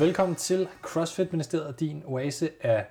Velkommen 0.00 0.36
til 0.36 0.68
CrossFit 0.82 1.32
Ministeriet, 1.32 1.80
din 1.80 2.02
oase 2.06 2.50
af 2.60 2.86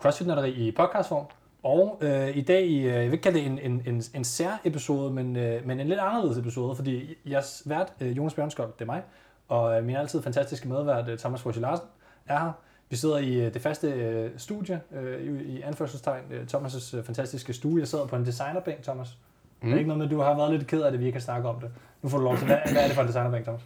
crossfit 0.00 0.26
i 0.56 0.72
podcastform. 0.76 1.24
Og 1.62 1.98
øh, 2.00 2.36
i 2.36 2.42
dag, 2.42 2.68
øh, 2.68 2.84
jeg 2.84 3.04
vil 3.04 3.12
ikke 3.12 3.22
kalde 3.22 3.38
det 3.38 3.46
en, 3.46 3.58
en, 3.58 3.82
en, 3.86 4.02
en 4.14 4.24
sær 4.24 4.60
episode, 4.64 5.12
men, 5.12 5.36
øh, 5.36 5.66
men 5.66 5.80
en 5.80 5.88
lidt 5.88 6.00
anderledes 6.00 6.38
episode, 6.38 6.76
fordi 6.76 7.14
jeres 7.30 7.62
vært, 7.66 7.92
øh, 8.00 8.16
Jonas 8.16 8.34
Bjørnskov, 8.34 8.66
det 8.66 8.80
er 8.80 8.86
mig, 8.86 9.02
og 9.48 9.78
øh, 9.78 9.84
min 9.84 9.96
altid 9.96 10.22
fantastiske 10.22 10.68
medvært, 10.68 11.08
øh, 11.08 11.18
Thomas 11.18 11.42
Forschi 11.42 11.62
Larsen, 11.62 11.86
er 12.26 12.38
her. 12.38 12.52
Vi 12.90 12.96
sidder 12.96 13.18
i 13.18 13.34
øh, 13.34 13.54
det 13.54 13.62
faste 13.62 13.88
øh, 13.88 14.30
studie, 14.36 14.80
øh, 14.92 15.20
i, 15.20 15.42
i 15.42 15.62
anførselstegn, 15.62 16.22
øh, 16.30 16.46
Thomas' 16.54 16.96
øh, 16.96 17.04
fantastiske 17.04 17.52
stue. 17.52 17.80
Jeg 17.80 17.88
sidder 17.88 18.06
på 18.06 18.16
en 18.16 18.26
designerbænk, 18.26 18.82
Thomas. 18.82 19.18
Mm. 19.60 19.68
Det 19.68 19.74
er 19.74 19.78
ikke 19.78 19.88
noget 19.88 19.98
med, 19.98 20.06
at 20.06 20.12
du 20.12 20.20
har 20.20 20.36
været 20.36 20.52
lidt 20.52 20.66
ked 20.66 20.82
af 20.82 20.90
det, 20.90 21.00
vi 21.00 21.06
ikke 21.06 21.16
kan 21.16 21.22
snakke 21.22 21.48
om 21.48 21.60
det. 21.60 21.70
Nu 22.02 22.08
får 22.08 22.18
du 22.18 22.24
lov 22.24 22.36
til. 22.36 22.46
Hvad, 22.46 22.58
hvad 22.72 22.82
er 22.82 22.86
det 22.86 22.94
for 22.94 23.02
en 23.02 23.08
designerbænk, 23.08 23.44
Thomas? 23.44 23.62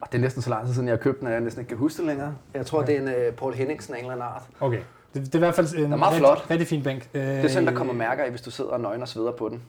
Og 0.00 0.12
det 0.12 0.18
er 0.18 0.22
næsten 0.22 0.42
så 0.42 0.50
lang 0.50 0.66
tid 0.66 0.74
siden, 0.74 0.88
jeg 0.88 0.92
har 0.92 1.02
købt 1.02 1.20
den, 1.20 1.26
at 1.26 1.32
jeg 1.32 1.40
næsten 1.40 1.60
ikke 1.60 1.68
kan 1.68 1.78
huske 1.78 1.98
det 1.98 2.06
længere. 2.06 2.34
Jeg 2.54 2.66
tror, 2.66 2.78
okay. 2.78 3.00
det 3.04 3.08
er 3.08 3.24
en 3.24 3.28
uh, 3.28 3.34
Paul 3.34 3.54
Henningsen 3.54 3.94
af 3.94 3.98
en 3.98 4.04
eller 4.04 4.14
anden 4.14 4.34
art. 4.34 4.42
Okay. 4.60 4.80
Det, 5.14 5.26
det 5.26 5.34
er 5.34 5.38
i 5.38 5.38
hvert 5.38 5.54
fald 5.54 5.74
en 5.74 5.92
er 5.92 5.96
meget 5.96 6.16
flot. 6.16 6.36
Rigtig, 6.36 6.50
rigtig 6.50 6.68
fin 6.68 6.82
bænk. 6.82 7.12
Det 7.12 7.44
er 7.44 7.48
sådan, 7.48 7.66
der 7.66 7.74
kommer 7.74 7.94
mærker 7.94 8.24
i, 8.24 8.30
hvis 8.30 8.42
du 8.42 8.50
sidder 8.50 8.70
og 8.70 8.80
nøgen 8.80 9.02
og 9.02 9.08
sveder 9.08 9.32
på 9.32 9.48
den. 9.48 9.62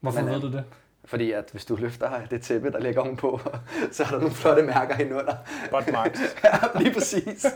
Hvorfor 0.00 0.20
Men, 0.20 0.34
ved 0.34 0.40
du 0.40 0.52
det? 0.52 0.64
Fordi 1.04 1.32
at 1.32 1.44
hvis 1.52 1.64
du 1.64 1.76
løfter 1.76 2.10
det 2.30 2.42
tæppe, 2.42 2.70
der 2.70 2.80
ligger 2.80 3.00
ovenpå, 3.00 3.40
så 3.92 4.02
er 4.02 4.06
der 4.06 4.18
nogle 4.18 4.30
flotte 4.30 4.62
mærker 4.62 4.98
indunder. 4.98 5.34
Butt 5.70 5.92
marks. 5.92 6.20
ja, 6.44 6.78
lige 6.80 6.94
præcis. 6.94 7.46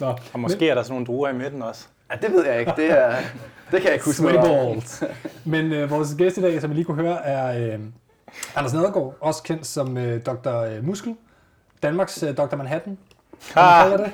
Nå, 0.00 0.14
og 0.32 0.40
måske 0.40 0.60
men, 0.60 0.68
er 0.68 0.74
der 0.74 0.82
sådan 0.82 0.92
nogle 0.92 1.06
druer 1.06 1.28
i 1.28 1.34
midten 1.34 1.62
også. 1.62 1.86
Ja, 2.10 2.16
det 2.26 2.32
ved 2.32 2.46
jeg 2.46 2.60
ikke. 2.60 2.72
Det, 2.76 2.90
er, 2.90 3.10
det 3.70 3.80
kan 3.80 3.84
jeg 3.84 3.92
ikke 3.92 4.04
huske. 4.04 4.22
Balls. 4.22 5.04
Men 5.44 5.72
øh, 5.72 5.90
vores 5.90 6.14
gæst 6.18 6.38
i 6.38 6.40
dag, 6.40 6.60
som 6.60 6.70
vi 6.70 6.74
lige 6.74 6.84
kunne 6.84 7.02
høre, 7.02 7.26
er 7.26 7.74
øh, 7.74 7.80
Anders 8.56 8.74
Nedergaard, 8.74 9.14
også 9.20 9.42
kendt 9.42 9.66
som 9.66 9.96
øh, 9.96 10.24
Dr. 10.26 10.82
Muskel. 10.82 11.16
Danmarks 11.82 12.22
øh, 12.22 12.36
Dr. 12.36 12.56
Manhattan. 12.56 12.98
Hvad 13.52 13.98
det? 13.98 14.12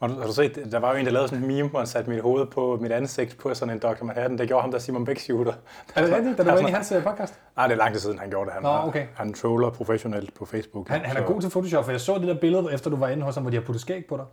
Har 0.00 0.08
du, 0.08 0.18
har 0.20 0.26
du 0.26 0.32
set, 0.32 0.68
der 0.72 0.78
var 0.78 0.92
jo 0.92 0.98
en, 0.98 1.06
der 1.06 1.12
lavede 1.12 1.28
sådan 1.28 1.44
en 1.44 1.48
meme, 1.48 1.68
hvor 1.68 1.78
han 1.78 1.86
satte 1.86 2.10
mit 2.10 2.20
hoved 2.20 2.46
på 2.46 2.78
mit 2.80 2.92
ansigt 2.92 3.38
på 3.38 3.54
sådan 3.54 3.74
en 3.74 3.78
Dr. 3.78 4.04
Manhattan. 4.04 4.38
Det 4.38 4.48
gjorde 4.48 4.62
ham 4.62 4.70
der 4.70 4.78
Simon 4.78 5.04
Beck 5.04 5.20
shooter. 5.20 5.52
Er 5.94 6.02
det 6.06 6.16
rigtigt, 6.16 6.38
du 6.38 6.42
var 6.42 6.58
inde 6.58 6.70
i 6.70 6.72
hans 6.72 6.92
øh, 6.92 7.02
podcast? 7.02 7.40
Nej, 7.56 7.66
det 7.66 7.74
er 7.74 7.78
lang 7.78 7.92
tid 7.92 8.00
siden, 8.00 8.18
han 8.18 8.30
gjorde 8.30 8.46
det. 8.46 8.52
Han, 8.54 8.62
Nå, 8.62 8.88
okay. 8.88 9.06
han 9.14 9.34
troller 9.34 9.70
professionelt 9.70 10.34
på 10.34 10.44
Facebook. 10.44 10.88
Han, 10.88 11.00
han 11.00 11.16
er 11.16 11.26
god 11.26 11.40
til 11.40 11.50
Photoshop, 11.50 11.84
for 11.84 11.90
jeg 11.90 12.00
så 12.00 12.18
det 12.18 12.28
der 12.28 12.40
billede, 12.40 12.72
efter 12.72 12.90
du 12.90 12.96
var 12.96 13.08
inde 13.08 13.22
hos 13.22 13.34
ham, 13.34 13.42
hvor 13.44 13.50
de 13.50 13.56
har 13.56 13.64
puttet 13.64 13.80
skæg 13.80 14.06
på 14.06 14.16
dig. 14.16 14.24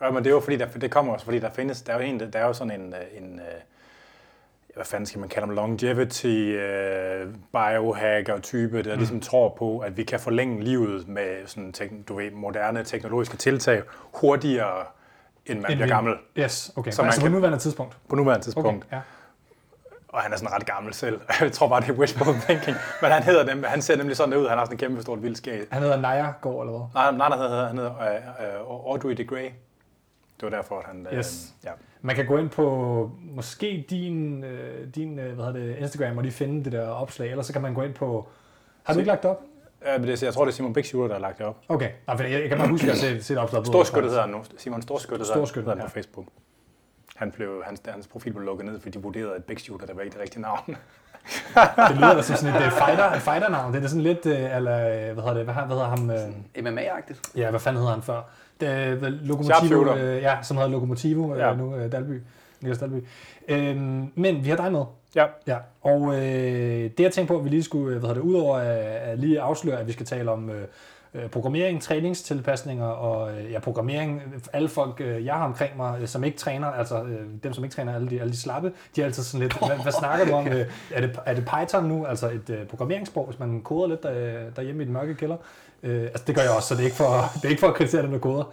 Ja, 0.00 0.10
men 0.10 0.24
det 0.24 0.30
er 0.30 0.34
jo 0.34 0.40
fordi, 0.40 0.56
der, 0.56 0.66
det 0.66 0.90
kommer 0.90 1.12
også, 1.12 1.24
fordi 1.24 1.38
der 1.38 1.50
findes, 1.50 1.82
der 1.82 1.92
er 1.92 1.96
jo, 1.96 2.04
en, 2.04 2.20
der 2.20 2.38
er 2.38 2.46
jo 2.46 2.52
sådan 2.52 2.80
en, 2.80 2.94
øh, 2.94 3.22
en, 3.22 3.38
øh, 3.38 3.60
hvad 4.80 4.86
fanden 4.86 5.06
skal 5.06 5.20
man 5.20 5.28
kalde 5.28 5.46
dem, 5.46 5.54
longevity, 5.54 6.56
uh, 6.56 7.34
biohacker 7.52 8.38
type, 8.38 8.82
der 8.82 8.92
mm. 8.92 8.98
ligesom 8.98 9.20
tror 9.20 9.54
på, 9.58 9.78
at 9.78 9.96
vi 9.96 10.04
kan 10.04 10.20
forlænge 10.20 10.64
livet 10.64 11.08
med 11.08 11.46
sådan, 11.46 12.02
du 12.08 12.16
ved, 12.16 12.30
moderne 12.30 12.84
teknologiske 12.84 13.36
tiltag 13.36 13.82
hurtigere, 14.14 14.84
end 15.46 15.60
man 15.60 15.70
en 15.70 15.76
bliver 15.76 15.88
gammel. 15.88 16.14
Yes, 16.38 16.72
okay. 16.76 16.90
Så 16.90 17.02
altså 17.02 17.20
kan, 17.20 17.30
på 17.30 17.34
nuværende 17.34 17.58
tidspunkt? 17.58 17.96
På 18.08 18.16
nuværende 18.16 18.44
tidspunkt. 18.44 18.84
Okay, 18.84 18.96
ja. 18.96 19.00
Og 20.08 20.20
han 20.20 20.32
er 20.32 20.36
sådan 20.36 20.52
ret 20.52 20.66
gammel 20.66 20.94
selv. 20.94 21.20
Jeg 21.40 21.52
tror 21.52 21.68
bare, 21.68 21.80
det 21.80 21.88
er 21.88 21.92
wishful 21.92 22.34
thinking. 22.34 22.76
Men 23.02 23.10
han 23.10 23.22
hedder 23.22 23.44
dem, 23.44 23.62
han 23.62 23.82
ser 23.82 23.96
nemlig 23.96 24.16
sådan 24.16 24.34
ud. 24.34 24.48
Han 24.48 24.58
har 24.58 24.64
sådan 24.64 24.74
en 24.74 24.78
kæmpe 24.78 25.02
stort 25.02 25.22
vildskæg. 25.22 25.66
Han 25.70 25.82
hedder 25.82 26.00
Naya 26.00 26.32
Gård, 26.40 26.66
eller 26.66 26.78
hvad? 26.78 26.86
Nej, 26.94 27.28
nej, 27.28 27.28
han 27.28 27.38
hedder, 27.38 27.66
han 27.66 27.76
hedder 27.76 27.92
uh, 28.64 28.86
uh, 28.86 28.92
Audrey 28.92 29.12
de 29.12 29.24
Grey. 29.24 29.50
Det 30.40 30.42
var 30.42 30.50
derfor, 30.50 30.78
at 30.78 30.86
han... 30.86 31.06
Yes. 31.14 31.52
Øh, 31.62 31.66
ja. 31.66 31.72
Man 32.02 32.16
kan 32.16 32.26
gå 32.26 32.38
ind 32.38 32.50
på 32.50 33.10
måske 33.22 33.86
din, 33.90 34.44
øh, 34.44 34.94
din 34.94 35.14
hvad 35.14 35.24
hedder 35.24 35.52
det, 35.52 35.76
Instagram 35.76 36.16
og 36.16 36.22
lige 36.22 36.32
finde 36.32 36.64
det 36.64 36.72
der 36.72 36.88
opslag, 36.88 37.30
eller 37.30 37.42
så 37.42 37.52
kan 37.52 37.62
man 37.62 37.74
gå 37.74 37.82
ind 37.82 37.94
på... 37.94 38.28
Har 38.82 38.92
du 38.92 38.98
ikke 38.98 39.08
lagt 39.08 39.22
det 39.22 39.30
op? 39.30 39.42
Ja, 39.86 39.98
men 39.98 40.08
det, 40.08 40.22
jeg 40.22 40.34
tror, 40.34 40.44
det 40.44 40.52
er 40.52 40.54
Simon 40.54 40.72
Bæk 40.72 40.84
der 40.84 41.12
har 41.12 41.18
lagt 41.18 41.38
det 41.38 41.46
op. 41.46 41.56
Okay, 41.68 41.90
ja, 42.08 42.14
for 42.14 42.22
jeg, 42.22 42.40
jeg 42.40 42.48
kan 42.48 42.58
bare 42.58 42.68
huske, 42.68 42.90
at 42.90 43.02
jeg 43.02 43.08
har 43.08 43.14
set, 43.14 43.24
set 43.24 43.38
opslaget 43.38 43.66
på 43.66 43.72
Storskytte 43.72 44.08
hedder 44.08 44.26
nu. 44.26 44.44
Simon 44.56 44.82
Storskytte 44.82 45.24
Storskytte 45.24 45.64
hedder 45.64 45.80
han 45.80 45.88
på 45.88 45.92
Facebook. 45.92 46.26
Han 47.16 47.30
blev, 47.30 47.62
hans, 47.66 47.82
hans 47.88 48.06
profil 48.06 48.32
blev 48.32 48.44
lukket 48.44 48.66
ned, 48.66 48.80
fordi 48.80 48.98
de 48.98 49.02
vurderede, 49.02 49.34
at 49.34 49.44
Bæk 49.44 49.66
der 49.86 49.94
var 49.94 50.02
ikke 50.02 50.12
det 50.14 50.22
rigtige 50.22 50.42
navn. 50.42 50.76
det 51.88 51.96
lyder 51.96 52.14
da 52.14 52.22
som 52.22 52.36
sådan 52.36 52.62
et 52.62 52.66
uh, 52.66 52.72
fighter, 52.72 53.10
et 53.10 53.22
fighter-navn. 53.22 53.74
Det 53.74 53.84
er 53.84 53.88
sådan 53.88 54.02
lidt, 54.02 54.26
uh, 54.26 54.56
eller, 54.56 54.78
hvad 55.12 55.22
hedder 55.22 55.34
det, 55.34 55.44
hvad, 55.44 55.54
hvad 55.54 55.66
hedder 55.66 55.88
ham? 55.88 56.10
Uh, 56.10 56.68
MMA-agtigt. 56.68 57.20
Ja, 57.36 57.50
hvad 57.50 57.60
fanden 57.60 57.80
hedder 57.80 57.94
han 57.94 58.02
før? 58.02 58.22
Det, 58.60 59.12
Lokomotivo, 59.22 59.92
uh, 59.92 59.98
ja, 59.98 60.42
som 60.42 60.56
hedder 60.56 60.70
Lokomotivo 60.70 61.34
ja. 61.34 61.52
uh, 61.52 61.58
nu, 61.58 61.74
uh, 61.74 61.92
Dalby. 61.92 62.22
Niklas 62.60 62.78
Dalby. 62.78 63.04
Øhm, 63.48 64.12
men 64.14 64.44
vi 64.44 64.50
har 64.50 64.56
dig 64.56 64.72
med. 64.72 64.84
Ja. 65.16 65.26
ja. 65.46 65.56
Og 65.82 66.14
øh, 66.14 66.90
det 66.98 67.00
jeg 67.00 67.12
tænkte 67.12 67.32
på, 67.32 67.38
at 67.38 67.44
vi 67.44 67.48
lige 67.48 67.62
skulle, 67.62 67.98
hvad 67.98 68.14
det, 68.14 68.20
udover 68.20 68.56
at, 68.56 68.76
at 68.76 69.18
lige 69.18 69.40
afsløre, 69.40 69.80
at 69.80 69.86
vi 69.86 69.92
skal 69.92 70.06
tale 70.06 70.30
om 70.30 70.50
øh, 70.50 70.66
øh, 71.14 71.28
programmering, 71.28 71.82
træningstilpasninger 71.82 72.86
og 72.86 73.32
øh, 73.32 73.52
ja, 73.52 73.58
programmering. 73.58 74.22
Alle 74.52 74.68
folk, 74.68 75.00
øh, 75.00 75.24
jeg 75.24 75.34
har 75.34 75.44
omkring 75.44 75.76
mig, 75.76 76.00
øh, 76.00 76.08
som 76.08 76.24
ikke 76.24 76.38
træner, 76.38 76.66
altså 76.66 77.02
øh, 77.02 77.26
dem, 77.42 77.52
som 77.52 77.64
ikke 77.64 77.74
træner, 77.74 77.94
alle 77.94 78.10
de, 78.10 78.20
alle 78.20 78.32
de 78.32 78.36
slappe, 78.36 78.72
de 78.96 79.00
er 79.00 79.04
altid 79.04 79.22
sådan 79.22 79.40
lidt, 79.40 79.58
hvad, 79.66 79.82
hvad 79.82 79.92
snakker 79.92 80.24
du 80.26 80.32
om? 80.32 80.46
Øh, 80.50 80.66
er, 80.90 81.00
det, 81.00 81.18
er 81.26 81.34
det 81.34 81.44
Python 81.44 81.84
nu, 81.84 82.06
altså 82.06 82.30
et 82.30 82.50
øh, 82.50 82.66
programmeringssprog, 82.66 83.26
hvis 83.26 83.38
man 83.38 83.62
koder 83.62 83.88
lidt 83.88 84.02
der, 84.02 84.50
derhjemme 84.56 84.82
i 84.82 84.86
den 84.86 84.92
mørke 84.92 85.14
kælder? 85.14 85.36
Øh, 85.82 86.02
altså 86.02 86.24
det 86.26 86.34
gør 86.34 86.42
jeg 86.42 86.50
også, 86.50 86.68
så 86.68 86.74
det 86.74 86.80
er 86.80 86.84
ikke 86.84 86.96
for, 86.96 87.12
det 87.34 87.44
er 87.44 87.48
ikke 87.48 87.60
for 87.60 87.68
at 87.68 87.74
kritisere 87.74 88.02
dem, 88.02 88.10
der 88.10 88.18
koder. 88.18 88.44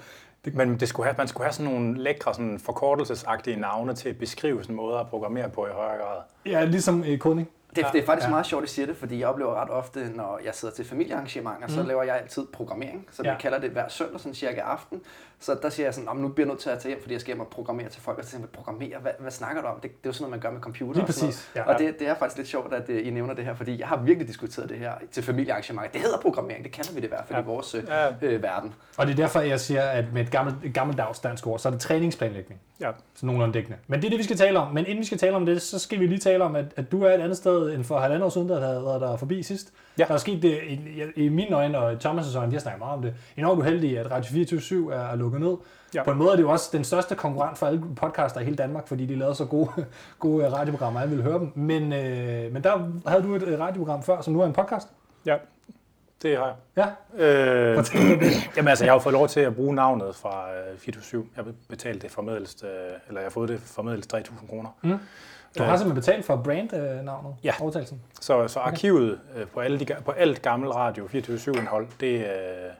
Det, 0.45 0.55
men 0.55 0.79
det 0.79 0.89
skulle 0.89 1.05
have, 1.07 1.15
man 1.17 1.27
skulle 1.27 1.45
have 1.45 1.53
sådan 1.53 1.71
nogle 1.71 2.03
lækre, 2.03 2.33
sådan 2.33 2.59
forkortelsesagtige 2.59 3.59
navne 3.59 3.95
til 3.95 4.09
at 4.09 4.17
beskrive 4.17 4.63
sådan 4.63 4.75
måder 4.75 4.97
at 4.97 5.07
programmere 5.07 5.49
på 5.49 5.65
i 5.65 5.69
højere 5.69 5.97
grad. 5.97 6.21
Ja, 6.45 6.65
ligesom 6.65 7.03
i 7.03 7.17
kodning. 7.17 7.49
Det, 7.75 7.85
det 7.93 8.01
er 8.01 8.05
faktisk 8.05 8.25
ja. 8.25 8.29
meget 8.29 8.45
sjovt, 8.45 8.63
at 8.63 8.69
I 8.69 8.73
siger 8.73 8.85
det, 8.85 8.97
fordi 8.97 9.19
jeg 9.19 9.27
oplever 9.27 9.61
ret 9.61 9.69
ofte, 9.69 10.09
når 10.15 10.39
jeg 10.45 10.55
sidder 10.55 10.75
til 10.75 10.85
familiearrangementer, 10.85 11.67
mm. 11.67 11.73
så 11.73 11.83
laver 11.83 12.03
jeg 12.03 12.17
altid 12.17 12.45
programmering. 12.53 13.07
Så 13.11 13.23
ja. 13.23 13.31
vi 13.31 13.37
kalder 13.39 13.59
det 13.59 13.69
hver 13.69 13.87
søndag, 13.87 14.19
sådan 14.19 14.33
cirka 14.33 14.61
aften. 14.61 15.01
Så 15.39 15.57
der 15.61 15.69
siger 15.69 15.87
jeg 15.87 15.93
sådan, 15.93 16.17
nu 16.17 16.27
bliver 16.27 16.47
jeg 16.47 16.51
nødt 16.51 16.61
til 16.61 16.69
at 16.69 16.79
tage 16.79 16.89
hjem, 16.89 17.01
fordi 17.01 17.13
jeg 17.13 17.21
skal 17.21 17.33
hjem 17.33 17.39
og 17.39 17.47
programmere 17.47 17.89
til 17.89 18.01
folk. 18.01 18.17
Og 18.17 18.25
så 18.25 18.31
tænker 18.31 18.47
jeg, 18.47 18.49
programmere, 18.49 18.99
hvad, 19.01 19.11
hvad 19.19 19.31
snakker 19.31 19.61
du 19.61 19.67
om? 19.67 19.79
Det, 19.79 19.83
det 19.83 19.89
er 19.89 19.97
jo 20.05 20.11
sådan 20.13 20.23
noget, 20.23 20.31
man 20.31 20.39
gør 20.39 20.51
med 20.51 20.61
computer. 20.61 20.93
Lige 20.93 21.07
og 21.07 21.13
sådan 21.13 21.27
præcis. 21.27 21.51
Ja. 21.55 21.63
Og 21.63 21.79
det, 21.79 21.99
det, 21.99 22.07
er 22.07 22.15
faktisk 22.15 22.37
lidt 22.37 22.47
sjovt, 22.47 22.73
at 22.73 22.89
uh, 22.89 23.07
I 23.07 23.09
nævner 23.09 23.33
det 23.33 23.45
her, 23.45 23.55
fordi 23.55 23.79
jeg 23.79 23.87
har 23.87 23.97
virkelig 23.97 24.27
diskuteret 24.27 24.69
det 24.69 24.77
her 24.77 24.91
til 25.11 25.23
familiearrangementer. 25.23 25.91
Det 25.91 26.01
hedder 26.01 26.17
programmering, 26.17 26.63
det 26.63 26.71
kalder 26.71 26.91
vi 26.91 26.99
det 26.99 27.05
i 27.05 27.09
hvert 27.09 27.25
fald 27.27 27.37
ja. 27.39 27.43
i 27.43 27.45
vores 27.45 27.75
ja. 27.87 28.09
øh, 28.21 28.43
verden. 28.43 28.73
Og 28.97 29.07
det 29.07 29.11
er 29.11 29.15
derfor, 29.15 29.39
jeg 29.39 29.59
siger, 29.59 29.81
at 29.81 30.05
med 30.13 30.21
et 30.21 30.31
gammelt, 30.31 30.73
gammeldags 30.73 31.19
dansk 31.19 31.47
ord, 31.47 31.59
så 31.59 31.69
er 31.69 31.71
det 31.71 31.81
træningsplanlægning. 31.81 32.61
Ja. 32.79 32.91
Så 33.15 33.25
nogenlunde 33.25 33.53
dækkende. 33.53 33.77
Men 33.87 34.01
det 34.01 34.05
er 34.05 34.09
det, 34.09 34.19
vi 34.19 34.23
skal 34.23 34.37
tale 34.37 34.59
om. 34.59 34.73
Men 34.73 34.85
inden 34.85 34.99
vi 34.99 35.05
skal 35.05 35.17
tale 35.17 35.35
om 35.35 35.45
det, 35.45 35.61
så 35.61 35.79
skal 35.79 35.99
vi 35.99 36.07
lige 36.07 36.19
tale 36.19 36.43
om, 36.43 36.55
at, 36.55 36.65
at 36.75 36.91
du 36.91 37.03
er 37.03 37.09
et 37.09 37.21
andet 37.21 37.37
sted 37.37 37.73
end 37.73 37.83
for 37.83 37.99
halvandet 37.99 38.25
år 38.25 38.29
siden, 38.29 38.49
der 38.49 38.59
havde 38.59 38.83
været 38.83 39.01
der 39.01 39.17
forbi 39.17 39.43
sidst. 39.43 39.73
Ja. 39.99 40.05
Der 40.05 40.13
er 40.13 40.17
sket 40.17 40.41
det 40.41 40.59
i, 40.67 41.03
i 41.15 41.29
mine 41.29 41.55
øjne, 41.55 41.77
og 41.77 41.91
Thomas' 41.91 42.37
øjne, 42.37 42.51
de 42.51 42.55
har 42.55 42.59
snakket 42.59 42.79
meget 42.79 42.93
om 42.93 43.01
det. 43.01 43.13
Enormt 43.37 43.59
uheldigt, 43.59 43.99
at 43.99 44.11
Radio 44.11 44.31
24 44.31 44.93
er, 44.93 44.99
er 44.99 45.15
lukket 45.15 45.41
ned. 45.41 45.57
Ja. 45.95 46.03
På 46.03 46.11
en 46.11 46.17
måde 46.17 46.31
er 46.31 46.35
det 46.35 46.43
jo 46.43 46.49
også 46.49 46.69
den 46.73 46.83
største 46.83 47.15
konkurrent 47.15 47.57
for 47.57 47.65
alle 47.65 47.83
podcaster 47.95 48.41
i 48.41 48.43
hele 48.43 48.55
Danmark, 48.55 48.87
fordi 48.87 49.05
de 49.05 49.15
lavede 49.15 49.35
så 49.35 49.45
gode, 49.45 49.69
gode 50.19 50.45
øh, 50.45 50.53
radioprogrammer, 50.53 50.99
alle 50.99 51.09
ville 51.15 51.23
høre 51.23 51.39
dem. 51.39 51.51
Men, 51.55 51.93
øh, 51.93 52.53
men 52.53 52.63
der 52.63 52.91
havde 53.07 53.23
du 53.23 53.35
et 53.35 53.43
øh, 53.43 53.59
radioprogram 53.59 54.03
før, 54.03 54.21
som 54.21 54.33
nu 54.33 54.41
er 54.41 54.45
en 54.45 54.53
podcast. 54.53 54.87
Ja, 55.25 55.37
det 56.21 56.37
har 56.37 56.55
jeg. 56.75 56.85
Ja? 57.17 57.25
Øh, 57.25 57.85
jamen 58.57 58.67
altså, 58.67 58.85
jeg 58.85 58.93
har 58.93 58.99
fået 58.99 59.13
lov 59.13 59.27
til 59.27 59.39
at 59.39 59.55
bruge 59.55 59.75
navnet 59.75 60.15
fra 60.15 60.45
øh, 60.51 60.77
24 60.77 61.25
Jeg 61.35 61.43
har 61.43 61.51
betalt 61.69 62.01
det 62.01 62.11
formiddelst, 62.11 62.63
øh, 62.63 62.69
eller 63.07 63.21
jeg 63.21 63.25
har 63.25 63.29
fået 63.31 63.49
det 63.49 63.59
formiddelst 63.59 64.13
3.000 64.13 64.47
kroner. 64.49 64.69
Mm. 64.81 64.99
Du 65.57 65.63
har 65.63 65.77
simpelthen 65.77 65.95
betalt 65.95 66.25
for 66.25 66.35
brand-navnet? 66.35 67.35
Ja. 67.43 67.53
Overtagelsen. 67.61 68.01
Så, 68.21 68.47
så 68.47 68.59
arkivet 68.59 69.19
okay. 69.35 69.45
på, 69.45 69.59
alle 69.59 69.79
de, 69.79 69.85
på 70.05 70.11
alt 70.11 70.41
gammel 70.41 70.69
radio 70.69 71.05
24-7-indhold, 71.05 71.87
det, 71.99 72.19
øh, 72.19 72.71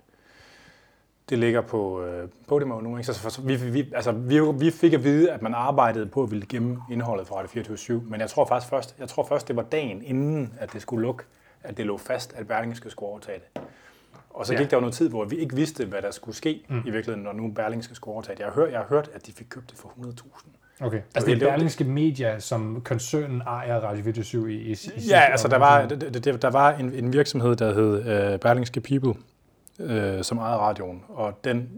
det 1.30 1.40
ligger 1.40 1.62
på 1.62 2.04
øh, 2.04 2.30
Podimo 2.48 2.82
nu. 2.82 2.98
Ikke? 2.98 3.14
Så, 3.14 3.30
så 3.30 3.42
vi, 3.42 3.56
vi, 3.56 3.94
altså, 3.96 4.12
vi, 4.12 4.40
vi 4.54 4.72
fik 4.72 4.94
at 4.94 5.04
vide, 5.04 5.32
at 5.32 5.42
man 5.42 5.54
arbejdede 5.54 6.06
på 6.06 6.24
at 6.24 6.32
ville 6.32 6.46
gemme 6.46 6.82
indholdet 6.92 7.28
fra 7.28 7.36
Radio 7.36 7.50
24 7.50 8.04
men 8.06 8.22
jeg 8.22 8.30
tror 8.30 8.46
faktisk 8.46 8.70
først, 8.70 8.96
jeg 9.00 9.10
tror 9.10 9.24
først, 9.24 9.48
det 9.48 9.56
var 9.56 9.64
dagen 9.64 10.04
inden, 10.04 10.54
at 10.60 10.74
det 10.74 10.82
skulle 10.82 11.02
lukke, 11.02 11.24
at 11.64 11.78
det 11.78 11.86
lå 11.86 11.98
fast, 11.98 12.34
at 12.34 12.48
Berlingske 12.48 12.90
skulle 12.90 13.10
overtage 13.10 13.40
det. 13.40 13.62
Og 14.30 14.46
så 14.46 14.54
ja. 14.54 14.60
gik 14.60 14.72
der 14.72 14.78
jo 14.78 14.82
noget 14.82 14.94
tid, 14.94 15.10
hvor 15.10 15.26
vi 15.26 15.36
ikke 15.36 15.56
vidste, 15.56 15.86
hvad 15.86 16.02
der 16.02 16.12
skulle 16.12 16.36
ske 16.36 16.66
mm. 16.70 16.80
i 16.80 16.90
virkeligheden, 16.90 17.24
når 17.24 17.34
nu 17.34 17.52
Berlingske 17.52 17.96
skulle 17.96 18.14
overtage 18.14 18.36
det. 18.36 18.40
Jeg 18.40 18.48
har 18.48 18.54
hørt, 18.54 18.72
jeg 18.72 18.80
har 18.80 18.88
hørt 18.88 19.10
at 19.14 19.28
de 19.28 19.32
fik 19.32 19.46
købt 19.50 19.70
det 19.70 19.78
for 19.78 19.88
100.000. 19.88 20.57
Okay, 20.82 21.02
altså 21.16 21.30
det 21.32 21.44
er 21.44 21.50
Berlingske 21.50 21.84
Media, 21.84 22.40
som 22.40 22.82
koncernen 22.86 23.42
ejer 23.42 23.80
Radio 23.80 24.04
24 24.04 24.54
i, 24.54 24.56
i, 24.56 24.72
i 24.72 25.10
Ja, 25.10 25.20
altså 25.20 25.48
der 25.48 25.58
var, 25.58 25.86
der, 25.86 26.38
der, 26.38 26.50
var 26.50 26.72
en, 26.72 26.94
en 26.94 27.14
virksomhed, 27.14 27.56
der 27.56 27.74
hed 27.74 28.00
uh, 28.34 28.40
Berlingske 28.40 28.82
People, 28.82 29.14
uh, 29.80 30.22
som 30.22 30.38
ejede 30.38 30.58
radioen, 30.58 31.04
og 31.10 31.40
den 31.44 31.70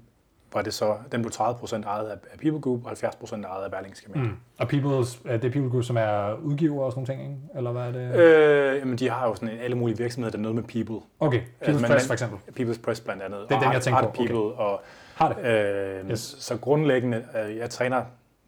var 0.54 0.62
det 0.62 0.74
så, 0.74 0.96
den 1.12 1.22
blev 1.22 1.32
30% 1.34 1.84
ejet 1.84 2.10
af 2.10 2.40
People 2.42 2.62
Group, 2.62 2.86
og 2.86 2.92
70% 2.92 3.46
ejet 3.46 3.64
af 3.64 3.72
Berlingske 3.72 4.08
Media. 4.08 4.24
Mm. 4.24 4.38
Og 4.60 4.68
People, 4.68 4.90
det 4.90 5.46
er 5.46 5.52
People 5.52 5.70
Group, 5.70 5.84
som 5.84 5.98
er 5.98 6.34
udgiver 6.34 6.84
og 6.84 6.92
sådan 6.92 7.06
nogle 7.08 7.24
ting, 7.24 7.32
ikke? 7.32 7.58
eller 7.58 7.72
hvad 7.72 7.82
er 7.82 7.92
det? 7.92 8.16
Øh, 8.16 8.80
jamen, 8.80 8.98
de 8.98 9.10
har 9.10 9.28
jo 9.28 9.36
sådan 9.36 9.60
alle 9.64 9.78
mulige 9.78 9.98
virksomheder, 9.98 10.32
der 10.32 10.38
er 10.38 10.42
noget 10.42 10.56
med 10.56 10.64
People. 10.64 11.06
Okay, 11.20 11.40
People's 11.40 11.68
altså, 11.68 11.88
Press 11.88 12.08
for 12.08 12.14
eksempel. 12.14 12.40
People's 12.60 12.82
Press 12.82 13.02
blandt 13.02 13.24
andet. 13.24 13.40
Det 13.50 13.56
er 13.56 13.62
den, 13.62 13.74
jeg 13.74 13.82
tænker 13.82 14.02
på. 14.02 14.10
People, 14.10 14.38
okay. 14.38 14.64
og, 14.64 14.82
har 15.16 15.34
det? 15.34 15.46
Øh, 15.46 16.12
yes. 16.12 16.36
Så 16.40 16.58
grundlæggende, 16.58 17.26
øh, 17.46 17.58
jeg 17.58 17.70
træner 17.70 18.02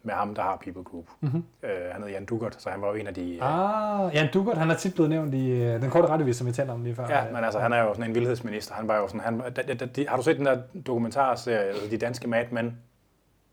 med 0.04 0.14
ham, 0.14 0.34
der 0.34 0.42
har 0.42 0.56
People 0.64 0.84
Group. 0.84 1.04
Mm-hmm. 1.20 1.44
Øh, 1.62 1.70
han 1.92 2.00
hedder 2.02 2.12
Jan 2.14 2.24
Dugert, 2.24 2.62
så 2.62 2.70
han 2.70 2.80
var 2.82 2.88
jo 2.88 2.94
en 2.94 3.06
af 3.06 3.14
de... 3.14 3.34
Øh, 3.36 3.38
Ah, 3.42 4.14
Jan 4.14 4.28
Dugert, 4.34 4.58
han 4.58 4.70
er 4.70 4.74
tit 4.74 4.94
blevet 4.94 5.10
nævnt 5.10 5.34
i 5.34 5.50
øh, 5.50 5.82
den 5.82 5.90
korte 5.90 6.08
rettevis, 6.08 6.36
som 6.36 6.46
vi 6.46 6.52
talte 6.52 6.70
om 6.70 6.82
lige 6.84 6.94
før. 6.94 7.06
Ja, 7.08 7.24
men 7.32 7.44
altså, 7.44 7.60
han 7.60 7.72
er 7.72 7.82
jo 7.82 7.94
sådan 7.94 8.10
en 8.10 8.14
vildhedsminister. 8.14 8.74
Han 8.74 8.88
var 8.88 8.96
jo 8.96 9.06
sådan, 9.08 9.20
han, 9.20 9.38
da, 9.40 9.62
da, 9.62 9.74
da, 9.86 10.04
har 10.08 10.16
du 10.16 10.22
set 10.22 10.36
den 10.36 10.46
der 10.46 10.58
dokumentarserie, 10.86 11.58
altså 11.58 11.88
De 11.90 11.96
Danske 11.98 12.28
Mad 12.28 12.44
Men? 12.50 12.78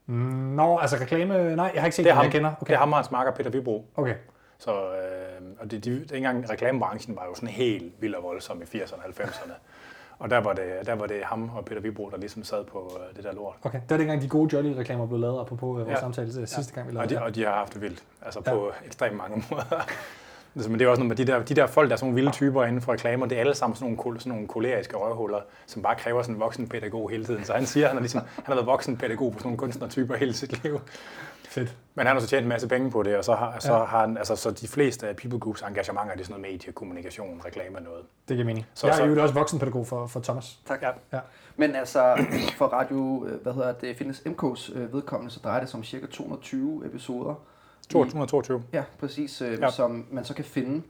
Mm, 0.06 0.16
Nå, 0.16 0.78
altså 0.78 0.98
reklame... 1.02 1.56
Nej, 1.56 1.72
jeg 1.74 1.82
har 1.82 1.88
ikke 1.88 1.96
set 1.96 2.06
Det 2.06 2.10
er 2.10 2.14
den, 2.14 2.18
ham, 2.18 2.24
jeg 2.26 2.32
kender. 2.32 2.52
okay. 2.62 2.70
det 2.70 2.74
er 2.76 2.80
ham 2.80 2.92
og 2.92 2.98
hans 2.98 3.12
marker 3.12 3.32
Peter 3.32 3.50
Vibro. 3.50 3.86
Okay. 3.96 4.16
Så, 4.58 4.72
øh, 4.72 5.46
og 5.60 5.72
det, 5.72 5.86
de, 5.86 6.06
dengang 6.06 6.50
reklamebranchen 6.50 7.16
var 7.16 7.26
jo 7.26 7.36
sådan 7.36 7.50
helt 7.50 7.94
vild 8.00 8.16
og 8.16 8.24
voldsom 8.24 8.62
i 8.62 8.66
80'erne 8.78 8.96
og 8.96 9.04
90'erne. 9.10 9.52
Og 10.20 10.30
der 10.30 10.38
var, 10.38 10.54
det, 10.54 10.64
der 10.86 10.96
var 10.96 11.06
det 11.06 11.18
ham 11.24 11.52
og 11.56 11.66
Peter 11.66 11.82
Vibro, 11.82 12.10
der 12.10 12.18
ligesom 12.18 12.44
sad 12.44 12.64
på 12.66 12.98
øh, 13.10 13.16
det 13.16 13.24
der 13.24 13.34
lort. 13.34 13.56
Okay, 13.64 13.80
det 13.82 13.90
var 13.90 13.98
dengang 13.98 14.22
de 14.22 14.28
gode 14.28 14.56
Jolly-reklamer 14.58 15.06
blev 15.06 15.20
lavet, 15.20 15.40
apropos 15.42 15.80
øh, 15.80 15.86
vores 15.88 15.96
Ja. 15.96 16.00
samtale 16.00 16.32
ja. 16.40 16.46
sidste 16.46 16.74
gang, 16.74 16.88
vi 16.88 16.94
lavede 16.94 17.04
Og 17.06 17.10
de, 17.10 17.16
det. 17.16 17.24
og 17.24 17.36
de 17.36 17.44
har 17.44 17.52
haft 17.52 17.74
det 17.74 17.82
vildt, 17.82 18.04
altså 18.22 18.42
Ja. 18.46 18.52
på 18.52 18.72
ekstremt 18.86 19.18
mange 19.18 19.44
måder. 19.52 19.86
Altså, 20.56 20.70
men 20.72 20.80
det 20.80 20.86
er 20.86 20.90
også 20.90 21.00
noget 21.04 21.18
med 21.20 21.26
de 21.26 21.32
der, 21.32 21.44
de 21.44 21.54
der 21.56 21.68
folk, 21.68 21.90
der 21.90 21.94
er 21.94 21.98
sådan 21.98 22.08
nogle 22.08 22.16
vilde 22.16 22.32
typer 22.32 22.64
inden 22.64 22.82
for 22.82 22.94
reklamer, 22.94 23.26
det 23.26 23.36
er 23.36 23.40
alle 23.40 23.56
sammen 23.56 23.76
sådan 23.76 23.98
nogle, 24.04 24.20
sådan 24.20 24.32
nogle 24.32 24.48
koleriske 24.48 24.98
røvhuller, 24.98 25.40
som 25.68 25.82
bare 25.82 25.96
kræver 25.96 26.22
sådan 26.22 26.36
en 26.36 26.40
voksen 26.42 26.70
pædagog 26.70 27.10
hele 27.10 27.26
tiden. 27.26 27.44
Så 27.46 27.54
han 27.54 27.66
siger, 27.66 27.86
at 27.86 27.90
han, 27.90 27.98
er 27.98 28.02
ligesom, 28.02 28.22
han 28.36 28.44
har 28.46 28.54
været 28.54 28.66
voksen 28.66 28.98
pædagog 28.98 29.32
på 29.32 29.38
sådan 29.40 29.48
nogle 29.48 29.58
kunstnertyper 29.58 30.16
hele 30.16 30.34
sit 30.34 30.64
liv. 30.64 30.80
Fedt. 31.60 31.78
Men 31.96 32.06
han 32.08 32.16
har 32.16 32.22
så 32.22 32.28
tjent 32.28 32.44
en 32.44 32.50
masse 32.50 32.68
penge 32.68 32.92
på 32.92 33.04
det, 33.04 33.18
og 33.18 33.24
så 33.26 33.34
har, 33.36 33.56
så 33.60 33.74
Ja. 33.74 33.84
har 33.86 34.00
han, 34.02 34.18
altså, 34.18 34.36
så 34.36 34.52
de 34.52 34.68
fleste 34.68 35.08
af 35.08 35.16
People 35.16 35.40
Groups 35.40 35.62
engagementer, 35.62 36.14
det 36.14 36.22
er 36.22 36.26
sådan 36.26 36.42
noget 36.42 36.54
medie, 36.54 36.74
kommunikation, 36.74 37.42
reklame 37.46 37.78
og 37.78 37.84
noget. 37.84 38.02
Det 38.28 38.36
giver 38.36 38.46
mening. 38.46 38.66
Så- 38.74 38.80
Så, 38.82 38.88
jeg 38.88 38.96
så- 38.96 39.04
er 39.04 39.08
jo 39.08 39.22
også 39.22 39.34
voksenpædagog 39.34 39.88
for, 39.88 40.08
for 40.08 40.20
Thomas. 40.20 40.60
Tak. 40.68 40.82
Ja. 40.82 40.90
Ja. 41.14 41.20
Men 41.58 41.76
altså, 41.76 42.26
for 42.58 42.66
Radio, 42.66 43.26
øh, 43.28 43.42
hvad 43.42 43.54
hedder 43.54 43.72
det, 43.74 43.98
Fitness 43.98 44.20
MK's 44.26 44.78
øh, 44.78 44.94
vedkommende, 44.94 45.34
så 45.34 45.40
drejer 45.44 45.60
det 45.60 45.70
sig 45.70 45.78
om 45.78 45.84
cirka 45.84 46.06
220 46.06 46.86
episoder. 46.86 47.34
i- 47.90 47.92
222. 47.92 48.64
Ja, 48.74 48.84
præcis, 49.00 49.42
øh, 49.42 49.60
Ja. 49.62 49.72
som 49.72 50.06
man 50.12 50.26
så 50.26 50.34
kan 50.34 50.46
finde 50.46 50.82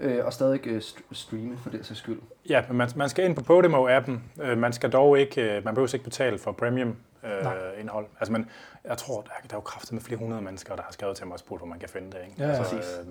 øh, 0.00 0.24
og 0.26 0.32
stadig 0.32 0.66
øh, 0.66 0.78
st- 0.78 1.02
streame 1.12 1.56
for 1.56 1.70
det 1.70 1.86
sags 1.86 1.98
skyld. 2.00 2.20
Ja, 2.48 2.62
men 2.68 2.76
man, 2.76 2.88
man 2.96 3.08
skal 3.08 3.24
ind 3.24 3.36
på 3.36 3.42
Podimo-appen. 3.60 4.42
Øh, 4.42 4.58
man 4.58 4.72
skal 4.72 4.90
dog 4.90 5.18
ikke, 5.18 5.42
øh, 5.56 5.64
man 5.64 5.74
behøver 5.74 5.94
ikke 5.94 6.04
betale 6.04 6.38
for 6.38 6.52
premium 6.52 6.96
øh, 7.24 7.42
Nej. 7.44 7.54
indhold. 7.80 8.06
Altså, 8.20 8.32
man, 8.32 8.48
jeg 8.88 8.98
tror, 8.98 9.20
der, 9.20 9.28
er- 9.30 9.46
der 9.48 9.54
er 9.54 9.56
jo 9.56 9.60
kraftigt 9.60 9.92
med 9.92 10.00
flere 10.02 10.18
hundrede 10.18 10.42
mennesker, 10.42 10.76
der 10.76 10.82
har 10.82 10.92
skrevet 10.92 11.16
til 11.16 11.26
mig 11.26 11.34
og 11.34 11.38
spurgt, 11.40 11.60
hvor 11.60 11.66
man 11.68 11.78
kan 11.78 11.88
finde 11.88 12.06
det. 12.12 12.18
Ikke? 12.28 12.34
Ja, 12.42 12.48
ja. 12.48 12.54
altså, 12.56 12.76
Præcis. 12.76 12.90
øh, 13.00 13.06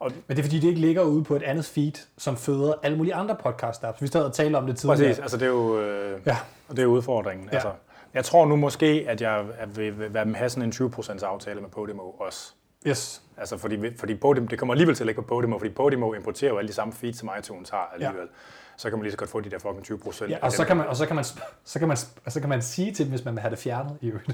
Men 0.00 0.12
det 0.28 0.38
er 0.38 0.42
fordi, 0.42 0.60
det 0.60 0.68
ikke 0.68 0.80
ligger 0.80 1.02
ude 1.02 1.24
på 1.24 1.36
et 1.36 1.42
andet 1.42 1.64
feed, 1.64 1.92
som 2.18 2.36
føder 2.36 2.74
alle 2.82 2.96
mulige 2.96 3.14
andre 3.14 3.36
podcast-apps. 3.46 3.96
Vi 4.00 4.06
stod 4.06 4.22
og 4.22 4.32
talte 4.32 4.56
om 4.56 4.66
det 4.66 4.76
tidligere. 4.76 5.08
præcis, 5.08 5.18
altså 5.22 5.36
det 5.36 5.42
er 5.44 5.50
jo 5.50 5.80
øh, 5.80 6.20
Ja. 6.26 6.36
og 6.68 6.76
det 6.76 6.82
er 6.82 6.86
udfordringen. 6.86 7.48
Ja. 7.48 7.54
Altså, 7.54 7.72
jeg 8.14 8.24
tror 8.24 8.46
nu 8.46 8.56
måske, 8.56 9.04
at 9.08 9.20
jeg 9.20 9.44
vil, 9.66 9.98
vil, 9.98 10.14
vil 10.14 10.36
have 10.36 10.50
sådan 10.50 10.62
en 10.82 10.92
20% 10.92 11.24
aftale 11.24 11.60
med 11.60 11.68
Podimo 11.68 12.02
også. 12.02 12.52
Yes. 12.86 13.22
Altså 13.36 13.58
fordi, 13.58 13.96
fordi 13.98 14.14
Podimo, 14.14 14.46
det 14.46 14.58
kommer 14.58 14.74
alligevel 14.74 14.94
til 14.94 15.02
at 15.02 15.06
ligge 15.06 15.22
på 15.22 15.28
Podimo, 15.28 15.58
fordi 15.58 15.70
Podimo 15.70 16.14
importerer 16.14 16.50
jo 16.52 16.58
alle 16.58 16.68
de 16.68 16.72
samme 16.72 16.92
feeds, 16.92 17.18
som 17.18 17.30
iTunes 17.38 17.70
har 17.70 17.90
alligevel. 17.92 18.28
Så 18.76 18.88
kan 18.90 18.98
man 18.98 19.02
lige 19.02 19.12
så 19.12 19.18
godt 19.18 19.30
få 19.30 19.40
de 19.40 19.50
der 19.50 19.58
fucking 19.58 19.84
20 19.84 19.98
procent. 19.98 20.30
Ja, 20.30 20.38
og 20.42 20.52
så 20.52 20.64
kan 20.64 20.76
man, 20.76 20.86
og 20.86 20.96
så 20.96 21.06
kan 21.06 21.16
man, 21.16 21.24
så 21.64 21.78
kan 21.78 21.88
man, 21.88 21.96
så 22.28 22.40
kan 22.40 22.48
man 22.48 22.62
sige 22.62 22.92
til 22.92 23.04
dem, 23.04 23.10
hvis 23.10 23.24
man 23.24 23.34
vil 23.34 23.40
have 23.40 23.50
det 23.50 23.58
fjernet 23.58 23.98
i 24.00 24.06
øvrigt. 24.08 24.30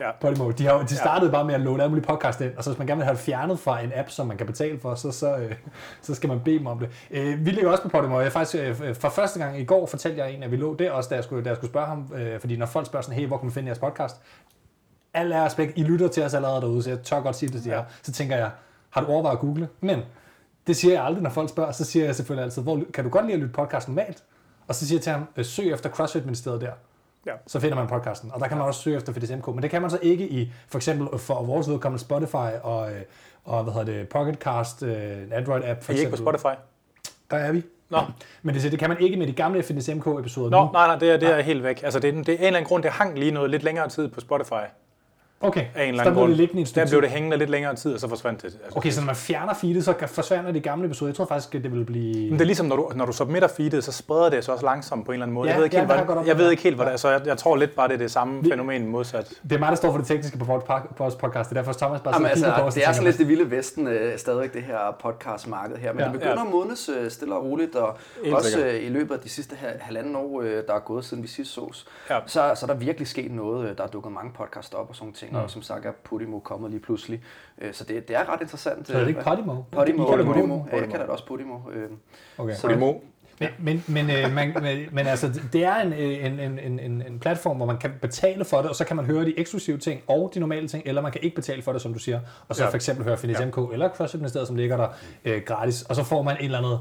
Ja. 0.00 0.10
Podimo, 0.20 0.50
de, 0.50 0.66
har, 0.66 0.78
de 0.82 0.96
startede 0.96 1.30
bare 1.30 1.44
med 1.44 1.54
at 1.54 1.60
låne 1.60 1.82
alle 1.82 1.90
mulige 1.90 2.06
podcast 2.06 2.40
ind, 2.40 2.56
og 2.56 2.64
så 2.64 2.70
hvis 2.70 2.78
man 2.78 2.86
gerne 2.86 2.98
vil 2.98 3.04
have 3.04 3.16
det 3.16 3.22
fjernet 3.22 3.58
fra 3.58 3.80
en 3.80 3.92
app, 3.94 4.10
som 4.10 4.26
man 4.26 4.36
kan 4.36 4.46
betale 4.46 4.80
for, 4.80 4.94
så, 4.94 5.12
så, 5.12 5.36
øh, 5.36 5.54
så 6.02 6.14
skal 6.14 6.28
man 6.28 6.40
bede 6.44 6.58
dem 6.58 6.66
om 6.66 6.78
det. 6.78 6.90
Øh, 7.10 7.46
vi 7.46 7.50
ligger 7.50 7.70
også 7.70 7.82
på 7.82 7.88
Podimo, 7.88 8.16
og 8.16 8.22
jeg 8.22 8.32
faktisk, 8.32 8.64
øh, 8.64 8.94
for 8.94 9.08
første 9.08 9.38
gang 9.38 9.60
i 9.60 9.64
går 9.64 9.86
fortalte 9.86 10.18
jeg 10.18 10.32
en, 10.32 10.42
at 10.42 10.50
vi 10.50 10.56
lå 10.56 10.74
der 10.74 10.90
også, 10.90 11.08
da 11.08 11.14
jeg 11.14 11.24
skulle, 11.24 11.44
da 11.44 11.48
jeg 11.48 11.56
skulle 11.56 11.70
spørge 11.70 11.86
ham, 11.86 12.12
øh, 12.14 12.40
fordi 12.40 12.56
når 12.56 12.66
folk 12.66 12.86
spørger 12.86 13.02
sådan, 13.02 13.18
hey, 13.20 13.26
hvor 13.26 13.36
kan 13.36 13.46
man 13.46 13.52
finde 13.52 13.66
jeres 13.66 13.78
podcast? 13.78 14.16
Al 15.14 15.32
er 15.32 15.44
respekt, 15.44 15.72
I 15.76 15.82
lytter 15.82 16.08
til 16.08 16.22
os 16.24 16.34
allerede 16.34 16.60
derude, 16.60 16.82
så 16.82 16.90
jeg 16.90 17.00
tør 17.02 17.20
godt 17.20 17.36
sige 17.36 17.52
det 17.52 17.62
til 17.62 17.70
jer. 17.70 17.84
Så 18.02 18.12
tænker 18.12 18.36
jeg, 18.36 18.50
har 18.90 19.00
du 19.00 19.06
overvejet 19.06 19.36
at 19.36 19.40
google? 19.40 19.68
Men 19.80 20.00
det 20.66 20.76
siger 20.76 20.94
jeg 20.94 21.04
aldrig, 21.04 21.22
når 21.22 21.30
folk 21.30 21.48
spørger, 21.48 21.72
så 21.72 21.84
siger 21.84 22.04
jeg 22.04 22.14
selvfølgelig 22.14 22.44
altid, 22.44 22.62
hvor, 22.62 22.80
kan 22.94 23.04
du 23.04 23.10
godt 23.10 23.24
lide 23.24 23.34
at 23.34 23.40
lytte 23.40 23.54
podcast 23.54 23.88
normalt? 23.88 24.24
Og 24.68 24.74
så 24.74 24.86
siger 24.86 24.96
jeg 24.96 25.02
til 25.02 25.12
ham, 25.12 25.28
øh, 25.36 25.44
søg 25.44 25.72
efter 25.72 25.90
CrossFit-ministeriet 25.90 26.60
der. 26.60 26.72
Ja. 27.28 27.32
Så 27.46 27.60
finder 27.60 27.76
man 27.76 27.86
podcasten. 27.86 28.30
Og 28.34 28.40
der 28.40 28.48
kan 28.48 28.56
man 28.56 28.66
også 28.66 28.80
søge 28.80 28.96
efter 28.96 29.12
Fitness 29.12 29.32
MK. 29.32 29.46
Men 29.46 29.62
det 29.62 29.70
kan 29.70 29.82
man 29.82 29.90
så 29.90 29.98
ikke 30.02 30.28
i, 30.28 30.52
for 30.68 30.78
eksempel 30.78 31.18
for 31.18 31.42
vores 31.42 31.68
vedkommende 31.68 32.04
Spotify 32.04 32.56
og, 32.62 32.92
øh, 32.92 33.00
og 33.44 33.62
hvad 33.62 33.72
hedder 33.72 33.92
det, 33.92 34.08
Pocketcast, 34.08 34.82
øh, 34.82 34.92
en 34.92 35.32
Android-app 35.32 35.82
for 35.82 35.92
Er 35.92 35.96
I 35.96 35.98
ikke 35.98 36.10
på 36.10 36.16
Spotify? 36.16 36.54
Der 37.30 37.36
er 37.36 37.52
vi. 37.52 37.62
Nå, 37.90 37.98
Men 38.42 38.54
det, 38.54 38.70
det 38.70 38.78
kan 38.78 38.88
man 38.88 39.00
ikke 39.00 39.16
med 39.16 39.26
de 39.26 39.32
gamle 39.32 39.62
Fitness 39.62 39.88
MK-episoder 39.88 40.50
Nå 40.50 40.64
nu. 40.64 40.72
nej, 40.72 40.86
nej, 40.86 40.98
det 40.98 41.10
er, 41.10 41.16
det 41.16 41.28
er 41.28 41.40
helt 41.40 41.62
væk. 41.62 41.82
Altså, 41.82 42.00
det, 42.00 42.18
er, 42.18 42.22
det 42.22 42.28
er 42.28 42.38
en 42.38 42.44
eller 42.44 42.56
anden 42.58 42.68
grund, 42.68 42.82
det 42.82 42.90
hang 42.92 43.18
lige 43.18 43.30
noget 43.30 43.50
lidt 43.50 43.62
længere 43.62 43.88
tid 43.88 44.08
på 44.08 44.20
Spotify. 44.20 44.64
Okay, 45.40 45.60
Af 45.60 45.64
en 45.64 45.70
så 45.74 45.80
eller 45.80 45.92
der 45.96 46.00
anden 46.00 46.12
blev 46.14 46.20
grund. 46.20 46.28
det 46.30 46.36
liggende 46.36 46.64
Der 46.80 46.86
blev 46.88 47.02
det 47.02 47.10
hængende 47.10 47.36
lidt 47.36 47.50
længere 47.50 47.74
tid, 47.76 47.94
og 47.94 48.00
så 48.00 48.08
forsvandt 48.08 48.42
det. 48.42 48.44
Altså, 48.44 48.58
Okay, 48.76 48.90
så 48.90 49.00
når 49.00 49.06
man 49.06 49.14
fjerner 49.16 49.54
feedet, 49.54 49.84
så 49.84 49.92
kan- 49.92 50.08
forsvinder 50.08 50.52
de 50.52 50.60
gamle 50.60 50.86
episoder. 50.86 51.08
Jeg 51.10 51.16
tror 51.16 51.24
faktisk, 51.26 51.54
at 51.54 51.62
det 51.62 51.72
vil 51.72 51.84
blive... 51.84 52.14
Men 52.24 52.32
det 52.32 52.40
er 52.40 52.44
ligesom, 52.44 52.66
når 52.66 52.76
du, 52.76 52.90
når 52.94 53.06
du 53.06 53.12
submitter 53.12 53.48
feedet, 53.48 53.84
så 53.84 53.92
spreder 53.92 54.30
det 54.30 54.44
sig 54.44 54.54
også 54.54 54.66
langsomt 54.66 55.04
på 55.06 55.12
en 55.12 55.14
eller 55.14 55.24
anden 55.26 55.34
måde. 55.34 55.48
Ja, 55.48 55.52
jeg 55.52 55.58
ved 55.58 55.64
ikke 55.64 55.76
ja, 55.76 55.80
helt, 55.82 55.90
jeg 55.90 55.96
hvordan, 56.04 56.16
godt 56.16 56.26
jeg 56.28 56.38
ved 56.38 56.50
ikke 56.50 56.62
helt, 56.62 56.76
hvad 56.76 56.86
Ja. 56.86 56.90
det 56.90 56.94
er. 56.94 56.98
Så 56.98 57.10
jeg, 57.10 57.26
jeg 57.26 57.38
tror 57.38 57.56
lidt 57.56 57.74
bare, 57.76 57.88
det 57.88 57.94
er 57.94 57.98
det 57.98 58.10
samme 58.10 58.42
Vi- 58.42 58.50
fænomen 58.50 58.86
modsat. 58.86 59.28
Det 59.42 59.52
er 59.52 59.58
mig, 59.58 59.68
der 59.68 59.74
står 59.74 59.90
for 59.90 59.98
det 59.98 60.06
tekniske 60.06 60.38
på 60.38 60.44
vores 60.44 60.64
par- 60.64 60.86
på 60.96 61.02
vores 61.04 61.14
podcast. 61.14 61.50
Det 61.50 61.56
er 61.56 61.62
derfor, 61.62 61.72
Thomas 61.72 62.00
bare 62.00 62.14
Jamen, 62.14 62.30
kigger 62.34 62.48
på 62.48 62.54
altså, 62.54 62.66
os. 62.66 62.74
det 62.74 62.84
er 62.86 62.92
sådan 62.92 63.04
lidt 63.06 63.18
det 63.18 63.28
vilde 63.28 63.50
vesten 63.50 63.86
øh, 63.88 64.18
stadigvæk, 64.18 64.54
det 64.54 64.62
her 64.62 64.96
podcastmarked 65.02 65.76
her. 65.76 65.92
Men 65.92 65.98
Ja. 66.00 66.04
det 66.04 66.12
begynder 66.12 66.34
Ja. 66.40 66.44
at 66.46 66.50
modnes 66.52 66.90
øh, 66.98 67.10
stille 67.10 67.34
og 67.34 67.44
roligt, 67.44 67.74
og 67.76 67.96
Helt 68.24 68.34
også 68.36 68.50
sikkert. 68.50 68.74
øh, 68.74 68.84
i 68.84 68.88
løbet 68.88 69.14
af 69.14 69.20
de 69.20 69.28
sidste 69.28 69.56
ha- 69.56 69.66
halvanden 69.80 70.16
år, 70.16 70.42
øh, 70.42 70.62
der 70.68 70.74
er 70.74 70.78
gået 70.80 71.04
siden 71.04 71.22
vi 71.22 71.28
sidst 71.28 71.52
sås, 71.54 71.86
Ja. 72.10 72.18
så, 72.26 72.52
så 72.54 72.66
er 72.66 72.66
der 72.66 72.74
virkelig 72.74 73.08
sket 73.08 73.30
noget. 73.32 73.70
øh, 73.70 73.76
Der 73.78 73.82
er 73.84 73.88
dukket 73.88 74.12
mange 74.12 74.32
podcasts 74.36 74.74
op 74.74 74.88
og 74.88 74.96
sådan 74.96 75.14
ting, 75.28 75.36
Mm. 75.36 75.42
og 75.44 75.50
som 75.50 75.62
sagt 75.62 75.86
er 75.86 75.92
Podimo 76.04 76.38
kommet 76.38 76.70
lige 76.70 76.80
pludselig. 76.80 77.22
Øh, 77.60 77.74
Så 77.74 77.84
det, 77.84 78.08
det 78.08 78.16
er 78.16 78.32
ret 78.32 78.40
interessant. 78.40 78.86
Så 78.86 78.92
er 78.92 78.96
det 78.96 79.02
øh, 79.04 79.08
ikke 79.08 79.20
Podimo? 79.22 79.62
Podimo, 79.72 80.04
Podimo, 80.06 80.16
det 80.16 80.26
Podimo. 80.26 80.54
Ja, 80.54 80.60
jeg 80.60 80.70
Podimo. 80.70 80.90
kalder 80.90 81.04
det 81.06 81.12
også 81.12 81.26
Podimo. 81.26 81.54
øh. 81.72 81.88
Okay. 82.38 82.54
Så- 82.54 82.62
Podimo. 82.66 82.92
Men, 83.40 83.48
men, 83.58 83.84
men, 83.88 84.10
øh, 84.10 84.32
man, 84.34 84.54
men, 84.62 84.88
men 84.92 85.06
altså, 85.06 85.40
det 85.52 85.64
er 85.64 85.76
en, 85.76 85.92
øh, 85.92 86.26
en, 86.26 86.40
en, 86.40 86.58
en, 86.80 87.02
en, 87.02 87.18
platform, 87.20 87.56
hvor 87.56 87.66
man 87.66 87.78
kan 87.78 87.92
betale 88.00 88.44
for 88.44 88.56
det, 88.58 88.68
og 88.68 88.76
så 88.76 88.84
kan 88.84 88.96
man 88.96 89.04
høre 89.04 89.24
de 89.24 89.38
eksklusive 89.38 89.78
ting 89.78 90.00
og 90.06 90.30
de 90.34 90.40
normale 90.40 90.68
ting, 90.68 90.82
eller 90.86 91.02
man 91.02 91.12
kan 91.12 91.20
ikke 91.22 91.34
betale 91.36 91.62
for 91.62 91.72
det, 91.72 91.82
som 91.82 91.92
du 91.92 91.98
siger, 91.98 92.20
og 92.48 92.56
så 92.56 92.62
Ja. 92.64 92.70
for 92.70 92.74
eksempel 92.76 93.04
høre 93.04 93.16
Fitness 93.16 93.40
Ja. 93.40 93.46
MK 93.46 93.72
eller 93.72 93.88
CrossFit 93.88 94.20
Ministeriet, 94.20 94.46
som 94.48 94.56
ligger 94.56 94.76
der 94.76 94.88
øh, 95.24 95.42
gratis, 95.46 95.82
og 95.82 95.96
så 95.96 96.04
får 96.04 96.22
man 96.22 96.36
et 96.36 96.44
eller 96.44 96.58
andet 96.58 96.80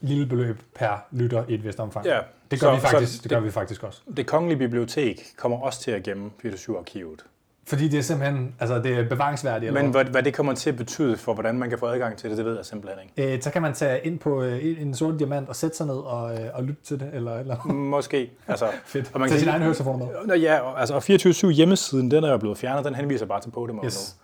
lille 0.00 0.26
beløb 0.26 0.62
per 0.74 1.04
lytter 1.10 1.44
i 1.48 1.54
et 1.54 1.64
vist 1.64 1.80
omfang. 1.80 2.06
Ja. 2.06 2.18
Det 2.50 2.60
gør, 2.60 2.66
Så- 2.68 2.74
vi 2.74 2.80
faktisk, 2.80 3.16
så 3.16 3.22
det 3.22 3.30
gør 3.30 3.40
vi 3.40 3.50
faktisk 3.50 3.82
også. 3.82 4.00
Det 4.16 4.26
kongelige 4.26 4.58
bibliotek 4.58 5.20
kommer 5.36 5.58
også 5.58 5.80
til 5.80 5.90
at 5.90 6.02
gemme 6.02 6.30
24-arkivet. 6.44 7.24
Fordi 7.68 7.88
det 7.88 7.98
er 7.98 8.02
simpelthen, 8.02 8.54
altså 8.60 8.78
det 8.78 8.98
er 8.98 9.08
bevaringsværdigt. 9.08 9.72
Men 9.72 9.90
hvad? 9.90 10.04
hvad, 10.04 10.22
det 10.22 10.34
kommer 10.34 10.54
til 10.54 10.70
at 10.70 10.76
betyde 10.76 11.16
for, 11.16 11.34
hvordan 11.34 11.58
man 11.58 11.68
kan 11.70 11.78
få 11.78 11.86
adgang 11.86 12.16
til 12.16 12.30
det, 12.30 12.38
det 12.38 12.44
ved 12.46 12.56
jeg 12.56 12.64
simpelthen 12.66 12.98
ikke. 13.16 13.34
Øh, 13.34 13.42
så 13.42 13.50
kan 13.50 13.62
man 13.62 13.72
tage 13.74 14.00
ind 14.06 14.18
på 14.18 14.42
øh, 14.42 14.82
en 14.82 14.94
sort 14.94 15.18
diamant 15.18 15.48
og 15.48 15.56
sætte 15.56 15.76
sig 15.76 15.86
ned 15.86 15.94
og, 15.96 16.32
øh, 16.34 16.48
og 16.54 16.64
lytte 16.64 16.82
til 16.84 17.00
det, 17.00 17.10
eller 17.12 17.38
eller 17.38 17.64
Måske. 17.72 18.30
Altså, 18.48 18.66
fedt. 18.86 19.10
Og 19.14 19.20
man 19.20 19.28
kan 19.28 19.38
sin 19.38 19.48
egen 19.48 19.62
høretelefoner 19.62 20.06
med. 20.06 20.14
Nå, 20.26 20.34
ja, 20.34 20.58
og- 20.58 20.80
altså, 20.80 20.94
og 20.94 21.02
24-7 21.50 21.50
hjemmesiden, 21.50 22.10
den 22.10 22.24
er 22.24 22.30
jo 22.30 22.36
blevet 22.38 22.58
fjernet, 22.58 22.84
den 22.84 22.94
henviser 22.94 23.26
bare 23.26 23.40
til 23.40 23.50
Podimo 23.50 23.84
Yes. 23.84 24.16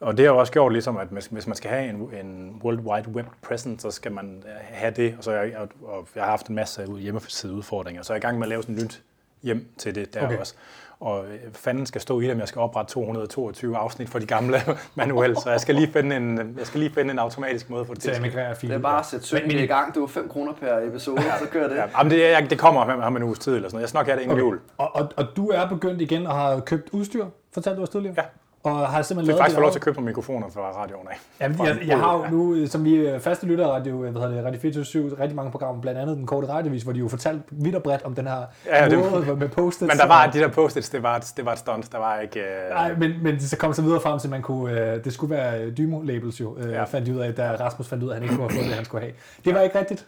nu. 0.00 0.06
Og 0.06 0.16
det 0.16 0.26
har 0.26 0.32
jo 0.32 0.38
også 0.38 0.52
gjort 0.52 0.72
ligesom, 0.72 0.96
at 0.96 1.08
hvis, 1.30 1.46
man 1.46 1.56
skal 1.56 1.70
have 1.70 1.88
en, 1.88 1.96
en 1.96 2.60
World 2.64 2.78
Wide 2.80 3.08
Web 3.08 3.26
presence, 3.42 3.82
så 3.82 3.90
skal 3.90 4.12
man 4.12 4.42
øh, 4.46 4.52
have 4.60 4.92
det. 4.96 5.14
Og, 5.18 5.24
så 5.24 5.32
jeg, 5.32 5.52
og, 5.56 5.68
og 5.82 6.08
jeg 6.14 6.22
har 6.24 6.30
haft 6.30 6.46
en 6.46 6.54
masse 6.54 6.86
hjemmeside 6.98 7.52
udfordringer, 7.52 8.02
så 8.02 8.12
jeg 8.12 8.16
er 8.16 8.20
i 8.20 8.26
gang 8.26 8.38
med 8.38 8.44
at 8.46 8.48
lave 8.48 8.62
sådan 8.62 8.74
et 8.74 8.82
nyt 8.82 9.02
hjem 9.42 9.66
til 9.78 9.94
det 9.94 10.14
der 10.14 10.24
Okay. 10.26 10.38
også. 10.38 10.54
Og 11.00 11.24
øh, 11.24 11.38
fanden 11.52 11.86
skal 11.86 12.00
stå 12.00 12.20
i 12.20 12.24
det, 12.24 12.32
om 12.32 12.38
jeg 12.40 12.48
skal 12.48 12.60
oprette 12.60 12.92
222 12.92 13.76
afsnit 13.76 14.08
for 14.08 14.18
de 14.18 14.26
gamle 14.26 14.56
manuelle, 14.94 15.36
så 15.36 15.50
jeg 15.50 15.60
skal 15.60 15.74
lige 15.74 15.92
finde 15.92 16.16
en, 16.16 16.54
jeg 16.58 16.66
skal 16.66 16.80
lige 16.80 16.92
finde 16.94 17.10
en 17.10 17.18
automatisk 17.18 17.70
måde 17.70 17.84
for 17.84 17.94
det 17.94 18.02
Til 18.02 18.10
at 18.10 18.16
til. 18.16 18.24
emigrere 18.24 18.54
Det 18.60 18.70
er 18.72 18.78
bare 18.78 18.98
at 18.98 19.06
sætte 19.06 19.26
søgningen 19.26 19.56
men- 19.56 19.64
i 19.64 19.66
gang. 19.66 19.94
Du 19.94 20.02
er 20.02 20.06
5 20.08 20.28
kroner 20.28 20.52
per 20.52 20.78
episode, 20.88 21.22
så 21.38 21.46
kører 21.52 21.68
det. 21.68 21.76
Ja, 21.76 21.84
jamen 21.98 22.10
det, 22.12 22.20
jeg, 22.20 22.46
det 22.50 22.58
kommer 22.58 22.80
om, 22.80 23.00
om 23.00 23.16
en 23.16 23.22
uges 23.22 23.38
tid 23.38 23.54
eller 23.56 23.68
sådan 23.68 23.76
noget. 23.76 23.82
Jeg 23.82 23.88
have 24.06 24.16
det 24.16 24.22
inden 24.22 24.32
Okay. 24.34 24.42
jul. 24.42 24.60
Og, 24.78 24.96
og, 24.96 25.08
og 25.16 25.26
du 25.36 25.48
er 25.48 25.68
begyndt 25.68 26.00
igen 26.00 26.26
og 26.26 26.34
har 26.34 26.60
købt 26.60 26.88
udstyr, 26.92 27.26
fortalte 27.54 27.76
du 27.78 27.82
os 27.82 27.88
tidligere? 27.88 28.14
Ja. 28.18 28.22
Og 28.62 28.88
har 28.88 29.02
simpelthen 29.02 29.16
Jeg 29.16 29.24
fik 29.24 29.26
lavet 29.26 29.38
faktisk 29.38 29.54
få 29.54 29.60
lov 29.60 29.70
til 29.70 29.78
at 29.78 29.82
købe 29.84 29.96
nogle 29.96 30.06
mikrofoner 30.06 30.50
fra 30.50 30.60
radioen 30.82 31.08
af. 31.08 31.20
Jamen, 31.40 31.56
Fra 31.56 31.64
jeg, 31.64 31.78
jeg 31.86 31.96
bod, 31.96 32.04
har 32.04 32.16
jo 32.16 32.24
ja. 32.24 32.30
nu, 32.30 32.66
som 32.66 32.84
vi 32.84 32.94
øh, 32.94 33.20
faste 33.20 33.46
lytter 33.46 33.66
af 33.66 33.70
radio, 33.70 34.04
øh, 34.04 34.10
hvad 34.12 34.22
hedder 34.22 34.36
det, 34.36 34.44
Radio 34.44 34.60
24 34.60 35.10
rigtig 35.20 35.36
mange 35.36 35.50
programmer, 35.50 35.82
blandt 35.82 36.00
andet 36.00 36.16
den 36.16 36.26
korte 36.26 36.48
radiovis, 36.48 36.82
hvor 36.82 36.92
de 36.92 36.98
jo 36.98 37.08
fortalte 37.08 37.42
vidt 37.50 37.74
og 37.74 37.82
bredt 37.82 38.02
om 38.02 38.14
den 38.14 38.26
her 38.26 38.42
Ja, 38.66 38.88
det- 38.88 38.98
måde 38.98 39.36
med 39.36 39.48
post 39.48 39.80
Men 39.80 39.90
der 39.90 40.06
var 40.06 40.26
de 40.26 40.38
der 40.38 40.48
post-its, 40.48 40.88
det 40.88 41.02
var, 41.02 41.16
et- 41.16 41.32
det 41.36 41.44
var 41.44 41.52
et 41.52 41.58
stunt. 41.58 41.92
Der 41.92 41.98
var 41.98 42.20
ikke... 42.20 42.40
Øh... 42.40 42.70
Nej, 42.70 42.94
men, 42.94 43.22
men 43.22 43.40
så 43.40 43.56
kom 43.56 43.72
så 43.72 43.82
videre 43.82 44.00
frem 44.00 44.18
til, 44.18 44.26
at 44.26 44.30
man 44.30 44.42
kunne, 44.42 44.80
øh, 44.94 45.04
det 45.04 45.12
skulle 45.12 45.34
være 45.36 45.60
øh, 45.62 45.72
Dymo-labels 45.78 46.40
jo, 46.40 46.56
øh, 46.58 46.70
Ja. 46.70 46.76
ja. 46.78 46.84
fandt 46.84 47.06
de 47.06 47.14
ud 47.14 47.20
af, 47.20 47.34
da 47.34 47.56
Rasmus 47.60 47.88
fandt 47.88 48.04
ud 48.04 48.08
af, 48.08 48.12
at 48.12 48.16
han 48.16 48.22
ikke 48.22 48.34
kunne 48.36 48.48
have 48.48 48.56
fået 48.58 48.66
det, 48.68 48.74
han 48.74 48.84
skulle 48.84 49.00
have. 49.02 49.12
Det 49.44 49.54
var 49.54 49.60
ikke 49.60 49.78
rigtigt. 49.78 50.06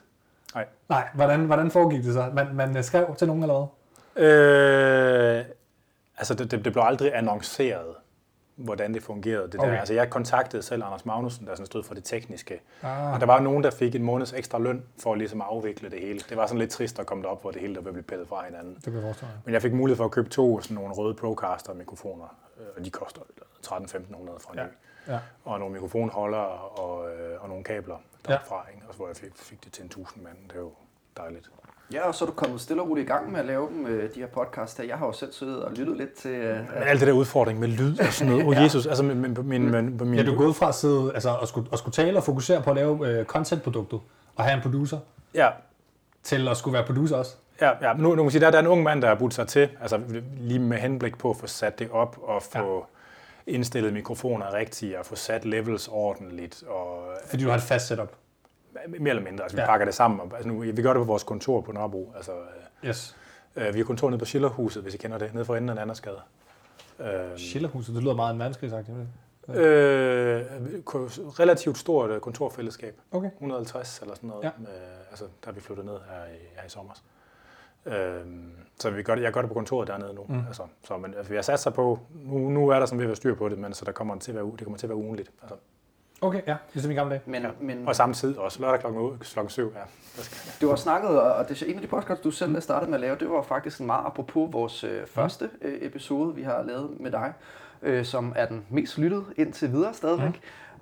Nej. 0.54 0.64
Nej, 0.88 1.08
hvordan, 1.14 1.40
hvordan 1.40 1.70
foregik 1.70 2.04
det 2.04 2.14
så? 2.14 2.24
Man, 2.34 2.46
man 2.54 2.82
skrev 2.82 3.14
til 3.18 3.26
nogen 3.26 3.42
eller 3.42 3.66
hvad? 4.16 4.24
Øh, 4.28 5.44
altså, 6.18 6.34
det, 6.34 6.50
det, 6.50 6.64
det 6.64 6.72
blev 6.72 6.84
aldrig 6.86 7.16
annonceret, 7.16 7.86
hvordan 8.56 8.94
det 8.94 9.02
fungerede. 9.02 9.42
Det 9.44 9.52
der. 9.52 9.58
Okay. 9.60 9.78
Altså, 9.78 9.94
jeg 9.94 10.10
kontaktede 10.10 10.62
selv 10.62 10.84
Anders 10.84 11.06
Magnussen, 11.06 11.46
der 11.46 11.54
sådan 11.54 11.66
stod 11.66 11.82
for 11.82 11.94
det 11.94 12.04
tekniske. 12.04 12.60
Ah. 12.82 13.12
Og 13.14 13.20
der 13.20 13.26
var 13.26 13.40
nogen, 13.40 13.64
der 13.64 13.70
fik 13.70 13.94
en 13.94 14.02
måneds 14.02 14.32
ekstra 14.32 14.58
løn 14.58 14.84
for 14.98 15.14
ligesom 15.14 15.40
at 15.40 15.46
afvikle 15.50 15.90
det 15.90 16.00
hele. 16.00 16.20
Det 16.28 16.36
var 16.36 16.46
sådan 16.46 16.58
lidt 16.58 16.70
trist 16.70 16.98
at 16.98 17.06
komme 17.06 17.24
derop, 17.24 17.40
hvor 17.42 17.50
det 17.50 17.60
hele 17.60 17.74
der 17.74 17.80
blive 17.92 18.02
pillet 18.02 18.28
fra 18.28 18.44
hinanden. 18.44 18.74
Det 18.74 18.92
forestille 19.02 19.30
mig. 19.32 19.40
Men 19.44 19.54
jeg 19.54 19.62
fik 19.62 19.72
mulighed 19.72 19.96
for 19.96 20.04
at 20.04 20.10
købe 20.10 20.28
to 20.28 20.60
sådan 20.60 20.74
nogle 20.74 20.94
røde 20.94 21.14
Procaster-mikrofoner, 21.14 22.36
øh, 22.60 22.66
og 22.76 22.84
de 22.84 22.90
koster 22.90 23.20
13-1500 23.66 24.38
fra 24.40 24.52
Ja. 24.56 24.64
ny. 24.64 24.68
Ja. 25.08 25.18
Og 25.44 25.58
nogle 25.58 25.72
mikrofonholdere 25.72 26.46
og, 26.48 27.10
øh, 27.10 27.42
og 27.42 27.48
nogle 27.48 27.64
kabler 27.64 27.96
Ja. 28.28 28.32
derfra, 28.32 28.66
ikke? 28.74 28.82
Og 28.88 28.94
så 28.94 28.98
hvor 28.98 29.06
jeg 29.06 29.16
fik, 29.16 29.30
fik 29.36 29.64
det 29.64 29.72
til 29.72 29.82
en 29.82 29.86
1000 29.88 30.24
mand. 30.24 30.36
Det 30.48 30.56
er 30.56 30.60
jo 30.60 30.72
dejligt. 31.16 31.50
Ja, 31.92 32.08
og 32.08 32.14
så 32.14 32.24
er 32.24 32.26
du 32.26 32.32
kommet 32.32 32.60
stille 32.60 32.82
og 32.82 32.88
roligt 32.88 33.04
i 33.04 33.12
gang 33.12 33.32
med 33.32 33.40
at 33.40 33.46
lave 33.46 33.68
dem, 33.68 33.86
øh, 33.86 34.14
de 34.14 34.20
her 34.20 34.26
podcasts 34.26 34.78
her. 34.78 34.84
Jeg 34.84 34.96
har 34.96 35.06
jo 35.06 35.12
selv 35.12 35.32
siddet 35.32 35.62
og 35.62 35.72
lyttet 35.72 35.96
lidt 35.96 36.12
til... 36.12 36.30
Øh, 36.30 36.56
Men 36.56 36.66
alt 36.86 37.00
det 37.00 37.08
der 37.08 37.14
udfordring 37.14 37.60
med 37.60 37.68
lyd 37.68 37.98
og 37.98 38.12
sådan 38.12 38.32
noget. 38.32 38.44
Åh, 38.46 38.48
oh, 38.48 38.64
Jesus, 38.64 38.86
altså 38.86 39.02
min, 39.02 39.20
min, 39.20 39.36
min, 39.42 39.70
min, 39.70 39.98
min, 40.00 40.14
Ja, 40.14 40.22
du 40.22 40.32
er 40.32 40.36
gået 40.36 40.56
fra 40.56 40.68
at 40.68 40.74
sidde, 40.74 41.10
altså, 41.14 41.36
at, 41.42 41.48
skulle, 41.48 41.68
at 41.72 41.78
skulle 41.78 41.92
tale 41.92 42.16
og 42.16 42.24
fokusere 42.24 42.62
på 42.62 42.70
at 42.70 42.76
lave 42.76 43.08
øh, 43.08 43.24
content-produktet, 43.24 44.00
og 44.36 44.44
have 44.44 44.56
en 44.56 44.62
producer, 44.62 44.98
Ja, 45.34 45.48
til 46.22 46.48
at 46.48 46.56
skulle 46.56 46.74
være 46.74 46.86
producer 46.86 47.16
også. 47.16 47.36
Ja, 47.60 47.70
ja. 47.88 47.92
Nu, 47.92 48.02
nu 48.02 48.14
kan 48.14 48.24
man 48.24 48.30
sige, 48.30 48.40
der, 48.40 48.50
der 48.50 48.58
er 48.58 48.62
en 48.62 48.68
ung 48.68 48.82
mand, 48.82 49.02
der 49.02 49.08
har 49.08 49.14
budt 49.14 49.34
sig 49.34 49.48
til, 49.48 49.68
altså 49.80 50.00
lige 50.36 50.58
med 50.58 50.78
henblik 50.78 51.18
på 51.18 51.30
at 51.30 51.36
få 51.36 51.46
sat 51.46 51.78
det 51.78 51.90
op 51.90 52.18
og 52.22 52.42
få 52.42 52.86
ja. 53.46 53.52
indstillet 53.52 53.92
mikrofoner 53.92 54.54
rigtigt 54.54 54.96
og 54.96 55.06
få 55.06 55.16
sat 55.16 55.44
levels 55.44 55.88
ordentligt 55.88 56.62
og 56.68 57.02
Fordi 57.30 57.42
du 57.42 57.48
har 57.48 57.56
et 57.56 57.62
fast 57.62 57.86
setup. 57.86 58.12
Mere 58.88 59.10
eller 59.10 59.22
mindre. 59.22 59.42
Altså, 59.44 59.56
vi 59.56 59.60
Ja. 59.60 59.66
pakker 59.66 59.84
det 59.84 59.94
sammen. 59.94 60.32
Altså, 60.34 60.48
nu, 60.48 60.58
vi 60.60 60.82
gør 60.82 60.92
det 60.92 61.00
på 61.00 61.04
vores 61.04 61.22
kontor 61.22 61.60
på 61.60 61.72
Nørrebro. 61.72 62.12
Altså, 62.16 62.32
øh, 62.32 62.88
Yes. 62.88 63.16
øh, 63.56 63.74
vi 63.74 63.78
har 63.78 63.84
kontor 63.84 64.10
nede 64.10 64.18
på 64.18 64.24
Schillerhuset, 64.24 64.82
hvis 64.82 64.94
I 64.94 64.98
kender 64.98 65.18
det, 65.18 65.34
nede 65.34 65.44
for 65.44 65.56
enden 65.56 65.78
af 65.78 65.82
Andersgade. 65.82 66.20
Øh, 67.00 67.06
Schillerhuset, 67.36 67.94
det 67.94 68.02
lyder 68.02 68.14
meget 68.14 68.32
en 68.34 68.38
verdenskrigsagtigt. 68.38 68.96
øh, 69.48 69.54
relativt 71.40 71.78
stort 71.78 72.10
øh, 72.10 72.20
kontorfællesskab. 72.20 73.00
Okay. 73.12 73.30
150 73.40 73.98
eller 74.00 74.14
sådan 74.14 74.28
noget. 74.28 74.42
Ja. 74.44 74.48
Øh, 74.48 75.10
altså, 75.10 75.24
der 75.44 75.50
er 75.50 75.54
vi 75.54 75.60
flyttet 75.60 75.84
ned 75.84 75.94
her 75.94 76.24
i, 76.24 76.38
her 76.56 76.66
i 76.66 76.68
sommer. 76.68 76.92
Øhm, 77.86 78.50
så 78.80 78.90
vi 78.90 79.02
gør 79.02 79.14
det, 79.14 79.22
jeg 79.22 79.32
gør 79.32 79.40
det 79.40 79.48
på 79.50 79.54
kontoret 79.54 79.88
dernede 79.88 80.14
nu. 80.14 80.24
Mm. 80.28 80.42
Altså, 80.46 80.62
så, 80.84 80.96
men, 80.96 81.14
altså, 81.14 81.30
vi 81.30 81.34
har 81.36 81.42
sat 81.42 81.60
sig 81.60 81.74
på, 81.74 81.98
nu, 82.14 82.38
nu 82.38 82.68
er 82.68 82.78
der 82.78 82.86
sådan 82.86 82.98
ved 82.98 83.04
at 83.04 83.08
være 83.08 83.16
styr 83.16 83.34
på 83.34 83.48
det, 83.48 83.58
men 83.58 83.72
så 83.74 83.84
der 83.84 83.92
kommer 83.92 84.18
til 84.18 84.32
at 84.32 84.36
være, 84.36 84.44
det 84.58 84.62
kommer 84.64 84.78
til 84.78 84.86
at 84.86 84.88
være 84.90 84.96
ugenligt. 84.98 85.30
Altså, 85.42 85.56
Okay, 86.22 86.40
ja, 86.46 86.56
ligesom 86.74 86.90
i 86.90 86.94
gamle 86.94 87.10
dage. 87.14 87.22
men, 87.26 87.42
Ja. 87.42 87.48
men 87.60 87.88
og 87.88 87.96
samme 87.96 88.14
tid 88.14 88.36
også, 88.36 88.60
lørdag 88.62 88.80
klokken, 88.80 89.00
otte- 89.02 89.18
klokken 89.32 89.50
7. 89.50 89.72
Ja. 89.74 90.22
Du 90.60 90.68
har 90.68 90.76
snakket, 90.76 91.20
og 91.20 91.48
det 91.48 91.62
er 91.62 91.66
en 91.66 91.74
af 91.74 91.80
de 91.80 91.86
podcasts, 91.86 92.22
du 92.22 92.30
selv 92.30 92.60
startede 92.60 92.90
med 92.90 92.96
at 92.98 93.00
lave, 93.00 93.16
det 93.20 93.30
var 93.30 93.42
faktisk 93.42 93.80
en 93.80 93.86
meget 93.86 94.06
apropos 94.06 94.52
vores 94.52 94.84
øh, 94.84 95.06
første 95.06 95.50
øh, 95.62 95.78
episode, 95.80 96.34
vi 96.34 96.42
har 96.42 96.62
lavet 96.62 96.90
med 97.00 97.10
dig, 97.10 97.32
øh, 97.82 98.04
som 98.04 98.32
er 98.36 98.46
den 98.46 98.64
mest 98.70 98.98
lyttede 98.98 99.24
indtil 99.36 99.72
videre 99.72 99.94
stadigvæk. 99.94 100.28
Mm. 100.28 100.34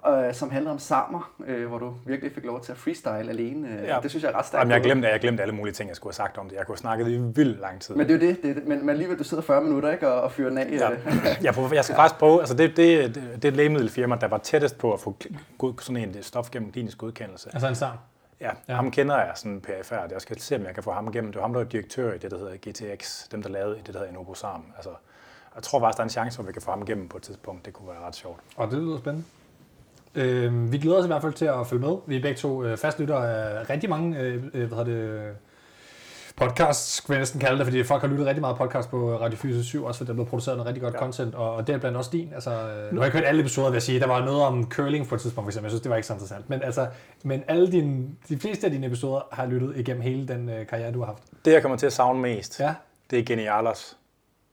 Øh, 0.08 0.34
som 0.34 0.50
handler 0.50 0.70
om 0.70 0.78
samer, 0.78 1.32
øh, 1.46 1.68
hvor 1.68 1.78
du 1.78 1.94
virkelig 2.06 2.32
fik 2.34 2.44
lov 2.44 2.60
til 2.60 2.72
at 2.72 2.78
freestyle 2.78 3.28
alene. 3.30 3.68
Øh, 3.68 3.84
Ja. 3.84 3.98
Det 4.02 4.10
synes 4.10 4.24
jeg 4.24 4.32
er 4.32 4.38
ret 4.38 4.46
stærkt. 4.46 4.60
Jamen, 4.60 4.72
jeg 4.72 4.80
glemte, 4.82 5.08
jeg 5.08 5.20
glemte 5.20 5.42
alle 5.42 5.54
mulige 5.54 5.74
ting, 5.74 5.88
jeg 5.88 5.96
skulle 5.96 6.10
have 6.10 6.14
sagt 6.16 6.38
om 6.38 6.48
det. 6.48 6.56
Jeg 6.56 6.66
kunne 6.66 6.72
have 6.74 6.78
snakket 6.78 7.08
i 7.08 7.16
vildt 7.18 7.60
lang 7.60 7.80
tid. 7.80 7.94
Men 7.94 8.08
det 8.08 8.14
er 8.22 8.26
jo 8.26 8.32
det, 8.32 8.42
det 8.42 8.50
er 8.50 8.54
det. 8.54 8.66
Men, 8.66 8.78
men 8.80 8.88
alligevel, 8.88 9.18
du 9.18 9.24
sidder 9.24 9.42
40 9.42 9.60
minutter 9.62 9.90
ikke, 9.92 10.08
og, 10.12 10.20
og 10.22 10.32
fyrer 10.32 10.48
den 10.48 10.58
af. 10.58 10.70
Ja. 10.70 10.90
øh. 10.90 10.98
Jeg, 11.44 11.54
prøver, 11.54 11.74
jeg 11.74 11.84
skal 11.84 11.96
faktisk 11.96 12.18
prøve, 12.18 12.38
altså 12.40 12.54
det, 12.54 12.76
det, 12.76 13.14
det, 13.14 13.14
det 13.34 13.44
er 13.44 13.48
et 13.48 13.56
lægemiddelfirma, 13.56 14.16
der 14.20 14.28
var 14.28 14.38
tættest 14.38 14.78
på 14.78 14.92
at 14.92 15.00
få 15.00 15.16
god, 15.58 15.74
sådan 15.80 15.96
en 15.96 16.22
stof 16.22 16.50
gennem 16.50 16.72
klinisk 16.72 16.98
godkendelse. 16.98 17.50
Altså 17.52 17.68
en 17.68 17.74
sang. 17.74 17.98
Ja, 18.40 18.46
Ja. 18.46 18.50
ja, 18.68 18.74
ham 18.74 18.90
kender 18.90 19.16
jeg 19.16 19.32
sådan 19.34 19.60
perifært. 19.60 20.12
Jeg 20.12 20.20
skal 20.20 20.40
se, 20.40 20.56
om 20.56 20.62
jeg 20.64 20.74
kan 20.74 20.82
få 20.82 20.92
ham 20.92 21.08
igennem. 21.08 21.32
Det 21.32 21.36
var 21.36 21.42
ham, 21.42 21.52
der 21.52 21.60
var 21.60 21.68
direktør 21.68 22.12
i 22.12 22.18
det, 22.18 22.30
der 22.30 22.38
hedder 22.38 22.56
GTX, 22.56 23.28
dem 23.32 23.42
der 23.42 23.48
lavede 23.50 23.76
i 23.78 23.80
det, 23.80 23.94
der 23.94 23.98
hedder 24.00 24.12
Enobosarm. 24.12 24.64
Altså, 24.76 24.90
jeg 25.54 25.62
tror 25.62 25.80
faktisk, 25.80 25.96
der 25.96 26.02
er 26.02 26.04
en 26.06 26.10
chance, 26.10 26.36
for, 26.36 26.42
at 26.42 26.46
vi 26.48 26.52
kan 26.52 26.62
få 26.62 26.70
ham 26.70 26.82
igennem 26.82 27.08
på 27.08 27.16
et 27.16 27.22
tidspunkt. 27.22 27.64
Det 27.66 27.72
kunne 27.72 27.88
være 27.88 28.06
ret 28.06 28.14
sjovt. 28.16 28.40
Og 28.56 28.70
det 28.70 28.78
lyder 28.78 28.98
spændende. 28.98 29.26
Øh, 30.14 30.72
vi 30.72 30.78
glæder 30.78 30.98
os 30.98 31.04
i 31.04 31.06
hvert 31.06 31.22
fald 31.22 31.32
til 31.32 31.44
at 31.44 31.66
følge 31.66 31.86
med. 31.86 31.96
Vi 32.06 32.16
er 32.16 32.22
begge 32.22 32.38
to 32.38 32.64
øh, 32.64 32.76
fastlyttere 32.76 33.30
af 33.34 33.70
rigtig 33.70 33.90
mange 33.90 34.18
øh, 34.18 34.44
øh, 34.54 34.68
hvad 34.68 34.78
hedder 34.78 34.84
det, 34.84 35.36
podcasts, 36.36 36.96
skal 36.96 37.12
jeg 37.12 37.20
næsten 37.20 37.40
kalde 37.40 37.58
det, 37.58 37.66
fordi 37.66 37.82
folk 37.82 38.00
har 38.02 38.08
lyttet 38.08 38.26
rigtig 38.26 38.40
meget 38.40 38.56
podcast 38.56 38.90
på 38.90 39.16
Radio 39.20 39.38
427, 39.38 39.86
også 39.86 39.98
fordi 39.98 40.06
der 40.06 40.12
er 40.12 40.14
blevet 40.14 40.28
produceret 40.28 40.56
noget 40.56 40.66
rigtig 40.68 40.82
godt 40.82 40.94
ja. 40.94 40.98
Content, 40.98 41.34
og, 41.34 41.54
og 41.54 41.66
det 41.66 41.74
er 41.74 41.78
blandt 41.78 41.96
også 41.96 42.10
din. 42.10 42.32
Altså, 42.34 42.50
øh, 42.50 42.92
nu 42.92 43.00
har 43.00 43.06
jeg 43.06 43.06
ikke 43.06 43.18
hørt 43.18 43.28
alle 43.28 43.40
episoder, 43.40 43.68
vil 43.68 43.74
jeg 43.74 43.82
sige. 43.82 44.00
Der 44.00 44.06
var 44.06 44.24
noget 44.24 44.42
om 44.42 44.70
curling 44.70 45.08
på 45.08 45.14
et 45.14 45.20
tidspunkt, 45.20 45.44
for 45.44 45.50
eksempel. 45.50 45.66
Jeg 45.66 45.70
synes, 45.70 45.82
det 45.82 45.90
var 45.90 45.96
ikke 45.96 46.06
så 46.06 46.12
interessant. 46.12 46.50
Men, 46.50 46.62
altså, 46.62 46.86
men 47.24 47.42
alle 47.48 47.72
dine, 47.72 48.06
de 48.28 48.38
fleste 48.38 48.66
af 48.66 48.70
dine 48.72 48.86
episoder 48.86 49.28
har 49.32 49.46
lyttet 49.46 49.72
igennem 49.76 50.02
hele 50.02 50.28
den 50.28 50.48
øh, 50.48 50.66
karriere, 50.66 50.92
du 50.92 50.98
har 50.98 51.06
haft. 51.06 51.22
Det, 51.44 51.52
jeg 51.52 51.62
kommer 51.62 51.78
til 51.78 51.86
at 51.86 51.92
savne 51.92 52.20
mest, 52.20 52.60
Ja, 52.60 52.74
det 53.10 53.18
er 53.18 53.24
Genialos. 53.24 53.96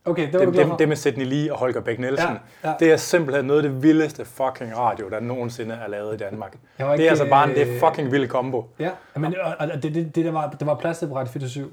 Okay, 0.08 0.32
det 0.32 0.40
var 0.40 0.46
du 0.46 0.52
glad 0.52 0.64
det, 0.64 0.70
for. 0.70 0.78
det 0.78 0.88
med 0.88 0.96
Sidney 0.96 1.26
Lee 1.26 1.52
og 1.54 1.58
Holger 1.60 1.82
Bæk 1.82 2.00
Nielsen. 2.00 2.30
Ja, 2.64 2.70
ja. 2.70 2.76
Det 2.80 2.92
er 2.92 2.98
simpelthen 2.98 3.46
noget 3.46 3.64
af 3.66 3.70
det 3.72 3.84
vildeste 3.84 4.26
fucking 4.26 4.78
radio, 4.78 5.10
der 5.10 5.20
nogensinde 5.20 5.76
er 5.86 5.88
lavet 5.90 6.14
i 6.14 6.18
Danmark. 6.18 6.56
Jeg 6.80 6.86
var 6.86 6.92
Det 6.92 7.00
ikke, 7.00 7.08
er 7.08 7.12
altså 7.12 7.30
bare 7.30 7.50
en 7.50 7.56
det 7.56 7.68
øh, 7.68 7.76
er 7.76 7.80
fucking 7.80 8.12
vild 8.12 8.28
kombo. 8.28 8.66
Ja, 8.80 8.90
men 9.16 9.36
og, 9.44 9.56
og 9.60 9.84
det, 9.84 9.96
det, 9.96 10.16
det, 10.16 10.26
der 10.26 10.32
var, 10.32 10.50
det 10.60 10.68
var 10.68 10.76
plads 10.76 10.98
til 11.00 11.08
på 11.08 11.16
Radio 11.16 11.32
427. 11.32 11.72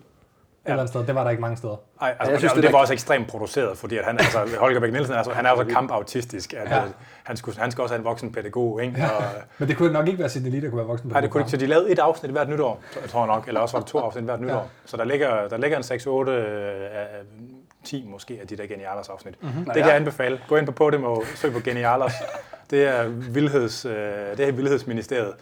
Et 0.67 0.71
eller 0.71 0.81
andet 0.81 0.89
sted. 0.93 1.07
Det 1.07 1.15
var 1.15 1.23
der 1.25 1.31
ikke 1.31 1.41
mange 1.41 1.57
steder. 1.57 1.77
Ej, 2.01 2.09
altså, 2.09 2.25
jeg 2.25 2.31
jeg 2.33 2.39
synes, 2.39 2.53
det 2.53 2.63
det, 2.63 2.73
var 2.73 2.79
også 2.79 2.93
ekstremt 2.93 3.29
produceret, 3.29 3.79
fordi 3.79 3.97
at 3.97 4.05
han, 4.05 4.19
altså, 4.19 4.39
Holger 4.61 4.81
Bæk 4.81 4.93
Nielsen, 4.93 5.15
altså, 5.15 5.33
han 5.33 5.47
er 5.47 5.51
jo 5.51 5.57
så 5.57 5.65
kampautistisk, 5.65 6.53
at 6.55 6.69
Ja. 6.71 6.77
ja. 6.77 6.83
han, 7.25 7.37
skulle, 7.37 7.59
han 7.61 7.71
skal 7.71 7.83
også 7.83 7.95
have 7.95 7.99
en 7.99 8.05
voksen 8.05 8.33
pædagog. 8.33 8.83
Ikke? 8.83 9.03
Og, 9.19 9.25
Men 9.59 9.69
det 9.69 9.77
kunne 9.77 9.93
nok 9.93 10.07
ikke 10.07 10.19
være 10.19 10.29
Sidney 10.29 10.51
Lee, 10.51 10.61
der 10.63 10.69
kunne 10.71 10.79
være 10.79 10.87
voksen 10.87 11.09
på 11.09 11.13
nej, 11.13 11.21
det 11.21 11.31
kunne 11.31 11.41
ikke, 11.41 11.51
så 11.51 11.57
de 11.57 11.67
lavede 11.67 11.91
et 11.93 11.99
afsnit 11.99 12.33
hvert 12.33 12.49
nytår, 12.49 12.81
jeg 13.03 13.11
tror 13.11 13.27
nok, 13.27 13.49
eller 13.49 13.61
også 13.61 13.77
var 13.77 13.81
det 13.81 13.89
to 13.89 13.99
afsnit 13.99 14.25
hvert 14.25 14.41
nytår. 14.41 14.55
Ja. 14.55 14.61
Så 14.85 14.97
der 14.97 15.05
ligger, 15.05 15.49
der 15.49 15.57
ligger 15.57 15.77
en 15.77 15.83
6, 15.83 16.07
8, 16.07 16.33
øh, 16.33 16.39
10 17.85 18.07
måske 18.11 18.39
af 18.43 18.47
de 18.49 18.57
der 18.57 18.67
Genialos 18.67 19.09
afsnit. 19.09 19.35
Mhm. 19.43 19.51
Mm-hmm. 19.51 19.65
Det 19.65 19.75
kan 19.75 19.87
jeg 19.87 19.97
anbefale. 19.97 20.41
Gå 20.49 20.57
ind 20.57 20.67
på 20.67 20.73
Podimo 20.73 21.13
og 21.15 21.23
søg 21.35 21.53
på 21.53 21.61
Genialos. 21.61 22.13
Det 22.71 22.85
er, 22.85 23.09
vildheds, 23.09 23.85
øh, 23.85 23.93
det 24.37 24.49
er 24.49 24.53
Vildhedsministeriet. 24.53 25.33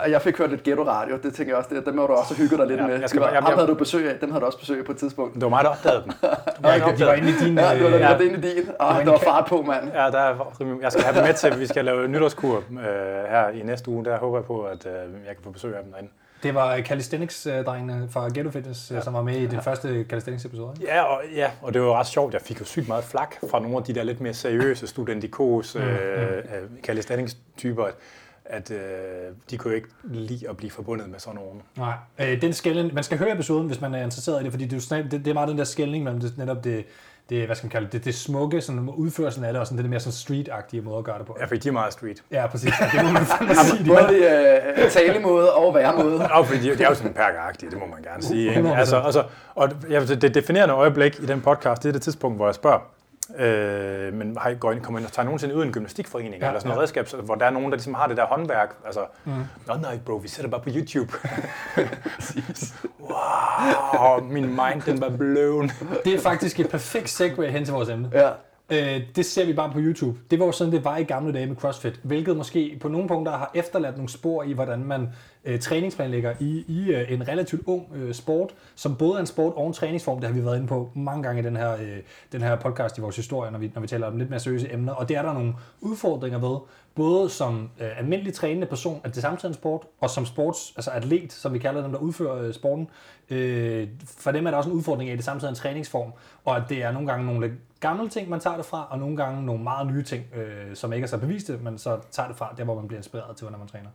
Og 0.00 0.10
jeg 0.10 0.22
fik 0.22 0.38
hørt 0.38 0.50
lidt 0.50 0.62
ghetto 0.62 0.82
radio, 0.86 1.16
det 1.22 1.34
tænker 1.34 1.52
jeg 1.52 1.56
også, 1.58 1.70
det, 1.74 1.86
dem 1.86 1.98
har 1.98 2.06
du 2.06 2.12
også 2.12 2.34
hygget 2.34 2.58
dig 2.58 2.66
lidt 2.66 2.80
Ja, 2.80 2.86
med. 2.86 3.00
jeg 3.00 3.08
skal 3.08 3.20
Det 3.20 3.26
var, 3.26 3.32
bare- 3.32 3.42
jeg- 3.42 3.48
jeg- 3.48 3.56
havde 3.56 3.68
du 3.68 3.74
besøg 3.74 4.10
af, 4.10 4.18
dem 4.20 4.30
havde 4.30 4.40
du 4.40 4.46
også 4.46 4.58
besøg 4.58 4.78
af 4.78 4.84
på 4.84 4.92
et 4.92 4.98
tidspunkt. 4.98 5.34
Det 5.34 5.42
var 5.42 5.48
mig, 5.48 5.64
der 5.64 5.70
opdagede 5.70 6.02
dem. 6.04 6.12
Det 6.22 6.28
var 6.60 6.70
Ja, 6.72 6.92
de 6.96 7.06
var 7.06 7.12
inde 7.12 7.28
i 7.28 7.32
din... 7.32 7.58
Ja, 7.58 7.78
du 7.78 7.82
var 7.90 7.96
ja. 7.96 8.18
det 8.18 8.24
inde 8.24 8.38
i 8.48 8.54
din. 8.54 8.70
Ah, 8.80 8.94
inde 8.94 9.06
der 9.06 9.10
var 9.12 9.18
fart 9.18 9.46
på, 9.48 9.62
mand. 9.62 9.88
Ja, 9.94 9.98
der 10.10 10.18
er, 10.18 10.78
jeg 10.82 10.92
skal 10.92 11.04
have 11.04 11.16
dem 11.16 11.24
med 11.26 11.34
til, 11.34 11.60
vi 11.60 11.66
skal 11.66 11.84
lave 11.84 12.08
nytårskur 12.08 12.56
øh, 12.56 12.74
her 13.30 13.48
i 13.48 13.62
næste 13.62 13.90
uge. 13.90 14.04
Der 14.04 14.18
håber 14.18 14.38
jeg 14.38 14.44
på, 14.44 14.62
at 14.62 14.86
øh, 14.86 14.92
jeg 15.26 15.34
kan 15.34 15.44
få 15.44 15.50
besøg 15.50 15.76
af 15.76 15.82
dem 15.82 15.92
derinde. 15.92 16.10
Det 16.42 16.54
var 16.54 16.80
Calisthenics-drengene 16.80 18.08
fra 18.10 18.28
Ghetto 18.34 18.50
Fitness, 18.50 18.90
ja. 18.90 19.00
som 19.00 19.14
var 19.14 19.22
med 19.22 19.36
i 19.36 19.46
den 19.46 19.62
første 19.62 20.04
Calisthenics-episode. 20.08 20.74
Ja 20.82 21.02
og, 21.02 21.22
ja, 21.34 21.50
og 21.62 21.74
det 21.74 21.80
var 21.80 21.86
jo 21.86 21.94
ret 21.94 22.06
sjovt. 22.06 22.34
Jeg 22.34 22.42
fik 22.42 22.60
jo 22.60 22.64
sygt 22.64 22.88
meget 22.88 23.04
flak 23.04 23.34
fra 23.50 23.60
nogle 23.60 23.76
af 23.76 23.82
de 23.82 23.94
der 23.94 24.02
lidt 24.02 24.20
mere 24.20 24.34
seriøse 24.34 24.86
studentikos 24.94 25.76
øh, 25.76 25.82
øh, 25.82 26.42
calisthenics-typer, 26.82 27.84
at, 27.84 27.94
at 28.44 28.70
øh, 28.70 28.78
de 29.50 29.58
kunne 29.58 29.74
ikke 29.74 29.88
lide 30.04 30.48
at 30.48 30.56
blive 30.56 30.70
forbundet 30.70 31.08
med 31.08 31.18
sådan 31.18 31.40
nogen. 31.40 31.62
Nej, 31.76 31.94
øh, 32.18 32.42
den 32.42 32.52
skælden, 32.52 32.90
man 32.94 33.04
skal 33.04 33.18
høre 33.18 33.32
episoden, 33.32 33.66
hvis 33.66 33.80
man 33.80 33.94
er 33.94 34.04
interesseret 34.04 34.40
i 34.40 34.44
det, 34.44 34.52
fordi 34.52 34.66
det 34.66 34.92
er, 34.92 35.02
det, 35.02 35.12
det 35.12 35.26
er 35.26 35.34
meget 35.34 35.48
den 35.48 35.58
der 35.58 35.64
skældning 35.64 36.04
mellem 36.04 36.20
det, 36.20 36.38
netop 36.38 36.64
det, 36.64 36.84
det, 37.30 37.46
hvad 37.46 37.56
skal 37.56 37.66
man 37.66 37.70
kalde 37.70 37.86
det, 37.86 37.92
det, 37.92 38.04
det 38.04 38.14
smukke, 38.14 38.60
sådan 38.60 38.88
udførelsen 38.88 39.44
af 39.44 39.52
det, 39.52 39.60
og 39.60 39.66
sådan 39.66 39.82
det 39.82 39.90
mere 39.90 40.00
sådan 40.00 40.12
street-agtige 40.12 40.82
måde 40.82 40.98
at 40.98 41.04
gøre 41.04 41.18
det 41.18 41.26
på. 41.26 41.36
Jeg 41.40 41.48
fik 41.48 41.62
de 41.62 41.68
er 41.68 41.72
meget 41.72 41.92
street. 41.92 42.22
Ja, 42.30 42.46
præcis. 42.46 42.72
Ja, 42.80 42.90
det 42.98 43.04
må 43.04 43.12
man 43.12 43.24
fandme 43.24 43.54
sige. 43.70 43.84
De 43.84 43.88
Både 43.88 44.18
i 44.18 44.22
øh, 44.84 44.90
talemåde 44.90 45.52
og 45.52 45.74
væremåde. 45.74 46.30
Og 46.32 46.46
fordi 46.46 46.70
de, 46.70 46.78
de 46.78 46.82
er 46.82 46.88
jo 46.88 46.94
sådan 46.94 47.12
perkeragtige, 47.14 47.70
det 47.70 47.78
må 47.78 47.86
man 47.86 48.02
gerne 48.02 48.22
sige. 48.22 48.48
Ikke? 48.48 48.70
100%. 48.70 48.78
Altså, 48.78 48.96
altså, 49.00 49.24
og 49.54 49.68
ja, 49.90 50.04
det 50.04 50.34
definerende 50.34 50.74
øjeblik 50.74 51.20
i 51.22 51.26
den 51.26 51.40
podcast, 51.40 51.82
det 51.82 51.88
er 51.88 51.92
det 51.92 52.02
tidspunkt, 52.02 52.36
hvor 52.38 52.46
jeg 52.46 52.54
spørger, 52.54 52.78
øh, 53.38 54.12
men 54.14 54.36
har 54.40 54.50
I 54.50 54.54
går 54.54 54.72
ind, 54.72 54.80
kommer 54.80 54.98
ind 54.98 55.06
og 55.06 55.12
tager 55.12 55.24
nogensinde 55.24 55.54
ud 55.56 55.64
i 55.64 55.66
en 55.66 55.72
gymnastikforening, 55.72 56.34
Ja, 56.34 56.40
ja, 56.40 56.46
eller 56.46 56.60
sådan 56.60 56.68
noget 56.68 56.78
ja. 56.78 56.82
redskab, 56.82 57.08
så- 57.08 57.16
hvor 57.16 57.34
der 57.34 57.46
er 57.46 57.50
nogen, 57.50 57.70
der 57.70 57.76
ligesom 57.76 57.94
har 57.94 58.06
det 58.06 58.16
der 58.16 58.26
håndværk. 58.26 58.74
Altså, 58.86 59.00
mm. 59.24 59.32
Nå 59.66 59.74
nej, 59.82 59.98
bro, 60.06 60.14
vi 60.16 60.28
sætter 60.28 60.50
bare 60.50 60.60
på 60.60 60.68
YouTube. 60.76 61.12
wow, 63.00 64.20
min 64.24 64.46
mind, 64.46 64.82
den 64.86 65.00
var 65.00 65.08
blown. 65.16 65.70
det 66.04 66.14
er 66.14 66.20
faktisk 66.20 66.60
et 66.60 66.68
perfekt 66.70 67.08
segue 67.10 67.46
hen 67.48 67.64
til 67.64 67.74
vores 67.74 67.88
emne. 67.88 68.10
Ja. 68.12 68.30
Øh, 68.72 69.02
det 69.16 69.26
ser 69.26 69.46
vi 69.46 69.52
bare 69.52 69.72
på 69.72 69.78
YouTube. 69.78 70.18
Det 70.30 70.38
var 70.38 70.46
jo 70.46 70.52
sådan, 70.52 70.72
det 70.72 70.84
var 70.84 70.96
i 70.96 71.02
gamle 71.02 71.32
dage 71.32 71.46
med 71.46 71.56
CrossFit, 71.56 72.00
hvilket 72.02 72.36
måske 72.36 72.78
på 72.80 72.88
nogle 72.88 73.08
punkter 73.08 73.32
har 73.32 73.50
efterladt 73.54 73.96
nogle 73.96 74.08
spor 74.08 74.42
i, 74.42 74.52
hvordan 74.52 74.84
man 74.84 75.08
øh, 75.44 75.60
træningsplanlægger 75.60 76.34
i, 76.40 76.64
i 76.68 76.92
øh, 76.92 77.12
en 77.12 77.28
relativt 77.28 77.62
ung 77.66 77.86
øh, 77.94 78.14
sport, 78.14 78.54
som 78.74 78.96
både 78.96 79.14
er 79.14 79.20
en 79.20 79.26
sport 79.26 79.52
og 79.56 79.66
en 79.66 79.72
træningsform. 79.72 80.20
Det 80.20 80.28
har 80.28 80.34
vi 80.34 80.44
været 80.44 80.56
inde 80.56 80.66
på 80.66 80.90
mange 80.94 81.22
gange 81.22 81.42
i 81.42 81.44
den 81.44 81.56
her, 81.56 81.72
øh, 81.72 81.98
den 82.32 82.42
her 82.42 82.56
podcast 82.56 82.98
i 82.98 83.00
vores 83.00 83.16
historie, 83.16 83.50
når 83.50 83.58
vi, 83.58 83.70
når 83.74 83.80
vi 83.80 83.86
taler 83.86 84.06
om 84.06 84.16
lidt 84.16 84.30
mere 84.30 84.40
seriøse 84.40 84.72
emner. 84.72 84.92
Og 84.92 85.08
det 85.08 85.16
er 85.16 85.22
der 85.22 85.32
nogle 85.32 85.54
udfordringer 85.80 86.38
ved, 86.38 86.58
både 86.94 87.30
som 87.30 87.70
øh, 87.80 87.98
almindelig 87.98 88.34
trænende 88.34 88.66
person, 88.66 89.00
at 89.04 89.14
det 89.14 89.22
samtidig 89.22 89.48
er 89.48 89.54
en 89.54 89.60
sport, 89.60 89.82
og 90.00 90.10
som 90.10 90.26
sports, 90.26 90.72
altså 90.76 90.90
atlet, 90.90 91.32
som 91.32 91.54
vi 91.54 91.58
kalder 91.58 91.82
dem, 91.82 91.92
der 91.92 91.98
udfører 91.98 92.42
øh, 92.42 92.54
sporten. 92.54 92.88
Øh, 93.30 93.88
for 94.06 94.32
dem 94.32 94.46
er 94.46 94.50
der 94.50 94.58
også 94.58 94.70
en 94.70 94.76
udfordring 94.76 95.10
af, 95.10 95.12
at 95.12 95.18
det 95.18 95.24
samtidig 95.24 95.48
er 95.48 95.52
en 95.52 95.56
træningsform, 95.56 96.12
og 96.44 96.56
at 96.56 96.62
det 96.68 96.82
er 96.82 96.92
nogle 96.92 97.08
gange 97.08 97.26
nogle 97.26 97.52
gamle 97.80 98.08
ting, 98.08 98.28
man 98.28 98.40
tager 98.40 98.56
det 98.56 98.66
fra, 98.66 98.86
og 98.90 98.98
nogle 98.98 99.16
gange 99.16 99.46
nogle 99.46 99.62
meget 99.62 99.86
nye 99.86 100.02
ting, 100.02 100.24
øh, 100.34 100.76
som 100.76 100.92
ikke 100.92 101.04
er 101.04 101.08
så 101.08 101.18
beviste, 101.18 101.58
men 101.62 101.78
så 101.78 101.98
tager 102.10 102.28
det 102.28 102.36
fra, 102.36 102.54
der 102.56 102.64
hvor 102.64 102.74
man 102.74 102.88
bliver 102.88 102.98
inspireret 102.98 103.36
til, 103.36 103.46
når 103.50 103.58
man 103.58 103.68
træner. 103.68 103.88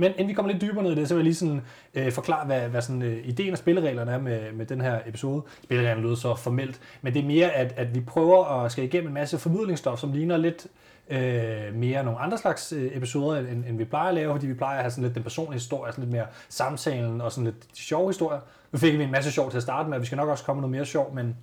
Men 0.00 0.12
inden 0.12 0.28
vi 0.28 0.32
kommer 0.32 0.52
lidt 0.52 0.62
dybere 0.62 0.82
ned 0.82 0.92
i 0.92 0.94
det, 0.94 1.08
så 1.08 1.14
vil 1.14 1.20
jeg 1.20 1.24
lige 1.24 1.34
sådan, 1.34 1.60
øh, 1.94 2.12
forklare, 2.12 2.46
hvad, 2.46 2.68
hvad 2.68 2.82
sådan, 2.82 3.02
øh, 3.02 3.28
ideen 3.28 3.52
og 3.52 3.58
spillereglerne 3.58 4.12
er 4.12 4.18
med, 4.18 4.52
med 4.52 4.66
den 4.66 4.80
her 4.80 5.00
episode. 5.06 5.42
Spillereglerne 5.62 6.02
lyder 6.02 6.14
så 6.14 6.34
formelt, 6.34 6.80
men 7.02 7.14
det 7.14 7.22
er 7.22 7.26
mere, 7.26 7.50
at, 7.50 7.74
at 7.76 7.94
vi 7.94 8.00
prøver 8.00 8.44
at 8.44 8.72
skal 8.72 8.84
igennem 8.84 9.08
en 9.08 9.14
masse 9.14 9.38
formidlingsstof, 9.38 9.98
som 9.98 10.12
ligner 10.12 10.36
lidt 10.36 10.66
øh, 11.10 11.74
mere 11.74 12.04
nogle 12.04 12.18
andre 12.18 12.38
slags 12.38 12.72
øh, 12.72 12.96
episoder, 12.96 13.38
end, 13.38 13.64
end 13.64 13.78
vi 13.78 13.84
plejer 13.84 14.08
at 14.08 14.14
lave, 14.14 14.34
fordi 14.34 14.46
vi 14.46 14.54
plejer 14.54 14.76
at 14.76 14.82
have 14.82 14.90
sådan 14.90 15.04
lidt 15.04 15.14
den 15.14 15.22
personlige 15.22 15.54
historie, 15.54 15.92
sådan 15.92 16.04
lidt 16.04 16.12
mere 16.12 16.26
samtalen 16.48 17.20
og 17.20 17.32
sådan 17.32 17.44
lidt 17.44 17.62
de 17.76 17.80
sjove 17.80 18.08
historier. 18.08 18.40
Nu 18.72 18.78
fik 18.78 18.98
vi 18.98 19.04
en 19.04 19.10
masse 19.10 19.32
sjov 19.32 19.50
til 19.50 19.56
at 19.56 19.62
starte 19.62 19.88
med, 19.88 19.96
og 19.96 20.00
vi 20.00 20.06
skal 20.06 20.16
nok 20.16 20.28
også 20.28 20.44
komme 20.44 20.60
noget 20.60 20.70
mere 20.70 20.84
sjov, 20.84 21.14
men 21.14 21.36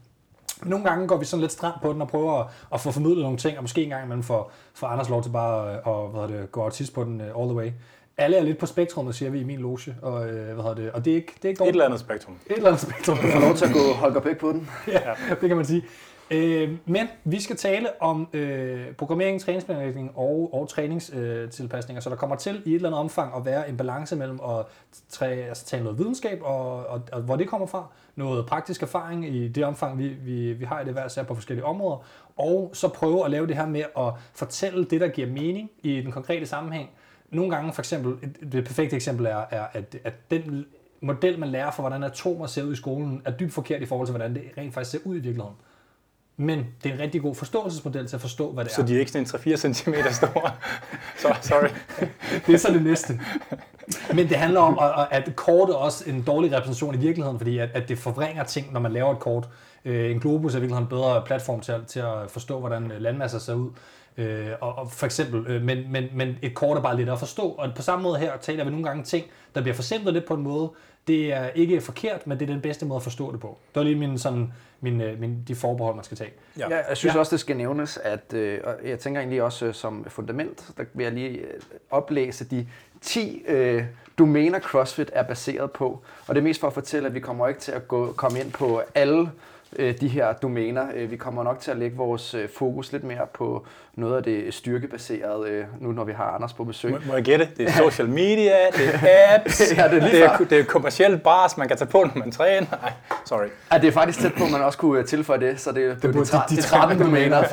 nogle 0.65 0.85
gange 0.85 1.07
går 1.07 1.17
vi 1.17 1.25
sådan 1.25 1.41
lidt 1.41 1.51
stramt 1.51 1.81
på 1.81 1.93
den 1.93 2.01
og 2.01 2.07
prøver 2.07 2.39
at, 2.39 2.47
at 2.73 2.81
få 2.81 2.91
formidlet 2.91 3.23
nogle 3.23 3.37
ting, 3.37 3.57
og 3.57 3.63
måske 3.63 3.83
en 3.83 3.89
gang 3.89 4.03
imellem 4.03 4.23
får, 4.23 4.51
får 4.73 4.87
Anders 4.87 5.09
lov 5.09 5.23
til 5.23 5.29
bare 5.29 5.73
at, 5.73 5.79
og, 5.83 6.09
hvad 6.09 6.21
hedder 6.21 6.41
det, 6.41 6.51
gå 6.51 6.61
autist 6.61 6.93
på 6.93 7.03
den 7.03 7.21
uh, 7.21 7.41
all 7.41 7.49
the 7.49 7.57
way. 7.57 7.71
Alle 8.17 8.37
er 8.37 8.43
lidt 8.43 8.57
på 8.57 8.65
spektrummet, 8.65 9.15
siger 9.15 9.31
vi 9.31 9.39
i 9.39 9.43
min 9.43 9.59
loge, 9.59 9.95
og, 10.01 10.13
uh, 10.13 10.27
hvad 10.27 10.55
hedder 10.55 10.75
det, 10.75 10.91
og 10.91 11.05
det 11.05 11.11
er 11.11 11.15
ikke, 11.15 11.33
det 11.35 11.45
er 11.45 11.49
ikke 11.49 11.63
Et 11.63 11.69
eller 11.69 11.85
andet 11.85 11.99
spektrum. 11.99 12.35
Et 12.45 12.55
eller 12.55 12.69
andet 12.69 12.81
spektrum. 12.81 13.17
Du 13.17 13.27
får 13.27 13.39
lov 13.39 13.55
til 13.55 13.65
at 13.65 13.73
gå 13.73 13.93
Holger 13.93 14.19
Bæk 14.19 14.37
på 14.37 14.51
den. 14.51 14.69
ja, 14.87 14.99
det 15.41 15.47
kan 15.47 15.55
man 15.55 15.65
sige. 15.65 15.83
Øh, 16.31 16.71
men 16.85 17.07
vi 17.23 17.41
skal 17.41 17.55
tale 17.55 18.01
om 18.01 18.27
øh, 18.33 18.93
programmering, 18.93 19.41
træningsplanlægning 19.41 20.11
og, 20.15 20.49
og 20.53 20.69
træningstilpasninger, 20.69 21.99
øh, 21.99 22.03
så 22.03 22.09
der 22.09 22.15
kommer 22.15 22.35
til 22.35 22.61
i 22.65 22.69
et 22.69 22.75
eller 22.75 22.89
andet 22.89 22.99
omfang 22.99 23.35
at 23.35 23.45
være 23.45 23.69
en 23.69 23.77
balance 23.77 24.15
mellem 24.15 24.39
at 24.49 24.65
træ, 25.09 25.25
altså, 25.25 25.65
tage 25.65 25.83
noget 25.83 25.99
videnskab, 25.99 26.39
og, 26.43 26.85
og, 26.85 27.01
og 27.11 27.21
hvor 27.21 27.35
det 27.35 27.47
kommer 27.47 27.67
fra, 27.67 27.87
noget 28.15 28.45
praktisk 28.45 28.81
erfaring 28.81 29.35
i 29.35 29.47
det 29.47 29.65
omfang, 29.65 29.97
vi, 29.97 30.07
vi, 30.07 30.53
vi 30.53 30.65
har 30.65 30.81
i 30.81 30.85
det 30.85 30.93
hver 30.93 31.07
sær 31.07 31.23
på 31.23 31.35
forskellige 31.35 31.65
områder, 31.65 31.97
og 32.37 32.71
så 32.73 32.87
prøve 32.87 33.25
at 33.25 33.31
lave 33.31 33.47
det 33.47 33.55
her 33.55 33.65
med 33.65 33.83
at 33.97 34.13
fortælle 34.33 34.85
det, 34.85 35.01
der 35.01 35.07
giver 35.07 35.27
mening 35.27 35.71
i 35.83 36.01
den 36.01 36.11
konkrete 36.11 36.45
sammenhæng. 36.45 36.89
Nogle 37.29 37.55
gange 37.55 37.73
for 37.73 37.81
eksempel, 37.81 38.11
et, 38.23 38.51
det 38.51 38.63
perfekte 38.63 38.95
eksempel 38.95 39.25
er, 39.25 39.43
er 39.49 39.67
at, 39.73 39.95
at 40.03 40.13
den 40.31 40.65
model, 41.01 41.39
man 41.39 41.49
lærer 41.49 41.71
for, 41.71 41.83
hvordan 41.83 42.03
atomer 42.03 42.45
ser 42.45 42.63
ud 42.63 42.73
i 42.73 42.75
skolen, 42.75 43.21
er 43.25 43.31
dybt 43.31 43.53
forkert 43.53 43.81
i 43.81 43.85
forhold 43.85 44.07
til, 44.07 44.11
hvordan 44.11 44.35
det 44.35 44.43
rent 44.57 44.73
faktisk 44.73 44.91
ser 44.91 45.09
ud 45.09 45.15
i 45.15 45.19
virkeligheden. 45.19 45.55
Men 46.37 46.65
det 46.83 46.89
er 46.89 46.93
en 46.93 46.99
rigtig 46.99 47.21
god 47.21 47.35
forståelsesmodel 47.35 48.07
til 48.07 48.15
at 48.15 48.21
forstå, 48.21 48.51
hvad 48.51 48.65
det 48.65 48.73
Så 48.73 48.81
er. 48.81 48.85
de 48.85 48.95
er 48.95 48.99
ikke 48.99 49.11
sådan 49.11 49.25
3-4 49.53 49.55
cm 49.55 49.93
store? 50.11 50.51
så, 51.21 51.35
sorry. 51.41 51.67
Det 52.47 52.53
er 52.53 52.57
så 52.57 52.73
det 52.73 52.83
næste. 52.83 53.19
Men 54.13 54.29
det 54.29 54.37
handler 54.37 54.59
om, 54.59 54.79
at, 55.11 55.35
kortet 55.35 55.73
er 55.73 55.77
også 55.77 56.03
en 56.09 56.21
dårlig 56.21 56.51
repræsentation 56.51 56.95
i 56.95 56.97
virkeligheden, 56.97 57.39
fordi 57.39 57.57
at, 57.57 57.69
at 57.73 57.89
det 57.89 57.97
forvrænger 57.97 58.43
ting, 58.43 58.73
når 58.73 58.79
man 58.79 58.91
laver 58.91 59.11
et 59.11 59.19
kort. 59.19 59.49
Øh, 59.85 60.11
En 60.11 60.19
globus 60.19 60.55
er 60.55 60.59
virkelig 60.59 60.79
en 60.81 60.87
bedre 60.87 61.21
platform 61.25 61.59
til 61.59 61.71
at, 61.71 61.81
til 61.87 61.99
at 61.99 62.31
forstå, 62.31 62.59
hvordan 62.59 62.91
landmasser 62.99 63.39
ser 63.39 63.53
ud. 63.53 63.69
Øh, 64.17 64.47
og, 64.61 64.77
og 64.77 64.91
for 64.91 65.05
eksempel, 65.05 65.47
øh, 65.47 65.61
men, 65.61 65.91
men, 65.91 66.03
men 66.13 66.37
et 66.41 66.53
kort 66.53 66.77
er 66.77 66.81
bare 66.81 66.97
lidt 66.97 67.09
at 67.09 67.19
forstå. 67.19 67.49
Og 67.49 67.69
på 67.75 67.81
samme 67.81 68.03
måde 68.03 68.17
her 68.19 68.37
taler 68.41 68.63
vi 68.63 68.69
nogle 68.69 68.85
gange 68.85 69.03
ting, 69.03 69.25
der 69.55 69.61
bliver 69.61 69.75
forsimplet 69.75 70.13
lidt 70.13 70.25
på 70.25 70.33
en 70.33 70.41
måde. 70.43 70.71
Det 71.07 71.33
er 71.33 71.49
ikke 71.49 71.81
forkert, 71.81 72.27
men 72.27 72.39
det 72.39 72.49
er 72.49 72.53
den 72.53 72.61
bedste 72.61 72.85
måde 72.85 72.95
at 72.97 73.03
forstå 73.03 73.31
det 73.31 73.39
på. 73.39 73.57
Det 73.67 73.75
var 73.75 73.83
lige 73.83 73.95
min, 73.95 74.17
sådan, 74.17 74.53
min, 74.81 75.01
øh, 75.01 75.19
min, 75.19 75.43
de 75.47 75.55
forbehold, 75.55 75.95
man 75.95 76.03
skal 76.03 76.17
tage. 76.17 76.31
Ja. 76.57 76.69
ja 76.69 76.87
jeg 76.89 76.97
synes 76.97 77.15
ja. 77.15 77.19
også, 77.19 77.31
det 77.31 77.39
skal 77.39 77.57
nævnes, 77.57 77.97
at 77.97 78.33
øh, 78.33 78.59
jeg 78.85 78.99
tænker 78.99 79.21
egentlig 79.21 79.43
også 79.43 79.65
øh, 79.65 79.73
som 79.73 80.05
fundament, 80.07 80.71
der 80.77 80.83
vil 80.93 81.03
jeg 81.03 81.13
lige 81.13 81.29
øh, 81.29 81.61
oplæse 81.91 82.45
de 82.45 82.67
10 83.01 83.43
øh, 83.47 83.83
domæner 84.17 84.59
CrossFit 84.59 85.11
er 85.13 85.23
baseret 85.23 85.71
på. 85.71 86.01
Og 86.27 86.35
det 86.35 86.41
er 86.41 86.43
mest 86.43 86.59
for 86.59 86.67
at 86.67 86.73
fortælle, 86.73 87.07
at 87.07 87.13
vi 87.13 87.19
kommer 87.19 87.47
ikke 87.47 87.59
til 87.59 87.71
at 87.71 87.87
gå, 87.87 88.11
komme 88.11 88.39
ind 88.39 88.51
på 88.51 88.81
alle 88.95 89.29
øh, 89.79 89.99
de 90.01 90.07
her 90.07 90.33
domæner. 90.33 90.85
Øh, 90.95 91.11
vi 91.11 91.15
kommer 91.15 91.43
nok 91.43 91.59
til 91.59 91.71
at 91.71 91.77
lægge 91.77 91.97
vores 91.97 92.33
øh, 92.33 92.49
fokus 92.49 92.91
lidt 92.91 93.03
mere 93.03 93.27
på 93.33 93.65
noget 93.95 94.17
af 94.17 94.23
det 94.23 94.53
styrkebaserede, 94.53 95.49
øh, 95.49 95.65
nu 95.79 95.91
når 95.91 96.03
vi 96.03 96.11
har 96.11 96.23
Anders 96.23 96.53
på 96.53 96.63
besøg. 96.63 96.91
Må, 96.91 96.97
må 97.07 97.13
jeg 97.13 97.23
gætte? 97.23 97.49
Det 97.57 97.67
er 97.67 97.71
social 97.71 98.09
media, 98.09 98.53
det 98.77 98.89
er 98.93 99.35
apps, 99.35 99.77
ja, 99.77 99.87
det, 99.87 100.03
er 100.03 100.09
det, 100.09 100.23
er, 100.23 100.37
det 100.37 100.59
er 100.59 100.63
kommersielt 100.63 101.23
bars, 101.23 101.57
man 101.57 101.67
kan 101.67 101.77
tage 101.77 101.89
på, 101.89 102.03
når 102.03 102.11
man 102.15 102.31
træner. 102.31 102.67
Nej, 102.81 102.93
sorry. 103.25 103.45
Ja, 103.71 103.77
det 103.77 103.87
er 103.87 103.91
faktisk 103.91 104.19
tæt 104.19 104.33
på, 104.37 104.43
at 104.43 104.51
man 104.51 104.61
også 104.61 104.77
kunne 104.77 105.03
tilføje 105.03 105.39
det, 105.39 105.59
så 105.59 105.71
det, 105.71 106.01
det, 106.01 106.13
det, 106.13 106.31
de, 106.49 106.55
de 106.55 106.61
13 106.61 106.99
domæner. 106.99 107.43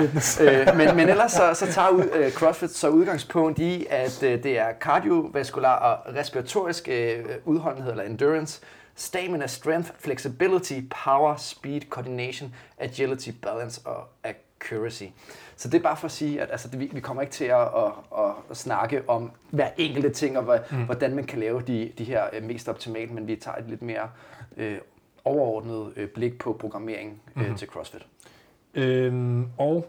øh, 0.41 0.77
men, 0.77 0.97
men 0.97 1.09
ellers 1.09 1.33
så, 1.33 1.55
så 1.55 1.67
tager 1.73 1.89
ud, 1.89 2.05
uh, 2.25 2.33
CrossFit 2.33 2.71
så 2.71 2.89
udgangspunkt 2.89 3.59
i, 3.59 3.87
at 3.91 4.23
uh, 4.23 4.29
det 4.29 4.59
er 4.59 4.67
kardiovaskular 4.81 5.77
og 5.77 6.15
respiratorisk 6.15 6.89
uh, 6.89 7.55
udholdenhed 7.55 7.91
eller 7.91 8.05
endurance, 8.05 8.61
stamina, 8.95 9.47
strength, 9.47 9.91
flexibility, 9.99 10.81
power, 11.05 11.37
speed, 11.37 11.81
coordination, 11.81 12.55
agility, 12.79 13.31
balance 13.43 13.81
og 13.85 14.09
accuracy. 14.25 15.05
Så 15.57 15.69
det 15.69 15.79
er 15.79 15.83
bare 15.83 15.97
for 15.97 16.05
at 16.05 16.13
sige, 16.13 16.41
at 16.41 16.49
altså, 16.51 16.69
vi, 16.77 16.91
vi 16.93 17.01
kommer 17.01 17.23
ikke 17.23 17.33
til 17.33 17.45
at, 17.45 17.61
at, 17.61 17.93
at, 18.19 18.33
at 18.51 18.57
snakke 18.57 19.03
om 19.09 19.31
hver 19.51 19.69
enkelte 19.77 20.11
ting, 20.11 20.39
og 20.39 20.61
mm. 20.71 20.85
hvordan 20.85 21.15
man 21.15 21.25
kan 21.25 21.39
lave 21.39 21.63
de, 21.67 21.93
de 21.99 22.05
her 22.05 22.23
uh, 22.39 22.45
mest 22.45 22.69
optimalt, 22.69 23.11
men 23.11 23.27
vi 23.27 23.37
tager 23.37 23.57
et 23.57 23.65
lidt 23.69 23.83
mere 23.83 24.11
uh, 24.57 24.65
overordnet 25.25 25.93
uh, 25.97 26.05
blik 26.15 26.39
på 26.39 26.53
programmering 26.61 27.23
uh, 27.37 27.49
mm. 27.49 27.57
til 27.57 27.69
CrossFit. 27.69 28.07
Øhm, 28.75 29.47
og 29.59 29.87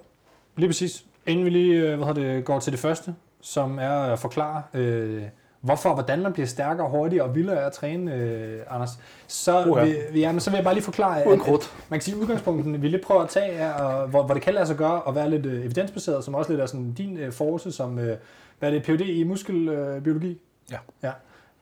lige 0.56 0.70
præcis, 0.70 1.06
inden 1.26 1.46
vi 1.46 1.50
lige 1.50 1.82
øh, 1.82 2.04
hvad 2.04 2.14
det, 2.14 2.46
går 2.46 2.60
til 2.60 2.72
det 2.72 2.80
første, 2.80 3.16
som 3.42 3.80
er 3.80 3.92
at 3.92 4.20
forklare, 4.20 4.64
øh, 4.74 5.24
hvorfor 5.64 5.90
og 5.90 5.96
hvordan 5.96 6.22
man 6.22 6.34
bliver 6.34 6.48
stærkere, 6.48 6.90
hurtigere 6.90 7.26
og 7.26 7.36
vildere 7.36 7.62
af 7.62 7.66
at 7.66 7.72
træne, 7.72 8.14
øh, 8.14 8.62
Anders, 8.70 8.90
så, 9.28 9.66
Uha. 9.66 9.84
vil, 9.84 10.20
ja, 10.20 10.32
men 10.32 10.40
så 10.40 10.50
vil 10.50 10.58
jeg 10.58 10.64
bare 10.64 10.74
lige 10.74 10.84
forklare, 10.84 11.28
Uden 11.28 11.42
at, 11.42 11.48
at 11.48 11.74
man 11.90 12.00
kan 12.00 12.02
sige, 12.02 12.16
at 12.16 12.22
udgangspunkten, 12.22 12.82
vi 12.82 12.88
lige 12.88 13.02
prøver 13.02 13.22
at 13.22 13.30
tage, 13.30 13.52
er, 13.52 13.74
og, 13.74 14.08
hvor, 14.08 14.24
hvor 14.24 14.34
det 14.34 14.44
kan 14.44 14.54
lade 14.54 14.68
sig 14.68 14.76
gøre 14.76 15.02
at 15.08 15.16
være 15.16 15.30
lidt 15.30 15.46
øh, 15.46 15.66
evidensbaseret, 15.66 16.24
som 16.24 16.36
også 16.36 16.52
lidt 16.52 16.62
er 16.62 16.66
sådan 16.66 16.94
din 16.94 17.18
øh, 17.18 17.32
force, 17.32 17.72
som 17.72 18.00
øh, 18.00 18.18
hvad 18.60 18.70
er 18.70 18.74
det, 18.74 18.84
PhD 18.84 19.02
i 19.02 19.24
muskelbiologi? 19.24 20.42
Ja. 20.72 20.78
ja. 21.04 21.12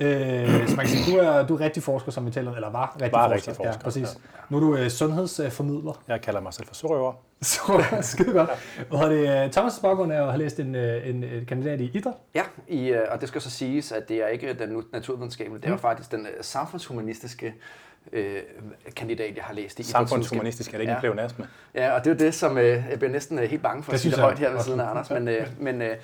Øh, 0.02 0.68
så 0.68 0.76
man 0.76 0.86
kan 0.86 0.96
sige, 0.96 1.12
du 1.14 1.18
er, 1.18 1.48
du 1.48 1.56
er 1.56 1.60
rigtig 1.60 1.84
forsker, 1.84 2.12
som 2.12 2.26
vi 2.26 2.32
taler 2.32 2.50
om, 2.50 2.56
eller 2.56 2.70
var 2.72 2.96
rigtig 3.02 3.12
Var 3.14 3.20
forsker. 3.30 3.36
rigtig 3.36 3.56
forsker, 3.56 3.72
Ja, 3.72 3.78
præcis. 3.84 4.18
Nu 4.50 4.58
er 4.58 4.62
du 4.62 4.76
øh, 4.76 4.90
sundhedsformidler. 4.90 6.02
Jeg 6.08 6.22
kalder 6.22 6.42
mig 6.42 6.54
selv 6.54 6.68
for 6.68 6.76
sørøver. 6.76 7.14
Så 7.42 7.84
skide 8.02 8.34
godt. 8.34 8.50
Hvad 8.90 9.00
hedder 9.00 9.44
det? 9.44 9.58
Thomas' 9.58 9.82
baggrund 9.82 10.12
er 10.12 10.22
at 10.24 10.32
have 10.32 10.38
læst 10.44 10.60
en, 10.60 10.76
øh, 10.76 11.10
en, 11.10 11.24
en 11.24 11.46
kandidat 11.48 11.82
i 11.82 11.92
idræt. 11.94 12.14
Ja, 12.36 12.44
i, 12.68 12.88
øh, 12.90 13.02
og 13.12 13.22
det 13.22 13.28
skal 13.30 13.42
så 13.42 13.50
siges, 13.52 13.92
at 13.92 14.10
det 14.10 14.18
er 14.18 14.28
ikke 14.28 14.54
den 14.54 14.84
naturvidenskabelige, 14.94 15.62
det 15.62 15.68
er 15.70 15.74
Mm. 15.74 15.80
faktisk 15.80 16.12
den 16.12 16.26
øh, 16.26 16.32
samfundshumanistiske 16.42 17.54
øh, 18.14 18.36
kandidat, 18.96 19.36
jeg 19.36 19.44
har 19.44 19.54
læst 19.54 19.80
i. 19.80 19.84
Samfundshumanistisk 19.84 20.70
er 20.74 20.78
det 20.78 20.82
ikke 20.84 20.92
en 20.92 20.96
Ja. 20.96 21.00
pleonasme. 21.00 21.48
Ja, 21.76 21.92
og 21.92 22.00
det 22.06 22.12
er 22.12 22.16
jo 22.16 22.20
det, 22.26 22.34
som 22.34 22.58
øh, 22.58 22.84
jeg 22.90 23.00
bliver 23.00 23.12
næsten 23.12 23.40
øh, 23.40 23.50
helt 23.50 23.62
bange 23.64 23.84
for 23.84 23.92
Det 23.92 23.98
at 23.98 24.02
sige 24.02 24.12
det 24.12 24.20
højt 24.20 24.40
her 24.40 24.52
ved 24.52 24.60
siden 24.60 24.80
af 24.80 24.90
Anders, 24.90 25.10
men, 25.10 25.28
øh, 25.28 25.48
men 25.60 25.82
øh, 25.82 25.96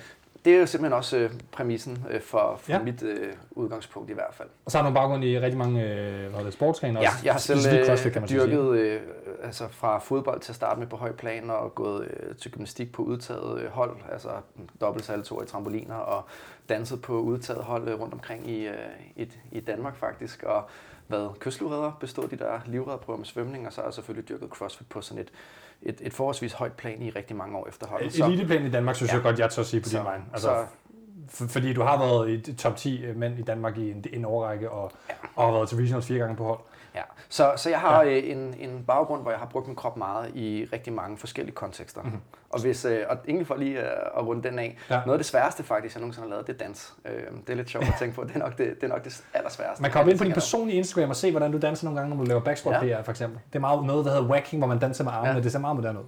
det 0.48 0.56
er 0.56 0.60
jo 0.60 0.66
simpelthen 0.66 0.96
også 0.96 1.16
øh, 1.16 1.30
præmissen 1.52 2.04
øh, 2.10 2.20
for, 2.20 2.56
for 2.60 2.72
Ja. 2.72 2.76
ja. 2.78 2.84
mit 2.84 3.02
øh, 3.02 3.32
udgangspunkt 3.50 4.10
i 4.10 4.12
hvert 4.12 4.34
fald. 4.34 4.48
Og 4.64 4.70
så 4.70 4.78
har 4.78 4.88
du 4.88 4.94
baggrund 4.94 5.24
i 5.24 5.40
rigtig 5.40 5.58
mange 5.58 5.84
øh, 5.84 6.34
hvad 6.34 6.44
det, 6.44 6.52
sportsgrene 6.52 7.00
Ja, 7.00 7.06
også. 7.08 7.20
jeg 7.24 7.32
har 7.34 7.38
selv 7.40 7.58
øh, 7.78 7.86
CrossFit, 7.86 8.12
kan 8.12 8.22
man 8.22 8.28
dyrket 8.30 8.68
øh, 8.70 9.00
altså 9.42 9.68
fra 9.68 9.98
fodbold 9.98 10.40
til 10.40 10.52
at 10.52 10.56
starte 10.56 10.80
med 10.80 10.86
på 10.86 10.96
høj 10.96 11.12
plan 11.12 11.50
og 11.50 11.74
gået 11.74 12.04
øh, 12.10 12.36
til 12.36 12.50
gymnastik 12.52 12.92
på 12.92 13.02
udtaget 13.02 13.60
øh, 13.60 13.70
hold, 13.70 13.96
altså 14.12 14.28
dobbeltsalto 14.80 15.42
i 15.42 15.46
trampoliner 15.46 15.94
og 15.96 16.24
danset 16.68 17.02
på 17.02 17.20
udtaget 17.20 17.64
hold 17.64 17.88
øh, 17.88 18.00
rundt 18.00 18.14
omkring 18.14 18.50
i, 18.50 18.66
øh, 18.66 18.74
i, 19.16 19.32
i 19.52 19.60
Danmark 19.60 19.96
faktisk 19.96 20.42
og 20.42 20.62
været 21.08 21.38
kystlivredder, 21.38 21.92
bestået 22.00 22.30
de 22.30 22.36
der 22.36 22.60
livredderprøver 22.66 23.16
med 23.16 23.26
svømning, 23.26 23.66
og 23.66 23.72
så 23.72 23.80
har 23.80 23.86
jeg 23.88 23.94
selvfølgelig 23.94 24.28
dyrket 24.28 24.48
CrossFit 24.50 24.88
på 24.88 25.00
sådan 25.00 25.22
et, 25.22 25.28
et, 25.82 25.98
et 26.02 26.12
forholdsvis 26.14 26.52
højt 26.52 26.72
plan 26.72 27.02
i 27.02 27.10
rigtig 27.10 27.36
mange 27.36 27.56
år 27.58 27.68
efterhånden. 27.68 28.10
Så- 28.10 28.24
Eliteplan 28.26 28.66
i 28.66 28.70
Danmark, 28.70 28.96
synes 28.96 29.10
Ja. 29.10 29.14
jeg 29.14 29.22
godt, 29.22 29.38
jeg 29.38 29.50
tør 29.50 29.62
sige 29.62 29.80
på 29.80 29.88
Så- 29.88 29.96
din 29.98 30.04
vej. 30.04 30.20
Altså, 30.32 30.48
så- 30.48 30.66
for, 31.28 31.46
fordi 31.46 31.72
du 31.72 31.82
har 31.82 31.98
været 31.98 32.48
i 32.48 32.54
top 32.56 32.76
10 32.76 33.04
mænd 33.16 33.38
i 33.38 33.42
Danmark 33.42 33.78
i 33.78 33.90
en, 33.90 34.04
en 34.12 34.24
årrække, 34.24 34.70
og, 34.70 34.92
og 35.36 35.44
har 35.46 35.52
været 35.52 35.68
til 35.68 35.78
regionals 35.78 36.06
fire 36.06 36.18
gange 36.18 36.36
på 36.36 36.44
hold. 36.44 36.58
Ja, 36.98 37.02
så, 37.28 37.52
så 37.56 37.70
jeg 37.70 37.80
har 37.80 38.02
ja. 38.02 38.10
en, 38.10 38.54
en 38.58 38.84
baggrund, 38.86 39.22
hvor 39.22 39.30
jeg 39.30 39.40
har 39.40 39.46
brugt 39.46 39.66
min 39.66 39.76
krop 39.76 39.96
meget 39.96 40.30
i 40.34 40.68
rigtig 40.72 40.92
mange 40.92 41.16
forskellige 41.18 41.54
kontekster. 41.54 42.00
Mhm. 42.02 42.10
Mm-hmm. 42.10 42.22
Og, 42.50 42.60
hvis, 42.60 42.84
øh, 42.84 43.04
og 43.08 43.16
egentlig 43.28 43.46
for 43.46 43.56
lige 43.56 43.80
øh, 43.80 43.90
at 44.16 44.26
runde 44.26 44.48
den 44.48 44.58
af, 44.58 44.76
Ja. 44.90 44.94
noget 45.06 45.12
af 45.12 45.18
det 45.18 45.26
sværeste 45.26 45.62
faktisk, 45.62 45.94
jeg 45.94 46.00
nogensinde 46.00 46.28
har 46.28 46.30
lavet, 46.30 46.46
det 46.46 46.54
er 46.54 46.58
dans. 46.66 46.94
Øh, 47.04 47.12
det 47.46 47.52
er 47.52 47.54
lidt 47.56 47.70
sjovt 47.70 47.84
at 47.88 47.94
tænke 47.98 48.14
på, 48.14 48.24
det 48.24 48.34
er 48.34 48.38
nok 48.38 48.58
det, 48.58 48.74
det, 48.80 48.82
er 48.84 48.88
nok 48.88 49.04
det 49.04 49.24
allersværeste. 49.34 49.82
Man 49.82 49.90
kan 49.90 49.98
komme 49.98 50.10
ind 50.10 50.18
på 50.18 50.24
din 50.24 50.32
personlige 50.32 50.76
Instagram 50.78 51.10
og 51.10 51.16
se, 51.16 51.30
hvordan 51.30 51.52
du 51.52 51.58
danser 51.58 51.84
nogle 51.84 52.00
gange, 52.00 52.16
når 52.16 52.22
du 52.24 52.28
laver 52.28 52.40
backsquat 52.40 52.88
Ja. 52.88 52.98
PR 53.00 53.02
for 53.04 53.10
eksempel. 53.10 53.40
Det 53.52 53.56
er 53.56 53.60
meget 53.60 53.84
noget, 53.84 54.04
der 54.04 54.10
hedder 54.10 54.28
whacking, 54.28 54.60
hvor 54.60 54.68
man 54.68 54.78
danser 54.78 55.04
med 55.04 55.12
armene. 55.12 55.34
Ja. 55.34 55.40
Det 55.40 55.52
ser 55.52 55.58
meget 55.58 55.76
moderne 55.76 55.98
ud. 55.98 56.04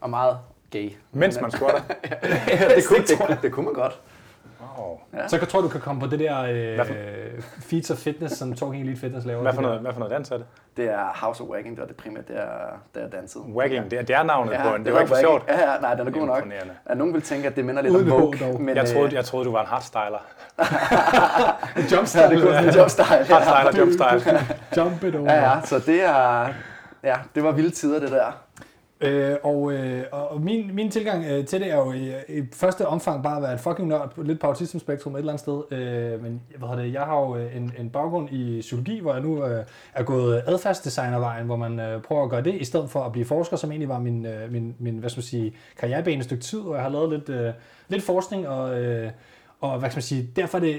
Og 0.00 0.10
meget 0.10 0.38
gay. 0.70 0.90
Mens 1.12 1.40
man 1.40 1.50
squatter. 1.50 1.80
ja, 2.48 2.68
det, 2.74 2.84
kunne, 2.88 3.02
det, 3.28 3.38
det 3.42 3.52
kunne 3.52 3.64
man 3.64 3.74
godt. 3.74 4.00
Ja. 5.14 5.28
Så 5.28 5.36
jeg 5.36 5.48
tror, 5.48 5.60
du 5.60 5.68
kan 5.68 5.80
komme 5.80 6.00
på 6.00 6.06
det 6.06 6.18
der 6.18 6.42
øh, 6.42 6.86
feats 7.60 7.90
of 7.90 7.96
fitness, 7.96 8.36
som 8.36 8.52
Talking 8.54 8.84
Elite 8.84 9.00
Fitness 9.00 9.26
laver. 9.26 9.42
Hvad 9.42 9.52
for 9.52 9.60
der- 9.60 9.68
noget, 9.68 9.80
hvad 9.82 9.92
for 9.92 9.98
noget 10.00 10.12
dans 10.12 10.30
er 10.30 10.36
det? 10.36 10.46
Det 10.76 10.84
er 10.90 11.04
House 11.14 11.42
of 11.42 11.48
Wagging, 11.48 11.76
det 11.76 11.80
var 11.80 11.86
det 11.86 11.96
primært, 11.96 12.28
det 12.28 12.36
er, 12.38 12.46
det 12.94 13.02
er 13.02 13.08
danset. 13.08 13.42
Wagging, 13.54 13.90
det 13.90 13.98
er, 13.98 14.02
det 14.02 14.16
er 14.16 14.22
navnet 14.22 14.52
Ja, 14.52 14.62
på 14.70 14.76
den. 14.76 14.84
Det 14.84 14.92
var 14.92 15.00
ikke 15.00 15.08
for 15.08 15.20
sjovt. 15.20 15.44
Ja, 15.48 15.72
ja, 15.72 15.78
nej, 15.80 15.94
den 15.94 16.06
er 16.06 16.10
god 16.10 16.26
nok. 16.26 16.44
Ja, 16.88 16.94
nogen 16.94 17.14
vil 17.14 17.22
tænke, 17.22 17.48
at 17.48 17.56
det 17.56 17.64
minder 17.64 17.82
lidt 17.82 17.94
Uden 17.94 18.12
om 18.12 18.20
Vogue, 18.20 18.58
men 18.62 18.76
Jeg 18.76 18.86
troede, 18.88 19.06
øh, 19.06 19.12
jeg 19.14 19.24
troede, 19.24 19.44
du 19.46 19.52
var 19.52 19.60
en 19.60 19.66
hardstyler. 19.66 20.24
Jumpstyle. 21.92 22.22
ja, 22.22 22.30
det 22.30 22.42
kunne 22.42 22.58
en 22.68 22.74
jobstyle. 22.74 23.06
Ja. 23.28 23.34
Hardstyler, 23.38 23.78
jumpstyle. 23.84 24.40
Jump 24.76 25.04
it 25.04 25.14
over. 25.14 25.32
ja, 25.32 25.50
ja, 25.50 25.60
så 25.64 25.78
det 25.78 26.02
er, 26.04 26.48
ja, 27.02 27.14
det 27.34 27.44
var 27.44 27.52
vilde 27.52 27.70
tider, 27.70 28.00
det 28.00 28.10
der. 28.10 28.40
Øh, 29.02 29.36
og, 29.42 29.72
øh, 29.72 30.04
og 30.12 30.40
min, 30.40 30.74
min 30.74 30.90
tilgang 30.90 31.24
øh, 31.24 31.46
til 31.46 31.60
det 31.60 31.70
er 31.70 31.76
jo 31.76 31.92
i, 31.92 32.12
i 32.28 32.42
første 32.52 32.86
omfang 32.86 33.22
bare 33.22 33.36
at 33.36 33.42
være 33.42 33.52
en 33.52 33.58
fucking 33.58 33.88
nørd, 33.88 34.24
lidt 34.24 34.40
på 34.40 34.46
autismespektrum 34.46 35.14
et 35.14 35.18
eller 35.18 35.32
andet 35.32 35.40
sted. 35.40 35.78
Øh, 35.78 36.22
men 36.22 36.42
hvad 36.58 36.68
hedder 36.68 36.82
det, 36.82 36.92
jeg 36.92 37.02
har 37.02 37.20
jo 37.20 37.36
øh, 37.36 37.56
en, 37.56 37.72
en 37.78 37.90
baggrund 37.90 38.28
i 38.32 38.60
psykologi, 38.60 39.00
hvor 39.00 39.12
jeg 39.12 39.22
nu 39.22 39.44
øh, 39.44 39.64
er 39.94 40.02
gået 40.02 40.42
adfærdsdesignervejen, 40.46 41.46
hvor 41.46 41.56
man 41.56 41.80
øh, 41.80 42.02
prøver 42.02 42.24
at 42.24 42.30
gøre 42.30 42.42
det, 42.42 42.54
i 42.54 42.64
stedet 42.64 42.90
for 42.90 43.02
at 43.02 43.12
blive 43.12 43.24
forsker, 43.24 43.56
som 43.56 43.70
egentlig 43.70 43.88
var 43.88 43.98
min, 43.98 44.26
øh, 44.26 44.52
min, 44.52 44.76
min 44.78 44.98
hvad 44.98 45.10
skal 45.10 45.18
man 45.18 45.24
sige, 45.24 45.54
karrierebane 45.78 46.18
et 46.18 46.24
stykke 46.24 46.42
tid, 46.42 46.60
og 46.60 46.74
jeg 46.74 46.82
har 46.82 46.90
lavet 46.90 47.10
lidt, 47.10 47.28
øh, 47.28 47.52
lidt 47.88 48.02
forskning, 48.02 48.48
og, 48.48 48.82
øh, 48.82 49.10
og 49.60 49.78
hvad 49.78 49.90
skal 49.90 49.96
man 49.96 50.02
sige, 50.02 50.28
derfor 50.36 50.58
er 50.58 50.62
det 50.62 50.78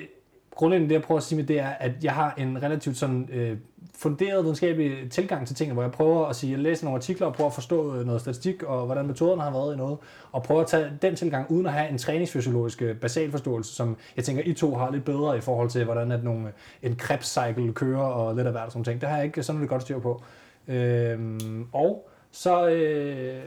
grundlæggende 0.56 0.90
det, 0.90 1.00
jeg 1.00 1.04
prøver 1.04 1.18
at 1.18 1.24
sige 1.24 1.38
med 1.38 1.46
det, 1.46 1.60
er, 1.60 1.70
at 1.70 1.92
jeg 2.04 2.14
har 2.14 2.34
en 2.38 2.64
relativt 2.64 2.98
sådan 2.98 3.30
øh, 3.32 3.58
funderet 3.96 4.44
videnskabelig 4.44 5.12
tilgang 5.12 5.48
til 5.48 5.56
tingene, 5.56 5.74
hvor 5.74 5.84
jeg 5.84 5.92
prøver 5.92 6.26
at 6.26 6.36
sige, 6.36 6.54
at 6.54 6.60
læse 6.60 6.84
nogle 6.86 6.98
artikler 6.98 7.28
og 7.28 7.34
prøver 7.34 7.50
at 7.50 7.54
forstå 7.54 7.96
øh, 7.96 8.06
noget 8.06 8.22
statistik 8.22 8.64
og 8.64 8.86
hvordan 8.86 9.08
metoderne 9.08 9.42
har 9.42 9.52
været 9.52 9.74
i 9.74 9.78
noget, 9.78 9.98
og 10.32 10.44
prøve 10.44 10.62
at 10.62 10.68
tage 10.68 10.92
den 11.02 11.16
tilgang 11.16 11.52
uden 11.52 11.66
at 11.66 11.74
have 11.74 11.90
en 11.90 11.98
træningsfysiologisk 11.98 12.82
øh, 12.82 12.96
basal 12.96 13.32
forståelse, 13.32 13.76
som 13.76 13.98
jeg 14.16 14.24
tænker, 14.24 14.44
I 14.46 14.54
to 14.54 14.76
har 14.76 14.92
lidt 14.92 15.06
bedre 15.06 15.38
i 15.38 15.42
forhold 15.42 15.70
til, 15.70 15.84
hvordan 15.84 16.12
at 16.12 16.24
nogle, 16.24 16.52
en 16.84 16.96
krebs 16.96 17.28
cycle 17.40 17.74
kører 17.74 18.04
og 18.04 18.36
lidt 18.36 18.48
af 18.48 18.54
hvert 18.54 18.66
og 18.66 18.72
sådan 18.72 18.84
ting. 18.84 19.02
Det 19.02 19.10
har 19.10 19.16
jeg 19.16 19.26
ikke 19.26 19.44
sådan 19.44 19.62
lidt 19.62 19.70
godt 19.70 19.82
styr 19.82 20.00
på. 20.00 20.24
Øhm, 20.68 21.68
og 21.72 22.10
så 22.32 22.68
øh, 22.70 23.42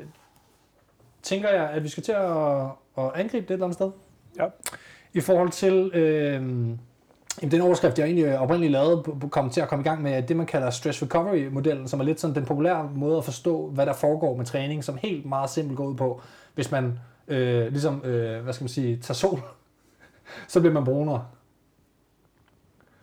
tænker 1.23 1.49
jeg, 1.49 1.71
at 1.71 1.85
vi 1.85 1.89
skal 1.89 2.03
til 2.03 2.13
at, 2.13 2.65
at 2.99 3.11
angribe 3.15 3.43
det 3.43 3.51
et 3.51 3.51
eller 3.51 3.65
andet 3.65 3.75
sted. 3.75 3.91
Ja. 4.39 4.47
I 5.13 5.21
forhold 5.21 5.51
til 5.51 5.91
øh, 5.95 6.43
den 7.43 7.61
overskrift, 7.61 7.99
jeg 7.99 8.05
egentlig 8.05 8.39
oprindeligt 8.39 8.73
lavede, 8.73 9.03
kom 9.31 9.51
til 9.51 9.61
at 9.61 9.69
komme 9.69 9.83
i 9.83 9.89
gang 9.89 10.03
med 10.03 10.23
det, 10.23 10.37
man 10.37 10.47
kalder 10.47 10.71
stress 10.71 11.03
recovery-modellen, 11.03 11.89
som 11.89 12.01
er 12.01 12.05
lidt 12.05 12.21
sådan 12.21 12.37
den 12.37 12.45
populære 12.45 12.91
måde 12.95 13.19
at 13.19 13.25
forstå, 13.25 13.69
hvad 13.69 13.87
der 13.87 13.93
foregår 13.93 14.37
med 14.37 14.45
træning, 14.45 14.85
som 14.85 14.99
helt 15.03 15.27
meget 15.27 15.51
simpelt 15.51 15.77
går 15.77 15.87
ud 15.87 15.95
på, 15.95 16.21
hvis 16.55 16.71
man 16.71 16.99
øh, 17.29 17.67
ligesom, 17.67 18.05
øh, 18.05 18.43
hvad 18.43 18.53
skal 18.53 18.65
man 18.65 18.69
sige, 18.69 18.97
tager 18.97 19.15
sol, 19.15 19.41
så 20.49 20.61
bliver 20.61 20.73
man 20.73 20.85
brunere. 20.85 21.25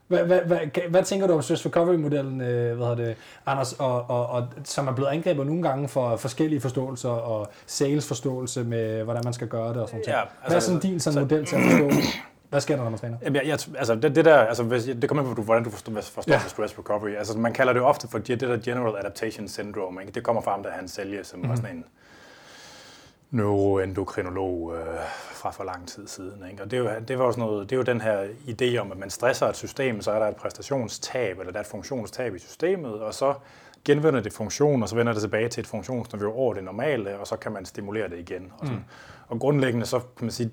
Hvad, 0.08 0.24
hvad, 0.24 0.40
hvad, 0.40 0.60
hvad 0.90 1.04
tænker 1.04 1.28
du 1.28 1.34
om 1.34 1.42
stress 1.42 1.66
recovery-modellen, 1.66 2.42
øh, 2.42 2.78
hvad 2.78 2.96
det, 2.96 3.16
Anders, 3.46 3.74
og, 3.74 4.10
og, 4.10 4.28
og, 4.28 4.48
som 4.64 4.88
er 4.88 4.96
blevet 4.96 5.10
angrebet 5.10 5.46
nogle 5.46 5.62
gange 5.64 5.88
for 5.88 6.16
forskellige 6.16 6.62
forståelser 6.62 7.10
og 7.10 7.52
sales-forståelse 7.66 8.64
med, 8.64 9.04
hvordan 9.04 9.22
man 9.24 9.34
skal 9.34 9.48
gøre 9.48 9.74
det 9.74 9.82
og 9.82 9.88
sådan 9.88 10.04
noget? 10.08 10.18
Ja, 10.18 10.22
altså, 10.22 10.48
hvad 10.48 10.56
er 10.56 10.60
sådan 10.60 10.80
din 10.80 11.00
sådan, 11.00 11.14
så, 11.14 11.20
model 11.20 11.46
til 11.46 11.56
at 11.56 11.62
forstå? 11.62 11.90
Hvad 12.52 12.62
sker 12.62 12.76
der, 12.76 12.84
når 12.84 12.90
man 12.90 13.00
træner? 13.00 13.18
Jamen, 13.22 13.36
jeg, 13.36 13.46
jeg, 13.46 13.60
altså, 13.78 13.96
det, 13.96 14.16
det 14.16 14.26
der, 14.26 14.38
altså, 14.38 14.64
hvis, 14.64 14.84
det 14.84 15.10
kommer 15.10 15.36
på, 15.36 15.42
hvordan 15.42 15.64
du 15.64 15.70
forstår, 15.70 16.02
forstår 16.02 16.34
ja. 16.34 16.40
stress 16.48 16.78
recovery. 16.78 17.10
Altså, 17.10 17.38
man 17.38 17.54
kalder 17.54 17.74
det 17.74 17.82
ofte 17.82 18.08
for 18.08 18.18
det 18.18 18.40
der 18.40 18.58
general 18.58 18.96
adaptation 19.00 19.48
syndrome. 19.48 20.02
Ikke? 20.02 20.14
Det 20.14 20.24
kommer 20.24 20.42
fra 20.42 20.52
ham, 20.52 20.64
der 20.64 20.72
han 20.72 20.88
sælger, 20.88 21.24
som 21.24 21.40
mm-hmm. 21.40 21.50
var 21.50 21.56
sådan 21.56 21.76
en 21.76 21.86
neuroendokrinolog 23.32 24.74
øh, 24.76 25.00
fra 25.32 25.52
for 25.52 25.64
lang 25.64 25.88
tid 25.88 26.08
siden. 26.08 26.44
Ikke? 26.52 26.64
Og 26.64 26.72
det 26.72 26.80
er, 26.80 26.84
jo, 26.84 26.90
det, 27.08 27.20
var 27.20 27.26
jo 27.26 27.32
sådan 27.32 27.46
noget, 27.46 27.70
det 27.70 27.76
er 27.76 27.78
jo 27.78 27.84
den 27.84 28.02
her 28.02 28.28
idé 28.48 28.78
om, 28.78 28.92
at 28.92 28.98
man 28.98 29.10
stresser 29.10 29.48
et 29.48 29.56
system, 29.56 30.02
så 30.02 30.12
er 30.12 30.20
der 30.20 30.28
et 30.28 30.36
præstationstab, 30.36 31.40
eller 31.40 31.52
der 31.52 31.60
er 31.60 31.64
et 31.64 31.70
funktionstab 31.70 32.36
i 32.36 32.40
systemet, 32.40 32.94
og 32.94 33.14
så 33.14 33.34
genvinder 33.86 34.20
det 34.22 34.34
funktion, 34.34 34.84
og 34.84 34.90
så 34.90 34.96
vender 34.96 35.14
det 35.14 35.22
tilbage 35.22 35.50
til 35.50 35.62
et 35.62 35.68
funktionsniveau 35.68 36.34
over 36.34 36.54
det 36.54 36.64
normale, 36.64 37.20
og 37.20 37.28
så 37.28 37.36
kan 37.36 37.52
man 37.52 37.66
stimulere 37.66 38.10
det 38.10 38.20
igen. 38.20 38.52
Og, 38.58 38.68
sådan. 38.68 38.76
Mm. 38.76 38.84
og 39.28 39.40
grundlæggende 39.40 39.86
så 39.86 40.00
kan 40.00 40.26
man 40.26 40.32
sige, 40.32 40.52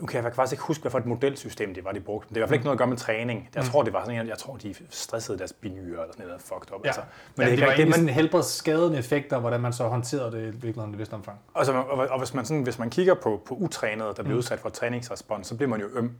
nu 0.00 0.06
kan 0.06 0.24
jeg 0.24 0.34
faktisk 0.34 0.52
ikke 0.52 0.64
huske, 0.64 0.82
hvad 0.82 0.90
for 0.90 0.98
et 0.98 1.06
modelsystem 1.06 1.74
det 1.74 1.84
var, 1.84 1.92
de 1.92 2.00
brugte. 2.00 2.28
Det 2.28 2.34
er 2.34 2.38
i 2.38 2.40
hvert 2.40 2.48
fald 2.48 2.54
ikke 2.54 2.64
noget 2.64 2.74
at 2.74 2.78
gøre 2.78 2.88
med 2.88 2.96
træning. 2.96 3.48
Jeg 3.54 3.62
mm. 3.62 3.70
tror, 3.70 3.82
det 3.82 3.92
var 3.92 4.04
sådan, 4.04 4.28
jeg 4.28 4.38
tror, 4.38 4.56
de 4.56 4.74
stressede 4.90 5.38
deres 5.38 5.52
binyrer 5.52 6.02
eller 6.02 6.12
sådan 6.12 6.26
noget, 6.26 6.42
fucked 6.42 6.74
up. 6.74 6.84
Ja. 6.84 6.88
Altså. 6.88 7.02
Men 7.36 7.44
ja, 7.44 7.50
det, 7.50 7.58
det 7.58 7.66
var 7.66 7.72
ikke 7.72 7.92
sådan 7.92 8.08
helbredsskadende 8.08 8.98
effekter, 8.98 9.38
hvordan 9.38 9.60
man 9.60 9.72
så 9.72 9.88
hånterede 9.88 10.32
det 10.32 10.42
i 10.42 10.50
virkeligheden 10.50 10.94
i 10.94 10.96
vist 10.96 11.12
omfang. 11.12 11.38
Altså, 11.54 11.72
og, 11.72 12.08
og 12.10 12.18
hvis, 12.18 12.34
man 12.34 12.44
sådan, 12.44 12.62
hvis 12.62 12.78
man 12.78 12.90
kigger 12.90 13.14
på, 13.14 13.42
på 13.46 13.54
utrænede, 13.54 14.08
der 14.08 14.22
bliver 14.22 14.34
mm. 14.34 14.38
udsat 14.38 14.60
for 14.60 14.68
træningsrespons, 14.68 15.46
så 15.46 15.56
bliver 15.56 15.70
man 15.70 15.80
jo 15.80 15.86
øm 15.94 16.16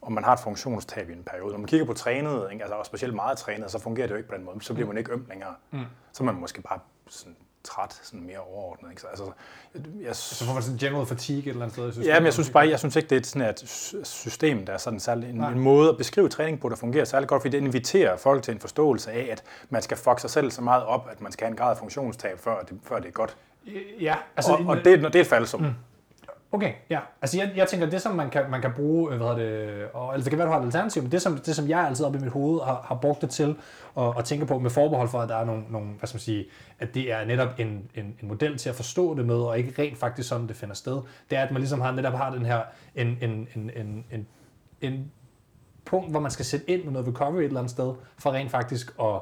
og 0.00 0.12
man 0.12 0.24
har 0.24 0.32
et 0.32 0.40
funktionstab 0.40 1.10
i 1.10 1.12
en 1.12 1.22
periode. 1.22 1.52
Når 1.52 1.58
man 1.58 1.66
kigger 1.66 1.86
på 1.86 1.92
trænede, 1.92 2.48
ikke, 2.52 2.64
altså, 2.64 2.76
og 2.76 2.86
specielt 2.86 3.14
meget 3.14 3.38
trænede, 3.38 3.68
så 3.68 3.78
fungerer 3.78 4.06
det 4.06 4.12
jo 4.12 4.16
ikke 4.16 4.28
på 4.28 4.34
den 4.34 4.44
måde. 4.44 4.60
Så 4.60 4.74
bliver 4.74 4.86
mm. 4.86 4.88
man 4.88 4.98
ikke 4.98 5.12
øm 5.12 5.26
længere. 5.28 5.54
Mm. 5.70 5.84
Så 6.12 6.22
er 6.22 6.24
man 6.24 6.34
måske 6.34 6.62
bare 6.62 6.78
sådan 7.08 7.36
træt, 7.68 8.00
sådan 8.02 8.26
mere 8.26 8.38
overordnet. 8.38 8.90
Ikke? 8.90 9.00
Så, 9.00 9.06
altså, 9.06 9.24
jeg, 9.74 9.82
jeg, 10.02 10.16
så 10.16 10.44
får 10.44 10.52
man 10.54 10.62
sådan 10.62 10.78
general 10.78 11.06
fatigue 11.06 11.42
et 11.42 11.48
eller 11.48 11.62
andet 11.62 11.74
sted? 11.74 11.92
Synes, 11.92 12.08
ja, 12.08 12.18
men 12.20 12.24
jeg 12.24 12.32
synes 12.32 12.50
bare, 12.50 12.68
jeg 12.68 12.78
synes 12.78 12.96
ikke, 12.96 13.10
det 13.10 13.20
er 13.20 13.28
sådan 13.28 13.48
et 13.48 13.62
system, 14.04 14.66
der 14.66 14.72
er 14.72 14.78
sådan 14.78 15.00
særlig, 15.00 15.30
en, 15.30 15.44
en, 15.44 15.58
måde 15.58 15.88
at 15.88 15.96
beskrive 15.96 16.28
træning 16.28 16.60
på, 16.60 16.68
der 16.68 16.76
fungerer 16.76 17.04
særlig 17.04 17.28
godt, 17.28 17.42
fordi 17.42 17.56
det 17.56 17.64
inviterer 17.64 18.16
folk 18.16 18.42
til 18.42 18.54
en 18.54 18.60
forståelse 18.60 19.12
af, 19.12 19.28
at 19.32 19.42
man 19.70 19.82
skal 19.82 19.96
fuck 19.96 20.20
sig 20.20 20.30
selv 20.30 20.50
så 20.50 20.62
meget 20.62 20.84
op, 20.84 21.08
at 21.10 21.20
man 21.20 21.32
skal 21.32 21.44
have 21.44 21.50
en 21.50 21.56
grad 21.56 21.70
af 21.70 21.78
funktionstab, 21.78 22.38
før 22.38 22.60
det, 22.60 22.78
før 22.84 22.98
det 22.98 23.08
er 23.08 23.12
godt. 23.12 23.36
Ja, 24.00 24.14
altså, 24.36 24.52
og, 24.52 24.66
og 24.66 24.76
det, 24.76 24.98
det 24.98 25.16
er 25.16 25.20
et 25.20 25.26
faldsum. 25.26 25.60
Mm. 25.60 25.74
Okay, 26.52 26.72
ja. 26.90 27.00
Altså 27.22 27.38
jeg, 27.38 27.52
jeg 27.56 27.68
tænker, 27.68 27.90
det 27.90 28.02
som 28.02 28.14
man 28.14 28.30
kan, 28.30 28.50
man 28.50 28.60
kan 28.60 28.72
bruge, 28.76 29.12
øh, 29.12 29.16
hvad 29.16 29.34
hvad 29.34 29.44
det, 29.44 29.84
og, 29.92 30.14
altså 30.14 30.24
det 30.24 30.30
kan 30.30 30.38
være, 30.38 30.46
du 30.46 30.52
har 30.52 30.60
et 30.60 30.64
alternativ, 30.64 31.02
men 31.02 31.12
det 31.12 31.22
som, 31.22 31.38
det 31.38 31.56
som 31.56 31.68
jeg 31.68 31.80
altid 31.80 32.04
op 32.04 32.14
i 32.14 32.18
mit 32.18 32.32
hoved 32.32 32.60
har, 32.60 32.84
har 32.88 32.94
brugt 32.94 33.22
det 33.22 33.30
til 33.30 33.56
at, 33.98 34.18
at 34.18 34.24
tænke 34.24 34.46
på 34.46 34.58
med 34.58 34.70
forbehold 34.70 35.08
for, 35.08 35.20
at 35.20 35.28
der 35.28 35.36
er 35.36 35.44
nogle, 35.44 35.62
nogle 35.70 35.86
hvad 35.86 36.06
skal 36.06 36.16
man 36.16 36.20
sige, 36.20 36.46
at 36.78 36.94
det 36.94 37.12
er 37.12 37.24
netop 37.24 37.48
en, 37.58 37.90
en, 37.94 38.04
en 38.22 38.28
model 38.28 38.58
til 38.58 38.68
at 38.68 38.74
forstå 38.74 39.16
det 39.16 39.26
med, 39.26 39.36
og 39.36 39.58
ikke 39.58 39.82
rent 39.82 39.98
faktisk 39.98 40.28
sådan, 40.28 40.48
det 40.48 40.56
finder 40.56 40.74
sted, 40.74 41.00
det 41.30 41.38
er, 41.38 41.42
at 41.42 41.50
man 41.50 41.60
ligesom 41.60 41.80
har, 41.80 41.92
netop 41.92 42.14
har 42.14 42.30
den 42.30 42.46
her, 42.46 42.60
en, 42.94 43.06
en, 43.06 43.48
en, 43.54 43.70
en, 43.76 44.04
en, 44.10 44.26
en 44.80 45.12
punkt, 45.84 46.10
hvor 46.10 46.20
man 46.20 46.30
skal 46.30 46.44
sætte 46.44 46.70
ind 46.70 46.84
med 46.84 46.92
noget 46.92 47.08
recovery 47.08 47.40
et 47.40 47.44
eller 47.44 47.60
andet 47.60 47.70
sted, 47.70 47.94
for 48.18 48.32
rent 48.32 48.50
faktisk 48.50 48.94
at 49.00 49.20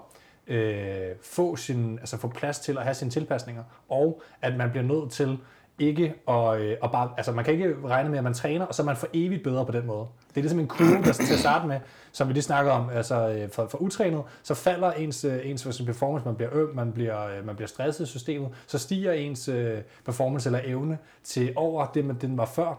øh, 0.55 1.17
få, 1.23 1.57
sin, 1.57 1.99
altså 1.99 2.17
få 2.17 2.29
plads 2.29 2.59
til 2.59 2.79
at 2.79 2.83
have 2.85 2.95
sine 2.95 3.11
tilpasninger, 3.11 3.63
og 3.89 4.23
at 4.43 4.57
man 4.57 4.71
bliver 4.71 4.85
nødt 4.85 5.13
til 5.13 5.39
ikke 5.79 6.15
og, 6.27 6.61
øh, 6.61 6.77
og 6.83 6.93
bare, 6.93 7.11
altså 7.17 7.33
man 7.33 7.45
kan 7.45 7.55
ikke 7.55 7.75
regne 7.85 8.11
med, 8.11 8.19
at 8.19 8.25
man 8.25 8.35
træner, 8.35 8.65
og 8.65 8.75
så 8.75 8.83
er 8.83 8.87
man 8.87 8.97
for 8.97 9.09
evigt 9.13 9.43
bedre 9.43 9.67
på 9.67 9.73
den 9.73 9.87
måde. 9.87 10.07
Det 10.29 10.37
er 10.37 10.41
ligesom 10.41 10.59
en 10.59 10.67
kurve, 10.67 11.03
der 11.05 11.13
til 11.13 11.33
at 11.33 11.41
starte 11.41 11.67
med, 11.67 11.81
som 12.13 12.29
vi 12.29 12.33
lige 12.33 12.43
snakker 12.43 12.73
om, 12.73 12.91
altså 12.91 13.29
øh, 13.29 13.51
for, 13.51 13.67
for 13.67 13.79
utrænet, 13.79 14.23
så 14.43 14.55
falder 14.55 14.93
ens, 14.93 15.25
øh, 15.25 15.51
ens 15.51 15.83
performance, 15.87 16.27
man 16.27 16.37
bliver 16.37 16.51
øm, 16.55 16.75
man 16.75 16.93
bliver, 16.93 17.27
øh, 17.27 17.47
man 17.47 17.57
bliver 17.57 17.69
stresset 17.69 18.05
i 18.05 18.09
systemet, 18.09 18.51
så 18.67 18.79
stiger 18.79 19.13
ens 19.13 19.49
øh, 19.49 19.79
performance 20.05 20.49
eller 20.49 20.61
evne 20.65 20.99
til 21.25 21.53
over 21.57 21.87
det, 21.87 22.05
man, 22.05 22.17
den 22.21 22.39
var 22.39 22.47
før, 22.47 22.79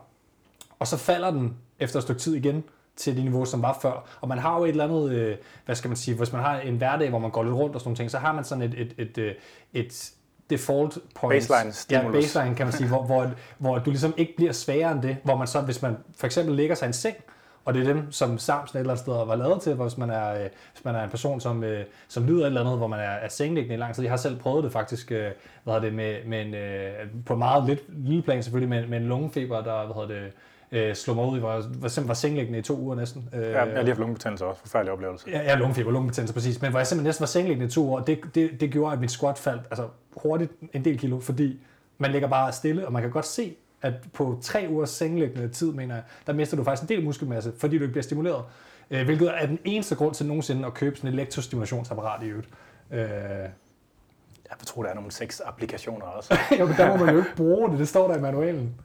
og 0.80 0.88
så 0.88 0.98
falder 0.98 1.32
den 1.32 1.58
efter 1.80 1.98
et 1.98 2.04
stykke 2.04 2.22
tid 2.22 2.36
igen, 2.36 2.64
til 2.96 3.16
det 3.16 3.24
niveau, 3.24 3.46
som 3.46 3.62
var 3.62 3.78
før. 3.82 4.18
Og 4.22 4.28
man 4.28 4.38
har 4.38 4.58
jo 4.58 4.64
et 4.64 4.70
eller 4.70 4.84
andet, 4.84 5.12
øh, 5.12 5.38
hvad 5.66 5.76
skal 5.76 5.88
man 5.88 5.98
sige, 5.98 6.18
hvis 6.18 6.34
man 6.34 6.42
har 6.42 6.60
en 6.60 6.78
hverdag, 6.78 7.10
hvor 7.10 7.20
man 7.20 7.32
går 7.32 7.44
lidt 7.44 7.56
rundt 7.56 7.76
og 7.76 7.82
sådan 7.82 7.88
nogle 7.88 7.98
ting, 7.98 8.12
så 8.12 8.18
har 8.18 8.34
man 8.34 8.44
sådan 8.44 8.62
et, 8.62 8.74
et, 8.80 8.96
et, 8.98 9.18
et, 9.18 9.36
et 9.74 10.14
default 10.50 10.98
points. 11.16 11.48
Baseline 11.48 11.74
stimulus. 11.74 12.16
Ja, 12.16 12.20
baseline 12.22 12.56
kan 12.56 12.66
man 12.66 12.74
sige, 12.74 12.88
hvor, 12.94 13.04
hvor, 13.04 13.30
hvor 13.58 13.80
du 13.80 13.90
ligesom 13.90 14.14
ikke 14.18 14.34
bliver 14.36 14.52
sværere 14.52 14.92
end 14.92 15.02
det, 15.02 15.18
hvor 15.24 15.38
man 15.38 15.48
så, 15.48 15.62
hvis 15.62 15.82
man 15.82 15.98
for 16.18 16.26
eksempel 16.26 16.56
ligger 16.56 16.76
sig 16.76 16.86
i 16.86 16.88
en 16.88 16.94
seng, 16.94 17.16
og 17.68 17.74
det 17.74 17.88
er 17.88 17.94
dem, 17.94 18.12
som 18.12 18.38
Samsen 18.38 18.78
et 18.78 18.80
eller 18.80 18.94
andet 18.94 19.02
sted 19.04 19.14
var 19.14 19.36
lavet 19.36 19.62
til, 19.62 19.74
hvis 19.74 19.98
man 19.98 20.10
er, 20.10 20.34
øh, 20.34 20.50
hvis 20.74 20.86
man 20.86 20.96
er 20.96 21.04
en 21.04 21.10
person, 21.10 21.42
som, 21.42 21.64
øh, 21.64 21.86
som 22.08 22.26
lyder 22.28 22.42
et 22.42 22.48
eller 22.48 22.62
andet, 22.62 22.78
hvor 22.78 22.88
man 22.88 23.00
er, 23.00 23.04
er 23.04 23.30
sengeliggende 23.30 23.76
i 23.76 23.78
lang 23.78 23.96
tid. 23.96 24.04
Jeg 24.04 24.12
har 24.12 24.18
selv 24.18 24.40
prøvet 24.40 24.64
det 24.64 24.72
faktisk 24.72 25.12
øh, 25.12 25.32
hvad 25.64 25.82
det, 25.82 25.94
med, 25.94 26.16
med 26.26 26.42
en, 26.42 26.56
på 27.26 27.34
en 27.34 27.40
meget 27.40 27.66
lidt, 27.66 27.84
lille 27.88 28.22
plan 28.22 28.44
selvfølgelig, 28.44 28.70
med, 28.70 28.88
med 28.88 28.98
en 28.98 29.08
lungefeber, 29.08 29.62
der 29.62 29.94
hvad 29.94 30.16
det, 30.16 30.32
øh, 30.72 30.96
slog 30.96 31.16
mig 31.16 31.26
ud 31.26 31.40
i, 31.40 31.42
jeg 31.42 31.64
simpelthen 31.64 32.08
var 32.08 32.14
sengeliggende 32.14 32.60
i 32.60 32.62
to 32.62 32.78
uger 32.80 32.96
næsten. 32.96 33.30
Øh, 33.34 33.42
ja, 33.42 33.48
jeg 33.48 33.60
har 33.60 33.66
lige 33.66 33.88
haft 33.88 34.00
lungebetændelse 34.00 34.46
også, 34.46 34.62
forfærdelig 34.62 34.94
oplevelse. 34.94 35.30
Ja, 35.30 35.42
ja 35.42 35.56
lungefeber, 35.56 35.92
lungebetændelse 35.92 36.34
præcis, 36.34 36.62
men 36.62 36.70
hvor 36.70 36.80
jeg 36.80 36.88
simpelthen 36.88 37.08
næsten 37.08 37.22
var 37.22 37.28
sengeliggende 37.28 37.66
i 37.66 37.70
to 37.70 37.94
år, 37.94 38.00
det, 38.00 38.20
det, 38.36 38.62
det 38.62 38.72
gjorde, 38.72 38.94
at 38.94 39.00
mit 39.00 39.12
squat 39.12 39.38
faldt 39.38 39.62
altså, 39.72 39.88
hurtigt 40.18 40.52
en 40.74 40.86
del 40.86 41.00
kilo, 41.00 41.20
fordi 41.20 41.60
man 41.98 42.12
ligger 42.12 42.28
bare 42.28 42.52
stille, 42.52 42.86
og 42.86 42.94
man 42.94 43.02
kan 43.02 43.12
godt 43.12 43.26
se, 43.26 43.56
at 43.82 43.94
på 44.14 44.40
tre 44.42 44.68
ugers 44.70 44.90
sengeliggende 44.90 45.48
tid, 45.48 45.72
mener 45.72 45.96
jeg, 45.96 46.04
der 46.28 46.34
mister 46.34 46.58
du 46.58 46.64
faktisk 46.64 46.84
en 46.92 46.98
del 46.98 47.06
muskelmasse, 47.06 47.54
fordi 47.58 47.78
du 47.78 47.84
ikke 47.84 47.92
bliver 47.92 48.04
stimuleret. 48.04 48.44
Øh, 48.92 49.06
hvilket 49.06 49.32
er 49.42 49.46
den 49.46 49.60
eneste 49.64 49.96
grund 49.96 50.14
til 50.14 50.26
nogensinde 50.26 50.66
at 50.66 50.74
købe 50.74 50.96
sådan 50.96 51.08
et 51.08 51.14
elektrostimulationsapparat 51.14 52.24
i 52.24 52.28
øvrigt. 52.28 52.50
Øh, 52.92 53.00
jeg 54.50 54.58
tror, 54.66 54.84
der 54.84 54.90
er 54.90 54.96
nogle 54.96 55.12
seks 55.12 55.40
applikationer 55.46 56.06
også. 56.06 56.38
jo, 56.60 56.66
men 56.66 56.76
der 56.76 56.98
må 56.98 57.06
man 57.06 57.14
jo 57.14 57.20
ikke 57.20 57.36
bruge 57.36 57.72
det. 57.72 57.80
Det 57.80 57.88
står 57.88 58.08
der 58.08 58.18
i 58.18 58.22
manualen 58.22 58.76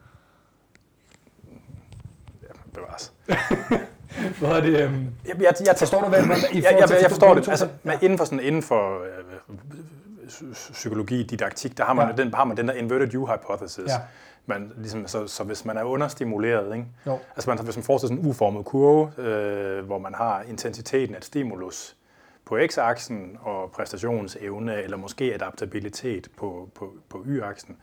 bevares. 2.73 3.13
hvad 4.39 4.49
er 4.49 4.61
det? 4.61 4.85
Um... 4.85 5.07
Jeg, 5.27 5.35
jeg, 5.41 5.53
jeg, 5.65 5.75
forstår 5.77 6.01
du, 6.01 6.07
hvad, 6.07 6.23
hvad 6.25 6.35
i 6.37 6.55
jeg, 6.55 6.77
jeg, 6.79 7.01
jeg, 7.01 7.09
forstår 7.09 7.33
det. 7.33 7.47
Altså, 7.47 7.67
ja. 7.85 7.97
inden 8.01 8.17
for, 8.17 8.25
sådan, 8.25 8.39
inden 8.39 8.63
for 8.63 9.03
øh, 9.03 10.51
psykologi, 10.53 11.23
didaktik, 11.23 11.77
der 11.77 11.83
har 11.83 11.93
man, 11.93 12.09
ja. 12.09 12.23
den, 12.23 12.33
har 12.33 12.43
man 12.43 12.57
den 12.57 12.67
der 12.67 12.73
inverted 12.73 13.15
U-hypothesis. 13.15 13.87
Ja. 13.87 13.97
Man, 14.45 14.71
ligesom, 14.77 15.07
så, 15.07 15.27
så 15.27 15.43
hvis 15.43 15.65
man 15.65 15.77
er 15.77 15.83
understimuleret, 15.83 16.75
ikke? 16.75 16.87
Jo. 17.07 17.19
altså 17.35 17.49
man, 17.49 17.59
hvis 17.59 17.75
man 17.75 17.83
forestiller 17.83 18.15
sådan 18.15 18.25
en 18.25 18.29
uformet 18.29 18.65
kurve, 18.65 19.11
øh, 19.17 19.85
hvor 19.85 19.97
man 19.97 20.13
har 20.13 20.41
intensiteten 20.41 21.15
af 21.15 21.19
et 21.19 21.25
stimulus 21.25 21.95
på 22.45 22.57
x-aksen 22.67 23.39
og 23.41 23.71
præstationsevne, 23.71 24.81
eller 24.81 24.97
måske 24.97 25.33
adaptabilitet 25.33 26.27
på, 26.37 26.69
på, 26.75 26.93
på 27.09 27.23
y-aksen, 27.25 27.75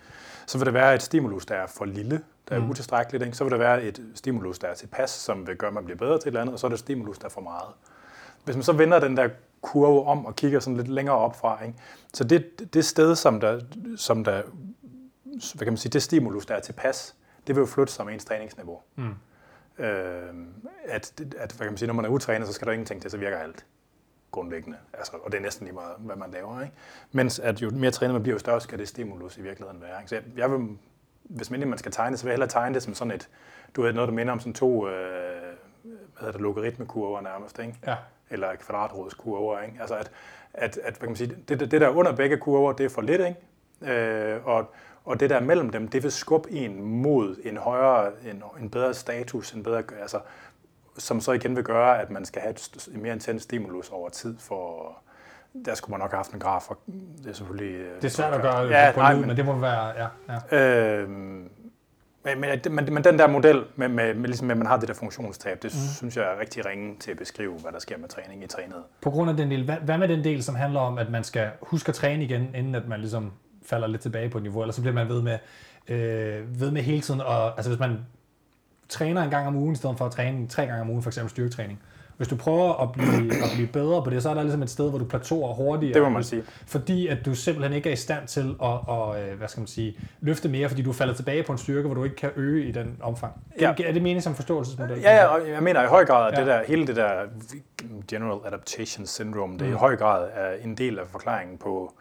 så 0.51 0.59
vil 0.59 0.67
der 0.67 0.73
være 0.73 0.95
et 0.95 1.03
stimulus, 1.03 1.47
der 1.47 1.55
er 1.55 1.67
for 1.67 1.85
lille, 1.85 2.23
der 2.49 2.55
er 2.55 2.61
mm. 2.61 2.71
utilstrækkeligt. 2.71 3.25
Ikke? 3.25 3.37
Så 3.37 3.45
vil 3.45 3.51
der 3.51 3.59
være 3.59 3.83
et 3.83 4.03
stimulus, 4.15 4.59
der 4.59 4.69
er 4.69 4.75
tilpas, 4.75 5.11
som 5.11 5.47
vil 5.47 5.57
gøre, 5.57 5.69
at 5.69 5.75
man 5.75 5.85
bliver 5.85 5.99
bedre 5.99 6.19
til 6.19 6.21
et 6.21 6.27
eller 6.27 6.41
andet, 6.41 6.53
og 6.53 6.59
så 6.59 6.67
er 6.67 6.69
der 6.69 6.75
et 6.75 6.81
stimulus, 6.81 7.19
der 7.19 7.25
er 7.25 7.31
for 7.31 7.41
meget. 7.41 7.69
Hvis 8.45 8.57
man 8.57 8.63
så 8.63 8.73
vender 8.73 9.01
den 9.01 9.17
der 9.17 9.29
kurve 9.63 10.07
om 10.07 10.27
og 10.27 10.37
kigger 10.37 10.61
sådan 10.61 10.77
lidt 10.77 10.89
længere 10.89 11.17
op 11.17 11.37
fra, 11.37 11.65
ikke? 11.65 11.79
så 12.15 12.25
det, 12.25 12.75
det 12.75 12.85
sted, 12.85 13.17
som 13.17 13.41
der, 13.41 13.61
som 13.97 14.25
der, 14.25 14.43
hvad 15.55 15.65
kan 15.65 15.73
man 15.73 15.77
sige, 15.77 15.91
det 15.91 16.03
stimulus, 16.03 16.47
der 16.47 16.55
er 16.55 16.61
tilpas, 16.61 17.15
det 17.47 17.57
vil 17.57 17.61
jo 17.61 17.67
flytte 17.67 17.93
sig 17.93 18.05
med 18.05 18.15
ens 18.15 18.25
træningsniveau. 18.25 18.81
Mm. 18.97 19.15
Øh, 19.79 20.35
at, 20.85 21.21
at, 21.39 21.53
hvad 21.53 21.59
kan 21.59 21.67
man 21.67 21.77
sige, 21.77 21.87
når 21.87 21.95
man 21.95 22.05
er 22.05 22.09
utrænet, 22.09 22.49
så 22.49 22.53
skal 22.53 22.67
der 22.67 22.73
ingenting 22.73 23.03
til, 23.03 23.11
så 23.11 23.17
virker 23.17 23.39
alt 23.39 23.67
grundlæggende. 24.31 24.79
Altså, 24.93 25.13
og 25.23 25.33
det 25.33 25.39
er 25.39 25.43
næsten 25.43 25.67
lige 25.67 25.75
meget, 25.75 25.95
hvad 25.99 26.17
man 26.17 26.31
laver. 26.31 26.63
Ikke? 26.63 26.75
Mens 27.13 27.39
at 27.39 27.63
jo 27.63 27.71
mere 27.71 27.91
trænet 27.91 28.15
man 28.15 28.23
bliver, 28.23 28.35
jo 28.35 28.39
større 28.39 28.61
skal 28.61 28.79
det 28.79 28.89
stimulus 28.89 29.39
i 29.39 29.43
virkeligheden 29.43 29.83
være. 29.83 30.01
Ikke? 30.01 30.09
Så 30.09 30.15
jeg, 30.15 30.25
jeg 30.37 30.51
vil 30.51 30.69
hvis 31.31 31.51
man 31.51 31.79
skal 31.79 31.93
tegne 31.93 32.11
det, 32.11 32.19
så 32.19 32.25
vil 32.25 32.31
jeg 32.31 32.35
hellere 32.35 32.49
tegne 32.49 32.75
det 32.75 32.83
som 32.83 32.95
sådan 32.95 33.11
et, 33.11 33.29
du 33.77 33.83
ved, 33.83 33.93
noget, 33.93 34.09
der 34.09 34.15
minder 34.15 34.33
om 34.33 34.41
sådan 34.41 34.53
to, 34.53 34.89
øh, 34.89 35.43
hvad 36.21 36.33
det, 36.33 36.41
logaritmekurver 36.41 37.21
nærmest, 37.21 37.59
ikke? 37.59 37.75
Ja. 37.87 37.97
eller 38.31 38.57
kvadratrådskurver. 38.57 39.61
Ikke? 39.61 39.77
Altså 39.81 39.95
at, 39.95 40.11
at, 40.55 40.77
at 40.77 40.93
hvad 40.93 40.93
kan 40.93 41.09
man 41.09 41.17
sige, 41.17 41.37
det, 41.49 41.61
det 41.61 41.81
der 41.81 41.89
under 41.89 42.17
begge 42.17 42.37
kurver, 42.37 42.73
det 42.73 42.87
er 42.87 42.91
for 42.91 43.03
lidt, 43.03 43.21
ikke? 43.21 43.93
Øh, 43.93 44.47
og, 44.47 44.75
og 45.05 45.21
det 45.21 45.31
der 45.31 45.41
mellem 45.41 45.71
dem, 45.71 45.89
det 45.89 46.03
vil 46.03 46.13
skubbe 46.13 46.51
en 46.51 46.83
mod 46.83 47.37
en 47.45 47.57
højere, 47.57 48.13
en, 48.31 48.43
en 48.61 48.71
bedre 48.71 48.95
status, 48.95 49.53
en 49.53 49.63
bedre, 49.63 49.83
altså, 50.01 50.21
som 50.99 51.21
så 51.21 51.33
igen 51.33 51.57
vil 51.57 51.65
gøre, 51.65 52.01
at 52.03 52.11
man 52.11 52.25
skal 52.25 52.43
have 52.43 52.51
et 52.51 52.89
mere 52.95 53.13
intens 53.13 53.43
stimulus 53.43 53.89
over 53.91 54.09
tid 54.09 54.37
for, 54.39 54.93
der 55.65 55.75
skulle 55.75 55.91
man 55.91 56.01
nok 56.01 56.11
have 56.11 56.19
haft 56.19 56.31
en 56.33 56.41
graf, 56.41 56.71
og 56.71 56.79
det 57.23 57.31
er 57.31 57.33
selvfølgelig... 57.33 57.75
øh, 57.75 57.97
Det 57.97 58.05
er 58.05 58.09
svært 58.09 58.35
at 58.35 58.43
gøre 58.43 58.61
Ja, 58.61 58.91
på 58.95 59.01
nej, 59.01 59.13
lyd, 59.13 59.19
men- 59.19 59.29
men 59.29 59.37
det 59.37 59.45
må 59.45 59.57
være... 59.59 59.87
Ja, 59.87 60.07
ja. 60.51 60.59
Øh, 60.93 61.09
men, 62.25 62.41
men, 62.41 62.51
men, 62.71 62.95
men 62.95 63.05
den 63.05 63.19
der 63.19 63.27
model 63.27 63.65
med, 63.77 63.89
med, 63.89 64.15
med, 64.15 64.29
ligesom, 64.29 64.47
med, 64.47 64.55
at 64.55 64.59
man 64.59 64.67
har 64.67 64.77
det 64.77 64.89
der 64.89 64.95
funktionstab, 64.95 65.63
det 65.63 65.73
mm. 65.75 65.95
synes 65.97 66.17
jeg 66.17 66.25
er 66.25 66.41
rigtig 66.41 66.67
ringe 66.67 66.97
til 67.01 67.11
at 67.11 67.17
beskrive, 67.17 67.53
hvad 67.53 67.73
der 67.73 67.79
sker 67.79 67.99
med 67.99 68.09
træning 68.09 68.45
i 68.45 68.47
trænet. 68.47 68.77
På 69.03 69.11
grund 69.11 69.31
af 69.31 69.37
den 69.37 69.51
del, 69.51 69.65
hvad, 69.65 69.77
hvad 69.77 69.99
med 69.99 70.09
den 70.09 70.25
del, 70.25 70.43
som 70.43 70.55
handler 70.55 70.81
om, 70.81 70.99
at 70.99 71.11
man 71.11 71.25
skal 71.25 71.51
huske 71.63 71.89
at 71.89 71.95
træne 71.95 72.25
igen, 72.25 72.55
inden 72.55 72.75
at 72.75 72.89
man 72.89 73.01
ligesom 73.01 73.33
falder 73.67 73.87
lidt 73.87 74.03
tilbage 74.03 74.31
på 74.31 74.39
et 74.39 74.43
niveau, 74.43 74.61
eller 74.63 74.73
så 74.73 74.81
bliver 74.81 74.95
man 74.95 75.09
ved 75.09 75.23
med, 75.23 75.39
øh, 75.89 76.61
ved 76.61 76.71
med 76.71 76.83
hele 76.83 77.01
tiden, 77.01 77.21
og 77.21 77.47
altså 77.57 77.71
hvis 77.71 77.81
man 77.81 77.99
træner 78.91 79.23
en 79.23 79.31
gang 79.31 79.47
om 79.47 79.57
ugen, 79.57 79.73
i 79.73 79.77
stedet 79.77 79.99
for 79.99 80.07
at 80.07 80.13
træne 80.13 80.47
tre 80.49 80.67
gange 80.67 80.81
om 80.81 80.91
ugen, 80.91 81.03
for 81.03 81.11
eksempel 81.11 81.31
styrketræning, 81.31 81.81
hvis 82.17 82.29
du 82.29 82.37
prøver 82.37 82.83
at 82.83 82.93
blive, 82.93 83.33
at 83.45 83.51
blive 83.55 83.69
bedre 83.69 84.05
på 84.05 84.11
det, 84.11 84.23
så 84.23 84.31
er 84.31 84.35
der 84.35 84.43
ligesom 84.43 84.63
et 84.63 84.71
sted, 84.71 84.91
hvor 84.91 84.99
du 84.99 85.05
plateauer 85.05 85.55
hurtigere. 85.55 85.95
Det 85.95 86.03
må 86.03 86.09
man 86.09 86.25
sige. 86.25 86.43
Fordi 86.67 87.07
at 87.07 87.19
du 87.27 87.35
simpelthen 87.35 87.73
ikke 87.77 87.89
er 87.89 87.93
i 87.93 87.97
stand 87.97 88.27
til 88.27 88.57
at, 88.63 88.71
at 88.89 89.31
øh, 89.31 89.39
hvad 89.39 89.49
skal 89.49 89.61
man 89.61 89.67
sige, 89.67 89.99
løfte 90.21 90.49
mere, 90.49 90.69
fordi 90.69 90.83
du 90.83 90.93
falder 90.93 91.15
tilbage 91.15 91.43
på 91.43 91.53
en 91.53 91.59
styrke, 91.59 91.87
hvor 91.89 91.95
du 91.95 92.05
ikke 92.05 92.17
kan 92.17 92.31
øge 92.37 92.65
i 92.65 92.73
den 92.73 92.97
omfang. 93.03 93.33
Ja. 93.61 93.69
Er 93.85 93.93
det 93.93 94.03
mening 94.03 94.23
som 94.23 94.35
forståelsesmodel? 94.35 95.01
Ja, 95.01 95.17
ja, 95.17 95.25
og 95.27 95.49
jeg 95.51 95.63
mener 95.63 95.83
i 95.83 95.87
høj 95.87 96.05
grad, 96.05 96.33
at 96.33 96.39
Ja. 96.39 96.41
det 96.41 96.47
der, 96.47 96.63
hele 96.67 96.87
det 96.87 96.97
der 96.97 97.13
General 98.09 98.39
Adaptation 98.47 99.07
Syndrome, 99.07 99.53
det 99.59 99.63
er 99.63 99.67
i 99.67 99.71
Mm. 99.71 99.77
høj 99.77 99.97
grad 99.97 100.29
er 100.35 100.53
en 100.65 100.75
del 100.75 100.99
af 100.99 101.07
forklaringen 101.09 101.59
på 101.59 101.95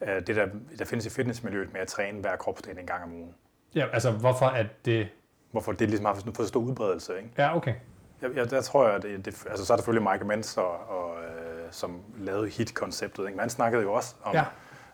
uh, 0.00 0.08
det, 0.26 0.36
der, 0.36 0.46
der 0.78 0.84
findes 0.84 1.06
i 1.06 1.10
fitnessmiljøet 1.10 1.72
med 1.72 1.80
at 1.80 1.88
træne 1.88 2.20
hver 2.20 2.36
kropsdel 2.36 2.78
en 2.78 2.86
gang 2.86 3.02
om 3.04 3.12
ugen. 3.14 3.30
ja, 3.74 3.84
altså 3.92 4.10
hvorfor 4.10 4.46
at 4.46 4.66
det... 4.84 5.08
Hvorfor 5.50 5.72
det 5.72 5.88
ligesom 5.88 6.04
har 6.06 6.14
fået 6.14 6.36
så 6.36 6.46
stor 6.46 6.60
udbredelse. 6.60 7.16
Ikke? 7.16 7.30
Ja, 7.38 7.56
okay. 7.56 7.74
Jeg, 8.22 8.30
jeg, 8.36 8.50
der 8.50 8.60
tror 8.60 8.86
jeg, 8.86 8.96
at 8.96 9.02
det, 9.02 9.24
det, 9.24 9.46
altså 9.50 9.66
så 9.66 9.72
er 9.72 9.76
der 9.76 9.82
selvfølgelig 9.82 10.10
Michael 10.10 10.26
Mentz, 10.26 10.56
og, 10.56 10.70
og, 10.88 11.16
øh, 11.16 11.66
som 11.70 12.00
lavede 12.18 12.48
HIT-konceptet. 12.48 13.22
Ikke? 13.22 13.36
Men 13.36 13.40
han 13.40 13.50
snakkede 13.50 13.82
jo 13.82 13.92
også 13.92 14.14
om 14.24 14.34
Ja. 14.34 14.44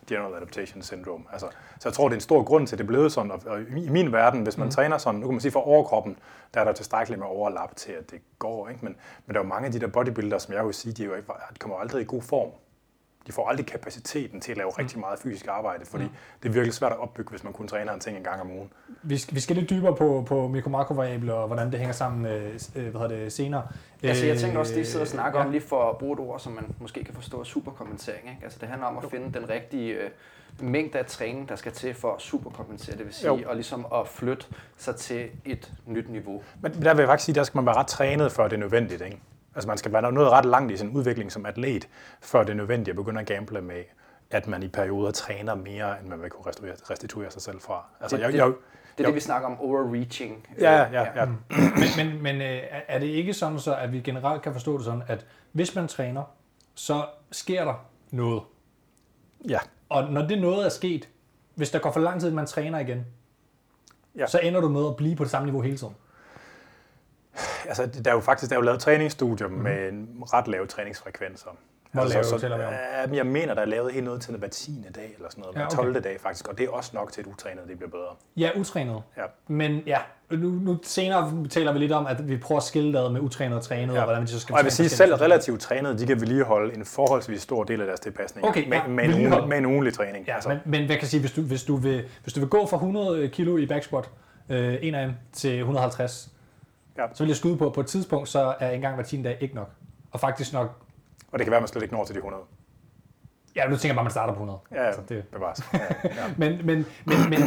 General 0.07 0.35
Adaptation 0.35 0.81
Syndrome. 0.83 1.23
Altså, 1.31 1.47
så 1.79 1.89
jeg 1.89 1.93
tror, 1.93 2.07
det 2.09 2.13
er 2.13 2.17
en 2.17 2.21
stor 2.21 2.43
grund 2.43 2.67
til, 2.67 2.75
at 2.75 2.77
det 2.77 2.87
blevet 2.87 3.11
sådan. 3.11 3.31
Og, 3.31 3.41
og 3.45 3.61
i 3.61 3.89
min 3.89 4.11
verden, 4.11 4.43
hvis 4.43 4.57
man 4.57 4.67
mm. 4.67 4.71
træner 4.71 4.97
sådan, 4.97 5.19
nu 5.19 5.27
kan 5.27 5.33
man 5.33 5.41
sige 5.41 5.51
for 5.51 5.59
overkroppen, 5.59 6.17
der 6.53 6.59
er 6.59 6.63
der 6.65 6.71
tilstrækkeligt 6.71 7.19
med 7.19 7.27
overlap 7.27 7.75
til, 7.75 7.91
at 7.91 8.11
det 8.11 8.21
går. 8.39 8.69
Ikke? 8.69 8.85
Men, 8.85 8.95
men 9.25 9.33
der 9.33 9.39
er 9.39 9.43
jo 9.43 9.49
mange 9.49 9.65
af 9.65 9.71
de 9.71 9.79
der 9.79 9.87
bodybuildere, 9.87 10.39
som 10.39 10.53
jeg 10.53 10.65
vil 10.65 10.73
sige, 10.73 10.93
de, 10.93 11.03
er 11.03 11.07
jo 11.07 11.15
ikke, 11.15 11.27
de 11.53 11.59
kommer 11.59 11.77
aldrig 11.77 12.01
i 12.01 12.05
god 12.05 12.21
form. 12.21 12.49
De 13.27 13.31
får 13.31 13.49
aldrig 13.49 13.65
kapaciteten 13.65 14.41
til 14.41 14.51
at 14.51 14.57
lave 14.57 14.69
rigtig 14.69 14.99
meget 14.99 15.19
fysisk 15.19 15.47
arbejde, 15.47 15.85
fordi 15.85 16.03
det 16.43 16.49
er 16.49 16.53
virkelig 16.53 16.73
svært 16.73 16.91
at 16.91 16.99
opbygge, 16.99 17.29
hvis 17.29 17.43
man 17.43 17.53
kun 17.53 17.67
træner 17.67 17.93
en 17.93 17.99
ting 17.99 18.17
en 18.17 18.23
gang 18.23 18.41
om 18.41 18.51
ugen. 18.51 18.69
Vi 19.03 19.17
skal, 19.17 19.35
vi 19.35 19.39
skal 19.39 19.55
lidt 19.55 19.69
dybere 19.69 19.95
på, 19.95 20.23
på 20.27 20.47
mikro-makrovariabler 20.47 21.33
og 21.33 21.47
hvordan 21.47 21.71
det 21.71 21.79
hænger 21.79 21.93
sammen 21.93 22.25
øh, 22.25 22.53
øh, 22.75 22.87
hvad 22.87 23.01
hedder 23.01 23.07
det, 23.07 23.33
senere. 23.33 23.67
Altså, 24.03 24.25
jeg 24.25 24.37
tænker 24.37 24.59
også, 24.59 24.73
det 24.73 24.81
I 24.81 24.85
sidder 24.85 25.05
og 25.05 25.07
snakker 25.07 25.39
ja. 25.39 25.45
om, 25.45 25.51
lige 25.51 25.61
for 25.61 25.89
at 25.89 25.97
bruge 25.97 26.13
et 26.13 26.19
ord, 26.19 26.39
som 26.39 26.51
man 26.51 26.75
måske 26.79 27.03
kan 27.03 27.13
forstå, 27.13 27.39
er 27.39 27.43
superkommentering. 27.43 28.29
Ikke? 28.29 28.39
Altså, 28.43 28.59
det 28.61 28.69
handler 28.69 28.87
om 28.87 28.97
at 28.97 29.03
finde 29.11 29.39
den 29.39 29.49
rigtige 29.49 29.93
øh, 29.93 30.09
mængde 30.61 30.99
af 30.99 31.05
træning, 31.05 31.49
der 31.49 31.55
skal 31.55 31.71
til 31.71 31.93
for 31.93 32.15
at 32.15 32.21
superkompensere. 32.21 32.97
Det 32.97 33.05
vil 33.05 33.13
sige, 33.13 33.27
Jo. 33.27 33.49
og 33.49 33.55
ligesom 33.55 33.85
at 33.93 34.07
flytte 34.07 34.45
sig 34.77 34.95
til 34.95 35.29
et 35.45 35.73
nyt 35.85 36.09
niveau. 36.09 36.43
Men 36.61 36.73
der 36.73 36.93
vil 36.93 37.01
jeg 37.01 37.07
faktisk 37.09 37.25
sige, 37.25 37.35
der 37.35 37.43
skal 37.43 37.57
man 37.57 37.65
være 37.65 37.75
ret 37.75 37.87
trænet, 37.87 38.31
før 38.31 38.43
det 38.43 38.53
er 38.53 38.59
nødvendigt. 38.59 39.01
Ikke? 39.01 39.19
Altså 39.55 39.67
man 39.67 39.77
skal 39.77 39.93
være 39.93 40.11
noget 40.11 40.29
ret 40.31 40.45
langt 40.45 40.71
i 40.71 40.77
sin 40.77 40.89
udvikling 40.89 41.31
som 41.31 41.45
atlet, 41.45 41.87
før 42.21 42.39
det 42.43 42.49
er 42.49 42.53
nødvendigt 42.53 42.89
at 42.89 42.95
begynde 42.95 43.21
at 43.21 43.27
gamble 43.27 43.61
med, 43.61 43.83
at 44.31 44.47
man 44.47 44.63
i 44.63 44.67
perioder 44.67 45.11
træner 45.11 45.55
mere, 45.55 45.99
end 45.99 46.07
man 46.07 46.21
vil 46.21 46.29
kunne 46.29 46.47
restituere, 46.47 46.75
restituere 46.89 47.31
sig 47.31 47.41
selv 47.41 47.59
fra. 47.61 47.85
Altså, 48.01 48.17
Det- 48.17 48.23
jeg, 48.23 48.31
det- 48.31 48.37
jeg, 48.37 48.47
Det 48.97 48.99
er 48.99 49.03
Jo. 49.03 49.07
det, 49.07 49.15
vi 49.15 49.19
snakker 49.19 49.47
om 49.47 49.59
overreaching. 49.59 50.47
ja, 50.59 50.85
Øh, 50.87 50.93
ja, 50.93 51.07
ja. 51.21 51.25
Men, 51.25 51.37
men, 51.97 52.23
men 52.23 52.35
øh, 52.41 52.47
er- 52.69 52.81
er 52.87 52.99
det 52.99 53.05
ikke 53.07 53.33
sådan 53.33 53.59
så, 53.59 53.75
at 53.75 53.91
vi 53.91 53.99
generelt 53.99 54.41
kan 54.41 54.53
forstå 54.53 54.77
det 54.77 54.85
sådan, 54.85 55.03
at 55.07 55.25
hvis 55.51 55.75
man 55.75 55.87
træner, 55.87 56.23
så 56.75 57.05
sker 57.31 57.65
der 57.65 57.85
noget. 58.11 58.41
ja. 59.49 59.59
Og 59.89 60.11
når 60.11 60.27
det 60.27 60.41
noget 60.41 60.65
er 60.65 60.69
sket, 60.69 61.09
hvis 61.55 61.71
der 61.71 61.79
går 61.79 61.91
for 61.91 61.99
lang 61.99 62.19
tid, 62.19 62.27
at 62.29 62.35
man 62.35 62.45
træner 62.45 62.79
igen, 62.79 63.05
Ja. 64.17 64.27
så 64.27 64.39
ender 64.39 64.61
du 64.61 64.69
med 64.69 64.87
at 64.87 64.95
blive 64.95 65.15
på 65.15 65.23
det 65.23 65.31
samme 65.31 65.45
niveau 65.45 65.61
hele 65.61 65.77
tiden. 65.77 65.95
Altså, 67.67 67.85
der 68.03 68.11
er 68.11 68.15
jo 68.15 68.21
faktisk 68.21 68.49
der 68.49 68.55
er 68.55 68.59
jo 68.59 68.65
lavet 68.65 68.79
træningsstudier 68.79 69.47
mm. 69.47 69.53
med 69.53 69.89
en 69.89 70.07
ret 70.33 70.47
lave 70.47 70.65
træningsfrekvenser. 70.67 71.49
Hvor 71.91 72.01
altså, 72.01 72.17
lave 72.17 72.25
så, 72.25 72.37
taler 72.39 72.57
vi 72.57 72.63
om? 72.63 73.13
Jeg 73.13 73.25
mener, 73.25 73.53
der 73.53 73.61
er 73.61 73.65
lavet 73.65 73.93
helt 73.93 74.05
noget 74.05 74.21
til 74.21 74.37
hver 74.37 74.47
10. 74.47 74.85
dag, 74.95 75.13
eller 75.15 75.29
sådan 75.29 75.41
noget, 75.41 75.55
Ja, 75.57 75.65
okay. 75.65 75.75
12. 75.75 76.03
dag 76.03 76.17
faktisk, 76.21 76.47
og 76.47 76.57
det 76.57 76.65
er 76.65 76.69
også 76.69 76.91
nok 76.93 77.11
til, 77.11 77.21
at 77.21 77.27
utrænet 77.27 77.61
det 77.67 77.77
bliver 77.77 77.89
bedre. 77.89 78.15
Ja, 78.37 78.49
utrænet. 78.55 79.01
Ja. 79.17 79.23
Men 79.47 79.83
ja, 79.87 79.97
nu, 80.31 80.49
nu 80.49 80.77
senere 80.83 81.47
taler 81.49 81.73
vi 81.73 81.79
lidt 81.79 81.91
om, 81.91 82.05
at 82.05 82.27
vi 82.27 82.37
prøver 82.37 82.59
at 82.59 82.63
skille 82.63 82.93
det 82.99 83.11
med 83.11 83.21
utrænet 83.21 83.57
og 83.57 83.63
trænet, 83.63 83.93
Ja. 83.93 83.99
og 83.99 84.05
hvordan 84.05 84.21
vi 84.21 84.27
så 84.27 84.39
skal 84.39 84.53
Og 84.53 84.57
jeg 84.57 84.63
vil 84.63 84.71
sige, 84.71 84.89
selv 84.89 85.13
relativt 85.15 85.61
trænede, 85.61 85.99
de 85.99 86.05
kan 86.05 86.21
vedligeholde 86.21 86.75
en 86.75 86.85
forholdsvis 86.85 87.41
stor 87.41 87.63
del 87.63 87.81
af 87.81 87.87
deres 87.87 87.99
tilpasning 87.99 88.47
Okay, 88.47 88.67
med, 88.67 88.77
ja, 88.77 88.87
med, 88.87 89.03
en 89.03 89.13
ugenlig, 89.13 89.47
med 89.47 89.57
en 89.57 89.65
ugenlig 89.65 89.93
træning. 89.93 90.25
Ja, 90.27 90.35
altså. 90.35 90.49
men, 90.49 90.59
men 90.65 90.85
hvad 90.85 90.97
kan 90.97 91.07
sige, 91.07 91.19
hvis 91.19 91.31
du, 91.31 91.41
hvis, 91.41 91.63
du 91.63 91.75
vil, 91.75 92.03
hvis 92.23 92.33
du 92.33 92.39
vil 92.39 92.49
gå 92.49 92.67
fra 92.67 92.77
100 92.77 93.27
kilo 93.27 93.57
i 93.57 93.65
back 93.65 93.83
squat, 93.83 94.09
øh, 94.49 94.75
en 94.81 94.95
af 94.95 95.05
dem, 95.05 95.15
til 95.33 95.59
150, 95.59 96.29
Ja. 96.97 97.05
så 97.13 97.23
vil 97.23 97.27
jeg 97.29 97.37
skyde 97.37 97.57
på, 97.57 97.65
at 97.67 97.73
på 97.73 97.81
et 97.81 97.87
tidspunkt, 97.87 98.29
så 98.29 98.53
er 98.59 98.69
en 98.71 98.81
gang 98.81 98.95
hver 98.95 99.03
10 99.03 99.21
dag 99.21 99.37
ikke 99.41 99.55
nok. 99.55 99.69
Og 100.11 100.19
faktisk 100.19 100.53
nok, 100.53 100.81
Og 101.31 101.39
det 101.39 101.45
kan 101.45 101.51
være, 101.51 101.57
at 101.57 101.61
man 101.61 101.67
slet 101.67 101.81
ikke 101.83 101.95
når 101.95 102.03
til 102.05 102.15
de 102.15 102.17
100. 102.19 102.43
ja, 103.55 103.67
nu 103.69 103.75
tænker 103.77 103.87
jeg 103.87 103.95
bare, 103.95 104.01
at 104.01 104.05
man 104.05 104.11
starter 104.11 104.33
på 104.33 104.39
100. 104.39 104.59
Ja, 104.71 104.81
ja, 104.81 104.85
Altså, 104.87 105.01
det, 105.09 105.23
bevares. 105.31 105.61
Ja, 105.73 105.79
ja. 106.03 106.09
men, 106.37 106.51
men, 106.65 106.85
men, 107.05 107.17
men 107.29 107.39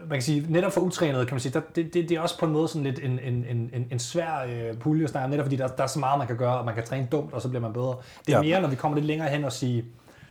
man 0.00 0.10
kan 0.10 0.22
sige, 0.22 0.46
netop 0.52 0.72
for 0.72 0.80
utrænet, 0.80 1.26
kan 1.28 1.34
man 1.34 1.40
sige, 1.40 1.52
der, 1.52 1.60
det, 1.74 1.94
det, 1.94 2.08
det 2.08 2.16
er 2.16 2.20
også 2.20 2.38
på 2.38 2.46
en 2.46 2.52
måde 2.52 2.68
sådan 2.68 2.82
lidt 2.82 2.98
en, 2.98 3.18
en, 3.18 3.44
en, 3.72 3.86
en, 3.90 3.98
svær 3.98 4.44
øh, 4.48 4.78
pulje 4.78 5.04
at 5.04 5.10
snakke 5.10 5.30
netop 5.30 5.44
fordi 5.44 5.56
der, 5.56 5.66
der 5.68 5.82
er 5.82 5.86
så 5.86 5.98
meget, 5.98 6.18
man 6.18 6.26
kan 6.26 6.36
gøre, 6.36 6.58
og 6.58 6.64
man 6.64 6.74
kan 6.74 6.84
træne 6.84 7.08
dumt, 7.12 7.32
og 7.32 7.42
så 7.42 7.48
bliver 7.48 7.62
man 7.62 7.72
bedre. 7.72 7.96
Det 8.26 8.32
er 8.34 8.36
Ja. 8.38 8.42
mere, 8.42 8.60
når 8.60 8.68
vi 8.68 8.76
kommer 8.76 8.96
lidt 8.96 9.06
længere 9.06 9.28
hen 9.28 9.44
og 9.44 9.52
sige, 9.52 9.84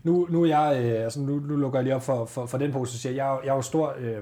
nu, 0.04 0.28
nu, 0.30 0.43
er 0.43 0.47
jeg, 0.47 0.84
øh, 0.84 1.04
altså 1.04 1.19
nu, 1.21 1.36
nu 1.39 1.56
lukker 1.56 1.80
jeg 1.80 1.84
lige 1.84 1.95
op 1.95 2.02
for, 2.04 2.26
for, 2.26 2.45
for 2.45 2.58
den 2.58 2.71
pose, 2.71 2.91
så 2.93 2.97
siger 3.00 3.13
jeg, 3.13 3.39
jeg 3.43 3.52
er 3.52 3.56
jo 3.56 3.62
stor 3.62 3.93
øh, 3.97 4.17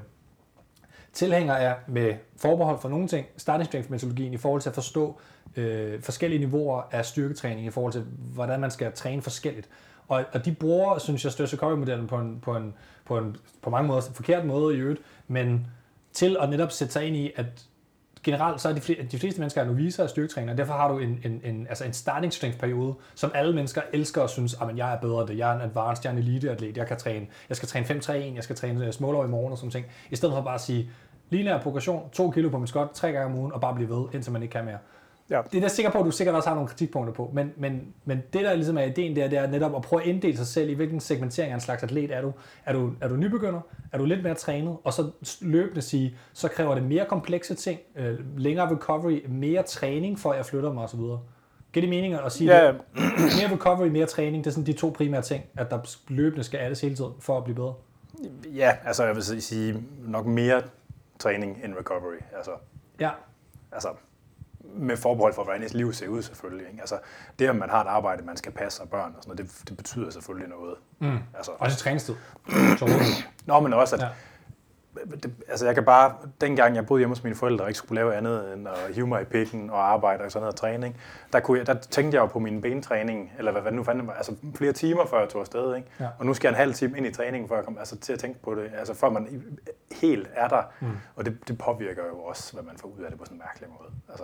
tilhænger 1.13 1.55
af 1.55 1.75
med 1.87 2.13
forbehold 2.37 2.79
for 2.79 2.89
nogle 2.89 3.07
ting, 3.07 3.25
starting 3.37 3.65
strength 3.65 3.91
metodologien 3.91 4.33
i 4.33 4.37
forhold 4.37 4.61
til 4.61 4.69
at 4.69 4.75
forstå 4.75 5.19
øh, 5.55 6.01
forskellige 6.01 6.39
niveauer 6.39 6.81
af 6.91 7.05
styrketræning 7.05 7.67
i 7.67 7.69
forhold 7.69 7.93
til, 7.93 8.05
hvordan 8.33 8.59
man 8.59 8.71
skal 8.71 8.91
træne 8.91 9.21
forskelligt. 9.21 9.69
Og, 10.07 10.23
og 10.33 10.45
de 10.45 10.51
bruger, 10.51 10.97
synes 10.97 11.23
jeg, 11.23 11.31
Sturse 11.31 11.57
modellen 11.61 12.07
på 12.07 12.17
en, 12.17 12.39
på, 12.41 12.55
en, 12.55 12.73
på 13.05 13.17
en 13.17 13.37
på 13.61 13.69
mange 13.69 13.87
måder 13.87 14.01
forkert 14.01 14.45
måde 14.45 14.75
i 14.75 14.79
øvrigt, 14.79 15.01
men 15.27 15.67
til 16.13 16.37
at 16.39 16.49
netop 16.49 16.71
sætte 16.71 16.93
sig 16.93 17.05
ind 17.05 17.15
i, 17.15 17.31
at 17.35 17.45
generelt 18.31 18.61
så 18.61 18.69
er 18.69 18.73
de, 18.73 18.79
fle- 18.79 19.07
de 19.11 19.19
fleste 19.19 19.39
mennesker 19.39 19.61
er 19.61 19.65
noviser 19.65 20.03
og 20.03 20.09
styrketræner, 20.09 20.51
og 20.51 20.57
derfor 20.57 20.73
har 20.73 20.87
du 20.87 20.97
en, 20.99 21.19
en, 21.23 21.41
en, 21.43 21.67
altså 21.69 21.85
en 21.85 21.93
starting 21.93 22.33
strength 22.33 22.59
periode, 22.59 22.93
som 23.15 23.31
alle 23.35 23.55
mennesker 23.55 23.81
elsker 23.93 24.21
og 24.21 24.29
synes, 24.29 24.57
at 24.61 24.77
jeg 24.77 24.93
er 24.93 24.97
bedre 24.97 25.19
end 25.21 25.27
det, 25.29 25.37
jeg 25.37 25.51
er 25.51 25.55
en 25.55 25.61
advanced, 25.61 26.05
jeg 26.05 26.11
er 26.11 26.17
en 26.17 26.23
elite-atlet, 26.23 26.77
jeg 26.77 26.87
kan 26.87 26.97
træne, 26.97 27.27
jeg 27.49 27.57
skal 27.57 27.69
træne 27.69 27.85
5-3-1, 27.85 28.11
jeg 28.11 28.43
skal 28.43 28.55
træne 28.55 28.85
øh, 28.85 28.93
smålov 28.93 29.25
i 29.25 29.27
morgen 29.27 29.51
og 29.51 29.57
sådan 29.57 29.71
ting, 29.71 29.85
i 30.09 30.15
stedet 30.15 30.35
for 30.35 30.41
bare 30.41 30.55
at 30.55 30.61
sige, 30.61 30.89
lineær 31.29 31.57
progression, 31.61 32.09
2 32.09 32.31
kilo 32.31 32.49
på 32.49 32.57
min 32.57 32.67
skot, 32.67 32.89
tre 32.93 33.11
gange 33.11 33.25
om 33.25 33.39
ugen, 33.39 33.53
og 33.53 33.61
bare 33.61 33.75
blive 33.75 33.89
ved, 33.89 34.05
indtil 34.13 34.31
man 34.33 34.41
ikke 34.41 34.51
kan 34.51 34.65
mere. 34.65 34.77
Ja. 35.29 35.41
Det 35.51 35.57
er 35.57 35.61
jeg 35.61 35.71
sikker 35.71 35.91
på, 35.91 35.99
at 35.99 36.05
du 36.05 36.11
sikkert 36.11 36.35
også 36.35 36.49
har 36.49 36.55
nogle 36.55 36.69
kritikpunkter 36.69 37.13
på, 37.13 37.29
men, 37.33 37.53
men, 37.57 37.93
men 38.05 38.17
det 38.33 38.41
der 38.45 38.53
ligesom 38.55 38.77
er 38.77 38.81
ideen 38.83 39.15
der, 39.15 39.27
det 39.27 39.37
er 39.39 39.47
netop 39.47 39.75
at 39.75 39.81
prøve 39.81 40.01
at 40.01 40.07
inddele 40.07 40.37
sig 40.37 40.47
selv 40.47 40.69
i, 40.69 40.73
hvilken 40.73 40.99
segmentering 40.99 41.51
af 41.51 41.55
en 41.55 41.61
slags 41.61 41.83
atlet 41.83 42.11
er 42.11 42.21
du. 42.21 42.33
Er 42.65 42.73
du, 42.73 42.93
er 43.01 43.07
du 43.07 43.15
nybegynder? 43.15 43.61
Er 43.91 43.97
du 43.97 44.05
lidt 44.05 44.23
mere 44.23 44.33
trænet? 44.35 44.77
Og 44.83 44.93
så 44.93 45.11
løbende 45.41 45.81
sige, 45.81 46.17
så 46.33 46.47
kræver 46.47 46.75
det 46.75 46.83
mere 46.83 47.05
komplekse 47.05 47.55
ting, 47.55 47.79
øh, 47.95 48.37
længere 48.37 48.71
recovery, 48.75 49.21
mere 49.29 49.63
træning, 49.63 50.19
for 50.19 50.31
at 50.31 50.37
jeg 50.37 50.45
flytter 50.45 50.73
mig 50.73 50.83
osv. 50.83 50.99
Giver 51.73 51.81
det 51.81 51.89
mening 51.89 52.13
at 52.13 52.31
sige 52.31 52.55
Ja, 52.55 52.67
det? 52.67 52.75
Mere 53.41 53.53
recovery, 53.53 53.87
mere 53.87 54.05
træning, 54.05 54.43
det 54.43 54.49
er 54.49 54.53
sådan 54.53 54.65
de 54.65 54.73
to 54.73 54.89
primære 54.97 55.21
ting, 55.21 55.43
at 55.57 55.71
der 55.71 55.79
løbende 56.07 56.43
skal 56.43 56.57
alles 56.57 56.81
hele 56.81 56.95
tiden 56.95 57.11
for 57.19 57.37
at 57.37 57.43
blive 57.43 57.55
bedre. 57.55 57.73
ja, 58.55 58.71
altså 58.85 59.03
jeg 59.05 59.15
vil 59.15 59.41
sige 59.41 59.83
nok 60.07 60.25
mere 60.25 60.61
træning 61.19 61.57
end 61.63 61.73
recovery. 61.79 62.17
Altså, 62.37 62.51
Ja, 62.99 63.09
altså 63.71 63.87
med 64.73 64.97
forbehold 64.97 65.33
for, 65.33 65.43
hvordan 65.43 65.63
ens 65.63 65.73
liv 65.73 65.93
ser 65.93 66.07
ud 66.07 66.21
selvfølgelig. 66.21 66.67
Ikke? 66.67 66.79
Altså, 66.79 66.95
det, 67.39 67.47
at 67.47 67.55
man 67.55 67.69
har 67.69 67.81
et 67.83 67.87
arbejde, 67.87 68.23
man 68.25 68.37
skal 68.37 68.51
passe 68.51 68.81
og 68.81 68.89
børn 68.89 69.13
og 69.17 69.23
sådan 69.23 69.35
noget, 69.35 69.51
det, 69.59 69.69
det 69.69 69.77
betyder 69.77 70.09
selvfølgelig 70.09 70.49
noget. 70.49 70.75
mm. 70.99 71.17
Altså, 71.37 71.51
også 71.59 71.77
træningstid. 71.77 72.15
Nå, 73.45 73.59
men 73.59 73.73
også, 73.73 73.95
at 73.95 74.01
Ja. 74.01 74.07
det, 75.23 75.33
altså 75.47 75.65
jeg 75.65 75.75
kan 75.75 75.85
bare, 75.85 76.13
dengang 76.41 76.75
jeg 76.75 76.85
boede 76.85 76.99
hjemme 76.99 77.15
hos 77.15 77.23
mine 77.23 77.35
forældre 77.35 77.65
og 77.65 77.69
ikke 77.69 77.77
skulle 77.77 77.95
lave 78.01 78.15
andet 78.15 78.53
end 78.53 78.67
at 78.67 78.93
hive 78.95 79.07
mig 79.07 79.21
i 79.21 79.25
pikken 79.25 79.69
og 79.69 79.91
arbejde 79.91 80.23
og 80.23 80.31
sådan 80.31 80.43
noget 80.43 80.55
træning, 80.55 80.97
der, 81.33 81.39
kunne 81.39 81.57
jeg, 81.59 81.67
der 81.67 81.73
tænkte 81.73 82.15
jeg 82.15 82.21
jo 82.21 82.25
på 82.27 82.39
min 82.39 82.61
bentræning, 82.61 83.31
eller 83.37 83.51
hvad, 83.51 83.61
hvad 83.61 83.71
nu 83.71 83.83
fandt 83.83 84.11
altså 84.17 84.35
flere 84.55 84.71
timer 84.73 85.05
før 85.05 85.19
jeg 85.19 85.29
tog 85.29 85.41
afsted, 85.41 85.75
ikke? 85.75 85.87
Ja. 85.99 86.07
Og 86.19 86.25
nu 86.25 86.33
skal 86.33 86.47
jeg 86.47 86.51
en 86.51 86.57
halv 86.57 86.73
time 86.73 86.97
ind 86.97 87.05
i 87.05 87.11
træningen, 87.11 87.49
før 87.49 87.55
jeg 87.55 87.65
kommer 87.65 87.79
altså, 87.79 87.97
til 87.97 88.13
at 88.13 88.19
tænke 88.19 88.39
på 88.41 88.55
det, 88.55 88.71
altså 88.77 88.93
før 88.93 89.09
man 89.09 89.43
helt 89.91 90.29
er 90.33 90.47
der, 90.47 90.63
mm. 90.79 90.87
og 91.15 91.25
det, 91.25 91.47
det 91.47 91.57
påvirker 91.57 92.03
jo 92.05 92.19
også, 92.19 92.53
hvad 92.53 92.63
man 92.63 92.77
får 92.77 92.87
ud 92.97 93.03
af 93.03 93.09
det 93.09 93.19
på 93.19 93.25
sådan 93.25 93.35
en 93.35 93.41
mærkelig 93.45 93.69
måde. 93.79 93.89
Altså, 94.09 94.23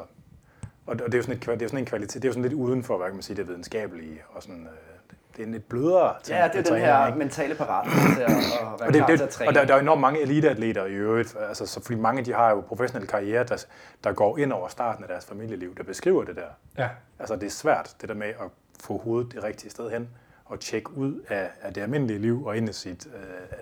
og 0.87 0.99
det 0.99 1.13
er 1.13 1.17
jo 1.17 1.23
sådan, 1.23 1.37
et, 1.37 1.45
det 1.45 1.51
er 1.51 1.55
jo 1.61 1.67
sådan 1.67 1.79
en 1.79 1.85
kvalitet, 1.85 2.13
det 2.13 2.25
er 2.25 2.29
jo 2.29 2.33
sådan 2.33 2.43
lidt 2.43 2.53
uden 2.53 2.83
for, 2.83 2.97
hvad 2.97 3.07
kan 3.07 3.15
man 3.15 3.23
sige, 3.23 3.37
det 3.37 3.47
videnskabelige, 3.47 4.21
og 4.29 4.43
sådan, 4.43 4.61
øh, 4.61 5.15
det 5.35 5.41
er 5.41 5.45
en 5.45 5.51
lidt 5.51 5.69
blødere 5.69 6.15
ting. 6.23 6.37
Ja, 6.37 6.47
det 6.47 6.67
er 6.67 6.73
den 6.73 6.81
her 6.81 7.07
ikke? 7.07 7.19
mentale 7.19 7.55
parat 7.55 7.87
til 8.15 8.21
at, 8.21 8.29
at 8.29 8.35
være 8.79 8.87
og 8.87 8.93
det, 8.93 9.07
det, 9.07 9.17
til 9.17 9.23
at 9.23 9.29
træne. 9.29 9.49
Og 9.49 9.55
der, 9.55 9.65
der 9.65 9.75
er 9.75 9.79
enormt 9.79 10.01
mange 10.01 10.21
eliteatleter 10.21 10.85
i 10.85 10.93
øvrigt, 10.93 11.35
altså, 11.49 11.65
så 11.65 11.81
fordi 11.81 11.99
mange 11.99 12.25
de 12.25 12.33
har 12.33 12.49
jo 12.49 12.61
professionelle 12.61 13.07
karriere, 13.07 13.43
der, 13.43 13.65
der 14.03 14.13
går 14.13 14.37
ind 14.37 14.53
over 14.53 14.67
starten 14.67 15.03
af 15.03 15.07
deres 15.07 15.25
familieliv, 15.25 15.75
der 15.75 15.83
beskriver 15.83 16.23
det 16.23 16.35
der. 16.35 16.47
Ja. 16.77 16.89
Altså 17.19 17.35
det 17.35 17.43
er 17.43 17.49
svært, 17.49 17.95
det 18.01 18.09
der 18.09 18.15
med 18.15 18.27
at 18.27 18.49
få 18.83 18.97
hovedet 18.97 19.33
det 19.33 19.43
rigtige 19.43 19.69
sted 19.69 19.89
hen, 19.91 20.09
og 20.45 20.59
tjekke 20.59 20.97
ud 20.97 21.21
af, 21.29 21.49
af 21.61 21.73
det 21.73 21.81
almindelige 21.81 22.19
liv 22.19 22.45
og 22.45 22.57
ind 22.57 22.69
i 22.69 22.73
sit 22.73 23.07
øh, 23.07 23.59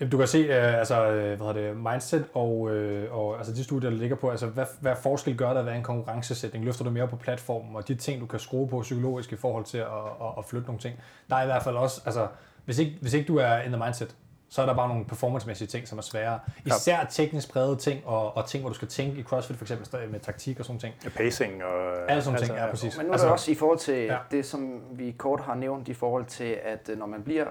Jamen, 0.00 0.10
Du 0.10 0.18
kan 0.18 0.26
se, 0.28 0.38
øh, 0.38 0.78
altså, 0.78 1.06
øh, 1.10 1.36
hvad 1.36 1.36
hvad 1.36 1.54
det, 1.54 1.76
mindset 1.76 2.24
og, 2.34 2.70
øh, 2.70 3.14
og 3.14 3.36
altså 3.38 3.52
de 3.52 3.64
studier, 3.64 3.90
der 3.90 3.96
ligger 3.96 4.16
på, 4.16 4.30
altså 4.30 4.46
hvad, 4.46 4.66
hvad 4.80 4.96
forskel 5.02 5.36
gør 5.36 5.52
der 5.52 5.62
være 5.62 5.76
en 5.76 5.82
konkurrencesætning? 5.82 6.64
Løfter 6.64 6.84
du 6.84 6.90
mere 6.90 7.08
på 7.08 7.16
platformen, 7.16 7.76
og 7.76 7.88
de 7.88 7.94
ting, 7.94 8.20
du 8.20 8.26
kan 8.26 8.40
skrue 8.40 8.68
på 8.68 8.80
psykologisk 8.80 9.32
i 9.32 9.36
forhold 9.36 9.64
til 9.64 9.78
at, 9.78 9.86
at, 10.20 10.28
at 10.38 10.44
flytte 10.44 10.66
nogle 10.66 10.80
ting? 10.80 11.00
Der 11.30 11.36
er 11.36 11.42
i 11.42 11.46
hvert 11.46 11.62
fald 11.62 11.76
også, 11.76 12.02
altså, 12.06 12.28
hvis 12.64 12.78
ikke, 12.78 12.98
hvis 13.00 13.14
ikke 13.14 13.28
du 13.28 13.36
er 13.36 13.58
in 13.58 13.72
the 13.72 13.84
mindset, 13.84 14.16
så 14.54 14.62
er 14.62 14.66
der 14.66 14.74
bare 14.74 14.88
nogle 14.88 15.04
performancemæssige 15.04 15.68
ting, 15.68 15.88
som 15.88 15.98
er 15.98 16.02
svære. 16.02 16.40
Især 16.66 17.04
teknisk 17.04 17.52
brede 17.52 17.76
ting, 17.76 18.06
og, 18.06 18.36
og 18.36 18.46
ting, 18.46 18.62
hvor 18.62 18.68
du 18.68 18.74
skal 18.74 18.88
tænke 18.88 19.20
i 19.20 19.22
CrossFit 19.22 19.56
for 19.56 19.64
eksempel 19.64 20.10
med 20.10 20.20
taktik 20.20 20.58
og 20.60 20.64
sådan 20.64 20.80
ting. 20.80 20.94
Ja, 21.04 21.08
pacing 21.08 21.64
og... 21.64 22.10
Alle 22.10 22.22
sådan 22.22 22.38
altså, 22.38 22.46
ting, 22.46 22.58
ja, 22.58 22.70
præcis. 22.70 22.96
Men 22.96 23.06
nu 23.06 23.10
er 23.10 23.14
altså, 23.14 23.28
også 23.28 23.50
i 23.50 23.54
forhold 23.54 23.78
til 23.78 23.94
ja. 23.94 24.18
det, 24.30 24.46
som 24.46 24.80
vi 24.90 25.14
kort 25.18 25.40
har 25.40 25.54
nævnt, 25.54 25.88
i 25.88 25.94
forhold 25.94 26.24
til, 26.24 26.58
at 26.64 26.90
når 26.98 27.06
man 27.06 27.22
bliver 27.22 27.46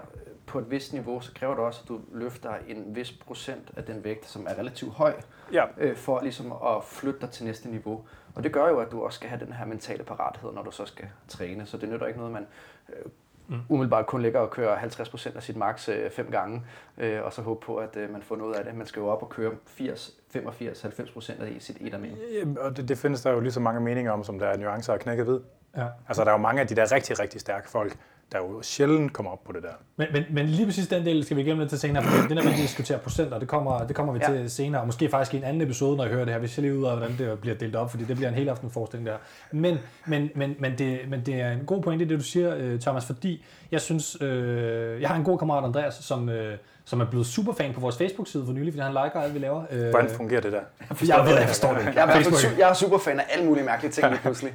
på 0.45 0.59
et 0.59 0.71
vist 0.71 0.93
niveau, 0.93 1.21
så 1.21 1.31
kræver 1.35 1.55
det 1.55 1.63
også, 1.63 1.79
at 1.83 1.87
du 1.87 1.99
løfter 2.11 2.53
en 2.67 2.95
vis 2.95 3.11
procent 3.11 3.71
af 3.77 3.83
den 3.83 4.03
vægt, 4.03 4.25
som 4.29 4.47
er 4.49 4.59
relativt 4.59 4.93
høj, 4.93 5.13
ja. 5.53 5.65
øh, 5.77 5.95
for 5.95 6.21
ligesom 6.21 6.51
at 6.51 6.83
flytte 6.83 7.19
dig 7.21 7.29
til 7.29 7.45
næste 7.45 7.69
niveau. 7.69 8.01
Og 8.35 8.43
det 8.43 8.51
gør 8.51 8.69
jo, 8.69 8.79
at 8.79 8.91
du 8.91 9.03
også 9.03 9.15
skal 9.15 9.29
have 9.29 9.45
den 9.45 9.53
her 9.53 9.65
mentale 9.65 10.03
parathed, 10.03 10.53
når 10.53 10.63
du 10.63 10.71
så 10.71 10.85
skal 10.85 11.05
træne. 11.27 11.65
Så 11.65 11.77
det 11.77 11.89
nytter 11.89 12.07
ikke 12.07 12.19
noget, 12.19 12.33
man 12.33 12.47
øh, 12.89 13.05
mm. 13.47 13.60
umiddelbart 13.69 14.06
kun 14.06 14.21
ligger 14.21 14.39
og 14.39 14.51
kører 14.51 14.77
50% 14.77 15.36
af 15.36 15.43
sit 15.43 15.56
max 15.58 15.89
øh, 15.89 16.12
fem 16.12 16.32
gange, 16.32 16.63
øh, 16.97 17.23
og 17.23 17.34
så 17.34 17.41
håbe 17.41 17.65
på, 17.65 17.75
at 17.75 17.97
øh, 17.97 18.12
man 18.12 18.21
får 18.21 18.36
noget 18.36 18.53
af 18.53 18.65
det. 18.65 18.75
Man 18.75 18.88
skal 18.88 18.99
jo 18.99 19.08
op 19.08 19.21
og 19.21 19.29
køre 19.29 19.51
80, 19.65 20.12
85, 20.32 20.86
90% 20.86 21.43
af 21.43 21.56
sit 21.60 21.77
etamin. 21.82 22.17
Ja, 22.34 22.62
og 22.62 22.77
det, 22.77 22.89
det 22.89 22.97
findes 22.97 23.21
der 23.21 23.32
jo 23.32 23.39
lige 23.39 23.51
så 23.51 23.60
mange 23.60 23.82
meninger 23.82 24.12
om, 24.12 24.23
som 24.23 24.39
der 24.39 24.47
er 24.47 24.58
nuancer 24.58 24.93
og 24.93 24.99
knækket 24.99 25.27
ved. 25.27 25.41
Ja. 25.77 25.86
Altså 26.08 26.23
der 26.23 26.29
er 26.29 26.34
jo 26.34 26.41
mange 26.41 26.62
af 26.62 26.67
de 26.67 26.75
der 26.75 26.91
rigtig, 26.91 27.19
rigtig 27.19 27.41
stærke 27.41 27.69
folk, 27.69 27.97
der 28.34 28.39
jo 28.39 28.62
sjældent 28.62 29.13
kommer 29.13 29.32
op 29.32 29.43
på 29.43 29.52
det 29.52 29.63
der. 29.63 29.69
Men, 29.96 30.08
men, 30.13 30.24
men 30.30 30.46
lige 30.46 30.65
præcis 30.65 30.88
den 30.88 31.06
del 31.06 31.24
skal 31.24 31.38
vi 31.38 31.41
igennem 31.41 31.60
lidt 31.60 31.69
til 31.69 31.80
senere, 31.80 32.04
for 32.04 32.28
den 32.28 32.38
er 32.38 32.43
med 32.43 32.52
at 32.52 32.58
diskutere 32.58 32.98
procenter, 32.98 33.39
det 33.39 33.48
kommer, 33.48 33.88
det 33.88 33.96
kommer 33.96 34.13
vi 34.13 34.19
ja. 34.28 34.34
til 34.34 34.52
senere, 34.52 34.82
og 34.82 34.88
måske 34.88 35.10
faktisk 35.10 35.34
i 35.34 35.38
en 35.38 35.43
anden 35.43 35.62
episode, 35.62 35.98
når 35.98 36.04
jeg 36.04 36.13
hører 36.13 36.26
det 36.26 36.34
her, 36.34 36.39
hvis 36.39 36.58
jeg 36.58 36.62
lige 36.62 36.78
ud 36.78 36.86
af, 36.86 36.98
hvordan 36.98 37.17
det 37.17 37.39
bliver 37.39 37.56
delt 37.56 37.76
op, 37.76 37.91
fordi 37.91 38.04
det 38.04 38.15
bliver 38.15 38.30
en 38.30 38.36
helt 38.36 38.50
aften 38.50 38.69
forestilling 38.72 39.08
der. 39.08 39.17
Men, 39.52 39.78
men, 40.06 40.30
men, 40.36 40.56
men, 40.60 40.78
det, 40.78 41.00
men 41.08 41.22
det 41.26 41.41
er 41.41 41.52
en 41.52 41.65
god 41.65 41.82
pointe, 41.82 42.06
det 42.06 42.19
du 42.19 42.24
siger, 42.24 42.56
øh, 42.58 42.80
Thomas, 42.80 43.06
fordi 43.06 43.46
jeg 43.72 43.82
synes, 43.82 44.22
øh, 44.22 45.02
jeg 45.02 45.10
har 45.10 45.15
en 45.15 45.24
god 45.24 45.38
kammerat, 45.38 45.63
Andreas, 45.63 45.93
som, 45.93 46.30
øh, 46.30 46.58
som 46.86 47.02
er 47.02 47.06
blevet 47.06 47.26
superfan 47.28 47.74
på 47.74 47.80
vores 47.80 47.98
Facebook-side 47.98 48.46
for 48.46 48.54
nylig, 48.54 48.74
fordi 48.74 48.82
han 48.82 48.91
liker 48.91 49.22
alt, 49.22 49.34
vi 49.34 49.39
laver. 49.39 49.63
Øh, 49.72 49.89
Hvordan 49.89 50.10
fungerer 50.10 50.41
det 50.41 50.52
der? 50.52 50.60
Jeg, 50.89 50.98
forstår 50.98 51.17
jeg 51.17 51.26
ved, 51.26 51.38
jeg 51.38 51.48
forstår 51.48 51.74
det 51.74 51.80
ikke. 51.80 52.00
Jeg 52.02 52.19
er, 52.19 52.56
jeg 52.58 52.69
er 52.69 52.74
superfan 52.74 53.19
af 53.19 53.26
alle 53.30 53.46
mulige 53.46 53.63
mærkelige 53.65 53.91
ting 53.91 54.10
lige 54.10 54.22
pludselig. 54.28 54.54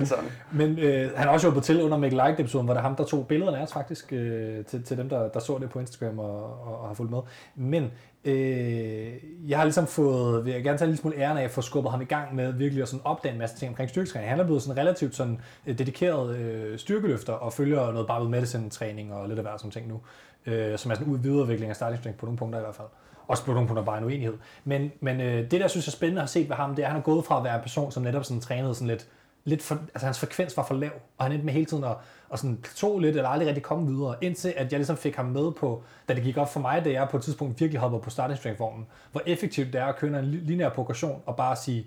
det 0.00 0.08
sådan. 0.08 0.24
Men 0.52 0.78
øh, 0.78 1.10
han 1.16 1.26
har 1.26 1.32
også 1.32 1.46
hjulpet 1.46 1.62
til 1.64 1.82
under 1.82 1.98
Make 1.98 2.14
Like 2.14 2.36
episoden, 2.38 2.64
hvor 2.64 2.74
det 2.74 2.78
er 2.78 2.82
ham, 2.82 2.96
der 2.96 3.04
tog 3.04 3.26
billederne 3.26 3.58
af 3.58 3.62
os 3.62 3.72
faktisk, 3.72 4.12
øh, 4.12 4.64
til, 4.64 4.82
til 4.82 4.96
dem, 4.96 5.08
der, 5.08 5.28
der 5.28 5.40
så 5.40 5.58
det 5.60 5.70
på 5.70 5.80
Instagram 5.80 6.18
og, 6.18 6.44
og, 6.66 6.80
og 6.80 6.88
har 6.88 6.94
fulgt 6.94 7.10
med. 7.12 7.20
Men 7.54 7.90
øh, 8.24 9.12
jeg 9.48 9.58
har 9.58 9.64
ligesom 9.64 9.86
fået, 9.86 10.44
vil 10.44 10.52
jeg 10.52 10.62
gerne 10.62 10.78
tage 10.78 10.86
en 10.86 10.90
lille 10.90 11.00
smule 11.00 11.16
æren 11.16 11.38
af 11.38 11.44
at 11.44 11.50
få 11.50 11.60
skubbet 11.62 11.90
ham 11.90 12.00
i 12.02 12.04
gang 12.04 12.34
med 12.34 12.52
virkelig 12.52 12.82
at 12.82 12.88
sådan 12.88 13.00
opdage 13.04 13.32
en 13.32 13.38
masse 13.38 13.56
ting 13.56 13.68
omkring 13.68 13.90
styrketræning. 13.90 14.30
Han 14.30 14.40
er 14.40 14.44
blevet 14.44 14.62
sådan 14.62 14.78
relativt 14.82 15.14
sådan 15.16 15.40
øh, 15.66 15.78
dedikeret 15.78 16.36
øh, 16.36 16.78
styrkeløfter 16.78 17.32
og 17.32 17.52
følger 17.52 17.92
noget 17.92 18.06
barbell 18.06 18.30
medicine 18.30 18.70
træning 18.70 19.12
og 19.12 19.28
lidt 19.28 19.38
af 19.38 19.44
hvert 19.44 19.60
sådan 19.60 19.70
ting 19.70 19.88
nu 19.88 20.00
øh, 20.46 20.78
som 20.78 20.90
er 20.90 20.94
sådan 20.94 21.12
en 21.12 21.24
videreudvikling 21.24 21.70
af 21.70 21.76
starting 21.76 21.98
strength 21.98 22.18
på 22.18 22.26
nogle 22.26 22.38
punkter 22.38 22.58
i 22.58 22.62
hvert 22.62 22.74
fald. 22.74 22.88
Også 23.26 23.44
på 23.44 23.52
nogle 23.52 23.68
punkter 23.68 23.84
bare 23.84 23.98
en 23.98 24.04
uenighed. 24.04 24.34
Men, 24.64 24.92
men 25.00 25.20
øh, 25.20 25.50
det, 25.50 25.60
der 25.60 25.68
synes 25.68 25.86
jeg 25.86 25.90
er 25.90 25.96
spændende 25.96 26.22
at 26.22 26.30
se 26.30 26.46
ved 26.48 26.56
ham, 26.56 26.74
det 26.74 26.82
er, 26.82 26.86
at 26.86 26.92
han 26.92 27.00
er 27.00 27.04
gået 27.04 27.24
fra 27.24 27.38
at 27.38 27.44
være 27.44 27.54
en 27.54 27.60
person, 27.60 27.92
som 27.92 28.02
netop 28.02 28.24
sådan 28.24 28.40
trænede 28.40 28.74
sådan 28.74 28.88
lidt, 28.88 29.08
lidt 29.44 29.62
for, 29.62 29.74
altså 29.74 30.06
hans 30.06 30.20
frekvens 30.20 30.56
var 30.56 30.64
for 30.64 30.74
lav, 30.74 30.90
og 31.18 31.24
han 31.24 31.32
endte 31.32 31.44
med 31.44 31.52
hele 31.52 31.66
tiden 31.66 31.84
at, 31.84 31.96
at 32.32 32.38
sådan 32.38 32.56
plateau 32.56 32.98
lidt, 32.98 33.16
eller 33.16 33.28
aldrig 33.28 33.48
rigtig 33.48 33.62
komme 33.62 33.86
videre, 33.86 34.16
indtil 34.20 34.54
at 34.56 34.72
jeg 34.72 34.78
ligesom 34.78 34.96
fik 34.96 35.16
ham 35.16 35.24
med 35.24 35.52
på, 35.52 35.82
da 36.08 36.14
det 36.14 36.22
gik 36.22 36.36
op 36.36 36.52
for 36.52 36.60
mig, 36.60 36.84
da 36.84 36.90
jeg 36.90 37.08
på 37.10 37.16
et 37.16 37.22
tidspunkt 37.22 37.60
virkelig 37.60 37.80
hoppede 37.80 38.02
på 38.02 38.10
starting 38.10 38.38
strength 38.38 38.58
formen, 38.58 38.86
hvor 39.12 39.22
effektivt 39.26 39.72
det 39.72 39.80
er 39.80 39.84
at 39.84 39.96
køre 39.96 40.18
en 40.18 40.24
lineær 40.24 40.68
progression, 40.68 41.22
og 41.26 41.36
bare 41.36 41.56
sige, 41.56 41.86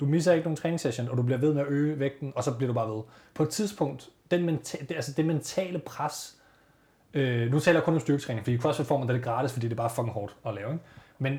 du 0.00 0.06
misser 0.06 0.32
ikke 0.32 0.44
nogen 0.44 0.56
træningssession, 0.56 1.08
og 1.08 1.16
du 1.16 1.22
bliver 1.22 1.38
ved 1.38 1.54
med 1.54 1.62
at 1.62 1.68
øge 1.68 1.98
vægten, 1.98 2.32
og 2.36 2.44
så 2.44 2.52
bliver 2.52 2.66
du 2.72 2.74
bare 2.74 2.96
ved. 2.96 3.02
På 3.34 3.42
et 3.42 3.48
tidspunkt, 3.48 4.08
den 4.30 4.48
menta- 4.48 4.84
det, 4.88 4.94
altså 4.94 5.12
det 5.12 5.24
mentale 5.24 5.78
pres, 5.78 6.36
Øh, 7.16 7.50
nu 7.50 7.60
taler 7.60 7.78
jeg 7.78 7.84
kun 7.84 7.94
om 7.94 8.00
styrketræning, 8.00 8.44
fordi 8.44 8.58
CrossFit 8.58 8.86
får 8.86 8.98
man 8.98 9.08
det 9.08 9.22
gratis, 9.22 9.52
fordi 9.52 9.66
det 9.66 9.72
er 9.72 9.76
bare 9.76 9.90
fucking 9.90 10.12
hårdt 10.12 10.36
at 10.46 10.54
lave. 10.54 10.72
Ikke? 10.72 10.84
Men 11.18 11.38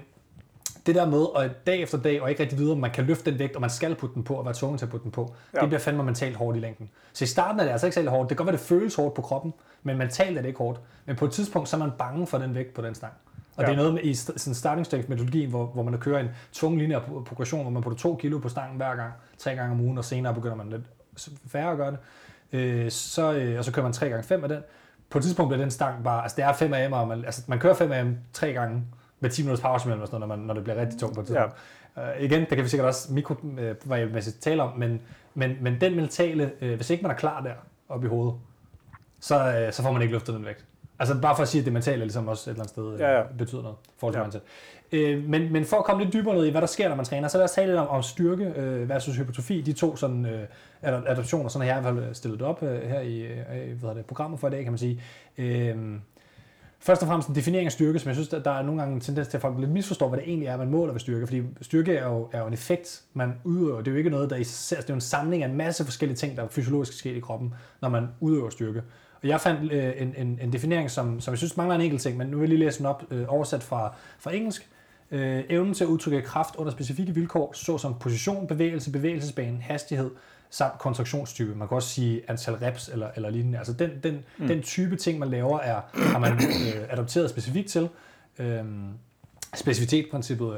det 0.86 0.96
der 0.96 1.06
med 1.06 1.26
at 1.36 1.68
dag 1.68 1.82
efter 1.82 1.98
dag, 1.98 2.22
og 2.22 2.30
ikke 2.30 2.42
rigtig 2.42 2.60
vide, 2.60 2.72
om 2.72 2.78
man 2.78 2.92
kan 2.92 3.06
løfte 3.06 3.32
den 3.32 3.40
vægt, 3.40 3.56
og 3.56 3.62
man 3.62 3.70
skal 3.70 3.96
putte 3.96 4.16
den 4.16 4.24
på, 4.24 4.34
og 4.34 4.46
være 4.46 4.54
tvunget 4.54 4.80
til 4.80 4.86
at 4.86 4.90
putte 4.90 5.04
den 5.04 5.12
på, 5.12 5.34
ja. 5.54 5.60
det 5.60 5.70
bliver 5.70 5.80
fandme 5.80 6.04
mentalt 6.04 6.36
hårdt 6.36 6.58
i 6.58 6.60
længden. 6.60 6.90
Så 7.13 7.24
i 7.24 7.28
starten 7.28 7.60
er 7.60 7.63
det 7.63 7.72
altså 7.72 7.88
ikke 7.88 7.96
særlig 7.96 8.12
hårdt. 8.12 8.30
Det 8.30 8.38
kan 8.38 8.46
godt 8.46 8.54
være, 8.54 8.60
det 8.60 8.66
føles 8.66 8.96
hårdt 8.96 9.16
på 9.16 9.22
kroppen, 9.22 9.54
men 9.84 9.98
mentalt 9.98 10.38
er 10.38 10.42
det 10.42 10.48
ikke 10.48 10.58
hårdt. 10.58 10.80
Men 11.06 11.16
på 11.16 11.26
et 11.26 11.32
tidspunkt, 11.32 11.70
så 11.70 11.76
er 11.76 11.80
man 11.80 11.92
bange 12.00 12.28
for 12.28 12.38
den 12.38 12.56
vægt 12.56 12.74
på 12.74 12.82
den 12.82 12.96
stang. 12.96 13.13
Og 13.56 13.63
ja. 13.63 13.68
det 13.68 13.74
er 13.74 13.78
noget 13.78 13.94
med 13.94 14.04
i 14.04 14.13
sådan 14.13 14.54
starting 14.54 14.86
strength 14.86 15.10
metodologien, 15.10 15.50
hvor, 15.50 15.66
hvor 15.66 15.84
man 15.84 16.00
kører 16.00 16.20
en 16.20 16.30
tung 16.52 16.78
lineær 16.78 17.00
progression, 17.00 17.62
hvor 17.62 17.72
man 17.72 17.84
putter 17.84 17.98
to 18.00 18.16
kilo 18.16 18.40
på 18.40 18.50
stangen 18.50 18.78
hver 18.78 18.96
gang, 18.96 19.13
tre 19.38 19.56
gange 19.56 19.72
om 19.72 19.82
ugen, 19.82 19.98
og 19.98 20.06
senere 20.06 20.34
begynder 20.34 20.56
man 20.56 20.70
lidt 20.70 20.82
færre 21.48 21.72
at 21.72 21.78
gøre 21.78 21.92
det. 21.92 22.00
Øh, 22.52 22.92
så, 22.92 23.34
øh, 23.34 23.58
og 23.58 23.66
så 23.66 23.72
kører 23.72 23.86
man 23.86 23.94
3 23.94 24.10
gange 24.10 24.24
5 24.24 24.44
af 24.44 24.50
den 24.50 24.63
på 25.10 25.17
et 25.17 25.24
tidspunkt 25.24 25.50
bliver 25.50 25.63
den 25.63 25.72
stang 25.72 26.04
bare, 26.04 26.22
altså 26.24 26.36
det 26.36 26.46
er 26.46 26.54
5 26.54 26.74
AM, 26.74 26.93
og 26.93 27.08
man, 27.08 27.26
altså 27.26 27.41
man 27.48 27.60
kører 27.60 27.74
5 27.74 27.91
AM 27.91 28.17
tre 28.34 28.54
gange 28.54 28.84
med 29.20 29.30
10 29.30 29.41
minutters 29.41 29.62
pause 29.62 29.88
imellem, 29.88 30.08
når, 30.12 30.28
man, 30.28 30.39
når 30.39 30.54
det 30.54 30.63
bliver 30.63 30.82
rigtig 30.82 31.00
tungt 31.00 31.15
på 31.15 31.22
et 31.22 31.28
tidspunkt. 31.28 31.56
Ja. 31.98 32.15
Uh, 32.15 32.24
igen, 32.24 32.39
det 32.39 32.50
kan 32.50 32.63
vi 32.63 32.70
sikkert 32.70 32.88
også 32.88 33.13
mikrovariabelmæssigt 33.13 34.36
uh, 34.36 34.41
tale 34.41 34.63
om, 34.63 34.78
men, 34.78 35.02
men, 35.34 35.58
men 35.62 35.82
den 35.82 35.96
mentale, 35.96 36.52
uh, 36.62 36.74
hvis 36.74 36.89
ikke 36.89 37.02
man 37.02 37.12
er 37.12 37.15
klar 37.15 37.41
der 37.41 37.54
oppe 37.89 38.08
i 38.08 38.10
hovedet, 38.10 38.36
så, 39.20 39.65
uh, 39.67 39.74
så 39.74 39.84
får 39.84 39.91
man 39.91 40.02
ikke 40.02 40.13
løftet 40.13 40.36
den 40.36 40.46
vægt. 40.46 40.65
Altså 41.00 41.22
bare 41.22 41.36
for 41.36 41.44
at 41.44 41.50
sige, 41.50 41.60
at 41.60 41.66
det 41.66 41.74
mentale 41.74 42.02
ligesom 42.02 42.28
også 42.28 42.50
et 42.50 42.54
eller 42.54 42.64
andet 42.64 42.70
sted 42.70 42.98
ja, 42.98 43.18
ja. 43.18 43.24
betyder 43.38 43.62
noget 43.62 43.78
forhold 43.98 44.14
til 44.14 44.20
ja. 44.20 44.24
mindset. 44.24 44.42
Øh, 44.92 45.30
men, 45.30 45.54
men 45.54 45.66
for 45.66 45.78
at 45.78 45.84
komme 45.84 46.04
lidt 46.04 46.14
dybere 46.14 46.36
ned 46.36 46.46
i, 46.46 46.52
hvad 46.52 46.62
der 46.62 46.68
sker, 46.68 46.90
når 46.90 46.96
man 46.96 47.06
træner, 47.06 47.28
så 47.28 47.38
lad 47.38 47.46
os 47.46 47.52
tale 47.52 47.68
lidt 47.68 47.80
om, 47.80 47.88
om 47.88 48.04
styrke 48.04 48.54
øh, 48.56 48.90
versus 48.90 49.16
hypotrofi. 49.18 49.62
De 49.62 49.74
to 49.74 49.96
sådan, 49.96 50.26
øh, 50.26 50.42
adaptioner, 50.82 51.50
sådan 51.50 51.68
har 51.68 51.74
jeg 51.74 51.90
i 51.90 51.92
hvert 51.92 52.04
fald 52.04 52.16
stillet 52.16 52.42
op 52.42 52.64
øh, 52.64 52.82
her 52.82 53.00
i 53.00 53.22
øh, 53.22 53.80
hvad 53.80 53.96
det, 53.96 54.06
programmet 54.06 54.40
for 54.40 54.48
i 54.48 54.52
dag, 54.52 54.64
kan 54.64 54.72
man 54.72 54.80
sige. 54.80 55.02
Øh, 55.38 55.76
Først 56.80 57.02
og 57.02 57.08
fremmest 57.08 57.30
en 57.30 57.36
definering 57.36 57.66
af 57.66 57.72
styrke, 57.72 58.00
som 58.00 58.08
jeg 58.08 58.16
synes, 58.16 58.30
der 58.30 58.52
er 58.52 58.62
nogle 58.62 58.82
gange 58.82 58.96
en 58.96 59.02
tendens 59.02 59.28
til, 59.28 59.38
at 59.38 59.42
folk 59.42 59.60
lidt 59.60 59.72
misforstår, 59.72 60.10
hvad 60.10 60.20
det 60.20 60.28
egentlig 60.28 60.48
er, 60.48 60.58
man 60.58 60.70
måler 60.70 60.94
ved 60.94 61.00
styrke. 61.00 61.28
Fordi 61.28 61.44
styrke 61.62 61.96
er 61.96 62.08
jo, 62.08 62.30
er 62.32 62.40
jo 62.40 62.48
en 62.48 62.54
effekt, 62.54 63.02
man 63.14 63.34
udøver. 63.44 63.78
Det 63.78 63.88
er 63.88 63.92
jo 63.92 63.98
ikke 63.98 64.10
noget, 64.10 64.30
der 64.30 64.36
i 64.36 64.44
sig 64.44 64.56
selv, 64.56 64.82
det 64.82 64.90
er 64.90 64.94
jo 64.94 64.96
en 64.96 65.02
samling 65.02 65.44
af 65.44 65.48
en 65.48 65.56
masse 65.56 65.86
forskellige 65.86 66.18
ting, 66.18 66.38
der 66.38 66.48
fysiologisk 66.48 67.00
sker 67.00 67.12
i 67.12 67.20
kroppen, 67.20 67.54
når 67.82 67.90
man 67.90 68.08
udøver 68.20 68.50
styrke. 68.50 68.82
Og 69.21 69.27
jeg 69.27 69.41
fandt 69.41 69.71
øh, 69.71 69.93
en, 69.97 70.13
en, 70.17 70.39
en 70.41 70.53
definering, 70.53 70.91
som, 70.91 71.19
som 71.19 71.32
jeg 71.32 71.38
synes 71.38 71.58
mangler 71.58 71.75
en 71.75 71.82
enkelt 71.82 72.01
ting, 72.01 72.17
men 72.17 72.27
nu 72.27 72.38
vil 72.38 72.43
jeg 72.43 72.49
lige 72.49 72.65
læse 72.65 72.77
den 72.77 72.86
op, 72.86 73.03
øh, 73.12 73.25
oversat 73.27 73.63
fra, 73.63 73.93
fra 74.19 74.36
engelsk. 74.36 74.69
Øh, 75.12 75.43
evnen 75.49 75.73
til 75.73 75.84
at 75.84 75.88
udtrykke 75.88 76.21
kraft 76.21 76.56
under 76.56 76.71
specifikke 76.71 77.13
vilkår, 77.13 77.53
såsom 77.53 77.99
position, 77.99 78.47
bevægelse, 78.47 78.91
bevægelsesbane, 78.91 79.62
hastighed, 79.62 80.12
samt 80.49 80.80
kontraktionstype. 80.80 81.56
Man 81.56 81.67
kan 81.67 81.75
også 81.75 81.89
sige 81.89 82.21
antal 82.27 82.53
reps 82.53 82.89
eller, 82.89 83.10
eller 83.15 83.30
lignende. 83.30 83.58
Altså 83.58 83.73
den, 83.73 83.91
den, 84.03 84.25
mm. 84.38 84.47
den 84.47 84.62
type 84.62 84.95
ting, 84.95 85.19
man 85.19 85.30
laver, 85.30 85.60
er, 85.60 85.82
har 85.93 86.19
man 86.19 86.34
øh, 86.34 86.84
adopteret 86.89 87.30
specifikt 87.30 87.69
til. 87.69 87.89
Øhm, 88.39 88.89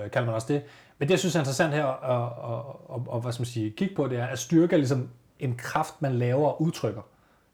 øh, 0.03 0.11
kalder 0.11 0.25
man 0.25 0.35
også 0.35 0.47
det. 0.53 0.61
Men 0.99 1.07
det, 1.07 1.11
jeg 1.11 1.19
synes 1.19 1.35
er 1.35 1.39
interessant 1.39 1.73
her 1.73 1.85
at, 1.85 2.29
at, 2.53 2.95
at, 2.95 3.15
at, 3.15 3.21
hvad 3.21 3.31
skal 3.31 3.41
man 3.41 3.45
sige, 3.45 3.69
kigge 3.69 3.95
på, 3.95 4.07
det 4.07 4.19
er, 4.19 4.25
at 4.25 4.39
styrke 4.39 4.73
er 4.73 4.77
ligesom 4.77 5.09
en 5.39 5.55
kraft, 5.57 6.01
man 6.01 6.13
laver 6.13 6.47
og 6.47 6.61
udtrykker. 6.61 7.01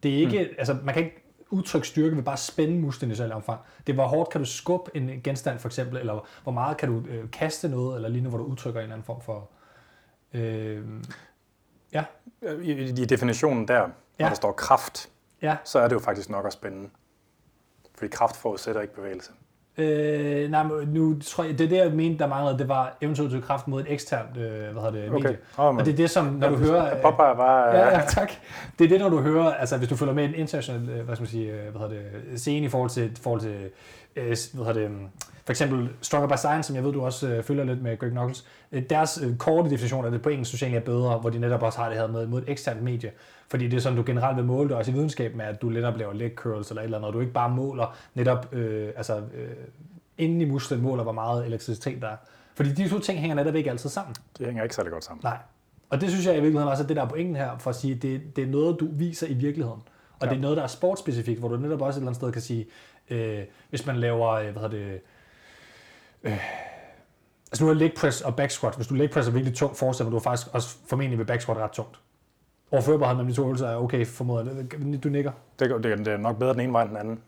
Det 0.06 0.14
er 0.14 0.20
ikke, 0.20 0.50
mm. 0.52 0.56
altså 0.58 0.78
man 0.84 0.94
kan 0.94 1.04
ikke 1.04 1.24
udtrykke 1.50 1.88
styrke 1.88 2.16
ved 2.16 2.24
bare 2.24 2.34
at 2.34 2.40
spænde 2.40 2.80
musklen 2.80 3.12
i 3.12 3.16
særlig 3.16 3.36
omfang. 3.36 3.60
Det 3.88 3.94
er, 3.94 3.96
hvor 3.96 4.08
hårdt 4.08 4.30
kan 4.30 4.42
du 4.42 4.46
skubbe 4.46 4.92
en 4.98 5.22
genstand 5.24 5.60
for 5.60 5.68
eksempel, 5.70 5.98
eller 5.98 6.28
hvor 6.44 6.52
meget 6.52 6.78
kan 6.78 6.90
du 6.90 7.10
øh, 7.10 7.32
kaste 7.32 7.70
noget, 7.70 7.96
eller 7.96 8.10
lignende, 8.10 8.30
hvor 8.30 8.38
du 8.38 8.44
udtrykker 8.44 8.80
en 8.80 8.84
eller 8.84 8.96
anden 8.96 9.06
form 9.06 9.22
for... 9.22 9.50
Øh, 10.34 10.84
ja. 11.94 12.04
I, 12.62 12.72
I 12.72 13.06
definitionen 13.06 13.68
der, 13.68 13.80
når 13.80 13.94
ja. 14.20 14.30
der 14.30 14.34
står 14.34 14.52
kraft, 14.52 15.10
ja. 15.42 15.58
så 15.64 15.80
er 15.80 15.88
det 15.88 15.96
jo 15.96 16.00
faktisk 16.00 16.30
nok 16.30 16.46
at 16.46 16.54
spænde. 16.54 16.90
Fordi 17.96 18.10
kraft 18.10 18.36
forudsætter 18.36 18.82
ikke 18.82 18.96
bevægelse. 18.96 19.32
Øh, 19.78 20.52
nej, 20.52 20.66
nu 20.88 21.20
tror 21.20 21.44
jeg, 21.44 21.58
det 21.58 21.66
er 21.66 21.70
det, 21.70 21.78
jeg 21.78 21.92
mente, 21.92 22.20
der 22.20 22.28
manglede, 22.28 22.58
det 22.58 22.70
var 22.70 22.98
eventuelt 23.02 23.46
kraft 23.46 23.68
mod 23.68 23.82
et 23.82 23.88
eksternt, 23.90 24.38
øh, 24.38 24.52
hvad 24.52 24.84
hedder 24.84 24.92
det, 24.92 25.12
medie. 25.12 25.30
Okay. 25.30 25.36
Oh, 25.58 25.76
og 25.76 25.86
det 25.86 25.92
er 25.92 25.96
det, 25.96 26.10
som, 26.10 26.26
når 26.26 26.50
du 26.50 26.56
hører... 26.56 26.88
Jeg 26.88 27.00
popper 27.02 27.34
bare... 27.36 27.78
Ja, 27.78 27.98
ja, 27.98 28.02
tak. 28.08 28.32
Det 28.80 28.86
er 28.86 28.90
det, 28.90 29.00
når 29.00 29.10
du 29.10 29.22
hører, 29.22 29.54
altså 29.54 29.78
hvis 29.78 29.90
du 29.90 29.96
følger 29.96 30.14
med 30.14 30.26
en 30.26 30.36
international, 30.36 30.90
øh, 30.90 31.06
hvad 31.06 31.16
skal 31.16 31.24
man 31.24 31.30
sige, 31.30 31.52
øh, 31.52 31.72
hvad 31.72 31.82
hedder 31.82 31.96
det, 32.32 32.40
scene 32.40 32.66
i 32.66 32.70
forhold 32.70 32.90
til, 32.90 33.18
forhold 33.22 33.42
til 33.42 33.70
øh, 34.16 34.36
hvad 34.54 34.74
det, 34.74 34.92
for 35.46 35.52
eksempel 35.52 35.90
Stronger 36.02 36.28
by 36.28 36.38
Science, 36.38 36.68
som 36.68 36.76
jeg 36.76 36.84
ved, 36.84 36.94
du 36.94 37.02
også 37.02 37.28
øh, 37.28 37.44
følger 37.44 37.64
lidt 37.64 37.82
med 37.82 38.00
Greg 38.00 38.12
Knuckles, 38.12 38.46
øh, 38.72 38.84
deres 38.90 39.20
øh, 39.24 39.38
korte 39.38 39.70
definition 39.70 40.06
af 40.06 40.12
det 40.12 40.22
på 40.22 40.30
engelsk 40.30 40.52
socialt 40.52 40.76
er 40.76 40.80
bedre, 40.80 41.18
hvor 41.18 41.30
de 41.30 41.40
netop 41.40 41.62
også 41.62 41.80
har 41.80 41.90
det 41.90 41.98
her 41.98 42.08
med, 42.08 42.28
mod 42.28 42.42
et 42.42 42.50
eksternt 42.50 42.82
medie. 42.82 43.12
Fordi 43.48 43.68
det 43.68 43.78
er 43.78 43.82
sådan, 43.82 43.98
du 43.98 44.04
generelt 44.06 44.38
vil 44.38 44.46
måle 44.46 44.70
det 44.70 44.78
også 44.78 44.92
i 44.92 44.94
videnskab 44.94 45.36
med, 45.36 45.46
at 45.46 45.62
du 45.62 45.70
netop 45.70 45.98
laver 45.98 46.14
leg 46.14 46.32
curls 46.36 46.70
eller 46.70 46.82
et 46.82 46.86
eller 46.86 46.98
andet, 46.98 47.08
og 47.08 47.14
du 47.14 47.20
ikke 47.20 47.34
bare 47.34 47.50
måler 47.50 47.98
netop, 48.14 48.54
øh, 48.54 48.90
altså 48.96 49.18
øh, 49.18 49.50
inden 50.18 50.42
i 50.42 50.46
musklen 50.46 50.82
måler, 50.82 51.04
hvor 51.04 51.12
meget 51.12 51.46
elektricitet 51.46 52.02
der 52.02 52.08
er. 52.08 52.18
Fordi 52.56 52.72
de 52.72 52.90
to 52.90 53.00
ting 53.00 53.20
hænger 53.20 53.36
netop 53.36 53.56
ikke 53.56 53.70
altid 53.70 53.90
sammen. 53.90 54.16
Det 54.38 54.46
hænger 54.46 54.64
ikke 54.64 54.76
særlig 54.76 54.92
godt 54.92 55.04
sammen. 55.04 55.22
Nej. 55.24 55.38
Og 55.90 56.02
det 56.02 56.10
synes 56.10 56.26
jeg 56.26 56.34
i 56.34 56.40
virkeligheden 56.40 56.70
også 56.70 56.84
er 56.84 56.88
det 56.88 56.96
der 56.96 57.04
er 57.04 57.10
pointen 57.10 57.36
her, 57.36 57.58
for 57.58 57.70
at 57.70 57.76
sige, 57.76 57.96
det, 57.96 58.36
det 58.36 58.44
er 58.44 58.48
noget, 58.48 58.80
du 58.80 58.88
viser 58.92 59.28
i 59.28 59.34
virkeligheden. 59.34 59.82
Og 60.20 60.26
ja. 60.28 60.30
det 60.30 60.38
er 60.38 60.42
noget, 60.42 60.58
der 60.58 60.64
er 60.64 60.68
sportsspecifikt, 60.68 61.40
hvor 61.40 61.50
du 61.50 61.58
netop 61.58 61.82
også 61.82 61.98
et 61.98 62.02
eller 62.02 62.08
andet 62.08 62.16
sted 62.16 62.32
kan 62.32 62.42
sige, 62.42 62.66
øh, 63.10 63.44
hvis 63.70 63.86
man 63.86 63.96
laver, 63.96 64.30
øh, 64.30 64.44
hvad 64.44 64.62
hedder 64.62 64.68
det, 64.70 65.02
øh, 66.26 66.40
altså 67.52 67.64
nu 67.64 67.70
er 67.70 67.74
leg 67.74 67.94
press 67.98 68.22
og 68.22 68.36
back 68.36 68.52
squat. 68.52 68.76
Hvis 68.76 68.88
du 68.88 68.94
leg 68.94 69.10
press 69.10 69.28
er 69.28 69.32
virkelig 69.32 69.56
tungt, 69.56 69.78
forestiller 69.78 70.12
du 70.12 70.20
faktisk 70.20 70.48
også 70.54 70.76
formentlig 70.90 71.20
ved 71.20 71.26
back 71.26 71.42
squat 71.42 71.58
ret 71.58 71.72
tungt. 71.72 72.00
Overførbarhed 72.72 73.16
mellem 73.16 73.32
de 73.32 73.36
to 73.36 73.44
øvelser 73.44 73.68
er 73.68 73.76
okay, 73.76 74.06
formoder 74.06 74.64
Du 75.04 75.10
nikker? 75.10 75.32
Det, 75.60 75.70
det, 75.70 75.98
det 75.98 76.08
er 76.08 76.18
nok 76.18 76.40
bedre 76.40 76.54
den 76.54 76.62
ene 76.62 76.74
vej 76.74 76.82
end 76.82 76.90
den 76.90 76.98
anden. 76.98 77.20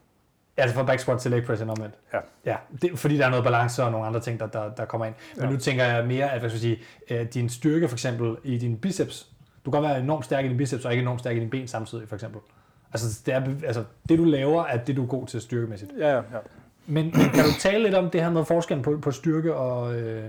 Ja, 0.58 0.62
altså 0.62 0.76
fra 0.76 0.84
back 0.84 1.00
squat 1.00 1.20
til 1.20 1.32
leg 1.32 1.46
press 1.46 1.62
end 1.62 1.72
omvendt. 1.72 1.96
Ja. 2.14 2.20
ja 2.46 2.56
det, 2.82 3.00
fordi 3.00 3.18
der 3.18 3.26
er 3.26 3.30
noget 3.30 3.46
balance 3.46 3.84
og 3.84 3.92
nogle 3.92 4.08
andre 4.08 4.20
ting, 4.20 4.40
der, 4.40 4.48
der, 4.48 4.74
der 4.74 4.86
kommer 4.86 5.06
ind. 5.06 5.16
Men 5.36 5.46
ja. 5.46 5.52
nu 5.52 5.58
tænker 5.58 5.84
jeg 5.84 6.08
mere, 6.08 6.32
at 6.32 6.40
hvad 6.40 6.50
skal 6.50 6.68
jeg 6.68 6.78
sige, 7.10 7.22
uh, 7.22 7.28
din 7.34 7.50
styrke 7.50 7.88
for 7.88 7.96
eksempel 7.96 8.38
i 8.44 8.58
din 8.58 8.78
biceps, 8.78 9.28
du 9.66 9.72
kan 9.72 9.82
være 9.82 10.00
enormt 10.00 10.26
stærk 10.26 10.46
i 10.46 10.48
din 10.48 10.58
biceps 10.58 10.86
og 10.86 10.92
ikke 10.92 11.02
enormt 11.02 11.20
stærk 11.20 11.36
i 11.36 11.40
din 11.40 11.50
ben 11.50 11.68
samtidig, 11.68 12.08
for 12.08 12.16
eksempel. 12.16 12.42
Altså 12.94 13.22
det, 13.26 13.34
er, 13.34 13.42
altså, 13.66 13.84
det 14.10 14.20
du 14.20 14.24
laver, 14.24 14.64
er 14.64 14.78
det, 14.78 14.96
du 14.96 15.04
er 15.04 15.08
god 15.08 15.28
til 15.28 15.42
styrkemæssigt. 15.42 15.92
Ja, 16.00 16.10
ja, 16.10 16.16
ja. 16.16 16.22
Men, 16.88 17.06
men 17.06 17.30
kan 17.30 17.44
du 17.44 17.52
tale 17.60 17.84
lidt 17.84 17.96
om 17.96 18.10
det 18.10 18.22
her 18.22 18.30
med 18.30 18.46
forskellen 18.46 18.84
på, 18.84 18.98
på 19.02 19.12
styrke 19.12 19.56
og 19.56 19.96
øh, 19.96 20.24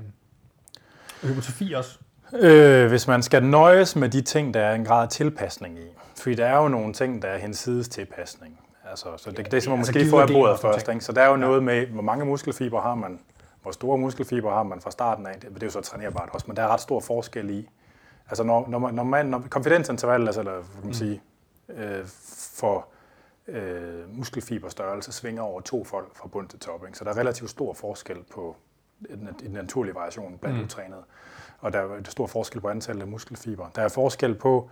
hypotrofi 1.22 1.72
også? 1.72 1.98
Øh, 2.32 2.88
hvis 2.88 3.08
man 3.08 3.22
skal 3.22 3.44
nøjes 3.44 3.96
med 3.96 4.08
de 4.08 4.20
ting, 4.20 4.54
der 4.54 4.60
er 4.60 4.74
en 4.74 4.84
grad 4.84 5.02
af 5.02 5.08
tilpasning 5.08 5.78
i. 5.78 5.86
Fordi 6.16 6.34
der 6.34 6.46
er 6.46 6.56
jo 6.62 6.68
nogle 6.68 6.92
ting, 6.92 7.22
der 7.22 7.28
er 7.28 7.38
hensides 7.38 7.88
tilpasning. 7.88 8.60
Altså, 8.90 9.08
så 9.16 9.30
det, 9.30 9.38
ja, 9.38 9.42
det 9.42 9.62
skal 9.62 9.70
man 9.70 9.78
altså 9.78 9.92
måske 9.92 10.10
få 10.10 10.20
af 10.20 10.28
bordet 10.28 10.60
først. 10.60 10.88
Ikke? 10.88 11.00
Så 11.00 11.12
der 11.12 11.22
er 11.22 11.26
jo 11.26 11.32
ja. 11.32 11.40
noget 11.40 11.62
med, 11.62 11.86
hvor 11.86 12.02
mange 12.02 12.24
muskelfiber 12.24 12.80
har 12.80 12.94
man, 12.94 13.20
hvor 13.62 13.70
store 13.70 13.98
muskelfiber 13.98 14.50
har 14.50 14.62
man 14.62 14.80
fra 14.80 14.90
starten 14.90 15.26
af. 15.26 15.34
Det, 15.34 15.50
det 15.54 15.62
er 15.62 15.66
jo 15.66 15.70
så 15.70 15.80
trænerbart 15.80 16.28
også, 16.32 16.44
men 16.48 16.56
der 16.56 16.62
er 16.62 16.68
ret 16.68 16.80
stor 16.80 17.00
forskel 17.00 17.50
i. 17.50 17.68
Altså 18.28 18.42
når, 18.44 18.68
når, 18.68 18.78
man, 18.78 18.94
når, 18.94 19.02
man, 19.02 19.26
når 19.26 19.44
konfidensinterval, 19.50 20.26
altså, 20.26 20.40
eller 20.40 20.52
kan 20.52 20.62
man 20.82 20.86
mm. 20.86 20.92
sige, 20.92 21.20
øh, 21.76 22.04
for 22.58 22.86
øh, 23.48 24.16
muskelfiberstørrelse 24.16 25.12
svinger 25.12 25.42
over 25.42 25.60
to 25.60 25.84
folk 25.84 26.16
fra 26.16 26.28
bund 26.28 26.48
til 26.48 26.58
top. 26.58 26.86
Ikke? 26.86 26.98
Så 26.98 27.04
der 27.04 27.10
er 27.10 27.16
relativt 27.16 27.50
stor 27.50 27.72
forskel 27.72 28.16
på 28.32 28.56
en, 29.10 29.28
en 29.44 29.50
naturlig 29.50 29.94
variation 29.94 30.38
blandt 30.38 30.58
mm. 30.58 30.64
utrænede. 30.64 31.02
Og 31.58 31.72
der 31.72 31.78
er 31.78 32.00
stor 32.08 32.26
forskel 32.26 32.60
på 32.60 32.68
antallet 32.68 33.02
af 33.02 33.08
muskelfiber. 33.08 33.68
Der 33.76 33.82
er 33.82 33.88
forskel 33.88 34.34
på 34.34 34.70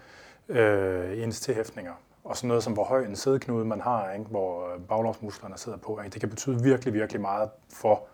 øh, 0.49 1.23
ens 1.23 1.41
tilhæftninger. 1.41 1.93
Og 2.25 2.37
sådan 2.37 2.49
noget 2.49 2.63
som, 2.63 2.73
hvor 2.73 2.85
høj 2.85 3.05
en 3.05 3.17
sædeknude 3.17 3.65
man 3.65 3.81
har, 3.81 4.13
ikke? 4.13 4.25
hvor 4.25 4.79
baglårsmusklerne 4.89 5.59
sidder 5.59 5.79
på. 5.79 6.01
Ikke? 6.01 6.13
Det 6.13 6.21
kan 6.21 6.31
betyde 6.31 6.63
virkelig, 6.63 6.95
virkelig 6.95 7.21
meget 7.21 7.51
for 7.73 8.07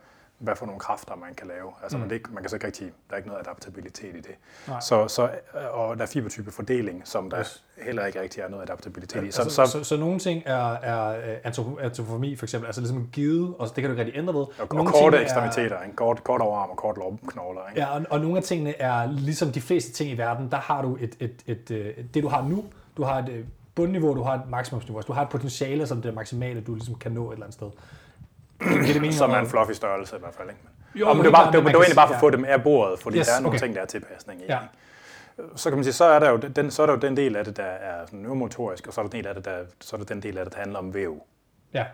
hvad 0.42 0.56
for 0.56 0.66
nogle 0.66 0.80
kræfter 0.80 1.16
man 1.16 1.34
kan 1.34 1.46
lave. 1.46 1.72
Altså, 1.82 1.96
mm. 1.96 2.00
man, 2.00 2.10
det, 2.10 2.32
man 2.32 2.42
kan 2.42 2.50
så 2.50 2.56
ikke 2.56 2.66
rigtig, 2.66 2.86
der 2.86 3.12
er 3.12 3.16
ikke 3.16 3.28
noget 3.28 3.46
adaptabilitet 3.46 4.14
i 4.14 4.20
det. 4.20 4.34
Så, 4.80 5.08
så, 5.08 5.28
og 5.70 5.96
der 5.96 6.02
er 6.02 6.06
fibertype 6.06 6.50
fordeling, 6.50 7.02
som 7.04 7.30
der 7.30 7.40
yes. 7.40 7.64
heller 7.82 8.06
ikke 8.06 8.20
rigtig 8.20 8.40
er 8.40 8.48
noget 8.48 8.62
adaptabilitet 8.62 9.24
i. 9.24 9.30
Så, 9.30 9.42
altså, 9.42 9.66
så, 9.66 9.72
så, 9.72 9.84
så, 9.84 9.96
nogle 9.96 10.18
ting 10.18 10.42
er, 10.46 10.72
er 10.72 11.38
antropomi 11.82 12.36
for 12.36 12.46
eksempel, 12.46 12.66
altså 12.66 12.80
ligesom 12.80 13.08
givet, 13.12 13.54
og 13.58 13.66
det 13.66 13.74
kan 13.74 13.84
du 13.84 13.90
ikke 13.90 14.04
rigtig 14.04 14.18
ændre 14.18 14.34
ved. 14.34 14.40
Og, 14.40 14.52
og 14.58 14.76
nogle 14.76 14.90
korte 14.90 15.18
ekstremiteter, 15.18 15.80
en 15.80 15.92
kort, 15.92 16.24
kort 16.24 16.40
overarm 16.40 16.70
og 16.70 16.76
kort 16.76 16.96
lårknogler. 16.96 17.60
Ikke? 17.68 17.80
Ja, 17.80 17.94
og, 17.94 18.02
og 18.10 18.20
nogle 18.20 18.36
af 18.36 18.42
tingene 18.42 18.80
er 18.80 19.12
ligesom 19.12 19.52
de 19.52 19.60
fleste 19.60 19.92
ting 19.92 20.10
i 20.10 20.18
verden, 20.18 20.50
der 20.50 20.56
har 20.56 20.82
du 20.82 20.96
et, 21.00 21.16
et, 21.20 21.42
et, 21.46 21.70
et, 21.70 21.98
et 21.98 22.14
det 22.14 22.22
du 22.22 22.28
har 22.28 22.42
nu, 22.42 22.64
du 22.96 23.02
har 23.02 23.18
et 23.18 23.28
øh, 23.28 23.44
bundniveau, 23.74 24.14
du 24.14 24.22
har 24.22 24.34
et 24.34 24.48
maksimumsniveau, 24.48 24.98
altså 24.98 25.06
du 25.06 25.12
har 25.12 25.22
et 25.22 25.28
potentiale 25.28 25.86
som 25.86 26.02
det 26.02 26.14
maksimale, 26.14 26.60
du 26.60 26.74
ligesom 26.74 26.94
kan 26.94 27.12
nå 27.12 27.28
et 27.28 27.32
eller 27.32 27.46
andet 27.46 27.54
sted 27.54 27.70
det 28.64 28.94
mening, 28.94 29.14
som 29.14 29.30
er 29.30 29.36
en 29.38 29.46
fluffy 29.46 29.72
størrelse 29.72 30.16
i 30.16 30.18
hvert 30.18 30.34
fald. 30.34 30.48
Ikke? 30.48 30.60
Jo, 30.94 31.12
men 31.12 31.24
det 31.24 31.32
var, 31.32 31.44
det, 31.44 31.52
det, 31.52 31.66
det 31.66 31.74
var 31.74 31.80
egentlig 31.80 31.96
bare 31.96 32.08
for 32.08 32.14
at 32.14 32.20
få 32.20 32.30
dem 32.30 32.44
af 32.44 32.62
bordet, 32.62 32.98
fordi 32.98 33.18
yes, 33.18 33.26
der 33.26 33.34
er 33.34 33.40
nogle 33.40 33.56
okay. 33.56 33.66
ting, 33.66 33.74
der 33.74 33.82
er 33.82 33.86
tilpasning 33.86 34.40
i. 34.40 34.44
Ja. 34.48 34.58
Så 35.56 35.70
kan 35.70 35.76
man 35.76 35.84
sige, 35.84 35.92
så 35.94 36.04
er 36.04 36.18
der 36.18 36.30
jo 36.30 36.36
den, 36.36 36.70
så 36.70 36.82
er 36.82 36.86
der 36.86 36.92
jo 36.92 36.98
den 36.98 37.16
del 37.16 37.36
af 37.36 37.44
det, 37.44 37.56
der 37.56 37.62
er 37.62 38.06
neuromotorisk, 38.12 38.86
og 38.86 38.92
så 38.94 39.00
er 39.00 39.04
der 39.04 39.10
den 39.10 39.18
del 39.18 39.26
af 39.26 39.34
det, 39.34 39.44
der, 39.44 39.58
så 39.80 39.96
er 39.96 39.98
der 39.98 40.06
den 40.06 40.22
del 40.22 40.38
af 40.38 40.44
det, 40.44 40.54
der 40.54 40.60
handler 40.60 40.78
om 40.78 40.94
væv. 40.94 41.22
Ja. 41.74 41.84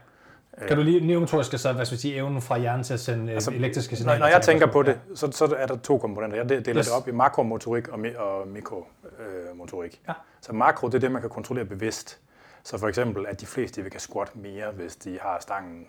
Kan 0.68 0.76
du 0.76 0.82
lige 0.82 1.06
neuromotorisk, 1.06 1.58
så 1.58 1.72
hvad 1.72 1.84
skal 1.84 1.96
vi 1.96 2.00
sige, 2.00 2.16
evnen 2.16 2.42
fra 2.42 2.58
hjernen 2.58 2.84
til 2.84 2.94
at 2.94 3.00
sende 3.00 3.24
øh, 3.24 3.34
altså, 3.34 3.50
elektriske 3.50 3.96
signaler? 3.96 4.18
Når, 4.18 4.26
når 4.26 4.32
jeg 4.32 4.42
tænker 4.42 4.66
på 4.66 4.82
det, 4.82 5.00
så, 5.14 5.30
så 5.32 5.54
er 5.58 5.66
der 5.66 5.76
to 5.76 5.98
komponenter. 5.98 6.36
Jeg 6.36 6.48
deler 6.48 6.76
yes. 6.76 6.86
det 6.86 6.96
op 6.96 7.08
i 7.08 7.10
makromotorik 7.10 7.88
og, 7.88 8.00
og 8.16 8.48
mikromotorik. 8.48 10.00
Ja. 10.08 10.12
Så 10.40 10.52
makro, 10.52 10.86
det 10.86 10.94
er 10.94 10.98
det, 10.98 11.12
man 11.12 11.20
kan 11.20 11.30
kontrollere 11.30 11.64
bevidst. 11.64 12.18
Så 12.62 12.78
for 12.78 12.88
eksempel, 12.88 13.26
at 13.26 13.40
de 13.40 13.46
fleste 13.46 13.82
vil 13.82 13.90
kan 13.90 14.00
squat 14.00 14.36
mere, 14.36 14.70
hvis 14.70 14.96
de 14.96 15.18
har 15.22 15.38
stangen 15.40 15.86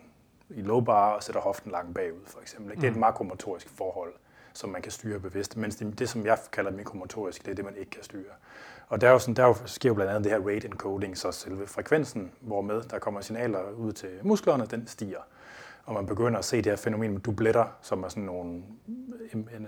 i 0.50 0.62
low 0.62 0.82
bar 0.82 1.14
og 1.14 1.24
sætter 1.24 1.42
hoften 1.42 1.72
langt 1.72 1.96
bagud, 1.96 2.26
for 2.26 2.42
eksempel. 2.42 2.76
Det 2.76 2.84
er 2.84 2.88
et 2.88 2.94
mm. 2.94 3.00
makromotorisk 3.00 3.70
forhold, 3.70 4.14
som 4.54 4.70
man 4.70 4.82
kan 4.82 4.92
styre 4.92 5.20
bevidst, 5.20 5.58
mens 5.58 5.76
det, 5.76 6.00
det, 6.00 6.10
som 6.10 6.26
jeg 6.26 6.38
kalder 6.52 6.72
mikromotorisk, 6.72 7.46
det 7.46 7.52
er 7.52 7.56
det, 7.56 7.66
man 7.66 7.76
ikke 7.76 7.92
kan 7.92 8.04
styre. 8.04 8.32
Og 8.88 9.02
der, 9.02 9.08
er 9.08 9.12
jo 9.12 9.20
sådan, 9.20 9.34
der 9.34 9.44
er 9.44 9.48
jo, 9.48 9.56
sker 9.66 9.90
jo 9.90 9.94
blandt 9.94 10.12
andet 10.12 10.24
det 10.24 10.32
her 10.32 10.54
rate 10.54 10.68
encoding, 10.68 11.18
så 11.18 11.32
selve 11.32 11.68
frekvensen, 11.68 12.32
hvormed 12.40 12.84
der 12.84 13.00
kommer 13.00 13.22
signaler 13.22 13.72
ud 13.72 13.92
til 13.92 14.10
musklerne, 14.24 14.66
den 14.66 14.88
stiger. 14.88 15.20
Og 15.86 15.94
man 15.94 16.06
begynder 16.06 16.40
at 16.40 16.46
se 16.46 16.58
det 16.58 16.66
her 16.66 16.76
fænomen 16.76 17.12
med 17.12 17.20
dubletter, 17.22 17.66
som 17.82 18.04
er 18.04 18.10
sådan 18.10 18.24
nogle 18.24 18.64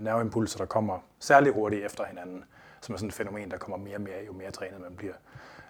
nerveimpulser, 0.02 0.58
der 0.58 0.66
kommer 0.66 1.00
særlig 1.20 1.54
hurtigt 1.54 1.86
efter 1.86 2.06
hinanden, 2.06 2.44
som 2.82 2.94
er 2.94 2.98
sådan 2.98 3.08
et 3.08 3.14
fænomen, 3.14 3.52
der 3.52 3.58
kommer 3.58 3.78
mere 3.78 3.96
og 3.96 4.02
mere, 4.02 4.26
jo 4.28 4.34
mere 4.34 4.52
trænet 4.52 4.82
man 4.82 4.96
bliver. 4.96 5.14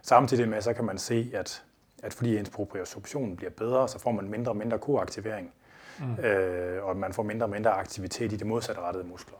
Samtidig 0.02 0.50
med, 0.50 0.62
så 0.62 0.74
kan 0.74 0.86
man 0.86 0.98
se, 0.98 1.32
at 1.34 1.64
at 2.04 2.14
fordi 2.14 2.38
ens 2.38 2.50
proprioception 2.50 3.36
bliver 3.36 3.52
bedre, 3.52 3.88
så 3.88 4.00
får 4.00 4.12
man 4.12 4.30
mindre 4.30 4.52
og 4.52 4.58
mindre 4.58 4.80
koaktivering, 4.80 5.52
mm. 6.00 6.26
øh, 6.26 6.84
og 6.84 6.98
man 6.98 7.14
får 7.14 7.24
mindre 7.24 7.46
og 7.46 7.50
mindre 7.50 7.72
aktivitet 7.72 8.34
i 8.34 8.36
de 8.36 8.46
modsatrettede 8.46 9.04
muskler. 9.04 9.38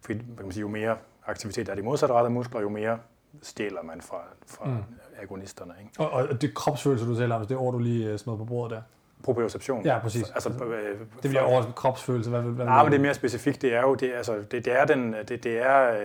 Fordi 0.00 0.14
man 0.14 0.44
kan 0.44 0.52
sige, 0.52 0.60
jo 0.60 0.68
mere 0.68 0.96
aktivitet 1.26 1.68
er 1.68 1.72
i 1.72 1.76
de 1.76 1.82
modsatrettede 1.82 2.34
muskler, 2.34 2.60
jo 2.60 2.68
mere 2.68 2.98
stjæler 3.42 3.82
man 3.82 4.00
fra, 4.00 4.20
fra 4.46 4.64
mm. 4.64 4.76
agonisterne. 5.22 5.72
Ikke? 5.80 6.00
Og, 6.00 6.10
og 6.10 6.42
det 6.42 6.54
kropsfølelse, 6.54 7.06
du 7.06 7.16
taler 7.16 7.34
om, 7.34 7.46
det 7.46 7.56
ord, 7.56 7.72
du 7.72 7.78
lige 7.78 8.10
øh, 8.10 8.18
smed 8.18 8.36
på 8.36 8.44
bordet 8.44 8.76
der? 8.76 8.82
Proprioception. 9.24 9.84
Ja, 9.84 9.98
præcis. 9.98 10.30
Altså, 10.30 10.48
øh, 10.48 10.98
det 11.22 11.30
bliver 11.30 11.40
over 11.40 11.62
kropsfølelse. 11.62 12.30
Hvad, 12.30 12.42
hvad 12.42 12.64
nej, 12.64 12.82
men 12.82 12.92
det 12.92 12.98
er 12.98 13.02
mere 13.02 13.14
specifikt. 13.14 13.62
Det 13.62 13.74
er 13.74 13.80
jo, 13.80 13.94
det, 13.94 14.12
altså, 14.12 14.36
det, 14.50 14.64
det 14.64 14.80
er 14.80 14.84
den, 14.84 15.14
det, 15.28 15.44
det 15.44 15.58
er, 15.58 15.92
øh, 15.92 16.00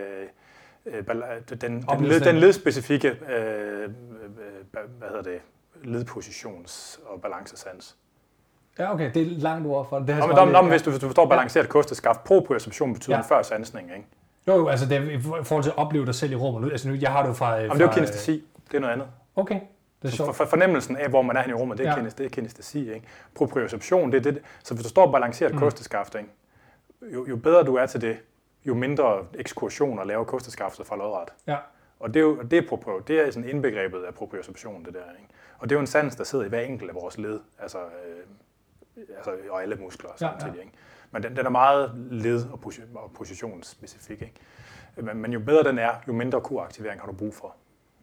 øh 0.85 1.07
den, 1.07 1.61
den, 1.61 1.81
den, 1.81 2.05
led, 2.05 2.19
den 2.19 2.35
ledspecifikke, 2.35 3.07
øh, 3.09 3.83
øh, 3.83 3.89
hvad 4.71 5.07
hedder 5.07 5.21
det, 5.21 5.39
ledpositions- 5.83 6.99
og 7.13 7.21
balancesans. 7.21 7.95
Ja, 8.79 8.93
okay, 8.93 9.11
det 9.13 9.21
er 9.21 9.25
langt 9.25 9.67
ord 9.67 9.89
for 9.89 9.99
det. 9.99 10.17
Nå, 10.17 10.27
men, 10.27 10.35
dom, 10.35 10.53
dom, 10.53 10.67
hvis, 10.67 10.81
du, 10.81 10.89
hvis 10.89 11.01
du 11.01 11.07
forstår 11.07 11.25
balanceret 11.25 11.63
ja. 11.63 11.69
kosteskaft, 11.69 12.23
proprioception 12.23 12.93
betyder 12.93 13.15
ja. 13.15 13.21
før 13.21 13.41
sansning, 13.41 13.91
ikke? 13.95 14.07
Jo, 14.47 14.55
jo, 14.55 14.67
altså 14.67 14.85
det 14.85 14.97
er 14.97 15.01
i 15.01 15.21
forhold 15.21 15.63
til 15.63 15.69
at 15.69 15.77
opleve 15.77 16.05
dig 16.05 16.15
selv 16.15 16.31
i 16.31 16.35
rummet. 16.35 16.71
Altså 16.71 16.89
nu, 16.89 16.95
jeg 16.95 17.11
har 17.11 17.21
det 17.21 17.29
jo 17.29 17.33
fra... 17.33 17.55
Jamen, 17.55 17.71
det 17.71 17.81
er 17.81 17.85
jo 17.85 17.91
kinestesi, 17.93 18.47
det 18.71 18.77
er 18.77 18.79
noget 18.79 18.93
andet. 18.93 19.07
Okay, 19.35 19.59
det 20.01 20.07
er 20.07 20.11
sjovt. 20.11 20.27
For, 20.27 20.33
for 20.33 20.45
fornemmelsen 20.45 20.97
af, 20.97 21.09
hvor 21.09 21.21
man 21.21 21.37
er 21.37 21.47
i 21.49 21.53
rummet, 21.53 21.77
det 21.77 21.85
er, 21.85 21.89
ja. 21.89 21.95
kinest, 21.97 22.17
det 22.17 22.25
er 22.25 22.29
kinestesi, 22.29 22.93
ikke? 22.93 23.07
Proprioception, 23.35 24.11
det 24.11 24.27
er 24.27 24.31
det. 24.31 24.41
Så 24.63 24.73
hvis 24.73 24.83
du 24.83 24.89
står 24.89 25.11
balanceret 25.11 25.53
mm. 25.53 25.59
kosteskaft, 25.59 26.15
ikke? 26.15 26.29
Jo, 27.13 27.25
jo 27.29 27.35
bedre 27.35 27.63
du 27.63 27.75
er 27.75 27.85
til 27.85 28.01
det, 28.01 28.17
jo 28.65 28.73
mindre 28.73 29.25
ekskursioner 29.33 30.03
laver 30.03 30.23
kosteskaftet 30.23 30.87
fra 30.87 30.95
lodret. 30.95 31.29
Ja. 31.47 31.57
Og 31.99 32.13
det 32.13 32.19
er 32.19 32.23
jo 32.23 32.41
det 32.41 32.71
er, 32.71 33.01
det 33.07 33.27
er 33.27 33.31
sådan 33.31 33.49
indbegrebet 33.49 34.03
af 34.03 34.13
proprioception, 34.13 34.85
det 34.85 34.93
der. 34.93 34.99
Ikke? 35.19 35.33
Og 35.59 35.69
det 35.69 35.75
er 35.75 35.77
jo 35.77 35.81
en 35.81 35.87
sans, 35.87 36.15
der 36.15 36.23
sidder 36.23 36.45
i 36.45 36.49
hver 36.49 36.61
enkelt 36.61 36.89
af 36.89 36.95
vores 36.95 37.17
led, 37.17 37.39
altså, 37.59 37.77
øh, 37.77 39.03
altså 39.17 39.31
og 39.49 39.61
alle 39.61 39.75
muskler 39.75 40.09
samtidig. 40.15 40.53
Ja, 40.53 40.57
ja. 40.57 40.61
Ikke? 40.61 40.73
Men 41.11 41.23
den, 41.23 41.35
den 41.35 41.45
er 41.45 41.49
meget 41.49 41.91
led- 42.11 42.45
og, 42.51 42.59
position, 42.59 42.89
og 42.95 43.11
positionsspecifik. 43.15 44.21
Ikke? 44.21 44.33
Men, 44.95 45.17
men 45.17 45.33
jo 45.33 45.39
bedre 45.39 45.63
den 45.63 45.79
er, 45.79 45.91
jo 46.07 46.13
mindre 46.13 46.41
koaktivering 46.41 47.01
har 47.01 47.07
du 47.07 47.13
brug 47.13 47.33
for. 47.33 47.55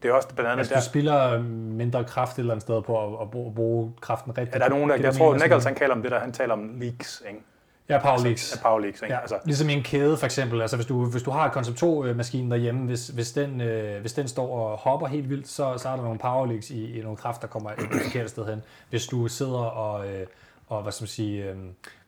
Det 0.02 0.10
er 0.10 0.14
også 0.14 0.28
blandt 0.28 0.50
andet 0.50 0.58
altså, 0.58 0.74
der... 0.74 0.80
du 0.80 0.86
spiller 0.86 1.42
mindre 1.42 2.04
kraft 2.04 2.32
et 2.32 2.38
eller 2.38 2.54
andet 2.54 2.62
sted 2.62 2.82
på 2.82 3.14
at, 3.14 3.22
at 3.22 3.30
bruge, 3.30 3.54
bruge 3.54 3.92
kraften 4.00 4.38
rigtigt. 4.38 4.54
Ja, 4.54 4.58
der 4.58 4.64
er 4.64 4.68
nogen, 4.68 4.90
der, 4.90 4.96
jeg 4.96 5.14
tror, 5.14 5.34
Nichols 5.34 5.64
han 5.64 5.74
kalder 5.74 5.94
om 5.94 6.02
det 6.02 6.10
der, 6.10 6.18
han 6.18 6.32
taler 6.32 6.52
om 6.52 6.80
leaks, 6.80 7.22
ikke? 7.28 7.40
Ja, 7.88 7.98
power 7.98 8.12
altså, 8.12 8.26
leaks. 8.26 8.56
Ja, 8.56 8.68
power 8.68 8.78
leaks, 8.78 9.02
ikke? 9.02 9.14
Ja, 9.14 9.20
altså. 9.20 9.38
Ligesom 9.44 9.68
i 9.68 9.72
en 9.72 9.82
kæde 9.82 10.16
for 10.16 10.24
eksempel. 10.24 10.60
Altså, 10.60 10.76
hvis, 10.76 10.86
du, 10.86 11.04
hvis 11.04 11.22
du 11.22 11.30
har 11.30 11.44
en 11.46 11.52
Concept 11.52 11.82
2-maskine 11.82 12.50
derhjemme, 12.50 12.86
hvis, 12.86 13.08
hvis, 13.08 13.32
den, 13.32 13.60
øh, 13.60 14.00
hvis 14.00 14.12
den 14.12 14.28
står 14.28 14.58
og 14.58 14.78
hopper 14.78 15.06
helt 15.06 15.30
vildt, 15.30 15.48
så, 15.48 15.78
så 15.78 15.88
er 15.88 15.96
der 15.96 16.02
nogle 16.02 16.18
power 16.18 16.46
leaks 16.46 16.70
i, 16.70 16.98
i 16.98 17.02
nogle 17.02 17.16
kraft, 17.16 17.42
der 17.42 17.48
kommer 17.48 17.70
et 17.70 17.78
forkert 18.02 18.30
sted 18.30 18.46
hen. 18.46 18.62
Hvis 18.90 19.06
du 19.06 19.28
sidder 19.28 19.58
og, 19.58 20.06
øh, 20.08 20.26
og 20.68 20.82
hvad 20.82 20.92
skal 20.92 21.02
man 21.02 21.08
sige, 21.08 21.44
øh, 21.44 21.56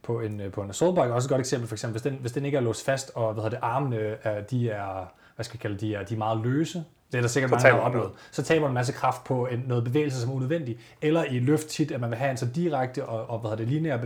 på 0.03 0.21
en, 0.21 0.41
på 0.53 0.63
en 0.63 0.71
assault 0.71 0.95
bike, 0.95 1.15
også 1.15 1.27
et 1.27 1.31
godt 1.31 1.41
eksempel, 1.41 1.69
for 1.69 1.75
eksempel, 1.75 1.93
hvis 1.93 2.03
den, 2.03 2.19
hvis 2.21 2.33
den 2.33 2.45
ikke 2.45 2.59
er 2.59 2.63
låst 2.63 2.85
fast, 2.85 3.11
og 3.15 3.33
hvad 3.33 3.43
hedder 3.43 3.57
det, 3.57 3.65
armene 3.67 3.97
er, 4.23 4.41
de 4.41 4.71
er, 4.71 5.13
hvad 5.35 5.45
skal 5.45 5.57
jeg 5.57 5.61
kalde, 5.61 5.77
de 5.77 5.95
er, 5.95 6.03
de 6.03 6.15
er 6.15 6.19
meget 6.19 6.41
løse, 6.45 6.85
Det 7.13 7.19
er 7.19 7.23
der 7.23 7.29
sikkert 7.29 7.51
Så 7.51 7.55
mange, 7.55 7.69
der 7.69 7.75
har 7.75 7.89
opnået. 7.89 8.11
Så 8.31 8.43
taber 8.43 8.61
man 8.61 8.71
en 8.71 8.75
masse 8.75 8.93
kraft 8.93 9.25
på 9.25 9.47
en, 9.47 9.65
noget 9.67 9.85
bevægelse, 9.85 10.21
som 10.21 10.31
er 10.31 10.35
unødvendig. 10.35 10.79
Eller 11.03 11.25
i 11.25 11.39
løft 11.39 11.67
tit, 11.67 11.91
at 11.91 12.01
man 12.01 12.11
vil 12.11 12.19
have 12.19 12.31
en 12.31 12.37
så 12.37 12.47
direkte 12.47 13.07
og, 13.07 13.31
og 13.31 13.39
hvad 13.39 13.51
hedder 13.51 13.65
det, 13.65 13.73
lineær 13.73 13.97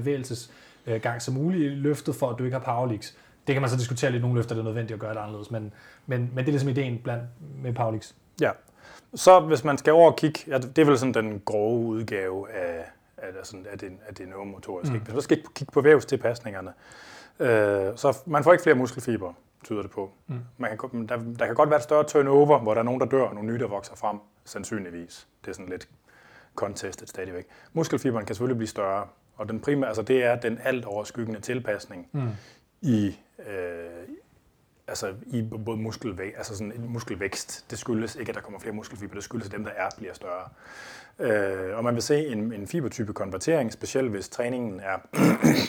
bevægelsesgang 0.85 1.23
som 1.23 1.35
muligt 1.35 1.73
i 1.73 1.75
løftet, 1.75 2.15
for 2.15 2.31
at 2.31 2.39
du 2.39 2.45
ikke 2.45 2.57
har 2.59 2.65
power 2.65 2.87
leaks. 2.87 3.17
Det 3.47 3.55
kan 3.55 3.63
man 3.63 3.71
så 3.71 3.77
diskutere 3.77 4.11
lidt 4.11 4.23
nogle 4.23 4.37
løfter, 4.37 4.55
det 4.55 4.61
er 4.61 4.65
nødvendigt 4.65 4.95
at 4.95 5.01
gøre 5.01 5.15
det 5.15 5.21
anderledes, 5.21 5.51
men, 5.51 5.73
men, 6.07 6.21
men 6.21 6.39
det 6.39 6.47
er 6.47 6.53
ligesom 6.53 6.69
ideen 6.69 7.01
blandt, 7.05 7.25
med 7.63 7.73
power 7.73 7.91
leaks. 7.91 8.15
Ja. 8.41 8.51
Så 9.15 9.41
hvis 9.41 9.65
man 9.65 9.79
skal 9.79 9.93
over 9.93 10.11
og 10.11 10.17
kigge, 10.17 10.41
ja, 10.47 10.59
det 10.59 10.79
er 10.79 10.85
vel 10.85 10.99
sådan 10.99 11.15
den 11.15 11.43
grove 11.45 11.87
udgave 11.87 12.51
af, 12.51 12.85
af, 13.19 13.31
sådan, 13.43 13.67
af, 13.73 13.79
det, 13.79 13.93
af 14.09 14.15
det 14.15 14.29
neuromotoriske. 14.29 14.95
Mm. 14.95 15.01
Hvis 15.01 15.15
man 15.15 15.23
skal 15.23 15.43
kigge 15.55 15.73
på 15.73 15.81
vævstilpasningerne, 15.81 16.73
øh, 17.39 17.97
så 17.97 18.19
man 18.27 18.45
får 18.45 18.53
ikke 18.53 18.63
flere 18.63 18.77
muskelfiber, 18.77 19.33
tyder 19.65 19.83
det 19.83 19.91
på. 19.91 20.11
Mm. 20.27 20.41
Man 20.59 20.79
kan, 20.79 21.09
der, 21.09 21.17
der 21.39 21.47
kan 21.47 21.55
godt 21.55 21.71
være 21.71 21.77
et 21.77 21.83
større 21.83 22.05
turnover, 22.05 22.59
hvor 22.59 22.75
der 22.75 22.81
er 22.81 22.85
nogen, 22.85 23.01
der 23.01 23.07
dør, 23.07 23.23
og 23.23 23.35
nogle 23.35 23.53
nye, 23.53 23.59
der 23.59 23.69
vokser 23.69 23.97
frem, 23.97 24.19
sandsynligvis. 24.45 25.29
Det 25.45 25.51
er 25.51 25.55
sådan 25.55 25.69
lidt 25.69 25.89
contestet 26.55 27.09
stadigvæk. 27.09 27.47
Muskelfiberen 27.73 28.27
kan 28.27 28.35
selvfølgelig 28.35 28.57
blive 28.57 28.69
større, 28.69 29.07
og 29.41 29.49
den 29.49 29.61
primære, 29.61 29.89
altså 29.89 30.03
det 30.03 30.25
er 30.25 30.37
den 30.37 30.59
alt 30.65 30.85
overskyggende 30.85 31.41
tilpasning 31.41 32.09
mm. 32.13 32.29
i, 32.81 33.19
øh, 33.49 34.09
altså 34.89 35.15
i 35.27 35.49
både 35.65 35.77
muskelvækst, 35.77 36.37
altså 36.37 36.57
sådan 36.57 36.73
en 36.73 36.93
muskelvækst. 36.93 37.71
Det 37.71 37.79
skyldes 37.79 38.17
ikke, 38.17 38.29
at 38.29 38.35
der 38.35 38.41
kommer 38.41 38.61
flere 38.61 38.75
muskelfiber, 38.75 39.15
det 39.15 39.25
skyldes, 39.25 39.47
at 39.47 39.53
dem, 39.53 39.65
der 39.65 39.71
er, 39.71 39.89
bliver 39.97 40.15
større. 40.15 40.49
Øh, 41.19 41.77
og 41.77 41.85
man 41.85 41.95
vil 41.95 42.03
se 42.03 42.27
en, 42.27 42.53
en 42.53 42.67
fibertype 42.67 43.13
konvertering, 43.13 43.73
specielt 43.73 44.11
hvis 44.11 44.29
træningen 44.29 44.81
er, 44.81 44.99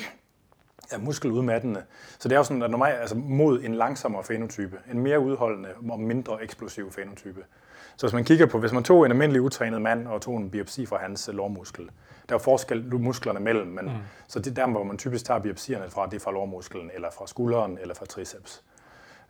er 0.93 0.97
muskeludmattende. 0.97 1.83
Så 2.19 2.29
det 2.29 2.35
er 2.35 2.39
jo 2.39 2.43
sådan, 2.43 2.63
at 2.63 2.71
normalt, 2.71 2.99
altså 2.99 3.15
mod 3.15 3.63
en 3.63 3.75
langsommere 3.75 4.23
fenotype, 4.23 4.79
en 4.91 4.99
mere 4.99 5.19
udholdende 5.19 5.69
og 5.89 5.99
mindre 5.99 6.43
eksplosiv 6.43 6.91
fenotype. 6.91 7.43
Så 7.95 8.07
hvis 8.07 8.13
man 8.13 8.23
kigger 8.23 8.45
på, 8.45 8.59
hvis 8.59 8.71
man 8.71 8.83
tog 8.83 9.05
en 9.05 9.11
almindelig 9.11 9.41
utrænet 9.41 9.81
mand 9.81 10.07
og 10.07 10.21
tog 10.21 10.37
en 10.37 10.49
biopsi 10.49 10.85
fra 10.85 10.97
hans 10.97 11.29
lårmuskel, 11.33 11.89
der 12.31 12.37
er 12.37 12.39
forskel 12.39 12.95
musklerne 12.95 13.39
mellem, 13.39 13.67
men 13.67 13.85
mm. 13.85 13.91
så 14.27 14.39
det 14.39 14.55
der, 14.55 14.67
hvor 14.67 14.83
man 14.83 14.97
typisk 14.97 15.25
tager 15.25 15.39
biopsierne 15.39 15.89
fra, 15.89 16.05
det 16.05 16.13
er 16.13 16.19
fra 16.19 16.31
lårmusklen, 16.31 16.91
eller 16.93 17.11
fra 17.11 17.27
skulderen, 17.27 17.77
eller 17.81 17.95
fra 17.95 18.05
triceps. 18.05 18.63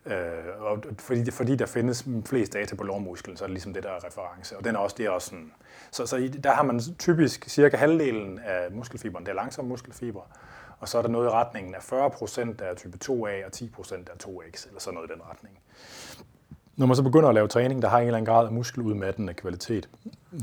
Øh, 0.06 0.14
og 0.60 0.82
fordi, 0.98 1.30
fordi 1.30 1.56
der 1.56 1.66
findes 1.66 2.08
flest 2.26 2.52
data 2.52 2.74
på 2.74 2.84
lårmusklen, 2.84 3.36
så 3.36 3.44
er 3.44 3.46
det 3.46 3.52
ligesom 3.52 3.74
det, 3.74 3.82
der 3.82 3.90
er 3.90 4.04
reference. 4.04 4.56
Og 4.56 4.64
den 4.64 4.74
er 4.74 4.78
også, 4.78 4.96
det 4.98 5.06
er 5.06 5.10
også 5.10 5.28
sådan, 5.28 5.52
så, 5.90 6.06
så 6.06 6.30
der 6.44 6.50
har 6.50 6.62
man 6.62 6.80
typisk 6.98 7.48
cirka 7.48 7.76
halvdelen 7.76 8.38
af 8.38 8.70
muskelfiberen, 8.70 9.26
det 9.26 9.30
er 9.30 9.36
langsomme 9.36 9.68
muskelfiber, 9.68 10.22
og 10.80 10.88
så 10.88 10.98
er 10.98 11.02
der 11.02 11.08
noget 11.08 11.26
i 11.26 11.30
retningen 11.30 11.74
af 11.74 11.92
40% 11.92 12.62
af 12.62 12.76
type 12.76 12.98
2A 13.04 13.10
og 13.12 13.50
10% 13.56 13.94
af 13.94 14.26
2X, 14.26 14.68
eller 14.68 14.80
sådan 14.80 14.94
noget 14.94 15.10
i 15.10 15.12
den 15.12 15.22
retning. 15.30 15.58
Når 16.76 16.86
man 16.86 16.96
så 16.96 17.02
begynder 17.02 17.28
at 17.28 17.34
lave 17.34 17.48
træning, 17.48 17.82
der 17.82 17.88
har 17.88 17.98
en 17.98 18.06
eller 18.06 18.18
anden 18.18 18.34
grad 18.34 18.46
af 18.46 18.52
muskeludmattende 18.52 19.34
kvalitet, 19.34 19.88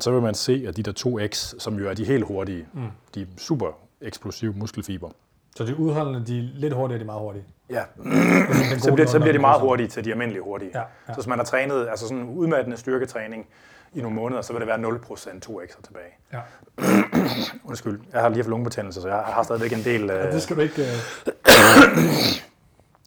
så 0.01 0.11
vil 0.11 0.21
man 0.21 0.33
se, 0.33 0.65
at 0.67 0.77
de 0.77 0.83
der 0.83 0.91
2X, 1.27 1.59
som 1.59 1.75
jo 1.79 1.89
er 1.89 1.93
de 1.93 2.05
helt 2.05 2.25
hurtige, 2.25 2.65
mm. 2.73 2.81
de 3.15 3.27
super 3.37 3.67
eksplosive 4.01 4.53
muskelfiber, 4.53 5.09
Så 5.55 5.63
de 5.65 5.75
udholdende, 5.79 6.25
de 6.27 6.39
er 6.39 6.43
lidt 6.53 6.73
hurtigere, 6.73 6.99
de 6.99 7.03
er 7.03 7.05
meget 7.05 7.21
hurtige. 7.21 7.43
Ja, 7.69 7.83
så 8.79 8.91
bliver, 8.93 9.07
så 9.07 9.19
bliver 9.19 9.33
de 9.33 9.39
meget 9.39 9.61
hurtige 9.61 9.87
til 9.87 10.05
de 10.05 10.11
almindelige 10.11 10.43
hurtige. 10.43 10.71
Ja, 10.73 10.79
ja. 10.79 10.85
Så 11.07 11.13
hvis 11.13 11.27
man 11.27 11.37
har 11.39 11.45
trænet 11.45 11.87
altså 11.89 12.07
sådan 12.07 12.23
udmattende 12.23 12.77
styrketræning 12.77 13.45
i 13.93 14.01
nogle 14.01 14.15
måneder, 14.15 14.41
så 14.41 14.53
vil 14.53 14.59
det 14.59 14.67
være 14.67 14.77
0% 14.77 14.81
2x'er 15.49 15.81
tilbage. 15.85 16.11
Ja. 16.33 16.39
Undskyld, 17.69 17.99
jeg 18.13 18.21
har 18.21 18.29
lige 18.29 18.37
haft 18.37 18.49
lungebetændelse, 18.49 19.01
så 19.01 19.07
jeg 19.07 19.17
har 19.17 19.43
stadigvæk 19.43 19.73
en 19.73 19.83
del... 19.83 20.01
Ja, 20.05 20.27
Øh, 20.27 20.33
det 20.33 20.41
skal 20.41 20.55
du 20.55 20.61
ikke... 20.61 20.81
Øh... 20.81 20.87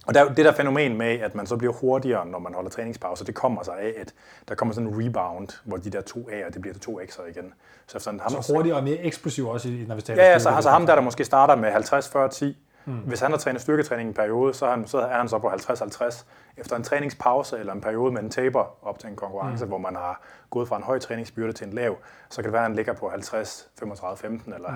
og 0.06 0.14
der 0.14 0.24
er 0.24 0.34
det 0.34 0.44
der 0.44 0.52
fænomen 0.52 0.98
med, 0.98 1.06
at 1.20 1.34
man 1.34 1.46
så 1.46 1.56
bliver 1.56 1.72
hurtigere, 1.72 2.26
når 2.26 2.38
man 2.38 2.54
holder 2.54 2.70
træningspause, 2.70 3.24
det 3.24 3.34
kommer 3.34 3.62
sig 3.62 3.78
af, 3.78 3.94
at 4.00 4.14
der 4.48 4.54
kommer 4.54 4.74
sådan 4.74 4.88
en 4.88 5.06
rebound, 5.06 5.48
hvor 5.64 5.76
de 5.76 5.90
der 5.90 6.00
to 6.00 6.20
A'er, 6.20 6.50
det 6.50 6.60
bliver 6.60 6.74
til 6.74 6.82
to 6.82 7.00
X'er 7.00 7.28
igen. 7.30 7.54
Så, 7.86 7.98
sådan, 7.98 8.20
ham, 8.20 8.42
Så 8.42 8.52
hurtigere 8.54 8.76
og 8.78 8.84
mere 8.84 8.96
eksplosiv 8.96 9.48
også, 9.48 9.68
når 9.86 9.94
vi 9.94 10.02
taler 10.02 10.22
Ja, 10.22 10.30
ja, 10.30 10.38
så 10.38 10.48
altså 10.48 10.70
ham 10.70 10.86
der, 10.86 10.94
der 10.94 11.02
måske 11.02 11.24
starter 11.24 11.56
med 11.56 11.70
50-40-10, 11.72 12.44
mm. 12.84 12.98
hvis 12.98 13.20
han 13.20 13.30
har 13.30 13.38
trænet 13.38 13.60
styrketræning 13.60 14.06
i 14.06 14.10
en 14.10 14.14
periode, 14.14 14.54
så 14.54 14.66
er 14.66 14.70
han 14.70 14.86
så, 14.86 14.98
er 14.98 15.16
han 15.16 15.28
så 15.28 15.38
på 15.38 15.50
50-50. 15.50 16.24
Efter 16.56 16.76
en 16.76 16.82
træningspause 16.82 17.58
eller 17.58 17.72
en 17.72 17.80
periode 17.80 18.12
med 18.12 18.22
en 18.22 18.30
taper 18.30 18.86
op 18.86 18.98
til 18.98 19.08
en 19.08 19.16
konkurrence, 19.16 19.64
mm. 19.64 19.68
hvor 19.68 19.78
man 19.78 19.96
har 19.96 20.20
gået 20.50 20.68
fra 20.68 20.76
en 20.76 20.82
høj 20.82 20.98
træningsbyrde 20.98 21.52
til 21.52 21.66
en 21.66 21.72
lav, 21.72 21.96
så 22.30 22.36
kan 22.36 22.44
det 22.44 22.52
være, 22.52 22.62
at 22.62 22.68
han 22.68 22.76
ligger 22.76 22.92
på 22.92 23.10
50-35-15 23.10 24.54
eller 24.54 24.68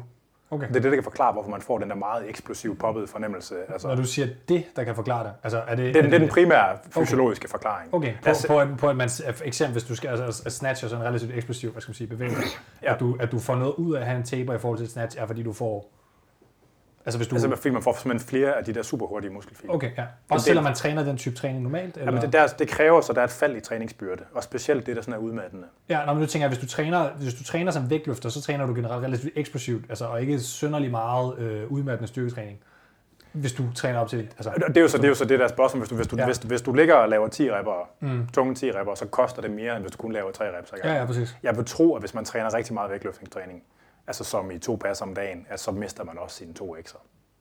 50-30-20. 0.00 0.15
Okay. 0.50 0.68
Det 0.68 0.76
er 0.76 0.80
det, 0.80 0.90
der 0.90 0.96
kan 0.96 1.04
forklare, 1.04 1.32
hvorfor 1.32 1.50
man 1.50 1.60
får 1.62 1.78
den 1.78 1.88
der 1.90 1.96
meget 1.96 2.28
eksplosiv 2.28 2.78
poppet 2.78 3.08
fornemmelse. 3.08 3.54
Altså, 3.68 3.88
Når 3.88 3.94
du 3.94 4.04
siger 4.04 4.28
det, 4.48 4.64
der 4.76 4.84
kan 4.84 4.94
forklare 4.94 5.24
det, 5.24 5.32
altså 5.42 5.62
er 5.66 5.74
det... 5.74 5.94
det, 5.94 5.96
er 5.96 6.02
det 6.02 6.14
er 6.14 6.18
den 6.18 6.28
primære 6.28 6.78
fysiologiske 6.90 7.48
forklaring. 7.48 7.94
Okay, 7.94 8.12
på, 8.22 8.28
Altså- 8.28 8.46
på, 8.48 8.60
at, 8.60 8.68
på 8.78 8.88
at 8.88 8.96
man, 8.96 9.08
eksempel 9.44 9.72
hvis 9.72 9.84
du 9.84 9.94
skal 9.96 10.08
altså, 10.10 10.42
at 10.46 10.52
snatch 10.52 10.84
er 10.84 10.88
sådan 10.88 11.02
en 11.02 11.08
relativt 11.08 11.32
eksplosiv, 11.34 11.70
hvad 11.72 11.82
skal 11.82 11.90
man 11.90 11.94
sige, 11.94 12.06
bevægelse, 12.06 12.58
Ja. 12.82 12.94
at, 12.94 13.00
du, 13.00 13.16
at 13.20 13.32
du 13.32 13.38
får 13.38 13.54
noget 13.56 13.74
ud 13.74 13.94
af 13.94 14.00
at 14.00 14.06
have 14.06 14.16
en 14.18 14.24
taper 14.24 14.54
i 14.54 14.58
forhold 14.58 14.78
til 14.78 14.88
snatch, 14.88 15.16
er 15.20 15.26
fordi 15.26 15.42
du 15.42 15.52
får... 15.52 15.92
Altså 17.06 17.18
hvis 17.18 17.28
du... 17.28 17.34
Altså, 17.34 17.50
fordi 17.56 17.70
man 17.70 17.82
får 17.82 17.92
simpelthen 18.02 18.28
flere 18.28 18.58
af 18.58 18.64
de 18.64 18.74
der 18.74 18.82
super 18.82 19.06
hurtige 19.06 19.30
muskelfibre. 19.30 19.74
okay, 19.74 19.90
ja. 19.98 20.04
Også 20.30 20.46
selvom 20.46 20.64
man 20.64 20.74
træner 20.74 21.04
den 21.04 21.16
type 21.16 21.36
træning 21.36 21.62
normalt? 21.62 21.94
Eller? 21.96 22.04
Jamen, 22.04 22.22
det, 22.22 22.32
der, 22.32 22.46
det 22.46 22.68
kræver 22.68 23.00
så, 23.00 23.12
der 23.12 23.20
er 23.20 23.24
et 23.24 23.30
fald 23.30 23.56
i 23.56 23.60
træningsbyrde, 23.60 24.22
og 24.34 24.42
specielt 24.42 24.86
det, 24.86 24.96
der 24.96 25.02
sådan 25.02 25.14
er 25.14 25.18
udmattende. 25.18 25.66
Ja, 25.88 26.04
når 26.06 26.14
du 26.14 26.26
tænker, 26.26 26.48
hvis 26.48 26.58
du 26.58 26.66
træner, 26.66 27.10
hvis 27.18 27.34
du 27.34 27.44
træner 27.44 27.72
som 27.72 27.90
vægtløfter, 27.90 28.28
så 28.28 28.42
træner 28.42 28.66
du 28.66 28.74
generelt 28.74 29.04
relativt 29.04 29.32
eksplosivt, 29.36 29.84
altså, 29.88 30.04
og 30.04 30.20
ikke 30.20 30.40
synderlig 30.40 30.90
meget 30.90 31.38
øh, 31.38 31.72
udmattende 31.72 32.08
styrketræning. 32.08 32.58
Hvis 33.32 33.52
du 33.52 33.62
træner 33.74 33.98
op 33.98 34.08
til... 34.08 34.18
Altså, 34.18 34.52
Det 34.68 34.76
er 34.76 34.80
jo 34.80 34.88
så 34.88 34.96
det, 34.96 35.04
er 35.04 35.08
jo 35.08 35.14
så 35.14 35.24
det 35.24 35.38
der 35.38 35.48
spørgsmål. 35.48 35.80
Hvis 35.80 35.88
du, 35.88 35.94
hvis, 35.96 36.06
du, 36.06 36.16
Ja. 36.16 36.24
hvis, 36.24 36.36
hvis 36.36 36.62
du 36.62 36.72
ligger 36.72 36.94
og 36.94 37.08
laver 37.08 37.28
10 37.28 37.50
repper, 37.50 37.88
mm. 38.00 38.26
tunge 38.34 38.54
10 38.54 38.72
repper, 38.72 38.94
så 38.94 39.06
koster 39.06 39.42
det 39.42 39.50
mere, 39.50 39.76
end 39.76 39.82
hvis 39.82 39.92
du 39.92 39.98
kun 39.98 40.12
laver 40.12 40.30
3 40.32 40.44
reps 40.58 40.72
ja, 40.84 40.94
ja, 40.94 41.04
præcis. 41.04 41.36
Jeg 41.42 41.56
vil 41.56 41.64
tro, 41.64 41.94
at 41.94 42.02
hvis 42.02 42.14
man 42.14 42.24
træner 42.24 42.54
rigtig 42.54 42.74
meget 42.74 42.90
vægtløftningstræning, 42.90 43.62
altså 44.06 44.24
som 44.24 44.50
i 44.50 44.58
to 44.58 44.76
pas 44.76 45.02
om 45.02 45.14
dagen, 45.14 45.46
at 45.48 45.60
så 45.60 45.70
mister 45.70 46.04
man 46.04 46.18
også 46.18 46.36
sine 46.36 46.54
to 46.54 46.76
x'er. 46.76 46.98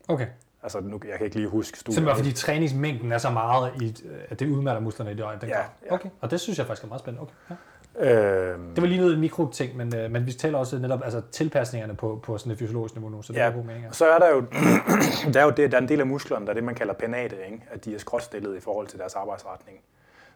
Okay. 0.08 0.28
Altså 0.64 0.80
nu, 0.80 1.00
jeg 1.10 1.18
kan 1.18 1.26
ikke 1.26 1.36
lige 1.36 1.48
huske 1.48 1.80
studiet. 1.80 1.96
Simpelthen 1.96 2.26
fordi 2.26 2.36
træningsmængden 2.36 3.12
er 3.12 3.18
så 3.18 3.30
meget, 3.30 3.82
i, 3.82 3.96
at 4.30 4.40
det 4.40 4.48
udmatter 4.48 4.82
musklerne 4.82 5.12
i 5.12 5.14
det 5.16 5.24
øje. 5.24 5.38
Den 5.42 5.50
Ja, 5.50 5.60
ja. 5.60 5.94
Okay, 5.94 6.10
og 6.22 6.32
det 6.32 6.40
synes 6.40 6.58
jeg 6.60 6.68
faktisk 6.68 6.84
er 6.84 6.88
meget 6.88 7.00
spændende. 7.00 7.22
Okay. 7.22 7.34
Ja. 7.50 7.56
Øhm, 8.00 8.76
Det 8.76 8.82
var 8.82 8.88
lige 8.88 9.02
noget 9.02 9.20
mikroting, 9.20 9.78
men, 9.78 9.96
øh, 9.96 10.12
men 10.12 10.26
vi 10.26 10.34
taler 10.34 10.58
også 10.58 10.78
netop 10.80 11.02
altså, 11.04 11.22
tilpasningerne 11.32 11.96
på, 11.96 12.20
på 12.24 12.38
sådan 12.38 12.52
et 12.52 12.58
fysiologisk 12.60 12.96
niveau 12.96 13.10
nu, 13.10 13.22
så 13.22 13.34
det 13.34 13.40
Ja, 13.40 13.46
er 13.46 13.52
god 13.52 13.64
mening. 13.64 13.88
Og 13.88 13.96
så 13.96 14.10
er 14.10 14.20
der 14.20 14.30
jo, 14.30 14.44
der 15.34 15.40
er 15.40 15.44
jo 15.44 15.50
det, 15.50 15.72
der 15.72 15.78
er 15.78 15.82
en 15.82 15.88
del 15.88 16.00
af 16.00 16.08
musklerne, 16.08 16.46
der 16.46 16.50
er 16.50 16.54
det, 16.54 16.64
man 16.64 16.76
kalder 16.76 16.94
penate, 16.94 17.36
ikke? 17.46 17.64
at 17.72 17.86
de 17.86 17.96
er 17.96 18.00
skråtstillede 18.00 18.58
i 18.58 18.60
forhold 18.60 18.88
til 18.88 19.00
deres 19.00 19.16
arbejdsretning. 19.16 19.78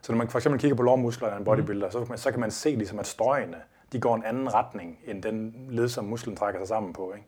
Så 0.01 0.11
når 0.11 0.17
man 0.17 0.29
for 0.29 0.39
eksempel 0.39 0.59
kigger 0.61 0.75
på 0.75 0.83
lårmusklerne 0.83 1.33
af 1.33 1.37
en 1.39 1.45
bodybuilder, 1.45 1.85
mm. 1.87 1.91
så, 1.91 1.99
kan 1.99 2.09
man, 2.09 2.17
så 2.17 2.31
kan 2.31 2.39
man 2.39 2.51
se, 2.51 2.69
ligesom, 2.69 2.99
at 2.99 3.07
strøgene 3.07 3.57
de 3.93 3.99
går 3.99 4.15
en 4.15 4.23
anden 4.25 4.53
retning, 4.53 4.99
end 5.07 5.23
den 5.23 5.53
led, 5.69 5.87
som 5.89 6.05
musklen 6.05 6.35
trækker 6.35 6.59
sig 6.59 6.67
sammen 6.67 6.93
på. 6.93 7.13
Ikke? 7.15 7.27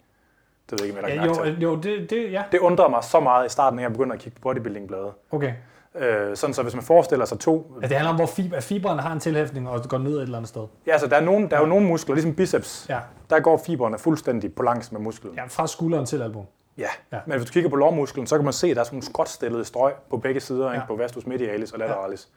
Det 0.70 0.82
ved 0.82 0.88
jeg 0.88 0.98
ikke, 0.98 1.22
om 1.22 1.28
jeg 1.30 1.36
Ja, 1.46 1.50
jo, 1.50 1.56
jo 1.72 1.76
det, 1.82 2.10
det, 2.10 2.32
ja. 2.32 2.44
Det 2.52 2.60
undrede 2.60 2.90
mig 2.90 3.04
så 3.04 3.20
meget 3.20 3.46
i 3.46 3.50
starten, 3.50 3.78
da 3.78 3.84
jeg 3.84 3.92
begyndte 3.92 4.14
at 4.14 4.20
kigge 4.22 4.36
på 4.36 4.42
bodybuilding-blade. 4.42 5.12
Okay. 5.32 5.54
Øh, 5.96 6.36
sådan 6.38 6.54
så 6.54 6.64
hvis 6.64 6.74
man 6.76 6.84
forestiller 6.84 7.26
sig 7.26 7.40
to... 7.40 7.74
Ja, 7.82 7.88
det 7.88 7.96
handler 7.98 8.10
om, 8.10 8.16
hvor 8.16 8.26
fib- 8.26 8.56
at 8.56 8.64
fibrene 8.64 9.02
har 9.02 9.12
en 9.14 9.20
tilhæftning 9.20 9.70
og 9.70 9.84
går 9.90 9.98
ned 9.98 10.16
et 10.18 10.22
eller 10.22 10.38
andet 10.38 10.50
sted. 10.50 10.68
Ja, 10.88 10.92
altså 10.92 11.08
der 11.08 11.16
er, 11.16 11.22
nogen, 11.22 11.50
der 11.52 11.56
er 11.58 11.62
jo 11.62 11.66
nogle 11.68 11.88
muskler, 11.88 12.16
ligesom 12.16 12.36
biceps, 12.36 12.86
Ja. 12.90 13.00
der 13.30 13.40
går 13.40 13.58
fibrene 13.66 13.98
fuldstændig 13.98 14.54
på 14.56 14.64
langs 14.64 14.92
med 14.92 15.00
musklen. 15.02 15.34
ja, 15.36 15.44
fra 15.48 15.68
skulderen 15.68 16.06
til 16.06 16.22
albuen. 16.22 16.48
Ja. 16.78 16.88
Ja. 17.12 17.20
Men 17.26 17.38
hvis 17.38 17.48
du 17.50 17.54
kigger 17.54 17.70
på 17.70 17.76
lårmusklen, 17.76 18.28
så 18.28 18.36
kan 18.36 18.44
man 18.44 18.54
se, 18.54 18.68
at 18.68 18.76
der 18.76 18.80
er 18.80 18.84
sådan 18.86 18.96
nogle 18.96 19.06
skråtstillede 19.06 19.66
strøg 19.66 19.94
på 20.10 20.18
begge 20.18 20.40
sider. 20.40 20.68
Ja. 20.68 20.74
ikke? 20.74 20.88
på 20.88 20.96
vastus 20.96 21.26
medialis 21.26 21.72
og 21.72 21.80
lateralis. 21.80 22.30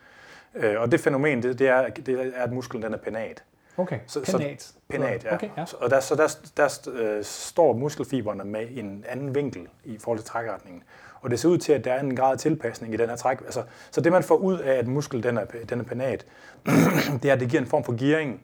Ja. 0.62 0.72
Øh, 0.72 0.80
og 0.80 0.92
det 0.92 1.00
fænomen, 1.00 1.42
det, 1.42 1.58
det, 1.58 1.68
er, 1.68 1.88
det 1.88 2.08
er, 2.20 2.44
at 2.44 2.52
musklen 2.52 2.82
den 2.82 2.94
er 2.94 2.98
penat. 2.98 3.42
Okay, 3.76 3.98
Så- 4.06 4.24
så- 4.24 4.38
penat. 4.38 4.72
Penat, 4.88 5.24
ja. 5.24 5.34
Okay, 5.34 5.48
ja. 5.56 5.64
Og 5.80 5.90
der, 5.90 6.00
så 6.00 6.14
der, 6.14 6.36
der 6.56 6.88
øh, 6.92 7.24
står 7.24 7.72
muskelfiberne 7.72 8.44
med 8.44 8.66
en 8.70 9.04
anden 9.08 9.34
vinkel 9.34 9.68
i 9.84 9.98
forhold 9.98 10.18
til 10.18 10.26
trækretningen. 10.28 10.82
Og 11.20 11.30
det 11.30 11.40
ser 11.40 11.48
ud 11.48 11.58
til, 11.58 11.72
at 11.72 11.84
der 11.84 11.92
er 11.92 12.00
en 12.00 12.16
grad 12.16 12.32
af 12.32 12.38
tilpasning 12.38 12.94
i 12.94 12.96
den 12.96 13.08
her 13.08 13.16
træk. 13.16 13.40
Altså, 13.40 13.62
så 13.90 14.00
det 14.00 14.12
man 14.12 14.22
får 14.22 14.36
ud 14.36 14.58
af, 14.58 14.72
at 14.74 14.86
muskel 14.86 15.22
den 15.22 15.36
er, 15.38 15.44
den 15.68 15.80
er 15.80 15.84
penat, 15.84 16.26
det 17.22 17.28
er, 17.28 17.32
at 17.32 17.40
det 17.40 17.48
giver 17.50 17.60
en 17.62 17.68
form 17.68 17.84
for 17.84 17.96
gearing 17.98 18.40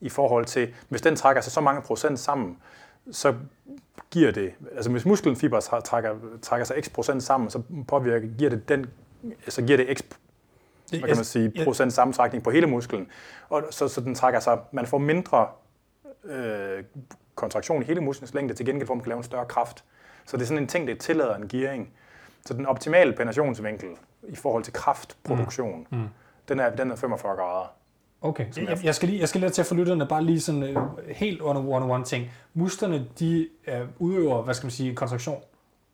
i 0.00 0.08
forhold 0.08 0.44
til, 0.44 0.74
hvis 0.88 1.02
den 1.02 1.16
trækker 1.16 1.42
sig 1.42 1.52
så 1.52 1.60
mange 1.60 1.82
procent 1.82 2.18
sammen, 2.18 2.56
så 3.10 3.34
giver 4.10 4.32
det, 4.32 4.52
altså 4.76 4.90
hvis 4.90 5.04
muskelfiber 5.06 5.60
træ- 5.60 5.80
trækker, 5.80 6.14
trækker 6.42 6.64
sig 6.64 6.76
x 6.84 6.90
procent 6.92 7.22
sammen, 7.22 7.50
så 7.50 7.62
påvirker, 7.88 8.28
giver 8.38 8.50
det 8.50 8.68
den, 8.68 8.86
så 9.48 9.62
giver 9.62 9.76
det 9.76 9.98
x 9.98 10.02
hvad 10.90 11.08
kan 11.08 11.16
man 11.16 11.24
sige, 11.24 11.52
procent 11.64 11.92
sammentrækning 11.92 12.44
på 12.44 12.50
hele 12.50 12.66
musklen. 12.66 13.08
Og 13.48 13.62
så, 13.70 13.88
så 13.88 14.00
den 14.00 14.14
trækker 14.14 14.40
sig, 14.40 14.58
man 14.72 14.86
får 14.86 14.98
mindre 14.98 15.46
øh, 16.24 16.84
kontraktion 17.34 17.82
i 17.82 17.84
hele 17.84 18.00
musklens 18.00 18.34
længde, 18.34 18.54
til 18.54 18.66
gengæld 18.66 18.86
for, 18.86 18.94
at 18.94 18.96
man 18.96 19.02
kan 19.04 19.10
lave 19.10 19.18
en 19.18 19.24
større 19.24 19.46
kraft. 19.46 19.84
Så 20.26 20.36
det 20.36 20.42
er 20.42 20.46
sådan 20.46 20.62
en 20.62 20.68
ting, 20.68 20.88
der 20.88 20.94
tillader 20.94 21.36
en 21.36 21.48
gearing. 21.48 21.92
Så 22.46 22.54
den 22.54 22.66
optimale 22.66 23.12
penetrationsvinkel 23.12 23.88
i 24.28 24.36
forhold 24.36 24.64
til 24.64 24.72
kraftproduktion, 24.72 25.86
mm. 25.90 25.98
Mm. 25.98 26.08
Den, 26.48 26.60
er, 26.60 26.76
den 26.76 26.90
er 26.90 26.96
45 26.96 27.36
grader. 27.36 27.74
Okay, 28.20 28.46
jeg, 28.56 28.84
jeg, 28.84 28.94
skal 28.94 29.08
lige, 29.08 29.20
jeg 29.20 29.28
skal 29.28 29.40
lige 29.40 29.50
til 29.50 29.62
at 29.62 29.66
få 29.66 29.74
lytterne 29.74 30.06
bare 30.06 30.24
lige 30.24 30.40
sådan 30.40 30.62
øh, 30.62 30.76
helt 31.08 31.42
one 31.42 31.94
one 31.94 32.04
ting. 32.04 32.30
Musklerne, 32.54 33.06
de 33.18 33.48
øh, 33.66 33.80
udøver, 33.98 34.42
hvad 34.42 34.54
skal 34.54 34.66
man 34.66 34.70
sige, 34.70 34.94
kontraktion. 34.94 35.42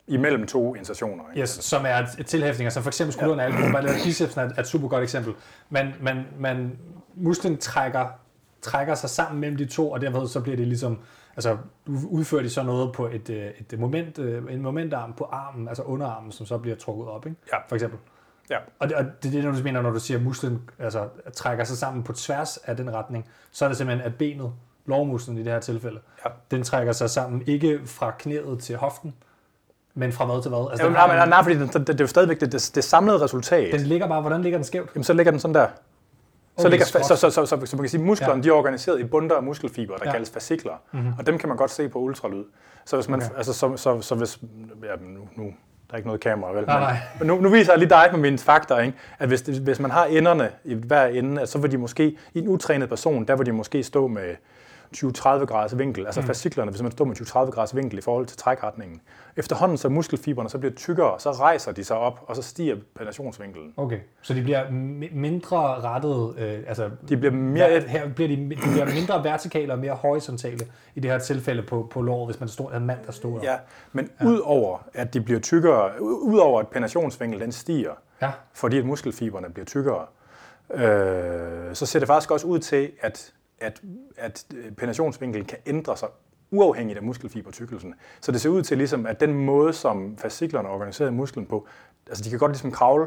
Imellem 0.06 0.46
to 0.46 0.74
insertioner. 0.74 1.24
Ikke? 1.30 1.42
Yes, 1.42 1.50
som 1.50 1.84
er 1.86 2.06
et 2.18 2.26
tilhæftninger, 2.26 2.70
som 2.70 2.82
for 2.82 2.90
eksempel 2.90 3.12
skulderen 3.12 3.38
ja. 3.38 3.44
albuen, 3.44 3.76
eller 3.76 3.92
bicepsen 4.04 4.40
er 4.40 4.60
et 4.60 4.66
super 4.66 4.88
godt 4.88 5.02
eksempel. 5.02 5.34
Man, 5.70 5.94
man, 6.00 6.24
man, 6.38 6.78
musklen 7.14 7.58
trækker, 7.58 8.06
trækker 8.62 8.94
sig 8.94 9.10
sammen 9.10 9.40
mellem 9.40 9.56
de 9.56 9.64
to, 9.64 9.90
og 9.90 10.00
derved 10.00 10.28
så 10.28 10.40
bliver 10.40 10.56
det 10.56 10.66
ligesom, 10.66 10.98
altså 11.36 11.56
udfører 11.86 12.42
de 12.42 12.50
så 12.50 12.62
noget 12.62 12.92
på 12.92 13.06
et, 13.06 13.30
øh, 13.30 13.50
et 13.70 13.78
moment, 13.78 14.18
øh, 14.18 14.52
en 14.54 14.62
momentarm 14.62 15.12
på 15.12 15.24
armen, 15.24 15.68
altså 15.68 15.82
underarmen, 15.82 16.32
som 16.32 16.46
så 16.46 16.58
bliver 16.58 16.76
trukket 16.76 17.08
op, 17.08 17.26
ikke? 17.26 17.38
Ja. 17.52 17.56
for 17.68 17.74
eksempel. 17.76 17.98
Ja. 18.50 18.58
Og 18.78 18.88
det, 18.88 18.96
og 18.96 19.04
det 19.22 19.28
er 19.28 19.42
det, 19.42 19.58
du 19.58 19.62
mener, 19.62 19.82
når 19.82 19.90
du 19.90 20.00
siger, 20.00 20.18
at 20.18 20.24
musklen 20.24 20.70
altså, 20.78 21.08
trækker 21.34 21.64
sig 21.64 21.76
sammen 21.76 22.02
på 22.02 22.12
tværs 22.12 22.56
af 22.56 22.76
den 22.76 22.94
retning, 22.94 23.28
så 23.50 23.64
er 23.64 23.68
det 23.68 23.78
simpelthen, 23.78 24.06
at 24.06 24.18
benet, 24.18 24.52
lårmusklen 24.86 25.38
i 25.38 25.42
det 25.42 25.52
her 25.52 25.60
tilfælde, 25.60 26.00
ja. 26.24 26.30
den 26.50 26.62
trækker 26.62 26.92
sig 26.92 27.10
sammen 27.10 27.42
ikke 27.46 27.80
fra 27.86 28.14
knæet 28.18 28.60
til 28.60 28.76
hoften, 28.76 29.14
men 29.94 30.12
fra 30.12 30.24
hvad 30.24 30.42
til 30.42 30.48
hvad? 30.48 30.66
Altså, 30.70 30.84
Jamen, 30.84 30.96
nej, 30.96 31.16
nej, 31.16 31.28
nej, 31.28 31.42
fordi 31.42 31.58
det, 31.58 31.72
det, 31.72 31.86
det 31.86 32.00
er 32.00 32.04
jo 32.04 32.06
stadigvæk 32.06 32.40
det, 32.40 32.52
det, 32.52 32.70
det 32.74 32.84
samlede 32.84 33.20
resultat. 33.20 33.72
Den 33.72 33.80
ligger 33.80 34.08
bare, 34.08 34.20
hvordan 34.20 34.42
ligger 34.42 34.58
den 34.58 34.64
skævt? 34.64 34.90
Jamen, 34.94 35.04
så 35.04 35.12
ligger 35.12 35.30
den 35.30 35.40
sådan 35.40 35.54
der. 35.54 35.66
Så, 35.66 36.66
okay, 36.66 36.70
ligger, 36.70 36.86
så, 36.86 36.98
så, 37.02 37.16
så, 37.16 37.30
så, 37.30 37.46
så, 37.46 37.66
så, 37.66 37.76
man 37.76 37.82
kan 37.82 37.88
sige, 37.88 38.02
musklerne 38.02 38.34
ja. 38.34 38.42
de 38.42 38.48
er 38.48 38.52
organiseret 38.52 39.00
i 39.00 39.04
bundter 39.04 39.36
af 39.36 39.42
muskelfiber, 39.42 39.96
der 39.96 40.04
ja. 40.06 40.12
kaldes 40.12 40.30
fascikler. 40.30 40.72
Mm-hmm. 40.92 41.12
Og 41.18 41.26
dem 41.26 41.38
kan 41.38 41.48
man 41.48 41.58
godt 41.58 41.70
se 41.70 41.88
på 41.88 41.98
ultralyd. 41.98 42.44
Så 42.84 42.96
hvis 42.96 43.08
man, 43.08 43.22
okay. 43.22 43.36
altså, 43.36 43.52
så, 43.52 43.76
så, 43.76 44.00
så 44.00 44.14
hvis, 44.14 44.38
ja, 44.82 45.06
nu, 45.06 45.20
nu, 45.36 45.44
der 45.88 45.92
er 45.92 45.96
ikke 45.96 46.08
noget 46.08 46.20
kamera, 46.20 46.52
vel? 46.52 46.64
Nej, 46.66 46.80
nej. 46.80 46.96
Men 47.18 47.28
nu, 47.28 47.40
nu 47.40 47.48
viser 47.48 47.72
jeg 47.72 47.78
lige 47.78 47.88
dig 47.88 48.08
med 48.12 48.20
mine 48.20 48.38
fakta, 48.38 48.78
ikke? 48.78 48.98
at 49.18 49.28
hvis, 49.28 49.40
hvis 49.40 49.80
man 49.80 49.90
har 49.90 50.04
enderne 50.04 50.50
i 50.64 50.74
hver 50.74 51.06
ende, 51.06 51.46
så 51.46 51.58
vil 51.58 51.72
de 51.72 51.78
måske, 51.78 52.16
i 52.34 52.38
en 52.38 52.48
utrænet 52.48 52.88
person, 52.88 53.24
der 53.24 53.36
vil 53.36 53.46
de 53.46 53.52
måske 53.52 53.82
stå 53.82 54.06
med 54.06 54.34
20-30 54.96 55.44
graders 55.44 55.78
vinkel, 55.78 56.06
altså 56.06 56.20
mm. 56.20 56.26
fasciklerne, 56.26 56.70
hvis 56.70 56.82
man 56.82 56.92
står 56.92 57.04
med 57.04 57.16
20-30 57.16 57.50
graders 57.50 57.76
vinkel 57.76 57.98
i 57.98 58.02
forhold 58.02 58.26
til 58.26 58.36
trækretningen. 58.36 59.00
Efterhånden 59.36 59.78
så 59.78 59.88
muskelfiberne 59.88 60.48
så 60.48 60.58
bliver 60.58 60.74
tykkere, 60.74 61.20
så 61.20 61.32
rejser 61.32 61.72
de 61.72 61.84
sig 61.84 61.96
op, 61.96 62.24
og 62.26 62.36
så 62.36 62.42
stiger 62.42 62.76
penetrationsvinkelen. 62.94 63.74
Okay, 63.76 63.98
så 64.22 64.34
de 64.34 64.42
bliver 64.42 64.70
mindre 65.12 65.56
rettet, 65.80 66.34
øh, 66.38 66.58
altså 66.66 66.90
de 67.08 67.16
bliver 67.16 67.32
mere, 67.32 67.80
her 67.80 68.08
bliver 68.08 68.28
de, 68.28 68.36
de 68.36 68.56
bliver 68.72 68.94
mindre 68.94 69.24
vertikale 69.24 69.72
og 69.72 69.78
mere 69.78 69.94
horisontale 69.94 70.66
i 70.94 71.00
det 71.00 71.10
her 71.10 71.18
tilfælde 71.18 71.62
på, 71.62 71.86
på 71.90 72.02
låret, 72.02 72.28
hvis 72.28 72.40
man 72.40 72.48
står 72.48 72.70
en 72.70 72.86
mand, 72.86 72.98
der 73.06 73.12
står 73.12 73.40
Ja, 73.42 73.56
men 73.92 74.10
ja. 74.20 74.26
udover 74.26 74.78
at 74.94 75.14
de 75.14 75.20
bliver 75.20 75.40
tykkere, 75.40 76.02
udover 76.02 76.60
at 76.60 76.68
penetrationsvinkelen 76.68 77.42
den 77.42 77.52
stiger, 77.52 77.92
ja. 78.22 78.30
fordi 78.52 78.78
at 78.78 78.84
muskelfiberne 78.84 79.50
bliver 79.50 79.66
tykkere, 79.66 80.06
øh, 80.74 81.74
så 81.74 81.86
ser 81.86 81.98
det 81.98 82.08
faktisk 82.08 82.30
også 82.30 82.46
ud 82.46 82.58
til, 82.58 82.90
at 83.00 83.32
at, 83.64 83.82
at 84.16 84.44
øh, 84.54 84.72
penetrationsvinkelen 84.72 85.46
kan 85.46 85.58
ændre 85.66 85.96
sig 85.96 86.08
uafhængigt 86.50 86.98
af 86.98 87.02
muskelfibertykkelsen. 87.02 87.94
Så 88.20 88.32
det 88.32 88.40
ser 88.40 88.50
ud 88.50 88.62
til, 88.62 88.78
ligesom, 88.78 89.06
at 89.06 89.20
den 89.20 89.34
måde, 89.34 89.72
som 89.72 90.16
fasciklerne 90.18 90.68
er 90.68 90.72
organiseret 90.72 91.08
i 91.08 91.12
musklen 91.12 91.46
på, 91.46 91.66
altså 92.08 92.24
de 92.24 92.30
kan 92.30 92.38
godt 92.38 92.52
ligesom 92.52 92.72
kravle, 92.72 93.06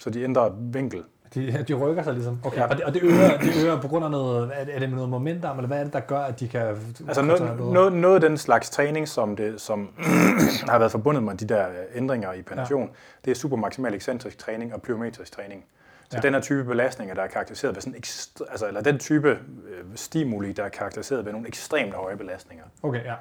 så 0.00 0.10
de 0.10 0.22
ændrer 0.22 0.50
vinkel. 0.72 1.04
De, 1.34 1.64
de 1.68 1.74
rykker 1.74 2.02
sig 2.02 2.14
ligesom. 2.14 2.38
Okay. 2.44 2.58
Ja. 2.58 2.66
Og, 2.66 2.76
det, 2.76 2.84
og 2.84 2.94
det, 2.94 3.02
øger, 3.02 3.38
det 3.38 3.64
øger 3.64 3.80
på 3.80 3.88
grund 3.88 4.04
af 4.04 4.10
noget, 4.10 4.50
er 4.54 4.78
det, 4.78 4.90
noget 4.90 5.08
momentum, 5.08 5.56
eller 5.56 5.66
hvad 5.66 5.80
er 5.80 5.84
det, 5.84 5.92
der 5.92 6.00
gør, 6.00 6.18
at 6.18 6.40
de 6.40 6.48
kan... 6.48 6.60
Altså 7.06 7.22
noget, 7.22 7.56
noget, 7.58 7.92
noget 7.92 8.14
af 8.14 8.20
den 8.20 8.38
slags 8.38 8.70
træning, 8.70 9.08
som, 9.08 9.36
det, 9.36 9.60
som 9.60 9.88
har 10.70 10.78
været 10.78 10.90
forbundet 10.90 11.22
med 11.22 11.34
de 11.34 11.44
der 11.44 11.66
ændringer 11.94 12.32
i 12.32 12.42
penetration, 12.42 12.86
ja. 12.86 12.94
det 13.24 13.30
er 13.30 13.34
super 13.34 13.56
maksimal 13.56 13.94
ekscentrisk 13.94 14.38
træning 14.38 14.74
og 14.74 14.82
plyometrisk 14.82 15.32
træning. 15.32 15.64
Så 16.10 16.16
ja. 16.16 16.20
den 16.20 16.34
her 16.34 16.40
type 16.40 16.64
belastninger, 16.64 17.14
der 17.14 17.22
er 17.22 17.26
karakteriseret 17.26 17.74
ved 17.74 17.82
sådan 17.82 17.98
ekstra, 17.98 18.44
altså, 18.50 18.66
eller 18.66 18.80
den 18.80 18.98
type 18.98 19.28
øh, 19.68 19.84
stimuli, 19.94 20.52
der 20.52 20.64
er 20.64 20.68
karakteriseret 20.68 21.24
ved 21.24 21.32
nogle 21.32 21.48
ekstremt 21.48 21.94
høje 21.94 22.16
belastninger. 22.16 22.64
Okay, 22.82 23.04
ja. 23.04 23.14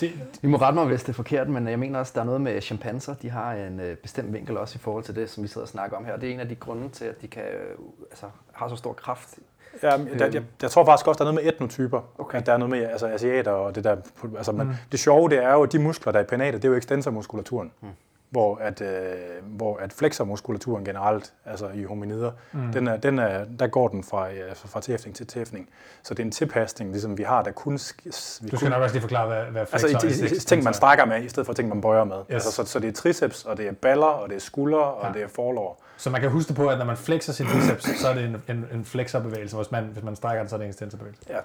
Det, 0.00 0.12
I 0.42 0.46
må 0.46 0.56
rette 0.56 0.74
mig, 0.74 0.86
hvis 0.86 1.02
det 1.02 1.08
er 1.08 1.12
forkert, 1.12 1.48
men 1.48 1.68
jeg 1.68 1.78
mener 1.78 1.98
også, 1.98 2.12
der 2.14 2.20
er 2.20 2.24
noget 2.24 2.40
med 2.40 2.60
chimpanser. 2.60 3.14
De 3.14 3.30
har 3.30 3.52
en 3.52 3.80
øh, 3.80 3.96
bestemt 3.96 4.32
vinkel 4.32 4.56
også 4.56 4.76
i 4.76 4.78
forhold 4.78 5.04
til 5.04 5.16
det, 5.16 5.30
som 5.30 5.42
vi 5.42 5.48
sidder 5.48 5.62
og 5.62 5.68
snakker 5.68 5.96
om 5.96 6.04
her. 6.04 6.16
Det 6.16 6.28
er 6.28 6.34
en 6.34 6.40
af 6.40 6.48
de 6.48 6.54
grunde 6.54 6.88
til, 6.88 7.04
at 7.04 7.22
de 7.22 7.28
kan, 7.28 7.42
øh, 7.42 7.78
altså, 8.10 8.26
har 8.52 8.68
så 8.68 8.76
stor 8.76 8.92
kraft. 8.92 9.38
Ja, 9.82 9.88
der, 10.18 10.26
jeg, 10.26 10.42
jeg 10.62 10.70
tror 10.70 10.84
faktisk 10.84 11.06
også, 11.06 11.18
der 11.18 11.30
er 11.30 11.32
noget 11.32 11.44
med 11.44 11.52
etnotyper. 11.52 12.00
Okay. 12.18 12.38
At 12.38 12.46
der 12.46 12.52
er 12.52 12.56
noget 12.56 12.70
med 12.70 12.84
altså, 12.84 13.06
asiater 13.06 13.50
og 13.50 13.74
det 13.74 13.84
der. 13.84 13.96
Altså, 14.36 14.52
man, 14.52 14.66
mm. 14.66 14.74
Det 14.92 15.00
sjove, 15.00 15.28
det 15.28 15.44
er 15.44 15.52
jo, 15.52 15.62
at 15.62 15.72
de 15.72 15.78
muskler, 15.78 16.12
der 16.12 16.18
er 16.18 16.24
i 16.24 16.26
penater, 16.26 16.52
det 16.52 16.64
er 16.64 16.68
jo 16.68 16.74
ekstensormuskulaturen. 16.74 17.72
Mm 17.80 17.88
hvor 18.34 18.56
at, 18.56 18.80
øh, 18.80 19.14
hvor 19.42 19.76
at 19.76 19.92
flexormuskulaturen 19.92 20.84
generelt, 20.84 21.32
altså 21.44 21.68
i 21.68 21.84
hominider, 21.84 22.32
mm. 22.52 22.72
den 22.72 22.88
er, 22.88 22.96
den 22.96 23.18
er, 23.18 23.44
der 23.58 23.66
går 23.66 23.88
den 23.88 24.04
fra, 24.04 24.28
altså 24.28 24.68
fra 24.68 24.80
tæftning 24.80 25.16
til 25.16 25.26
tæftning. 25.26 25.68
Så 26.02 26.14
det 26.14 26.20
er 26.20 26.24
en 26.24 26.30
tilpasning, 26.30 26.90
ligesom 26.90 27.18
vi 27.18 27.22
har, 27.22 27.42
der 27.42 27.50
kun... 27.50 27.72
Vi 27.72 27.78
du 27.78 28.12
skal 28.12 28.58
kun, 28.58 28.70
nok 28.70 28.82
også 28.82 28.94
lige 28.94 29.00
forklare, 29.00 29.26
hvad, 29.26 29.44
hvad 29.44 29.66
flexor 29.66 29.88
altså, 29.88 30.06
er. 30.06 30.28
Altså 30.28 30.46
ting, 30.46 30.64
man 30.64 30.74
strækker 30.74 31.04
med, 31.04 31.22
i 31.24 31.28
stedet 31.28 31.46
for 31.46 31.52
ting, 31.52 31.68
man 31.68 31.80
bøjer 31.80 32.04
med. 32.04 32.16
Yes. 32.16 32.24
Altså, 32.30 32.50
så, 32.50 32.64
så 32.64 32.78
det 32.78 32.88
er 32.88 32.92
triceps, 32.92 33.44
og 33.44 33.56
det 33.56 33.66
er 33.66 33.72
baller, 33.72 34.06
og 34.06 34.28
det 34.28 34.36
er 34.36 34.40
skuldre, 34.40 34.84
og 34.84 35.06
ja. 35.06 35.12
det 35.12 35.22
er 35.22 35.28
forlår. 35.28 35.82
Så 35.96 36.10
man 36.10 36.20
kan 36.20 36.30
huske 36.30 36.54
på, 36.54 36.68
at 36.68 36.78
når 36.78 36.84
man 36.84 36.96
flexer 36.96 37.32
sin 37.32 37.46
biceps, 37.46 38.00
så 38.00 38.08
er 38.08 38.14
det 38.14 38.24
en, 38.24 38.42
en, 38.48 38.66
en 38.72 38.84
flexorbevægelse. 38.84 39.56
Hvis 39.56 39.70
man, 39.70 39.84
hvis 39.84 40.04
man 40.04 40.16
strækker 40.16 40.42
den, 40.42 40.48
så 40.48 40.56
er 40.56 40.58
det 40.58 40.64
en 40.64 40.70
extensorbevægelse. 40.70 41.22
Ja. 41.28 41.38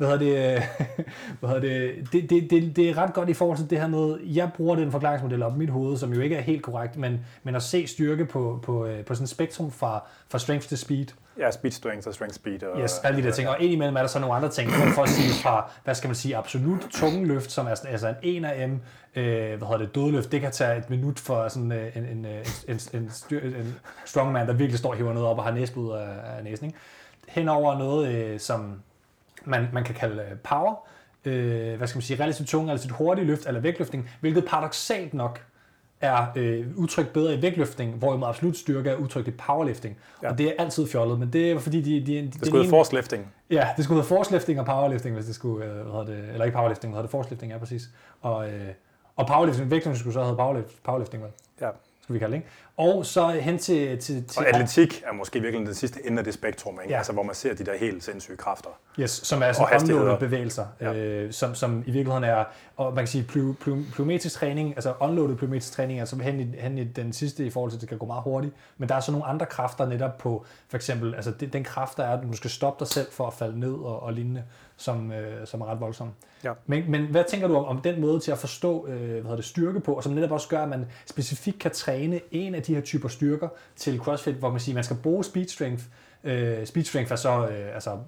Hvad 0.00 0.08
hedder 0.08 0.24
det, 0.24 0.62
hvad 1.40 1.50
hedder 1.50 1.60
det, 1.60 2.12
det, 2.12 2.30
det, 2.30 2.50
det, 2.50 2.76
det 2.76 2.90
er 2.90 2.98
ret 2.98 3.14
godt 3.14 3.28
i 3.28 3.34
forhold 3.34 3.58
til 3.58 3.70
det 3.70 3.80
her 3.80 3.88
med, 3.88 4.18
jeg 4.24 4.50
bruger 4.56 4.76
den 4.76 4.92
forklaringsmodel 4.92 5.42
op 5.42 5.54
i 5.54 5.58
mit 5.58 5.70
hoved, 5.70 5.96
som 5.96 6.12
jo 6.12 6.20
ikke 6.20 6.36
er 6.36 6.40
helt 6.40 6.62
korrekt, 6.62 6.96
men, 6.96 7.20
men 7.42 7.54
at 7.54 7.62
se 7.62 7.86
styrke 7.86 8.24
på, 8.24 8.60
på, 8.62 8.86
øh, 8.86 9.04
på 9.04 9.14
sådan 9.14 9.24
et 9.24 9.30
spektrum 9.30 9.70
fra, 9.70 10.02
fra 10.28 10.38
strength 10.38 10.68
til 10.68 10.78
speed. 10.78 11.06
Ja, 11.38 11.50
speed 11.50 11.70
strength 11.70 12.08
og 12.08 12.14
strength 12.14 12.34
speed. 12.34 12.62
Og, 12.62 12.80
yes, 12.80 12.98
alle 12.98 13.22
de 13.22 13.26
der 13.26 13.32
ting. 13.32 13.48
Og 13.48 13.56
indimellem 13.60 13.96
er 13.96 14.00
der 14.00 14.06
så 14.06 14.18
nogle 14.18 14.34
andre 14.34 14.48
ting, 14.48 14.70
for 14.70 15.02
at 15.02 15.08
sige 15.08 15.42
fra, 15.42 15.70
hvad 15.84 15.94
skal 15.94 16.08
man 16.08 16.14
sige, 16.14 16.36
absolut 16.36 16.80
tunge 16.90 17.26
løft, 17.26 17.52
som 17.52 17.66
er 17.66 17.74
sådan, 17.74 17.92
altså 17.92 18.14
en 18.22 18.44
1 18.44 18.50
af 18.50 18.68
M, 18.68 18.72
øh, 18.72 19.58
hvad 19.58 19.58
hedder 19.58 19.78
det, 19.78 19.94
dødløft, 19.94 20.32
det 20.32 20.40
kan 20.40 20.52
tage 20.52 20.78
et 20.78 20.90
minut 20.90 21.18
for 21.18 21.48
sådan 21.48 21.72
øh, 21.72 21.96
en, 21.96 22.04
en, 22.04 22.26
en, 22.26 22.44
en, 22.68 22.80
en, 22.94 23.10
styr, 23.10 23.40
en 23.40 23.76
strongman, 24.04 24.46
der 24.46 24.52
virkelig 24.52 24.78
står 24.78 24.90
og 24.90 24.96
hiver 24.96 25.12
noget 25.12 25.28
op 25.28 25.38
og 25.38 25.44
har 25.44 25.52
næsblod 25.52 25.98
af, 25.98 26.08
af 26.38 26.44
næsen. 26.44 26.66
Ikke? 26.66 26.78
Henover 27.28 27.78
noget, 27.78 28.14
øh, 28.14 28.40
som 28.40 28.82
man, 29.44 29.68
man 29.72 29.84
kan 29.84 29.94
kalde 29.94 30.22
øh, 30.22 30.38
power, 30.44 30.74
øh, 31.24 31.76
hvad 31.76 31.86
skal 31.88 31.96
man 31.96 32.02
sige, 32.02 32.22
relativt 32.22 32.48
tung, 32.48 32.68
relativt 32.68 32.92
hurtig 32.92 33.26
løft 33.26 33.46
eller 33.46 33.60
vægtløftning, 33.60 34.10
hvilket 34.20 34.44
paradoxalt 34.44 35.14
nok 35.14 35.42
er 36.00 36.26
øh, 36.36 36.66
udtrykt 36.76 37.12
bedre 37.12 37.34
i 37.34 37.42
vægtløftning, 37.42 37.94
hvorimod 37.94 38.28
absolut 38.28 38.56
styrke 38.56 38.90
er 38.90 38.96
udtrykt 38.96 39.28
i 39.28 39.30
powerlifting. 39.30 39.96
Ja. 40.22 40.30
Og 40.30 40.38
det 40.38 40.46
er 40.46 40.52
altid 40.58 40.86
fjollet, 40.86 41.18
men 41.18 41.32
det 41.32 41.50
er 41.50 41.58
fordi, 41.58 41.80
de, 41.80 42.06
de, 42.06 42.20
de 42.20 42.26
det 42.26 42.34
skulle 42.34 42.56
hedde 42.56 42.70
force 42.70 42.94
lifting. 42.94 43.32
Ja, 43.50 43.68
det 43.76 43.84
skulle 43.84 43.96
hedde 43.96 44.08
force 44.08 44.32
lifting 44.32 44.60
og 44.60 44.66
powerlifting, 44.66 45.14
hvis 45.14 45.26
det 45.26 45.34
skulle, 45.34 45.64
øh, 45.64 45.86
hvad 45.86 46.06
det, 46.06 46.28
eller 46.32 46.44
ikke 46.44 46.56
powerlifting, 46.56 46.92
hvad 46.92 46.98
hedder 46.98 47.06
det, 47.06 47.10
force 47.10 47.30
lifting, 47.30 47.52
ja 47.52 47.58
præcis. 47.58 47.82
Og, 48.20 48.50
øh, 48.50 48.68
og 49.16 49.26
powerlifting, 49.26 49.70
vægtløftning 49.70 49.98
skulle 49.98 50.14
så 50.14 50.22
hedde 50.22 50.36
powerlift, 50.36 50.82
powerlifting, 50.82 51.22
vel? 51.22 51.30
Ja 51.60 51.70
skal 52.02 52.14
vi 52.14 52.18
kalde 52.18 52.32
det. 52.32 52.38
Ikke? 52.38 52.50
Og 52.76 53.06
så 53.06 53.28
hen 53.28 53.58
til, 53.58 53.98
til, 53.98 54.24
til... 54.24 54.38
Og 54.38 54.48
atletik 54.48 55.02
er 55.06 55.12
måske 55.12 55.40
virkelig 55.40 55.66
den 55.66 55.74
sidste 55.74 56.06
ende 56.06 56.18
af 56.18 56.24
det 56.24 56.34
spektrum, 56.34 56.78
ikke? 56.82 56.92
Ja. 56.92 56.98
Altså, 56.98 57.12
hvor 57.12 57.22
man 57.22 57.34
ser 57.34 57.54
de 57.54 57.64
der 57.64 57.76
helt 57.76 58.04
sindssyge 58.04 58.36
kræfter. 58.36 58.70
Yes, 59.00 59.10
som 59.10 59.42
er 59.42 59.52
sådan 59.52 59.82
unloaded 59.82 60.18
bevægelser, 60.18 60.66
ja. 60.80 60.94
øh, 60.94 61.32
som, 61.32 61.54
som 61.54 61.82
i 61.86 61.90
virkeligheden 61.90 62.24
er, 62.24 62.44
og 62.76 62.94
man 62.94 63.04
kan 63.04 63.06
sige, 63.06 63.24
ply, 63.24 63.40
plyometrisk 63.92 64.34
træning, 64.34 64.68
altså 64.76 64.94
unloaded 65.00 65.36
plyometrisk 65.36 65.72
træning, 65.72 66.00
altså 66.00 66.16
hen 66.16 66.40
i, 66.40 66.56
hen 66.58 66.78
i 66.78 66.84
den 66.84 67.12
sidste 67.12 67.46
i 67.46 67.50
forhold 67.50 67.70
til, 67.70 67.76
at 67.76 67.80
det 67.80 67.88
kan 67.88 67.98
gå 67.98 68.06
meget 68.06 68.22
hurtigt. 68.22 68.54
Men 68.78 68.88
der 68.88 68.94
er 68.94 69.00
så 69.00 69.12
nogle 69.12 69.26
andre 69.26 69.46
kræfter 69.46 69.86
netop 69.86 70.18
på, 70.18 70.44
for 70.68 70.76
eksempel, 70.76 71.14
altså 71.14 71.30
det, 71.30 71.52
den 71.52 71.64
kraft, 71.64 71.96
der 71.96 72.04
er, 72.04 72.16
at 72.16 72.22
du 72.22 72.36
skal 72.36 72.50
stoppe 72.50 72.84
dig 72.84 72.92
selv 72.92 73.06
for 73.12 73.26
at 73.26 73.34
falde 73.34 73.60
ned 73.60 73.72
og, 73.72 74.02
og 74.02 74.12
lignende, 74.12 74.42
som, 74.80 75.12
øh, 75.12 75.46
som 75.46 75.60
er 75.60 75.66
ret 75.66 75.80
voldsom. 75.80 76.10
Ja. 76.44 76.52
Men, 76.66 76.90
men 76.90 77.06
hvad 77.06 77.24
tænker 77.28 77.48
du 77.48 77.56
om, 77.56 77.64
om 77.64 77.82
den 77.82 78.00
måde 78.00 78.20
til 78.20 78.32
at 78.32 78.38
forstå 78.38 78.86
øh, 78.86 79.10
hvad 79.10 79.22
hedder 79.22 79.36
det, 79.36 79.44
styrke 79.44 79.80
på, 79.80 79.94
og 79.94 80.04
som 80.04 80.12
netop 80.12 80.30
også 80.30 80.48
gør, 80.48 80.62
at 80.62 80.68
man 80.68 80.86
specifikt 81.06 81.58
kan 81.58 81.70
træne 81.70 82.20
en 82.30 82.54
af 82.54 82.62
de 82.62 82.74
her 82.74 82.80
typer 82.80 83.08
styrker 83.08 83.48
til 83.76 83.98
CrossFit, 83.98 84.34
hvor 84.34 84.50
man 84.50 84.60
siger, 84.60 84.74
at 84.74 84.76
man 84.76 84.84
skal 84.84 84.96
bruge 85.02 85.24
speed 85.24 85.48
strength. 85.48 85.84
Øh, 86.24 86.66
speed 86.66 86.84
strength 86.84 87.12
er 87.12 87.16
så 87.16 87.48
øh, 87.48 87.74
altså 87.74 87.98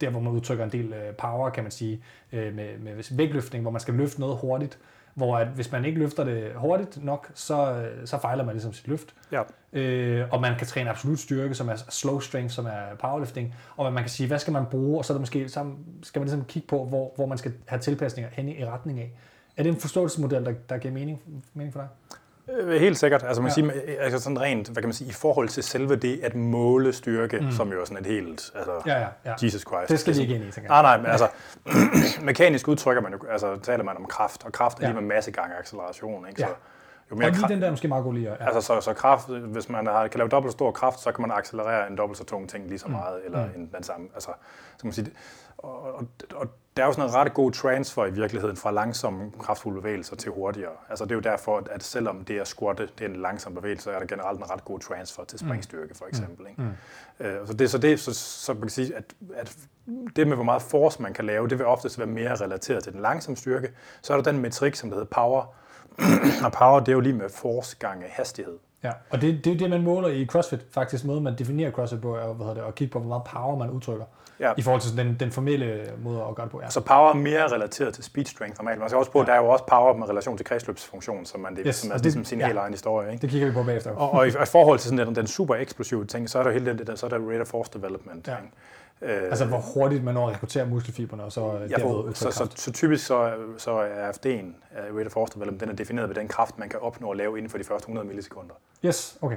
der, 0.00 0.10
hvor 0.10 0.20
man 0.20 0.32
udtrykker 0.32 0.64
en 0.64 0.72
del 0.72 0.92
øh, 0.92 1.14
power, 1.14 1.50
kan 1.50 1.64
man 1.64 1.70
sige, 1.70 2.02
øh, 2.32 2.54
med, 2.54 2.78
med 2.78 3.16
vægtløftning, 3.16 3.62
hvor 3.62 3.70
man 3.70 3.80
skal 3.80 3.94
løfte 3.94 4.20
noget 4.20 4.36
hurtigt 4.36 4.78
hvor 5.14 5.36
at 5.36 5.46
hvis 5.46 5.72
man 5.72 5.84
ikke 5.84 5.98
løfter 5.98 6.24
det 6.24 6.52
hurtigt 6.54 7.04
nok, 7.04 7.30
så, 7.34 7.86
så 8.04 8.18
fejler 8.18 8.44
man 8.44 8.54
ligesom 8.54 8.72
sit 8.72 8.88
løft. 8.88 9.14
Ja. 9.32 9.42
Øh, 9.72 10.28
og 10.30 10.40
man 10.40 10.58
kan 10.58 10.66
træne 10.66 10.90
absolut 10.90 11.18
styrke, 11.18 11.54
som 11.54 11.68
er 11.68 11.76
slow 11.76 12.20
strength, 12.20 12.54
som 12.54 12.66
er 12.66 12.94
powerlifting, 13.00 13.54
og 13.76 13.92
man 13.92 14.02
kan 14.02 14.10
sige, 14.10 14.26
hvad 14.26 14.38
skal 14.38 14.52
man 14.52 14.66
bruge, 14.70 14.98
og 14.98 15.04
så 15.04 15.12
er 15.12 15.14
det 15.14 15.22
måske, 15.22 15.48
så 15.48 15.72
skal 16.02 16.20
man 16.20 16.26
ligesom 16.26 16.44
kigge 16.44 16.68
på, 16.68 16.84
hvor, 16.84 17.12
hvor 17.16 17.26
man 17.26 17.38
skal 17.38 17.52
have 17.66 17.80
tilpasninger 17.80 18.30
hen 18.32 18.48
i 18.48 18.64
retning 18.64 19.00
af. 19.00 19.12
Er 19.56 19.62
det 19.62 19.70
en 19.70 19.80
forståelsesmodel, 19.80 20.44
der, 20.44 20.52
der 20.68 20.78
giver 20.78 20.94
mening, 20.94 21.22
mening 21.54 21.72
for 21.72 21.80
dig? 21.80 21.88
Øh, 22.50 22.80
helt 22.80 22.98
sikkert. 22.98 23.22
Altså, 23.22 23.42
man 23.42 23.48
ja. 23.48 23.54
sige, 23.54 24.00
altså 24.00 24.20
sådan 24.20 24.40
rent, 24.40 24.68
hvad 24.68 24.82
kan 24.82 24.88
man 24.88 24.94
sige, 24.94 25.08
i 25.08 25.12
forhold 25.12 25.48
til 25.48 25.62
selve 25.62 25.96
det 25.96 26.20
at 26.22 26.34
måle 26.34 26.92
styrke, 26.92 27.40
mm. 27.40 27.50
som 27.50 27.72
jo 27.72 27.80
er 27.80 27.84
sådan 27.84 28.04
et 28.04 28.06
helt, 28.06 28.52
altså, 28.54 28.72
ja, 28.86 29.00
ja, 29.00 29.06
ja. 29.24 29.34
Jesus 29.42 29.62
Christ. 29.62 29.88
Det 29.88 30.00
skal 30.00 30.14
de 30.14 30.22
ikke 30.22 30.34
ind 30.34 30.44
i, 30.44 30.50
tænker 30.50 30.74
jeg. 30.74 30.82
Nej, 30.82 30.96
nej, 30.96 30.96
men 30.96 31.06
altså, 31.06 31.28
mekanisk 32.30 32.68
udtrykker 32.68 33.02
man 33.02 33.12
jo, 33.12 33.18
altså 33.30 33.58
taler 33.62 33.84
man 33.84 33.96
om 33.96 34.06
kraft, 34.06 34.44
og 34.44 34.52
kraft 34.52 34.78
er 34.78 34.82
ja. 34.82 34.92
lige 34.92 35.00
med 35.00 35.14
masse 35.14 35.30
gange 35.30 35.56
acceleration, 35.56 36.28
ikke? 36.28 36.40
Så, 36.40 36.46
ja. 36.46 36.52
Jo 37.10 37.16
mere 37.16 37.28
og 37.28 37.34
lige 37.34 37.48
den 37.48 37.62
der 37.62 37.70
måske 37.70 37.88
meget 37.88 38.04
god 38.04 38.14
lige. 38.14 38.30
Ja. 38.30 38.46
Altså, 38.46 38.60
så, 38.60 38.80
så 38.80 38.94
kraft, 38.94 39.28
hvis 39.28 39.68
man 39.68 39.86
har, 39.86 40.08
kan 40.08 40.18
lave 40.18 40.28
dobbelt 40.28 40.52
stor 40.52 40.70
kraft, 40.70 41.00
så 41.00 41.12
kan 41.12 41.22
man 41.22 41.38
accelerere 41.38 41.90
en 41.90 41.98
dobbelt 41.98 42.18
så 42.18 42.24
tung 42.24 42.48
ting 42.48 42.68
lige 42.68 42.78
så 42.78 42.86
mm. 42.86 42.92
meget, 42.92 43.20
mm. 43.20 43.26
eller 43.26 43.46
mm. 43.46 43.60
en, 43.60 43.70
den 43.74 43.82
samme, 43.82 44.08
altså, 44.14 44.30
så 44.72 44.80
kan 44.80 44.86
man 44.86 44.92
sige, 44.92 45.10
og, 45.58 45.94
og, 45.94 46.06
og 46.34 46.48
der 46.76 46.82
er 46.82 46.86
jo 46.86 46.92
sådan 46.92 47.08
en 47.10 47.14
ret 47.14 47.34
god 47.34 47.52
transfer 47.52 48.06
i 48.06 48.10
virkeligheden 48.10 48.56
fra 48.56 48.70
langsomme 48.70 49.30
kraftfulde 49.40 49.80
bevægelser 49.80 50.16
til 50.16 50.32
hurtigere. 50.32 50.72
Altså 50.90 51.04
det 51.04 51.10
er 51.10 51.14
jo 51.14 51.20
derfor, 51.20 51.62
at 51.70 51.82
selvom 51.82 52.24
det 52.24 52.36
er 52.36 52.44
squatte, 52.44 52.88
det 52.98 53.04
er 53.04 53.08
en 53.08 53.16
langsom 53.16 53.54
bevægelse, 53.54 53.84
så 53.84 53.90
er 53.90 53.98
der 53.98 54.06
generelt 54.06 54.38
en 54.38 54.50
ret 54.50 54.64
god 54.64 54.80
transfer 54.80 55.24
til 55.24 55.38
springstyrke 55.38 55.94
for 55.94 56.06
eksempel. 56.06 56.46
Ikke? 56.50 56.62
Mm. 56.62 57.26
Øh, 57.26 57.46
så 57.46 57.52
det, 57.52 57.70
så 57.70 57.78
det 57.78 58.00
så, 58.00 58.14
så 58.14 58.52
man 58.52 58.62
kan 58.62 58.70
sige, 58.70 58.96
at, 58.96 59.14
at 59.34 59.56
det 60.16 60.26
med, 60.26 60.34
hvor 60.34 60.44
meget 60.44 60.62
force 60.62 61.02
man 61.02 61.14
kan 61.14 61.24
lave, 61.24 61.48
det 61.48 61.58
vil 61.58 61.66
oftest 61.66 61.98
være 61.98 62.08
mere 62.08 62.34
relateret 62.36 62.84
til 62.84 62.92
den 62.92 63.00
langsomme 63.00 63.36
styrke. 63.36 63.70
Så 64.02 64.12
er 64.12 64.16
der 64.16 64.32
den 64.32 64.40
metrik, 64.40 64.74
som 64.74 64.90
der 64.90 64.96
hedder 64.96 65.10
power, 65.10 65.54
og 66.44 66.52
power, 66.52 66.80
det 66.80 66.88
er 66.88 66.92
jo 66.92 67.00
lige 67.00 67.12
med 67.12 67.28
force 67.28 67.76
gange 67.78 68.06
hastighed. 68.08 68.58
Ja, 68.84 68.90
og 69.10 69.20
det, 69.20 69.44
det 69.44 69.52
er 69.52 69.56
det, 69.56 69.70
man 69.70 69.82
måler 69.82 70.08
i 70.08 70.26
CrossFit. 70.26 70.60
Faktisk 70.70 71.04
måde, 71.04 71.20
man 71.20 71.34
definerer 71.38 71.70
CrossFit 71.70 72.00
på, 72.00 72.14
er 72.14 72.34
hvad 72.34 72.54
det, 72.54 72.62
at 72.68 72.74
kigge 72.74 72.92
på, 72.92 72.98
hvor 72.98 73.08
meget 73.08 73.24
power 73.24 73.58
man 73.58 73.70
udtrykker. 73.70 74.04
Ja. 74.40 74.52
I 74.56 74.62
forhold 74.62 74.80
til 74.80 74.96
den, 74.96 75.16
den 75.20 75.30
formelle 75.30 75.90
måde 76.02 76.24
at 76.28 76.34
gøre 76.34 76.46
det 76.46 76.52
på. 76.52 76.60
Ja. 76.62 76.70
Så 76.70 76.80
power 76.80 77.10
er 77.10 77.14
mere 77.14 77.52
relateret 77.52 77.94
til 77.94 78.04
speed 78.04 78.24
strength 78.24 78.58
normalt. 78.58 78.78
Man 78.78 78.88
skal 78.88 78.98
også 78.98 79.10
på, 79.10 79.18
ja. 79.18 79.24
der 79.24 79.32
er 79.32 79.36
jo 79.36 79.48
også 79.48 79.64
power 79.66 79.96
med 79.96 80.08
relation 80.08 80.36
til 80.36 80.46
kredsløbsfunktion, 80.46 81.24
som 81.24 81.40
man 81.40 81.56
det, 81.56 81.62
yes, 81.66 81.76
som 81.76 81.90
er 81.90 81.94
det, 81.94 82.02
ligesom 82.02 82.24
sin 82.24 82.40
ja. 82.40 82.46
helt 82.46 82.58
egen 82.58 82.72
historie. 82.72 83.12
Ikke? 83.12 83.22
Det 83.22 83.30
kigger 83.30 83.48
vi 83.48 83.54
på 83.54 83.62
bagefter. 83.62 83.90
Og, 83.90 84.10
og, 84.10 84.28
i, 84.28 84.30
og 84.36 84.42
i 84.42 84.46
forhold 84.46 84.78
til 84.78 84.88
sådan 84.90 85.06
den, 85.06 85.16
den 85.16 85.26
super 85.26 85.54
eksplosive 85.54 86.04
ting, 86.04 86.30
så 86.30 86.38
er 86.38 86.42
der 86.42 86.50
hele 86.50 86.66
den, 86.66 86.86
der, 86.86 86.94
så 86.94 87.06
er 87.06 87.10
der 87.10 87.18
rate 87.18 87.40
of 87.40 87.46
force 87.46 87.70
development. 87.74 88.28
Ja. 88.28 88.36
Ikke? 88.36 88.48
Øh, 89.04 89.22
altså 89.22 89.44
hvor 89.44 89.58
hurtigt 89.58 90.04
man 90.04 90.14
når 90.14 90.28
at 90.28 90.34
rekruttere 90.34 90.66
muskelfiberne, 90.66 91.24
og 91.24 91.32
så 91.32 91.52
ja, 91.52 91.76
derved 91.76 92.14
så, 92.14 92.30
så, 92.30 92.48
så, 92.56 92.72
typisk 92.72 93.06
så, 93.06 93.32
så 93.58 93.70
er 93.70 94.12
FD'en, 94.12 94.54
rate 94.98 95.06
of 95.06 95.12
force 95.12 95.40
den 95.60 95.68
er 95.68 95.72
defineret 95.72 96.08
ved 96.08 96.16
den 96.16 96.28
kraft, 96.28 96.58
man 96.58 96.68
kan 96.68 96.80
opnå 96.80 97.10
at 97.10 97.16
lave 97.16 97.38
inden 97.38 97.50
for 97.50 97.58
de 97.58 97.64
første 97.64 97.84
100 97.84 98.06
millisekunder. 98.06 98.54
Yes, 98.84 99.18
okay. 99.22 99.36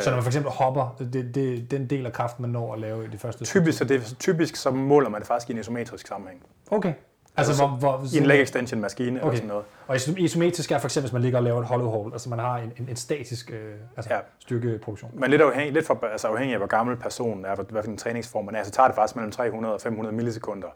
Så 0.00 0.10
når 0.10 0.16
man 0.16 0.22
for 0.22 0.28
eksempel 0.28 0.52
hopper, 0.52 0.96
det, 1.12 1.34
det, 1.34 1.70
den 1.70 1.86
del 1.86 2.06
af 2.06 2.12
kraften, 2.12 2.42
man 2.42 2.50
når 2.50 2.72
at 2.72 2.78
lave 2.78 3.04
i 3.04 3.08
de 3.08 3.18
første... 3.18 3.44
Typisk, 3.44 3.78
så, 3.78 3.84
det, 3.84 4.16
typisk 4.18 4.56
så 4.56 4.70
måler 4.70 5.08
man 5.08 5.20
det 5.20 5.28
faktisk 5.28 5.50
i 5.50 5.52
en 5.52 5.58
isometrisk 5.58 6.06
sammenhæng. 6.06 6.42
Okay. 6.70 6.92
Altså, 7.38 7.52
altså 7.52 7.66
hvor, 7.66 7.98
hvor, 7.98 8.14
I 8.14 8.18
en 8.18 8.26
leg 8.26 8.42
extension 8.42 8.80
maskine 8.80 9.20
okay. 9.20 9.20
eller 9.20 9.36
sådan 9.36 9.48
noget. 9.48 9.64
Og 9.86 10.18
isometrisk 10.18 10.72
er 10.72 10.78
for 10.78 10.86
eksempel, 10.86 11.04
hvis 11.04 11.12
man 11.12 11.22
ligger 11.22 11.38
og 11.38 11.44
laver 11.44 11.60
et 11.60 11.66
hollow 11.66 11.90
hold, 11.90 12.12
altså 12.12 12.28
man 12.28 12.38
har 12.38 12.58
en, 12.58 12.72
en, 12.78 12.88
en 12.88 12.96
statisk 12.96 13.50
øh, 13.50 13.74
altså 13.96 14.14
ja. 14.14 14.20
styrkeproduktion. 14.38 15.10
Men 15.14 15.30
lidt 15.30 15.42
afhængig, 15.42 15.72
lidt 15.72 15.86
for, 15.86 16.06
altså 16.12 16.28
afhængig 16.28 16.54
af, 16.54 16.60
hvor 16.60 16.66
gammel 16.66 16.96
personen 16.96 17.44
er, 17.44 17.54
hvad 17.54 17.82
for 17.82 17.90
en 17.90 17.96
træningsform 17.96 18.44
man 18.44 18.54
er, 18.54 18.62
så 18.62 18.70
tager 18.70 18.86
det 18.86 18.94
faktisk 18.94 19.16
mellem 19.16 19.32
300 19.32 19.74
og 19.74 19.80
500 19.80 20.16
millisekunder 20.16 20.68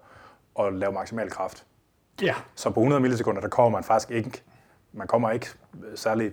at 0.60 0.72
lave 0.74 0.92
maksimal 0.92 1.30
kraft. 1.30 1.64
Ja. 2.22 2.34
Så 2.54 2.70
på 2.70 2.80
100 2.80 3.00
millisekunder, 3.00 3.40
der 3.40 3.48
kommer 3.48 3.70
man 3.70 3.84
faktisk 3.84 4.10
ikke, 4.10 4.42
man 4.92 5.06
kommer 5.06 5.30
ikke 5.30 5.46
særlig 5.94 6.32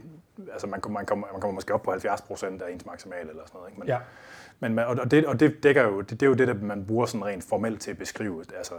altså 0.51 0.67
man, 0.67 0.82
man, 0.89 1.05
kommer, 1.05 1.27
man 1.32 1.41
kommer 1.41 1.55
måske 1.55 1.73
op 1.73 1.84
på 1.84 1.91
70 1.91 2.21
procent 2.21 2.61
af 2.61 2.71
ens 2.71 2.86
maksimal 2.86 3.30
eller 3.30 3.43
sådan 3.45 3.57
noget. 3.57 3.69
Ikke? 3.69 3.80
Men, 3.80 3.88
ja. 3.88 3.99
men, 4.59 4.80
og, 4.80 5.11
det, 5.11 5.25
og 5.25 5.39
det 5.39 5.63
dækker 5.63 5.84
jo, 5.84 6.01
det, 6.01 6.09
det 6.09 6.23
er 6.23 6.27
jo 6.27 6.34
det, 6.34 6.47
der 6.47 6.53
man 6.53 6.86
bruger 6.86 7.05
sådan 7.05 7.25
rent 7.25 7.43
formelt 7.43 7.82
til 7.82 7.91
at 7.91 7.97
beskrive, 7.97 8.43
altså 8.57 8.73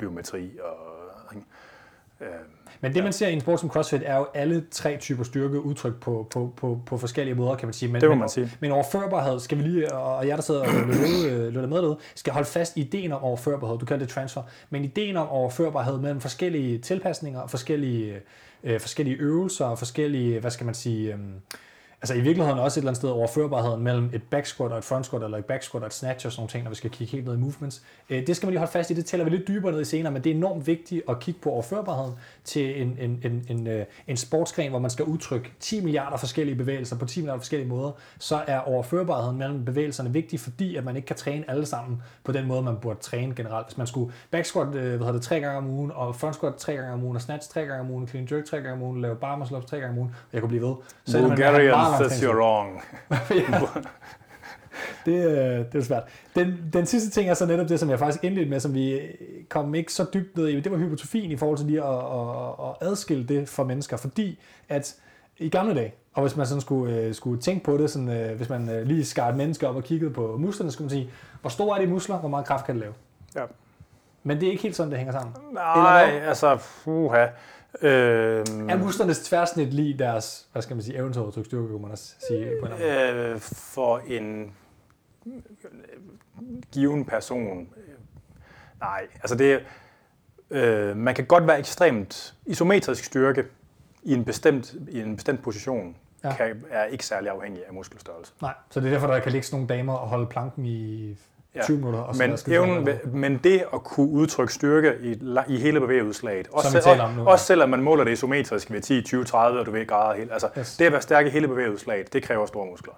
biometri 0.00 0.50
og... 0.62 1.34
Ikke? 1.34 1.46
Øh, 2.20 2.40
men 2.80 2.94
det, 2.94 3.04
man 3.04 3.12
ser 3.12 3.28
i 3.28 3.32
en 3.32 3.40
sport 3.40 3.60
som 3.60 3.70
CrossFit, 3.70 4.02
er 4.04 4.16
jo 4.16 4.26
alle 4.34 4.64
tre 4.70 4.96
typer 4.96 5.24
styrke 5.24 5.60
udtrykt 5.60 6.00
på, 6.00 6.26
på, 6.30 6.52
på, 6.56 6.80
på 6.86 6.98
forskellige 6.98 7.34
måder, 7.34 7.54
kan 7.54 7.66
man 7.66 7.72
sige. 7.72 7.92
Men, 7.92 8.00
det 8.00 8.08
må 8.08 8.14
man 8.14 8.28
sige. 8.28 8.52
Men 8.60 8.70
overførbarhed, 8.70 9.40
skal 9.40 9.58
vi 9.58 9.62
lige, 9.62 9.94
og 9.94 10.28
jeg 10.28 10.36
der 10.36 10.42
sidder 10.42 10.60
og 10.60 10.68
lytter 11.52 11.66
med 11.66 11.76
derude, 11.76 11.98
skal 12.14 12.32
holde 12.32 12.48
fast 12.48 12.76
i 12.76 12.80
ideen 12.80 13.12
om 13.12 13.22
overførbarhed. 13.22 13.78
Du 13.78 13.86
kalder 13.86 14.04
det 14.06 14.14
transfer. 14.14 14.42
Men 14.70 14.84
ideen 14.84 15.16
om 15.16 15.28
overførbarhed 15.28 15.98
mellem 15.98 16.20
forskellige 16.20 16.78
tilpasninger 16.78 17.46
forskellige 17.46 18.20
øh, 18.64 18.80
forskellige 18.80 19.16
øvelser 19.16 19.64
og 19.64 19.78
forskellige, 19.78 20.40
hvad 20.40 20.50
skal 20.50 20.66
man 20.66 20.74
sige, 20.74 21.12
øh, 21.12 21.18
altså 22.02 22.14
i 22.14 22.20
virkeligheden 22.20 22.58
også 22.58 22.80
et 22.80 22.82
eller 22.82 22.90
andet 22.90 22.96
sted 22.96 23.08
overførbarheden 23.08 23.82
mellem 23.82 24.10
et 24.12 24.22
back 24.22 24.46
squat 24.46 24.72
og 24.72 24.78
et 24.78 24.84
front 24.84 25.06
squat, 25.06 25.22
eller 25.22 25.38
et 25.38 25.44
back 25.44 25.62
squat 25.62 25.82
og 25.82 25.86
et 25.86 25.92
snatch 25.92 26.26
og 26.26 26.32
sådan 26.32 26.40
nogle 26.40 26.50
ting, 26.50 26.64
når 26.64 26.70
vi 26.70 26.74
skal 26.74 26.90
kigge 26.90 27.12
helt 27.12 27.26
ned 27.26 27.34
i 27.34 27.38
movements. 27.38 27.82
Øh, 28.10 28.26
det 28.26 28.36
skal 28.36 28.46
man 28.46 28.50
lige 28.50 28.58
holde 28.58 28.72
fast 28.72 28.90
i, 28.90 28.94
det 28.94 29.06
tæller 29.06 29.24
vi 29.24 29.30
lidt 29.30 29.48
dybere 29.48 29.72
ned 29.72 29.80
i 29.80 29.84
senere, 29.84 30.12
men 30.12 30.24
det 30.24 30.32
er 30.32 30.34
enormt 30.34 30.66
vigtigt 30.66 31.02
at 31.08 31.20
kigge 31.20 31.40
på 31.40 31.50
overførbarheden 31.50 32.14
til 32.44 32.82
en, 32.82 32.96
en, 33.00 33.20
en, 33.24 33.46
en, 33.48 33.66
øh, 33.66 33.84
en 34.06 34.16
sportsgren, 34.16 34.70
hvor 34.70 34.78
man 34.78 34.90
skal 34.90 35.04
udtrykke 35.04 35.52
10 35.60 35.80
milliarder 35.80 36.16
forskellige 36.16 36.56
bevægelser 36.56 36.96
på 36.98 37.06
10 37.06 37.20
milliarder 37.20 37.40
forskellige 37.40 37.68
måder, 37.68 37.92
så 38.18 38.42
er 38.46 38.58
overførbarheden 38.58 39.38
mellem 39.38 39.64
bevægelserne 39.64 40.12
vigtig, 40.12 40.40
fordi 40.40 40.76
at 40.76 40.84
man 40.84 40.96
ikke 40.96 41.06
kan 41.06 41.16
træne 41.16 41.50
alle 41.50 41.66
sammen 41.66 42.02
på 42.24 42.32
den 42.32 42.46
måde, 42.46 42.62
man 42.62 42.76
burde 42.76 43.00
træne 43.00 43.34
generelt. 43.34 43.66
Hvis 43.66 43.78
man 43.78 43.86
skulle 43.86 44.12
back 44.30 44.44
squat 44.44 44.74
øh, 44.74 45.02
hvad 45.02 45.12
det, 45.12 45.22
tre 45.22 45.40
gange 45.40 45.58
om 45.58 45.66
ugen, 45.66 45.90
og 45.94 46.16
front 46.16 46.34
squat 46.34 46.54
tre 46.54 46.72
gange 46.72 46.92
om 46.92 47.02
ugen, 47.02 47.16
og 47.16 47.22
snatch 47.22 47.50
tre 47.50 47.60
gange 47.60 47.80
om 47.80 47.90
ugen, 47.90 48.08
clean 48.08 48.28
jerk 48.30 48.44
tre 48.44 48.56
gange 48.56 48.72
om 48.72 48.82
ugen, 48.82 49.00
lave 49.02 49.16
bar 49.16 49.36
muscle 49.36 49.56
ups 49.56 49.66
tre 49.66 49.80
gange 49.80 49.92
om 49.92 49.98
ugen, 49.98 50.14
jeg 50.32 50.40
kunne 50.40 50.48
blive 50.48 50.62
ved. 50.62 50.74
Så 51.04 51.22
Bulgarian 51.22 51.89
says 51.98 52.22
you're 52.22 52.36
wrong. 52.36 52.82
det, 55.06 55.26
øh, 55.26 55.58
det 55.72 55.74
er 55.74 55.82
svært. 55.82 56.02
Den, 56.34 56.70
den 56.72 56.86
sidste 56.86 57.10
ting 57.10 57.30
er 57.30 57.34
så 57.34 57.46
netop 57.46 57.68
det, 57.68 57.80
som 57.80 57.90
jeg 57.90 57.98
faktisk 57.98 58.24
indledte 58.24 58.50
med, 58.50 58.60
som 58.60 58.74
vi 58.74 59.00
kom 59.48 59.74
ikke 59.74 59.92
så 59.92 60.06
dybt 60.14 60.36
ned 60.36 60.48
i, 60.48 60.60
det 60.60 60.72
var 60.72 60.78
hypotrofien 60.78 61.30
i 61.30 61.36
forhold 61.36 61.58
til 61.58 61.66
lige 61.66 61.84
at, 61.84 61.98
at, 61.98 62.68
at 62.68 62.88
adskille 62.88 63.24
det 63.26 63.48
for 63.48 63.64
mennesker, 63.64 63.96
fordi 63.96 64.38
at 64.68 64.96
i 65.38 65.48
gamle 65.48 65.74
dage, 65.74 65.94
og 66.14 66.22
hvis 66.22 66.36
man 66.36 66.46
sådan 66.46 66.60
skulle, 66.60 66.94
øh, 66.94 67.14
skulle 67.14 67.40
tænke 67.40 67.64
på 67.64 67.76
det, 67.76 67.90
sådan, 67.90 68.08
øh, 68.08 68.36
hvis 68.36 68.48
man 68.48 68.82
lige 68.84 69.04
skar 69.04 69.28
et 69.28 69.36
menneske 69.36 69.68
op 69.68 69.76
og 69.76 69.84
kiggede 69.84 70.10
på 70.10 70.36
musklerne, 70.38 70.72
skulle 70.72 70.86
man 70.86 70.90
sige, 70.90 71.10
hvor 71.40 71.50
store 71.50 71.80
er 71.80 71.84
de 71.84 71.90
muskler, 71.90 72.18
hvor 72.18 72.28
meget 72.28 72.46
kraft 72.46 72.66
kan 72.66 72.74
det 72.74 72.80
lave? 72.80 72.94
Ja. 73.36 73.44
Men 74.22 74.40
det 74.40 74.46
er 74.46 74.50
ikke 74.50 74.62
helt 74.62 74.76
sådan, 74.76 74.90
det 74.90 74.98
hænger 74.98 75.12
sammen. 75.12 75.34
Nej, 75.52 76.22
altså, 76.26 76.58
puha. 76.84 77.26
Øh, 77.82 77.90
er 78.68 78.76
muslernes 78.76 79.18
tværsnit 79.18 79.74
lige 79.74 79.98
deres, 79.98 80.48
hvad 80.52 80.62
skal 80.62 80.76
man 80.76 80.82
sige, 80.82 80.96
eventudtryk 80.96 81.44
styrke, 81.44 81.68
kunne 81.68 81.82
man 81.82 81.90
også 81.90 82.14
sige 82.28 82.50
på 82.60 82.66
en 82.66 82.82
øh, 82.82 83.40
For 83.40 83.98
en 83.98 84.54
given 86.72 87.04
person, 87.04 87.60
øh, 87.60 87.94
nej, 88.80 89.06
altså 89.14 89.34
det, 89.34 89.60
øh, 90.50 90.96
man 90.96 91.14
kan 91.14 91.26
godt 91.26 91.46
være 91.46 91.58
ekstremt 91.58 92.34
isometrisk 92.46 93.04
styrke 93.04 93.44
i 94.02 94.14
en 94.14 94.24
bestemt, 94.24 94.74
i 94.88 95.00
en 95.00 95.16
bestemt 95.16 95.42
position, 95.42 95.96
ja. 96.24 96.34
kan, 96.36 96.64
er 96.70 96.84
ikke 96.84 97.06
særlig 97.06 97.30
afhængig 97.30 97.66
af 97.66 97.74
muskelstørrelse. 97.74 98.32
Nej, 98.42 98.54
så 98.70 98.80
det 98.80 98.86
er 98.86 98.90
derfor, 98.90 99.06
der 99.06 99.20
kan 99.20 99.32
ligge 99.32 99.46
sådan 99.46 99.56
nogle 99.56 99.74
damer 99.74 99.94
og 99.94 100.08
holde 100.08 100.26
planken 100.26 100.66
i 100.66 101.16
ja. 101.54 101.62
20 101.62 101.76
minutter. 101.76 102.00
Og 102.00 102.16
men, 102.16 102.38
evnen, 102.48 102.88
men 103.12 103.40
det 103.44 103.64
at 103.74 103.84
kunne 103.84 104.10
udtrykke 104.10 104.52
styrke 104.52 104.94
i, 105.02 105.16
i 105.48 105.56
hele 105.56 105.80
bevægeudslaget, 105.80 106.48
også, 106.52 106.80
selv, 106.80 107.00
nu, 107.16 107.28
også 107.28 107.44
selvom 107.44 107.68
man 107.68 107.82
måler 107.82 108.04
det 108.04 108.12
isometrisk 108.12 108.70
ved 108.70 108.80
10, 108.80 109.02
20, 109.02 109.24
30 109.24 109.60
og 109.60 109.66
du 109.66 109.70
ved 109.70 109.86
grader 109.86 110.16
helt, 110.16 110.32
altså 110.32 110.48
yes. 110.58 110.76
det 110.76 110.84
at 110.84 110.92
være 110.92 111.02
stærk 111.02 111.26
i 111.26 111.28
hele 111.28 111.48
bevægeudslaget, 111.48 112.12
det 112.12 112.22
kræver 112.22 112.46
store 112.46 112.66
muskler. 112.66 112.94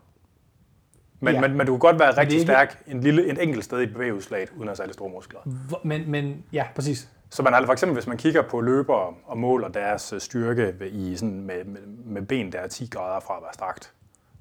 Men, 1.20 1.34
ja. 1.34 1.40
men, 1.40 1.56
men 1.56 1.66
du 1.66 1.72
kan 1.72 1.78
godt 1.78 1.98
være 1.98 2.10
rigtig 2.10 2.38
ikke... 2.38 2.52
stærk 2.52 2.82
en 2.86 3.00
lille, 3.00 3.30
en 3.30 3.40
enkelt 3.40 3.64
sted 3.64 3.80
i 3.80 3.86
bevægeudslaget, 3.86 4.50
uden 4.50 4.62
at 4.62 4.68
have 4.68 4.76
særlig 4.76 4.94
store 4.94 5.10
muskler. 5.10 5.40
Men, 5.84 6.10
men 6.10 6.44
ja, 6.52 6.64
præcis. 6.74 7.08
Så 7.30 7.42
man 7.42 7.52
har 7.52 7.64
for 7.64 7.72
eksempel, 7.72 7.94
hvis 7.94 8.06
man 8.06 8.16
kigger 8.16 8.42
på 8.42 8.60
løbere 8.60 9.14
og 9.26 9.38
måler 9.38 9.68
deres 9.68 10.14
styrke 10.18 10.74
i 10.92 11.16
sådan 11.16 11.40
med, 11.40 11.64
med, 11.64 11.80
med 12.04 12.22
ben, 12.22 12.52
der 12.52 12.58
er 12.58 12.66
10 12.68 12.88
grader 12.92 13.20
fra 13.20 13.36
at 13.36 13.42
være 13.42 13.54
strakt, 13.54 13.92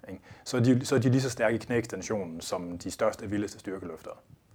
ikke? 0.10 0.22
Så, 0.44 0.58
er 0.58 0.62
de, 0.62 0.86
så 0.86 0.96
er 0.96 1.00
de 1.00 1.10
lige 1.10 1.22
så 1.22 1.30
stærke 1.30 1.56
i 1.56 1.58
knæekstensionen 1.58 2.42
som 2.42 2.78
de 2.78 2.92
største 2.92 3.24
og 3.24 3.32
vildeste 3.32 3.60
styrkeløftere. 3.60 4.14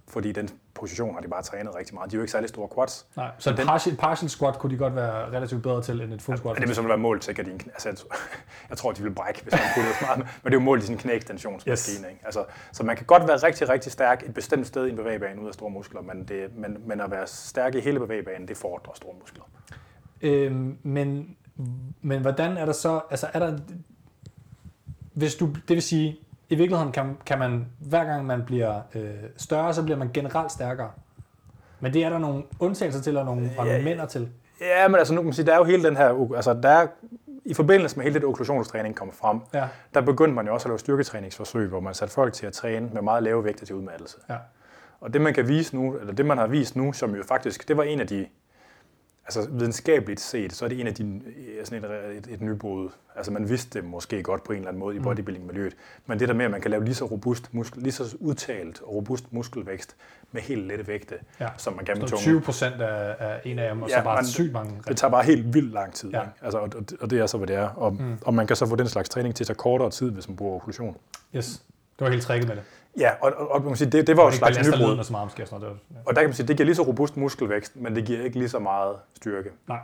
Fordi 0.09 0.31
den 0.31 0.49
position 0.73 1.13
har 1.13 1.21
de 1.21 1.27
bare 1.27 1.43
trænet 1.43 1.75
rigtig 1.75 1.95
meget. 1.95 2.11
De 2.11 2.15
er 2.15 2.17
jo 2.17 2.21
ikke 2.21 2.31
særlig 2.31 2.49
store 2.49 2.69
quads. 2.75 3.07
Nej, 3.15 3.31
så 3.37 3.51
den, 3.51 3.67
partial, 3.67 3.95
partial 3.95 4.29
squat 4.29 4.59
kunne 4.59 4.73
de 4.73 4.77
godt 4.77 4.95
være 4.95 5.31
relativt 5.31 5.63
bedre 5.63 5.81
til 5.81 6.01
end 6.01 6.13
et 6.13 6.21
full 6.21 6.37
squat? 6.37 6.55
Ja, 6.55 6.59
det 6.59 6.67
vil 6.67 6.75
sådan 6.75 6.89
være 6.89 6.97
målt 6.97 7.21
til, 7.21 7.31
at 7.39 7.45
de, 7.45 7.51
altså, 7.51 8.05
jeg 8.69 8.77
tror, 8.77 8.91
de 8.91 9.03
vil 9.03 9.13
brække, 9.13 9.43
hvis 9.43 9.53
man 9.53 9.61
kunne 9.75 9.87
det 9.87 9.95
smart, 9.95 10.17
men 10.17 10.25
det 10.43 10.45
er 10.45 10.53
jo 10.53 10.59
målt 10.59 10.83
i 10.83 10.85
sin 10.85 10.97
knæekstensionsmaskine. 10.97 12.07
Yes. 12.07 12.11
Ikke? 12.11 12.25
Altså, 12.25 12.45
så 12.71 12.83
man 12.83 12.95
kan 12.95 13.05
godt 13.05 13.27
være 13.27 13.37
rigtig, 13.37 13.69
rigtig 13.69 13.91
stærk 13.91 14.23
et 14.25 14.33
bestemt 14.33 14.67
sted 14.67 14.85
i 14.85 14.89
en 14.89 14.95
bevægebane 14.95 15.41
ud 15.41 15.47
af 15.47 15.53
store 15.53 15.69
muskler, 15.69 16.01
men, 16.01 16.23
det, 16.23 16.55
men, 16.55 16.77
men 16.85 17.01
at 17.01 17.11
være 17.11 17.27
stærk 17.27 17.75
i 17.75 17.79
hele 17.79 17.99
bevægebanen, 17.99 18.47
det 18.47 18.57
fordrer 18.57 18.93
store 18.95 19.13
muskler. 19.21 19.43
Øhm, 20.21 20.77
men, 20.83 21.37
men 22.01 22.21
hvordan 22.21 22.57
er 22.57 22.65
der 22.65 22.73
så, 22.73 23.01
altså 23.09 23.27
er 23.33 23.39
der 23.39 23.57
hvis 25.17 25.35
du, 25.35 25.45
det 25.45 25.69
vil 25.75 25.81
sige, 25.81 26.19
i 26.49 26.55
virkeligheden 26.55 26.91
kan, 26.91 27.17
kan 27.25 27.39
man, 27.39 27.67
hver 27.79 28.03
gang 28.03 28.25
man 28.25 28.43
bliver 28.45 28.81
øh, 28.95 29.09
større, 29.37 29.73
så 29.73 29.83
bliver 29.83 29.97
man 29.97 30.09
generelt 30.13 30.51
stærkere. 30.51 30.91
Men 31.79 31.93
det 31.93 32.03
er 32.03 32.09
der 32.09 32.17
nogle 32.17 32.43
undtagelser 32.59 33.01
til, 33.01 33.17
og 33.17 33.25
nogle 33.25 33.51
argumenter 33.57 34.05
til. 34.05 34.29
Ja, 34.61 34.87
men 34.87 34.95
altså 34.95 35.13
nu 35.13 35.21
kan 35.21 35.25
man 35.25 35.33
sige, 35.33 35.45
der 35.45 35.53
er 35.53 35.57
jo 35.57 35.63
hele 35.63 35.83
den 35.83 35.97
her, 35.97 36.35
altså 36.35 36.53
der 36.53 36.69
er, 36.69 36.87
i 37.45 37.53
forbindelse 37.53 37.95
med 37.95 38.03
hele 38.03 38.19
det 38.19 38.23
okklusionstræning 38.23 38.95
kommer 38.95 39.13
frem, 39.13 39.39
ja. 39.53 39.67
der 39.93 40.01
begyndte 40.01 40.35
man 40.35 40.47
jo 40.47 40.53
også 40.53 40.67
at 40.67 40.69
lave 40.69 40.79
styrketræningsforsøg, 40.79 41.67
hvor 41.67 41.79
man 41.79 41.93
satte 41.93 42.13
folk 42.13 42.33
til 42.33 42.45
at 42.45 42.53
træne 42.53 42.89
med 42.93 43.01
meget 43.01 43.23
lave 43.23 43.43
vægte 43.43 43.65
til 43.65 43.75
udmattelse. 43.75 44.17
Ja. 44.29 44.35
Og 45.01 45.13
det 45.13 45.21
man 45.21 45.33
kan 45.33 45.47
vise 45.47 45.75
nu, 45.75 45.95
eller 45.95 46.13
det 46.13 46.25
man 46.25 46.37
har 46.37 46.47
vist 46.47 46.75
nu, 46.75 46.93
som 46.93 47.15
jo 47.15 47.23
faktisk, 47.27 47.67
det 47.67 47.77
var 47.77 47.83
en 47.83 47.99
af 47.99 48.07
de 48.07 48.27
altså 49.27 49.49
videnskabeligt 49.51 50.19
set, 50.19 50.53
så 50.53 50.65
er 50.65 50.69
det 50.69 50.79
en 50.79 50.87
af 50.87 50.95
de, 50.95 51.21
sådan 51.63 51.83
et, 51.83 52.17
et, 52.17 52.27
et 52.29 52.41
nybrud. 52.41 52.89
Altså 53.15 53.31
man 53.31 53.49
vidste 53.49 53.79
det 53.79 53.89
måske 53.89 54.23
godt 54.23 54.43
på 54.43 54.51
en 54.51 54.57
eller 54.57 54.69
anden 54.69 54.79
måde 54.79 54.95
i 54.95 54.99
mm. 54.99 55.03
bodybuilding-miljøet, 55.03 55.73
men 56.05 56.19
det 56.19 56.27
der 56.27 56.33
med, 56.33 56.45
at 56.45 56.51
man 56.51 56.61
kan 56.61 56.71
lave 56.71 56.83
lige 56.85 56.95
så 56.95 57.05
robust 57.05 57.53
muskel, 57.53 57.81
lige 57.83 57.93
så 57.93 58.17
udtalt 58.19 58.81
og 58.81 58.95
robust 58.95 59.33
muskelvækst 59.33 59.95
med 60.31 60.41
helt 60.41 60.67
lette 60.67 60.87
vægte, 60.87 61.15
ja. 61.39 61.47
som 61.57 61.73
man 61.73 61.85
kan 61.85 61.97
med 61.97 62.07
tunge. 62.07 62.21
20 62.21 62.41
procent 62.41 62.81
af, 62.81 63.15
af 63.19 63.41
en 63.45 63.59
af 63.59 63.69
dem, 63.69 63.81
og 63.81 63.89
ja, 63.89 63.97
så 63.97 64.03
bare 64.03 64.15
man, 64.15 64.25
sygt 64.25 64.53
mange. 64.53 64.81
Det 64.87 64.97
tager 64.97 65.11
bare 65.11 65.23
helt 65.23 65.53
vildt 65.53 65.73
lang 65.73 65.93
tid. 65.93 66.09
Ja. 66.09 66.21
Ikke? 66.21 66.33
Altså, 66.41 66.57
og, 66.57 66.69
og, 67.01 67.09
det 67.09 67.19
er 67.19 67.25
så, 67.25 67.37
hvad 67.37 67.47
det 67.47 67.55
er. 67.55 67.67
Og, 67.67 67.93
mm. 67.93 68.17
og 68.21 68.33
man 68.33 68.47
kan 68.47 68.55
så 68.55 68.65
få 68.65 68.75
den 68.75 68.87
slags 68.87 69.09
træning 69.09 69.35
til 69.35 69.43
at 69.43 69.47
tage 69.47 69.55
kortere 69.55 69.89
tid, 69.89 70.11
hvis 70.11 70.27
man 70.27 70.37
bruger 70.37 70.55
okklusion. 70.55 70.97
Yes. 71.35 71.63
Det 71.99 72.05
var 72.05 72.11
helt 72.11 72.23
tricket 72.23 72.47
med 72.47 72.55
det. 72.55 72.63
Ja, 72.97 73.11
og, 73.21 73.33
og, 73.37 73.51
og 73.51 73.61
man 73.61 73.69
kan 73.69 73.77
sige, 73.77 73.89
det, 73.89 74.07
det 74.07 74.17
var 74.17 74.23
jo 74.23 74.29
et 74.29 74.33
slags 74.33 74.57
nybrud. 74.57 74.77
ledene 74.77 75.03
så 75.03 75.11
meget 75.11 75.23
og 75.23 75.59
noget. 75.59 75.61
Det 75.61 75.69
var, 75.69 75.75
ja. 75.95 75.99
Og 76.05 76.15
der 76.15 76.21
kan 76.21 76.29
man 76.29 76.35
sige, 76.35 76.47
det 76.47 76.57
giver 76.57 76.65
lige 76.65 76.75
så 76.75 76.81
robust 76.81 77.17
muskelvækst, 77.17 77.75
men 77.75 77.95
det 77.95 78.05
giver 78.05 78.23
ikke 78.23 78.37
lige 78.37 78.49
så 78.49 78.59
meget 78.59 78.95
styrke. 79.15 79.49
Nej. 79.67 79.79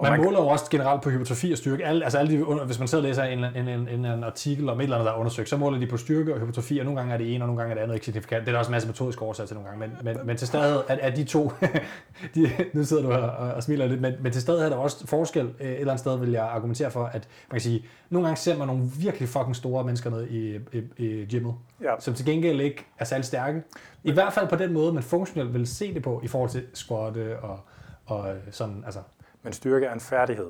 Og 0.00 0.06
Man, 0.06 0.12
man 0.12 0.24
måler 0.24 0.38
jo 0.38 0.46
også 0.46 0.70
generelt 0.70 1.02
på 1.02 1.10
hypertrofi 1.10 1.52
og 1.52 1.58
styrke. 1.58 1.84
Alle, 1.84 2.04
altså 2.04 2.18
alle 2.18 2.38
de, 2.38 2.44
hvis 2.66 2.78
man 2.78 2.88
sidder 2.88 3.04
og 3.04 3.08
læser 3.08 3.22
en, 3.22 3.44
en, 3.44 3.68
en, 3.68 3.88
en, 3.88 4.04
en, 4.04 4.24
artikel 4.24 4.68
om 4.68 4.80
et 4.80 4.84
eller 4.84 4.96
andet, 4.96 5.06
der 5.06 5.12
er 5.12 5.16
undersøgt, 5.16 5.48
så 5.48 5.56
måler 5.56 5.78
de 5.78 5.86
på 5.86 5.96
styrke 5.96 6.34
og 6.34 6.40
hypertrofi, 6.40 6.78
og 6.78 6.84
nogle 6.84 7.00
gange 7.00 7.14
er 7.14 7.18
det 7.18 7.34
ene, 7.34 7.44
og 7.44 7.48
nogle 7.48 7.60
gange 7.60 7.70
er 7.70 7.74
det 7.74 7.82
andet 7.82 7.94
ikke 7.94 8.04
signifikant. 8.04 8.40
Det 8.40 8.48
er 8.48 8.52
der 8.52 8.58
også 8.58 8.68
en 8.68 8.72
masse 8.72 8.88
metodiske 8.88 9.22
årsager 9.22 9.46
til 9.46 9.56
nogle 9.56 9.68
gange. 9.70 9.88
Men, 9.88 10.14
men, 10.14 10.26
men 10.26 10.36
til 10.36 10.46
stadig 10.46 10.82
er, 10.88 10.96
er 11.00 11.10
de 11.14 11.24
to, 11.24 11.52
de, 12.34 12.50
nu 12.72 12.84
sidder 12.84 13.02
du 13.02 13.08
her 13.10 13.18
og, 13.18 13.54
og 13.54 13.62
smiler 13.62 13.86
lidt, 13.86 14.00
men, 14.00 14.14
men 14.20 14.32
til 14.32 14.42
stadig 14.42 14.64
er 14.64 14.68
der 14.68 14.76
også 14.76 15.06
forskel. 15.06 15.50
Øh, 15.60 15.66
Et 15.66 15.72
eller 15.80 15.92
andet 15.92 16.00
sted 16.00 16.18
vil 16.18 16.30
jeg 16.30 16.42
argumentere 16.42 16.90
for, 16.90 17.04
at 17.04 17.28
man 17.50 17.54
kan 17.54 17.60
sige, 17.60 17.84
nogle 18.10 18.26
gange 18.26 18.38
ser 18.40 18.58
man 18.58 18.66
nogle 18.66 18.82
virkelig 18.98 19.28
fucking 19.28 19.56
store 19.56 19.84
mennesker 19.84 20.10
nede 20.10 20.28
i, 20.30 20.56
i, 20.72 20.82
i 20.96 21.26
gymmet, 21.26 21.54
Ja. 21.82 21.94
som 21.98 22.14
til 22.14 22.26
gengæld 22.26 22.60
ikke 22.60 22.86
er 22.98 23.04
særlig 23.04 23.24
stærke. 23.24 23.62
I 24.04 24.12
hvert 24.12 24.32
fald 24.32 24.48
på 24.48 24.56
den 24.56 24.72
måde, 24.72 24.92
man 24.92 25.02
funktionelt 25.02 25.54
vil 25.54 25.66
se 25.66 25.94
det 25.94 26.02
på, 26.02 26.20
i 26.24 26.28
forhold 26.28 26.50
til 26.50 26.62
squat 26.74 27.16
øh, 27.16 27.34
og, 27.42 27.60
og 28.06 28.26
sådan, 28.50 28.82
altså, 28.84 29.00
Men 29.42 29.52
styrke 29.52 29.86
er 29.86 29.92
en 29.92 30.00
færdighed. 30.00 30.46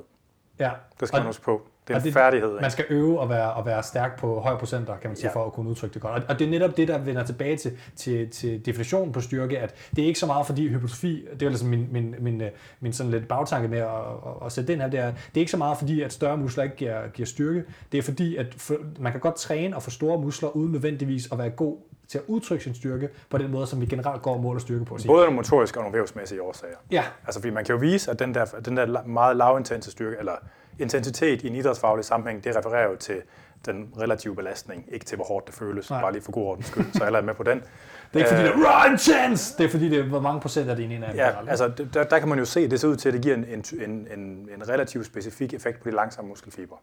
ja. 0.59 0.69
Det 0.99 1.07
skal 1.07 1.17
Og- 1.17 1.21
man 1.23 1.27
huske 1.27 1.43
på. 1.43 1.61
Det 1.87 1.93
er 1.93 1.99
en 1.99 2.05
det- 2.05 2.13
færdighed. 2.13 2.49
ikke? 2.49 2.61
Man 2.61 2.71
skal 2.71 2.85
øve 2.89 3.19
og 3.19 3.29
være, 3.29 3.53
og 3.53 3.65
være 3.65 3.83
stærk 3.83 4.19
på 4.19 4.39
høje 4.39 4.57
procenter, 4.57 4.97
kan 4.97 5.09
man 5.09 5.17
sige, 5.17 5.27
Ja. 5.27 5.33
for 5.35 5.45
at 5.45 5.53
kunne 5.53 5.69
udtrykke 5.69 5.93
det 5.93 6.01
godt. 6.01 6.23
Og, 6.23 6.29
og 6.29 6.39
det 6.39 6.45
er 6.47 6.51
netop 6.51 6.77
det, 6.77 6.87
der 6.87 6.97
vender 6.97 7.23
tilbage 7.23 7.57
til, 7.57 7.77
til, 7.95 8.29
til 8.29 8.65
definitionen 8.65 9.11
på 9.13 9.21
styrke, 9.21 9.59
at 9.59 9.75
det 9.95 10.01
er 10.03 10.07
ikke 10.07 10.19
så 10.19 10.25
meget 10.25 10.45
fordi 10.45 10.67
hypertrofi, 10.69 11.25
det 11.33 11.41
er 11.41 11.49
ligesom 11.49 11.69
min, 11.69 11.87
min, 11.91 12.15
min, 12.19 12.41
øh, 12.41 12.51
min 12.79 12.93
sådan 12.93 13.11
lidt 13.11 13.27
bagtanke 13.27 13.67
med 13.67 13.79
at, 13.79 13.87
at, 13.87 14.45
at 14.45 14.51
sætte 14.51 14.73
den 14.73 14.81
her, 14.81 14.87
det 14.89 14.99
er, 14.99 15.05
det 15.11 15.17
er 15.35 15.39
ikke 15.39 15.51
så 15.51 15.57
meget 15.57 15.77
fordi, 15.77 16.01
at 16.01 16.13
større 16.13 16.37
muskler 16.37 16.63
ikke 16.63 16.75
giver, 16.75 17.07
giver 17.07 17.25
styrke, 17.25 17.63
det 17.91 17.97
er 17.97 18.01
fordi, 18.01 18.35
at 18.35 18.53
for, 18.57 18.75
man 18.99 19.11
kan 19.11 19.21
godt 19.21 19.35
træne 19.35 19.75
og 19.75 19.83
få 19.83 19.89
store 19.89 20.21
muskler, 20.21 20.49
uden 20.49 20.71
nødvendigvis 20.71 21.31
at 21.31 21.37
være 21.37 21.49
god 21.49 21.77
til 22.11 22.17
at 22.17 22.23
udtrykke 22.27 22.63
sin 22.63 22.75
styrke 22.75 23.09
på 23.29 23.37
den 23.37 23.51
måde, 23.51 23.67
som 23.67 23.81
vi 23.81 23.85
generelt 23.85 24.21
går 24.21 24.33
og 24.33 24.39
måler 24.41 24.59
styrke 24.59 24.85
på. 24.85 24.97
Både 25.07 25.21
nogle 25.23 25.35
motoriske 25.35 25.79
og 25.79 25.83
nogle 25.83 25.97
vævsmæssige 25.97 26.41
årsager. 26.41 26.75
Ja, 26.91 27.03
Altså, 27.25 27.39
fordi 27.41 27.53
man 27.53 27.65
kan 27.65 27.73
jo 27.73 27.79
vise, 27.79 28.11
at 28.11 28.19
den 28.19 28.33
der, 28.35 28.45
den 28.45 28.77
der 28.77 29.03
meget 29.03 29.37
lavintense 29.37 29.91
styrke, 29.91 30.17
eller 30.19 30.33
intensitet 30.79 31.41
i 31.41 31.47
en 31.47 31.55
idrætsfaglig 31.55 32.05
sammenhæng, 32.05 32.43
det 32.43 32.55
refererer 32.55 32.89
jo 32.89 32.95
til 32.95 33.21
den 33.65 33.93
relative 33.99 34.35
belastning, 34.35 34.85
ikke 34.91 35.05
til 35.05 35.15
hvor 35.15 35.25
hårdt 35.25 35.47
det 35.47 35.55
føles, 35.55 35.89
Nej. 35.89 36.01
bare 36.01 36.11
lige 36.11 36.21
for 36.21 36.31
god 36.31 36.43
ordens 36.45 36.65
skyld, 36.65 36.85
så 36.93 37.03
alle 37.03 37.17
er 37.17 37.21
med 37.21 37.33
på 37.33 37.43
den. 37.43 37.59
det 38.13 38.13
er 38.13 38.17
ikke 38.17 38.29
fordi, 38.29 38.43
det 38.43 38.49
er 38.67 38.91
intense! 38.91 39.57
Det 39.57 39.65
er 39.65 39.69
fordi, 39.69 39.89
det 39.89 39.99
er, 39.99 40.03
hvor 40.03 40.19
mange 40.19 40.41
procent 40.41 40.69
er 40.69 40.75
det 40.75 40.85
egentlig 40.85 41.09
af 41.09 41.15
Ja, 41.15 41.31
altså 41.49 41.67
det- 41.67 41.93
der, 41.93 42.03
der 42.03 42.19
kan 42.19 42.27
man 42.29 42.39
jo 42.39 42.45
se, 42.45 42.67
det 42.69 42.79
ser 42.79 42.87
ud 42.87 42.95
til, 42.95 43.09
at 43.09 43.13
det 43.13 43.21
giver 43.21 43.35
en, 43.35 43.45
en, 43.45 43.63
en, 43.81 44.07
en, 44.19 44.49
en 44.55 44.69
relativt 44.69 45.05
specifik 45.05 45.53
effekt 45.53 45.83
på 45.83 45.89
de 45.89 45.95
langsomme 45.95 46.29
muskelfibre. 46.29 46.77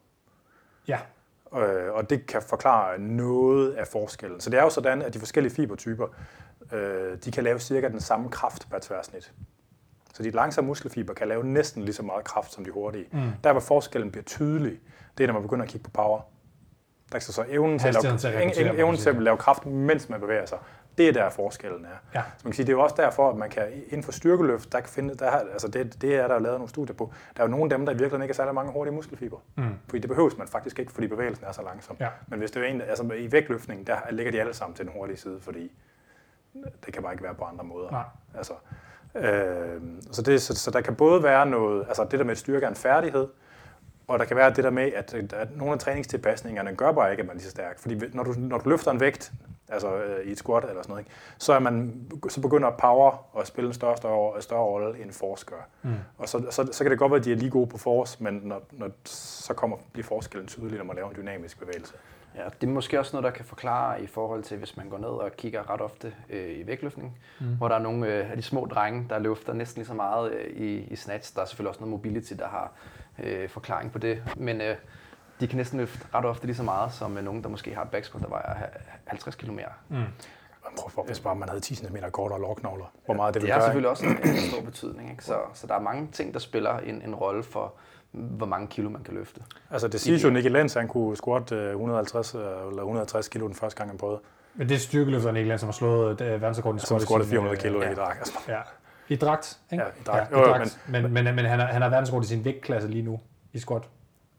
Ja, 0.89 0.99
Øh, 1.57 1.92
og 1.92 2.11
det 2.11 2.26
kan 2.26 2.42
forklare 2.42 2.99
noget 2.99 3.72
af 3.72 3.86
forskellen. 3.86 4.40
Så 4.40 4.51
det 4.51 4.59
er 4.59 4.62
jo 4.62 4.70
sådan, 4.70 5.03
at 5.03 5.14
de 5.14 5.18
forskellige 5.18 5.55
fibertyper, 5.55 6.07
øh, 6.72 7.18
de 7.24 7.30
kan 7.30 7.44
lave 7.44 7.59
cirka 7.59 7.88
den 7.88 8.01
samme 8.01 8.30
kraft 8.30 8.70
per 8.70 8.78
tværsnit. 8.78 9.32
Så 10.14 10.22
de 10.22 10.30
langsomme 10.30 10.68
muskelfiber 10.68 11.14
kan 11.14 11.28
lave 11.28 11.44
næsten 11.44 11.82
lige 11.82 11.94
så 11.94 12.03
meget 12.03 12.24
kraft 12.24 12.53
som 12.53 12.64
de 12.64 12.70
hurtige. 12.70 13.07
Mm. 13.12 13.30
Der 13.44 13.53
hvor 13.53 13.61
forskellen 13.61 14.11
bliver 14.11 14.24
tydelig, 14.24 14.80
det 15.18 15.24
er, 15.24 15.26
når 15.26 15.34
man 15.34 15.42
begynder 15.42 15.64
at 15.64 15.70
kigge 15.70 15.84
på 15.84 15.90
power. 15.90 16.20
Der 17.12 17.18
så, 17.18 17.32
så 17.32 17.44
evnen 17.49 17.78
til, 17.78 17.88
at 17.88 17.94
lave, 17.94 18.78
evnen, 18.78 18.96
til 18.96 19.11
at 19.11 19.22
lave 19.22 19.36
kraft, 19.36 19.66
mens 19.66 20.09
man 20.09 20.20
bevæger 20.20 20.46
sig. 20.46 20.59
Det 20.99 21.09
er 21.09 21.12
der 21.12 21.30
forskellen 21.30 21.84
er. 21.84 21.88
Ja. 22.14 22.22
Så 22.36 22.40
man 22.44 22.51
kan 22.53 22.57
sige, 22.57 22.66
det 22.66 22.72
er 22.72 22.76
jo 22.76 22.82
også 22.82 22.94
derfor, 22.99 23.30
at 23.30 23.36
man 23.36 23.51
kan 23.51 23.66
inden 23.86 24.03
for 24.03 24.12
styrkeløft, 24.12 24.72
der 24.72 24.80
kan 24.80 24.88
finde, 24.88 25.14
der, 25.14 25.30
har- 25.30 25.44
altså 25.53 25.68
det, 25.68 26.03
det 26.03 26.14
er 26.16 26.26
der 26.28 26.34
jo 26.34 26.40
lavet 26.40 26.59
nogle 26.59 26.68
studier 26.68 26.94
på. 26.94 27.12
Der 27.36 27.42
er 27.42 27.46
jo 27.46 27.51
nogle 27.51 27.64
af 27.64 27.78
dem, 27.78 27.86
der 27.86 27.92
i 27.92 27.94
virkeligheden 27.94 28.22
ikke 28.22 28.32
er 28.32 28.36
særlig 28.36 28.55
mange 28.55 28.72
hurtige 28.72 28.94
muskelfiber. 28.94 29.38
Mm. 29.57 29.64
Fordi 29.88 30.01
det 30.01 30.09
behøves 30.09 30.38
man 30.38 30.49
faktisk 30.49 30.78
ikke, 30.78 30.92
fordi 30.92 31.07
bevægelsen 31.07 31.44
er 31.46 31.53
så 31.53 31.62
langsom. 31.62 31.96
Ja. 32.01 32.09
Men 32.28 32.38
hvis 32.38 32.51
det 32.51 32.62
er 32.62 32.66
en, 32.66 32.80
altså 32.80 33.05
i 33.18 33.32
vægtløftning, 33.32 33.86
der 33.86 33.96
ligger 34.11 34.32
de 34.32 34.40
alle 34.40 34.55
sammen 34.55 34.76
til 34.76 34.84
den 34.84 34.92
hurtige 34.96 35.16
side, 35.16 35.38
fordi 35.40 35.72
det 36.86 36.94
kan 36.94 37.03
bare 37.03 37.12
ikke 37.12 37.24
være 37.24 37.34
på 37.34 37.44
andre 37.44 37.64
måder. 37.64 37.90
Nej. 37.90 38.03
Altså, 38.36 38.53
øh, 39.14 39.80
så, 40.12 40.22
det, 40.22 40.42
så, 40.42 40.55
så 40.55 40.70
der 40.70 40.80
kan 40.80 40.94
både 40.94 41.22
være 41.22 41.46
noget, 41.46 41.84
altså 41.88 42.05
det 42.11 42.18
der 42.18 42.24
med 42.24 42.32
at 42.32 42.38
styrke 42.38 42.64
er 42.66 42.70
en 42.70 42.76
færdighed, 42.76 43.28
og 44.09 44.18
der 44.18 44.24
kan 44.24 44.36
være 44.36 44.51
det 44.55 44.64
der 44.64 44.70
med, 44.70 44.92
at, 44.92 45.14
at 45.14 45.57
nogle 45.57 45.72
af 45.72 45.78
træningstilpasningerne 45.78 46.74
gør 46.76 46.92
bare 46.92 47.11
ikke, 47.11 47.20
at 47.20 47.26
man 47.26 47.36
er 47.36 47.38
lige 47.38 47.44
så 47.44 47.51
stærk. 47.51 47.78
Fordi 47.78 48.01
når 48.14 48.22
du, 48.22 48.34
når 48.38 48.59
du 48.59 48.68
løfter 48.70 48.90
en 48.90 49.01
vægt, 49.01 49.32
altså 49.69 49.97
øh, 49.97 50.27
i 50.27 50.33
et 50.33 50.39
squat 50.39 50.64
eller 50.64 50.83
sådan 50.83 50.91
noget, 50.91 51.05
ikke, 51.05 51.11
så, 51.39 51.53
er 51.53 51.59
man, 51.59 52.07
så 52.29 52.41
begynder 52.41 52.71
power 52.71 53.41
at 53.41 53.47
spille 53.47 53.69
en 53.69 53.75
større, 53.75 53.97
større, 53.97 54.43
større 54.43 54.62
rolle 54.62 55.03
end 55.03 55.12
force 55.12 55.47
gør. 55.47 55.69
Mm. 55.83 55.95
Og 56.19 56.29
så, 56.29 56.47
så, 56.51 56.69
så 56.73 56.85
kan 56.85 56.91
det 56.91 56.99
godt 56.99 57.12
være, 57.12 57.19
at 57.19 57.25
de 57.25 57.33
er 57.33 57.37
lige 57.37 57.51
gode 57.51 57.66
på 57.66 57.79
force, 57.79 58.23
men 58.25 58.41
når, 58.45 58.62
når, 58.73 58.91
så 59.05 59.55
kommer, 59.55 59.77
bliver 59.93 60.07
forskellen 60.07 60.49
tydelig, 60.49 60.79
når 60.79 60.85
man 60.85 60.97
laver 60.97 61.09
en 61.09 61.16
dynamisk 61.16 61.61
bevægelse. 61.61 61.95
Ja, 62.37 62.45
det 62.61 62.66
er 62.66 62.73
måske 62.73 62.99
også 62.99 63.16
noget, 63.16 63.25
der 63.25 63.31
kan 63.31 63.45
forklare 63.45 64.03
i 64.03 64.07
forhold 64.07 64.43
til, 64.43 64.57
hvis 64.59 64.77
man 64.77 64.89
går 64.89 64.99
ned 64.99 65.09
og 65.09 65.33
kigger 65.37 65.71
ret 65.71 65.81
ofte 65.81 66.14
øh, 66.31 66.59
i 66.59 66.66
vægtløftning, 66.66 67.19
mm. 67.41 67.57
hvor 67.57 67.69
der 67.69 67.75
er 67.75 67.79
nogle 67.79 68.07
øh, 68.07 68.31
af 68.31 68.37
de 68.37 68.43
små 68.43 68.66
drenge, 68.66 69.07
der 69.11 69.19
løfter 69.19 69.53
næsten 69.53 69.81
lige 69.81 69.87
så 69.87 69.95
meget 69.95 70.33
øh, 70.33 70.47
i, 70.57 70.79
i 70.91 70.97
snatch. 70.97 71.35
Der 71.35 71.43
er 71.43 71.47
selvfølgelig 71.47 71.69
også 71.69 71.81
noget 71.81 71.91
mobility, 71.91 72.33
der 72.39 72.49
har 72.49 72.73
øh, 73.19 73.49
forklaring 73.49 73.93
på 73.93 73.99
det, 73.99 74.23
men 74.37 74.61
øh, 74.61 74.77
de 75.41 75.47
kan 75.49 75.57
næsten 75.57 75.78
løfte 75.80 76.07
ret 76.14 76.24
ofte 76.24 76.47
lige 76.47 76.57
så 76.57 76.62
meget 76.62 76.93
som 76.93 77.18
øh, 77.18 77.24
nogen, 77.24 77.43
der 77.43 77.49
måske 77.49 77.74
har 77.74 77.82
et 77.82 77.91
backsquat, 77.91 78.22
der 78.22 78.28
vejer 78.28 78.55
ha- 78.55 78.66
50 79.07 79.34
kg 79.34 79.53
mere. 79.53 79.66
Mm. 79.89 79.97
Man 79.97 80.07
prøver 80.78 80.91
for, 80.91 81.03
hvis 81.03 81.20
bare 81.20 81.36
man 81.36 81.49
havde 81.49 81.61
10 81.61 81.74
cm 81.74 81.97
kortere 82.12 82.41
lårknogler, 82.41 82.93
hvor 83.05 83.14
meget 83.14 83.34
det 83.34 83.43
Det 83.43 83.47
ville 83.47 83.55
er 83.55 83.59
gøre. 83.59 83.66
selvfølgelig 83.66 83.91
også 83.91 84.07
en, 84.07 84.51
stor 84.51 84.61
betydning, 84.62 85.11
ikke? 85.11 85.24
Så, 85.24 85.34
så 85.55 85.66
der 85.66 85.74
er 85.74 85.80
mange 85.80 86.09
ting, 86.12 86.34
der 86.34 86.41
spiller 86.41 86.78
en, 86.78 87.03
en 87.03 87.14
rolle 87.14 87.43
for, 87.43 87.74
hvor 88.12 88.47
mange 88.47 88.66
kilo 88.66 88.91
man 88.91 89.03
kan 89.03 89.14
løfte. 89.14 89.41
Altså 89.70 89.89
det 89.89 90.01
siges 90.01 90.24
jo, 90.24 90.30
Nicky 90.30 90.47
Lenz, 90.49 90.74
han 90.74 90.89
kunne 90.89 91.16
squat 91.16 91.53
øh, 91.53 91.70
150 91.70 92.34
øh, 92.34 92.41
eller 92.41 92.82
160 92.82 93.28
kilo 93.28 93.47
den 93.47 93.55
første 93.55 93.76
gang, 93.78 93.91
han 93.91 93.99
prøvede. 93.99 94.20
men 94.55 94.68
det 94.68 94.74
er 94.74 94.78
styrkeløfteren 94.78 95.36
ikke, 95.36 95.59
som 95.59 95.66
har 95.66 95.72
slået 95.72 96.20
øh, 96.20 96.41
verdensrekorden 96.41 96.76
i 96.76 96.80
Som 96.80 96.86
squat 96.86 97.03
i 97.03 97.05
squattede 97.07 97.28
sin, 97.28 97.34
400 97.36 97.57
øh, 97.57 97.62
kilo 97.62 97.82
ja. 97.82 97.91
i 97.91 97.95
drag. 97.95 98.16
Altså. 98.18 98.32
Ja. 98.49 98.61
I 99.09 99.16
dragt, 99.16 99.59
ikke? 99.72 99.84
Ja, 99.84 99.91
i 99.91 100.03
dragt. 100.07 100.30
Ja, 100.30 100.39
Jo, 100.39 100.45
i 100.45 100.49
jo, 100.49 100.55
dragt. 100.55 100.80
Men, 100.89 101.03
men, 101.03 101.12
men, 101.24 101.34
men 101.34 101.45
han, 101.45 101.61
er, 101.61 101.64
han 101.66 101.82
er 101.82 101.89
verdensrekord 101.89 102.24
i 102.24 102.26
sin 102.26 102.45
vægtklasse 102.45 102.89
lige 102.89 103.03
nu 103.03 103.20
i 103.53 103.59
squat, 103.59 103.82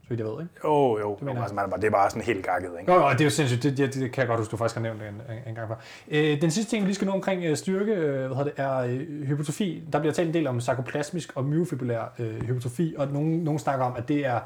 så 0.10 0.16
vidt 0.16 0.20
jeg 0.20 0.28
ved, 0.28 0.42
ikke? 0.42 0.54
Jo, 0.64 0.98
jo, 0.98 1.00
jo 1.00 1.18
mener 1.20 1.34
jeg. 1.34 1.42
altså, 1.42 1.56
man 1.56 1.66
er 1.66 1.70
bare, 1.70 1.80
det 1.82 1.88
er 1.88 1.92
bare 1.92 2.10
sådan 2.10 2.24
helt 2.24 2.46
gakket, 2.46 2.72
ikke? 2.80 2.94
Jo, 2.94 3.00
jo, 3.00 3.10
det 3.10 3.22
er 3.22 3.26
jo 3.26 3.30
sindssygt. 3.30 3.64
Det, 3.64 3.78
det, 3.78 3.94
det 3.94 4.12
kan 4.12 4.22
jeg 4.22 4.28
godt 4.28 4.40
huske, 4.40 4.52
du 4.52 4.58
faktisk 4.58 4.76
har 4.76 4.82
nævnt 4.82 5.00
det 5.00 5.08
en, 5.08 5.14
en, 5.14 5.40
en 5.48 5.56
gang 5.56 5.68
før. 5.68 5.76
Øh, 6.08 6.42
den 6.42 6.52
sidste 6.52 6.72
ting, 6.72 6.84
vi 6.84 6.88
lige 6.88 6.96
skal 6.96 7.06
nå 7.06 7.12
omkring 7.14 7.44
øh, 7.44 7.58
styrke, 7.58 7.92
øh, 7.92 8.28
hvad 8.28 8.38
hedder 8.38 8.44
det, 8.44 8.54
er 8.58 8.78
øh, 8.78 9.28
hypotrofi. 9.28 9.84
Der 9.94 10.00
bliver 10.00 10.14
talt 10.14 10.28
en 10.28 10.34
del 10.34 10.48
om 10.48 10.62
sarkoplasmisk 10.62 11.32
og 11.36 11.46
myofibulær 11.46 12.14
øh, 12.20 12.42
hypotrofi, 12.42 12.96
og 12.98 13.08
nogen, 13.08 13.40
nogen 13.40 13.60
snakker 13.60 13.86
om, 13.86 13.96
at 13.96 14.08
det 14.08 14.26
er 14.26 14.40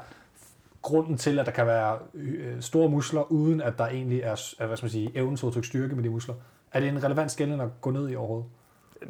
grunden 0.82 1.16
til, 1.16 1.38
at 1.38 1.46
der 1.46 1.52
kan 1.52 1.66
være 1.66 1.98
øh, 2.14 2.60
store 2.60 2.88
muskler, 2.88 3.32
uden 3.32 3.60
at 3.60 3.78
der 3.78 3.86
egentlig 3.86 4.20
er, 4.20 4.54
er 4.58 4.66
hvad 4.66 4.76
skal 4.76 4.84
man 4.84 4.90
sige, 4.90 5.10
evnen 5.14 5.36
til 5.36 5.46
at 5.58 5.64
styrke 5.64 5.94
med 5.94 6.04
de 6.04 6.10
muskler. 6.10 6.34
Er 6.72 6.80
det 6.80 6.88
en 6.88 7.04
relevant 7.04 7.30
skældning 7.30 7.62
at 7.62 7.68
gå 7.80 7.90
ned 7.90 8.10
i 8.10 8.16
overhovedet? 8.16 8.46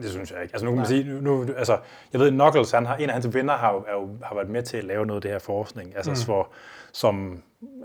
Det 0.03 0.11
synes 0.11 0.31
jeg 0.31 0.43
ikke. 0.43 0.55
Altså 0.55 0.65
nu 0.65 0.71
kan 0.71 0.77
man 0.77 0.87
sige, 0.87 1.05
nu, 1.05 1.21
nu, 1.21 1.55
altså, 1.57 1.79
jeg 2.13 2.21
ved, 2.21 2.31
Knuckles, 2.31 2.71
han 2.71 2.87
har, 2.87 2.97
en 2.97 3.09
af 3.09 3.13
hans 3.13 3.35
venner 3.35 3.57
har, 3.57 3.73
jo, 3.73 3.85
er 3.89 3.93
jo, 3.93 4.09
har 4.23 4.35
været 4.35 4.49
med 4.49 4.63
til 4.63 4.77
at 4.77 4.85
lave 4.85 5.07
noget 5.07 5.19
af 5.19 5.23
det 5.23 5.31
her 5.31 5.39
forskning, 5.39 5.97
altså 5.97 6.11
mm. 6.11 6.17
for, 6.17 6.49
som, 6.93 7.43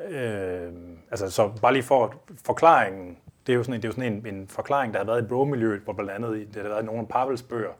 øh, 0.10 0.72
altså 1.12 1.30
så 1.30 1.51
bare 1.62 1.74
lige 1.74 1.84
for 1.84 2.14
forklaringen, 2.45 3.18
det 3.47 3.53
er 3.53 3.57
jo 3.57 3.64
sådan 3.64 3.74
en, 3.74 3.82
det 3.82 3.88
er 3.88 3.89
jo 3.89 3.93
sådan 3.93 4.14
en, 4.14 4.36
en 4.36 4.47
forklaring, 4.47 4.93
der 4.93 4.99
har 4.99 5.05
været 5.05 5.24
i 5.24 5.28
bro-miljøet, 5.28 5.82
hvor 5.84 5.93
blandt 5.93 6.12
andet, 6.12 6.47
det 6.53 6.62
har 6.62 6.70
været 6.70 6.86
nogle 6.86 7.01
af 7.01 7.07
Pavels 7.07 7.43
bøger, 7.43 7.72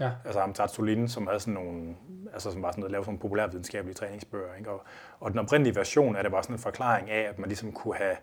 Ja. 0.00 0.10
altså 0.24 0.40
ham 0.40 0.52
Tatsulin, 0.52 1.08
som 1.08 1.26
havde 1.26 1.40
sådan 1.40 1.54
nogle, 1.54 1.94
altså 2.32 2.50
som 2.50 2.62
var 2.62 2.70
sådan 2.70 2.80
noget, 2.80 2.92
lavede 2.92 3.04
sådan 3.04 3.12
nogle 3.12 3.20
populærvidenskabelige 3.20 3.94
træningsbøger, 3.94 4.54
ikke? 4.58 4.70
Og, 4.70 4.82
og 5.20 5.30
den 5.30 5.38
oprindelige 5.38 5.76
version 5.76 6.16
af 6.16 6.22
det 6.22 6.32
var 6.32 6.42
sådan 6.42 6.56
en 6.56 6.60
forklaring 6.60 7.10
af, 7.10 7.28
at 7.28 7.38
man 7.38 7.48
ligesom 7.48 7.72
kunne 7.72 7.94
have 7.94 8.16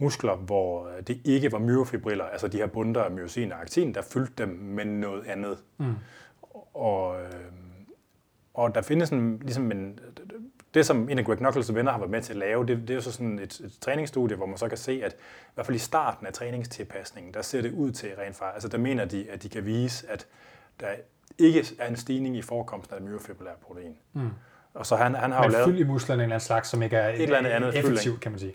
muskler, 0.00 0.36
hvor 0.36 0.88
det 1.06 1.20
ikke 1.24 1.52
var 1.52 1.58
myofibriller, 1.58 2.24
altså 2.24 2.48
de 2.48 2.56
her 2.56 2.66
bunter 2.66 3.02
af 3.02 3.10
myosin 3.10 3.52
og 3.52 3.60
aktin, 3.60 3.94
der 3.94 4.02
fyldte 4.02 4.32
dem 4.42 4.48
med 4.48 4.84
noget 4.84 5.26
andet. 5.26 5.58
Mm. 5.78 5.94
Og, 6.74 7.22
øh, 7.22 7.30
og 8.54 8.74
der 8.74 8.82
findes 8.82 9.10
en, 9.10 9.38
ligesom 9.38 9.72
en, 9.72 9.98
det 10.74 10.86
som 10.86 11.08
en 11.08 11.18
af 11.18 11.24
Greg 11.24 11.38
Knuckles' 11.40 11.72
venner 11.72 11.92
har 11.92 11.98
været 11.98 12.10
med 12.10 12.22
til 12.22 12.32
at 12.32 12.36
lave, 12.36 12.66
det, 12.66 12.78
det 12.78 12.90
er 12.90 12.94
jo 12.94 13.00
så 13.00 13.12
sådan 13.12 13.38
et, 13.38 13.60
et 13.60 13.72
træningsstudie, 13.80 14.36
hvor 14.36 14.46
man 14.46 14.58
så 14.58 14.68
kan 14.68 14.78
se, 14.78 15.00
at 15.04 15.12
i 15.12 15.16
hvert 15.54 15.66
fald 15.66 15.76
i 15.76 15.78
starten 15.78 16.26
af 16.26 16.32
træningstilpasningen, 16.32 17.34
der 17.34 17.42
ser 17.42 17.62
det 17.62 17.72
ud 17.72 17.92
til 17.92 18.08
rent 18.18 18.36
faktisk, 18.36 18.54
altså 18.54 18.68
der 18.68 18.78
mener 18.78 19.04
de, 19.04 19.26
at 19.30 19.42
de 19.42 19.48
kan 19.48 19.66
vise, 19.66 20.10
at 20.10 20.26
der 20.80 20.86
ikke 21.38 21.64
er 21.78 21.88
en 21.88 21.96
stigning 21.96 22.36
i 22.36 22.42
forekomsten 22.42 22.96
af 22.96 23.02
myofibrillært 23.02 23.56
protein. 23.56 23.96
Mm. 24.12 24.30
Og 24.74 24.86
så 24.86 24.96
han, 24.96 25.14
han 25.14 25.32
har 25.32 25.38
jo 25.38 25.42
Men 25.42 25.52
lavet... 25.52 25.64
fyld 25.64 25.78
i 25.78 25.82
musklerne 25.82 26.22
en 26.22 26.24
eller 26.24 26.34
anden 26.34 26.46
slags, 26.46 26.68
som 26.68 26.82
ikke 26.82 26.96
er 26.96 27.08
Et 27.08 27.22
eller 27.22 27.38
andet 27.38 27.50
andet 27.50 27.74
fyld, 27.74 27.84
effektivt, 27.84 28.20
kan 28.20 28.32
man 28.32 28.38
sige. 28.38 28.54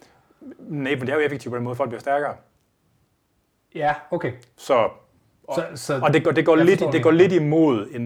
Nej, 0.60 0.96
men 0.96 1.02
det 1.02 1.10
er 1.10 1.14
jo 1.14 1.20
effektivt 1.20 1.52
på 1.52 1.56
den 1.56 1.64
måde, 1.64 1.76
folk 1.76 1.90
bliver 1.90 2.02
stærkere. 2.02 2.36
Ja, 3.76 3.96
okay. 4.12 4.34
Så 4.58 4.90
Og, 5.48 5.56
Så- 5.56 5.86
så- 5.86 6.00
og 6.04 6.14
det, 6.14 6.24
går, 6.24 6.32
det, 6.32 6.46
går, 6.46 6.56
lidt, 6.56 6.84
det 6.92 7.04
går 7.04 7.12
lidt 7.12 7.32
imod 7.32 7.88
en, 7.92 8.02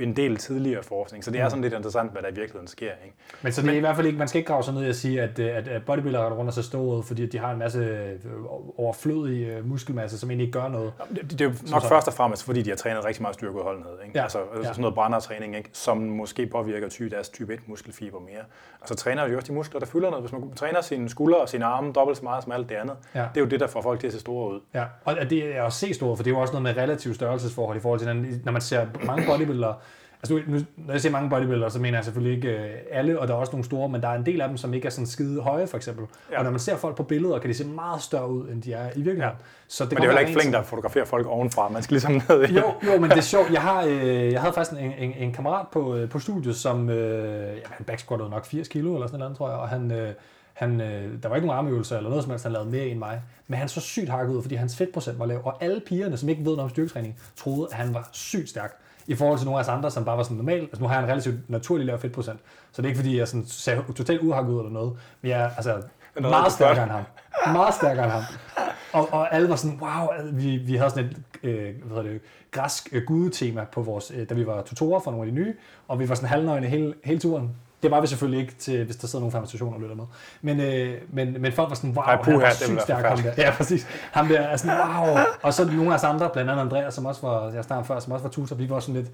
en 0.00 0.16
del 0.16 0.36
tidligere 0.36 0.82
forskning, 0.82 1.24
så 1.24 1.30
det 1.30 1.40
er 1.40 1.44
Mm. 1.44 1.50
sådan 1.50 1.62
lidt 1.62 1.74
interessant, 1.74 2.12
hvad 2.12 2.22
der 2.22 2.28
i 2.28 2.34
virkeligheden 2.34 2.66
sker. 2.68 2.90
Ikke? 3.04 3.16
Men 3.42 3.52
så 3.52 3.62
det 3.62 3.70
er 3.70 3.74
i 3.74 3.80
hvert 3.80 3.96
fald 3.96 4.06
ikke, 4.06 4.18
man 4.18 4.28
skal 4.28 4.38
ikke 4.38 4.48
grave 4.48 4.62
sig 4.62 4.74
ned 4.74 4.84
at 4.86 4.96
sige, 4.96 5.22
at, 5.22 5.38
øh, 5.38 5.56
at, 5.56 5.68
at 5.68 5.84
bodybuildere 5.84 6.24
render 6.24 6.36
rundt 6.38 6.48
og 6.48 6.54
så 6.54 6.62
stået, 6.62 7.04
fordi 7.04 7.26
at 7.26 7.32
de 7.32 7.38
har 7.38 7.52
en 7.52 7.58
masse 7.58 7.78
øh, 7.78 8.18
overflødig 8.76 9.46
øh, 9.48 9.68
muskelmasse, 9.68 10.18
som 10.18 10.30
egentlig 10.30 10.46
ikke 10.46 10.58
gør 10.58 10.68
noget. 10.68 10.92
Det, 11.14 11.30
det 11.30 11.40
er 11.40 11.44
jo 11.44 11.52
nok 11.70 11.82
så- 11.82 11.88
først 11.88 12.08
og 12.08 12.14
fremmest, 12.14 12.44
fordi 12.44 12.62
de 12.62 12.70
har 12.70 12.76
trænet 12.76 13.04
rigtig 13.04 13.22
meget 13.22 13.34
styrkeudholdenhed. 13.34 13.92
Ikke? 14.06 14.18
Ja. 14.18 14.22
Altså, 14.22 14.38
altså 14.38 14.58
Ja. 14.62 14.64
sådan 14.64 14.80
noget 14.80 14.94
brændertræning, 14.94 15.56
ikke? 15.56 15.70
som 15.72 15.96
måske 15.98 16.46
påvirker 16.46 16.88
ty, 16.88 17.02
deres 17.02 17.28
type 17.28 17.54
1 17.54 17.60
muskelfiber 17.66 18.18
mere. 18.20 18.42
Og 18.80 18.88
så 18.88 18.94
træner 18.94 19.24
de 19.24 19.30
jo 19.30 19.36
også 19.36 19.46
de 19.48 19.52
muskler, 19.52 19.80
der 19.80 19.86
fylder 19.86 20.10
noget. 20.10 20.22
Hvis 20.22 20.32
man 20.32 20.42
træner 20.56 20.80
sine 20.80 21.08
skuldre 21.08 21.38
og 21.38 21.48
sine 21.48 21.64
arme 21.64 21.92
dobbelt 21.92 22.18
så 22.18 22.24
meget 22.24 22.42
som 22.44 22.52
alt 22.52 22.68
det 22.68 22.74
andet, 22.74 22.96
Ja. 23.14 23.20
det 23.20 23.36
er 23.36 23.40
jo 23.40 23.46
det, 23.46 23.60
der 23.60 23.66
får 23.66 23.82
folk 23.82 24.00
til 24.00 24.06
at 24.06 24.12
se 24.12 24.20
store 24.20 24.54
ud. 24.54 24.60
Ja, 24.74 24.84
og 25.04 25.30
det 25.30 25.56
er 25.56 25.62
også 25.62 25.86
C-store, 25.86 26.16
for 26.16 26.22
det 26.24 26.30
er 26.30 26.34
jo 26.34 26.40
også 26.40 26.52
noget 26.52 26.62
med 26.62 26.79
relativ 26.82 27.14
størrelsesforhold 27.14 27.76
i 27.78 27.80
forhold 27.80 28.00
til, 28.00 28.08
den- 28.08 28.42
når 28.44 28.52
man 28.52 28.62
ser 28.62 28.86
mange 29.06 29.26
bodybuildere, 29.26 29.74
altså 30.22 30.34
nu, 30.34 30.40
nu- 30.58 30.64
når 30.76 30.92
jeg 30.92 31.00
siger 31.00 31.12
mange 31.12 31.30
bodybuildere, 31.30 31.70
så 31.70 31.78
mener 31.78 31.98
jeg 31.98 32.04
selvfølgelig 32.04 32.36
ikke 32.36 32.48
øh, 32.48 32.70
alle, 32.90 33.18
og 33.20 33.28
der 33.28 33.34
er 33.34 33.38
også 33.38 33.52
nogle 33.52 33.64
store, 33.64 33.88
men 33.88 34.00
der 34.00 34.08
er 34.08 34.14
en 34.14 34.26
del 34.26 34.40
af 34.40 34.48
dem, 34.48 34.56
som 34.56 34.74
ikke 34.74 34.86
er 34.86 34.90
sådan 34.90 35.06
skide 35.06 35.40
høje, 35.40 35.66
for 35.66 35.76
eksempel. 35.76 36.04
Ja. 36.32 36.38
Og 36.38 36.44
når 36.44 36.50
man 36.50 36.60
ser 36.60 36.76
folk 36.76 36.96
på 36.96 37.02
billeder, 37.02 37.38
kan 37.38 37.50
de 37.50 37.54
se 37.54 37.64
meget 37.66 38.02
større 38.02 38.28
ud, 38.30 38.48
end 38.48 38.62
de 38.62 38.72
er 38.72 38.84
i 38.86 39.02
virkeligheden. 39.02 39.22
Ja. 39.22 39.30
Så 39.68 39.84
Men 39.84 39.90
det 39.90 39.98
er 39.98 40.02
jo 40.04 40.08
heller 40.10 40.20
ikke 40.20 40.40
flink, 40.40 40.54
der 40.54 40.62
fotograferer 40.62 41.04
folk 41.04 41.26
ovenfra. 41.26 41.68
Man 41.68 41.82
skal 41.82 41.94
ligesom 41.94 42.12
ned 42.28 42.48
i. 42.48 42.52
Jo, 42.54 42.62
jo, 42.92 43.00
men 43.00 43.10
det 43.10 43.16
er 43.18 43.20
sjovt. 43.22 43.50
Jeg, 43.52 43.60
har, 43.62 43.84
øh, 43.84 44.32
jeg 44.32 44.40
havde 44.40 44.54
faktisk 44.54 44.80
en, 44.82 44.92
en, 44.98 45.12
en 45.18 45.32
kammerat 45.32 45.66
på, 45.72 45.96
øh, 45.96 46.08
på 46.08 46.18
studiet, 46.18 46.56
som 46.56 46.90
øh, 46.90 47.56
han 47.70 47.84
backsquattede 47.86 48.30
nok 48.30 48.46
80 48.46 48.68
kilo 48.68 48.94
eller 48.94 49.06
sådan 49.06 49.18
noget, 49.18 49.36
tror 49.36 49.48
jeg, 49.50 49.58
og 49.58 49.68
han, 49.68 49.90
øh, 49.92 50.12
han, 50.60 50.80
øh, 50.80 51.22
der 51.22 51.28
var 51.28 51.36
ikke 51.36 51.46
nogen 51.46 51.58
armøvelser 51.58 51.96
eller 51.96 52.10
noget 52.10 52.24
som 52.24 52.30
helst, 52.30 52.44
han 52.44 52.52
lavede 52.52 52.70
mere 52.70 52.86
end 52.86 52.98
mig. 52.98 53.22
Men 53.46 53.58
han 53.58 53.68
så 53.68 53.80
sygt 53.80 54.08
hakket 54.08 54.34
ud, 54.34 54.42
fordi 54.42 54.54
hans 54.54 54.76
fedtprocent 54.76 55.18
var 55.18 55.26
lav, 55.26 55.40
og 55.44 55.62
alle 55.64 55.80
pigerne, 55.86 56.16
som 56.16 56.28
ikke 56.28 56.40
ved 56.44 56.50
noget 56.50 56.60
om 56.60 56.70
styrketræning, 56.70 57.16
troede, 57.36 57.68
at 57.70 57.76
han 57.76 57.94
var 57.94 58.08
sygt 58.12 58.48
stærk 58.48 58.76
i 59.06 59.14
forhold 59.14 59.38
til 59.38 59.46
nogle 59.46 59.58
af 59.58 59.62
os 59.62 59.68
andre, 59.68 59.90
som 59.90 60.04
bare 60.04 60.16
var 60.16 60.22
sådan 60.22 60.36
normal. 60.36 60.60
Altså 60.60 60.80
nu 60.80 60.88
har 60.88 60.94
jeg 60.94 61.04
en 61.04 61.10
relativt 61.10 61.50
naturlig 61.50 61.86
lav 61.86 61.98
fedtprocent, 61.98 62.40
så 62.72 62.82
det 62.82 62.88
er 62.88 62.88
ikke 62.88 62.98
fordi, 62.98 63.18
jeg 63.18 63.28
sådan 63.28 63.46
ser 63.46 63.82
totalt 63.96 64.20
uhakket 64.20 64.52
ud 64.52 64.58
eller 64.58 64.72
noget, 64.72 64.92
men 65.22 65.30
jeg 65.30 65.52
altså 65.56 65.82
er 66.16 66.20
meget 66.20 66.52
stærkere 66.52 66.82
end 66.82 66.92
ham. 66.92 67.04
Meget 67.52 67.74
stærkere 67.74 68.04
end 68.04 68.12
ham. 68.12 68.22
Og, 68.92 69.08
og 69.12 69.34
alle 69.34 69.48
var 69.48 69.56
sådan, 69.56 69.78
wow, 69.80 70.32
vi, 70.32 70.56
vi 70.56 70.76
havde 70.76 70.90
sådan 70.90 71.04
et 71.04 71.16
øh, 71.42 71.74
hvad 71.82 71.96
hedder 71.96 72.12
det, 72.12 72.20
græsk 72.50 72.88
øh, 72.92 73.02
gudetema 73.06 73.64
på 73.64 73.82
vores, 73.82 74.12
øh, 74.16 74.28
da 74.28 74.34
vi 74.34 74.46
var 74.46 74.62
tutorer 74.62 75.00
for 75.00 75.10
nogle 75.10 75.26
af 75.26 75.32
de 75.32 75.38
nye, 75.38 75.54
og 75.88 75.98
vi 75.98 76.08
var 76.08 76.14
sådan 76.14 76.28
halvnøgne 76.28 76.66
hele, 76.66 76.94
hele 77.04 77.20
turen. 77.20 77.50
Det 77.82 77.90
var 77.90 78.00
vi 78.00 78.06
selvfølgelig 78.06 78.40
ikke, 78.40 78.54
til, 78.54 78.84
hvis 78.84 78.96
der 78.96 79.06
sidder 79.06 79.20
nogle 79.20 79.32
farmastationer 79.32 79.74
og 79.74 79.80
lytter 79.80 79.96
med. 79.96 80.04
Men, 80.42 80.60
øh, 80.60 81.00
men, 81.08 81.42
men 81.42 81.52
folk 81.52 81.68
var 81.68 81.74
sådan, 81.76 81.90
wow, 81.90 82.04
Ej, 82.04 82.22
puha, 82.22 82.36
han 82.36 82.42
var 82.42 82.50
sygt 82.50 82.82
stærk, 82.82 83.04
ham 83.04 83.18
der. 83.18 83.32
Ja, 83.38 83.50
præcis. 83.56 83.86
Ham 84.12 84.28
der 84.28 84.40
er 84.40 84.56
sådan, 84.56 84.76
wow. 84.78 85.16
Og 85.42 85.54
så 85.54 85.64
nogle 85.64 85.90
af 85.90 85.94
os 85.94 86.04
andre, 86.04 86.30
blandt 86.32 86.50
andet 86.50 86.62
Andreas, 86.62 86.94
som 86.94 87.06
også 87.06 87.26
var, 87.26 87.50
jeg 87.50 87.64
snakkede 87.64 87.86
før, 87.86 88.00
som 88.00 88.12
også 88.12 88.22
var 88.22 88.30
tutor, 88.30 88.56
vi 88.56 88.70
var 88.70 88.80
sådan 88.80 88.94
lidt, 88.94 89.06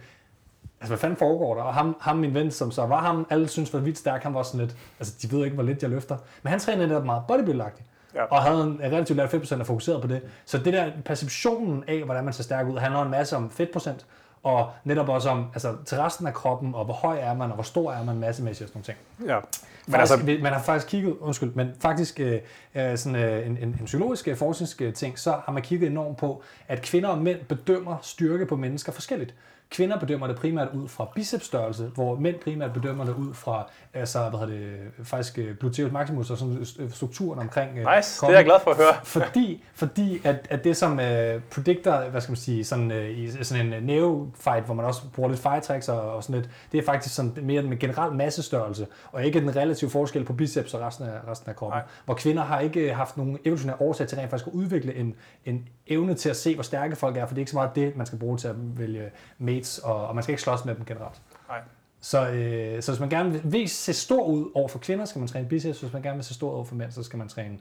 altså 0.81 0.91
hvad 0.91 0.99
fanden 0.99 1.17
foregår 1.17 1.55
der? 1.55 1.63
Og 1.63 1.75
ham, 1.75 1.97
ham 2.01 2.17
min 2.17 2.35
ven, 2.35 2.51
som 2.51 2.71
så 2.71 2.87
var 2.87 3.01
ham, 3.01 3.27
alle 3.31 3.49
synes 3.49 3.75
var 3.75 3.81
vildt 3.81 3.99
stærk, 3.99 4.23
han 4.23 4.35
var 4.35 4.43
sådan 4.43 4.61
lidt, 4.61 4.77
altså 5.01 5.15
de 5.23 5.33
ved 5.33 5.45
ikke, 5.45 5.55
hvor 5.55 5.65
lidt 5.65 5.83
jeg 5.83 5.91
løfter. 5.91 6.17
Men 6.43 6.51
han 6.51 6.61
trænede 6.61 6.89
netop 6.89 7.05
meget 7.05 7.23
bodybuilding 7.29 7.73
Ja. 8.15 8.25
og 8.25 8.43
havde 8.43 8.63
en 8.63 8.81
relativt 8.83 9.17
lavt 9.17 9.31
fedtprocent 9.31 9.61
og 9.61 9.67
fokuseret 9.67 10.03
på 10.03 10.09
det. 10.09 10.21
Så 10.45 10.59
det 10.59 10.73
der 10.73 10.91
perceptionen 11.05 11.85
af, 11.89 12.03
hvordan 12.05 12.25
man 12.25 12.33
ser 12.33 12.43
stærk 12.43 12.67
ud, 12.67 12.79
handler 12.79 13.03
en 13.03 13.11
masse 13.11 13.37
om 13.37 13.51
fedtprocent, 13.51 14.07
og 14.43 14.71
netop 14.85 15.09
også 15.09 15.29
om 15.29 15.47
altså, 15.53 15.77
til 15.87 15.99
resten 15.99 16.27
af 16.27 16.35
kroppen, 16.35 16.75
og 16.75 16.85
hvor 16.85 16.95
høj 16.95 17.19
er 17.21 17.35
man, 17.35 17.49
og 17.51 17.55
hvor 17.55 17.63
stor 17.63 17.93
er 17.93 18.05
man 18.05 18.19
massemæssigt 18.19 18.71
og 18.77 18.85
sådan 18.85 18.97
nogle 19.19 19.19
ting. 19.19 19.31
Ja. 19.31 19.41
Men 19.87 19.93
faktisk, 19.93 20.13
altså, 20.13 20.43
man 20.43 20.53
har 20.53 20.63
faktisk 20.63 20.91
kigget, 20.91 21.17
undskyld, 21.21 21.53
men 21.55 21.73
faktisk 21.81 22.21
øh, 22.21 22.41
øh, 22.75 22.99
sådan, 22.99 23.17
øh, 23.17 23.47
en, 23.47 23.57
en, 23.57 23.69
en 23.81 23.85
psykologisk 23.85 24.29
øh, 24.29 24.37
forskningsting, 24.37 25.19
så 25.19 25.31
har 25.45 25.53
man 25.53 25.63
kigget 25.63 25.91
enormt 25.91 26.19
på, 26.19 26.43
at 26.69 26.83
kvinder 26.83 27.09
og 27.09 27.19
mænd 27.19 27.39
bedømmer 27.49 27.97
styrke 28.03 28.47
på 28.47 28.57
mennesker 28.57 28.93
forskelligt. 28.93 29.35
Kvinder 29.71 29.99
bedømmer 29.99 30.27
det 30.27 30.37
primært 30.37 30.69
ud 30.75 30.89
fra 30.89 31.09
bicepsstørrelse, 31.15 31.91
hvor 31.95 32.17
mænd 32.17 32.37
primært 32.37 32.73
bedømmer 32.73 33.05
det 33.05 33.15
ud 33.15 33.35
fra 33.35 33.71
altså, 33.95 34.29
hvad 34.29 34.41
hedder 34.41 34.55
det, 34.55 35.07
faktisk 35.07 35.39
øh, 35.39 35.57
gluteus 35.57 35.93
maximus 35.93 36.31
og 36.31 36.39
sådan 36.39 36.67
øh, 36.79 36.91
strukturen 36.91 37.39
omkring 37.39 37.71
øh, 37.79 37.97
nice, 37.97 38.27
det 38.27 38.33
er 38.33 38.37
jeg 38.37 38.45
glad 38.45 38.61
for 38.65 38.71
at 38.71 38.77
høre. 38.77 38.95
Fordi, 39.23 39.65
fordi 39.75 40.21
at, 40.25 40.47
at 40.51 40.65
det 40.65 40.77
som 40.77 41.01
øh, 41.01 41.41
predictor, 41.51 42.11
hvad 42.11 42.21
skal 42.21 42.31
man 42.31 42.37
sige, 42.37 42.65
sådan, 42.65 42.91
øh, 42.91 43.19
i 43.19 43.45
sådan 43.45 43.67
en 43.67 43.73
øh, 43.73 43.83
neo-fight, 43.83 44.65
hvor 44.65 44.75
man 44.75 44.85
også 44.85 45.01
bruger 45.15 45.29
lidt 45.29 45.41
fire 45.41 45.61
tricks 45.61 45.89
og, 45.89 46.01
og 46.01 46.23
sådan 46.23 46.41
lidt, 46.41 46.51
det 46.73 46.79
er 46.79 46.83
faktisk 46.83 47.15
sådan 47.15 47.33
mere 47.43 47.63
den 47.63 47.79
generel 47.79 48.13
massestørrelse, 48.13 48.87
og 49.13 49.25
ikke 49.25 49.41
den 49.41 49.57
relative 49.57 49.91
forskel 49.91 50.25
på 50.25 50.33
biceps 50.33 50.75
og 50.75 50.81
resten 50.81 51.07
af, 51.07 51.31
resten 51.31 51.51
af 51.51 51.57
kroppen. 51.57 51.79
Nej. 51.79 51.87
Hvor 52.05 52.15
kvinder 52.15 52.43
har 52.43 52.61
ikke 52.61 52.95
haft 52.95 53.17
nogen 53.17 53.39
evolutionære 53.45 53.77
årsag 53.81 54.09
til 54.09 54.19
rent 54.19 54.31
faktisk 54.31 54.47
at 54.47 54.53
udvikle 54.53 54.95
en, 54.95 55.15
en 55.45 55.69
evne 55.87 56.15
til 56.15 56.29
at 56.29 56.37
se, 56.37 56.55
hvor 56.55 56.63
stærke 56.63 56.97
folk 56.97 57.17
er, 57.17 57.27
for 57.27 57.35
det 57.35 57.39
er 57.39 57.43
ikke 57.43 57.51
så 57.51 57.57
meget 57.57 57.71
det, 57.75 57.97
man 57.97 58.07
skal 58.07 58.19
bruge 58.19 58.39
til 58.39 58.49
at 58.49 58.55
vælge 58.59 59.11
mates, 59.57 59.79
og, 59.79 60.07
og 60.09 60.15
man 60.15 60.23
skal 60.23 60.33
ikke 60.33 60.43
slås 60.43 60.65
med 60.65 60.75
dem 60.75 60.85
generelt. 60.85 61.21
Nej. 61.49 61.61
Så, 62.01 62.29
øh, 62.29 62.83
så 62.83 62.93
hvis 62.93 63.01
man 63.01 63.09
gerne 63.09 63.31
vil, 63.33 63.41
vil 63.45 63.69
se 63.69 63.93
stor 63.93 64.25
ud 64.25 64.51
over 64.55 64.69
for 64.69 64.79
kvinder, 64.79 65.05
skal 65.05 65.19
man 65.19 65.29
træne 65.29 65.49
biceps. 65.49 65.81
Hvis 65.81 65.93
man 65.93 66.03
gerne 66.03 66.17
vil 66.17 66.25
se 66.25 66.35
stor 66.35 66.51
ud 66.51 66.55
over 66.55 66.65
for 66.65 66.75
mænd, 66.75 66.93
så 66.93 67.03
skal 67.03 67.19
man 67.19 67.29
træne... 67.29 67.59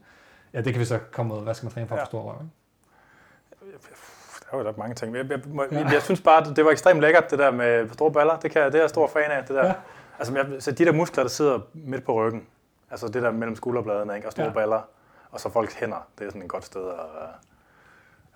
Ja, 0.54 0.62
det 0.62 0.74
kan 0.74 0.80
vi 0.80 0.86
så 0.86 1.00
komme 1.12 1.36
ud. 1.36 1.42
Hvad 1.42 1.54
skal 1.54 1.66
man 1.66 1.74
træne 1.74 1.88
for 1.88 1.96
at 1.96 2.00
Ja. 2.00 2.04
få 2.04 2.08
stor 2.08 2.22
røv? 2.22 2.36
Ikke? 2.42 2.52
Der 4.52 4.58
var 4.58 4.64
jo 4.64 4.74
mange 4.78 4.96
ting. 4.96 5.16
Jeg, 5.16 5.26
jeg, 5.30 5.40
jeg, 5.56 5.68
Ja. 5.72 5.88
jeg, 5.90 6.02
synes 6.02 6.22
bare, 6.22 6.54
det 6.54 6.66
var 6.66 6.72
ekstremt 6.72 7.02
lækkert, 7.02 7.32
det 7.32 7.40
der 7.40 7.52
med 7.52 7.90
store 7.94 8.12
baller. 8.12 8.40
Det, 8.40 8.52
kan, 8.52 8.66
det 8.66 8.76
er 8.76 8.80
jeg 8.80 8.90
stor 8.90 9.08
fan 9.08 9.32
af. 9.32 9.44
Det 9.46 9.56
der. 9.56 9.66
Ja. 9.66 9.74
Altså, 10.20 10.34
jeg, 10.36 10.46
så 10.60 10.72
de 10.72 10.86
der 10.86 10.92
muskler, 10.92 11.24
der 11.24 11.30
sidder 11.30 11.60
midt 11.74 12.04
på 12.06 12.14
ryggen, 12.14 12.48
altså 12.92 13.08
det 13.08 13.24
der 13.24 13.32
mellem 13.32 13.56
skulderbladene, 13.56 14.16
ikke? 14.16 14.28
og 14.28 14.32
store 14.32 14.46
ja. 14.46 14.52
baller, 14.54 14.82
og 15.32 15.40
så 15.40 15.50
folks 15.50 15.74
hænder, 15.74 16.08
det 16.20 16.26
er 16.26 16.30
sådan 16.30 16.42
et 16.42 16.48
godt 16.50 16.66
sted 16.66 16.88
at... 16.90 17.28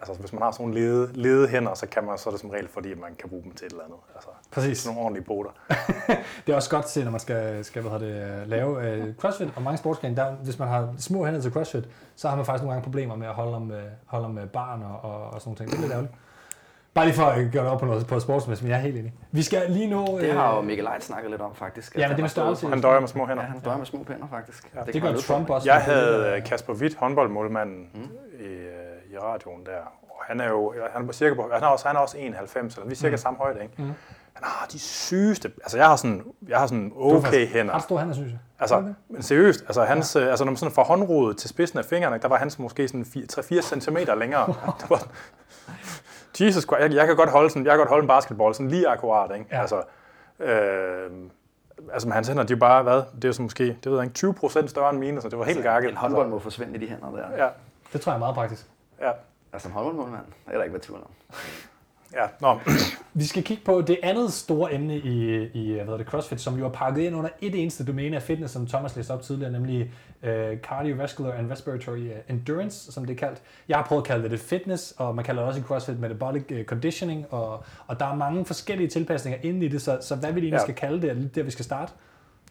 øh, 0.01 0.07
Altså, 0.07 0.21
hvis 0.21 0.33
man 0.33 0.41
har 0.41 0.51
sådan 0.51 0.67
nogle 0.67 0.81
lede, 0.81 1.11
lede 1.13 1.47
hænder, 1.47 1.73
så, 1.73 1.87
kan 1.87 2.03
man, 2.03 2.17
så 2.17 2.29
er 2.29 2.31
det 2.31 2.41
som 2.41 2.49
regel, 2.49 2.67
fordi 2.67 2.89
man 2.89 3.15
kan 3.19 3.29
bruge 3.29 3.43
dem 3.43 3.51
til 3.51 3.65
et 3.65 3.71
eller 3.71 3.83
andet. 3.83 3.97
Altså, 4.15 4.29
Præcis. 4.51 4.77
sådan 4.77 4.95
nogle 4.95 5.05
ordentlige 5.05 5.25
boter. 5.25 5.51
Det 6.45 6.51
er 6.51 6.55
også 6.55 6.69
godt 6.69 6.85
til, 6.85 7.03
når 7.03 7.11
man 7.11 7.19
skal, 7.19 7.65
skal 7.65 7.81
hvad 7.81 7.91
hedder 7.91 8.37
det, 8.39 8.47
lave 8.47 8.87
øh, 8.87 9.15
crossfit 9.15 9.49
og 9.55 9.61
mange 9.61 9.77
sportsgrene. 9.77 10.15
Der, 10.15 10.31
hvis 10.31 10.59
man 10.59 10.67
har 10.67 10.93
små 10.97 11.25
hænder 11.25 11.41
til 11.41 11.51
crossfit, 11.51 11.89
så 12.15 12.29
har 12.29 12.35
man 12.35 12.45
faktisk 12.45 12.63
nogle 12.63 12.73
gange 12.73 12.83
problemer 12.83 13.15
med 13.15 13.27
at 13.27 13.33
holde 13.33 13.55
om, 13.55 13.71
øh, 13.71 13.83
holde 14.05 14.25
om 14.25 14.37
øh, 14.37 14.47
barn 14.47 14.83
og, 14.83 15.11
og, 15.11 15.29
og 15.29 15.41
sådan 15.41 15.49
nogle 15.49 15.57
ting. 15.57 15.69
Det 15.69 15.77
er 15.77 15.81
lidt 15.81 15.91
ærgerligt. 15.91 16.13
Bare 16.93 17.05
lige 17.05 17.15
for 17.15 17.23
at 17.23 17.51
gøre 17.51 17.63
det 17.63 17.71
op 17.71 17.79
på 17.79 17.85
noget 17.85 18.07
på 18.07 18.19
sportsmæssigt, 18.19 18.63
men 18.63 18.71
jeg 18.71 18.77
er 18.77 18.81
helt 18.81 18.97
enig. 18.97 19.13
Vi 19.31 19.41
skal 19.41 19.71
lige 19.71 19.87
nå... 19.87 20.19
Det 20.21 20.33
har 20.33 20.53
jo 20.53 20.61
øh, 20.61 20.65
Mikkel 20.65 20.87
Eit 20.87 21.03
snakket 21.03 21.31
lidt 21.31 21.41
om, 21.41 21.55
faktisk. 21.55 21.95
Ja, 21.95 21.99
men 21.99 22.09
det 22.09 22.15
han 22.15 22.21
med 22.21 22.29
stået 22.29 22.57
størrelse. 22.57 22.67
Han 22.67 22.81
døjer 22.81 22.99
med 22.99 23.07
små 23.07 23.25
hænder. 23.25 23.43
Ja, 23.43 23.49
han 23.49 23.59
døjer 23.59 23.77
med 23.77 23.85
små 23.85 24.05
hænder, 24.07 24.27
faktisk. 24.29 24.71
Ja. 24.75 24.81
det 24.83 25.01
kan 25.01 25.13
gør 25.13 25.19
Trump 25.19 25.49
også. 25.49 25.71
Jeg 25.71 25.75
det, 25.75 25.93
havde 25.93 26.27
øh, 26.27 26.37
øh, 26.37 26.43
Kasper 26.43 26.73
Witt, 26.73 26.95
håndboldmålmanden, 26.95 27.89
mm. 27.93 28.01
øh, 28.39 28.49
i 28.49 28.68
radioen 29.21 29.65
der. 29.65 29.79
Og 30.01 30.23
han 30.27 30.39
er 30.41 30.49
jo 30.49 30.73
han 30.93 31.07
er 31.07 31.11
cirka 31.11 31.35
på, 31.35 31.49
han 31.53 31.63
er 31.63 31.67
også, 31.67 31.87
han 31.87 31.95
er 31.95 31.99
også 31.99 32.17
91, 32.17 32.75
eller 32.75 32.87
vi 32.87 32.91
er 32.91 32.95
cirka 32.95 33.09
Mm. 33.09 33.13
mm. 33.13 33.17
samme 33.17 33.37
højde, 33.39 33.61
ikke? 33.61 33.73
Mm. 33.77 33.93
Han 34.33 34.43
har 34.43 34.67
de 34.71 34.79
sygeste, 34.79 35.51
altså 35.63 35.77
jeg 35.77 35.87
har 35.87 35.95
sådan, 35.95 36.23
jeg 36.47 36.59
har 36.59 36.67
sådan 36.67 36.91
okay 36.95 37.21
faktisk 37.21 37.53
hænder. 37.53 37.73
Ret 37.73 37.83
store 37.83 37.99
hænder, 37.99 38.13
synes 38.13 38.31
jeg. 38.31 38.39
Altså, 38.59 38.93
men 39.09 39.21
seriøst, 39.23 39.61
altså, 39.61 39.83
hans, 39.83 40.15
ja. 40.15 40.21
altså 40.21 40.45
når 40.45 40.51
man 40.51 40.57
sådan 40.57 40.75
fra 40.75 40.83
håndrodet 40.83 41.37
til 41.37 41.49
spidsen 41.49 41.79
af 41.79 41.85
fingrene, 41.85 42.17
der 42.17 42.27
var 42.27 42.37
hans 42.37 42.59
måske 42.59 42.87
sådan 42.87 43.05
3-4 43.31 43.61
cm 43.79 43.97
længere. 44.17 44.45
det 44.81 44.89
var, 44.89 45.07
Jesus 46.39 46.63
Christ, 46.63 46.81
jeg, 46.81 46.93
jeg, 46.93 47.07
kan 47.07 47.15
godt 47.15 47.29
holde 47.29 47.49
sådan, 47.49 47.65
jeg 47.65 47.71
kan 47.71 47.77
godt 47.77 47.89
holde 47.89 48.01
en 48.01 48.07
basketball 48.07 48.53
sådan 48.53 48.67
lige 48.69 48.87
akkurat, 48.87 49.31
ikke? 49.37 49.45
Ja. 49.51 49.61
Altså, 49.61 49.81
øh, 50.39 51.09
altså 51.93 52.07
men 52.07 52.13
hans 52.13 52.27
hænder, 52.27 52.43
de 52.43 52.53
er 52.53 52.55
jo 52.55 52.59
bare, 52.59 52.83
hvad? 52.83 52.95
Det 53.15 53.23
er 53.23 53.29
jo 53.29 53.33
så 53.33 53.41
måske, 53.41 53.63
det 53.63 53.85
ved 53.85 53.93
jeg 53.93 54.03
ikke, 54.03 54.13
20 54.13 54.33
procent 54.33 54.69
større 54.69 54.89
end 54.89 54.99
mine, 54.99 55.21
så 55.21 55.29
det 55.29 55.39
var 55.39 55.45
helt 55.45 55.63
gakket. 55.63 55.89
En 55.89 55.97
håndbold 55.97 56.29
må 56.29 56.39
forsvinde 56.39 56.75
i 56.75 56.77
de 56.77 56.87
hænder 56.87 57.11
der. 57.11 57.23
Altså, 57.23 57.43
ja, 57.43 57.49
Det 57.93 58.01
tror 58.01 58.11
jeg 58.11 58.15
er 58.15 58.19
meget 58.19 58.35
praktisk. 58.35 58.65
Ja, 59.01 59.11
Altså 59.53 59.67
en 59.67 59.73
håndboldmålmand, 59.73 60.25
det 60.25 60.53
er 60.53 60.57
der 60.57 60.63
ikke 60.63 60.73
været 60.73 60.83
tvivl 60.83 60.99
om. 60.99 61.09
ja. 62.13 62.25
Nå, 62.41 62.59
Vi 63.13 63.23
skal 63.25 63.43
kigge 63.43 63.63
på 63.65 63.81
det 63.81 63.99
andet 64.03 64.33
store 64.33 64.73
emne 64.73 64.97
i, 64.97 65.43
i 65.53 65.73
hvad 65.73 65.83
hedder 65.83 65.97
det, 65.97 66.07
CrossFit, 66.07 66.41
som 66.41 66.59
jo 66.59 66.65
er 66.65 66.69
pakket 66.69 67.01
ind 67.01 67.15
under 67.15 67.29
et 67.41 67.55
eneste 67.61 67.85
domæne 67.85 68.15
af 68.15 68.21
fitness, 68.21 68.53
som 68.53 68.67
Thomas 68.67 68.95
læste 68.95 69.11
op 69.11 69.21
tidligere, 69.21 69.51
nemlig 69.51 69.91
uh, 70.23 70.29
Cardiovascular 70.61 71.31
and 71.33 71.51
Respiratory 71.51 71.97
øh, 71.99 72.15
Endurance, 72.29 72.91
som 72.91 73.05
det 73.05 73.13
er 73.13 73.17
kaldt. 73.17 73.41
Jeg 73.69 73.77
har 73.77 73.83
prøvet 73.85 74.01
at 74.01 74.07
kalde 74.07 74.23
det 74.23 74.31
det 74.31 74.39
fitness, 74.39 74.93
og 74.97 75.15
man 75.15 75.25
kalder 75.25 75.41
det 75.41 75.47
også 75.47 75.59
i 75.59 75.63
CrossFit 75.63 75.99
Metabolic 75.99 76.43
øh, 76.49 76.65
Conditioning, 76.65 77.25
og, 77.33 77.63
og 77.87 77.99
der 77.99 78.05
er 78.05 78.15
mange 78.15 78.45
forskellige 78.45 78.87
tilpasninger 78.87 79.39
inde 79.43 79.65
i 79.65 79.69
det, 79.69 79.81
så, 79.81 79.97
så 80.01 80.15
hvad 80.15 80.31
vi 80.31 80.39
egentlig 80.39 80.57
Ja. 80.57 80.63
skal 80.63 80.75
kalde 80.75 81.01
det, 81.01 81.09
er 81.09 81.13
lidt 81.13 81.35
der, 81.35 81.43
vi 81.43 81.51
skal 81.51 81.65
starte. 81.65 81.91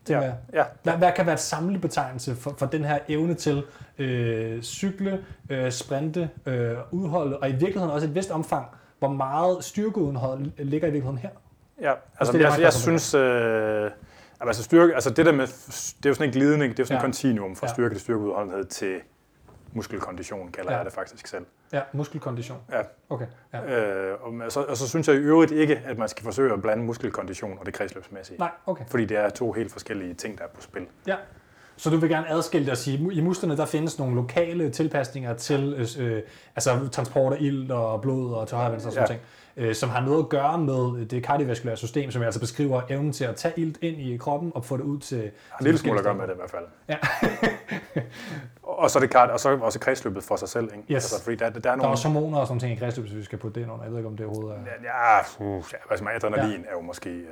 Tænker 0.08 0.22
ja, 0.26 0.28
jeg. 0.28 0.36
ja. 0.54 0.64
Hvad, 0.82 0.92
hvad 0.92 1.12
kan 1.16 1.26
være 1.26 1.34
et 1.34 1.40
samlebetegnelse 1.40 2.36
for, 2.36 2.54
for 2.58 2.66
den 2.66 2.84
her 2.84 2.98
evne 3.08 3.34
til 3.34 3.62
øh, 3.98 4.62
cykle, 4.62 5.24
øh, 5.50 5.72
sprinte, 5.72 6.30
øh, 6.46 6.76
udholde, 6.90 7.36
og 7.38 7.48
i 7.48 7.52
virkeligheden 7.52 7.90
også 7.90 8.06
et 8.06 8.14
vist 8.14 8.30
omfang, 8.30 8.66
hvor 8.98 9.08
meget 9.08 9.64
styrkeudhold 9.64 10.44
ligger 10.58 10.88
i 10.88 10.90
virkeligheden 10.90 11.18
her? 11.18 11.30
Ja, 11.80 11.92
altså, 12.20 12.32
det 12.32 12.40
jeg, 12.40 12.50
jeg 12.58 12.62
godt, 12.62 12.74
synes, 12.74 13.14
øh, 13.14 13.90
altså 14.40 14.62
styrke, 14.62 14.94
altså 14.94 15.10
det 15.10 15.26
der 15.26 15.32
med, 15.32 15.46
det 15.46 16.06
er 16.06 16.10
jo 16.10 16.14
sådan 16.14 16.28
en 16.28 16.32
glidning, 16.32 16.72
det 16.72 16.78
er 16.78 16.82
jo 16.82 16.86
sådan 16.86 16.94
Ja. 16.94 16.98
en 17.00 17.02
kontinuum 17.02 17.56
fra 17.56 17.66
Ja. 17.66 17.72
styrke 17.72 17.94
til 17.94 18.00
styrkeudholdenhed 18.00 18.64
til 18.64 18.96
muskelkondition, 19.72 20.52
kalder 20.52 20.70
ja. 20.72 20.76
jeg 20.76 20.84
det 20.84 20.92
faktisk 20.94 21.26
selv. 21.26 21.44
Ja, 21.72 21.80
muskelkondition. 21.92 22.58
Ja. 22.72 22.80
Okay. 23.10 23.26
Ja. 23.52 23.64
Øh, 23.64 24.16
og, 24.22 24.52
så, 24.52 24.60
og 24.60 24.76
så 24.76 24.88
synes 24.88 25.08
jeg 25.08 25.16
i 25.16 25.18
øvrigt 25.18 25.52
ikke, 25.52 25.82
at 25.84 25.98
man 25.98 26.08
skal 26.08 26.24
forsøge 26.24 26.52
at 26.52 26.62
blande 26.62 26.84
muskelkondition 26.84 27.58
og 27.60 27.66
det 27.66 27.74
kredsløbsmæssige. 27.74 28.38
Nej, 28.38 28.50
okay. 28.66 28.84
Fordi 28.88 29.04
det 29.04 29.16
er 29.16 29.28
to 29.28 29.52
helt 29.52 29.72
forskellige 29.72 30.14
ting, 30.14 30.38
der 30.38 30.44
er 30.44 30.48
på 30.48 30.60
spil. 30.60 30.86
Ja. 31.06 31.16
Så 31.76 31.90
du 31.90 31.96
vil 31.96 32.10
gerne 32.10 32.30
adskille 32.30 32.64
det 32.64 32.70
og 32.70 32.78
sige, 32.78 33.12
i 33.12 33.20
musklerne 33.20 33.56
der 33.56 33.66
findes 33.66 33.98
nogle 33.98 34.14
lokale 34.14 34.70
tilpasninger 34.70 35.34
til 35.34 35.88
øh, 35.98 36.22
altså 36.56 36.88
transport 36.92 37.32
af 37.32 37.36
ild 37.40 37.70
og 37.70 38.00
blod 38.00 38.34
og 38.34 38.48
tørre 38.48 38.70
og 38.70 38.80
sådan 38.80 38.98
ja. 38.98 39.06
ting, 39.06 39.20
øh, 39.58 39.74
som 39.74 39.90
har 39.90 40.00
noget 40.00 40.22
at 40.22 40.28
gøre 40.28 40.58
med 40.58 41.06
det 41.06 41.22
kardiovaskulære 41.24 41.76
system, 41.76 42.10
som 42.10 42.22
altså 42.22 42.40
beskriver 42.40 42.82
evnen 42.88 43.12
til 43.12 43.24
at 43.24 43.36
tage 43.36 43.54
ilt 43.56 43.78
ind 43.82 44.00
i 44.00 44.16
kroppen 44.16 44.52
og 44.54 44.64
få 44.64 44.76
det 44.76 44.84
ud 44.84 44.98
til... 44.98 45.22
En 45.22 45.30
lille 45.60 45.78
smule 45.78 45.98
at 45.98 46.04
gøre 46.04 46.14
med 46.14 46.26
det 46.26 46.32
i 46.32 46.36
hvert 46.36 46.50
fald. 46.50 46.64
Ja. 46.88 46.96
og 48.82 48.90
så 48.90 49.00
det 49.00 49.10
kart, 49.10 49.30
og 49.30 49.40
så 49.40 49.58
også 49.58 49.78
kredsløbet 49.78 50.24
for 50.24 50.36
sig 50.36 50.48
selv, 50.48 50.64
ikke? 50.64 50.78
Yes. 50.78 50.94
Altså, 50.94 51.22
fordi 51.22 51.36
der, 51.36 51.50
der, 51.50 51.60
der, 51.60 51.70
er 51.70 51.74
nogle... 51.74 51.82
der 51.82 51.88
er 51.88 51.90
også 51.90 52.08
hormoner 52.08 52.38
og 52.38 52.46
sådan 52.46 52.60
ting 52.60 52.72
i 52.72 52.76
kredsløbet, 52.76 53.10
hvis 53.10 53.18
vi 53.18 53.24
skal 53.24 53.38
putte 53.38 53.54
det 53.54 53.60
ind 53.60 53.72
under. 53.72 53.84
Jeg 53.84 53.90
ved 53.92 53.98
ikke, 53.98 54.08
om 54.08 54.16
det 54.16 54.26
overhovedet 54.26 54.58
er... 54.58 54.72
Ja, 54.82 55.44
uh, 55.44 55.64
ja 55.72 55.78
altså 55.90 56.04
adrenalin 56.14 56.60
ja. 56.60 56.68
er 56.68 56.72
jo 56.72 56.80
måske 56.80 57.10
øh, 57.10 57.26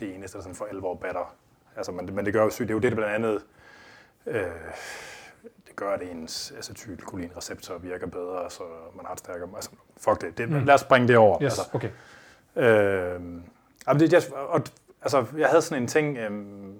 det 0.00 0.14
eneste, 0.14 0.38
der 0.38 0.42
sådan 0.42 0.56
for 0.56 0.64
alvor 0.72 0.94
batter. 0.94 1.34
Altså, 1.76 1.92
men, 1.92 2.14
men 2.14 2.24
det 2.24 2.32
gør 2.32 2.42
jo 2.42 2.50
sygt. 2.50 2.68
Det 2.68 2.74
er 2.74 2.76
jo 2.76 2.80
det, 2.80 2.92
der 2.92 2.96
blandt 2.96 3.14
andet 3.14 3.42
øh, 4.26 4.42
det 5.74 5.80
gør, 5.80 5.90
at 5.90 6.02
ens 6.02 6.52
acetylcholinreceptor 6.58 7.78
virker 7.78 8.06
bedre, 8.06 8.50
så 8.50 8.62
man 8.96 9.06
har 9.06 9.12
et 9.12 9.18
stærkere... 9.18 9.48
Altså, 9.54 9.70
fuck 9.96 10.20
det. 10.20 10.38
det 10.38 10.48
mm. 10.48 10.64
Lad 10.64 10.74
os 10.74 10.80
springe 10.80 11.08
det 11.08 11.16
over. 11.16 11.42
Yes, 11.42 11.58
altså. 11.58 11.62
okay. 11.72 11.90
Øh, 12.56 14.00
det, 14.00 14.12
jeg, 14.12 14.22
og, 14.36 14.60
altså, 15.02 15.24
jeg 15.38 15.48
havde 15.48 15.62
sådan 15.62 15.82
en 15.82 15.88
ting, 15.88 16.16
øh, 16.16 16.30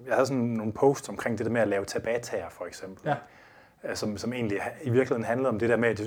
jeg 0.06 0.14
havde 0.14 0.26
sådan 0.26 0.42
nogle 0.42 0.72
posts 0.72 1.08
omkring 1.08 1.38
det 1.38 1.46
der 1.46 1.52
med 1.52 1.60
at 1.60 1.68
lave 1.68 1.84
tabataer, 1.84 2.48
for 2.48 2.66
eksempel. 2.66 3.08
Ja. 3.08 3.14
Øh, 3.90 3.96
som, 3.96 4.16
som 4.18 4.32
egentlig 4.32 4.60
i 4.82 4.90
virkeligheden 4.90 5.24
handlede 5.24 5.48
om 5.48 5.58
det 5.58 5.68
der 5.68 5.76
med, 5.76 5.88
at 5.88 6.00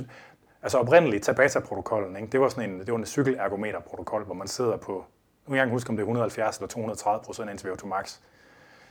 altså 0.62 0.78
oprindeligt 0.78 1.24
Tabata-protokollen, 1.24 2.16
ikke? 2.16 2.32
det 2.32 2.40
var 2.40 2.50
sådan 2.50 2.70
en, 2.70 2.80
det 2.80 2.92
var 2.92 2.98
en 2.98 3.06
cykelergometer-protokol, 3.06 4.24
hvor 4.24 4.34
man 4.34 4.48
sidder 4.48 4.78
på, 4.78 5.06
nu 5.48 5.52
kan 5.54 5.58
jeg 5.58 5.68
huske, 5.68 5.90
om 5.90 5.96
det 5.96 6.04
er 6.04 6.06
170 6.06 6.58
eller 6.58 6.68
230 6.68 7.24
procent 7.26 7.66
af 7.66 7.70
VO2 7.70 7.86
max 7.86 8.20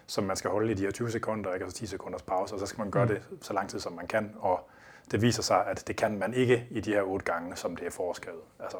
som 0.06 0.24
man 0.24 0.36
skal 0.36 0.50
holde 0.50 0.72
i 0.72 0.74
de 0.74 0.82
her 0.82 0.90
20 0.90 1.10
sekunder, 1.10 1.52
ikke? 1.54 1.64
altså 1.64 1.78
10 1.78 1.86
sekunders 1.86 2.22
pause, 2.22 2.54
og 2.54 2.60
så 2.60 2.66
skal 2.66 2.78
man 2.78 2.90
gøre 2.90 3.04
mm. 3.04 3.10
det 3.10 3.22
så 3.42 3.52
lang 3.52 3.70
tid, 3.70 3.80
som 3.80 3.92
man 3.92 4.06
kan, 4.06 4.34
og 4.38 4.68
det 5.10 5.22
viser 5.22 5.42
sig, 5.42 5.66
at 5.66 5.84
det 5.86 5.96
kan 5.96 6.18
man 6.18 6.34
ikke 6.34 6.66
i 6.70 6.80
de 6.80 6.90
her 6.90 7.02
otte 7.02 7.24
gange, 7.24 7.56
som 7.56 7.76
det 7.76 7.86
er 7.86 7.90
foreskrevet. 7.90 8.40
Altså, 8.60 8.78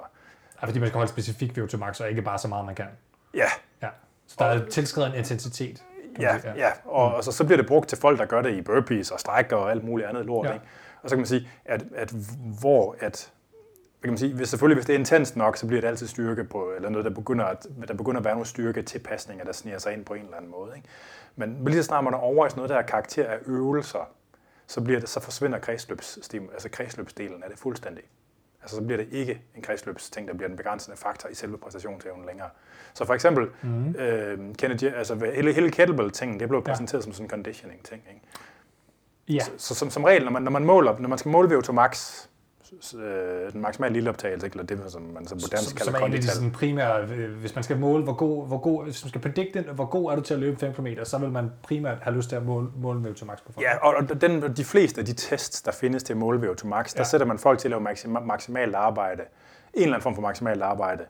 ja, 0.63 0.67
fordi 0.67 0.79
man 0.79 0.89
skal 0.89 0.99
holde 0.99 1.13
specifikt 1.13 1.59
VO2 1.59 1.77
max, 1.77 2.01
og 2.01 2.11
ikke 2.11 2.23
bare 2.23 2.39
så 2.39 2.49
meget, 2.49 2.67
man 2.67 2.75
kan. 2.75 2.87
Ja. 3.35 3.49
ja. 3.83 3.89
Så 4.27 4.37
der 4.39 4.45
og, 4.45 4.57
er 4.57 4.69
tilskrevet 4.69 5.09
en 5.09 5.15
intensitet. 5.15 5.85
Ja, 6.21 6.35
ja, 6.45 6.55
ja. 6.57 6.71
Og, 6.85 7.09
mm. 7.09 7.15
og 7.15 7.25
så, 7.25 7.33
så 7.33 7.45
bliver 7.45 7.57
det 7.57 7.67
brugt 7.67 7.89
til 7.89 7.99
folk, 7.99 8.19
der 8.19 8.25
gør 8.25 8.43
det 8.43 8.55
i 8.55 8.61
burpees 8.61 9.11
og 9.11 9.21
strækker 9.21 9.57
og 9.57 9.71
alt 9.71 9.85
muligt 9.85 10.09
andet 10.09 10.27
lort. 10.27 10.47
Ja. 10.47 10.53
Ikke? 10.53 10.65
Og 11.03 11.11
så 11.11 11.17
kan 11.17 11.21
man 11.21 11.27
sige, 11.27 11.49
at, 11.65 11.85
at 11.95 12.15
hvor 12.61 12.97
at 13.01 13.33
kan 14.07 14.13
man 14.13 14.19
sige, 14.19 14.35
hvis, 14.35 14.49
selvfølgelig, 14.49 14.77
hvis 14.77 14.87
det 14.87 14.95
er 14.95 14.99
intens 14.99 15.37
nok, 15.37 15.57
så 15.57 15.67
bliver 15.67 15.81
det 15.81 15.89
altid 15.89 16.07
styrke 16.07 16.45
på, 16.45 16.73
eller 16.77 16.89
noget, 16.89 17.05
der 17.05 17.11
begynder 17.11 17.45
at, 17.45 17.67
der 17.89 17.95
begynder 17.95 18.19
at 18.19 18.25
være 18.25 18.35
nogle 18.35 18.47
styrke 18.47 18.83
tilpasninger, 18.83 19.45
der 19.45 19.53
sniger 19.53 19.79
sig 19.79 19.93
ind 19.93 20.05
på 20.05 20.15
en 20.15 20.23
eller 20.23 20.37
anden 20.37 20.51
måde. 20.51 20.73
Ikke? 20.77 20.89
Men 21.37 21.65
lige 21.65 21.77
så 21.77 21.83
snart 21.83 22.05
man 22.05 22.15
er 22.15 22.19
over 22.19 22.47
i 22.47 22.51
sådan 22.51 22.59
noget, 22.59 22.71
der 22.71 22.77
er 22.77 22.83
karakter 22.83 23.29
af 23.29 23.39
øvelser, 23.47 24.11
så, 24.67 24.81
bliver 24.81 25.01
det, 25.01 25.09
så 25.09 25.21
forsvinder 25.21 25.59
kredsløbsdelen, 25.59 26.49
altså 26.53 26.69
kredsløbsdelen 26.69 27.43
af 27.43 27.51
det 27.51 27.59
fuldstændig. 27.59 28.05
Altså 28.63 28.77
så 28.77 28.83
bliver 28.83 28.97
det 28.97 29.09
ikke 29.11 29.43
en 29.55 29.63
kredsløbsting, 29.63 30.29
der 30.29 30.35
bliver 30.35 30.49
den 30.49 30.57
begrænsende 30.57 30.97
faktor 30.97 31.29
i 31.29 31.35
selve 31.35 31.59
præstationsevnen 31.59 32.27
længere. 32.27 32.49
Så 32.95 33.05
for 33.05 33.15
eksempel, 33.15 33.49
mm-hmm. 33.63 33.97
øh, 33.97 34.55
Kennedy, 34.55 34.95
altså 34.95 35.31
hele, 35.35 35.53
hele 35.53 35.71
kettlebell-tingen, 35.71 36.41
det 36.41 36.49
blev 36.49 36.63
præsenteret 36.65 37.01
ja. 37.01 37.05
som 37.05 37.13
sådan 37.13 37.27
en 37.27 37.31
conditioning-ting. 37.31 38.03
Ikke? 38.09 38.21
Ja. 39.29 39.45
Så, 39.45 39.51
så 39.57 39.75
som, 39.75 39.91
som 39.91 40.05
regel, 40.05 40.25
når 40.25 40.31
man, 40.31 40.43
når 40.43 40.51
man 40.51 40.65
måler, 40.65 40.99
når 40.99 41.09
man 41.09 41.19
skal 41.19 41.31
måle 41.31 41.57
VO2 41.57 41.73
max, 41.73 42.23
øh, 42.95 43.53
den 43.53 43.61
maksimale 43.61 43.93
lille 43.93 44.11
optagelse, 44.11 44.47
eller 44.47 44.65
det, 44.65 44.81
som 44.89 45.03
man 45.03 45.27
så 45.27 45.35
moderne 45.35 45.67
kalder 45.77 45.85
Som 45.85 45.95
er 45.95 45.99
egentlig 45.99 46.25
sådan 46.25 46.51
primære, 46.51 47.03
øh, 47.03 47.35
hvis 47.35 47.55
man 47.55 47.65
skal 47.65 47.79
måle, 47.79 48.05
hvor 48.05 48.13
god, 48.13 48.47
hvor 48.47 48.59
god, 48.59 48.85
hvis 48.85 49.05
man 49.05 49.09
skal 49.09 49.21
predikte, 49.21 49.63
hvor 49.63 49.85
god 49.85 50.13
er 50.13 50.17
du 50.17 50.23
til 50.23 50.35
at 50.35 50.41
løbe 50.41 50.57
5 50.57 50.75
km, 50.75 50.87
så 51.05 51.19
vil 51.19 51.31
man 51.31 51.51
primært 51.63 51.99
have 52.03 52.17
lyst 52.17 52.29
til 52.29 52.37
at 52.37 52.43
måle, 52.43 52.69
måle 52.77 53.11
VO2 53.11 53.25
max 53.25 53.39
på 53.47 53.53
folk. 53.53 53.67
Ja, 53.67 53.77
og 53.77 54.21
den, 54.21 54.57
de 54.57 54.65
fleste 54.65 55.01
af 55.01 55.07
de 55.07 55.13
tests, 55.13 55.63
der 55.63 55.73
findes 55.73 56.03
til 56.03 56.13
at 56.13 56.17
måle 56.17 56.51
VO2 56.51 56.67
max, 56.67 56.95
ja. 56.95 56.99
der 56.99 57.05
sætter 57.05 57.27
man 57.27 57.39
folk 57.39 57.59
til 57.59 57.69
at 57.69 57.71
lave 57.71 57.81
maksim, 57.81 58.17
maksimalt 58.23 58.75
arbejde, 58.75 59.23
en 59.23 59.83
eller 59.83 59.95
anden 59.95 60.03
form 60.03 60.15
for 60.15 60.23
maksimalt 60.23 60.63
arbejde, 60.63 61.05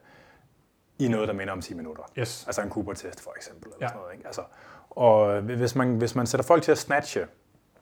i 0.99 1.09
noget, 1.09 1.29
der 1.29 1.35
minder 1.35 1.53
om 1.53 1.61
10 1.61 1.75
minutter. 1.75 2.03
Yes. 2.19 2.45
Altså 2.47 2.63
en 2.63 2.71
Cooper-test 2.71 3.23
for 3.23 3.33
eksempel. 3.37 3.73
Eller 3.73 3.79
ja. 3.81 3.89
sådan 3.89 4.01
noget, 4.01 4.15
ikke? 4.15 4.27
Altså, 4.27 4.43
og 4.91 5.41
hvis 5.41 5.75
man, 5.75 5.95
hvis 5.95 6.15
man 6.15 6.27
sætter 6.27 6.45
folk 6.45 6.63
til 6.63 6.73
at 6.73 6.79
snatche 6.79 7.27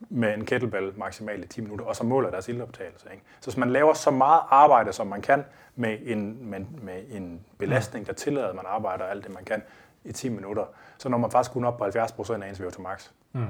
med 0.09 0.35
en 0.35 0.47
kettlebell 0.47 0.99
maksimalt 0.99 1.45
i 1.45 1.49
10 1.49 1.61
minutter, 1.61 1.85
og 1.85 1.97
så 1.97 2.05
måler 2.05 2.31
deres 2.31 2.49
ildoptagelse. 2.49 3.09
Ikke? 3.13 3.23
Så 3.41 3.51
hvis 3.51 3.57
man 3.57 3.71
laver 3.71 3.95
så 3.95 4.11
meget 4.11 4.43
arbejde, 4.51 4.93
som 4.93 5.07
man 5.07 5.23
kan, 5.23 5.45
med 5.77 5.99
en, 6.03 6.51
med, 6.51 6.61
med 6.83 7.03
en 7.11 7.41
belastning, 7.59 8.07
der 8.07 8.13
tillader, 8.13 8.49
at 8.49 8.55
man 8.55 8.65
arbejder 8.69 9.05
alt 9.05 9.25
det, 9.25 9.35
man 9.35 9.45
kan 9.45 9.63
i 10.05 10.13
10 10.13 10.29
minutter, 10.29 10.65
så 10.99 11.09
når 11.09 11.19
man 11.19 11.31
faktisk 11.31 11.53
kun 11.53 11.65
op 11.65 11.79
på 11.79 11.85
70% 11.85 12.43
af 12.43 12.49
ens 12.49 12.61
VO2 12.61 12.81
max. 12.81 13.11
Mm. 13.33 13.47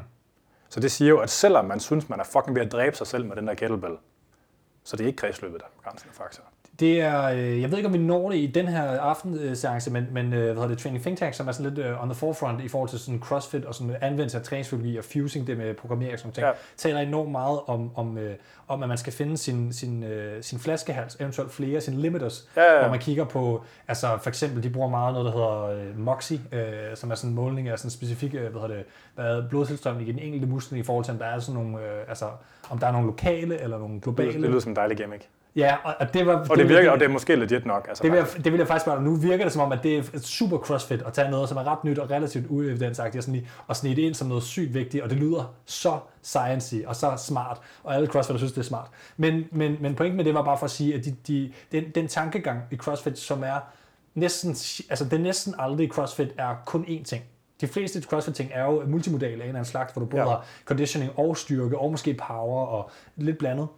Så 0.68 0.80
det 0.80 0.92
siger 0.92 1.08
jo, 1.08 1.18
at 1.20 1.30
selvom 1.30 1.64
man 1.64 1.80
synes, 1.80 2.08
man 2.08 2.20
er 2.20 2.24
fucking 2.24 2.56
ved 2.56 2.62
at 2.62 2.72
dræbe 2.72 2.96
sig 2.96 3.06
selv 3.06 3.26
med 3.26 3.36
den 3.36 3.46
der 3.46 3.54
kettlebell, 3.54 3.96
så 4.84 4.96
det 4.96 5.04
er 5.04 5.06
ikke 5.06 5.16
kredsløbet, 5.16 5.60
der 5.60 5.66
er 5.66 5.70
begrænsende 5.76 6.14
faktor. 6.14 6.44
Det 6.80 7.00
er, 7.00 7.24
øh, 7.24 7.60
jeg 7.60 7.70
ved 7.70 7.78
ikke, 7.78 7.86
om 7.86 7.92
vi 7.92 7.98
når 7.98 8.30
det 8.30 8.38
i 8.38 8.46
den 8.46 8.68
her 8.68 8.82
aftenseance, 8.82 9.90
men, 9.90 10.06
men 10.12 10.32
øh, 10.32 10.44
hvad 10.44 10.54
hedder 10.54 10.68
det, 10.68 10.78
Training 10.78 11.02
Think 11.02 11.18
Tank, 11.18 11.34
som 11.34 11.48
er 11.48 11.52
sådan 11.52 11.74
lidt 11.74 11.86
uh, 11.86 12.02
on 12.02 12.08
the 12.08 12.14
forefront 12.14 12.64
i 12.64 12.68
forhold 12.68 12.88
til 12.88 12.98
sådan 12.98 13.20
CrossFit 13.20 13.64
og 13.64 13.74
sådan 13.74 13.96
anvendelse 14.00 14.38
af 14.38 14.44
træningsfysiologi 14.44 14.96
og 14.96 15.04
fusing 15.04 15.46
det 15.46 15.58
med 15.58 15.74
programmering 15.74 16.12
og 16.12 16.18
sådan 16.18 16.32
ting, 16.32 16.46
ja. 16.46 16.52
taler 16.76 17.00
enormt 17.00 17.30
meget 17.30 17.60
om, 17.66 17.96
om, 17.96 18.16
uh, 18.16 18.22
om, 18.68 18.82
at 18.82 18.88
man 18.88 18.98
skal 18.98 19.12
finde 19.12 19.36
sin, 19.36 19.72
sin, 19.72 20.02
uh, 20.02 20.10
sin 20.40 20.58
flaskehals, 20.58 21.16
eventuelt 21.20 21.52
flere, 21.52 21.80
sin 21.80 21.94
limiters, 21.94 22.48
ja, 22.56 22.72
ja. 22.74 22.80
hvor 22.80 22.90
man 22.90 22.98
kigger 22.98 23.24
på, 23.24 23.64
altså 23.88 24.18
for 24.22 24.28
eksempel, 24.28 24.62
de 24.62 24.70
bruger 24.70 24.88
meget 24.88 25.14
noget, 25.14 25.26
der 25.26 25.32
hedder 25.32 25.90
uh, 25.90 25.98
MOXI, 25.98 26.40
uh, 26.52 26.60
som 26.94 27.10
er 27.10 27.14
sådan 27.14 27.30
en 27.30 27.36
måling 27.36 27.68
af 27.68 27.78
sådan 27.78 27.90
specifikke, 27.90 28.38
hvad 28.38 28.60
hedder 28.60 28.76
det, 28.76 28.84
hvad 29.14 29.48
blodtilstrømning 29.48 30.08
i 30.08 30.12
den 30.12 30.20
enkelte 30.20 30.46
muskel 30.46 30.78
i 30.78 30.82
forhold 30.82 31.04
til, 31.04 31.12
om 31.12 31.18
der 31.18 31.26
er 31.26 31.38
sådan 31.38 31.60
nogle, 31.60 31.76
uh, 31.76 32.08
altså 32.08 32.26
om 32.70 32.78
der 32.78 32.86
er 32.86 32.92
nogle 32.92 33.06
lokale 33.06 33.60
eller 33.60 33.78
nogle 33.78 34.00
globale. 34.00 34.32
Det 34.32 34.40
lyder 34.40 34.60
som 34.60 34.72
en 34.72 34.76
dejlig 34.76 34.96
gimmick. 34.96 35.28
Ja, 35.56 35.76
og 35.84 36.14
det 36.14 36.26
var... 36.26 36.32
Og 36.32 36.48
det, 36.48 36.58
det 36.58 36.68
virker, 36.68 36.90
og 36.90 37.00
det 37.00 37.04
er 37.04 37.10
måske 37.10 37.36
legit 37.36 37.66
nok. 37.66 37.86
Altså 37.88 38.02
det, 38.02 38.12
vil 38.12 38.18
jeg, 38.18 38.44
det 38.44 38.52
vil 38.52 38.58
jeg 38.58 38.66
faktisk 38.66 38.86
bare, 38.86 39.02
nu 39.02 39.16
virker 39.16 39.44
det 39.44 39.52
som 39.52 39.62
om, 39.62 39.72
at 39.72 39.82
det 39.82 39.98
er 39.98 40.18
super 40.22 40.58
crossfit 40.58 41.02
at 41.02 41.12
tage 41.12 41.30
noget, 41.30 41.48
som 41.48 41.58
er 41.58 41.66
ret 41.66 41.84
nyt 41.84 41.98
og 41.98 42.10
relativt 42.10 42.46
uevidensagtigt, 42.48 43.16
og, 43.16 43.24
sådan 43.24 43.46
og 43.66 43.76
snige 43.76 43.96
det 43.96 44.02
ind 44.02 44.14
som 44.14 44.28
noget 44.28 44.42
sygt 44.42 44.74
vigtigt, 44.74 45.02
og 45.02 45.10
det 45.10 45.18
lyder 45.18 45.54
så 45.66 45.98
sciencey 46.22 46.84
og 46.84 46.96
så 46.96 47.12
smart, 47.16 47.60
og 47.84 47.94
alle 47.94 48.06
crossfitter 48.06 48.38
synes, 48.38 48.52
det 48.52 48.60
er 48.60 48.64
smart. 48.64 48.88
Men, 49.16 49.44
men, 49.50 49.76
men 49.80 49.94
pointen 49.94 50.16
med 50.16 50.24
det 50.24 50.34
var 50.34 50.42
bare 50.42 50.58
for 50.58 50.64
at 50.64 50.70
sige, 50.70 50.94
at 50.94 51.04
de, 51.04 51.16
de, 51.26 51.52
den, 51.72 51.84
den 51.94 52.08
tankegang 52.08 52.60
i 52.70 52.76
crossfit, 52.76 53.18
som 53.18 53.42
er 53.42 53.60
næsten, 54.14 54.50
altså 54.90 55.04
det 55.10 55.20
næsten 55.20 55.54
aldrig 55.58 55.86
i 55.86 55.88
crossfit 55.88 56.28
er 56.38 56.54
kun 56.66 56.84
én 56.84 57.04
ting. 57.04 57.22
De 57.60 57.66
fleste 57.66 58.02
CrossFit-ting 58.02 58.50
er 58.52 58.64
jo 58.64 58.82
multimodale 58.86 59.32
af 59.32 59.36
en 59.36 59.42
eller 59.42 59.54
anden 59.54 59.64
slags, 59.64 59.92
hvor 59.92 60.00
du 60.00 60.06
både 60.06 60.22
ja. 60.22 60.28
har 60.28 60.46
conditioning 60.64 61.12
og 61.18 61.36
styrke, 61.36 61.78
og 61.78 61.90
måske 61.90 62.14
power 62.14 62.66
og 62.66 62.90
lidt 63.16 63.38
blandet 63.38 63.68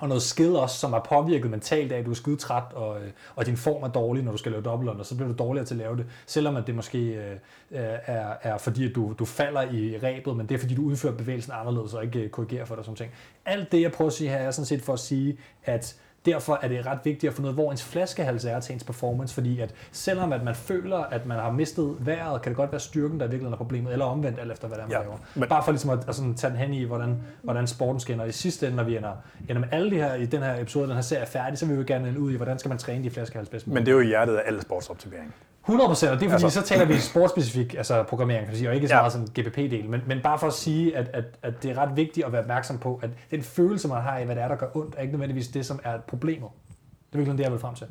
og 0.00 0.08
noget 0.08 0.22
skid 0.22 0.52
også, 0.52 0.76
som 0.76 0.92
er 0.92 0.98
påvirket 0.98 1.50
mentalt 1.50 1.92
af, 1.92 1.98
at 1.98 2.06
du 2.06 2.10
er 2.10 2.14
skidtræt, 2.14 2.62
og, 2.74 3.00
øh, 3.00 3.10
og 3.36 3.46
din 3.46 3.56
form 3.56 3.82
er 3.82 3.88
dårlig, 3.88 4.24
når 4.24 4.32
du 4.32 4.38
skal 4.38 4.52
lave 4.52 4.70
og 4.70 5.06
så 5.06 5.16
bliver 5.16 5.28
du 5.28 5.34
dårligere 5.38 5.66
til 5.66 5.74
at 5.74 5.78
lave 5.78 5.96
det, 5.96 6.06
selvom 6.26 6.56
at 6.56 6.66
det 6.66 6.74
måske 6.74 6.98
øh, 6.98 7.32
øh, 7.70 7.98
er, 8.06 8.34
er 8.42 8.58
fordi, 8.58 8.88
at 8.88 8.94
du, 8.94 9.14
du 9.18 9.24
falder 9.24 9.62
i 9.62 9.98
rebet, 10.02 10.36
men 10.36 10.48
det 10.48 10.54
er 10.54 10.58
fordi, 10.58 10.74
du 10.74 10.82
udfører 10.82 11.14
bevægelsen 11.14 11.52
anderledes, 11.52 11.94
og 11.94 12.04
ikke 12.04 12.20
øh, 12.20 12.30
korrigerer 12.30 12.64
for 12.64 12.74
dig 12.74 12.84
som 12.84 12.94
ting. 12.94 13.12
Alt 13.44 13.72
det, 13.72 13.80
jeg 13.80 13.92
prøver 13.92 14.10
at 14.10 14.14
sige 14.14 14.30
her, 14.30 14.36
er 14.36 14.50
sådan 14.50 14.66
set 14.66 14.82
for 14.82 14.92
at 14.92 15.00
sige, 15.00 15.38
at 15.64 15.96
Derfor 16.26 16.58
er 16.62 16.68
det 16.68 16.86
ret 16.86 16.98
vigtigt 17.04 17.30
at 17.30 17.36
finde 17.36 17.46
ud 17.46 17.52
af, 17.52 17.54
hvor 17.54 17.70
ens 17.70 17.84
flaskehals 17.84 18.44
er 18.44 18.60
til 18.60 18.72
ens 18.72 18.84
performance, 18.84 19.34
fordi 19.34 19.60
at 19.60 19.74
selvom 19.92 20.32
at 20.32 20.44
man 20.44 20.54
føler, 20.54 20.96
at 20.96 21.26
man 21.26 21.38
har 21.38 21.50
mistet 21.50 21.96
vejret, 22.00 22.42
kan 22.42 22.50
det 22.50 22.56
godt 22.56 22.72
være 22.72 22.80
styrken, 22.80 23.20
der 23.20 23.26
virkelig 23.26 23.52
er 23.52 23.56
problemet, 23.56 23.92
eller 23.92 24.04
omvendt, 24.04 24.40
alt 24.40 24.52
efter 24.52 24.68
hvad 24.68 24.78
det 24.78 24.82
er, 24.82 24.88
man 24.88 24.96
ja, 24.96 25.02
laver. 25.02 25.16
Men... 25.34 25.48
Bare 25.48 25.64
for 25.64 25.72
ligesom 25.72 25.90
at, 25.90 26.08
at 26.08 26.14
sådan, 26.14 26.34
tage 26.34 26.50
den 26.50 26.58
hen 26.58 26.74
i, 26.74 26.84
hvordan, 26.84 27.16
hvordan 27.42 27.66
sporten 27.66 28.00
skinner. 28.00 28.24
I 28.24 28.32
sidste 28.32 28.66
ende, 28.66 28.76
når 28.76 28.84
vi 28.84 28.96
ender, 28.96 29.12
ender 29.48 29.60
med 29.60 29.68
alle 29.72 29.90
de 29.90 29.96
her, 29.96 30.14
i 30.14 30.26
den 30.26 30.42
her 30.42 30.60
episode, 30.60 30.86
den 30.86 30.94
her 30.94 31.02
serie 31.02 31.22
er 31.22 31.26
færdig, 31.26 31.58
så 31.58 31.66
vil 31.66 31.78
vi 31.78 31.84
gerne 31.84 32.20
ud 32.20 32.32
i, 32.32 32.36
hvordan 32.36 32.58
skal 32.58 32.68
man 32.68 32.78
træne 32.78 33.04
de 33.04 33.10
flaskehals 33.10 33.48
bedst 33.48 33.66
Men 33.66 33.86
det 33.86 33.92
er 33.92 33.96
jo 33.96 34.00
hjertet 34.00 34.36
af 34.36 34.42
alle 34.46 34.62
sportsoptimering. 34.62 35.34
100 35.64 35.88
procent, 35.88 36.12
og 36.12 36.20
det 36.20 36.26
er 36.26 36.30
fordi, 36.30 36.44
altså, 36.44 36.60
så 36.60 36.66
taler 36.66 36.84
vi 36.84 36.98
sportspecifik 36.98 37.74
altså 37.74 38.02
programmering, 38.02 38.46
kan 38.46 38.56
sige, 38.56 38.68
og 38.68 38.74
ikke 38.74 38.88
så 38.88 38.94
ja. 38.94 39.00
meget 39.00 39.12
sådan 39.12 39.26
GPP-del. 39.26 39.88
Men, 39.88 40.00
men 40.06 40.20
bare 40.22 40.38
for 40.38 40.46
at 40.46 40.52
sige, 40.52 40.96
at, 40.96 41.08
at, 41.12 41.24
at 41.42 41.62
det 41.62 41.70
er 41.70 41.78
ret 41.78 41.96
vigtigt 41.96 42.26
at 42.26 42.32
være 42.32 42.40
opmærksom 42.40 42.78
på, 42.78 43.00
at 43.02 43.10
den 43.30 43.42
følelse, 43.42 43.88
man 43.88 44.02
har 44.02 44.18
af, 44.18 44.24
hvad 44.24 44.36
det 44.36 44.44
er, 44.44 44.48
der 44.48 44.56
gør 44.56 44.66
ondt, 44.74 44.94
er 44.96 45.00
ikke 45.00 45.12
nødvendigvis 45.12 45.48
det, 45.48 45.66
som 45.66 45.80
er 45.84 45.98
problemet. 46.10 46.50
Det 46.82 47.14
er 47.14 47.18
virkelig 47.18 47.38
det, 47.38 47.44
jeg 47.44 47.52
vil 47.52 47.60
frem 47.60 47.74
til. 47.74 47.86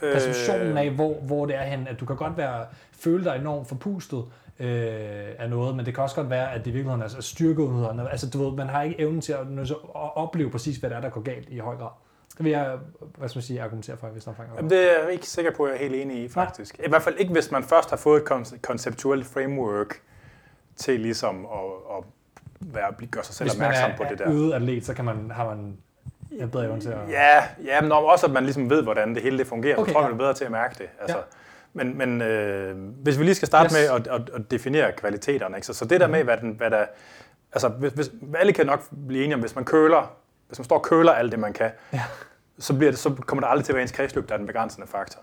Perceptionen 0.00 0.76
af, 0.76 0.90
hvor, 0.90 1.14
hvor 1.14 1.46
det 1.46 1.56
er 1.56 1.62
hen, 1.62 1.88
at 1.88 2.00
du 2.00 2.06
kan 2.06 2.16
godt 2.16 2.36
være, 2.36 2.66
føle 2.92 3.24
dig 3.24 3.36
enormt 3.36 3.68
forpustet 3.68 4.24
øh, 4.58 4.66
af 5.38 5.50
noget, 5.50 5.76
men 5.76 5.86
det 5.86 5.94
kan 5.94 6.02
også 6.02 6.16
godt 6.16 6.30
være, 6.30 6.52
at 6.52 6.64
det 6.64 6.70
i 6.70 6.74
virkeligheden 6.74 7.16
er 7.16 7.20
styrkeudheden. 7.20 8.00
Altså, 8.00 8.30
du 8.30 8.44
ved, 8.44 8.56
man 8.56 8.68
har 8.68 8.82
ikke 8.82 9.00
evnen 9.00 9.20
til 9.20 9.32
at, 9.32 9.70
at 9.70 9.76
opleve 9.94 10.50
præcis, 10.50 10.76
hvad 10.76 10.90
det 10.90 10.96
er, 10.96 11.00
der 11.00 11.08
går 11.08 11.20
galt 11.20 11.48
i 11.48 11.58
høj 11.58 11.76
grad. 11.76 11.90
Det 12.36 12.44
vil 12.44 12.52
jeg, 12.52 12.78
hvad 13.18 13.28
skal 13.28 13.38
man 13.38 13.42
sige, 13.42 13.62
argumentere 13.62 13.96
for, 13.96 14.06
hvis 14.06 14.24
der 14.24 14.32
Jamen, 14.56 14.70
det 14.70 14.78
er 14.78 15.02
jeg 15.04 15.12
ikke 15.12 15.26
sikker 15.26 15.50
på, 15.56 15.64
at 15.64 15.70
jeg 15.70 15.76
er 15.76 15.82
helt 15.88 15.94
enig 15.94 16.24
i, 16.24 16.28
faktisk. 16.28 16.78
Nej. 16.78 16.86
I 16.86 16.88
hvert 16.88 17.02
fald 17.02 17.14
ikke, 17.18 17.32
hvis 17.32 17.50
man 17.50 17.62
først 17.62 17.90
har 17.90 17.96
fået 17.96 18.22
et 18.22 18.62
konceptuelt 18.62 19.26
framework 19.26 20.00
til 20.76 21.00
ligesom 21.00 21.46
at, 21.46 21.96
at 21.98 22.04
være, 22.60 23.06
gøre 23.06 23.24
sig 23.24 23.34
selv 23.34 23.50
hvis 23.50 23.54
opmærksom 23.54 23.90
på 23.96 24.04
det 24.10 24.18
der. 24.18 24.28
Hvis 24.28 24.40
man 24.40 24.50
er 24.50 24.56
atlet, 24.56 24.86
så 24.86 24.94
kan 24.94 25.04
man, 25.04 25.30
har 25.30 25.54
man 25.54 25.76
en 26.42 26.50
bedre 26.50 26.64
evne 26.64 26.80
til 26.80 26.88
at... 26.88 26.98
Ja, 27.10 27.44
ja 27.64 27.80
men 27.80 27.92
også 27.92 28.26
at 28.26 28.32
man 28.32 28.42
ligesom 28.44 28.70
ved, 28.70 28.82
hvordan 28.82 29.14
det 29.14 29.22
hele 29.22 29.38
det 29.38 29.46
fungerer. 29.46 29.76
Okay, 29.76 29.88
så 29.88 29.92
tror 29.92 30.00
jeg, 30.00 30.06
ja. 30.06 30.08
man 30.14 30.20
er 30.20 30.22
bedre 30.24 30.34
til 30.34 30.44
at 30.44 30.50
mærke 30.50 30.74
det. 30.78 30.88
Altså, 31.00 31.18
Men, 31.72 31.98
men 31.98 32.22
øh, 32.22 32.76
hvis 33.02 33.18
vi 33.18 33.24
lige 33.24 33.34
skal 33.34 33.46
starte 33.46 33.64
Yes. 33.66 33.72
med 33.72 33.80
at, 33.96 34.06
at, 34.20 34.30
at 34.34 34.50
definere 34.50 34.92
kvaliteterne, 34.92 35.56
ikke? 35.56 35.66
Så, 35.66 35.74
så 35.74 35.84
det 35.84 36.00
der 36.00 36.06
med, 36.06 36.24
hvad, 36.24 36.36
den, 36.36 36.50
hvad 36.50 36.70
der... 36.70 36.84
Altså, 37.52 37.68
hvis, 37.68 37.92
hvis, 37.92 38.10
alle 38.36 38.52
kan 38.52 38.66
nok 38.66 38.82
blive 39.08 39.22
enige 39.24 39.34
om, 39.34 39.40
hvis 39.40 39.54
man 39.54 39.64
køler, 39.64 40.16
hvis 40.48 40.58
man 40.58 40.64
står 40.64 40.76
og 40.76 40.82
køler 40.82 41.12
alt 41.12 41.32
det, 41.32 41.40
man 41.40 41.52
kan, 41.52 41.70
Ja. 41.92 42.02
så, 42.58 42.74
bliver 42.76 42.90
det, 42.92 42.98
så 42.98 43.10
kommer 43.26 43.40
der 43.40 43.48
aldrig 43.48 43.64
til 43.64 43.72
at 43.72 43.74
være 43.74 43.82
ens 43.82 43.92
kredsløb, 43.92 44.28
der 44.28 44.34
er 44.34 44.38
den 44.38 44.46
begrænsende 44.46 44.86
faktor. 44.86 45.20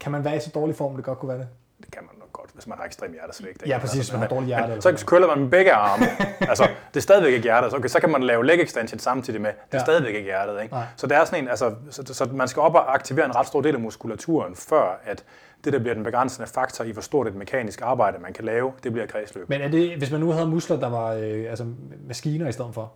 Kan 0.00 0.12
man 0.12 0.24
være 0.24 0.36
i 0.36 0.40
så 0.40 0.50
dårlig 0.54 0.76
form, 0.76 0.96
det 0.96 1.04
godt 1.04 1.18
kunne 1.18 1.28
være 1.28 1.38
det? 1.38 1.48
Det 1.84 1.90
kan 1.92 2.02
man 2.02 2.21
godt, 2.42 2.50
hvis 2.54 2.66
man 2.66 2.78
har 2.78 2.84
ekstrem 2.84 3.12
hjertesvigt. 3.12 3.62
Ja, 3.66 3.78
præcis, 3.78 3.98
hvis 3.98 4.12
man 4.12 4.20
har 4.20 4.28
dårligt 4.28 4.46
hjerte 4.46 4.72
Men, 4.72 4.98
så 4.98 5.06
køler 5.06 5.26
man 5.26 5.38
med 5.38 5.48
begge 5.50 5.72
arme. 5.72 6.04
altså, 6.50 6.68
det 6.94 6.96
er 6.96 7.00
stadigvæk 7.00 7.32
ikke 7.32 7.42
hjertet. 7.42 7.70
Så, 7.70 7.76
okay, 7.76 7.88
så 7.88 8.00
kan 8.00 8.10
man 8.10 8.22
lave 8.22 8.46
leg 8.46 8.60
extension 8.60 8.98
samtidig 8.98 9.40
med. 9.40 9.50
Det 9.50 9.58
er 9.58 9.64
Ja. 9.72 9.78
ja. 9.78 9.84
stadigvæk 9.84 10.14
ikke 10.14 10.24
hjertet. 10.24 10.62
Ikke? 10.62 10.74
Nej. 10.74 10.84
Så 10.96 11.06
det 11.06 11.16
er 11.16 11.24
sådan 11.24 11.44
en, 11.44 11.48
altså, 11.48 11.74
så, 11.90 12.14
så, 12.14 12.28
man 12.32 12.48
skal 12.48 12.60
op 12.60 12.74
og 12.74 12.94
aktivere 12.94 13.26
en 13.26 13.36
ret 13.36 13.46
stor 13.46 13.60
del 13.60 13.74
af 13.74 13.80
muskulaturen, 13.80 14.56
før 14.56 15.00
at 15.04 15.24
det, 15.64 15.72
der 15.72 15.78
bliver 15.78 15.94
den 15.94 16.04
begrænsende 16.04 16.48
faktor 16.48 16.84
i, 16.84 16.90
hvor 16.90 17.02
stort 17.02 17.26
et 17.26 17.34
mekanisk 17.34 17.80
arbejde, 17.82 18.18
man 18.18 18.32
kan 18.32 18.44
lave, 18.44 18.72
det 18.82 18.92
bliver 18.92 19.06
kredsløb. 19.06 19.48
Men 19.48 19.60
er 19.60 19.68
det, 19.68 19.96
hvis 19.98 20.10
man 20.10 20.20
nu 20.20 20.30
havde 20.30 20.46
muskler, 20.46 20.80
der 20.80 20.88
var 20.88 21.12
øh, 21.12 21.44
altså 21.50 21.66
maskiner 22.08 22.48
i 22.48 22.52
stedet 22.52 22.74
for? 22.74 22.92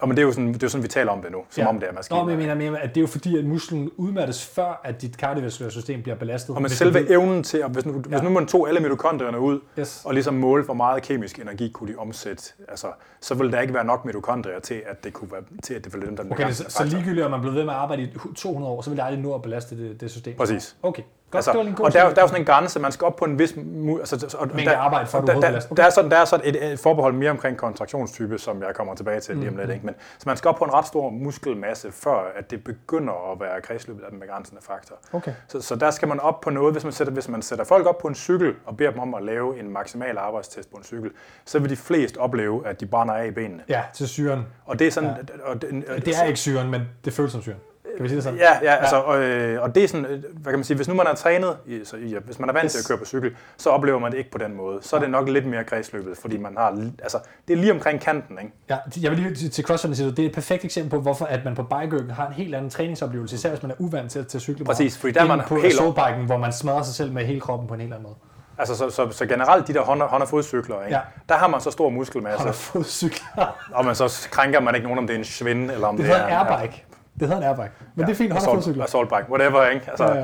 Og 0.00 0.08
men 0.08 0.16
det 0.16 0.22
er 0.22 0.26
jo 0.26 0.32
sådan, 0.32 0.48
det 0.48 0.54
er 0.62 0.66
jo 0.66 0.68
sådan 0.68 0.82
vi 0.82 0.88
taler 0.88 1.12
om 1.12 1.22
det 1.22 1.32
nu, 1.32 1.38
som 1.50 1.62
ja. 1.62 1.68
om 1.68 1.80
det 1.80 1.88
er 1.88 1.92
maskiner. 1.92 2.20
Nå, 2.20 2.24
men 2.24 2.30
jeg 2.48 2.56
mener 2.56 2.70
mere, 2.70 2.80
at 2.82 2.88
det 2.88 2.96
er 2.96 3.00
jo 3.00 3.06
fordi, 3.06 3.38
at 3.38 3.44
musklen 3.44 3.90
udmattes 3.96 4.46
før, 4.46 4.80
at 4.84 5.02
dit 5.02 5.16
kardiovaskulære 5.18 5.70
system 5.70 6.02
bliver 6.02 6.16
belastet. 6.16 6.56
og 6.56 6.62
med 6.62 6.70
selve 6.70 7.00
du- 7.06 7.12
evnen 7.12 7.42
til, 7.42 7.58
at 7.58 7.70
hvis 7.70 7.86
nu, 7.86 7.92
ja. 7.92 7.98
hvis 8.08 8.22
nu 8.22 8.30
man 8.30 8.46
tog 8.46 8.68
alle 8.68 8.80
mitokondrierne 8.80 9.40
ud, 9.40 9.60
Yes. 9.78 10.02
og 10.04 10.14
ligesom 10.14 10.34
måle, 10.34 10.64
hvor 10.64 10.74
meget 10.74 11.02
kemisk 11.02 11.38
energi 11.38 11.68
kunne 11.68 11.92
de 11.92 11.98
omsætte, 11.98 12.42
altså, 12.68 12.86
så 13.20 13.34
ville 13.34 13.52
der 13.52 13.60
ikke 13.60 13.74
være 13.74 13.84
nok 13.84 14.04
mitokondrier 14.04 14.60
til, 14.60 14.82
at 14.86 15.04
det 15.04 15.12
kunne 15.12 15.32
være, 15.32 15.42
til 15.62 15.74
at 15.74 15.84
det 15.84 15.92
ville 15.92 16.06
dem, 16.06 16.16
der 16.16 16.24
er 16.24 16.30
Okay, 16.30 16.52
så, 16.52 16.64
så 16.68 16.84
ligegyldigt, 16.84 17.24
om 17.24 17.30
man 17.30 17.40
blev 17.40 17.54
ved 17.54 17.64
med 17.64 17.72
at 17.72 17.78
arbejde 17.78 18.02
i 18.02 18.08
200 18.36 18.72
år, 18.72 18.82
så 18.82 18.90
vil 18.90 18.96
det 18.96 19.04
aldrig 19.04 19.22
nå 19.22 19.34
at 19.34 19.42
belaste 19.42 19.76
det, 19.88 20.00
det 20.00 20.10
system. 20.10 20.36
Præcis. 20.36 20.76
Okay, 20.82 21.02
godt. 21.30 21.46
Altså, 21.48 21.62
det 21.62 21.76
god 21.76 21.86
og 21.86 21.92
der, 21.92 22.02
er 22.02 22.08
der 22.08 22.16
er 22.16 22.22
jo 22.22 22.28
sådan 22.28 22.42
en 22.42 22.46
grænse, 22.46 22.80
man 22.80 22.92
skal 22.92 23.04
op 23.04 23.16
på 23.16 23.24
en 23.24 23.38
vis... 23.38 23.52
Mu- 23.52 23.98
altså, 23.98 24.36
og 24.38 24.48
Mængde 24.54 24.70
der, 24.72 24.78
arbejde, 24.78 25.06
for 25.06 25.18
at 25.18 25.26
du 25.26 25.32
der, 25.32 25.40
der, 25.40 25.60
der, 25.76 25.84
er 25.84 25.90
sådan, 25.90 26.10
der 26.10 26.16
er 26.16 26.24
sådan 26.24 26.46
et, 26.54 26.72
et 26.72 26.78
forbehold 26.80 27.14
mere 27.14 27.30
omkring 27.30 27.56
kontraktionstype, 27.56 28.38
som 28.38 28.62
jeg 28.62 28.74
kommer 28.74 28.94
tilbage 28.94 29.20
til 29.20 29.36
lige 29.36 29.48
om 29.48 29.54
Mm, 29.54 29.60
lidt. 29.60 29.70
Ikke? 29.70 29.86
Men, 29.86 29.94
så 30.18 30.22
man 30.26 30.36
skal 30.36 30.48
op 30.48 30.56
på 30.56 30.64
en 30.64 30.74
ret 30.74 30.86
stor 30.86 31.10
muskelmasse, 31.10 31.92
før 31.92 32.32
at 32.36 32.50
det 32.50 32.64
begynder 32.64 33.32
at 33.32 33.40
være 33.40 33.60
kredsløbet 33.60 34.02
af 34.04 34.10
den 34.10 34.20
begrænsende 34.20 34.62
faktor. 34.62 34.96
Okay. 35.12 35.32
Så, 35.48 35.60
så 35.60 35.76
der 35.76 35.90
skal 35.90 36.08
man 36.08 36.20
op 36.20 36.40
på 36.40 36.50
noget, 36.50 36.74
hvis 36.74 36.84
man, 36.84 36.92
sætter, 36.92 37.12
hvis 37.12 37.28
man 37.28 37.42
sætter 37.42 37.64
folk 37.64 37.86
op 37.86 37.98
på 37.98 38.08
en 38.08 38.14
cykel 38.14 38.54
og 38.66 38.76
beder 38.76 38.90
dem 38.90 39.00
om 39.00 39.14
at 39.14 39.22
lave 39.22 39.60
en 39.60 39.70
maksimal 39.70 40.18
arbejdstest 40.18 40.70
på 40.70 40.76
en 40.76 40.84
cykel, 40.84 41.10
så 41.44 41.58
vil 41.58 41.70
de 41.70 41.76
flest 41.76 42.16
opleve, 42.16 42.66
at 42.66 42.80
de 42.80 42.86
brænder 42.86 43.14
af 43.14 43.26
i 43.26 43.30
benene. 43.30 43.62
Ja, 43.68 43.82
til 43.94 44.08
syren. 44.08 44.46
Og 44.66 44.78
det 44.78 44.86
er 44.86 44.90
sådan... 44.90 45.10
Og 45.44 45.62
det, 45.62 45.84
Det 46.04 46.18
er 46.18 46.24
ikke 46.24 46.38
syren, 46.40 46.70
men 46.70 46.82
det 47.04 47.12
føles 47.12 47.32
som 47.32 47.42
syren. 47.42 47.58
Kan 47.96 48.04
vi 48.04 48.08
sige 48.08 48.16
det 48.16 48.24
sådan? 48.24 48.38
Ja, 48.38 48.52
ja, 48.62 48.74
altså, 48.74 48.96
og, 48.96 49.18
øh, 49.22 49.62
og 49.62 49.74
det 49.74 49.84
er 49.84 49.88
sådan, 49.88 50.06
øh, 50.06 50.10
hvad 50.32 50.52
kan 50.52 50.58
man 50.58 50.64
sige, 50.64 50.76
hvis 50.76 50.88
nu 50.88 50.94
man 50.94 51.06
er 51.06 51.14
trænet, 51.14 51.56
så, 51.84 51.96
i, 51.96 52.16
hvis 52.24 52.38
man 52.38 52.48
er 52.48 52.52
vant 52.52 52.64
Yes. 52.64 52.72
til 52.72 52.78
at 52.78 52.88
køre 52.88 52.98
på 52.98 53.04
cykel, 53.04 53.36
så 53.56 53.70
oplever 53.70 53.98
man 53.98 54.12
det 54.12 54.18
ikke 54.18 54.30
på 54.30 54.38
den 54.38 54.56
måde. 54.56 54.78
Så 54.82 54.96
er 54.96 55.00
det 55.00 55.10
nok 55.10 55.28
lidt 55.28 55.46
mere 55.46 55.64
kredsløbet, 55.64 56.18
fordi 56.18 56.36
man 56.38 56.54
har, 56.58 56.90
altså, 57.02 57.18
det 57.48 57.54
er 57.54 57.58
lige 57.58 57.72
omkring 57.72 58.00
kanten, 58.00 58.38
ikke? 58.42 58.52
Ja, 58.70 58.76
jeg 59.02 59.10
vil 59.10 59.18
lige 59.20 59.34
til, 59.34 59.50
til 59.50 59.64
CrossFit 59.64 59.96
sige, 59.96 60.10
det 60.10 60.18
er 60.18 60.26
et 60.26 60.34
perfekt 60.34 60.64
eksempel 60.64 60.90
på, 60.90 61.00
hvorfor 61.00 61.24
at 61.24 61.44
man 61.44 61.54
på 61.54 61.62
bikeøkken 61.62 62.10
har 62.10 62.26
en 62.26 62.32
helt 62.32 62.54
anden 62.54 62.70
træningsoplevelse, 62.70 63.34
især 63.34 63.48
hvis 63.50 63.62
man 63.62 63.70
er 63.70 63.74
uvant 63.78 64.10
til, 64.10 64.24
til 64.24 64.38
at 64.38 64.42
cykle 64.42 64.64
Præcis, 64.64 64.98
fordi 64.98 65.12
der 65.12 65.22
er 65.22 65.26
man 65.26 65.40
på 65.48 65.54
helt 65.54 65.66
assaultbiken, 65.66 66.26
hvor 66.26 66.36
man 66.36 66.52
smadrer 66.52 66.82
sig 66.82 66.94
selv 66.94 67.12
med 67.12 67.24
hele 67.24 67.40
kroppen 67.40 67.68
på 67.68 67.74
en 67.74 67.80
helt 67.80 67.92
anden 67.92 68.02
måde. 68.02 68.14
Altså, 68.58 68.76
så, 68.76 68.90
så, 68.90 69.10
så 69.10 69.26
generelt 69.26 69.68
de 69.68 69.74
der 69.74 69.80
hånd- 69.80 70.02
hånd- 70.02 70.22
og 70.22 70.28
fodcykler, 70.28 70.82
ikke? 70.84 70.96
Ja. 70.96 71.00
der 71.28 71.34
har 71.34 71.48
man 71.48 71.60
så 71.60 71.70
stor 71.70 71.88
muskelmasse, 71.90 72.52
fået 72.52 72.86
cykler? 72.86 73.56
og 73.72 73.84
man 73.84 73.94
så 73.94 74.28
krænker 74.30 74.60
man 74.60 74.74
ikke 74.74 74.84
nogen, 74.84 74.98
om 74.98 75.06
det 75.06 75.14
er 75.14 75.18
en 75.18 75.24
svinde, 75.24 75.74
eller 75.74 75.86
om 75.86 75.96
Det 75.96 76.04
det, 76.06 76.14
hedder 76.14 76.26
en 76.26 76.32
er 76.32 76.38
airbike. 76.38 76.84
Det 77.20 77.28
hedder 77.28 77.36
en 77.36 77.42
airbike. 77.42 77.70
Men 77.94 78.06
det 78.06 78.12
er 78.12 78.16
fint, 78.16 78.32
og 78.32 78.36
assault, 78.38 78.56
fodcykler. 78.56 78.84
assault 78.84 79.08
bike, 79.08 79.30
whatever, 79.30 79.66
ikke? 79.68 79.86
Altså, 79.90 80.04
Ja, 80.04 80.14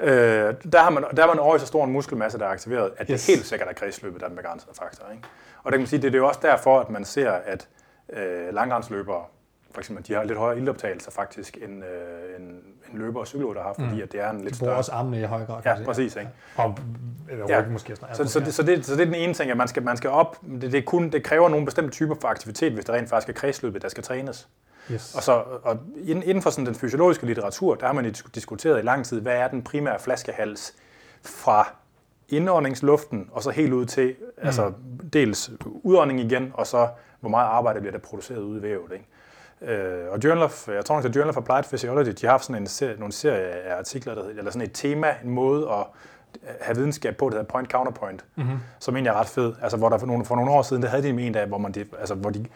ja, 0.00 0.44
Øh, 0.48 0.54
der, 0.72 0.78
har 0.78 0.90
man, 0.90 1.04
der 1.16 1.22
har 1.22 1.28
man 1.28 1.38
over 1.38 1.58
så 1.58 1.66
stor 1.66 1.84
en 1.84 1.92
muskelmasse, 1.92 2.38
der 2.38 2.44
er 2.46 2.50
aktiveret, 2.50 2.90
at 2.96 3.06
Yes. 3.10 3.24
det 3.26 3.34
helt 3.34 3.46
sikkert 3.46 3.68
er 3.68 3.72
kredsløbet, 3.72 4.20
der 4.20 4.24
er 4.26 4.28
den 4.28 4.36
begrænsede 4.36 4.72
faktor. 4.78 5.04
Ikke? 5.12 5.22
Og 5.62 5.64
der 5.64 5.70
kan 5.70 5.80
man 5.80 5.86
sige, 5.86 6.02
det, 6.02 6.12
det 6.12 6.18
er 6.18 6.22
jo 6.22 6.28
også 6.28 6.40
derfor, 6.42 6.80
at 6.80 6.90
man 6.90 7.04
ser, 7.04 7.30
at 7.32 7.68
øh, 8.12 8.54
langrendsløbere, 8.54 9.22
for 9.72 9.78
eksempel, 9.80 10.06
de 10.08 10.14
har 10.14 10.24
lidt 10.24 10.38
højere 10.38 10.58
ildoptagelser 10.58 11.10
faktisk, 11.10 11.56
end, 11.62 11.84
øh, 11.84 12.40
end, 12.40 12.50
end 12.90 12.98
løbere 12.98 13.22
og 13.22 13.26
cykelrytter 13.26 13.62
har, 13.62 13.72
fordi 13.78 14.02
at 14.02 14.12
det 14.12 14.20
er 14.20 14.30
en 14.30 14.40
lidt 14.40 14.58
bruger 14.58 14.70
større... 14.70 14.76
også 14.78 14.92
armene 14.92 15.20
i 15.20 15.24
høj 15.24 15.44
grad. 15.46 15.62
kan 15.62 15.70
Ja, 15.70 15.76
sige. 15.76 15.86
præcis. 15.86 16.16
Ikke? 16.16 16.28
Og 16.56 16.78
eller 17.30 17.46
Ja. 17.48 17.62
måske. 17.70 17.96
Sådan, 17.96 18.14
Så, 18.14 18.24
så, 18.32 18.40
det, 18.40 18.54
så, 18.54 18.62
det, 18.62 18.86
så 18.86 18.92
det 18.94 19.00
er 19.00 19.04
den 19.04 19.14
ene 19.14 19.34
ting, 19.34 19.50
at 19.50 19.56
man 19.56 19.68
skal, 19.68 19.82
man 19.82 19.96
skal 19.96 20.10
op. 20.10 20.36
Det, 20.60 20.72
det, 20.72 20.84
kun, 20.84 21.10
det 21.10 21.22
kræver 21.22 21.48
nogle 21.48 21.64
bestemte 21.64 21.90
typer 21.90 22.14
for 22.20 22.28
aktivitet, 22.28 22.72
hvis 22.72 22.84
det 22.84 22.94
rent 22.94 23.08
faktisk 23.08 23.28
er 23.28 23.32
kredsløbet, 23.40 23.82
der 23.82 23.88
skal 23.88 24.02
trænes. 24.04 24.48
Yes. 24.92 25.14
Og, 25.14 25.22
så, 25.22 25.32
og 25.62 25.78
inden 26.04 26.24
inden 26.24 26.42
for 26.42 26.50
sådan 26.50 26.66
den 26.66 26.74
fysiologiske 26.74 27.26
litteratur, 27.26 27.74
der 27.74 27.86
har 27.86 27.92
man 27.92 28.06
dis- 28.06 28.30
diskuteret 28.34 28.78
i 28.78 28.82
lang 28.82 29.04
tid, 29.04 29.20
hvad 29.20 29.36
er 29.36 29.48
den 29.48 29.62
primære 29.62 29.98
flaskehals 29.98 30.74
fra 31.22 31.68
indåndingsluften, 32.28 33.28
og 33.32 33.42
så 33.42 33.50
helt 33.50 33.72
ud 33.72 33.86
til 33.86 34.06
mm. 34.18 34.46
altså 34.46 34.72
dels 35.12 35.50
udånding 35.62 36.20
igen, 36.20 36.52
og 36.54 36.66
så 36.66 36.88
hvor 37.20 37.30
meget 37.30 37.46
arbejde 37.46 37.80
bliver 37.80 37.92
der 37.92 37.98
produceret 37.98 38.38
ude 38.38 38.58
i 38.58 38.62
vævet. 38.62 38.92
Ikke? 38.92 39.06
Øh, 39.74 40.12
og 40.12 40.24
Journal 40.24 40.44
of, 40.44 40.68
jeg 40.68 40.84
tror 40.84 40.94
nok, 40.94 41.04
er 41.04 41.10
Journal 41.16 41.28
of 41.28 41.36
Applied 41.36 41.64
Physiology, 41.64 42.08
de 42.08 42.26
har 42.26 42.30
haft 42.30 42.44
sådan 42.44 42.62
en 42.62 42.66
serie, 42.66 42.96
nogle 42.98 43.12
serie 43.12 43.46
af 43.46 43.78
artikler, 43.78 44.14
der, 44.14 44.28
eller 44.28 44.50
sådan 44.50 44.62
et 44.62 44.72
tema, 44.74 45.14
en 45.24 45.30
måde 45.30 45.70
at 45.70 45.86
have 46.60 46.76
videnskab 46.76 47.16
på, 47.16 47.28
der 47.28 47.34
hedder 47.34 47.44
point 47.52 47.70
counterpoint, 47.70 48.24
mm-hmm. 48.34 48.58
som 48.78 48.96
egentlig 48.96 49.10
er 49.10 49.14
ret 49.14 49.28
fed. 49.28 49.54
Altså, 49.62 49.76
hvor 49.76 49.88
der 49.88 49.98
for 49.98 50.06
nogle, 50.06 50.24
for 50.24 50.36
nogle 50.36 50.50
år 50.50 50.62
siden, 50.62 50.82
der 50.82 50.88
havde 50.88 51.02
de 51.02 51.08
en 51.08 51.32
dag, 51.32 51.46
hvor, 51.46 51.58
man, 51.58 51.72
de- 51.72 51.86
altså, 51.98 52.14
hvor, 52.14 52.30
de, 52.30 52.46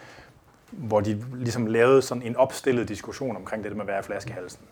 hvor 0.71 1.01
de 1.01 1.25
ligesom 1.35 1.67
lavede 1.67 2.03
sådan 2.03 2.23
en 2.23 2.37
opstillet 2.37 2.89
diskussion 2.89 3.37
omkring 3.37 3.65
det 3.65 3.71
der 3.71 3.77
med 3.77 3.85
at 3.85 3.89
være 3.89 4.03
flaskehalsen. 4.03 4.65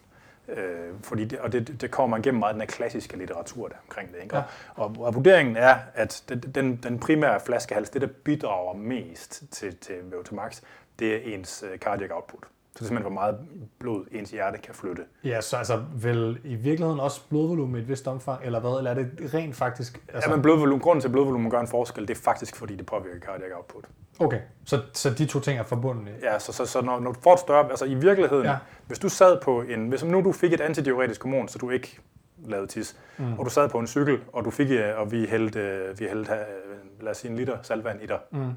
Øh, 0.49 0.95
fordi 1.03 1.25
det, 1.25 1.39
og 1.39 1.53
det, 1.53 1.81
det 1.81 1.91
kommer 1.91 2.17
man 2.17 2.25
igennem 2.25 2.39
meget 2.39 2.55
den 2.55 2.61
her 2.61 2.67
klassiske 2.67 3.17
litteratur 3.17 3.69
der 3.69 3.75
omkring 3.89 4.13
det. 4.13 4.23
Ikke? 4.23 4.37
Ja. 4.37 4.43
Og, 4.75 4.85
og, 4.85 5.05
og 5.05 5.15
vurderingen 5.15 5.57
er, 5.57 5.77
at 5.95 6.25
den, 6.29 6.41
den, 6.41 6.77
den 6.77 6.99
primære 6.99 7.41
flaskehals, 7.41 7.91
det 7.91 8.01
der 8.01 8.09
bidrager 8.25 8.75
mest 8.75 9.45
til, 9.51 9.77
til 9.77 9.95
VO2 10.13 10.35
max, 10.35 10.61
det 10.99 11.15
er 11.15 11.35
ens 11.35 11.65
øh, 11.73 11.79
cardiac 11.79 12.11
output. 12.11 12.45
Så 12.79 12.85
er 12.85 12.87
simpelthen, 12.87 13.13
hvor 13.13 13.21
meget 13.21 13.39
blod 13.79 14.05
ens 14.13 14.31
hjerte 14.31 14.59
kan 14.59 14.75
flytte. 14.75 15.03
Ja, 15.25 15.41
så 15.41 15.57
altså 15.57 15.83
vel 15.95 16.39
i 16.45 16.55
virkeligheden 16.55 17.01
også 17.01 17.21
blodvolumen 17.29 17.77
i 17.77 17.79
et 17.79 17.89
vist 17.89 18.09
omfang, 18.09 18.41
eller 18.45 18.61
hvad? 18.61 18.79
Eller 18.79 18.91
er 18.91 18.95
det 18.95 19.35
rent 19.35 19.57
faktisk... 19.57 20.01
Altså, 20.15 20.31
Ja, 20.31 20.35
men 20.37 20.43
blodvolumen, 20.43 20.81
grunden 20.81 21.01
til, 21.01 21.09
at 21.09 21.13
blodvolumen 21.13 21.51
gør 21.51 21.61
en 21.61 21.69
forskel, 21.69 22.09
det 22.09 22.17
er 22.17 22.21
faktisk, 22.23 22.57
fordi 22.57 22.77
det 22.77 22.87
påvirker 22.87 23.21
cardiac 23.21 23.51
output. 23.57 23.85
Okay, 24.19 24.41
så, 24.65 24.81
så 24.93 25.11
de 25.11 25.27
to 25.27 25.41
ting 25.41 25.59
er 25.59 25.63
forbundet. 25.63 26.15
Ja, 26.23 26.39
så, 26.39 26.53
så, 26.53 26.67
så 26.67 26.81
når, 26.81 27.01
når 27.01 27.13
du 27.13 27.21
får 27.21 27.33
et 27.35 27.41
større, 27.41 27.71
altså 27.71 27.85
i 27.85 27.95
virkeligheden, 27.95 28.45
Ja. 28.45 28.51
ja. 28.51 28.57
hvis 28.87 28.99
du 28.99 29.09
sad 29.09 29.41
på 29.43 29.63
en, 29.63 29.89
hvis 29.89 30.05
nu 30.05 30.21
du 30.25 30.33
fik 30.33 30.53
et 30.53 30.61
antidiuretisk 30.61 31.23
hormon, 31.23 31.49
så 31.49 31.59
du 31.59 31.71
ikke 31.71 31.99
lavede 32.45 32.67
tis, 32.67 32.97
mm. 33.19 33.39
og 33.39 33.45
du 33.45 33.51
sad 33.51 33.69
på 33.69 33.79
en 33.79 33.87
cykel, 33.87 34.19
og 34.33 34.45
du 34.45 34.51
fik, 34.51 34.71
øh, 34.71 34.99
og 35.01 35.13
vi 35.13 35.27
hældte, 35.27 35.61
øh, 35.61 36.01
vi 36.01 36.05
hældte, 36.09 36.33
øh, 36.33 37.03
lad 37.05 37.11
os 37.11 37.17
sige 37.17 37.31
en 37.31 37.37
liter 37.37 37.59
saltvand 37.63 38.03
i 38.03 38.07
dig, 38.07 38.19
Mm. 38.31 38.51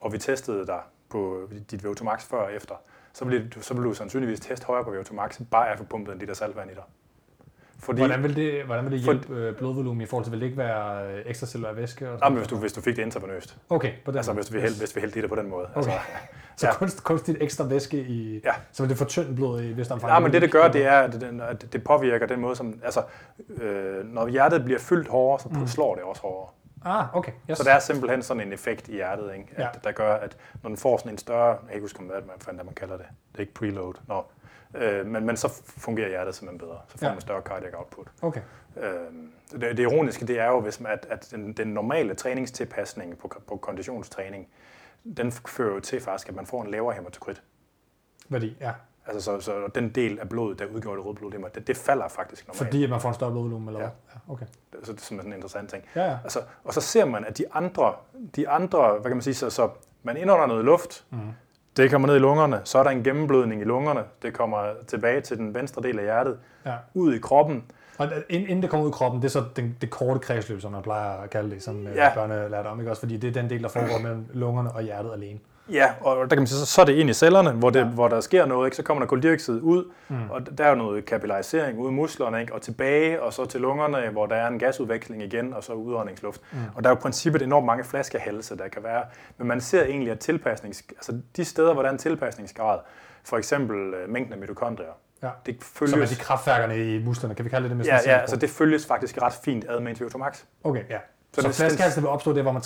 og 0.00 0.12
vi 0.12 0.18
testede 0.18 0.66
dig 0.66 0.80
på 1.10 1.48
dit 1.70 1.84
VO2 1.84 2.04
max 2.04 2.24
før 2.24 2.38
og 2.38 2.52
efter, 2.52 2.74
så 3.12 3.24
ville 3.24 3.48
du, 3.48 3.62
så 3.62 3.74
ville 3.74 3.88
du 3.88 3.94
sandsynligvis 3.94 4.40
teste 4.40 4.66
højere 4.66 4.84
på 4.84 4.90
VO2 4.90 5.14
max, 5.14 5.40
bare 5.50 5.68
af 5.68 5.72
at 5.72 5.78
få 5.78 5.84
pumpet 5.84 6.12
en 6.12 6.18
liter 6.18 6.34
saltvand 6.34 6.70
i 6.70 6.74
dig. 6.74 6.82
Fordi, 7.78 7.98
Hvordan 7.98 8.22
vil 8.22 8.36
det, 8.36 8.64
hvordan 8.64 8.84
vil 8.84 8.92
det 8.92 9.04
For- 9.04 9.12
hjælpe 9.12 9.34
øh, 9.34 9.56
blodvolumen 9.56 10.00
i 10.00 10.06
forhold 10.06 10.24
til, 10.24 10.32
vil 10.32 10.40
det 10.40 10.46
ikke 10.46 10.58
være 10.58 11.12
øh, 11.12 11.22
ekstracellulær 11.26 11.72
væske? 11.72 12.06
Og 12.06 12.10
nej, 12.10 12.18
sådan 12.18 12.32
men 12.32 12.38
hvis 12.38 12.48
du, 12.48 12.56
hvis 12.56 12.72
du 12.72 12.80
fik 12.80 12.96
det 12.96 13.02
intravenøst, 13.02 13.56
Okay, 13.68 13.92
på 14.04 14.10
den 14.10 14.18
altså 14.18 14.32
hvis 14.32 14.52
vi, 14.52 14.60
hældte, 14.60 14.78
hvis 14.78 14.96
vi 14.96 15.00
hældte 15.00 15.18
i 15.18 15.22
det 15.22 15.30
på 15.30 15.36
den 15.36 15.48
måde. 15.50 15.68
Altså, 15.76 15.90
Så 16.56 16.66
ja. 16.66 16.74
kunst, 16.74 17.04
kunstigt 17.04 17.38
ekstra 17.40 17.64
væske 17.64 18.00
i... 18.00 18.40
Ja. 18.44 18.52
Så 18.72 18.82
vil 18.82 18.90
det 18.90 18.98
fortynde 18.98 19.36
blodet 19.36 19.64
i 19.64 19.70
et 19.70 19.76
vist 19.76 19.90
omfang? 19.90 20.10
Nej, 20.10 20.20
men 20.20 20.32
det, 20.32 20.42
det 20.42 20.52
gør, 20.52 20.68
det 20.68 20.86
er, 20.86 20.98
at 21.00 21.12
det, 21.12 21.40
at 21.40 21.72
det 21.72 21.84
påvirker 21.84 22.26
den 22.26 22.40
måde, 22.40 22.56
som... 22.56 22.80
Altså, 22.84 23.02
øh, 23.60 24.04
når 24.04 24.28
hjertet 24.28 24.64
bliver 24.64 24.78
fyldt 24.78 25.08
hårdere, 25.08 25.40
så 25.40 25.48
mm. 25.48 25.66
slår 25.66 25.94
det 25.94 26.04
også 26.04 26.22
hårdere. 26.22 26.48
Ah, 26.84 27.16
okay. 27.16 27.32
Yes. 27.50 27.58
Så 27.58 27.64
der 27.64 27.72
er 27.72 27.78
simpelthen 27.78 28.22
sådan 28.22 28.40
en 28.46 28.52
effekt 28.52 28.88
i 28.88 28.92
hjertet, 28.92 29.34
ikke? 29.34 29.48
At, 29.56 29.62
Ja. 29.62 29.68
der 29.84 29.92
gør, 29.92 30.14
at 30.14 30.36
når 30.62 30.68
den 30.68 30.76
får 30.76 30.96
sådan 30.98 31.12
en 31.12 31.18
større... 31.18 31.48
Jeg 31.48 31.58
kan 31.66 31.70
ikke 31.74 31.84
huske, 31.84 32.02
hvad 32.02 32.20
man, 32.20 32.34
fanden, 32.40 32.66
man 32.66 32.74
kalder 32.74 32.96
det. 32.96 33.06
Det 33.32 33.36
er 33.36 33.40
ikke 33.40 33.54
preload. 33.54 33.94
Nå. 34.08 34.24
Øh, 34.74 35.06
men, 35.06 35.26
men 35.26 35.36
så 35.36 35.62
fungerer 35.64 36.08
hjertet 36.08 36.34
simpelthen 36.34 36.68
bedre. 36.68 36.80
Så 36.88 36.98
får 36.98 37.06
Ja. 37.06 37.12
man 37.12 37.20
større 37.20 37.40
cardiac 37.42 37.72
output. 37.74 38.06
Okay. 38.22 38.40
Øh, 38.76 38.92
det, 39.52 39.60
det 39.60 39.78
ironiske, 39.78 40.26
det 40.26 40.38
er 40.40 40.46
jo, 40.46 40.60
hvis 40.60 40.80
man, 40.80 40.92
at, 40.92 41.06
at 41.10 41.28
den, 41.30 41.52
den 41.52 41.68
normale 41.68 42.14
træningstilpasning 42.14 43.18
på, 43.18 43.32
på 43.48 43.56
konditionstræning, 43.56 44.48
den 45.16 45.32
fører 45.32 45.74
jo 45.74 45.80
til 45.80 46.00
faktisk, 46.00 46.28
at 46.28 46.34
man 46.34 46.46
får 46.46 46.62
en 46.62 46.70
lavere 46.70 46.94
hematokrit. 46.94 47.42
Værdi, 48.28 48.56
ja. 48.60 48.72
Altså, 49.06 49.20
så, 49.20 49.40
så 49.40 49.52
den 49.74 49.88
del 49.88 50.18
af 50.18 50.28
blodet, 50.28 50.58
der 50.58 50.64
udgjorde 50.74 50.96
det 50.96 51.06
røde 51.06 51.14
blod, 51.16 51.32
det, 51.54 51.66
det 51.66 51.76
falder 51.76 52.08
faktisk 52.08 52.46
normalt. 52.48 52.58
Fordi 52.58 52.86
man 52.86 53.00
får 53.00 53.08
en 53.08 53.14
større 53.14 53.30
blodvolumen, 53.30 53.68
eller 53.68 53.80
Ja. 53.80 53.86
hvad? 53.86 54.20
Ja, 54.28 54.32
okay. 54.32 54.46
Så 54.84 54.92
det 54.92 54.98
er 55.00 55.04
sådan 55.04 55.26
en 55.26 55.32
interessant 55.32 55.70
ting. 55.70 55.84
Ja, 55.96 56.04
ja. 56.10 56.16
Altså, 56.24 56.40
og 56.64 56.74
så 56.74 56.80
ser 56.80 57.04
man, 57.04 57.24
at 57.24 57.38
de 57.38 57.44
andre, 57.52 57.92
de 58.36 58.48
andre 58.48 58.92
hvad 58.92 59.02
kan 59.10 59.16
man 59.16 59.22
sige, 59.22 59.34
så, 59.34 59.50
så 59.50 59.68
man 60.02 60.16
indånder 60.16 60.46
noget 60.46 60.64
luft, 60.64 61.04
mm. 61.10 61.18
det 61.76 61.90
kommer 61.90 62.08
ned 62.08 62.16
i 62.16 62.18
lungerne, 62.18 62.60
så 62.64 62.78
er 62.78 62.82
der 62.82 62.90
en 62.90 63.02
gennemblødning 63.04 63.60
i 63.60 63.64
lungerne, 63.64 64.04
det 64.22 64.34
kommer 64.34 64.64
tilbage 64.86 65.20
til 65.20 65.38
den 65.38 65.54
venstre 65.54 65.82
del 65.82 65.98
af 65.98 66.04
hjertet, 66.04 66.38
ja. 66.66 66.74
ud 66.94 67.14
i 67.14 67.18
kroppen, 67.18 67.64
Og 67.98 68.08
ind- 68.28 68.48
inden 68.48 68.62
det 68.62 68.70
kommer 68.70 68.86
ud 68.86 68.90
i 68.90 68.92
kroppen, 68.92 69.22
det 69.22 69.28
er 69.28 69.32
så 69.32 69.44
den, 69.56 69.76
det 69.80 69.90
korte 69.90 70.20
kredsløb, 70.20 70.60
som 70.60 70.72
man 70.72 70.82
plejer 70.82 71.10
at 71.22 71.30
kalde 71.30 71.50
det, 71.50 71.62
som 71.62 71.86
Ja. 71.86 72.12
ja. 72.50 72.70
om, 72.70 72.80
ikke 72.80 72.90
også? 72.92 73.00
Fordi 73.00 73.16
det 73.16 73.28
er 73.28 73.32
den 73.42 73.50
del, 73.50 73.62
der 73.62 73.68
foregår 73.68 73.98
mellem 73.98 74.26
lungerne 74.32 74.72
og 74.72 74.82
hjertet 74.82 75.12
alene. 75.12 75.38
Ja, 75.68 75.92
og 76.00 76.16
der 76.16 76.28
kan 76.28 76.38
man 76.38 76.46
sige, 76.46 76.58
så, 76.58 76.66
så 76.66 76.80
er 76.80 76.84
det 76.84 76.92
ind 76.92 77.10
i 77.10 77.12
cellerne, 77.12 77.50
hvor, 77.50 77.70
det, 77.70 77.80
ja. 77.80 77.84
hvor 77.84 78.08
der 78.08 78.20
sker 78.20 78.46
noget, 78.46 78.66
ikke? 78.66 78.76
så 78.76 78.82
kommer 78.82 79.00
der 79.00 79.08
koldioxid 79.08 79.60
ud, 79.60 79.84
mm. 80.08 80.30
og 80.30 80.58
der 80.58 80.64
er 80.64 80.74
noget 80.74 81.04
kapillarisering 81.04 81.78
ude 81.78 81.92
i 81.92 81.94
musklerne, 81.94 82.40
ikke? 82.40 82.54
og 82.54 82.62
tilbage, 82.62 83.22
og 83.22 83.32
så 83.32 83.44
til 83.44 83.60
lungerne, 83.60 84.10
hvor 84.10 84.26
der 84.26 84.36
er 84.36 84.48
en 84.48 84.58
gasudveksling 84.58 85.22
igen, 85.22 85.54
og 85.54 85.64
så 85.64 85.72
udåndingsluft. 85.72 86.40
Mm. 86.52 86.58
Og 86.74 86.84
der 86.84 86.90
er 86.90 86.94
jo 86.94 86.98
i 86.98 87.00
princippet 87.00 87.42
enormt 87.42 87.66
mange 87.66 87.84
flaskehalse, 87.84 88.56
der 88.56 88.68
kan 88.68 88.82
være, 88.82 89.02
men 89.38 89.48
man 89.48 89.60
ser 89.60 89.84
egentlig, 89.84 90.12
at 90.12 90.18
tilpasnings, 90.18 90.82
altså 90.90 91.20
de 91.36 91.44
steder, 91.44 91.72
hvor 91.72 91.82
der 91.82 91.88
er 91.88 91.92
en 91.92 91.98
tilpasningsgrad, 91.98 92.78
for 93.24 93.38
eksempel 93.38 93.94
øh, 93.94 94.08
mængden 94.08 94.32
af 94.32 94.38
mitokondrier, 94.38 94.92
Ja. 95.22 95.30
Det 95.46 95.56
følges... 95.62 95.90
Som 95.90 96.02
er 96.02 96.06
de 96.06 96.14
kraftværkerne 96.14 96.94
i 96.94 97.04
musklerne, 97.04 97.34
kan 97.34 97.44
vi 97.44 97.50
kalde 97.50 97.62
det 97.62 97.70
det 97.70 97.76
med 97.76 97.86
Ja, 97.86 97.98
ja 98.06 98.18
altså 98.18 98.36
det 98.36 98.50
følges 98.50 98.86
faktisk 98.86 99.22
ret 99.22 99.32
fint 99.44 99.64
ad 99.68 99.80
med 99.80 100.00
en 100.00 100.20
Max. 100.20 100.42
Okay, 100.64 100.82
ja. 100.90 100.98
Så, 101.34 101.42
så 101.42 101.52
flaskehalsen 101.52 102.02
vil 102.02 102.08
opstå 102.08 102.32
det, 102.32 102.42
hvor 102.42 102.52
man 102.52 102.62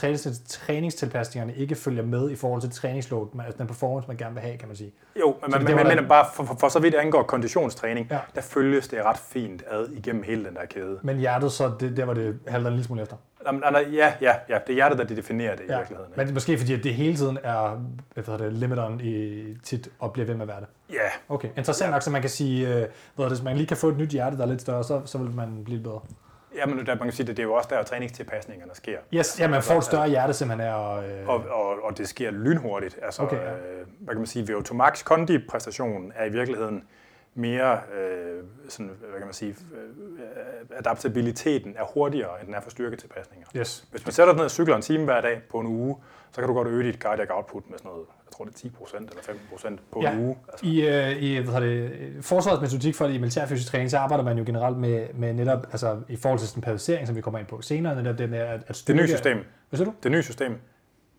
træningstilpasningerne 0.48 1.54
ikke 1.54 1.74
følger 1.74 2.02
med 2.02 2.30
i 2.30 2.36
forhold 2.36 2.60
til 2.60 2.70
træningsload, 2.70 3.28
altså 3.44 3.58
den 3.58 3.66
performance, 3.66 4.08
man 4.08 4.16
gerne 4.16 4.34
vil 4.34 4.42
have, 4.42 4.56
kan 4.58 4.68
man 4.68 4.76
sige. 4.76 4.92
Jo, 5.20 5.36
men 5.42 5.50
man, 5.50 5.64
man, 5.64 5.76
man 5.76 5.86
mener 5.86 6.08
bare, 6.08 6.26
for, 6.34 6.44
for, 6.44 6.56
for, 6.60 6.68
så 6.68 6.78
vidt 6.78 6.94
angår 6.94 7.22
konditionstræning, 7.22 8.06
ja. 8.10 8.18
der 8.34 8.40
følges 8.40 8.88
det 8.88 9.04
ret 9.04 9.18
fint 9.18 9.62
ad 9.70 9.88
igennem 9.88 10.22
hele 10.22 10.44
den 10.44 10.54
der 10.54 10.66
kæde. 10.66 10.98
Men 11.02 11.16
hjertet, 11.16 11.52
så 11.52 11.72
det, 11.80 11.96
der 11.96 12.04
var 12.04 12.14
det 12.14 12.38
halter 12.48 12.68
en 12.68 12.74
lille 12.74 12.86
smule 12.86 13.02
efter? 13.02 13.16
Ja, 13.92 14.12
ja, 14.20 14.34
ja, 14.48 14.58
det 14.66 14.70
er 14.70 14.74
hjertet, 14.74 14.98
der 14.98 15.04
definerer 15.04 15.56
det 15.56 15.64
ja. 15.68 15.74
i 15.74 15.78
virkeligheden. 15.78 16.12
Men 16.16 16.26
det 16.26 16.30
er 16.30 16.34
måske 16.34 16.58
fordi, 16.58 16.74
at 16.74 16.84
det 16.84 16.94
hele 16.94 17.16
tiden 17.16 17.38
er 17.42 17.80
hvad 18.14 18.38
det, 18.38 18.52
limiteren 18.52 19.00
i 19.00 19.44
tit 19.62 19.88
og 19.98 20.12
bliver 20.12 20.26
ved 20.26 20.34
med 20.34 20.42
at 20.42 20.48
være 20.48 20.60
det. 20.60 20.68
Ja. 20.90 21.34
Okay, 21.34 21.48
interessant 21.56 21.88
ja. 21.88 21.92
nok, 21.92 22.02
så 22.02 22.10
man 22.10 22.20
kan 22.20 22.30
sige, 22.30 22.68
øh, 22.68 22.86
hvad 23.14 23.24
det, 23.24 23.32
hvis 23.32 23.42
man 23.42 23.56
lige 23.56 23.66
kan 23.66 23.76
få 23.76 23.88
et 23.88 23.96
nyt 23.96 24.10
hjerte, 24.10 24.36
der 24.36 24.42
er 24.42 24.46
lidt 24.46 24.60
større, 24.60 24.84
så, 24.84 25.02
så 25.04 25.18
vil 25.18 25.30
man 25.30 25.64
blive 25.64 25.80
bedre. 25.80 26.00
Ja, 26.54 26.66
men 26.66 26.86
der, 26.86 26.94
man 26.94 26.98
kan 26.98 27.12
sige, 27.12 27.30
at 27.30 27.36
det 27.36 27.38
er 27.38 27.46
jo 27.46 27.54
også 27.54 27.68
der, 27.72 27.82
træningstilpasningerne 27.82 28.74
sker. 28.74 28.98
Yes, 29.14 29.40
ja, 29.40 29.48
man 29.48 29.62
får 29.62 29.78
et 29.78 29.84
større 29.84 30.08
hjerte 30.08 30.32
simpelthen 30.32 30.68
af. 30.68 30.74
Og, 30.74 31.08
øh... 31.08 31.28
og, 31.28 31.44
og, 31.50 31.82
og, 31.82 31.98
det 31.98 32.08
sker 32.08 32.30
lynhurtigt. 32.30 32.98
Altså, 33.02 33.22
okay, 33.22 33.36
ja. 33.36 33.52
øh, 33.52 33.86
hvad 33.98 34.14
kan 34.14 34.18
man 34.18 34.26
sige, 34.26 34.54
VO2 34.54 34.74
Max 34.74 35.04
kondi-præstationen 35.04 36.12
er 36.16 36.24
i 36.24 36.28
virkeligheden 36.28 36.84
mere, 37.34 37.80
øh, 37.94 38.44
sådan, 38.68 38.92
hvad 39.00 39.18
kan 39.18 39.26
man 39.26 39.34
sige, 39.34 39.50
øh, 39.72 40.78
adaptabiliteten 40.78 41.74
er 41.78 41.84
hurtigere, 41.94 42.40
end 42.40 42.46
den 42.46 42.54
er 42.54 42.60
for 42.60 42.70
styrketilpasninger. 42.70 43.46
Yes. 43.56 43.84
Hvis 43.90 44.06
man 44.06 44.12
sætter 44.12 44.32
dig 44.32 44.36
ned 44.36 44.44
og 44.44 44.50
cykler 44.50 44.76
en 44.76 44.82
time 44.82 45.04
hver 45.04 45.20
dag 45.20 45.42
på 45.50 45.58
en 45.60 45.66
uge, 45.66 45.96
så 46.32 46.40
kan 46.40 46.48
du 46.48 46.54
godt 46.54 46.68
øge 46.68 46.86
dit 46.86 47.00
cardiac 47.00 47.28
output 47.30 47.70
med 47.70 47.78
sådan 47.78 47.90
noget 47.90 48.06
tror 48.32 48.44
det 48.44 48.64
er 48.64 48.68
10% 48.68 48.96
eller 48.96 49.22
15% 49.74 49.76
på 49.92 50.00
ja. 50.02 50.12
en 50.12 50.24
uge. 50.24 50.36
Altså. 50.48 50.66
I, 50.66 50.88
øh, 50.88 51.22
i 51.22 51.38
hvad 51.38 51.60
det, 51.60 51.90
forsvarets 52.20 52.62
metodik 52.62 52.94
for 52.94 53.06
i 53.06 53.18
militærfysisk 53.18 53.70
træning, 53.70 53.90
så 53.90 53.98
arbejder 53.98 54.24
man 54.24 54.38
jo 54.38 54.44
generelt 54.46 54.76
med, 54.76 55.06
med 55.14 55.32
netop, 55.32 55.66
altså 55.72 56.00
i 56.08 56.16
forhold 56.16 56.38
til 56.38 56.48
sympatisering, 56.48 57.06
som 57.06 57.16
vi 57.16 57.20
kommer 57.20 57.38
ind 57.38 57.46
på 57.46 57.62
senere, 57.62 57.96
netop 57.96 58.18
den 58.18 58.34
er 58.34 58.44
at, 58.44 58.60
at 58.66 58.76
styrke, 58.76 58.98
Det 58.98 59.08
nye 59.08 59.14
system. 59.14 59.38
Hvad 59.68 59.78
siger 59.78 59.90
du? 59.90 59.94
Det 60.02 60.12
nye 60.12 60.22
system. 60.22 60.58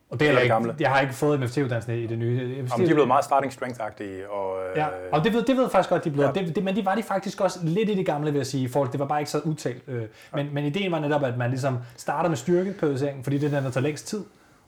Og 0.09 0.19
det 0.19 0.27
er 0.27 0.39
ikke, 0.39 0.53
gamle. 0.53 0.75
jeg 0.79 0.89
har 0.89 1.01
ikke 1.01 1.13
fået 1.13 1.39
MFT-uddannelsen 1.39 1.93
i 1.93 2.07
det 2.07 2.17
nye. 2.17 2.61
MFT, 2.63 2.71
Jamen, 2.71 2.85
de 2.85 2.91
er 2.91 2.95
blevet 2.95 3.07
meget 3.07 3.25
starting 3.25 3.53
strength-agtige. 3.53 4.29
Og, 4.29 4.59
øh, 4.63 4.77
ja, 4.77 4.87
og 5.11 5.23
det 5.23 5.33
ved, 5.33 5.43
det 5.43 5.55
ved 5.55 5.63
jeg 5.63 5.71
faktisk 5.71 5.89
godt, 5.89 6.03
de 6.03 6.09
er 6.09 6.13
blevet. 6.13 6.35
Ja. 6.35 6.41
Det, 6.41 6.55
det, 6.55 6.63
men 6.63 6.75
de 6.75 6.85
var 6.85 6.95
de 6.95 7.03
faktisk 7.03 7.41
også 7.41 7.59
lidt 7.63 7.89
i 7.89 7.95
det 7.95 8.05
gamle, 8.05 8.31
vil 8.31 8.39
jeg 8.39 8.47
sige. 8.47 8.69
For 8.69 8.85
det 8.85 8.99
var 8.99 9.05
bare 9.05 9.19
ikke 9.19 9.31
så 9.31 9.39
udtalt. 9.39 9.83
Øh, 9.87 9.95
men, 9.95 10.45
ja. 10.45 10.51
men 10.53 10.65
ideen 10.65 10.91
var 10.91 10.99
netop, 10.99 11.23
at 11.23 11.37
man 11.37 11.49
ligesom 11.49 11.77
starter 11.97 12.29
med 12.29 12.37
styrkeperiodiseringen, 12.37 13.23
fordi 13.23 13.37
det 13.37 13.53
er 13.53 13.55
den, 13.55 13.65
der 13.65 13.71
tager 13.71 13.83
længst 13.83 14.07
tid 14.07 14.23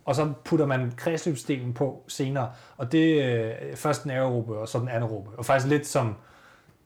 og 0.09 0.15
så 0.15 0.31
putter 0.45 0.65
man 0.65 0.93
kredsløbsdelen 0.97 1.73
på 1.73 2.03
senere. 2.07 2.51
Og 2.77 2.91
det 2.91 3.23
er 3.23 3.53
øh, 3.61 3.75
først 3.75 4.03
den 4.03 4.11
aerobe, 4.11 4.57
og 4.57 4.67
så 4.67 4.79
den 4.79 4.87
anaerobe. 4.87 5.29
Og 5.37 5.45
faktisk 5.45 5.67
lidt 5.67 5.87
som, 5.87 6.15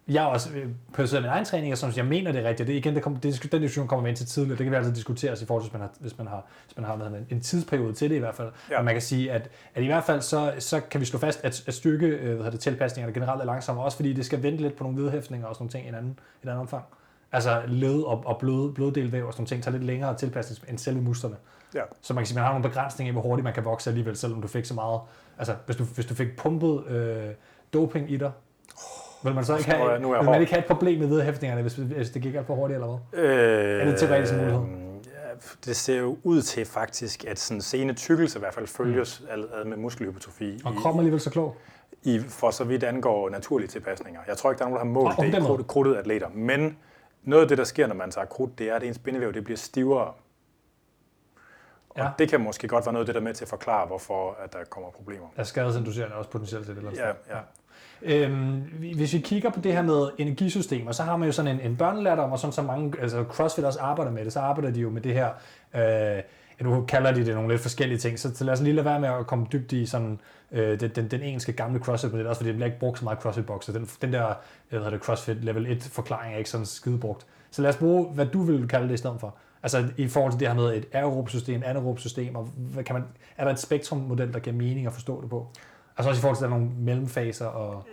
jeg 0.07 0.25
også 0.25 0.49
øh, 0.55 0.67
på 0.93 1.01
min 1.01 1.25
egen 1.25 1.45
træning, 1.45 1.71
og 1.71 1.77
som 1.77 1.91
jeg 1.95 2.05
mener 2.05 2.31
det 2.31 2.45
er 2.45 2.49
rigtigt. 2.49 2.67
Det, 2.67 2.73
igen, 2.73 2.95
det 2.95 3.03
kommer, 3.03 3.19
det, 3.19 3.51
den 3.51 3.61
diskussion 3.61 3.87
kommer 3.87 4.03
vi 4.03 4.09
ind 4.09 4.17
til 4.17 4.27
tidligere. 4.27 4.57
Det 4.57 4.63
kan 4.63 4.71
vi 4.71 4.75
altid 4.75 4.93
diskutere 4.93 5.33
i 5.41 5.45
forhold 5.45 5.63
til, 5.63 5.71
hvis 5.71 5.73
man 5.73 5.81
har, 5.81 5.91
hvis 5.99 6.17
man 6.17 6.27
har, 6.27 6.45
hvis 6.65 6.77
man 6.77 6.85
har 6.85 7.17
en, 7.17 7.27
en 7.29 7.41
tidsperiode 7.41 7.93
til 7.93 8.09
det 8.09 8.15
i 8.15 8.19
hvert 8.19 8.35
fald. 8.35 8.51
Ja. 8.71 8.77
Og 8.77 8.85
man 8.85 8.93
kan 8.93 9.01
sige, 9.01 9.31
at, 9.31 9.49
at 9.75 9.83
i 9.83 9.85
hvert 9.85 10.03
fald 10.03 10.21
så, 10.21 10.53
så 10.59 10.79
kan 10.79 11.01
vi 11.01 11.05
slå 11.05 11.19
fast, 11.19 11.39
at, 11.43 11.63
at 11.67 11.73
styrke 11.73 12.05
øh, 12.07 12.41
hvad 12.41 12.51
det, 12.51 12.59
tilpasningerne 12.59 13.13
generelt 13.13 13.41
er 13.41 13.45
langsomme, 13.45 13.81
også 13.81 13.97
fordi 13.97 14.13
det 14.13 14.25
skal 14.25 14.43
vente 14.43 14.61
lidt 14.61 14.75
på 14.75 14.83
nogle 14.83 15.01
vedhæftninger 15.01 15.47
og 15.47 15.55
sådan 15.55 15.63
nogle 15.63 15.71
ting 15.71 15.85
i 15.85 15.89
en 15.89 15.95
anden, 15.95 16.19
i 16.41 16.43
en 16.43 16.49
anden 16.49 16.61
omfang. 16.61 16.83
Altså 17.31 17.61
led 17.67 18.01
og, 18.01 18.23
og 18.25 18.37
blod, 18.37 18.73
bloddelvæv 18.73 19.27
og 19.27 19.33
sådan 19.33 19.41
nogle 19.41 19.49
ting 19.49 19.63
tager 19.63 19.77
lidt 19.77 19.85
længere 19.85 20.17
tilpasning 20.17 20.69
end 20.69 20.77
selve 20.77 21.01
musklerne. 21.01 21.35
Ja. 21.75 21.81
Så 22.01 22.13
man 22.13 22.21
kan 22.21 22.27
sige, 22.27 22.35
man 22.35 22.43
har 22.43 22.51
nogle 22.51 22.69
begrænsninger 22.69 23.11
i, 23.11 23.13
hvor 23.13 23.21
hurtigt 23.21 23.43
man 23.43 23.53
kan 23.53 23.65
vokse 23.65 23.89
alligevel, 23.89 24.17
selvom 24.17 24.41
du 24.41 24.47
fik 24.47 24.65
så 24.65 24.73
meget. 24.73 25.01
Altså, 25.37 25.55
hvis 25.65 25.75
du, 25.75 25.83
hvis 25.83 26.05
du 26.05 26.15
fik 26.15 26.27
pumpet 26.37 26.87
øh, 26.87 27.29
doping 27.73 28.11
i 28.11 28.17
dig, 28.17 28.31
vil 29.23 29.35
man 29.35 29.45
så 29.45 29.57
ikke 29.57 29.71
have, 29.71 29.99
nu 29.99 30.11
vil 30.11 30.23
man 30.23 30.41
ikke 30.41 30.53
have 30.53 30.59
et 30.59 30.67
problem 30.67 30.99
med 30.99 31.07
vedhæftningerne, 31.07 31.61
hvis, 31.61 31.73
hvis 31.73 32.09
det 32.09 32.21
gik 32.21 32.35
alt 32.35 32.47
for 32.47 32.55
hurtigt, 32.55 32.75
eller 32.75 32.97
hvad? 33.11 33.23
Øh, 33.23 33.81
er 33.81 33.85
det 33.85 33.99
teoretisk 33.99 34.33
mulighed? 34.33 34.83
det 35.65 35.75
ser 35.75 35.97
jo 35.97 36.17
ud 36.23 36.41
til 36.41 36.65
faktisk, 36.65 37.25
at 37.25 37.39
sådan 37.39 37.61
sene 37.61 37.93
tykkelse 37.93 38.39
i 38.39 38.41
hvert 38.41 38.53
fald 38.53 38.67
følges 38.67 39.23
mm. 39.35 39.43
ad 39.53 39.65
med 39.65 39.77
muskelhypotrofi. 39.77 40.61
Og 40.65 40.73
kroppen 40.75 40.99
alligevel 40.99 41.19
så 41.19 41.29
klog? 41.29 41.55
I, 42.03 42.19
for 42.19 42.51
så 42.51 42.63
vidt 42.63 42.83
angår 42.83 43.29
naturlige 43.29 43.67
tilpasninger. 43.67 44.19
Jeg 44.27 44.37
tror 44.37 44.51
ikke, 44.51 44.59
der 44.59 44.65
er 44.65 44.69
nogen, 44.69 44.79
der 44.79 44.85
har 44.85 44.93
målt 44.93 45.19
oh, 45.19 45.55
det 45.57 45.59
i 45.59 45.67
krudtet 45.67 45.95
atleter. 45.95 46.29
Men 46.33 46.77
noget 47.23 47.41
af 47.41 47.47
det, 47.47 47.57
der 47.57 47.63
sker, 47.63 47.87
når 47.87 47.95
man 47.95 48.11
tager 48.11 48.25
krudt, 48.25 48.59
det 48.59 48.69
er, 48.69 48.75
at 48.75 48.83
ens 48.83 48.99
bindevæv 48.99 49.33
det 49.33 49.43
bliver 49.43 49.57
stivere. 49.57 50.13
Ja. 51.97 52.05
Og 52.05 52.11
det 52.19 52.29
kan 52.29 52.41
måske 52.41 52.67
godt 52.67 52.85
være 52.85 52.93
noget 52.93 53.03
af 53.03 53.05
det, 53.05 53.15
der 53.15 53.21
er 53.21 53.25
med 53.25 53.33
til 53.33 53.45
at 53.45 53.49
forklare, 53.49 53.87
hvorfor 53.87 54.37
at 54.43 54.53
der 54.53 54.59
kommer 54.69 54.89
problemer. 54.89 55.25
Er 55.35 55.43
skadesinducerende 55.43 56.15
også 56.15 56.29
potentielt 56.29 56.65
til 56.65 56.75
det? 56.75 56.83
Eller 56.83 57.05
ja, 57.05 57.35
ja. 57.35 57.39
Øhm, 58.01 58.61
hvis 58.95 59.13
vi 59.13 59.19
kigger 59.19 59.49
på 59.49 59.59
det 59.59 59.73
her 59.73 59.81
med 59.81 60.09
energisystemer, 60.17 60.91
så 60.91 61.03
har 61.03 61.17
man 61.17 61.25
jo 61.25 61.31
sådan 61.31 61.59
en, 61.59 61.71
en 61.71 61.77
børnelærdom, 61.77 62.31
og 62.31 62.39
sådan 62.39 62.53
så 62.53 62.61
mange, 62.61 62.93
altså 63.01 63.25
CrossFit 63.29 63.65
også 63.65 63.79
arbejder 63.79 64.11
med 64.11 64.25
det, 64.25 64.33
så 64.33 64.39
arbejder 64.39 64.71
de 64.71 64.79
jo 64.79 64.89
med 64.89 65.01
det 65.01 65.13
her, 65.13 65.29
øh, 65.75 66.23
nu 66.61 66.85
kalder 66.85 67.11
de 67.11 67.25
det 67.25 67.35
nogle 67.35 67.49
lidt 67.49 67.61
forskellige 67.61 67.97
ting, 67.97 68.19
så, 68.19 68.35
så 68.35 68.43
lad 68.43 68.53
os 68.53 68.61
lige 68.61 68.73
lade 68.73 68.85
være 68.85 68.99
med 68.99 69.09
at 69.09 69.27
komme 69.27 69.47
dybt 69.51 69.71
i 69.71 69.85
sådan, 69.85 70.19
øh, 70.51 70.79
den, 70.79 70.89
den, 70.89 71.07
den 71.07 71.21
engelske 71.21 71.53
gamle 71.53 71.79
CrossFit-model, 71.79 72.27
også 72.27 72.39
fordi 72.39 72.49
det 72.49 72.55
bliver 72.55 72.65
ikke 72.65 72.79
brugt 72.79 72.99
så 72.99 73.03
meget 73.03 73.19
CrossFit-bokser. 73.19 73.73
Den, 73.73 73.89
den 74.01 74.13
der 74.13 74.33
hvad 74.69 74.91
det, 74.91 75.01
CrossFit 75.01 75.43
Level 75.43 75.77
1-forklaring 75.77 76.33
er 76.33 76.37
ikke 76.37 76.49
sådan 76.49 76.65
skide 76.65 76.99
brugt. 76.99 77.25
Så 77.51 77.61
lad 77.61 77.69
os 77.69 77.77
bruge, 77.77 78.05
hvad 78.05 78.25
du 78.25 78.41
vil 78.41 78.67
kalde 78.67 78.87
det 78.87 78.93
i 78.93 78.97
stedet 78.97 79.19
for. 79.19 79.35
Altså 79.63 79.87
i 79.97 80.07
forhold 80.07 80.31
til 80.31 80.39
det 80.39 80.47
her 80.47 80.55
med 80.55 80.75
et 80.75 80.87
aerob 80.91 81.29
system, 81.29 81.63
anaerob 81.65 81.99
system, 81.99 82.35
og 82.35 82.43
hvad 82.55 82.83
kan 82.83 82.95
man, 82.95 83.03
er 83.37 83.43
der 83.43 83.51
et 83.51 83.59
spektrummodel, 83.59 84.33
der 84.33 84.39
giver 84.39 84.55
mening 84.55 84.87
at 84.87 84.93
forstå 84.93 85.21
det 85.21 85.29
på? 85.29 85.47
Altså 85.97 86.09
også 86.09 86.19
i 86.19 86.21
forhold 86.21 86.37
til, 86.37 86.45
at 86.45 86.49
der 86.49 86.55
er 86.55 86.59
nogle 86.59 86.75
mellemfaser 86.77 87.45
og... 87.45 87.83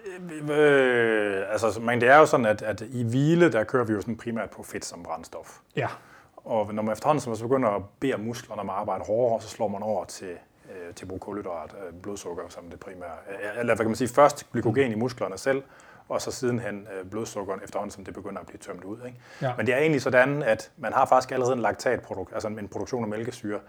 Øh, 0.51 1.52
altså, 1.52 1.80
men 1.80 2.01
det 2.01 2.09
er 2.09 2.16
jo 2.16 2.26
sådan, 2.26 2.47
at, 2.47 2.62
at 2.62 2.82
i 2.90 3.02
hvile, 3.02 3.52
der 3.52 3.64
kører 3.64 3.84
vi 3.84 3.92
jo 3.92 4.01
sådan 4.01 4.16
primært 4.16 4.51
på 4.51 4.62
fedt 4.62 4.84
som 4.84 5.02
brændstof. 5.02 5.59
Ja. 5.76 5.88
Og 6.36 6.74
når 6.74 6.82
man 6.82 6.92
efterhånden 6.92 7.36
så 7.36 7.42
begynder 7.42 7.68
at 7.68 7.82
bede 8.01 8.18
musklerne 8.18 8.56
når 8.56 8.64
man 8.64 8.74
arbejder 8.76 9.05
hårdere, 9.05 9.40
så 9.40 9.48
slår 9.48 9.68
man 9.68 9.82
over 9.82 10.05
til, 10.05 10.28
øh, 10.70 10.94
til 10.94 11.05
at 11.05 11.09
bruge 11.09 11.20
kulhydrat, 11.20 11.74
øh, 11.86 12.01
blodsukker 12.02 12.42
som 12.48 12.70
det 12.70 12.80
primære. 12.80 13.16
Eller 13.59 13.64
hvad 13.64 13.76
kan 13.76 13.86
man 13.86 13.97
sige, 13.97 14.09
først 14.09 14.52
glykogen 14.52 14.92
i 14.92 14.94
musklerne 14.94 15.38
selv, 15.38 15.62
og 16.10 16.22
så 16.22 16.30
sidenhen 16.30 16.86
øh, 16.92 17.10
blodsukkeren 17.10 17.60
efterhånden, 17.64 17.90
som 17.90 18.04
det 18.04 18.14
begynder 18.14 18.40
at 18.40 18.46
blive 18.46 18.58
tømt 18.58 18.84
ud. 18.84 18.98
Ikke? 19.06 19.18
Ja. 19.42 19.52
Men 19.56 19.66
det 19.66 19.74
er 19.74 19.78
egentlig 19.78 20.02
sådan, 20.02 20.42
at 20.42 20.70
man 20.76 20.92
har 20.92 21.06
faktisk 21.06 21.32
allerede 21.32 21.52
en 21.52 21.60
laktatprodukt, 21.60 22.34
altså 22.34 22.48
en 22.48 22.68
produktion 22.68 23.02
af 23.02 23.08
mælkesyre, 23.08 23.60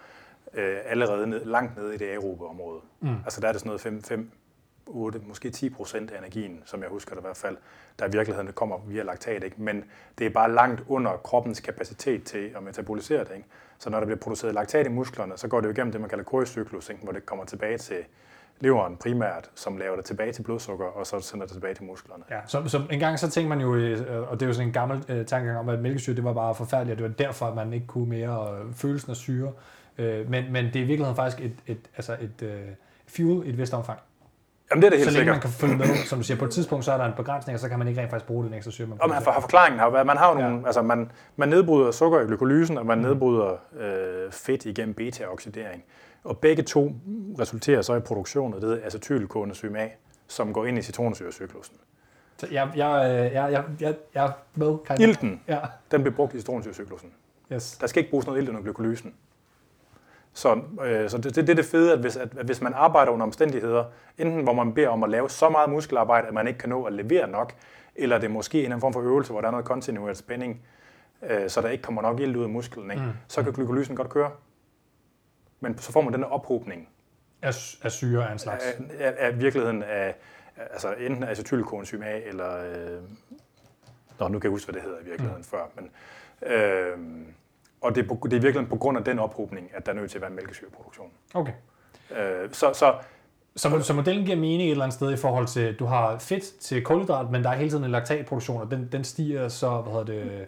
øh, 0.53 0.77
allerede 0.85 1.27
ned, 1.27 1.45
langt 1.45 1.77
nede 1.77 1.95
i 1.95 1.97
det 1.97 2.05
aerobe 2.05 2.47
område. 2.47 2.79
Mm. 2.99 3.15
Altså 3.23 3.41
der 3.41 3.47
er 3.47 3.51
det 3.51 3.61
sådan 3.61 3.67
noget 3.67 3.81
5, 3.81 4.03
5 4.03 4.31
8, 4.87 5.21
måske 5.27 5.49
10 5.49 5.69
procent 5.69 6.11
af 6.11 6.17
energien, 6.17 6.61
som 6.65 6.81
jeg 6.81 6.89
husker 6.89 7.11
det 7.15 7.21
i 7.21 7.25
hvert 7.25 7.37
fald, 7.37 7.57
der 7.99 8.07
i 8.07 8.11
virkeligheden 8.11 8.53
kommer 8.53 8.77
via 8.87 9.03
laktat. 9.03 9.43
Ikke? 9.43 9.61
Men 9.61 9.83
det 10.17 10.25
er 10.25 10.29
bare 10.29 10.51
langt 10.51 10.83
under 10.87 11.11
kroppens 11.11 11.59
kapacitet 11.59 12.23
til 12.23 12.51
at 12.57 12.63
metabolisere 12.63 13.19
det. 13.19 13.31
Ikke? 13.35 13.47
Så 13.77 13.89
når 13.89 13.99
der 13.99 14.05
bliver 14.05 14.19
produceret 14.19 14.53
laktat 14.53 14.85
i 14.85 14.89
musklerne, 14.89 15.37
så 15.37 15.47
går 15.47 15.61
det 15.61 15.67
jo 15.67 15.71
igennem 15.71 15.91
det, 15.91 16.01
man 16.01 16.09
kalder 16.09 16.23
korycyklus, 16.23 16.89
ikke? 16.89 17.03
hvor 17.03 17.11
det 17.11 17.25
kommer 17.25 17.45
tilbage 17.45 17.77
til 17.77 18.05
leveren 18.59 18.97
primært, 18.97 19.49
som 19.55 19.77
laver 19.77 19.95
det 19.95 20.05
tilbage 20.05 20.31
til 20.31 20.43
blodsukker, 20.43 20.85
og 20.85 21.07
så 21.07 21.19
sender 21.19 21.45
det 21.45 21.53
tilbage 21.53 21.73
til 21.73 21.83
musklerne. 21.83 22.23
Ja, 22.29 22.39
så, 22.47 22.63
så 22.67 22.81
en 22.91 22.99
gang 22.99 23.19
så 23.19 23.29
tænkte 23.29 23.49
man 23.49 23.61
jo, 23.61 23.75
øh, 23.75 24.31
og 24.31 24.39
det 24.39 24.45
er 24.45 24.47
jo 24.47 24.53
sådan 24.53 24.67
en 24.67 24.73
gammel 24.73 24.97
uh, 24.97 25.25
tankegang 25.25 25.59
om, 25.59 25.69
at 25.69 25.79
mælkesyre 25.79 26.15
det 26.15 26.23
var 26.23 26.33
bare 26.33 26.55
forfærdeligt, 26.55 26.93
og 26.93 26.97
det 26.97 27.09
var 27.09 27.25
derfor, 27.25 27.45
at 27.45 27.55
man 27.55 27.73
ikke 27.73 27.87
kunne 27.87 28.09
mere 28.09 28.63
uh, 28.65 28.73
følelsen 28.73 29.09
af 29.09 29.15
syre. 29.15 29.51
Uh, 29.99 30.05
men, 30.05 30.51
men 30.51 30.65
det 30.65 30.75
er 30.75 30.79
i 30.79 30.83
virkeligheden 30.83 31.15
faktisk 31.15 31.45
et, 31.45 31.55
et, 31.67 31.89
altså 31.97 32.17
et 32.21 32.41
uh, 32.41 32.49
fuel 33.07 33.47
i 33.47 33.49
et 33.49 33.57
vist 33.57 33.73
omfang. 33.73 33.99
Jamen 34.71 34.81
det 34.81 34.87
er 34.87 34.89
det 34.89 34.99
helt 34.99 35.11
så 35.11 35.17
længe 35.17 35.33
sikkert. 35.33 35.33
man 35.33 35.41
kan 35.41 35.49
følge 35.49 35.77
med, 35.77 36.05
som 36.05 36.19
du 36.19 36.23
siger, 36.23 36.37
på 36.37 36.45
et 36.45 36.51
tidspunkt 36.51 36.85
så 36.85 36.91
er 36.91 36.97
der 36.97 37.05
en 37.05 37.13
begrænsning, 37.17 37.55
og 37.55 37.59
så 37.59 37.69
kan 37.69 37.79
man 37.79 37.87
ikke 37.87 38.01
rent 38.01 38.09
faktisk 38.09 38.27
bruge 38.27 38.45
den 38.45 38.53
ekstra 38.53 38.71
syre. 38.71 38.87
Man 38.87 39.01
og 39.01 39.09
man 39.09 39.23
har 39.23 39.39
forklaringen 39.41 39.79
har 39.79 39.89
været, 39.89 40.05
man 40.05 40.17
har 40.17 40.29
jo 40.29 40.39
nogle, 40.39 40.59
ja. 40.59 40.65
altså 40.65 40.81
man, 40.81 41.11
man 41.35 41.49
nedbryder 41.49 41.91
sukker 41.91 42.19
i 42.19 42.23
glykolysen, 42.25 42.77
og 42.77 42.85
man 42.85 42.97
mm. 42.97 43.03
nedbryder 43.03 43.51
øh, 43.79 44.31
fedt 44.31 44.65
igennem 44.65 44.95
beta-oxidering. 44.95 45.83
Og 46.23 46.37
begge 46.37 46.63
to 46.63 46.91
resulterer 47.39 47.81
så 47.81 47.95
i 47.95 47.99
produktion 47.99 48.53
af 48.53 48.61
det 48.61 48.81
acetylkoenzym 48.83 49.75
A, 49.75 49.87
som 50.27 50.53
går 50.53 50.65
ind 50.65 50.77
i 50.77 50.81
citronsyrecyklusen. 50.81 51.75
Så 52.37 52.47
jeg, 52.51 52.69
jeg, 52.75 53.11
øh, 53.11 53.33
jeg, 53.33 53.51
jeg, 53.51 53.63
jeg, 53.79 53.95
jeg 54.15 54.25
er 54.25 54.31
med. 54.55 54.77
Ilten, 54.99 55.41
ja. 55.47 55.59
den 55.91 56.01
bliver 56.01 56.15
brugt 56.15 56.33
i 56.33 56.39
citronsyrecyklusen. 56.39 57.09
Yes. 57.53 57.77
Der 57.77 57.87
skal 57.87 57.99
ikke 57.99 58.09
bruges 58.09 58.25
noget 58.25 58.39
ilt 58.39 58.49
under 58.49 58.61
glykolysen. 58.61 59.13
Så, 60.33 60.59
øh, 60.85 61.09
så 61.09 61.17
det, 61.17 61.35
det, 61.35 61.35
det 61.35 61.49
er 61.49 61.55
det 61.55 61.65
fede, 61.65 61.93
at 61.93 61.99
hvis, 61.99 62.15
at, 62.17 62.29
at 62.37 62.45
hvis 62.45 62.61
man 62.61 62.73
arbejder 62.73 63.11
under 63.11 63.25
omstændigheder, 63.25 63.83
enten 64.17 64.43
hvor 64.43 64.53
man 64.53 64.73
beder 64.73 64.89
om 64.89 65.03
at 65.03 65.09
lave 65.09 65.29
så 65.29 65.49
meget 65.49 65.69
muskelarbejde, 65.69 66.27
at 66.27 66.33
man 66.33 66.47
ikke 66.47 66.59
kan 66.59 66.69
nå 66.69 66.83
at 66.83 66.93
levere 66.93 67.27
nok, 67.27 67.53
eller 67.95 68.17
det 68.17 68.25
er 68.25 68.31
måske 68.31 68.65
en 68.65 68.79
form 68.79 68.93
for 68.93 69.01
øvelse, 69.01 69.31
hvor 69.31 69.41
der 69.41 69.47
er 69.47 69.51
noget 69.51 69.65
kontinuerlig 69.65 70.17
spænding, 70.17 70.61
øh, 71.29 71.49
så 71.49 71.61
der 71.61 71.69
ikke 71.69 71.81
kommer 71.81 72.01
nok 72.01 72.19
ild 72.19 72.35
ud 72.35 72.43
af 72.43 72.49
musklen, 72.49 72.91
ikke? 72.91 73.03
Mm. 73.03 73.11
så 73.27 73.43
kan 73.43 73.53
glykolysen 73.53 73.95
godt 73.95 74.09
køre. 74.09 74.31
Men 75.61 75.77
så 75.77 75.91
får 75.91 76.01
man 76.01 76.13
den 76.13 76.23
ophobning 76.23 76.89
Af, 77.41 77.75
af 77.83 77.91
syre 77.91 78.27
af 78.27 78.31
en 78.31 78.39
slags? 78.39 78.65
Af, 78.65 78.73
af, 78.99 79.13
af 79.17 79.41
virkeligheden 79.41 79.83
af, 79.83 80.15
altså 80.57 80.93
enten 80.93 81.23
acetylkoenzym 81.23 82.03
A, 82.03 82.17
eller... 82.17 82.57
Øh, 82.57 83.01
nå, 84.19 84.27
nu 84.27 84.39
kan 84.39 84.43
jeg 84.43 84.51
huske, 84.51 84.71
hvad 84.71 84.81
det 84.81 84.83
hedder 84.83 84.99
i 84.99 85.03
virkeligheden 85.03 85.37
mm. 85.37 85.43
før. 85.43 85.63
Men, 85.75 85.91
øh, 86.51 86.97
og 87.81 87.95
det 87.95 88.03
er, 88.03 88.07
på, 88.07 88.27
det 88.31 88.37
er 88.37 88.41
virkelig 88.41 88.69
på 88.69 88.75
grund 88.75 88.97
af 88.97 89.03
den 89.03 89.19
ophobning, 89.19 89.71
at 89.73 89.85
der 89.85 89.91
er 89.91 89.95
nødt 89.95 90.11
til 90.11 90.17
at 90.17 90.21
være 90.21 90.29
en 90.29 90.35
mælkesyreproduktion. 90.35 91.11
Okay. 91.33 91.53
Øh, 92.17 92.49
så, 92.51 92.73
så, 92.73 92.95
så, 93.55 93.81
så 93.81 93.93
modellen 93.93 94.25
giver 94.25 94.37
mening 94.37 94.61
et 94.61 94.71
eller 94.71 94.83
andet 94.83 94.95
sted 94.95 95.13
i 95.13 95.17
forhold 95.17 95.47
til, 95.47 95.75
du 95.75 95.85
har 95.85 96.17
fedt 96.19 96.59
til 96.59 96.83
kulhydrat, 96.83 97.31
men 97.31 97.43
der 97.43 97.49
er 97.49 97.55
hele 97.55 97.69
tiden 97.69 97.83
en 97.83 97.91
laktatproduktion, 97.91 98.61
og 98.61 98.71
den, 98.71 98.89
den 98.91 99.03
stiger 99.03 99.47
så, 99.47 99.81
hvad 99.81 99.93
hedder 99.93 100.05
det... 100.05 100.47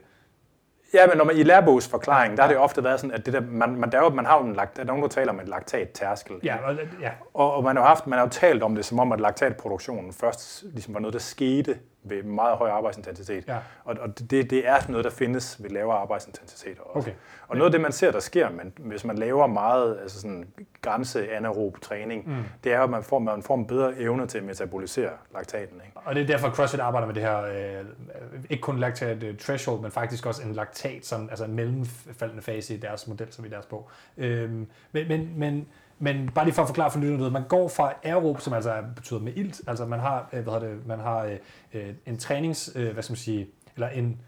Ja, 0.93 1.07
men 1.07 1.17
når 1.17 1.25
man 1.25 1.37
i 1.37 1.43
lærebogsforklaringen, 1.43 2.37
der 2.37 2.43
har 2.43 2.49
det 2.49 2.57
ofte 2.57 2.83
været 2.83 2.99
sådan, 2.99 3.15
at 3.15 3.25
det 3.25 3.33
der, 3.33 3.41
man, 3.41 3.75
man, 3.75 3.91
der, 3.91 3.97
er 3.97 4.03
jo, 4.03 4.09
man 4.09 4.25
har 4.25 4.39
jo 4.39 4.45
en 4.45 4.53
lakt, 4.53 4.75
der 4.75 4.81
er 4.81 4.87
nogen, 4.87 5.01
der 5.01 5.09
taler 5.09 5.31
om 5.31 5.39
en 5.39 5.47
laktat-tærskel. 5.47 6.35
Ja, 6.43 6.55
og, 6.63 6.75
ja. 7.01 7.09
Og, 7.33 7.53
og 7.53 7.63
man, 7.63 7.77
har 7.77 7.83
haft, 7.83 8.07
man 8.07 8.19
har 8.19 8.25
jo 8.25 8.29
talt 8.29 8.63
om 8.63 8.75
det, 8.75 8.85
som 8.85 8.99
om 8.99 9.11
at 9.11 9.21
laktatproduktionen 9.21 10.13
først 10.13 10.63
ligesom 10.73 10.93
var 10.93 10.99
noget, 10.99 11.13
der 11.13 11.19
skete 11.19 11.77
ved 12.03 12.23
meget 12.23 12.57
høj 12.57 12.69
arbejdsintensitet. 12.69 13.47
Ja. 13.47 13.57
Og, 13.83 13.95
og 13.99 14.19
det, 14.19 14.49
det 14.49 14.67
er 14.67 14.77
noget, 14.89 15.03
der 15.03 15.11
findes 15.11 15.63
ved 15.63 15.69
lavere 15.69 15.97
arbejdsintensitet 15.97 16.77
også. 16.79 17.09
Okay. 17.09 17.17
Og 17.47 17.57
noget 17.57 17.67
af 17.67 17.71
det, 17.71 17.81
man 17.81 17.91
ser, 17.91 18.11
der 18.11 18.19
sker, 18.19 18.49
men, 18.49 18.73
hvis 18.77 19.05
man 19.05 19.17
laver 19.17 19.47
meget 19.47 19.99
altså 20.01 20.21
sådan 20.21 20.47
grænse 20.81 21.31
anaerob 21.31 21.81
træning, 21.81 22.29
mm. 22.29 22.43
det 22.63 22.73
er, 22.73 22.81
at 22.81 22.89
man 22.89 23.03
får, 23.03 23.19
man 23.19 23.43
får 23.43 23.55
en 23.55 23.67
bedre 23.67 23.97
evne 23.97 24.27
til 24.27 24.37
at 24.37 24.43
metabolisere 24.43 25.11
laktaten. 25.33 25.81
Ikke? 25.85 25.97
Og 26.05 26.15
det 26.15 26.23
er 26.23 26.27
derfor, 26.27 26.49
CrossFit 26.49 26.79
arbejder 26.79 27.07
med 27.07 27.15
det 27.15 27.23
her, 27.23 27.41
øh, 27.41 27.85
ikke 28.49 28.61
kun 28.61 28.79
laktat 28.79 29.23
uh, 29.23 29.37
threshold, 29.37 29.81
men 29.81 29.91
faktisk 29.91 30.25
også 30.25 30.43
en 30.43 30.53
laktat, 30.53 31.05
som, 31.05 31.29
altså 31.29 31.45
en 31.45 31.55
mellemfaldende 31.55 32.43
fase 32.43 32.73
i 32.73 32.77
deres 32.77 33.07
model, 33.07 33.27
som 33.33 33.45
i 33.45 33.49
deres 33.49 33.65
bog. 33.65 33.89
Øhm, 34.17 34.67
men, 34.91 35.07
men, 35.07 35.33
men 35.37 35.67
men 36.03 36.29
bare 36.35 36.45
lige 36.45 36.55
for 36.55 36.61
at 36.61 36.67
forklare 36.67 36.91
for 36.91 36.99
lytterne, 36.99 37.29
man 37.29 37.43
går 37.47 37.67
fra 37.67 37.93
aerob, 38.03 38.41
som 38.41 38.53
altså 38.53 38.83
betyder 38.95 39.19
med 39.19 39.33
ilt, 39.35 39.61
altså 39.67 39.85
man 39.85 39.99
har, 39.99 40.29
øh, 40.33 40.43
hvad 40.43 40.59
det, 40.59 40.87
man 40.87 40.99
har 40.99 41.23
øh, 41.23 41.37
øh, 41.73 41.93
en 42.05 42.17
trænings, 42.17 42.71
øh, 42.75 42.93
hvad 42.93 43.03
skal 43.03 43.11
man 43.11 43.17
sige, 43.17 43.47
eller 43.75 43.89
en, 43.89 44.21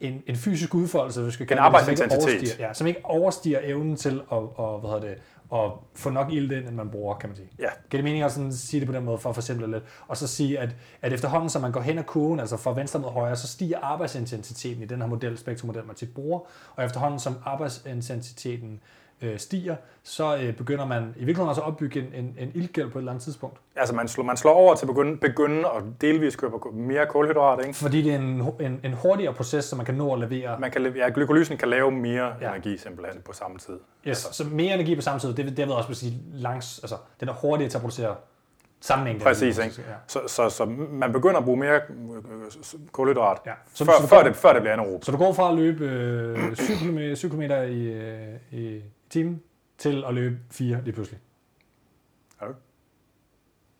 en, 0.00 0.22
en 0.26 0.36
fysisk 0.36 0.74
udfoldelse, 0.74 1.24
vi 1.24 1.30
skal 1.30 1.46
kalde 1.46 1.62
en 1.66 1.72
det, 1.72 1.98
som 1.98 2.04
ikke, 2.04 2.14
overstiger, 2.14 2.66
ja, 2.66 2.72
som 2.72 2.86
ikke 2.86 3.00
overstiger 3.04 3.60
evnen 3.62 3.96
til 3.96 4.22
at, 4.32 4.38
og, 4.54 4.80
hvad 4.80 4.90
hedder 4.90 5.08
det, 5.08 5.18
at 5.52 5.70
få 5.94 6.10
nok 6.10 6.32
ild 6.32 6.52
ind, 6.52 6.68
end 6.68 6.76
man 6.76 6.90
bruger, 6.90 7.14
kan 7.14 7.28
man 7.28 7.36
sige. 7.36 7.48
Ja. 7.58 7.68
Giver 7.90 7.98
det 7.98 8.04
mening 8.04 8.24
at 8.24 8.32
sådan 8.32 8.52
sige 8.52 8.80
det 8.80 8.88
på 8.88 8.94
den 8.94 9.04
måde, 9.04 9.18
for 9.18 9.28
at 9.28 9.34
forsimple 9.34 9.70
lidt, 9.70 9.84
og 10.08 10.16
så 10.16 10.26
sige, 10.26 10.58
at, 10.58 10.76
at 11.02 11.12
efterhånden, 11.12 11.50
som 11.50 11.62
man 11.62 11.72
går 11.72 11.80
hen 11.80 11.98
ad 11.98 12.04
kurven, 12.04 12.40
altså 12.40 12.56
fra 12.56 12.74
venstre 12.74 13.00
mod 13.00 13.10
højre, 13.10 13.36
så 13.36 13.48
stiger 13.48 13.78
arbejdsintensiteten 13.78 14.82
i 14.82 14.86
den 14.86 15.00
her 15.00 15.08
model, 15.08 15.38
spektrommodel, 15.38 15.86
man 15.86 15.96
tit 15.96 16.14
bruger, 16.14 16.40
og 16.76 16.84
efterhånden, 16.84 17.20
som 17.20 17.34
arbejdsintensiteten 17.44 18.72
øh, 18.72 18.78
stiger, 19.36 19.76
så 20.02 20.36
øh, 20.36 20.56
begynder 20.56 20.86
man 20.86 21.02
i 21.02 21.04
virkeligheden 21.18 21.48
også 21.48 21.60
at 21.60 21.66
opbygge 21.66 22.00
en, 22.00 22.24
en, 22.24 22.36
en 22.38 22.52
ildgæld 22.54 22.90
på 22.90 22.98
et 22.98 23.00
eller 23.00 23.12
andet 23.12 23.24
tidspunkt. 23.24 23.58
Altså 23.76 23.94
man 23.94 24.08
slår, 24.08 24.24
man 24.24 24.36
slår 24.36 24.52
over 24.52 24.74
til 24.74 24.84
at 24.84 24.88
begynde, 24.88 25.16
begynde 25.16 25.58
at 25.58 25.82
delvis 26.00 26.36
købe 26.36 26.52
mere 26.72 27.06
kulhydrat, 27.06 27.66
ikke? 27.66 27.78
Fordi 27.78 28.02
det 28.02 28.14
er 28.14 28.18
en, 28.18 28.42
en, 28.60 28.80
en 28.84 28.92
hurtigere 28.92 29.34
proces, 29.34 29.64
så 29.64 29.76
man 29.76 29.86
kan 29.86 29.94
nå 29.94 30.12
at 30.12 30.18
levere... 30.18 30.60
Man 30.60 30.70
kan, 30.70 30.96
ja, 30.96 31.08
glykolysen 31.14 31.56
kan 31.56 31.68
lave 31.68 31.90
mere 31.90 32.32
ja. 32.40 32.48
energi 32.48 32.78
simpelthen 32.78 33.22
på 33.22 33.32
samme 33.32 33.58
tid. 33.58 33.74
Yes, 33.74 33.80
altså. 34.06 34.32
så 34.32 34.50
mere 34.50 34.74
energi 34.74 34.94
på 34.94 35.02
samme 35.02 35.20
tid, 35.20 35.34
det, 35.34 35.56
det 35.56 35.66
vil 35.66 35.72
også 35.72 35.94
sige 35.94 36.22
langs, 36.32 36.78
altså, 36.82 36.96
den 37.20 37.28
er 37.28 37.32
hurtigere 37.32 37.70
til 37.70 37.78
at 37.78 37.82
producere 37.82 38.14
sammenhæng. 38.80 39.20
Præcis, 39.22 39.58
ikke? 39.58 39.74
Ja. 39.78 39.94
Så, 40.06 40.20
så, 40.26 40.48
så 40.48 40.64
man 40.90 41.12
begynder 41.12 41.38
at 41.38 41.44
bruge 41.44 41.56
mere 41.56 41.74
øh, 41.74 41.80
kulhydrat, 42.92 43.38
ja. 43.46 43.52
så, 43.74 43.84
før, 43.84 43.92
så 44.00 44.06
før, 44.06 44.16
går, 44.16 44.28
det, 44.28 44.36
før 44.36 44.52
det 44.52 44.62
bliver 44.62 44.72
anaerob. 44.72 45.04
Så 45.04 45.12
du 45.12 45.18
går 45.18 45.32
fra 45.32 45.50
at 45.50 45.56
løbe 45.56 45.84
øh, 45.84 46.56
7 46.56 46.74
km, 46.74 46.98
7 47.14 47.30
km 47.30 47.42
i, 47.42 47.92
øh, 47.92 48.28
i 48.52 48.80
timen 49.10 49.42
til 49.78 50.04
at 50.08 50.14
løbe 50.14 50.38
4 50.50 50.80
lige 50.84 50.92
pludselig. 50.92 51.20
Okay. 52.40 52.54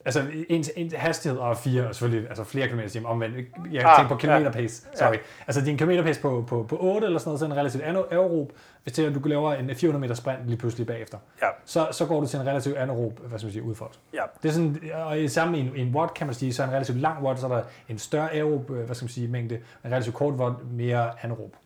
Altså 0.05 0.27
en, 0.49 0.65
en 0.77 0.93
hastighed 0.97 1.39
og 1.39 1.57
fire, 1.57 1.89
og 1.89 1.95
selvfølgelig 1.95 2.29
altså 2.29 2.45
flere 2.45 2.67
kilometer 2.67 2.89
i 2.89 2.91
timen, 2.91 3.07
omvendt. 3.07 3.37
Jeg 3.73 3.85
ah, 3.85 3.97
tænker 3.99 4.09
på 4.09 4.17
kilometer 4.17 4.53
pace, 4.53 4.87
sorry. 4.95 5.13
Ja. 5.13 5.19
Altså 5.47 5.65
din 5.65 5.77
kilometer 5.77 6.03
pace 6.03 6.21
på, 6.21 6.45
på, 6.49 6.63
på 6.63 6.77
8 6.81 7.07
eller 7.07 7.19
sådan 7.19 7.29
noget, 7.29 7.39
så 7.41 7.47
er 7.47 7.51
en 7.51 7.57
relativt 7.57 7.85
aerob. 7.85 8.53
Hvis 8.83 8.93
det 8.93 9.07
er, 9.07 9.11
du 9.11 9.29
laver 9.29 9.55
en 9.55 9.77
400 9.77 10.01
meter 10.01 10.15
sprint 10.15 10.47
lige 10.47 10.57
pludselig 10.57 10.87
bagefter, 10.87 11.19
ja. 11.43 11.49
så, 11.65 11.89
så 11.93 12.07
går 12.07 12.21
du 12.21 12.27
til 12.27 12.41
en 12.41 12.47
relativt 12.47 12.77
anaerob, 12.77 13.21
hvad 13.21 13.39
skal 13.39 13.47
man 13.47 13.53
sige, 13.53 13.63
udfold. 13.63 13.91
Ja. 14.15 14.23
Det 14.43 14.49
er 14.49 14.53
sådan, 14.53 14.77
og 14.95 15.21
i 15.21 15.29
samme 15.29 15.59
i 15.59 15.61
en, 15.61 15.73
en 15.77 15.95
watt 15.95 16.15
kan 16.15 16.27
man 16.27 16.35
sige, 16.35 16.53
så 16.53 16.63
er 16.63 16.67
en 16.67 16.73
relativt 16.73 16.99
lang 16.99 17.25
watt, 17.25 17.41
så 17.41 17.47
er 17.47 17.53
der 17.57 17.63
en 17.89 17.99
større 17.99 18.33
aerob, 18.33 18.71
hvad 18.71 18.95
skal 18.95 19.05
man 19.05 19.11
sige, 19.11 19.29
mængde, 19.29 19.55
en 19.85 19.93
relativt 19.93 20.17
kort 20.17 20.35
watt, 20.35 20.73
mere 20.73 21.25
anaerob. 21.25 21.57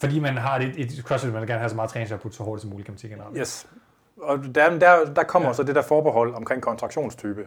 Fordi 0.00 0.18
man 0.18 0.36
har 0.36 0.58
et, 0.58 0.74
et 0.76 1.02
CrossFit, 1.04 1.32
man 1.32 1.40
vil 1.40 1.48
gerne 1.48 1.60
have 1.60 1.70
så 1.70 1.76
meget 1.76 1.90
træningsoutput 1.90 2.34
så 2.34 2.42
hurtigt 2.42 2.62
som 2.62 2.70
muligt, 2.70 2.86
kan 2.86 2.92
man 2.92 2.98
sige 2.98 3.10
generelt. 3.10 3.36
Yes. 3.38 3.66
Og 4.20 4.38
der, 4.54 4.78
der, 4.78 5.14
der 5.14 5.22
kommer 5.22 5.48
ja. 5.48 5.54
så 5.54 5.62
det 5.62 5.74
der 5.74 5.82
forbehold 5.82 6.34
omkring 6.34 6.62
kontraktionstype. 6.62 7.46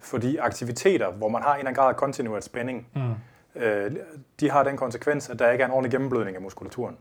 Fordi 0.00 0.36
aktiviteter, 0.36 1.10
hvor 1.10 1.28
man 1.28 1.42
har 1.42 1.52
en 1.52 1.58
eller 1.58 1.68
anden 1.68 1.82
grad 1.82 1.88
af 1.88 1.96
kontinuert 1.96 2.44
spænding, 2.44 2.86
mm. 2.94 3.62
øh, 3.62 3.96
de 4.40 4.50
har 4.50 4.62
den 4.62 4.76
konsekvens, 4.76 5.30
at 5.30 5.38
der 5.38 5.50
ikke 5.50 5.62
er 5.62 5.66
en 5.66 5.72
ordentlig 5.72 5.92
gennemblødning 5.92 6.36
af 6.36 6.42
muskulaturen. 6.42 6.96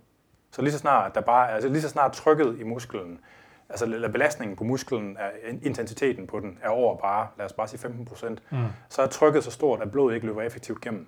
Så 0.51 0.61
lige 0.61 0.71
så 0.71 0.77
snart, 0.77 1.15
der 1.15 1.21
bare, 1.21 1.51
altså 1.51 1.69
lige 1.69 1.81
så 1.81 1.89
snart 1.89 2.11
trykket 2.13 2.57
i 2.59 2.63
musklen, 2.63 3.19
altså 3.69 3.85
eller 3.85 4.09
belastningen 4.09 4.57
på 4.57 4.63
musklen, 4.63 5.17
er, 5.19 5.29
intensiteten 5.61 6.27
på 6.27 6.39
den 6.39 6.57
er 6.61 6.69
over 6.69 6.97
bare, 6.97 7.27
lad 7.37 7.45
os 7.45 7.53
bare 7.53 7.67
sige 7.67 7.79
15 7.79 8.05
procent, 8.05 8.43
mm. 8.49 8.57
så 8.89 9.01
er 9.01 9.07
trykket 9.07 9.43
så 9.43 9.51
stort, 9.51 9.81
at 9.81 9.91
blodet 9.91 10.15
ikke 10.15 10.27
løber 10.27 10.41
effektivt 10.41 10.81
gennem. 10.81 11.07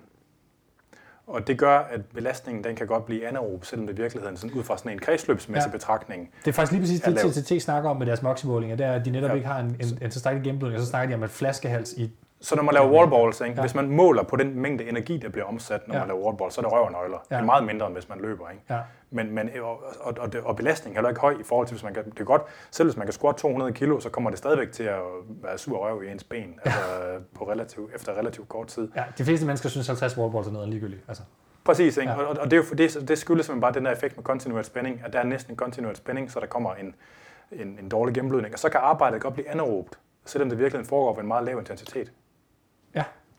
Og 1.26 1.46
det 1.46 1.58
gør, 1.58 1.78
at 1.78 2.00
belastningen 2.14 2.64
den 2.64 2.76
kan 2.76 2.86
godt 2.86 3.06
blive 3.06 3.28
anaerob, 3.28 3.64
selvom 3.64 3.86
det 3.86 3.98
i 3.98 4.00
virkeligheden 4.00 4.36
sådan 4.36 4.58
ud 4.58 4.62
fra 4.62 4.78
sådan 4.78 4.92
en 4.92 4.98
kredsløbsmæssig 4.98 5.68
ja. 5.68 5.72
betragtning. 5.72 6.30
Det 6.44 6.50
er 6.50 6.52
faktisk 6.52 6.72
lige 6.72 6.82
præcis 6.82 7.00
det, 7.00 7.44
TTT 7.44 7.62
snakker 7.62 7.90
om 7.90 7.96
med 7.96 8.06
deres 8.06 8.22
moximålinger, 8.22 8.76
det 8.76 8.86
er, 8.86 8.92
at 8.92 9.04
de 9.04 9.10
netop 9.10 9.30
ja. 9.30 9.34
ikke 9.34 9.46
har 9.46 9.60
en, 9.60 9.66
en, 9.66 9.98
en 10.02 10.10
tilstrækkelig 10.10 10.44
gennemblødning, 10.44 10.80
og 10.80 10.84
så 10.84 10.90
snakker 10.90 11.08
de 11.08 11.14
om 11.14 11.22
et 11.22 11.30
flaskehals 11.30 11.92
i 11.92 12.10
så 12.44 12.56
når 12.56 12.62
man 12.62 12.74
laver 12.74 12.90
wallballs, 12.90 13.40
ikke? 13.40 13.54
Ja. 13.54 13.60
hvis 13.60 13.74
man 13.74 13.90
måler 13.90 14.22
på 14.22 14.36
den 14.36 14.60
mængde 14.60 14.88
energi, 14.88 15.16
der 15.16 15.28
bliver 15.28 15.44
omsat, 15.44 15.88
når 15.88 15.94
ja. 15.94 16.00
man 16.00 16.08
laver 16.08 16.24
wallballs, 16.24 16.54
så 16.54 16.60
er 16.60 16.64
det 16.64 16.72
røvnøgler. 16.72 17.18
Ja. 17.30 17.36
Det 17.36 17.42
er 17.42 17.46
meget 17.46 17.64
mindre, 17.64 17.86
end 17.86 17.94
hvis 17.94 18.08
man 18.08 18.20
løber. 18.20 18.50
Ikke? 18.50 18.62
Ja. 18.70 18.78
Men, 19.10 19.34
men, 19.34 19.50
og, 19.62 19.82
og, 20.00 20.14
og, 20.18 20.30
og 20.44 20.56
belastningen 20.56 20.96
er 20.96 21.00
heller 21.00 21.08
ikke 21.08 21.20
høj 21.20 21.36
i 21.40 21.42
forhold 21.42 21.66
til, 21.66 21.74
hvis 21.74 21.84
man 21.84 21.94
kan, 21.94 22.04
det 22.04 22.20
er 22.20 22.24
godt, 22.24 22.42
selv 22.70 22.88
hvis 22.88 22.96
man 22.96 23.06
kan 23.06 23.12
squat 23.12 23.36
200 23.36 23.72
kilo, 23.72 24.00
så 24.00 24.10
kommer 24.10 24.30
det 24.30 24.38
stadigvæk 24.38 24.72
til 24.72 24.82
at 24.82 25.00
være 25.28 25.58
sur 25.58 25.78
røv 25.78 26.02
i 26.02 26.10
ens 26.10 26.24
ben, 26.24 26.38
ja. 26.66 26.70
altså 26.70 26.80
på 27.34 27.50
relativ, 27.50 27.90
efter 27.94 28.12
relativt 28.12 28.48
kort 28.48 28.66
tid. 28.66 28.88
Ja, 28.96 29.04
de 29.18 29.24
fleste 29.24 29.46
mennesker 29.46 29.68
synes 29.68 29.86
50 29.86 30.18
wallballs 30.18 30.48
er 30.48 30.52
noget 30.52 30.68
ligegyldigt. 30.68 31.02
Altså. 31.08 31.22
Præcis, 31.64 31.96
ikke? 31.96 32.12
Ja. 32.12 32.22
Og, 32.22 32.36
og 32.40 32.50
det, 32.50 32.52
er 32.52 32.56
jo, 32.56 32.76
det, 32.76 33.08
det 33.08 33.18
skyldes 33.18 33.46
simpelthen 33.46 33.60
bare 33.60 33.72
den 33.72 33.84
der 33.84 33.92
effekt 33.92 34.16
med 34.16 34.24
kontinuert 34.24 34.66
spænding, 34.66 35.02
at 35.04 35.12
der 35.12 35.18
er 35.18 35.24
næsten 35.24 35.52
en 35.52 35.56
kontinuert 35.56 35.96
spænding, 35.96 36.30
så 36.30 36.40
der 36.40 36.46
kommer 36.46 36.74
en, 36.74 36.94
en, 37.52 37.78
en 37.82 37.88
dårlig 37.88 38.14
gennemblødning, 38.14 38.54
og 38.54 38.58
så 38.58 38.68
kan 38.68 38.80
arbejdet 38.82 39.20
godt 39.20 39.34
blive 39.34 39.48
anaerobt, 39.48 39.98
selvom 40.24 40.48
det 40.48 40.58
virkelig 40.58 40.86
foregår 40.86 41.14
ved 41.14 41.22
en 41.22 41.28
meget 41.28 41.44
lav 41.44 41.58
intensitet. 41.58 42.12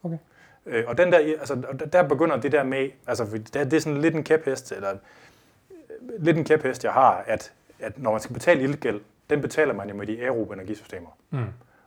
Okay. 0.06 0.18
Øh, 0.66 0.84
og 0.88 0.98
den 0.98 1.12
der, 1.12 1.18
altså, 1.18 1.78
der 1.94 2.08
begynder 2.08 2.38
det 2.38 2.52
der 2.52 2.64
med, 2.64 2.90
altså 3.08 3.26
det, 3.26 3.54
det 3.54 3.74
er 3.74 3.80
sådan 3.80 4.02
lidt 4.02 4.16
en 4.16 4.24
kæphest, 4.24 4.72
eller 4.72 4.92
øh, 4.92 6.24
lidt 6.24 6.38
en 6.38 6.44
kæphest, 6.44 6.84
jeg 6.84 6.94
har, 6.94 7.24
at, 7.28 7.54
at 7.80 8.00
når 8.00 8.12
man 8.12 8.20
skal 8.20 8.34
betale 8.34 8.64
ildgæld, 8.64 9.02
den 9.30 9.42
betaler 9.42 9.74
man 9.74 9.90
jo 9.90 9.96
med 9.96 10.08
de 10.08 10.22
aerobe 10.22 10.54
energisystemer. 10.54 11.18
Mm. 11.30 11.40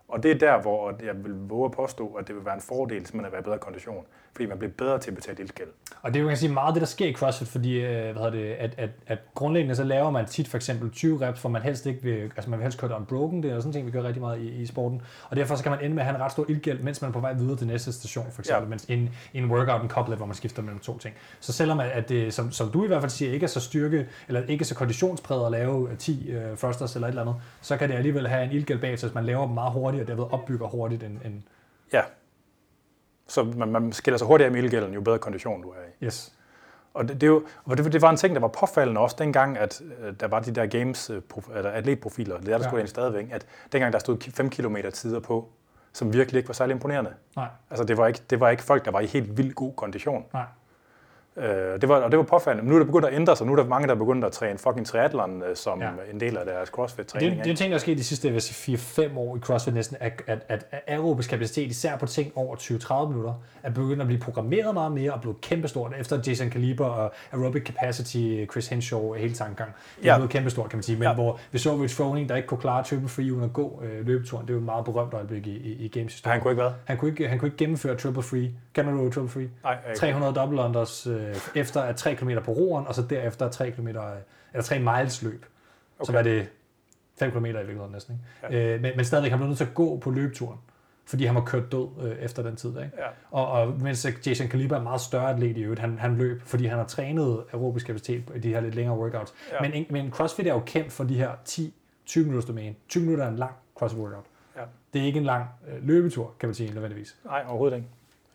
Og 0.08 0.22
det 0.22 0.30
er 0.30 0.38
der, 0.38 0.62
hvor 0.62 0.94
jeg 1.04 1.24
vil 1.24 1.34
våge 1.48 1.64
at 1.64 1.72
påstå, 1.72 2.06
at 2.08 2.28
det 2.28 2.36
vil 2.36 2.44
være 2.44 2.54
en 2.54 2.60
fordel, 2.60 2.98
hvis 2.98 3.14
man 3.14 3.24
er 3.24 3.38
i 3.38 3.42
bedre 3.42 3.58
kondition 3.58 4.04
fordi 4.38 4.48
man 4.48 4.58
bliver 4.58 4.72
bedre 4.78 4.98
til 4.98 5.10
at 5.10 5.16
betale 5.16 5.38
ildgæld. 5.40 5.68
Og 6.02 6.14
det 6.14 6.18
er 6.18 6.22
jo 6.22 6.28
kan 6.28 6.36
sige 6.36 6.52
meget 6.52 6.74
det, 6.74 6.80
der 6.80 6.86
sker 6.86 7.06
i 7.06 7.12
CrossFit, 7.12 7.48
fordi 7.48 7.80
øh, 7.80 8.16
hvad 8.16 8.30
det, 8.30 8.52
at, 8.52 8.74
at, 8.76 8.90
at 9.06 9.18
grundlæggende 9.34 9.76
så 9.76 9.84
laver 9.84 10.10
man 10.10 10.26
tit 10.26 10.48
for 10.48 10.56
eksempel 10.56 10.90
20 10.90 11.20
reps, 11.26 11.40
hvor 11.40 11.50
man 11.50 11.62
helst 11.62 11.86
ikke 11.86 12.02
vil, 12.02 12.22
altså 12.22 12.50
man 12.50 12.58
vil 12.58 12.64
helst 12.64 12.80
køre 12.80 12.96
unbroken, 12.96 13.42
det 13.42 13.50
er 13.50 13.60
sådan 13.60 13.72
ting, 13.72 13.86
vi 13.86 13.90
gør 13.90 14.02
rigtig 14.02 14.20
meget 14.20 14.40
i, 14.40 14.48
i 14.48 14.66
sporten, 14.66 15.02
og 15.30 15.36
derfor 15.36 15.54
så 15.54 15.62
kan 15.62 15.72
man 15.72 15.80
ende 15.80 15.94
med 15.94 16.02
at 16.02 16.06
have 16.06 16.16
en 16.16 16.22
ret 16.22 16.32
stor 16.32 16.44
ildgæld, 16.48 16.80
mens 16.80 17.02
man 17.02 17.08
er 17.08 17.12
på 17.12 17.20
vej 17.20 17.32
videre 17.32 17.56
til 17.56 17.66
næste 17.66 17.92
station, 17.92 18.26
for 18.32 18.42
eksempel, 18.42 18.64
ja. 18.64 18.68
mens 18.68 18.84
en, 18.84 19.10
en 19.34 19.50
workout, 19.50 19.82
en 19.82 19.88
couplet, 19.88 20.16
hvor 20.16 20.26
man 20.26 20.34
skifter 20.34 20.62
mellem 20.62 20.80
to 20.80 20.98
ting. 20.98 21.14
Så 21.40 21.52
selvom 21.52 21.80
at 21.80 22.08
det, 22.08 22.34
som, 22.34 22.52
som 22.52 22.70
du 22.70 22.84
i 22.84 22.86
hvert 22.86 23.00
fald 23.00 23.10
siger, 23.10 23.32
ikke 23.32 23.44
er 23.44 23.48
så 23.48 23.60
styrke, 23.60 24.06
eller 24.28 24.42
ikke 24.42 24.62
er 24.62 24.66
så 24.66 24.74
konditionspræget 24.74 25.46
at 25.46 25.52
lave 25.52 25.88
10 25.98 26.34
uh, 26.36 26.58
thrusters 26.58 26.94
eller 26.94 27.08
et 27.08 27.12
eller 27.12 27.22
andet, 27.22 27.36
så 27.60 27.76
kan 27.76 27.88
det 27.88 27.94
alligevel 27.94 28.28
have 28.28 28.44
en 28.44 28.52
ildgæld 28.52 28.80
bag, 28.80 28.90
hvis 28.90 29.14
man 29.14 29.24
laver 29.24 29.46
dem 29.46 29.54
meget 29.54 29.72
hurtigt, 29.72 29.97
og 30.00 30.06
derved 30.06 30.24
opbygger 30.32 30.66
hurtigt 30.66 31.02
en, 31.02 31.20
en 31.24 31.44
Ja, 31.92 32.02
så 33.28 33.44
man, 33.44 33.68
man 33.68 33.92
skiller 33.92 34.18
sig 34.18 34.26
hurtigere 34.26 34.50
med 34.50 34.62
ildgælden, 34.62 34.94
jo 34.94 35.00
bedre 35.00 35.18
kondition 35.18 35.62
du 35.62 35.68
er 35.68 35.74
i. 36.00 36.04
Yes. 36.04 36.32
Og 36.94 37.08
det, 37.08 37.20
det, 37.20 37.26
jo, 37.26 37.46
og 37.64 37.76
det, 37.76 37.92
det 37.92 38.02
var 38.02 38.10
en 38.10 38.16
ting, 38.16 38.34
der 38.34 38.40
var 38.40 38.48
påfaldende 38.48 39.00
også 39.00 39.16
dengang, 39.18 39.58
at 39.58 39.82
øh, 40.00 40.14
der 40.20 40.28
var 40.28 40.40
de 40.40 40.50
der 40.50 40.66
games, 40.66 41.10
øh, 41.10 41.22
eller 41.56 41.70
atletprofiler, 41.70 42.38
det 42.38 42.48
er 42.48 42.58
der 42.58 42.64
ja. 42.64 42.68
skulle 42.68 42.86
stadigvæk, 42.86 43.26
at 43.30 43.46
dengang 43.72 43.92
der 43.92 43.98
stod 43.98 44.32
5 44.32 44.50
km 44.50 44.76
tider 44.92 45.20
på, 45.20 45.48
som 45.92 46.12
virkelig 46.12 46.38
ikke 46.38 46.48
var 46.48 46.54
særlig 46.54 46.74
imponerende. 46.74 47.14
Nej. 47.36 47.48
Altså 47.70 47.84
det 47.84 47.96
var, 47.96 48.06
ikke, 48.06 48.20
det 48.30 48.40
var 48.40 48.48
ikke 48.48 48.62
folk, 48.62 48.84
der 48.84 48.90
var 48.90 49.00
i 49.00 49.06
helt 49.06 49.36
vild 49.36 49.54
god 49.54 49.72
kondition. 49.74 50.24
Nej. 50.32 50.44
Øh, 51.38 51.80
det 51.80 51.88
var, 51.88 51.96
og 51.96 52.10
det 52.10 52.18
var 52.18 52.24
påfaldende. 52.24 52.62
Men 52.62 52.68
nu 52.70 52.74
er 52.74 52.78
det 52.78 52.86
begyndt 52.86 53.06
at 53.06 53.14
ændre 53.14 53.36
sig. 53.36 53.46
Nu 53.46 53.52
er 53.52 53.56
der 53.56 53.64
mange, 53.64 53.88
der 53.88 53.94
er 53.94 53.98
begyndt 53.98 54.24
at 54.24 54.32
træne 54.32 54.58
fucking 54.58 54.86
triathlon 54.86 55.42
øh, 55.42 55.56
som 55.56 55.80
ja. 55.80 55.88
en 56.12 56.20
del 56.20 56.36
af 56.36 56.46
deres 56.46 56.68
CrossFit-træning. 56.68 57.30
Det, 57.30 57.38
det 57.38 57.46
er 57.46 57.50
en 57.50 57.56
ting, 57.56 57.70
der 57.70 57.74
er 57.74 57.80
sket 57.80 57.98
de 57.98 58.04
sidste 58.04 58.36
4-5 58.36 59.18
år 59.18 59.36
i 59.36 59.40
CrossFit 59.40 59.74
næsten, 59.74 59.96
at, 60.00 60.22
at, 60.26 60.38
at 60.48 60.64
aerobisk 60.86 61.30
kapacitet, 61.30 61.70
især 61.70 61.96
på 61.96 62.06
ting 62.06 62.32
over 62.34 62.56
20-30 62.56 63.08
minutter, 63.08 63.34
er 63.62 63.70
begyndt 63.70 64.00
at 64.00 64.06
blive 64.06 64.20
programmeret 64.20 64.74
meget 64.74 64.92
mere 64.92 65.12
og 65.12 65.20
blevet 65.20 65.40
kæmpestort 65.40 65.92
efter 65.98 66.18
Jason 66.26 66.50
Caliber 66.50 66.86
og 66.86 67.12
Aerobic 67.32 67.62
Capacity, 67.66 68.50
Chris 68.50 68.68
Henshaw, 68.68 69.12
hele 69.12 69.34
tankegang. 69.34 69.70
Det 69.96 70.06
er 70.08 70.12
ja. 70.12 70.16
blevet 70.16 70.30
kæmpestort, 70.30 70.70
kan 70.70 70.76
man 70.76 70.82
sige. 70.82 70.98
Men 70.98 71.08
ja. 71.08 71.14
hvor 71.14 71.40
vi 71.52 71.58
så 71.58 71.76
Rich 71.76 71.96
Froning, 71.96 72.28
der 72.28 72.36
ikke 72.36 72.48
kunne 72.48 72.60
klare 72.60 72.84
triple 72.84 73.08
free 73.08 73.32
uden 73.32 73.44
at 73.44 73.52
gå 73.52 73.82
øh, 73.84 74.06
løbeturen, 74.06 74.46
det 74.46 74.50
er 74.50 74.54
jo 74.54 74.58
et 74.58 74.64
meget 74.64 74.84
berømt 74.84 75.14
øjeblik 75.14 75.46
i, 75.46 75.56
i, 75.56 75.84
i 75.84 75.88
games 75.88 76.22
Han 76.24 76.40
kunne 76.40 76.52
ikke 76.52 76.62
hvad? 76.62 76.72
Han 76.84 76.96
kunne 76.96 77.10
ikke, 77.10 77.28
han 77.28 77.38
kunne 77.38 77.46
ikke 77.46 77.56
gennemføre 77.56 77.96
triple 77.96 78.22
free. 78.22 78.50
Kan 78.74 78.86
du 78.86 79.10
triple 79.10 79.28
free? 79.28 79.50
Nej, 79.64 79.94
300 79.96 80.34
double 80.34 80.60
unders 80.60 81.06
øh, 81.06 81.27
efter 81.54 81.80
at 81.80 81.96
3 81.96 82.14
km 82.14 82.30
på 82.44 82.52
roeren, 82.52 82.86
og 82.86 82.94
så 82.94 83.02
derefter 83.02 83.48
3 83.48 83.70
km, 83.70 83.88
eller 83.88 84.62
3 84.62 84.78
miles 84.78 85.22
løb. 85.22 85.46
Okay. 85.98 86.12
Så 86.12 86.18
er 86.18 86.22
det 86.22 86.48
5 87.18 87.30
km 87.30 87.44
i 87.44 87.52
virkeligheden 87.52 87.92
næsten. 87.92 88.20
Ikke? 88.44 88.56
Ja. 88.56 88.74
Øh, 88.74 88.82
men, 88.82 88.92
men 88.96 89.04
stadigvæk, 89.04 89.30
han 89.30 89.38
blev 89.38 89.48
nødt 89.48 89.58
til 89.58 89.64
at 89.64 89.74
gå 89.74 89.98
på 89.98 90.10
løbeturen 90.10 90.58
fordi 91.08 91.24
han 91.24 91.34
var 91.34 91.44
kørt 91.44 91.72
død 91.72 91.88
øh, 92.02 92.16
efter 92.16 92.42
den 92.42 92.56
tid. 92.56 92.68
Ikke? 92.68 92.90
Ja. 92.98 93.06
Og, 93.30 93.48
og 93.48 93.80
mens 93.80 94.06
Jason 94.26 94.48
Kaliber 94.48 94.74
er 94.74 94.78
en 94.78 94.84
meget 94.84 95.00
større 95.00 95.30
atlet 95.30 95.56
i 95.56 95.62
øvrigt, 95.62 95.80
han, 95.80 95.98
han 95.98 96.16
løb, 96.16 96.42
fordi 96.42 96.66
han 96.66 96.78
har 96.78 96.84
trænet 96.84 97.44
aerobisk 97.52 97.86
kapacitet 97.86 98.22
i 98.34 98.38
de 98.38 98.48
her 98.48 98.60
lidt 98.60 98.74
længere 98.74 98.98
workouts. 98.98 99.34
Ja. 99.52 99.68
Men, 99.68 99.86
men 99.90 100.10
CrossFit 100.10 100.46
er 100.46 100.52
jo 100.52 100.62
kendt 100.66 100.92
for 100.92 101.04
de 101.04 101.14
her 101.14 101.30
10-20 101.48 102.18
minutters 102.18 102.44
domæne. 102.44 102.74
20 102.88 103.02
minutter 103.02 103.24
er 103.24 103.28
en 103.28 103.36
lang 103.36 103.52
CrossFit 103.74 104.00
workout. 104.00 104.24
Ja. 104.56 104.62
Det 104.92 105.00
er 105.00 105.06
ikke 105.06 105.18
en 105.18 105.24
lang 105.24 105.44
øh, 105.68 105.88
løbetur, 105.88 106.34
kan 106.40 106.48
man 106.48 106.54
sige, 106.54 106.72
nødvendigvis. 106.72 107.16
Nej, 107.24 107.44
overhovedet 107.48 107.76
ikke. 107.76 107.88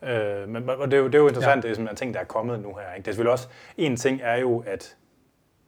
Øh, 0.07 0.49
men 0.49 0.69
og 0.69 0.91
det, 0.91 0.97
er 0.97 1.01
jo, 1.01 1.07
det 1.07 1.15
er 1.15 1.19
jo 1.19 1.27
interessant, 1.27 1.55
ja. 1.55 1.61
det 1.61 1.69
er 1.71 1.75
sådan 1.75 1.89
en 1.89 1.95
ting, 1.95 2.13
der 2.13 2.19
er 2.19 2.23
kommet 2.23 2.59
nu 2.59 2.73
her. 2.73 2.93
Ikke? 2.93 3.05
Det 3.05 3.07
er 3.07 3.11
selvfølgelig 3.11 3.31
også, 3.31 3.47
en 3.77 3.97
ting 3.97 4.21
er 4.23 4.35
jo, 4.35 4.63
at, 4.67 4.95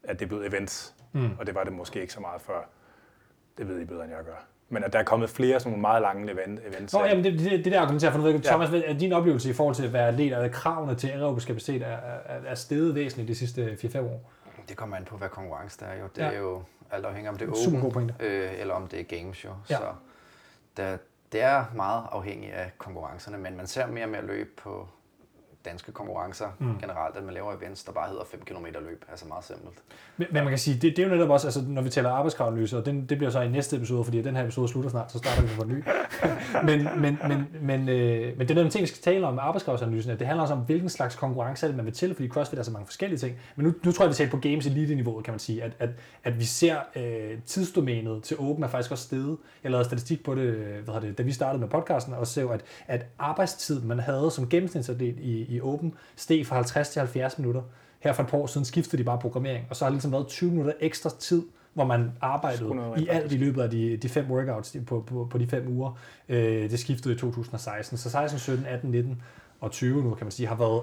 at 0.04 0.20
det 0.20 0.26
er 0.26 0.28
blevet 0.28 0.48
events, 0.48 0.96
mm. 1.12 1.30
og 1.40 1.48
det 1.48 1.56
var 1.56 1.64
det 1.64 1.74
måske 1.74 2.02
ikke 2.02 2.14
så 2.14 2.20
meget 2.20 2.42
før. 2.42 2.70
Det 3.58 3.68
ved 3.68 3.80
I 3.80 3.86
bedre, 3.86 4.04
end 4.04 4.14
jeg 4.14 4.24
gør. 4.26 4.46
Men 4.70 4.84
at 4.84 4.94
der 4.94 5.00
er 5.00 5.04
kommet 5.04 5.30
flere 5.30 5.60
sådan 5.60 5.72
nogle 5.72 5.82
meget 5.82 6.02
lange 6.02 6.32
event, 6.32 6.60
events. 6.68 6.94
Nå, 6.94 7.04
jamen 7.04 7.24
det, 7.24 7.40
det, 7.40 7.66
det 7.66 7.74
der 7.74 7.82
argumenterer 7.82 8.12
for 8.12 8.20
noget. 8.20 8.44
Thomas, 8.44 8.72
ja. 8.72 8.82
er 8.86 8.94
din 8.94 9.14
oplevelse 9.14 9.50
i 9.50 9.54
forhold 9.54 9.76
til 9.76 9.86
at 9.86 9.94
være 9.94 10.08
atlet, 10.08 10.34
at 10.34 10.52
kravene 10.52 10.96
til 10.96 11.08
aerobisk 11.08 11.48
kapacitet 11.48 11.82
er, 11.82 11.88
er, 11.88 12.40
er 12.46 12.56
steget 12.56 12.96
væsentligt 12.96 13.28
de 13.28 13.36
sidste 13.36 13.78
4-5 13.84 14.00
år? 14.00 14.32
Det 14.70 14.78
kommer 14.78 14.98
an 14.98 15.06
på, 15.06 15.18
hvad 15.18 15.30
konkurrence 15.30 15.80
der 15.80 15.86
er 15.86 16.00
jo. 16.00 16.08
Det 16.16 16.22
ja. 16.22 16.32
er 16.32 16.38
jo 16.38 16.64
alt 16.92 17.06
afhængig 17.06 17.30
om 17.30 17.38
det 17.38 17.50
er 17.50 17.54
Super 17.54 17.86
open, 17.86 18.12
øh, 18.20 18.52
eller 18.60 18.74
om 18.74 18.88
det 18.88 19.00
er 19.00 19.18
games 19.18 19.46
jo. 19.46 19.50
Ja. 19.70 19.76
Så 19.76 19.84
der, 20.78 20.98
det 21.32 21.42
er 21.42 21.66
meget 21.76 22.08
afhængigt 22.12 22.54
af 22.54 22.72
konkurrencerne, 22.78 23.38
men 23.38 23.58
man 23.58 23.68
ser 23.68 23.88
mere 23.88 24.06
og 24.06 24.10
mere 24.10 24.26
løb 24.26 24.60
på 24.60 24.88
danske 25.66 25.92
konkurrencer 25.92 26.46
mm. 26.60 26.80
generelt, 26.80 27.16
at 27.16 27.24
man 27.24 27.34
laver 27.34 27.54
events, 27.54 27.84
der 27.84 27.92
bare 27.92 28.10
hedder 28.10 28.24
5 28.32 28.42
km 28.46 28.66
løb. 28.66 29.06
Altså 29.10 29.28
meget 29.28 29.44
simpelt. 29.44 29.84
Men, 30.18 30.28
men 30.32 30.44
man 30.44 30.52
kan 30.52 30.60
sige, 30.60 30.74
det, 30.74 30.98
det 30.98 31.00
er 31.00 31.08
jo 31.08 31.14
netop 31.14 31.30
også, 31.30 31.48
altså, 31.48 31.62
når 31.68 31.82
vi 31.82 31.90
taler 31.90 32.10
arbejdskravanalyse, 32.10 32.78
og 32.78 32.86
den, 32.86 33.06
det 33.06 33.18
bliver 33.18 33.32
så 33.32 33.42
i 33.42 33.50
næste 33.50 33.76
episode, 33.76 34.04
fordi 34.04 34.22
den 34.22 34.36
her 34.36 34.44
episode 34.44 34.68
slutter 34.68 34.90
snart, 34.90 35.12
så 35.12 35.18
starter 35.18 35.42
vi 35.42 35.48
på 35.58 35.62
en 35.62 35.70
ny. 35.70 35.84
men, 36.68 36.88
men, 37.02 37.18
men, 37.28 37.48
men, 37.62 37.90
øh, 37.90 38.38
men 38.38 38.48
det 38.48 38.58
er 38.58 38.62
den 38.62 38.72
ting, 38.72 38.82
vi 38.82 38.88
skal 38.88 39.02
tale 39.02 39.28
om 39.28 39.40
arbejdskraftanalysen, 39.40 40.12
at 40.12 40.20
det 40.20 40.28
handler 40.28 40.42
også 40.42 40.54
om, 40.54 40.60
hvilken 40.60 40.90
slags 40.90 41.16
konkurrence 41.16 41.66
er 41.66 41.68
det, 41.68 41.78
man 41.78 41.86
vil 41.86 41.94
til, 41.94 42.16
fordi 42.16 42.30
CrossFit 42.30 42.60
er 42.60 42.64
så 42.64 42.72
mange 42.72 42.86
forskellige 42.86 43.20
ting. 43.20 43.38
Men 43.56 43.66
nu, 43.66 43.74
nu 43.84 43.92
tror 43.92 44.06
jeg, 44.06 44.10
vi 44.10 44.16
taler 44.16 44.32
på 44.32 44.38
games 44.38 44.66
elite-niveauet, 44.66 45.24
kan 45.24 45.32
man 45.32 45.40
sige, 45.40 45.64
at, 45.64 45.72
at, 45.80 45.90
at 46.24 46.40
vi 46.40 46.46
ser 46.46 46.78
øh, 46.96 47.38
tidsdomænet 47.46 48.24
til 48.24 48.38
Open 48.40 48.64
er 48.64 48.68
faktisk 48.68 48.92
også 48.92 49.04
steget. 49.04 49.38
Jeg 49.64 49.72
lavede 49.72 49.86
statistik 49.86 50.24
på 50.24 50.36
det, 50.36 50.54
hvad 50.56 51.02
det, 51.02 51.18
da 51.18 51.24
vi 51.24 51.32
startede 51.32 51.60
med 51.60 51.68
podcasten, 51.68 52.14
og 52.14 52.28
så 52.28 52.48
at, 52.48 52.64
at 52.88 53.06
arbejdstid, 53.20 53.82
man 53.82 54.00
havde 54.00 54.32
som 54.32 54.50
gennemsnitsatlet 54.50 55.16
i, 55.20 55.55
i 55.55 55.55
Open, 55.62 55.94
steg 56.16 56.48
fra 56.48 56.56
50 56.56 56.90
til 56.90 57.00
70 57.00 57.38
minutter. 57.38 57.62
Her 58.00 58.14
for 58.14 58.24
et 58.24 58.30
par 58.30 58.38
år 58.38 58.48
siden 58.48 58.66
skiftede 58.66 58.98
de 58.98 59.06
bare 59.06 59.20
programmering, 59.20 59.66
og 59.70 59.76
så 59.76 59.86
har 59.86 59.90
det 59.90 59.96
ligesom 59.96 60.12
været 60.12 60.28
20 60.28 60.50
minutter 60.50 60.74
ekstra 60.80 61.10
tid, 61.20 61.44
hvor 61.74 61.86
man 61.86 62.12
arbejdede 62.22 62.94
i 62.98 63.08
alt 63.08 63.32
i 63.32 63.38
løbet 63.38 63.62
af 63.62 63.70
de, 63.70 63.98
de 63.98 64.10
fem 64.10 64.32
workouts 64.32 64.78
på, 64.88 65.04
på, 65.08 65.28
på 65.32 65.38
de 65.38 65.48
fem 65.48 65.68
uger. 65.68 66.00
Øh, 66.30 66.70
det 66.70 66.80
skiftede 66.80 67.14
i 67.14 67.18
2016. 67.18 67.98
Så 67.98 68.10
16, 68.10 68.40
17, 68.40 68.66
18, 68.66 68.92
19 68.92 69.22
og 69.60 69.72
20 69.72 70.04
nu, 70.04 70.14
kan 70.14 70.26
man 70.26 70.32
sige, 70.32 70.48
har 70.48 70.56
været 70.56 70.82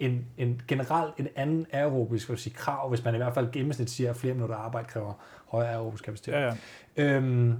en, 0.00 0.26
en 0.38 0.62
generelt 0.68 1.14
en 1.18 1.28
anden 1.36 1.66
aerobisk 1.72 2.28
vil 2.28 2.38
sige, 2.38 2.54
krav, 2.54 2.88
hvis 2.88 3.04
man 3.04 3.14
i 3.14 3.16
hvert 3.16 3.34
fald 3.34 3.52
gennemsnit 3.52 3.90
siger, 3.90 4.10
at 4.10 4.16
flere 4.16 4.34
minutter 4.34 4.56
arbejde 4.56 4.88
kræver 4.88 5.12
højere 5.46 5.70
aerobisk 5.70 6.04
kapacitet. 6.04 6.32
Ja, 6.32 6.54
ja. 6.96 7.16
Øhm, 7.16 7.54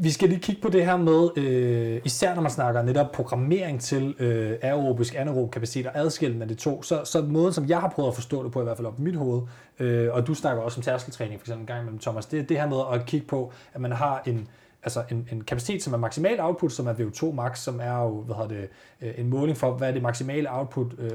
vi 0.00 0.10
skal 0.10 0.28
lige 0.28 0.40
kigge 0.40 0.62
på 0.62 0.68
det 0.68 0.84
her 0.84 0.96
med, 0.96 1.28
øh, 1.36 2.00
især 2.04 2.34
når 2.34 2.42
man 2.42 2.50
snakker 2.50 2.82
netop 2.82 3.12
programmering 3.12 3.80
til 3.80 4.14
øh, 4.18 4.58
aerobisk, 4.62 5.14
anaerob 5.14 5.50
kapacitet 5.50 5.86
og 5.86 5.96
af 5.96 6.48
de 6.48 6.54
to, 6.54 6.82
så, 6.82 7.04
så 7.04 7.22
måden, 7.22 7.52
som 7.52 7.68
jeg 7.68 7.80
har 7.80 7.88
prøvet 7.88 8.08
at 8.08 8.14
forstå 8.14 8.44
det 8.44 8.52
på, 8.52 8.60
i 8.60 8.64
hvert 8.64 8.76
fald 8.76 8.86
op 8.86 8.98
i 8.98 9.02
mit 9.02 9.16
hoved, 9.16 9.42
øh, 9.78 10.08
og 10.12 10.26
du 10.26 10.34
snakker 10.34 10.62
også 10.62 10.78
om 10.78 10.82
tærskeltræning 10.82 11.40
for 11.40 11.44
eksempel 11.44 11.62
en 11.62 11.66
gang 11.66 11.92
med 11.92 12.00
Thomas, 12.00 12.26
det 12.26 12.38
er 12.38 12.42
det 12.42 12.60
her 12.60 12.68
med 12.68 13.00
at 13.00 13.06
kigge 13.06 13.26
på, 13.26 13.52
at 13.74 13.80
man 13.80 13.92
har 13.92 14.22
en, 14.26 14.48
altså 14.82 15.02
en, 15.10 15.28
en 15.32 15.44
kapacitet, 15.44 15.82
som 15.82 15.92
er 15.92 15.98
maksimal 15.98 16.40
output, 16.40 16.72
som 16.72 16.86
er 16.86 16.94
VO2 16.94 17.32
max, 17.32 17.58
som 17.58 17.80
er 17.80 18.02
jo, 18.02 18.20
hvad 18.20 18.36
hedder 18.36 18.48
det, 18.48 18.68
øh, 19.00 19.14
en 19.18 19.28
måling 19.28 19.56
for, 19.56 19.72
hvad 19.72 19.88
er 19.88 19.92
det 19.92 20.02
maksimale 20.02 20.54
output, 20.58 20.98
øh, 20.98 21.10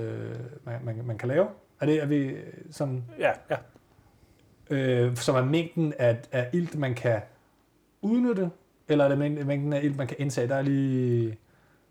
man, 0.63 0.75
man, 0.83 1.01
man 1.05 1.17
kan 1.17 1.27
lave. 1.27 1.47
Er 1.81 1.85
det, 1.85 2.01
er 2.01 2.05
vi 2.05 2.31
sådan? 2.71 3.03
Ja, 3.19 3.31
ja. 3.49 3.55
Øh, 4.69 5.15
som 5.15 5.35
er 5.35 5.45
mængden 5.45 5.93
af, 5.99 6.17
af 6.31 6.49
ilt, 6.53 6.75
man 6.79 6.93
kan 6.93 7.21
udnytte 8.01 8.49
eller 8.87 9.03
er 9.05 9.09
det 9.09 9.17
mængden 9.17 9.73
af 9.73 9.83
ilt, 9.83 9.97
man 9.97 10.07
kan 10.07 10.17
indtage? 10.19 10.47
Der 10.47 10.55
er 10.55 10.61
lige 10.61 11.37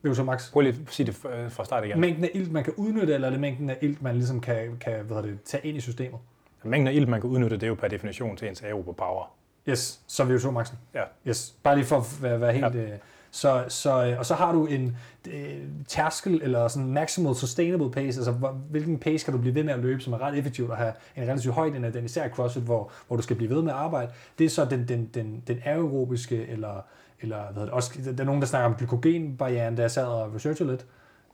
VO2 0.07 0.23
max. 0.23 0.53
Prøv 0.53 0.61
lige 0.61 0.81
at 0.87 0.93
sige 0.93 1.07
det 1.07 1.15
fra 1.15 1.65
start 1.65 1.85
igen. 1.85 2.01
Mængden 2.01 2.25
af 2.25 2.31
ilt, 2.35 2.53
man 2.53 2.65
kan 2.65 2.73
udnytte, 2.77 3.15
eller 3.15 3.27
er 3.29 3.31
det 3.31 3.41
mængden 3.41 3.71
af 3.71 3.79
ilt, 3.81 4.03
man 4.03 4.15
ligesom 4.15 4.41
kan, 4.41 4.77
kan 4.81 5.05
hvad 5.05 5.23
det, 5.23 5.43
tage 5.45 5.67
ind 5.67 5.77
i 5.77 5.81
systemet? 5.81 6.21
Mængden 6.65 6.89
af 6.89 6.93
ilt, 6.93 7.09
man 7.09 7.21
kan 7.21 7.31
udnytte, 7.31 7.57
det 7.57 7.63
er 7.63 7.69
jo 7.69 7.75
per 7.75 7.89
definition 7.89 8.37
til 8.37 8.49
ens 8.49 8.63
aerobe 8.63 8.95
power. 8.95 9.35
Yes, 9.69 10.01
så 10.07 10.25
VO2 10.25 10.51
maxen. 10.51 10.79
Ja. 10.95 11.03
Yes, 11.29 11.55
bare 11.63 11.77
lige 11.77 11.85
for 11.87 11.97
at 11.97 12.23
være, 12.23 12.41
være 12.41 12.53
helt... 12.53 12.75
Ja. 12.75 12.81
Øh, 12.81 12.99
så, 13.35 13.65
så, 13.69 14.05
øh, 14.05 14.19
og 14.19 14.27
så 14.27 14.35
har 14.35 14.53
du 14.53 14.67
en 14.67 14.97
øh, 15.29 15.63
tærskel, 15.89 16.41
eller 16.43 16.69
sådan 16.69 16.93
maximal 16.93 17.35
sustainable 17.35 17.91
pace, 17.91 18.19
altså 18.19 18.33
hvilken 18.71 18.99
pace 18.99 19.25
kan 19.25 19.35
du 19.35 19.41
blive 19.41 19.55
ved 19.55 19.65
med 19.65 19.73
at 19.73 19.81
løbe, 19.81 20.01
som 20.01 20.13
er 20.13 20.23
ret 20.23 20.39
effektivt 20.39 20.71
at 20.71 20.77
have 20.77 20.93
en 21.17 21.23
relativt 21.23 21.55
høj 21.55 21.71
den, 21.71 21.85
den 21.85 22.05
især 22.05 22.29
CrossFit, 22.29 22.63
hvor, 22.63 22.91
hvor 23.07 23.17
du 23.17 23.23
skal 23.23 23.37
blive 23.37 23.51
ved 23.51 23.63
med 23.63 23.73
at 23.73 23.79
arbejde. 23.79 24.13
Det 24.39 24.45
er 24.45 24.49
så 24.49 24.65
den, 24.65 24.89
den, 24.89 25.11
den, 25.15 25.43
den 25.47 25.59
aerobiske, 25.65 26.47
eller, 26.47 26.85
eller 27.21 27.53
hvad 27.53 27.63
det, 27.63 27.71
også, 27.71 27.99
der 28.05 28.23
er 28.23 28.27
nogen, 28.27 28.41
der 28.41 28.47
snakker 28.47 28.69
om 28.69 28.75
glykogenbarrieren, 28.75 29.77
der 29.77 29.83
jeg 29.83 29.91
sad 29.91 30.07
og 30.07 30.35
researchede 30.35 30.71
lidt, 30.71 30.87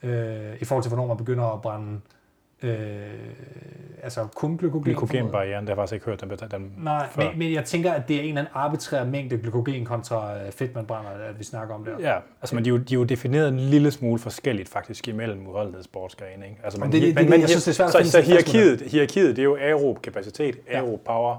øh, 0.03 0.57
i 0.61 0.65
forhold 0.65 0.83
til, 0.83 0.89
hvornår 0.89 1.07
man 1.07 1.17
begynder 1.17 1.45
at 1.45 1.63
brænde 1.63 2.01
Øh, 2.63 3.11
altså 4.03 4.27
kun 4.35 4.57
glykogen. 4.57 4.85
Glykogenbarrieren, 4.85 5.67
det 5.67 5.69
har 5.69 5.75
jeg 5.75 5.77
faktisk 5.77 5.95
ikke 5.95 6.07
hørt 6.07 6.21
den, 6.21 6.51
den 6.51 6.73
Nej, 6.77 7.07
men, 7.17 7.27
men, 7.37 7.53
jeg 7.53 7.65
tænker, 7.65 7.93
at 7.93 8.09
det 8.09 8.17
er 8.17 8.21
en 8.21 8.29
eller 8.29 8.41
anden 8.41 8.53
arbitrær 8.55 9.05
mængde 9.05 9.39
glykogen 9.39 9.85
kontra 9.85 10.39
øh, 10.43 10.53
fedt, 10.53 10.75
man 10.75 10.87
brænder, 10.87 11.11
at 11.11 11.39
vi 11.39 11.45
snakker 11.45 11.75
om 11.75 11.85
det. 11.85 11.95
Ja, 12.01 12.19
altså 12.41 12.55
men 12.55 12.65
de, 12.65 12.71
er 12.71 12.73
jo, 12.73 12.79
de 12.79 12.95
er 12.95 12.99
jo 12.99 13.05
defineret 13.05 13.49
en 13.49 13.61
lille 13.61 13.91
smule 13.91 14.19
forskelligt 14.19 14.69
faktisk 14.69 15.09
imellem 15.09 15.47
udholdenhedssportsgrene. 15.47 16.47
Ikke? 16.47 16.61
Altså, 16.65 16.81
man, 16.81 16.93
det, 16.93 17.03
det, 17.03 17.15
men, 17.15 17.25
det, 17.25 17.31
men, 17.31 17.41
jeg 17.41 17.49
synes, 17.49 17.65
det 17.65 17.71
er 17.71 17.89
svært 17.91 18.07
så, 18.07 18.11
så 18.11 18.21
hierarkiet, 18.21 18.81
hierarkiet, 18.81 19.37
det 19.37 19.43
er 19.43 19.45
jo 19.45 19.57
aerob 19.57 20.03
kapacitet, 20.03 20.59
aerob 20.71 21.01
power, 21.05 21.37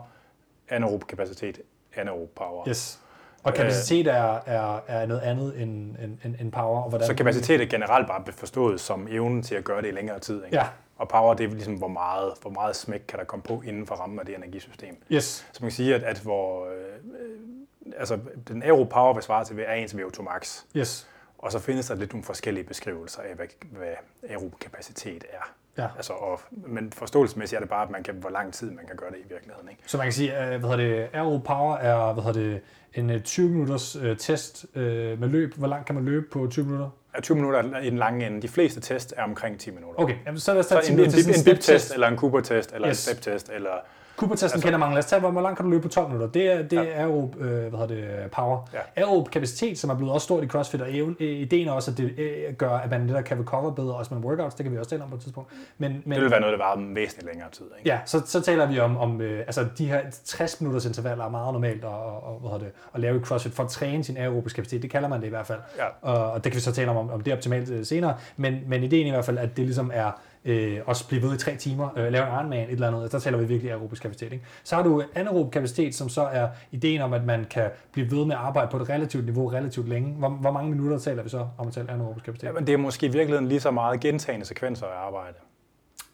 anaerob 0.69 1.07
kapacitet, 1.07 1.59
anaerob 1.95 2.29
power. 2.35 2.69
Yes. 2.69 2.99
Og 3.43 3.53
kapacitet 3.53 4.07
er, 4.07 4.39
er, 4.45 4.79
er 4.87 5.05
noget 5.05 5.21
andet 5.21 5.61
end, 5.61 5.95
end, 6.23 6.35
end 6.39 6.51
power. 6.51 6.81
Og 6.81 6.89
hvordan 6.89 7.07
så 7.07 7.13
kapacitet 7.13 7.61
er 7.61 7.65
generelt 7.65 8.07
bare 8.07 8.23
forstået 8.31 8.79
som 8.79 9.07
evnen 9.11 9.43
til 9.43 9.55
at 9.55 9.63
gøre 9.63 9.81
det 9.81 9.87
i 9.87 9.91
længere 9.91 10.19
tid. 10.19 10.43
Ikke? 10.45 10.57
Ja, 10.57 10.63
og 10.99 11.09
power, 11.09 11.33
det 11.33 11.45
er 11.45 11.49
ligesom, 11.49 11.73
hvor 11.73 11.87
meget, 11.87 12.33
hvor 12.41 12.51
meget 12.51 12.75
smæk 12.75 13.01
kan 13.07 13.19
der 13.19 13.25
komme 13.25 13.43
på 13.43 13.61
inden 13.65 13.87
for 13.87 13.95
rammen 13.95 14.19
af 14.19 14.25
det 14.25 14.35
energisystem. 14.35 14.97
Yes. 15.11 15.47
Så 15.53 15.59
man 15.61 15.69
kan 15.69 15.75
sige, 15.75 15.95
at, 15.95 16.03
at 16.03 16.19
hvor, 16.19 16.65
øh, 16.65 17.95
altså, 17.97 18.19
den 18.47 18.63
aero 18.63 18.83
power 18.83 19.13
vil 19.13 19.23
svare 19.23 19.45
til, 19.45 19.59
er 19.59 19.73
ens 19.73 19.93
VO2 19.93 20.21
max. 20.21 20.63
Yes. 20.77 21.07
Og 21.37 21.51
så 21.51 21.59
findes 21.59 21.87
der 21.87 21.95
lidt 21.95 22.13
nogle 22.13 22.23
forskellige 22.23 22.63
beskrivelser 22.63 23.21
af, 23.21 23.35
hvad, 23.35 23.47
hvad 23.71 23.93
aerob 24.29 24.59
kapacitet 24.59 25.25
er. 25.29 25.53
Ja. 25.77 25.87
Altså, 25.95 26.13
og, 26.13 26.39
men 26.51 26.91
forståelsesmæssigt 26.91 27.57
er 27.57 27.59
det 27.59 27.69
bare, 27.69 27.83
at 27.83 27.89
man 27.89 28.03
kan, 28.03 28.15
hvor 28.15 28.29
lang 28.29 28.53
tid 28.53 28.71
man 28.71 28.85
kan 28.87 28.95
gøre 28.95 29.11
det 29.11 29.17
i 29.17 29.27
virkeligheden. 29.29 29.69
Ikke? 29.69 29.83
Så 29.85 29.97
man 29.97 30.05
kan 30.05 30.13
sige, 30.13 30.33
at 30.33 30.59
hvad 30.59 30.77
det, 30.77 31.09
aerob 31.13 31.43
power 31.43 31.75
er 31.75 32.13
hvad 32.13 32.33
det, 32.33 32.61
en 32.93 33.23
20 33.23 33.45
øh, 33.45 33.51
minutters 33.51 33.95
uh, 33.95 34.17
test 34.17 34.65
uh, 34.75 34.81
med 34.81 35.27
løb. 35.27 35.53
Hvor 35.55 35.67
langt 35.67 35.85
kan 35.85 35.95
man 35.95 36.05
løbe 36.05 36.25
på 36.31 36.47
20 36.51 36.65
minutter? 36.65 36.89
Er 37.13 37.21
20 37.21 37.35
minutter 37.35 37.79
i 37.79 37.89
den 37.89 37.97
lange 37.97 38.27
ende. 38.27 38.41
De 38.41 38.47
fleste 38.47 38.79
test 38.79 39.13
er 39.17 39.23
omkring 39.23 39.59
10 39.59 39.71
minutter. 39.71 40.03
Okay, 40.03 40.15
Jamen, 40.25 40.39
så 40.39 40.53
lad 40.53 40.59
os 40.59 40.67
tage 40.67 40.83
så 40.83 40.91
en, 40.91 40.99
en, 40.99 41.05
en, 41.05 41.35
en 41.35 41.43
BIP-test, 41.45 41.93
eller 41.93 42.07
en 42.07 42.17
Cooper-test, 42.17 42.73
eller 42.73 42.89
yes. 42.89 43.07
en 43.07 43.15
step-test, 43.15 43.49
eller 43.49 43.71
Cooper-testen 44.19 44.55
altså, 44.55 44.67
kender 44.67 44.79
mange. 44.79 44.95
Lad 44.95 45.03
os 45.03 45.05
tage, 45.05 45.19
hvor 45.19 45.41
langt 45.41 45.57
kan 45.57 45.65
du 45.65 45.71
løbe 45.71 45.83
på 45.83 45.89
12 45.89 46.07
minutter. 46.07 46.27
Det 46.27 46.51
er, 46.51 46.61
det 46.61 46.73
ja. 46.73 46.85
er 46.85 47.05
aerob, 47.05 47.35
øh, 47.39 47.49
hvad 47.49 47.79
hedder 47.79 47.87
det, 47.87 48.31
power. 48.31 48.69
Ja. 48.73 48.79
Aerob 49.01 49.29
kapacitet, 49.29 49.79
som 49.79 49.89
er 49.89 49.95
blevet 49.95 50.13
også 50.13 50.25
stort 50.25 50.43
i 50.43 50.47
CrossFit, 50.47 50.81
og 50.81 50.91
ideen 51.19 51.67
er 51.67 51.71
også, 51.71 51.91
at 51.91 51.97
det 51.97 52.19
øh, 52.19 52.53
gør, 52.53 52.71
at 52.71 52.89
man 52.89 53.09
der 53.09 53.21
kan 53.21 53.39
recover 53.39 53.71
bedre, 53.71 53.95
også 53.95 54.13
med 54.13 54.23
workouts. 54.23 54.55
Det 54.55 54.63
kan 54.63 54.73
vi 54.73 54.77
også 54.77 54.89
tale 54.89 55.03
om 55.03 55.09
på 55.09 55.15
et 55.15 55.21
tidspunkt. 55.21 55.51
Men, 55.77 56.01
men, 56.05 56.15
det 56.15 56.21
vil 56.21 56.31
være 56.31 56.39
noget, 56.39 56.59
der 56.59 56.65
varer 56.65 56.93
væsentligt 56.93 57.27
længere 57.27 57.49
tid. 57.51 57.65
Ikke? 57.79 57.89
Ja, 57.89 57.99
så, 58.05 58.21
så 58.25 58.41
taler 58.41 58.65
vi 58.65 58.79
om, 58.79 58.97
om 58.97 59.21
øh, 59.21 59.39
altså 59.39 59.65
de 59.77 59.87
her 59.87 60.01
60 60.25 60.61
minutters 60.61 60.85
intervaller 60.85 61.25
er 61.25 61.29
meget 61.29 61.53
normalt 61.53 61.83
at, 61.83 61.89
og, 61.89 62.39
hvad 62.41 62.59
det, 62.59 62.71
at 62.93 62.99
lave 62.99 63.17
i 63.17 63.19
CrossFit 63.19 63.53
for 63.53 63.63
at 63.63 63.69
træne 63.69 64.03
sin 64.03 64.17
aerobisk 64.17 64.55
kapacitet. 64.55 64.81
Det 64.81 64.91
kalder 64.91 65.09
man 65.09 65.19
det 65.19 65.27
i 65.27 65.29
hvert 65.29 65.47
fald. 65.47 65.59
Ja. 65.77 65.85
Og, 66.01 66.31
og 66.31 66.43
det 66.43 66.51
kan 66.51 66.55
vi 66.55 66.61
så 66.61 66.71
tale 66.71 66.91
om, 66.91 67.09
om 67.09 67.21
det 67.21 67.31
er 67.31 67.35
optimalt 67.35 67.69
øh, 67.69 67.85
senere. 67.85 68.17
Men, 68.37 68.59
men 68.67 68.83
ideen 68.83 69.07
i 69.07 69.09
hvert 69.09 69.25
fald, 69.25 69.37
at 69.37 69.57
det 69.57 69.65
ligesom 69.65 69.91
er 69.93 70.11
øh, 70.45 70.79
også 70.85 71.07
blive 71.07 71.21
ved 71.21 71.35
i 71.35 71.37
tre 71.37 71.55
timer, 71.55 71.89
øh, 71.97 72.11
lave 72.11 72.27
en 72.27 72.33
Ironman, 72.33 72.67
et 72.67 72.71
eller 72.71 72.87
andet, 72.87 73.11
der 73.11 73.19
taler 73.19 73.37
vi 73.37 73.45
virkelig 73.45 73.71
aerobisk 73.71 74.01
kapacitet. 74.01 74.33
Ikke? 74.33 74.45
Så 74.63 74.75
har 74.75 74.83
du 74.83 75.03
anaerob 75.15 75.51
kapacitet, 75.51 75.95
som 75.95 76.09
så 76.09 76.21
er 76.21 76.47
ideen 76.71 77.01
om, 77.01 77.13
at 77.13 77.25
man 77.25 77.45
kan 77.49 77.69
blive 77.91 78.11
ved 78.11 78.25
med 78.25 78.35
at 78.35 78.41
arbejde 78.41 78.71
på 78.71 78.77
et 78.77 78.89
relativt 78.89 79.25
niveau 79.25 79.47
relativt 79.47 79.89
længe. 79.89 80.13
Hvor, 80.13 80.29
hvor 80.29 80.51
mange 80.51 80.71
minutter 80.71 80.97
taler 80.97 81.23
vi 81.23 81.29
så 81.29 81.47
om 81.57 81.67
at 81.67 81.73
tale 81.73 81.91
anaerobisk 81.91 82.25
kapacitet? 82.25 82.47
Ja, 82.47 82.53
men 82.53 82.67
det 82.67 82.73
er 82.73 82.77
måske 82.77 83.05
i 83.05 83.09
virkeligheden 83.09 83.47
lige 83.47 83.59
så 83.59 83.71
meget 83.71 83.99
gentagende 83.99 84.45
sekvenser 84.45 84.85
af 84.85 85.05
arbejde. 85.07 85.35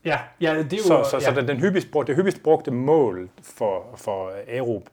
Ja, 0.06 0.20
ja 0.42 0.58
det 0.58 0.74
er 0.74 0.78
jo... 0.78 0.84
Så, 0.84 1.10
så, 1.10 1.18
ja. 1.18 1.34
så 1.34 1.42
den, 1.42 1.48
den 1.48 1.58
hyppigst, 1.58 1.92
brugte, 1.92 2.12
det 2.12 2.18
hyppigst 2.18 2.44
brugte 2.44 2.72
mål 2.72 3.30
for, 3.44 3.86
for 3.96 4.32
aerob, 4.48 4.90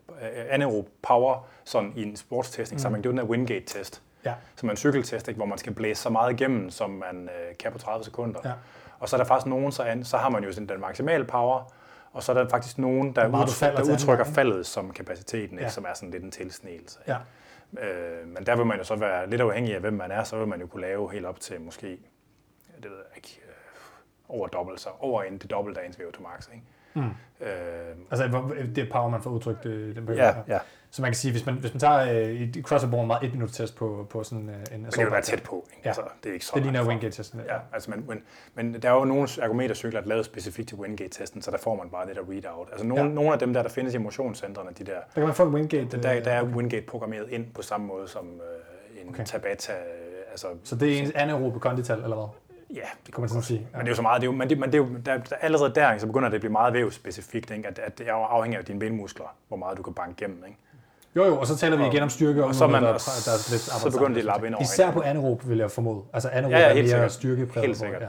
anaerob 0.51 0.89
power 1.03 1.47
sådan 1.65 1.93
i 1.97 2.03
en 2.03 2.17
sportstestning, 2.17 2.79
mm. 2.79 2.83
så 2.83 2.89
man, 2.89 3.03
det 3.03 3.07
er 3.07 3.11
den 3.11 3.19
her 3.19 3.27
Wingate-test, 3.27 4.03
ja. 4.25 4.35
som 4.57 4.69
er 4.69 4.71
en 4.71 4.77
cykeltest, 4.77 5.29
ikke, 5.29 5.39
hvor 5.39 5.47
man 5.47 5.59
skal 5.59 5.75
blæse 5.75 6.03
så 6.03 6.11
meget 6.11 6.33
igennem, 6.33 6.71
som 6.71 6.91
man 6.91 7.23
øh, 7.23 7.57
kan 7.59 7.73
på 7.73 7.79
30 7.79 8.05
sekunder. 8.05 8.41
Ja. 8.45 8.53
Og 9.03 9.09
så 9.09 9.17
er 9.17 9.19
der 9.19 9.25
faktisk 9.25 9.47
nogen, 9.47 9.73
så, 9.73 9.83
an, 9.83 10.05
så 10.05 10.17
har 10.17 10.29
man 10.31 10.45
jo 10.45 10.53
sådan 10.53 10.69
den 10.69 10.81
maksimale 10.81 11.25
power, 11.25 11.73
og 12.13 12.23
så 12.23 12.33
er 12.33 12.37
der 12.37 12.49
faktisk 12.49 12.79
nogen, 12.79 13.13
der, 13.17 13.29
udtryk, 13.29 13.77
der 13.77 13.93
udtrykker 13.93 14.25
anden 14.25 14.35
faldet 14.35 14.67
som 14.67 14.91
kapaciteten, 14.93 15.53
ikke, 15.59 15.63
Ja. 15.65 15.69
som 15.69 15.85
er 15.89 15.95
sådan 15.95 16.11
lidt 16.11 16.23
en 16.25 16.31
tilsnigelse. 16.31 16.99
Ja. 17.09 17.17
Øh, 17.83 18.29
men 18.29 18.47
der 18.47 18.57
vil 18.57 18.67
man 18.67 18.79
jo 18.79 18.85
så 18.85 18.97
være 18.97 19.31
lidt 19.31 19.41
afhængig 19.41 19.75
af, 19.75 19.81
hvem 19.81 19.93
man 19.95 20.11
er, 20.11 20.25
så 20.25 20.37
vil 20.39 20.47
man 20.49 20.61
jo 20.61 20.67
kunne 20.67 20.81
lave 20.83 21.13
helt 21.13 21.27
op 21.27 21.41
til 21.41 21.61
måske, 21.61 21.87
det 22.77 22.91
ved 22.91 22.97
jeg 23.09 23.17
ikke, 23.17 23.41
øh, 23.49 23.53
over 24.29 24.47
dobbelt, 24.49 24.81
så 24.81 24.89
over 25.01 25.23
en 25.23 25.39
det 25.39 25.51
dobbelte 25.51 25.81
af 25.81 25.87
ens 25.87 25.97
VO2 25.97 26.23
max. 26.23 26.49
Ikke? 26.55 26.65
Mm. 26.95 27.47
Øh, 27.47 27.97
Altså, 28.11 28.53
det 28.77 28.89
power, 28.93 29.09
man 29.09 29.23
får 29.23 29.31
udtrykt 29.31 29.67
øh, 29.67 29.97
den 29.97 30.09
ja, 30.15 30.35
ja. 30.49 30.59
Så 30.95 31.03
man 31.03 31.11
kan 31.11 31.17
sige, 31.17 31.33
hvis 31.33 31.47
man, 31.47 31.55
hvis 31.55 31.73
man 31.75 31.81
tager 31.81 32.25
øh, 32.29 32.31
i 32.41 32.63
CrossFit 32.63 32.91
bruger 32.91 33.07
meget 33.07 33.25
et 33.25 33.33
minut 33.33 33.51
test 33.53 33.77
på, 33.77 34.07
på 34.11 34.25
sådan 34.25 34.49
øh, 34.49 34.55
en 34.75 34.83
Men 34.83 34.91
det 34.91 34.99
vil 34.99 35.11
være 35.13 35.23
tæt 35.23 35.43
på. 35.43 35.67
Ikke? 35.71 35.81
Ja. 35.85 35.89
Altså, 35.89 36.03
det 36.25 36.29
er 36.31 36.33
ikke 36.35 36.47
så 36.47 36.53
Det 36.55 36.63
ligner. 36.63 36.87
Wingate-testen. 36.87 37.41
Ja, 37.49 37.57
altså, 37.73 37.91
men, 37.91 38.05
men, 38.09 38.23
men 38.55 38.83
der 38.83 38.91
er 38.91 38.95
jo 38.95 39.05
nogle 39.05 39.29
ergometercykler, 39.43 40.01
der 40.01 40.05
er 40.07 40.09
lavet 40.09 40.25
specifikt 40.25 40.69
til 40.69 40.79
Wingate-testen, 40.79 41.43
så 41.43 41.51
der 41.51 41.59
får 41.59 41.77
man 41.77 41.89
bare 41.91 42.07
det 42.07 42.17
der 42.17 42.23
readout. 42.31 42.69
Altså 42.73 42.87
nogle, 42.87 43.03
Ja. 43.03 43.09
ja. 43.09 43.15
nogle 43.15 43.33
af 43.33 43.39
dem 43.39 43.53
der, 43.53 43.63
der 43.63 43.69
findes 43.71 43.95
i 43.95 43.99
motionscentrene, 43.99 44.71
de 44.79 44.85
der, 44.85 44.93
Der 44.93 45.01
kan 45.15 45.23
man 45.25 45.35
få 45.35 45.43
en 45.47 45.55
Wingate. 45.55 46.03
der, 46.03 46.15
øh, 46.17 46.25
der 46.25 46.31
er 46.31 46.43
Wingate 46.45 46.87
programmeret 46.87 47.29
ind 47.31 47.47
på 47.55 47.63
samme 47.63 47.87
måde 47.87 48.09
som 48.09 48.27
øh, 48.27 49.03
en 49.03 49.09
Okay. 49.09 49.25
Tabata. 49.25 49.73
øh, 49.73 49.79
Altså, 50.31 50.47
Så 50.65 50.77
det 50.77 50.93
er 50.97 51.01
ens 51.03 51.11
anaerobe 51.15 51.61
kondital, 51.61 52.03
eller 52.03 52.17
hvad? 52.17 52.27
ja, 52.77 52.89
det 53.07 53.15
Kan 53.15 53.21
man 53.21 53.29
sådan 53.29 53.43
sige. 53.43 53.59
Men 53.73 53.81
det 53.81 53.87
er 53.87 53.91
jo 53.91 53.95
så 53.97 54.03
meget, 54.03 54.21
det 54.23 54.27
er 54.29 54.33
jo, 54.33 54.37
men 54.39 54.51
det, 54.51 54.59
men 54.59 54.73
det 54.73 54.75
er 54.75 54.79
jo, 54.79 54.89
der, 55.07 55.17
der, 55.19 55.37
allerede 55.41 55.75
der, 55.75 55.99
så 55.99 56.07
begynder 56.07 56.29
det 56.29 56.35
at 56.35 56.41
blive 56.41 56.53
meget 56.53 56.75
vævspecifikt, 56.75 57.51
ikke? 57.51 57.69
At, 57.69 57.79
at 57.79 57.99
det 57.99 58.09
er 58.09 58.13
jo 58.13 58.23
afhængig 58.23 58.59
af 58.59 58.65
dine 58.65 58.79
benmuskler, 58.79 59.35
hvor 59.49 59.57
meget 59.57 59.79
du 59.79 59.83
kan 59.83 59.95
banke 59.95 60.15
igennem. 60.23 60.45
Ikke? 60.47 60.59
Jo, 61.17 61.25
jo, 61.25 61.39
og 61.39 61.47
så 61.47 61.57
taler 61.57 61.77
vi 61.77 61.83
Og- 61.83 61.93
igen 61.93 62.03
om 62.03 62.11
styrke, 62.11 62.45
og 62.45 62.55
så 62.55 62.65
er 62.65 62.69
man- 62.69 62.83
der, 62.83 62.89
der, 62.89 62.95
og 62.95 63.01
der 63.25 63.33
er 63.33 63.51
lidt 63.51 63.63
så 63.63 63.91
begynder 63.93 64.13
de 64.15 64.19
at 64.19 64.25
lappe 64.25 64.47
ind 64.47 64.55
over 64.55 64.63
Især 64.63 64.91
på 64.91 65.01
anaerob, 65.01 65.49
vil 65.49 65.59
jeg 65.59 65.71
formode. 65.71 66.03
Altså 66.13 66.29
anaerob 66.29 66.53
Ja, 66.53 66.59
ja, 66.59 66.69
er 66.71 66.75
mere 66.75 66.87
sikkert. 66.89 67.13
styrkepræget. 67.13 67.67
Helt 67.67 67.79
sikkert, 67.79 68.03
ja. 68.03 68.07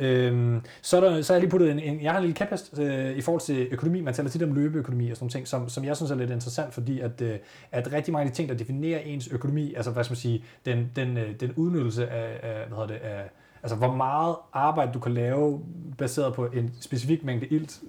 Øhm, 0.00 0.60
så, 0.82 0.96
er 0.96 1.00
der, 1.00 1.22
så 1.22 1.32
har 1.32 1.36
jeg 1.36 1.40
lige 1.40 1.50
puttet 1.50 1.70
en, 1.70 1.78
en 1.78 2.02
jeg 2.02 2.10
har 2.12 2.18
en 2.18 2.24
lille 2.24 2.36
kæphest 2.36 2.78
øh, 2.78 3.10
i 3.16 3.20
forhold 3.20 3.40
til 3.40 3.68
økonomi. 3.70 4.00
Man 4.00 4.14
taler 4.14 4.30
tit 4.30 4.42
om 4.42 4.52
løbeøkonomi 4.52 5.10
og 5.10 5.16
sådan 5.16 5.24
nogle 5.24 5.32
ting, 5.32 5.48
som, 5.48 5.68
som 5.68 5.84
jeg 5.84 5.96
synes 5.96 6.10
er 6.10 6.14
lidt 6.14 6.30
interessant, 6.30 6.74
fordi 6.74 7.00
at, 7.00 7.20
øh, 7.20 7.38
at 7.72 7.92
rigtig 7.92 8.12
mange 8.12 8.24
af 8.26 8.30
de 8.30 8.36
ting, 8.36 8.48
der 8.48 8.54
definerer 8.54 8.98
ens 9.00 9.28
økonomi, 9.32 9.74
altså 9.74 9.90
hvad 9.90 10.04
skal 10.04 10.12
man 10.12 10.16
sige, 10.16 10.44
den, 10.66 10.90
den, 10.96 11.16
øh, 11.16 11.28
den 11.40 11.52
udnyttelse 11.56 12.08
af, 12.08 12.38
af, 12.42 12.66
hvad 12.68 12.78
hedder 12.78 12.86
det, 12.86 12.94
af, 13.06 13.22
altså 13.62 13.76
hvor 13.76 13.94
meget 13.94 14.36
arbejde 14.52 14.92
du 14.92 14.98
kan 14.98 15.14
lave 15.14 15.60
baseret 15.98 16.34
på 16.34 16.46
en 16.46 16.74
specifik 16.80 17.24
mængde 17.24 17.46
ilt, 17.46 17.80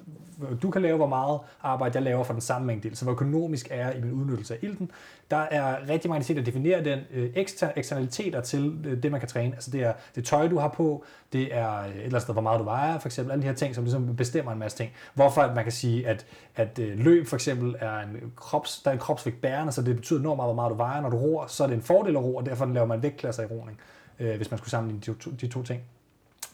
du 0.61 0.71
kan 0.71 0.81
lave, 0.81 0.97
hvor 0.97 1.07
meget 1.07 1.39
arbejde 1.63 1.95
jeg 1.95 2.03
laver 2.03 2.23
for 2.23 2.33
den 2.33 2.41
samme 2.41 2.67
mængde 2.67 2.87
ilt. 2.87 2.97
Så 2.97 3.05
hvor 3.05 3.13
økonomisk 3.13 3.67
er 3.71 3.87
jeg 3.87 3.97
i 3.97 4.01
min 4.01 4.11
udnyttelse 4.11 4.53
af 4.53 4.59
ilten. 4.61 4.91
Der 5.31 5.37
er 5.37 5.89
rigtig 5.89 6.09
mange 6.09 6.23
ting, 6.23 6.37
der 6.37 6.43
definerer 6.43 6.83
den 6.83 6.99
øh, 7.11 7.29
ekster, 7.35 7.71
eksternaliteter 7.75 8.41
til 8.41 8.85
øh, 8.85 9.03
det, 9.03 9.11
man 9.11 9.19
kan 9.19 9.29
træne. 9.29 9.53
Altså 9.53 9.71
det 9.71 9.83
er 9.83 9.93
det 10.15 10.25
tøj, 10.25 10.47
du 10.47 10.57
har 10.57 10.67
på, 10.67 11.03
det 11.33 11.55
er 11.55 11.69
et 11.69 11.91
eller 11.95 12.19
andet 12.19 12.33
hvor 12.33 12.41
meget 12.41 12.59
du 12.59 12.63
vejer, 12.63 12.99
for 12.99 13.07
eksempel. 13.07 13.31
Alle 13.31 13.41
de 13.41 13.47
her 13.47 13.55
ting, 13.55 13.75
som 13.75 13.83
ligesom 13.83 14.15
bestemmer 14.15 14.51
en 14.51 14.59
masse 14.59 14.77
ting. 14.77 14.91
Hvorfor 15.13 15.51
man 15.55 15.63
kan 15.63 15.71
sige, 15.71 16.07
at, 16.07 16.25
at 16.55 16.79
øh, 16.79 16.99
løb 16.99 17.27
for 17.27 17.35
eksempel 17.35 17.75
er 17.79 17.99
en, 17.99 18.33
krops, 18.35 18.79
der 18.79 18.89
er 18.89 18.93
en 18.93 18.99
kropsvægt 18.99 19.41
bærende, 19.41 19.71
så 19.71 19.81
det 19.81 19.95
betyder 19.95 20.19
enormt 20.19 20.37
meget, 20.37 20.47
hvor 20.47 20.55
meget 20.55 20.71
du 20.71 20.75
vejer. 20.75 21.01
Når 21.01 21.09
du 21.09 21.17
roer, 21.17 21.47
så 21.47 21.63
er 21.63 21.67
det 21.67 21.75
en 21.75 21.81
fordel 21.81 22.15
at 22.15 22.23
ro, 22.23 22.35
og 22.35 22.45
derfor 22.45 22.65
laver 22.65 22.87
man 22.87 23.03
vægtklasser 23.03 23.43
i 23.43 23.45
roning, 23.45 23.79
øh, 24.19 24.35
hvis 24.37 24.51
man 24.51 24.57
skulle 24.57 24.71
sammenligne 24.71 25.01
de 25.13 25.19
to, 25.19 25.31
de 25.31 25.47
to 25.47 25.63
ting. 25.63 25.81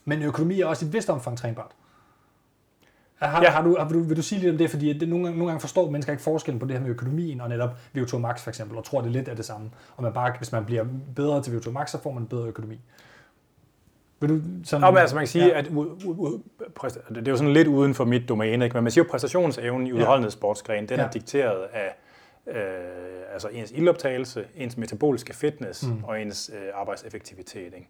Men 0.05 0.21
økonomi 0.21 0.61
er 0.61 0.65
også 0.65 0.85
i 0.85 0.87
et 0.87 0.93
vist 0.93 1.09
omfang 1.09 1.37
trænbart. 1.37 1.71
Har, 3.15 3.41
ja. 3.43 3.49
Har 3.49 3.61
du, 3.63 3.75
har 3.79 3.87
du, 3.89 3.99
vil 3.99 4.17
du 4.17 4.21
sige 4.21 4.41
lidt 4.41 4.51
om 4.51 4.57
det? 4.57 4.69
Fordi 4.69 4.93
det, 4.93 5.09
nogle, 5.09 5.25
gange, 5.25 5.37
nogle 5.39 5.51
gange 5.51 5.61
forstår 5.61 5.89
mennesker 5.89 6.13
ikke 6.13 6.23
forskellen 6.23 6.59
på 6.59 6.65
det 6.65 6.75
her 6.75 6.81
med 6.83 6.89
økonomien 6.89 7.41
og 7.41 7.49
netop 7.49 7.69
VO2 7.97 8.17
max 8.17 8.41
for 8.41 8.49
eksempel, 8.49 8.77
og 8.77 8.83
tror, 8.85 9.01
det 9.01 9.11
lidt 9.11 9.27
er 9.27 9.33
det 9.35 9.45
samme. 9.45 9.69
Og 9.97 10.03
man 10.03 10.13
bare, 10.13 10.33
hvis 10.37 10.51
man 10.51 10.65
bliver 10.65 10.85
bedre 11.15 11.41
til 11.43 11.51
VO2 11.57 11.69
max, 11.71 11.89
så 11.89 12.01
får 12.01 12.11
man 12.11 12.27
bedre 12.27 12.47
økonomi. 12.47 12.79
Vil 14.19 14.29
du 14.29 14.41
sådan, 14.63 14.81
Nå, 14.81 14.91
men 14.91 14.97
altså 14.97 15.15
man 15.15 15.21
kan 15.21 15.27
sige, 15.27 15.45
Ja. 15.47 15.57
at 15.59 15.67
u, 15.71 15.81
u, 16.05 16.39
præsta- 16.79 17.09
det 17.13 17.27
er 17.27 17.31
jo 17.31 17.37
sådan 17.37 17.53
lidt 17.53 17.67
uden 17.67 17.93
for 17.93 18.05
mit 18.05 18.29
domæne, 18.29 18.65
ikke? 18.65 18.73
men 18.73 18.83
man 18.83 18.91
siger 18.91 19.03
jo, 19.03 19.07
at 19.07 19.11
præstationsevnen 19.11 19.87
i 19.87 19.93
udholdenhedssportsgren, 19.93 20.89
den 20.89 20.97
Ja. 20.99 21.05
er 21.05 21.09
dikteret 21.11 21.63
af 21.73 21.95
øh, 22.47 22.55
altså 23.33 23.47
ens 23.47 23.71
ildoptagelse, 23.71 24.45
ens 24.55 24.77
metaboliske 24.77 25.33
fitness 25.35 25.83
Mm. 25.87 26.03
og 26.03 26.21
ens 26.21 26.51
øh, 26.53 26.61
arbejdseffektivitet. 26.73 27.65
Ikke? 27.65 27.87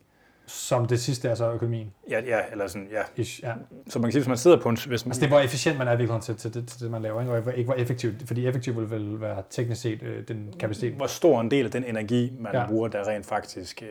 Som 0.48 0.86
det 0.88 1.00
sidste 1.00 1.30
er 1.30 1.36
så 1.36 1.52
økonomien. 1.52 1.94
Ja, 2.10 2.20
ja, 2.26 2.40
eller 2.52 2.68
sådan, 2.68 2.88
ja. 2.92 3.02
Ish, 3.22 3.44
ja. 3.44 3.54
Så 3.90 4.00
man 4.00 4.08
kan 4.08 4.12
sige, 4.12 4.22
hvis 4.22 4.28
man 4.28 4.38
sidder 4.38 4.62
på 4.62 4.70
en... 4.70 4.78
Hvis 4.88 5.06
man, 5.06 5.12
Altså 5.12 5.20
det 5.20 5.26
er, 5.26 5.30
hvor 5.30 5.40
efficient 5.40 5.78
man 5.78 5.88
er 5.88 5.92
i 5.92 5.96
virkeligheden 5.98 6.22
til, 6.22 6.36
til, 6.36 6.54
det, 6.54 6.68
til 6.70 6.80
det, 6.82 6.92
man 6.92 7.02
laver, 7.02 7.22
ikke? 7.22 7.34
og 7.34 7.42
hvor- 7.42 7.52
ikke 7.52 7.66
hvor 7.68 7.74
effektivt. 7.76 8.16
Fordi 8.28 8.48
effektivt 8.48 8.78
vil 8.78 8.90
vel 8.90 9.22
være 9.22 9.44
teknisk 9.50 9.82
set 9.82 10.04
øh, 10.04 10.28
den 10.28 10.54
kapacitet. 10.60 10.94
hvor 10.94 11.08
stor 11.08 11.42
en 11.42 11.52
del 11.52 11.66
af 11.66 11.72
den 11.72 11.84
energi, 11.84 12.34
man 12.40 12.54
ja. 12.54 12.68
bruger, 12.68 12.88
der 12.88 13.08
rent 13.08 13.26
faktisk 13.26 13.84
øh, 13.84 13.90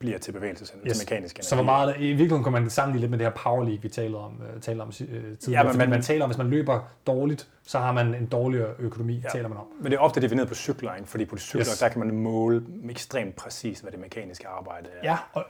bliver 0.00 0.18
til 0.18 0.32
bevægelse, 0.32 0.64
yes. 0.64 0.70
Til 0.98 1.06
mekanisk 1.06 1.36
energi. 1.36 1.48
Så 1.48 1.54
hvor 1.54 1.64
meget, 1.64 1.94
i 1.98 2.06
virkeligheden 2.06 2.42
kan 2.42 2.52
man 2.52 2.70
sammenligne 2.70 3.00
lidt 3.02 3.10
med 3.10 3.18
det 3.18 3.26
her 3.26 3.32
power 3.32 3.64
league, 3.64 3.82
vi 3.82 3.88
talte 3.88 4.16
om, 4.16 4.42
øh, 4.54 4.60
talte 4.60 4.82
om 4.82 4.88
øh, 4.88 4.94
tidligere. 4.94 5.36
Ja, 5.48 5.62
men 5.62 5.78
man- 5.78 5.90
man 5.90 6.02
taler 6.02 6.24
om, 6.24 6.30
hvis 6.30 6.38
man 6.38 6.46
løber 6.50 6.90
dårligt, 7.06 7.48
så 7.62 7.78
har 7.78 7.92
man 7.92 8.14
en 8.14 8.26
dårligere 8.26 8.68
økonomi, 8.78 9.20
ja. 9.24 9.28
Taler 9.28 9.48
man 9.48 9.58
om. 9.58 9.64
Men 9.80 9.90
det 9.92 9.96
er 9.96 10.00
ofte 10.00 10.20
defineret 10.20 10.48
på 10.48 10.54
cykler, 10.54 10.94
ikke? 10.94 11.08
fordi 11.08 11.24
på 11.24 11.34
de 11.36 11.40
cykler, 11.40 11.60
Yes. 11.60 11.78
der 11.78 11.88
kan 11.88 11.98
man 11.98 12.14
måle 12.14 12.62
ekstremt 12.90 13.36
præcist, 13.36 13.82
hvad 13.82 13.92
det 13.92 14.00
mekaniske 14.00 14.48
arbejde 14.48 14.88
er. 15.02 15.10
Ja, 15.10 15.16
og 15.32 15.44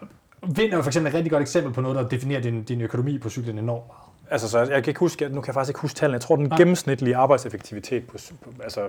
vind 0.56 0.72
er 0.72 0.77
jo 0.77 0.82
for 0.82 0.89
eksempel 0.90 1.10
et 1.10 1.14
rigtig 1.14 1.31
godt 1.32 1.43
eksempel 1.43 1.72
på 1.72 1.81
noget, 1.81 1.97
der 1.97 2.09
definerer 2.09 2.40
din, 2.40 2.62
din 2.62 2.81
økonomi 2.81 3.18
på 3.18 3.31
cyklen 3.31 3.59
enormt 3.59 3.86
meget. 3.86 4.01
Altså, 4.32 4.48
så 4.48 4.59
jeg 4.59 4.68
kan 4.85 4.90
ikke 4.90 5.01
huske, 5.01 5.28
nu 5.28 5.40
kan 5.40 5.47
jeg 5.48 5.55
faktisk 5.55 5.70
ikke 5.70 5.81
huske 5.81 5.97
tallene. 5.97 6.14
Jeg 6.14 6.20
tror, 6.20 6.36
den 6.36 6.44
Nej. 6.47 6.59
gennemsnitlige 6.59 7.16
arbejdseffektivitet 7.16 8.06
på, 8.06 8.18
altså, 8.62 8.85
øh, 8.85 8.89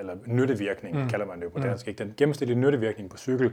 eller 0.00 0.14
nyttevirkning, 0.26 0.96
Mm. 0.96 1.02
mm. 1.02 1.08
kalder 1.08 1.26
man 1.26 1.36
det 1.38 1.44
jo 1.44 1.48
på 1.50 1.58
Mm. 1.58 1.62
mm. 1.64 1.68
dansk, 1.68 1.88
ikke? 1.88 2.04
Den 2.04 2.14
gennemsnitlige 2.16 2.58
nyttevirkning 2.60 3.10
på 3.10 3.16
cykel, 3.16 3.50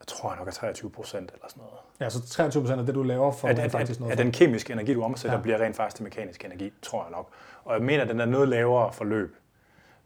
jeg 0.00 0.06
tror 0.06 0.30
jeg 0.30 0.38
nok 0.38 0.48
er 0.48 0.52
23 0.52 0.90
procent 0.90 1.30
eller 1.34 1.46
sådan 1.48 1.60
noget. 1.62 1.78
Ja, 2.00 2.08
så 2.10 2.28
23 2.28 2.62
procent 2.62 2.80
af 2.80 2.86
det, 2.86 2.94
du 2.94 3.02
laver, 3.02 3.32
får 3.32 3.48
At, 3.48 3.58
at, 3.58 3.70
faktisk 3.72 3.96
at, 3.96 4.00
noget 4.00 4.12
at 4.12 4.18
for. 4.18 4.22
den 4.22 4.32
kemiske 4.32 4.72
energi, 4.72 4.94
du 4.94 5.02
omsætter, 5.02 5.36
Ja. 5.36 5.42
bliver 5.42 5.58
rent 5.60 5.76
faktisk 5.76 5.96
til 5.96 6.04
mekanisk 6.04 6.44
energi, 6.44 6.72
tror 6.82 7.02
jeg 7.02 7.10
nok. 7.10 7.28
Og 7.64 7.74
jeg 7.74 7.82
mener, 7.82 8.02
at 8.02 8.08
den 8.08 8.20
er 8.20 8.24
noget 8.26 8.48
lavere 8.48 8.92
forløb, 8.92 9.36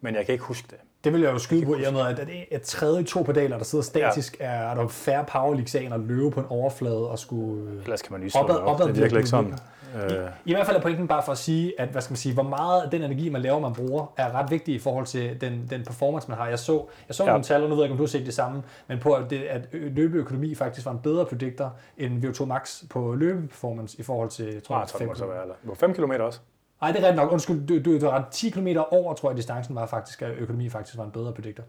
men 0.01 0.15
jeg 0.15 0.27
kan 0.27 0.33
ikke 0.33 0.45
huske 0.45 0.67
det. 0.71 0.77
Det 1.05 1.13
vil 1.13 1.21
jeg 1.21 1.33
jo 1.33 1.39
skyde 1.39 1.67
på, 1.67 1.75
i 1.77 1.83
og 1.85 1.93
med, 1.93 2.01
at, 2.01 2.19
at 2.19 2.29
et 2.51 2.63
tredje 2.63 3.05
to 3.05 3.23
pedaler, 3.23 3.57
der 3.57 3.65
sidder 3.65 3.85
statisk, 3.85 4.37
ja. 4.41 4.45
er, 4.45 4.71
er 4.71 4.75
der 4.75 4.89
færre 4.89 5.25
power 5.25 5.51
leagues 5.55 5.75
af, 5.75 5.81
end 5.83 5.95
at 5.95 6.01
løbe 6.01 6.31
på 6.31 6.41
en 6.41 6.47
overflade 6.49 7.11
og 7.11 7.19
skulle... 7.19 7.71
øh, 7.71 7.83
Ellers 7.83 8.03
kan 8.03 8.13
man 8.13 8.21
lige 8.21 8.31
slå 8.31 8.43
det 8.49 8.59
op. 8.59 8.67
opad 8.75 8.87
Det 8.87 8.97
er 8.97 9.01
virkelig 9.01 9.19
ikke 9.19 9.31
sådan. 9.31 9.55
Øh, 9.95 10.29
I 10.45 10.53
hvert 10.53 10.67
fald 10.67 10.77
er 10.77 10.81
pointen 10.81 11.09
bare 11.09 11.23
for 11.23 11.33
at 11.33 11.39
sige, 11.39 11.81
at 11.81 11.89
hvad 11.89 12.03
skal 12.03 12.13
man 12.13 12.17
sige, 12.17 12.35
hvor 12.35 12.43
meget 12.43 12.83
af 12.83 12.91
den 12.91 13.03
energi, 13.03 13.29
man 13.29 13.43
laver, 13.43 13.59
man 13.59 13.75
bruger, 13.75 14.13
er 14.17 14.35
ret 14.35 14.51
vigtig 14.51 14.75
i 14.75 14.79
forhold 14.79 15.07
til 15.07 15.41
den, 15.41 15.67
den 15.71 15.85
performance, 15.85 16.29
man 16.29 16.39
har. 16.39 16.49
Jeg 16.49 16.59
så, 16.59 16.87
jeg 17.09 17.15
så 17.15 17.25
ja. 17.25 17.29
Nogle 17.31 17.45
tal, 17.45 17.63
og 17.63 17.69
nu 17.69 17.75
ved 17.75 17.83
jeg 17.83 17.87
ikke, 17.87 17.93
om 17.93 17.97
du 17.97 18.03
har 18.03 18.09
set 18.09 18.27
det 18.27 18.35
samme, 18.35 18.63
men 18.87 18.99
på 18.99 19.13
at, 19.13 19.31
det, 19.31 19.43
at 19.43 19.69
løbeøkonomi 19.73 20.55
faktisk 20.55 20.87
var 20.87 20.93
en 20.93 20.99
bedre 20.99 21.25
predictor 21.25 21.77
end 21.99 22.25
VO2 22.25 22.45
max 22.45 22.83
på 22.91 23.15
løbeperformance 23.15 24.01
i 24.01 24.03
forhold 24.03 24.29
til, 24.29 24.53
jeg 24.53 24.63
tror, 24.63 24.77
må 24.77 24.81
det 24.81 24.91
så 24.91 24.99
km. 24.99 25.31
være. 25.31 25.43
Eller. 25.43 25.55
Det 25.63 25.69
var 25.69 25.75
5 25.75 25.95
km 25.95 26.13
også. 26.13 26.41
Nej, 26.81 26.93
det 26.93 26.99
er 26.99 27.03
rigtigt 27.03 27.23
nok. 27.23 27.33
Undskyld, 27.33 27.67
du, 27.67 27.91
du, 27.91 28.01
du 28.01 28.11
ret. 28.11 28.25
10 28.31 28.51
km 28.51 28.69
over, 28.91 29.15
tror 29.15 29.31
jeg, 29.31 29.37
distancen 29.37 29.75
var 29.75 29.87
faktisk, 29.87 30.23
at 30.23 30.31
økonomi 30.39 30.69
faktisk 30.69 30.99
var 30.99 31.05
en 31.05 31.11
bedre 31.11 31.33
predictor. 31.33 31.65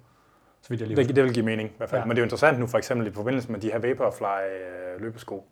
Så 0.61 0.69
vidt 0.69 0.81
jeg 0.81 0.87
lige 0.87 1.03
Det, 1.03 1.15
det 1.15 1.23
vil 1.23 1.33
give 1.33 1.45
mening 1.45 1.69
i 1.69 1.73
hvert 1.77 1.89
fald. 1.89 2.01
Ja. 2.01 2.05
Men 2.05 2.09
det 2.09 2.17
er 2.17 2.21
jo 2.21 2.25
interessant 2.25 2.59
nu, 2.59 2.67
for 2.67 2.77
eksempel 2.77 3.07
i 3.07 3.11
forbindelse 3.11 3.51
med 3.51 3.59
de 3.59 3.71
her 3.71 3.79
Vaporfly 3.79 4.25
øh, 4.25 5.01
løbesko. 5.01 5.47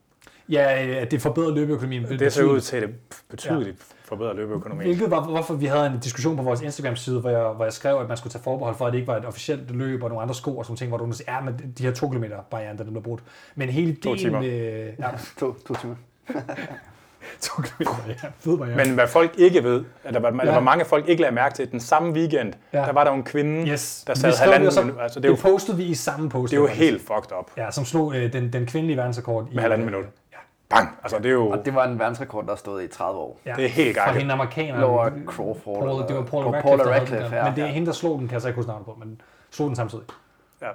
Ja, 0.52 0.88
øh, 0.88 1.02
at 1.02 1.12
det 1.12 1.22
forbedrer 1.22 1.52
løbeøkonomien. 1.56 2.04
Det 2.20 2.34
ser 2.34 2.44
ud 2.44 2.62
til, 2.62 2.78
at 2.78 2.84
det 2.84 2.96
betydeligt 3.30 3.78
ja. 3.80 4.10
forbedrer 4.10 4.34
løbeøkonomien. 4.34 4.88
Hvilket 4.88 5.12
var, 5.12 5.24
hvorfor 5.24 5.54
vi 5.54 5.66
havde 5.66 5.86
en 5.88 6.00
diskussion 6.00 6.38
på 6.38 6.44
vores 6.44 6.62
Instagram-side, 6.62 7.20
hvor 7.20 7.30
jeg, 7.30 7.42
hvor 7.44 7.64
jeg 7.66 7.74
skrev, 7.74 7.98
at 7.98 8.08
man 8.08 8.18
skulle 8.18 8.32
tage 8.34 8.44
forbehold 8.44 8.76
for, 8.76 8.86
at 8.86 8.92
det 8.94 8.98
ikke 9.00 9.08
var 9.08 9.18
et 9.18 9.26
officielt 9.26 9.72
løb 9.72 10.04
og 10.04 10.10
nogle 10.10 10.22
andre 10.22 10.36
sko 10.36 10.58
og 10.58 10.66
sådan 10.66 10.78
ting, 10.78 10.90
hvor 10.90 10.98
du 10.98 11.12
siger, 11.12 11.34
ja, 11.36 11.42
men 11.42 11.74
de 11.78 11.84
her 11.84 11.92
to 11.94 12.08
kilometer 12.10 12.38
barrieren, 12.52 12.78
den 12.78 12.86
er 12.88 12.92
blevet 12.92 13.04
brudt. 13.04 13.24
Men 13.56 13.70
hele 13.70 13.96
To 13.96 14.10
ideen 14.10 14.18
timer. 14.18 14.42
med... 14.42 14.92
Ja, 15.00 15.10
To, 15.40 15.54
to 15.68 15.74
timer. 15.82 15.96
to 17.42 17.62
kilometer 17.62 17.98
barrieren. 18.02 18.34
Fed 18.40 18.58
barriere. 18.58 18.76
Men 18.86 18.94
hvad 18.94 19.08
folk 19.08 19.32
ikke 19.38 19.64
ved, 19.64 19.84
at 20.04 20.14
der 20.14 20.20
var, 20.20 20.32
Ja. 20.32 20.46
ja. 20.46 20.54
var 20.54 20.60
mange 20.60 20.86
folk 20.86 21.08
ikke 21.10 21.22
lagde 21.22 21.36
mærke 21.36 21.56
til, 21.56 21.64
at 21.64 21.72
den 21.72 21.80
samme 21.80 22.14
weekend, 22.14 22.54
Ja. 22.74 22.78
der 22.78 22.92
var 22.92 23.04
der 23.04 23.12
jo 23.12 23.18
en 23.18 23.24
kvinde, 23.24 23.68
yes. 23.72 24.04
der 24.08 24.14
sad 24.14 24.34
halvanden 24.34 24.70
det, 24.72 24.86
minut. 24.86 25.02
Altså, 25.02 25.20
det 25.20 25.28
jo, 25.28 25.34
det 25.34 25.42
postede 25.42 25.78
vi 25.78 25.84
i 25.84 25.94
samme 25.94 26.30
post. 26.30 26.52
det 26.52 26.58
er 26.58 26.62
jo 26.62 26.68
helt 26.68 27.02
fucked 27.02 27.38
up. 27.40 27.52
Ja, 27.58 27.72
som 27.72 27.86
slog 27.86 28.16
øh, 28.16 28.34
den, 28.34 28.54
den 28.54 28.66
kvindelige 28.66 28.98
verdensrekord 28.98 29.48
i... 29.52 29.56
Med 29.56 29.62
halvanden 29.62 29.88
øh, 29.88 29.94
minut. 29.94 30.10
Bang! 30.70 30.90
Altså, 31.04 31.18
det 31.18 31.26
er 31.26 31.30
jo 31.32 31.50
Og 31.50 31.66
det 31.66 31.76
var 31.76 31.86
en 31.86 32.00
verdensrekord, 32.00 32.46
der 32.48 32.56
stod 32.56 32.82
i 32.82 32.88
30 32.88 33.20
år. 33.20 33.40
ja. 33.46 33.54
det 33.56 33.66
er 33.66 33.70
helt 33.70 33.98
Fra 33.98 34.06
gakket. 34.06 34.22
hende 34.22 34.34
amerikaneren. 34.34 34.80
Laura 34.82 35.12
Crawford. 35.28 35.80
Paul, 35.84 36.08
det 36.08 36.16
var 36.16 36.24
Paul 36.24 36.44
Paula 36.44 36.84
Radcliffe, 36.84 36.90
Radcliffe, 37.00 37.36
ja. 37.36 37.44
Men 37.46 37.56
det 37.56 37.64
er 37.64 37.68
hende, 37.68 37.86
der 37.86 37.94
slog 37.94 38.20
den, 38.20 38.28
kan 38.28 38.34
jeg 38.34 38.42
så 38.42 38.48
ikke 38.48 38.56
huske 38.58 38.70
navnet 38.70 38.86
på, 38.86 38.96
men 39.00 39.22
slog 39.52 39.68
den 39.68 39.76
samtidig. 39.76 40.04
Ja. 40.62 40.68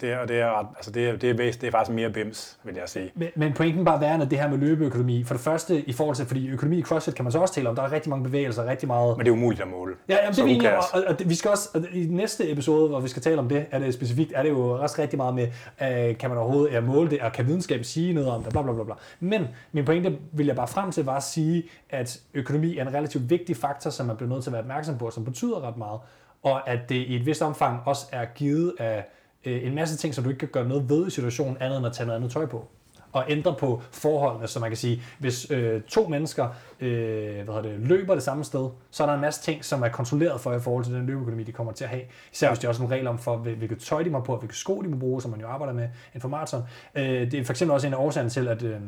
Det 0.00 0.12
er, 0.12 0.18
og 0.18 0.28
det 0.28 0.40
er, 0.40 0.58
ret, 0.58 0.66
altså 0.76 0.90
det 0.90 1.08
er, 1.08 1.16
det, 1.16 1.30
er, 1.30 1.34
det 1.34 1.64
er 1.64 1.70
faktisk 1.70 1.94
mere 1.94 2.10
bims, 2.10 2.58
vil 2.64 2.74
jeg 2.74 2.88
sige. 2.88 3.12
Men, 3.14 3.28
men 3.34 3.52
pointen 3.52 3.84
bare 3.84 4.00
være, 4.00 4.22
at 4.22 4.30
det 4.30 4.38
her 4.38 4.48
med 4.48 4.58
løbeøkonomi, 4.58 5.24
for 5.24 5.34
det 5.34 5.40
første 5.40 5.80
i 5.80 5.92
forhold 5.92 6.16
til, 6.16 6.26
fordi 6.26 6.48
økonomi 6.48 6.78
i 6.78 6.82
CrossFit 6.82 7.14
kan 7.14 7.24
man 7.24 7.32
så 7.32 7.38
også 7.38 7.54
tale 7.54 7.68
om, 7.68 7.76
der 7.76 7.82
er 7.82 7.92
rigtig 7.92 8.10
mange 8.10 8.24
bevægelser, 8.24 8.64
rigtig 8.64 8.86
meget... 8.86 9.16
Men 9.16 9.26
det 9.26 9.32
er 9.32 9.36
umuligt 9.36 9.62
at 9.62 9.68
måle. 9.68 9.94
Ja, 10.08 10.16
jamen, 10.16 10.34
det 10.34 10.42
er 10.42 10.44
vi 10.44 10.66
og, 10.92 11.04
og, 11.08 11.16
vi 11.26 11.34
skal 11.34 11.50
også, 11.50 11.68
og 11.74 11.82
i 11.92 12.06
næste 12.10 12.52
episode, 12.52 12.88
hvor 12.88 13.00
vi 13.00 13.08
skal 13.08 13.22
tale 13.22 13.38
om 13.38 13.48
det, 13.48 13.66
er 13.70 13.78
det 13.78 13.94
specifikt, 13.94 14.32
er 14.34 14.42
det 14.42 14.50
jo 14.50 14.68
også 14.68 15.02
rigtig 15.02 15.16
meget 15.16 15.34
med, 15.34 15.48
øh, 15.82 16.18
kan 16.18 16.30
man 16.30 16.38
overhovedet 16.38 16.72
ja, 16.72 16.80
måle 16.80 17.10
det, 17.10 17.20
og 17.20 17.32
kan 17.32 17.46
videnskab 17.46 17.84
sige 17.84 18.12
noget 18.12 18.30
om 18.30 18.42
det, 18.42 18.52
bla 18.52 18.62
bla 18.62 18.72
bla 18.72 18.84
bla. 18.84 18.94
Men 19.20 19.48
min 19.72 19.84
pointe 19.84 20.18
vil 20.32 20.46
jeg 20.46 20.56
bare 20.56 20.68
frem 20.68 20.90
til, 20.90 21.04
var 21.04 21.16
at 21.16 21.22
sige, 21.22 21.64
at 21.90 22.20
økonomi 22.34 22.78
er 22.78 22.82
en 22.82 22.94
relativt 22.94 23.30
vigtig 23.30 23.56
faktor, 23.56 23.90
som 23.90 24.06
man 24.06 24.16
bliver 24.16 24.30
nødt 24.30 24.42
til 24.42 24.50
at 24.50 24.52
være 24.52 24.62
opmærksom 24.62 24.98
på, 24.98 25.10
som 25.10 25.24
betyder 25.24 25.68
ret 25.68 25.76
meget, 25.76 26.00
og 26.42 26.68
at 26.68 26.88
det 26.88 26.94
i 26.94 27.16
et 27.16 27.26
vist 27.26 27.42
omfang 27.42 27.80
også 27.84 28.06
er 28.12 28.24
givet 28.24 28.74
af 28.78 29.04
Øh, 29.46 29.66
en 29.66 29.74
masse 29.74 29.96
ting, 29.96 30.14
som 30.14 30.24
du 30.24 30.30
ikke 30.30 30.40
kan 30.40 30.48
gøre 30.48 30.68
noget 30.68 30.88
ved 30.88 31.06
i 31.06 31.10
situationen, 31.10 31.56
andet 31.60 31.76
end 31.78 31.86
at 31.86 31.92
tage 31.92 32.06
noget 32.06 32.16
andet 32.16 32.32
tøj 32.32 32.46
på 32.46 32.68
og 33.16 33.24
ændre 33.28 33.54
på 33.58 33.82
forholdene, 33.90 34.46
så 34.46 34.60
man 34.60 34.70
kan 34.70 34.76
sige, 34.76 35.02
hvis 35.18 35.50
øh, 35.50 35.82
to 35.82 36.08
mennesker 36.08 36.48
øh, 36.80 37.44
hvad 37.44 37.62
det, 37.62 37.80
løber 37.80 38.14
det 38.14 38.22
samme 38.22 38.44
sted, 38.44 38.68
så 38.90 39.02
er 39.02 39.06
der 39.06 39.14
en 39.14 39.20
masse 39.20 39.42
ting, 39.42 39.64
som 39.64 39.82
er 39.82 39.88
kontrolleret 39.88 40.40
for 40.40 40.52
i 40.52 40.60
forhold 40.60 40.84
til 40.84 40.94
den 40.94 41.06
løbeøkonomi, 41.06 41.42
de 41.42 41.52
kommer 41.52 41.72
til 41.72 41.84
at 41.84 41.90
have. 41.90 42.02
Især 42.32 42.48
hvis 42.48 42.58
de 42.58 42.68
også 42.68 42.82
en 42.82 42.90
regler 42.90 43.10
om 43.10 43.18
for, 43.18 43.36
hvilket 43.36 43.78
tøj 43.78 44.02
de 44.02 44.10
må 44.10 44.20
på, 44.20 44.32
og 44.32 44.38
hvilke 44.38 44.56
sko 44.56 44.82
de 44.82 44.88
må 44.88 44.96
bruge, 44.96 45.22
som 45.22 45.30
man 45.30 45.40
jo 45.40 45.48
arbejder 45.48 45.74
med 45.74 45.88
en 46.14 46.20
for 46.20 46.28
maraton. 46.28 46.62
Øh, 46.94 47.04
det 47.04 47.34
er 47.34 47.44
for 47.44 47.52
eksempel 47.52 47.74
også 47.74 47.86
en 47.86 47.94
af 47.94 47.98
årsagerne 47.98 48.30
til, 48.30 48.48
at 48.48 48.62
øh, 48.62 48.80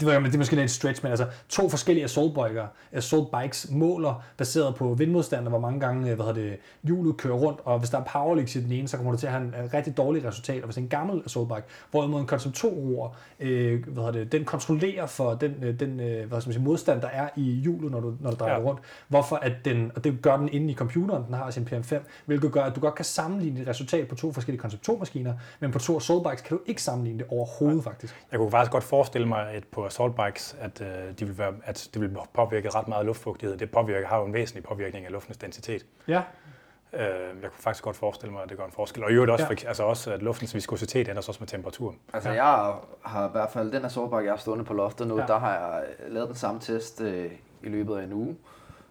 det, 0.00 0.08
var, 0.08 0.20
det 0.20 0.34
er 0.34 0.38
måske 0.38 0.54
lidt 0.54 0.64
et 0.64 0.70
stretch, 0.70 1.02
men 1.02 1.10
altså 1.10 1.26
to 1.48 1.68
forskellige 1.68 2.04
assault, 2.04 2.38
assault 2.92 3.28
bikes 3.40 3.70
måler 3.70 4.24
baseret 4.36 4.74
på 4.74 4.94
vindmodstand, 4.94 5.48
hvor 5.48 5.58
mange 5.58 5.80
gange 5.80 6.14
hvad 6.14 6.34
det, 6.34 6.56
hjulet 6.82 7.16
kører 7.16 7.34
rundt, 7.34 7.60
og 7.64 7.78
hvis 7.78 7.90
der 7.90 7.98
er 7.98 8.04
powerleaks 8.04 8.56
i 8.56 8.60
den 8.60 8.72
ene, 8.72 8.88
så 8.88 8.96
kommer 8.96 9.12
du 9.12 9.18
til 9.18 9.26
at 9.26 9.32
have 9.32 9.44
en, 9.44 9.54
en 9.64 9.74
rigtig 9.74 9.96
dårlig 9.96 10.24
resultat, 10.24 10.62
og 10.62 10.64
hvis 10.64 10.74
det 10.74 10.80
er 10.80 10.84
en 10.84 10.88
gammel 10.88 11.22
assault 11.24 11.48
bike, 11.48 11.62
hvorimod 11.90 12.20
en 12.20 12.26
Concept 12.26 12.54
2 12.54 12.68
roer, 12.68 13.16
øh, 13.40 13.88
hvad 13.88 14.12
det, 14.12 14.32
den 14.32 14.44
kontrollerer 14.44 15.06
for 15.06 15.34
den, 15.34 15.54
øh, 15.62 15.80
den 15.80 16.00
øh, 16.00 16.28
hvad 16.28 16.40
skal 16.40 16.48
man 16.48 16.54
sige, 16.54 16.64
modstand, 16.64 17.00
der 17.00 17.08
er 17.08 17.28
i 17.36 17.42
hjulet, 17.42 17.90
når 17.90 18.00
du, 18.00 18.14
når 18.20 18.30
du 18.30 18.36
drejer 18.36 18.60
ja. 18.60 18.60
rundt, 18.60 18.80
hvorfor 19.08 19.36
at 19.36 19.52
den, 19.64 19.92
og 19.94 20.04
det 20.04 20.22
gør 20.22 20.36
den 20.36 20.48
inde 20.48 20.72
i 20.72 20.74
computeren, 20.74 21.24
den 21.26 21.34
har 21.34 21.50
sin 21.50 21.68
PM5, 21.72 21.96
hvilket 22.26 22.52
gør, 22.52 22.62
at 22.62 22.76
du 22.76 22.80
godt 22.80 22.94
kan 22.94 23.04
sammenligne 23.04 23.60
et 23.60 23.68
resultat 23.68 24.08
på 24.08 24.14
to 24.14 24.32
forskellige 24.32 24.60
Concept 24.60 24.82
2 24.82 24.96
maskiner, 24.96 25.34
men 25.60 25.70
på 25.70 25.78
to 25.78 25.96
assault 25.96 26.28
bikes 26.28 26.40
kan 26.42 26.56
du 26.56 26.62
ikke 26.66 26.82
sammenligne 26.82 27.18
det 27.18 27.26
overhovedet 27.30 27.84
ja. 27.84 27.90
faktisk. 27.90 28.14
Jeg 28.32 28.38
kunne 28.38 28.50
faktisk 28.50 28.72
godt 28.72 28.84
forestille 28.84 29.28
mig, 29.28 29.50
at 29.50 29.65
på 29.72 29.86
assault 29.86 30.16
bikes, 30.16 30.56
at, 30.60 30.80
øh, 30.80 31.18
de 31.18 31.26
vil 31.26 31.38
være, 31.38 31.54
at 31.64 31.88
det 31.94 32.02
vil 32.02 32.16
påvirke 32.34 32.70
ret 32.70 32.88
meget 32.88 33.06
luftfugtighed. 33.06 33.56
Det 33.56 33.70
påvirker, 33.70 34.08
har 34.08 34.18
jo 34.18 34.24
en 34.24 34.32
væsentlig 34.32 34.64
påvirkning 34.64 35.06
af 35.06 35.12
luftens 35.12 35.36
densitet. 35.36 35.86
Ja. 36.08 36.22
Øh, 36.92 37.02
jeg 37.42 37.50
kunne 37.50 37.60
faktisk 37.60 37.84
godt 37.84 37.96
forestille 37.96 38.32
mig, 38.32 38.42
at 38.42 38.48
det 38.48 38.58
gør 38.58 38.64
en 38.64 38.72
forskel. 38.72 39.04
Og 39.04 39.10
i 39.10 39.14
øvrigt 39.14 39.30
også, 39.30 39.44
ja. 39.44 39.48
for, 39.48 39.68
altså 39.68 39.82
også 39.82 40.12
at 40.12 40.22
luftens 40.22 40.54
viskositet 40.54 41.08
ændres 41.08 41.28
også 41.28 41.40
med 41.40 41.48
temperatur. 41.48 41.94
Altså 42.12 42.30
ja. 42.30 42.44
jeg 42.44 42.74
har 43.02 43.28
i 43.28 43.30
hvert 43.32 43.50
fald, 43.50 43.72
den 43.72 43.82
her 43.82 43.88
sårbar, 43.88 44.20
jeg 44.20 44.32
har 44.32 44.36
stående 44.36 44.64
på 44.64 44.74
loftet 44.74 45.08
nu, 45.08 45.18
ja. 45.18 45.26
der 45.26 45.38
har 45.38 45.52
jeg 45.52 45.84
lavet 46.08 46.28
den 46.28 46.36
samme 46.36 46.60
test 46.60 47.00
øh, 47.00 47.32
i 47.62 47.68
løbet 47.68 47.98
af 47.98 48.04
en 48.04 48.12
uge. 48.12 48.36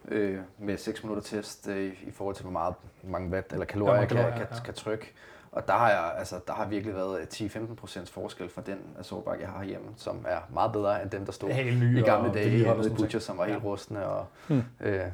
Øh, 0.07 0.39
med 0.57 0.77
6 0.77 1.03
minutter 1.03 1.23
test 1.23 1.67
øh, 1.67 1.93
i 2.07 2.11
forhold 2.11 2.35
til, 2.35 2.43
hvor 2.43 2.51
meget 2.51 2.75
mange 3.03 3.31
watt 3.31 3.53
eller 3.53 3.65
kalorier, 3.65 4.01
ja, 4.01 4.05
kalorier 4.05 4.29
kan, 4.29 4.37
ja, 4.37 4.43
ja. 4.43 4.53
kan, 4.53 4.65
kan 4.65 4.73
trykke. 4.73 5.13
Og 5.55 5.67
der 5.67 5.73
har, 5.73 5.89
jeg, 5.89 6.13
altså, 6.17 6.35
der 6.47 6.53
har 6.53 6.65
virkelig 6.65 6.95
været 6.95 7.41
10-15% 7.41 8.11
forskel 8.11 8.49
fra 8.49 8.61
den 8.65 8.77
assaultbakke, 8.99 9.43
jeg 9.43 9.51
har 9.51 9.63
hjemme, 9.63 9.87
som 9.97 10.25
er 10.27 10.39
meget 10.53 10.71
bedre 10.71 11.01
end 11.01 11.09
den, 11.09 11.25
der 11.25 11.31
stod 11.31 11.49
i 11.49 12.01
gamle 12.01 12.33
dage 12.33 12.59
i 12.59 12.89
Butcher, 12.97 13.19
som 13.19 13.37
var 13.37 13.45
helt 13.45 13.63
rustne. 13.63 14.05
Og, 14.05 14.25
hmm. 14.47 14.63
øh, 14.79 14.93
ja. 14.93 15.09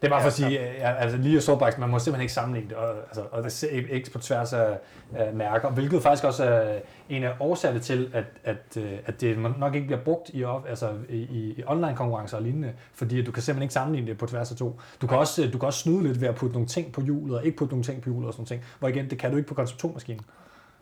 Det 0.00 0.06
er 0.06 0.10
bare 0.10 0.20
for 0.20 0.26
at 0.26 0.32
sige, 0.32 0.58
altså 0.58 1.18
lige 1.18 1.36
i 1.36 1.40
Soulbikes, 1.40 1.78
man 1.78 1.88
må 1.88 1.98
simpelthen 1.98 2.22
ikke 2.22 2.32
sammenligne 2.32 2.68
det, 2.68 2.76
og, 2.76 2.96
altså, 2.96 3.22
og 3.30 3.42
det 3.42 3.64
er 3.64 3.94
ikke 3.94 4.10
på 4.10 4.18
tværs 4.18 4.52
af, 4.52 4.78
af 5.14 5.34
mærker, 5.34 5.70
hvilket 5.70 6.02
faktisk 6.02 6.24
også 6.24 6.44
er 6.44 6.78
en 7.08 7.24
af 7.24 7.32
årsagerne 7.40 7.80
til, 7.80 8.10
at, 8.14 8.24
at, 8.44 8.76
øh, 8.76 8.92
at 9.06 9.20
det 9.20 9.38
nok 9.58 9.74
ikke 9.74 9.86
bliver 9.86 10.00
brugt 10.00 10.28
i, 10.28 10.44
altså, 10.68 10.90
i, 11.08 11.18
i 11.22 11.62
online 11.66 11.96
konkurrencer 11.96 12.36
og 12.36 12.42
lignende, 12.42 12.72
fordi 12.94 13.22
du 13.22 13.32
kan 13.32 13.42
simpelthen 13.42 13.62
ikke 13.62 13.74
sammenligne 13.74 14.08
det 14.08 14.18
på 14.18 14.26
tværs 14.26 14.50
af 14.50 14.56
to. 14.56 14.80
Du 15.00 15.06
kan 15.06 15.18
også, 15.18 15.50
du 15.52 15.58
kan 15.58 15.66
også 15.66 15.78
snyde 15.78 16.02
lidt 16.02 16.20
ved 16.20 16.28
at 16.28 16.34
putte 16.34 16.52
nogle 16.52 16.68
ting 16.68 16.92
på 16.92 17.00
hjulet, 17.00 17.38
og 17.38 17.44
ikke 17.44 17.56
putte 17.56 17.72
nogle 17.72 17.84
ting 17.84 18.02
på 18.02 18.10
hjulet 18.10 18.26
og 18.26 18.34
sådan 18.34 18.46
ting, 18.46 18.64
hvor 18.78 18.88
igen, 18.88 19.10
det 19.10 19.18
kan 19.18 19.30
du 19.30 19.36
ikke 19.36 19.48
på 19.48 19.54
Concept 19.54 19.84
2-maskinen. 19.84 20.24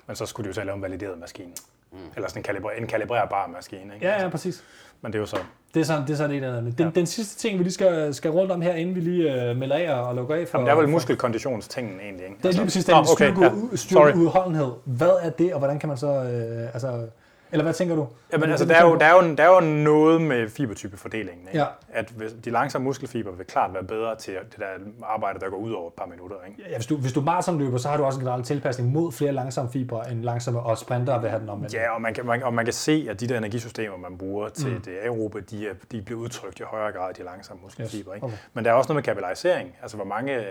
Men 0.07 0.17
så 0.17 0.27
skulle 0.27 0.53
du 0.53 0.61
jo 0.61 0.65
lave 0.65 0.77
en 0.77 0.83
valideret 0.83 1.19
maskine. 1.19 1.53
Mm. 1.93 1.99
Eller 2.17 2.29
sådan 2.29 2.41
en, 2.41 2.45
kalibre, 2.45 2.79
en 2.79 2.87
kalibrerbar 2.87 3.47
maskine. 3.47 3.95
Ikke? 3.95 4.07
Ja, 4.07 4.23
ja, 4.23 4.29
præcis. 4.29 4.65
Men 5.01 5.13
det 5.13 5.19
er 5.19 5.21
jo 5.21 5.27
så... 5.27 5.37
Det 5.75 5.81
er 5.81 5.85
sådan, 5.85 6.03
det 6.03 6.11
er 6.11 6.17
sådan 6.17 6.37
en 6.37 6.45
af 6.45 6.63
den, 6.63 6.75
ja. 6.79 6.91
den 6.95 7.07
sidste 7.07 7.39
ting, 7.39 7.59
vi 7.59 7.65
lige 7.65 7.73
skal, 7.73 8.15
skal 8.15 8.31
rundt 8.31 8.53
om 8.53 8.63
her, 8.63 8.75
inden 8.75 8.95
vi 8.95 9.01
lige 9.01 9.51
uh, 9.51 9.57
melder 9.57 9.77
af 9.77 9.93
og 9.93 10.15
lukker 10.15 10.35
af 10.35 10.49
for... 10.49 10.59
Jamen, 10.59 10.67
det 10.67 10.73
er 10.73 10.77
vel 10.77 10.89
muskelkonditionstingen 10.89 12.01
egentlig, 12.01 12.25
ikke? 12.25 12.37
Det 12.43 12.45
er 12.45 12.53
lige 12.53 12.65
præcis 12.65 12.85
den 12.85 12.95
okay, 12.95 13.33
styrke, 13.75 14.09
ja. 14.09 14.15
udholdenhed. 14.15 14.73
Hvad 14.85 15.13
er 15.23 15.31
det, 15.31 15.53
og 15.53 15.59
hvordan 15.59 15.79
kan 15.79 15.89
man 15.89 15.99
så... 15.99 16.07
Uh, 16.07 16.75
altså, 16.75 17.07
eller 17.53 17.65
hvad 17.65 17.75
tænker 17.75 17.95
du? 17.97 18.07
Jamen, 18.33 18.51
altså, 18.51 18.67
der, 18.67 18.75
er 18.75 18.85
jo, 18.85 18.97
der, 18.97 19.07
er 19.07 19.25
jo, 19.25 19.35
der 19.35 19.45
er 19.45 19.55
jo 19.55 19.61
noget 19.61 20.21
med 20.21 20.49
fibertypefordelingen. 20.49 21.49
Ikke? 21.49 21.59
Ja. 21.59 21.67
At 21.93 22.13
de 22.45 22.51
langsomme 22.51 22.85
muskelfiber 22.85 23.33
vil 23.33 23.47
klart 23.47 23.75
være 23.75 23.83
bedre 23.83 24.17
til 24.17 24.35
det 24.35 24.59
der 24.59 24.67
arbejde, 25.03 25.41
der 25.41 25.51
går 25.51 25.57
ud 25.57 25.73
over 25.73 25.89
et 25.89 25.95
par 25.95 26.07
minutter. 26.07 26.37
Ikke? 26.49 26.71
Ja, 26.71 26.77
hvis 26.77 26.87
du, 26.87 26.97
hvis 26.97 27.13
du 27.13 27.21
maratonløber, 27.21 27.79
så 27.79 27.89
har 27.89 27.97
du 27.97 28.05
også 28.05 28.21
en 28.21 28.25
generel 28.27 28.45
tilpasning 28.45 28.93
mod 28.93 29.13
flere 29.13 29.33
langsomme 29.33 29.73
fibre 29.73 30.11
end 30.11 30.23
langsomme, 30.23 30.61
og 30.61 30.79
sprinter 30.79 31.21
vil 31.21 31.31
have 31.31 31.41
den 31.41 31.49
omvendt. 31.49 31.75
Ja, 31.75 31.95
og 31.95 32.03
man, 32.03 32.15
kan, 32.15 32.27
man, 32.27 32.43
og 32.43 32.55
man 32.55 32.65
kan 32.65 32.75
se, 32.75 33.07
at 33.11 33.21
de 33.21 33.27
der 33.27 33.39
energisystemer, 33.39 33.97
man 33.97 34.19
bruger 34.19 34.49
til 34.49 34.75
mm. 34.75 34.81
det 34.81 34.99
aerobe, 35.03 35.41
de, 35.41 35.69
er, 35.69 35.73
de 35.93 36.03
bliver 36.03 36.21
udtrykt 36.21 36.61
i 36.61 36.63
højere 36.63 36.93
grad 36.93 37.11
i 37.11 37.21
de 37.21 37.25
langsomme 37.25 37.63
muskelfibre. 37.63 38.13
Yes. 38.13 38.17
Ikke? 38.17 38.27
Okay. 38.27 38.37
Men 38.55 38.65
der 38.65 38.71
er 38.71 38.75
også 38.75 38.89
noget 38.89 38.97
med 38.97 39.03
kapillarisering, 39.03 39.77
altså 39.83 39.97
hvor 39.97 40.07
mange 40.07 40.37
øh, 40.37 40.45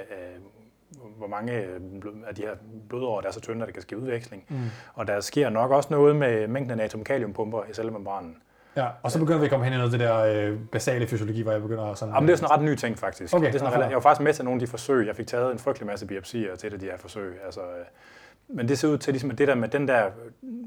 hvor 1.18 1.27
mange 1.27 1.53
øh, 1.53 1.80
af 2.27 2.35
de 2.35 2.41
her 2.41 2.52
blodårer, 2.89 3.22
der 3.22 3.27
er 3.27 3.31
så 3.31 3.41
tynde, 3.41 3.61
at 3.61 3.68
der 3.68 3.73
kan 3.73 3.81
ske 3.81 3.98
udveksling. 3.98 4.44
Mm. 4.49 4.57
Og 4.94 5.07
der 5.07 5.19
sker 5.19 5.49
nok 5.49 5.72
også 5.72 5.88
noget 5.91 6.15
med 6.15 6.48
mængden 6.48 6.72
af 6.72 6.77
natrium-kaliumpumper 6.77 7.64
i 7.69 7.73
cellemembranen. 7.73 8.38
Ja, 8.76 8.88
og 9.03 9.11
så 9.11 9.19
begynder 9.19 9.39
vi 9.39 9.45
at 9.45 9.52
komme 9.52 9.65
hen 9.65 9.73
i 9.73 9.77
noget 9.77 9.94
af 9.94 9.99
det 9.99 10.07
der 10.07 10.49
øh, 10.49 10.60
basale 10.72 11.07
fysiologi, 11.07 11.41
hvor 11.41 11.52
jeg 11.52 11.61
begynder 11.61 11.94
sådan... 11.94 12.14
Jamen, 12.14 12.27
det 12.27 12.34
er 12.34 12.38
sådan 12.38 12.48
en 12.48 12.60
ret 12.60 12.72
ny 12.72 12.76
ting, 12.76 12.98
faktisk. 12.98 13.34
Okay, 13.34 13.48
det 13.48 13.56
er 13.56 13.60
sådan, 13.60 13.80
ja. 13.80 13.85
Jeg 13.85 13.95
var 13.95 14.02
faktisk 14.02 14.23
med 14.23 14.34
til 14.34 14.45
nogle 14.45 14.56
af 14.56 14.60
de 14.60 14.68
forsøg. 14.68 15.07
Jeg 15.07 15.15
fik 15.15 15.27
taget 15.27 15.52
en 15.52 15.60
frygtelig 15.60 15.88
masse 15.88 16.06
biopsier 16.06 16.56
til 16.56 16.72
det, 16.72 16.81
de 16.81 16.85
her 16.85 16.98
forsøg. 16.98 17.39
Altså, 17.45 17.61
øh, 17.61 17.85
men 18.48 18.68
det 18.68 18.80
ser 18.80 18.88
ud 18.88 18.98
til, 18.98 19.14
ligesom, 19.14 19.31
at 19.31 19.38
det 19.38 19.48
der 19.48 19.56
med 19.56 19.68
den 19.68 19.88
der 19.88 20.10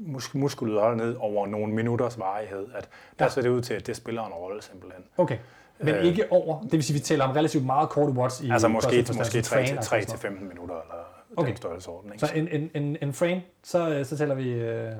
mus- 0.01 0.33
muskeludholdenhed 0.33 1.15
over 1.19 1.47
nogle 1.47 1.73
minutters 1.73 2.19
varighed, 2.19 2.67
at 2.75 2.89
der 3.19 3.25
ja. 3.25 3.29
ser 3.29 3.41
det 3.41 3.49
ud 3.49 3.61
til, 3.61 3.73
at 3.73 3.87
det 3.87 3.95
spiller 3.95 4.25
en 4.25 4.33
rolle 4.33 4.61
simpelthen. 4.61 5.03
Okay. 5.17 5.37
Men 5.83 5.95
øh, 5.95 6.05
ikke 6.05 6.31
over, 6.31 6.61
det 6.61 6.71
vil 6.71 6.83
sige, 6.83 6.95
at 6.95 6.99
vi 7.01 7.05
taler 7.05 7.25
om 7.25 7.31
relativt 7.31 7.65
meget 7.65 7.89
korte 7.89 8.11
watts 8.11 8.41
i 8.41 8.49
Altså 8.49 8.67
måske, 8.67 9.05
måske 9.17 9.39
3-15 9.39 10.29
minutter 10.29 10.75
eller 10.75 11.11
okay. 11.37 11.49
den 11.49 11.57
størrelsesorden. 11.57 12.13
Ikke? 12.13 12.27
Så 12.27 12.33
en, 12.35 12.47
en, 12.47 12.69
en, 12.73 12.97
en 13.01 13.13
frame, 13.13 13.41
så, 13.63 14.03
så 14.03 14.17
taler 14.17 14.35
vi... 14.35 14.49
Øh, 14.49 14.91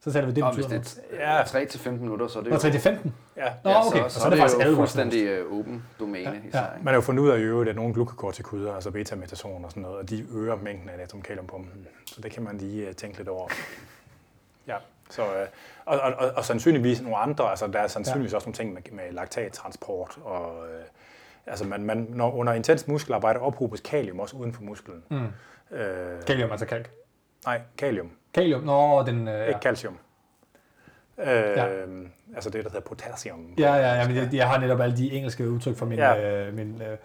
så 0.00 0.12
taler 0.12 0.26
vi 0.26 0.32
det, 0.32 0.44
betyder 0.44 0.68
noget. 0.68 1.00
Ja, 1.18 1.42
3 1.46 1.66
til 1.66 1.80
15 1.80 2.02
minutter, 2.02 2.28
så 2.28 2.38
er 2.38 2.42
det 2.42 2.50
jo... 2.50 2.56
3 2.56 2.70
til 2.70 2.80
15? 2.80 3.14
Ja. 3.36 3.52
Nå, 3.64 3.70
okay. 3.70 3.98
Så, 3.98 4.08
så, 4.08 4.14
så, 4.14 4.20
så 4.20 4.26
er 4.26 4.30
det, 4.30 4.38
faktisk 4.38 4.66
jo 4.66 4.74
fuldstændig 4.74 5.42
åben 5.50 5.84
domæne. 6.00 6.30
Ja. 6.30 6.48
Især, 6.48 6.58
ja. 6.58 6.66
Man 6.76 6.86
har 6.86 6.94
jo 6.94 7.00
fundet 7.00 7.22
ud 7.22 7.28
af, 7.28 7.38
øvrigt, 7.38 7.70
at 7.70 7.76
nogle 7.76 7.94
glukokortikuder, 7.94 8.74
altså 8.74 8.90
beta-metason 8.90 9.64
og 9.64 9.70
sådan 9.70 9.82
noget, 9.82 9.98
og 9.98 10.10
de 10.10 10.26
øger 10.34 10.56
mængden 10.56 10.88
af 10.88 10.98
natriumkaliumpumpen. 10.98 11.86
Så 12.06 12.20
det 12.20 12.32
kan 12.32 12.42
man 12.42 12.58
lige 12.58 12.92
tænke 12.92 13.16
lidt 13.16 13.28
over. 13.28 13.48
Ja. 14.66 14.76
Så, 15.10 15.22
øh, 15.22 15.46
og, 15.88 16.00
og, 16.00 16.12
og, 16.18 16.32
og 16.36 16.44
sandsynligvis 16.44 17.02
nogle 17.02 17.16
andre, 17.16 17.50
altså 17.50 17.66
der 17.66 17.78
er 17.78 17.86
sandsynligvis 17.86 18.32
ja. 18.32 18.36
også 18.36 18.48
nogle 18.48 18.56
ting 18.56 18.72
med, 18.72 18.82
med 18.92 19.12
laktattransport, 19.12 20.18
og 20.24 20.68
øh, 20.68 20.84
altså 21.46 21.66
man, 21.66 21.82
man, 21.82 22.06
når 22.10 22.34
under 22.34 22.52
intens 22.52 22.88
muskelarbejde 22.88 23.40
ophobes 23.40 23.80
kalium 23.80 24.20
også 24.20 24.36
uden 24.36 24.52
for 24.52 24.62
musklen. 24.62 25.02
Mm. 25.08 25.76
Øh, 25.76 26.22
kalium, 26.26 26.50
altså 26.50 26.66
kalk? 26.66 26.90
Nej, 27.46 27.60
kalium. 27.78 28.10
Kalium, 28.34 28.62
nå, 28.62 29.02
den... 29.06 29.28
Øh, 29.28 29.48
Ikke 29.48 29.60
calcium. 29.62 29.98
Øh, 31.18 31.26
ja. 31.26 31.66
Altså 32.34 32.50
det, 32.50 32.64
der 32.64 32.70
hedder 32.70 32.80
potassium. 32.80 33.54
Ja, 33.58 33.74
ja, 33.74 33.94
ja 33.94 34.06
men 34.06 34.16
jeg, 34.16 34.28
jeg 34.32 34.48
har 34.48 34.58
netop 34.58 34.80
alle 34.80 34.96
de 34.96 35.12
engelske 35.12 35.50
udtryk 35.50 35.76
for 35.76 35.86
min, 35.86 35.98
ja. 35.98 36.46
øh, 36.46 36.54
min 36.54 36.82
øh, 36.82 36.96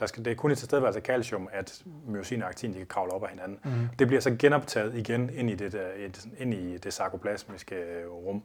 Der 0.00 0.06
skal, 0.06 0.24
det 0.24 0.30
er 0.30 0.34
kun 0.34 0.52
i 0.52 0.54
tilstedeværelse 0.54 0.98
af 0.98 1.04
calcium, 1.04 1.48
at 1.52 1.82
myosin 2.06 2.42
og 2.42 2.48
aktin 2.48 2.72
de 2.72 2.78
kan 2.78 2.86
kravle 2.86 3.12
op 3.12 3.22
af 3.24 3.30
hinanden. 3.30 3.58
Mm. 3.64 3.70
Det 3.98 4.06
bliver 4.06 4.20
så 4.20 4.36
genoptaget 4.38 4.94
igen 4.94 5.30
ind 5.34 5.50
i 5.50 5.54
det, 5.54 5.72
der, 5.72 5.86
ind 6.38 6.54
i 6.54 6.76
det 6.76 6.92
sarkoplasmiske 6.92 7.74
øh, 7.74 8.10
rum, 8.10 8.42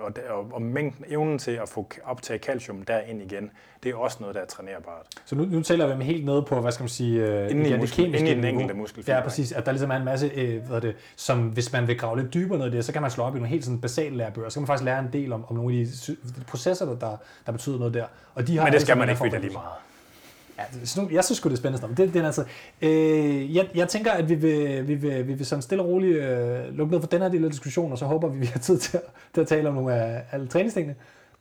og, 0.00 0.12
og, 0.30 0.50
og 0.52 0.62
mængden, 0.62 1.04
evnen 1.08 1.38
til 1.38 1.50
at 1.50 1.68
få 1.68 1.90
optage 2.04 2.38
calcium 2.38 2.82
derind 2.82 3.22
igen, 3.22 3.50
det 3.82 3.90
er 3.90 3.96
også 3.96 4.16
noget, 4.20 4.34
der 4.34 4.40
er 4.40 4.46
trænerbart. 4.46 5.06
Så 5.24 5.34
nu, 5.34 5.44
nu 5.44 5.62
taler 5.62 5.96
vi 5.96 6.04
helt 6.04 6.24
nede 6.24 6.42
på, 6.42 6.60
hvad 6.60 6.72
skal 6.72 6.82
man 6.82 6.88
sige, 6.88 7.20
øh, 7.20 7.50
inden, 7.50 7.66
i, 7.66 7.76
muskel, 7.76 8.04
inden 8.04 8.26
i 8.26 8.30
den 8.30 8.44
enkelte 8.44 8.74
muskelfiber. 8.74 9.16
Ja, 9.16 9.22
præcis. 9.22 9.52
At 9.52 9.66
der 9.66 9.72
ligesom 9.72 9.90
er 9.90 9.96
en 9.96 10.04
masse, 10.04 10.30
øh, 10.34 10.66
hvad 10.66 10.80
det, 10.80 10.96
som 11.16 11.48
hvis 11.48 11.72
man 11.72 11.86
vil 11.86 11.98
grave 11.98 12.20
lidt 12.20 12.34
dybere 12.34 12.58
ned 12.58 12.66
i 12.66 12.70
det, 12.70 12.84
så 12.84 12.92
kan 12.92 13.02
man 13.02 13.10
slå 13.10 13.24
op 13.24 13.34
i 13.34 13.38
nogle 13.38 13.48
helt 13.48 13.64
sådan 13.64 13.80
basale 13.80 14.16
lærebøger. 14.16 14.48
Så 14.48 14.54
kan 14.54 14.62
man 14.62 14.66
faktisk 14.66 14.84
lære 14.84 14.98
en 14.98 15.12
del 15.12 15.32
om, 15.32 15.44
om 15.48 15.56
nogle 15.56 15.80
af 15.80 15.86
de 15.86 16.44
processer, 16.46 16.86
der, 16.86 17.16
der 17.46 17.52
betyder 17.52 17.78
noget 17.78 17.94
der. 17.94 18.06
Og 18.34 18.46
de 18.46 18.56
har 18.56 18.64
Men 18.64 18.72
det 18.72 18.82
skal 18.82 18.96
man 18.96 19.10
ikke 19.10 19.24
vide 19.24 19.40
lige 19.40 19.52
meget. 19.52 19.72
Ja, 20.58 20.62
det, 20.72 21.12
jeg 21.12 21.24
synes 21.24 21.38
sgu, 21.38 21.48
det 21.48 21.54
er 21.54 21.58
spændende. 21.58 21.88
Det, 21.88 22.14
det 22.14 22.22
er 22.22 22.26
altså, 22.26 22.44
øh, 22.82 23.56
jeg, 23.56 23.68
jeg 23.74 23.88
tænker, 23.88 24.12
at 24.12 24.28
vi 24.28 24.34
vil, 24.34 24.88
vi 24.88 24.94
vil, 24.94 25.28
vi 25.28 25.32
vil 25.32 25.46
sådan 25.46 25.62
stille 25.62 25.82
og 25.82 25.88
roligt 25.88 26.16
øh, 26.18 26.74
lukke 26.76 26.92
ned 26.92 27.00
for 27.00 27.08
den 27.08 27.22
her 27.22 27.28
del 27.28 27.44
af 27.44 27.50
diskussionen, 27.50 27.92
og 27.92 27.98
så 27.98 28.04
håber 28.04 28.28
vi, 28.28 28.38
vi 28.38 28.46
har 28.46 28.60
tid 28.60 28.78
til 28.78 28.96
at, 28.96 29.02
til 29.34 29.40
at 29.40 29.46
tale 29.46 29.68
om 29.68 29.74
nogle 29.74 29.94
af 29.94 30.22
alle 30.32 30.46
træningstingene. 30.46 30.94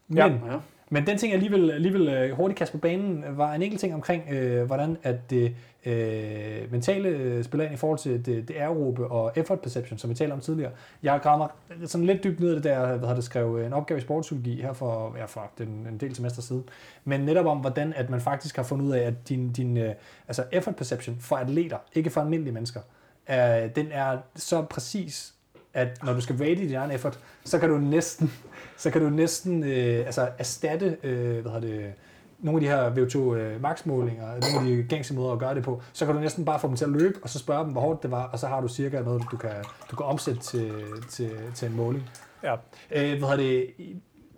Men, 0.07 0.17
ja, 0.17 0.25
ja 0.25 0.57
men 0.93 1.07
den 1.07 1.17
ting, 1.17 1.31
jeg 1.31 1.37
alligevel, 1.37 1.71
alligevel 1.71 2.07
øh, 2.07 2.31
hurtigt 2.31 2.57
kaste 2.57 2.71
på 2.71 2.77
banen, 2.77 3.23
var 3.37 3.53
en 3.53 3.61
enkelt 3.61 3.79
ting 3.79 3.93
omkring, 3.93 4.29
øh, 4.31 4.65
hvordan 4.65 4.97
at 5.03 5.29
det 5.29 5.55
øh, 5.85 6.71
mentale 6.71 7.09
øh, 7.09 7.43
spiller 7.43 7.65
ind 7.65 7.73
i 7.73 7.77
forhold 7.77 7.99
til 7.99 8.25
det, 8.25 8.47
det 8.47 8.55
aerobe 8.55 9.07
og 9.07 9.31
effort 9.35 9.59
perception, 9.59 9.97
som 9.97 10.09
vi 10.09 10.15
talte 10.15 10.33
om 10.33 10.39
tidligere. 10.39 10.71
Jeg 11.03 11.13
har 11.13 11.37
mig 11.37 11.49
sådan 11.87 12.07
lidt 12.07 12.23
dybt 12.23 12.39
ned 12.39 12.51
i 12.51 12.55
det 12.55 12.63
der, 12.63 12.97
hvad 12.97 13.07
havde 13.07 13.15
det 13.15 13.23
skrevet, 13.23 13.59
øh, 13.59 13.65
en 13.65 13.73
opgave 13.73 13.97
i 13.97 14.01
sportspsykologi 14.01 14.61
her 14.61 14.73
for, 14.73 15.15
ja, 15.17 15.25
for 15.25 15.51
den, 15.57 15.67
en 15.67 15.97
del 15.97 16.15
semester 16.15 16.41
siden. 16.41 16.63
Men 17.03 17.21
netop 17.21 17.45
om, 17.45 17.57
hvordan 17.57 17.93
at 17.95 18.09
man 18.09 18.21
faktisk 18.21 18.55
har 18.55 18.63
fundet 18.63 18.85
ud 18.85 18.91
af, 18.91 19.01
at 19.01 19.29
din, 19.29 19.51
din 19.51 19.77
øh, 19.77 19.93
altså 20.27 20.43
effort 20.51 20.75
perception 20.75 21.17
for 21.19 21.35
atleter, 21.35 21.77
ikke 21.93 22.09
for 22.09 22.21
almindelige 22.21 22.53
mennesker, 22.53 22.81
øh, 23.29 23.75
den 23.75 23.87
er 23.91 24.17
så 24.35 24.61
præcis, 24.61 25.32
at 25.73 26.03
når 26.03 26.13
du 26.13 26.21
skal 26.21 26.35
rate 26.37 26.55
din 26.55 26.73
egen 26.73 26.91
effort, 26.91 27.19
så 27.43 27.59
kan 27.59 27.69
du 27.69 27.77
næsten, 27.77 28.31
så 28.77 28.89
kan 28.89 29.01
du 29.01 29.09
næsten 29.09 29.63
øh, 29.63 30.05
altså 30.05 30.29
erstatte, 30.37 30.97
øh, 31.03 31.41
hvad 31.41 31.51
hedder 31.51 31.59
det, 31.59 31.93
nogle 32.39 32.57
af 32.57 32.61
de 32.61 32.67
her 32.67 33.07
VO2 33.07 33.35
øh, 33.35 33.61
max-målinger, 33.61 34.25
nogle 34.25 34.59
af 34.59 34.65
de 34.65 34.83
gængse 34.83 35.13
måder 35.13 35.33
at 35.33 35.39
gøre 35.39 35.55
det 35.55 35.63
på, 35.63 35.81
så 35.93 36.05
kan 36.05 36.15
du 36.15 36.21
næsten 36.21 36.45
bare 36.45 36.59
få 36.59 36.67
dem 36.67 36.75
til 36.75 36.85
at 36.85 36.91
løbe, 36.91 37.19
og 37.21 37.29
så 37.29 37.39
spørge 37.39 37.63
dem, 37.63 37.71
hvor 37.71 37.81
hårdt 37.81 38.03
det 38.03 38.11
var, 38.11 38.23
og 38.23 38.39
så 38.39 38.47
har 38.47 38.61
du 38.61 38.67
cirka 38.67 39.01
noget, 39.01 39.23
du 39.31 39.37
kan, 39.37 39.51
du 39.91 39.95
kan 39.95 40.05
omsætte 40.05 40.41
til, 40.41 40.71
til, 41.09 41.31
til 41.55 41.67
en 41.67 41.75
måling. 41.75 42.09
Ja. 42.43 42.55
Øh, 42.91 43.19
hvad 43.19 43.37
det, 43.37 43.67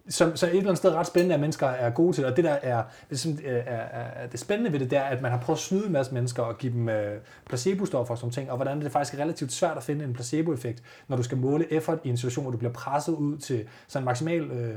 så, 0.10 0.32
så 0.36 0.46
et 0.46 0.50
eller 0.50 0.64
andet 0.64 0.78
sted 0.78 0.92
ret 0.92 1.08
spændende, 1.08 1.36
at 1.36 1.42
mennesker 1.42 1.68
er 1.68 1.90
gode 1.90 2.14
til 2.14 2.24
det, 2.24 2.32
og 2.32 2.38
det 2.38 2.46
der 2.46 2.52
er, 2.52 2.84
det, 3.10 3.26
er, 3.26 3.32
øh, 3.46 3.64
er, 3.66 4.04
er 4.24 4.28
det 4.28 4.40
spændende 4.40 4.72
ved 4.72 4.80
det, 4.80 4.92
der, 4.92 5.02
at 5.02 5.22
man 5.22 5.32
har 5.32 5.40
prøvet 5.40 5.58
at 5.58 5.64
snyde 5.64 5.86
en 5.86 5.92
masse 5.92 6.14
mennesker 6.14 6.44
og 6.44 6.58
give 6.58 6.74
dem 6.74 6.90
øh, 6.90 7.18
placebo-stoffer 7.46 8.14
og 8.14 8.18
sådan 8.18 8.32
ting, 8.32 8.52
og 8.52 8.56
hvordan 8.56 8.82
det 8.82 8.92
faktisk 8.92 9.20
er 9.20 9.24
relativt 9.24 9.52
svært 9.52 9.78
at 9.78 9.84
finde 9.84 10.06
en 10.06 10.14
placebo-effekt, 10.14 10.84
når 11.08 11.18
du 11.18 11.24
skal 11.24 11.38
måle 11.38 11.74
effort 11.74 12.00
i 12.04 12.10
en 12.10 12.18
situation, 12.18 12.44
hvor 12.44 12.52
du 12.52 12.58
bliver 12.58 12.74
presset 12.74 13.14
ud 13.14 13.38
til 13.38 13.66
sådan 13.88 14.06
maksimal, 14.06 14.52
øh, 14.52 14.76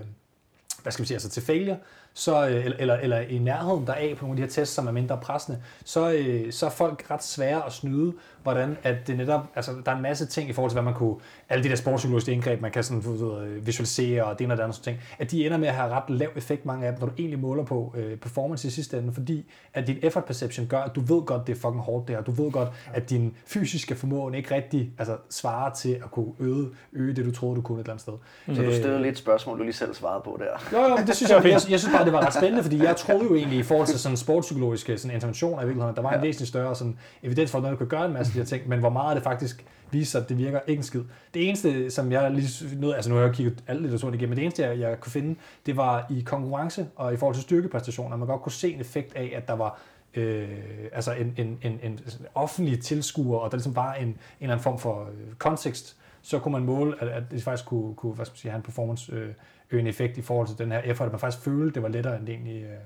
hvad 0.82 0.92
skal 0.92 1.02
vi 1.02 1.06
sige, 1.06 1.14
altså 1.14 1.28
til 1.28 1.42
failure, 1.42 1.76
så, 2.14 2.48
øh, 2.48 2.66
eller, 2.78 2.94
eller 2.94 3.18
i 3.20 3.38
nærheden 3.38 3.86
deraf 3.86 4.16
på 4.16 4.26
nogle 4.26 4.32
af 4.32 4.36
de 4.36 4.42
her 4.42 4.62
tests, 4.62 4.74
som 4.74 4.86
er 4.86 4.92
mindre 4.92 5.18
pressende, 5.22 5.62
så, 5.84 6.12
øh, 6.12 6.52
så 6.52 6.66
er 6.66 6.70
folk 6.70 7.10
ret 7.10 7.24
svære 7.24 7.66
at 7.66 7.72
snyde, 7.72 8.12
hvordan 8.52 8.76
at 8.82 9.06
det 9.06 9.16
netop, 9.16 9.46
altså 9.54 9.72
der 9.86 9.92
er 9.92 9.96
en 9.96 10.02
masse 10.02 10.26
ting 10.26 10.50
i 10.50 10.52
forhold 10.52 10.70
til, 10.70 10.74
hvad 10.74 10.82
man 10.82 10.94
kunne, 10.94 11.16
alle 11.48 11.64
de 11.64 11.68
der 11.68 11.76
sportspsykologiske 11.76 12.32
indgreb, 12.32 12.60
man 12.60 12.70
kan 12.70 12.84
sådan 12.84 13.04
ved, 13.04 13.60
visualisere 13.60 14.24
og 14.24 14.38
det 14.38 14.44
ene 14.44 14.54
og 14.54 14.56
det 14.56 14.62
andet 14.62 14.76
sådan 14.76 14.94
ting, 14.94 15.04
at 15.18 15.30
de 15.30 15.46
ender 15.46 15.58
med 15.58 15.68
at 15.68 15.74
have 15.74 15.90
ret 15.90 16.10
lav 16.10 16.28
effekt, 16.36 16.66
mange 16.66 16.86
af 16.86 16.92
dem, 16.92 17.00
når 17.00 17.06
du 17.06 17.12
egentlig 17.18 17.38
måler 17.38 17.64
på 17.64 17.94
øh, 17.96 18.16
performance 18.16 18.68
i 18.68 18.70
sidste 18.70 18.98
ende, 18.98 19.12
fordi 19.12 19.50
at 19.74 19.86
din 19.86 19.96
effort 20.02 20.24
perception 20.24 20.66
gør, 20.66 20.80
at 20.80 20.94
du 20.94 21.00
ved 21.00 21.22
godt, 21.22 21.46
det 21.46 21.52
er 21.52 21.60
fucking 21.60 21.82
hårdt 21.82 22.08
det 22.08 22.16
her, 22.16 22.22
du 22.22 22.30
ved 22.30 22.52
godt, 22.52 22.68
at 22.92 23.10
din 23.10 23.34
fysiske 23.46 23.94
formåen 23.94 24.34
ikke 24.34 24.54
rigtig 24.54 24.92
altså, 24.98 25.16
svarer 25.30 25.74
til 25.74 25.90
at 26.04 26.10
kunne 26.10 26.32
øge, 26.38 26.68
øge 26.92 27.14
det, 27.14 27.24
du 27.24 27.32
troede, 27.32 27.56
du 27.56 27.60
kunne 27.60 27.80
et 27.80 27.84
eller 27.84 27.92
andet 27.92 28.02
sted. 28.02 28.12
Mm. 28.46 28.54
Så 28.54 28.62
du 28.62 28.72
stillede 28.72 29.02
lidt 29.02 29.18
spørgsmål, 29.18 29.58
du 29.58 29.62
lige 29.62 29.72
selv 29.72 29.94
svarede 29.94 30.22
på 30.24 30.40
der. 30.40 30.78
Jo, 30.78 30.88
jo, 30.88 30.96
det 31.06 31.16
synes 31.16 31.30
jeg, 31.30 31.44
jeg, 31.44 31.60
jeg 31.70 31.80
synes 31.80 31.94
bare, 31.94 32.04
det 32.04 32.12
var 32.12 32.26
ret 32.26 32.34
spændende, 32.34 32.62
fordi 32.62 32.84
jeg 32.84 32.96
troede 32.96 33.24
jo 33.24 33.34
egentlig 33.34 33.58
i 33.58 33.62
forhold 33.62 33.86
til 33.86 33.98
sådan 33.98 34.16
sportspsykologiske 34.16 34.98
sådan 34.98 35.14
interventioner 35.14 35.62
i 35.62 35.64
virkeligheden, 35.64 35.96
der 35.96 36.02
var 36.02 36.10
en 36.10 36.16
ja. 36.16 36.20
væsentlig 36.20 36.48
større 36.48 36.74
sådan, 36.74 36.98
evidens 37.22 37.50
for, 37.50 37.58
at 37.58 37.70
du 37.70 37.76
kan 37.76 37.86
gøre 37.86 38.06
en 38.06 38.12
masse 38.12 38.37
de 38.38 38.42
her 38.42 38.46
ting, 38.46 38.68
men 38.68 38.80
hvor 38.80 38.90
meget 38.90 39.16
det 39.16 39.24
faktisk 39.24 39.66
viser 39.90 40.10
sig, 40.10 40.22
at 40.22 40.28
det 40.28 40.38
virker 40.38 40.60
ikke 40.66 40.80
en 40.80 40.84
skid. 40.84 41.02
Det 41.34 41.48
eneste, 41.48 41.90
som 41.90 42.12
jeg 42.12 42.30
lige 42.30 42.76
nåede, 42.76 42.94
altså 42.94 43.10
nu 43.10 43.16
har 43.16 43.22
jeg 43.22 43.34
kigget 43.34 43.64
alle 43.66 43.82
litteraturen 43.82 44.14
igennem, 44.14 44.28
men 44.28 44.36
det 44.36 44.42
eneste, 44.42 44.62
jeg, 44.62 44.78
jeg 44.78 45.00
kunne 45.00 45.12
finde, 45.12 45.36
det 45.66 45.76
var 45.76 46.06
i 46.10 46.20
konkurrence 46.20 46.86
og 46.96 47.14
i 47.14 47.16
forhold 47.16 47.34
til 47.34 47.42
styrkepræstationer, 47.42 48.16
man 48.16 48.28
godt 48.28 48.42
kunne 48.42 48.52
se 48.52 48.72
en 48.72 48.80
effekt 48.80 49.16
af, 49.16 49.32
at 49.36 49.48
der 49.48 49.54
var 49.54 49.80
øh, 50.14 50.48
altså 50.92 51.12
en, 51.12 51.34
en, 51.36 51.58
en, 51.62 51.80
en 51.82 52.00
offentlig 52.34 52.80
tilskuer, 52.80 53.38
og 53.38 53.50
der 53.50 53.56
ligesom 53.56 53.76
var 53.76 53.94
en, 53.94 54.08
en 54.08 54.16
eller 54.40 54.52
anden 54.52 54.62
form 54.62 54.78
for 54.78 55.02
øh, 55.02 55.34
kontekst, 55.38 55.96
så 56.22 56.38
kunne 56.38 56.52
man 56.52 56.62
måle, 56.62 57.02
at, 57.02 57.08
at 57.08 57.22
det 57.30 57.42
faktisk 57.42 57.68
kunne, 57.68 57.94
kunne 57.94 58.14
hvad 58.14 58.26
skal 58.26 58.32
man 58.32 58.38
sige, 58.38 58.50
have 58.50 58.56
en 58.56 58.62
performance 58.62 59.12
øh, 59.12 59.34
øgende 59.70 59.88
effekt 59.88 60.18
i 60.18 60.22
forhold 60.22 60.48
til 60.48 60.58
den 60.58 60.72
her 60.72 60.78
effort, 60.78 61.06
at 61.06 61.12
man 61.12 61.20
faktisk 61.20 61.44
følte, 61.44 61.74
det 61.74 61.82
var 61.82 61.88
lettere, 61.88 62.16
end 62.16 62.26
det 62.26 62.34
egentlig, 62.34 62.62
øh, 62.62 62.78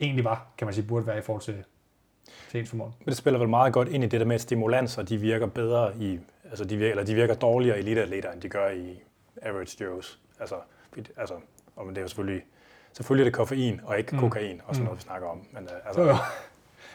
egentlig 0.00 0.24
var, 0.24 0.46
kan 0.58 0.66
man 0.66 0.74
sige, 0.74 0.86
burde 0.86 1.06
være 1.06 1.18
i 1.18 1.22
forhold 1.22 1.42
til, 1.42 1.64
til 2.50 2.60
ens 2.60 2.70
formål. 2.70 2.92
Men 2.98 3.08
det 3.08 3.16
spiller 3.16 3.38
vel 3.38 3.48
meget 3.48 3.72
godt 3.72 3.88
ind 3.88 4.04
i 4.04 4.06
det 4.06 4.20
der 4.20 4.26
med, 4.26 4.34
at 4.34 4.40
stimulanser, 4.40 5.02
de 5.02 5.16
virker 5.16 5.46
bedre 5.46 5.92
i, 6.00 6.18
altså 6.44 6.64
de 6.64 6.76
virker, 6.76 6.90
eller 6.90 7.04
de 7.04 7.14
virker 7.14 7.34
dårligere 7.34 7.76
i 7.76 7.80
eliteatleter, 7.80 8.32
end 8.32 8.40
de 8.40 8.48
gør 8.48 8.70
i 8.70 9.02
average 9.42 9.84
Joes. 9.84 10.18
Altså, 10.40 10.54
altså 11.16 11.34
og 11.76 11.88
det 11.88 11.98
er 11.98 12.02
jo 12.02 12.08
selvfølgelig, 12.08 12.42
selvfølgelig 12.92 13.22
er 13.22 13.26
det 13.26 13.34
koffein 13.34 13.80
og 13.84 13.98
ikke 13.98 14.14
mm. 14.14 14.20
kokain, 14.20 14.60
og 14.66 14.74
sådan 14.74 14.82
mm. 14.82 14.84
noget, 14.84 14.98
vi 14.98 15.02
snakker 15.02 15.28
om. 15.28 15.46
Men, 15.52 15.64
uh, 15.64 15.86
altså. 15.86 16.16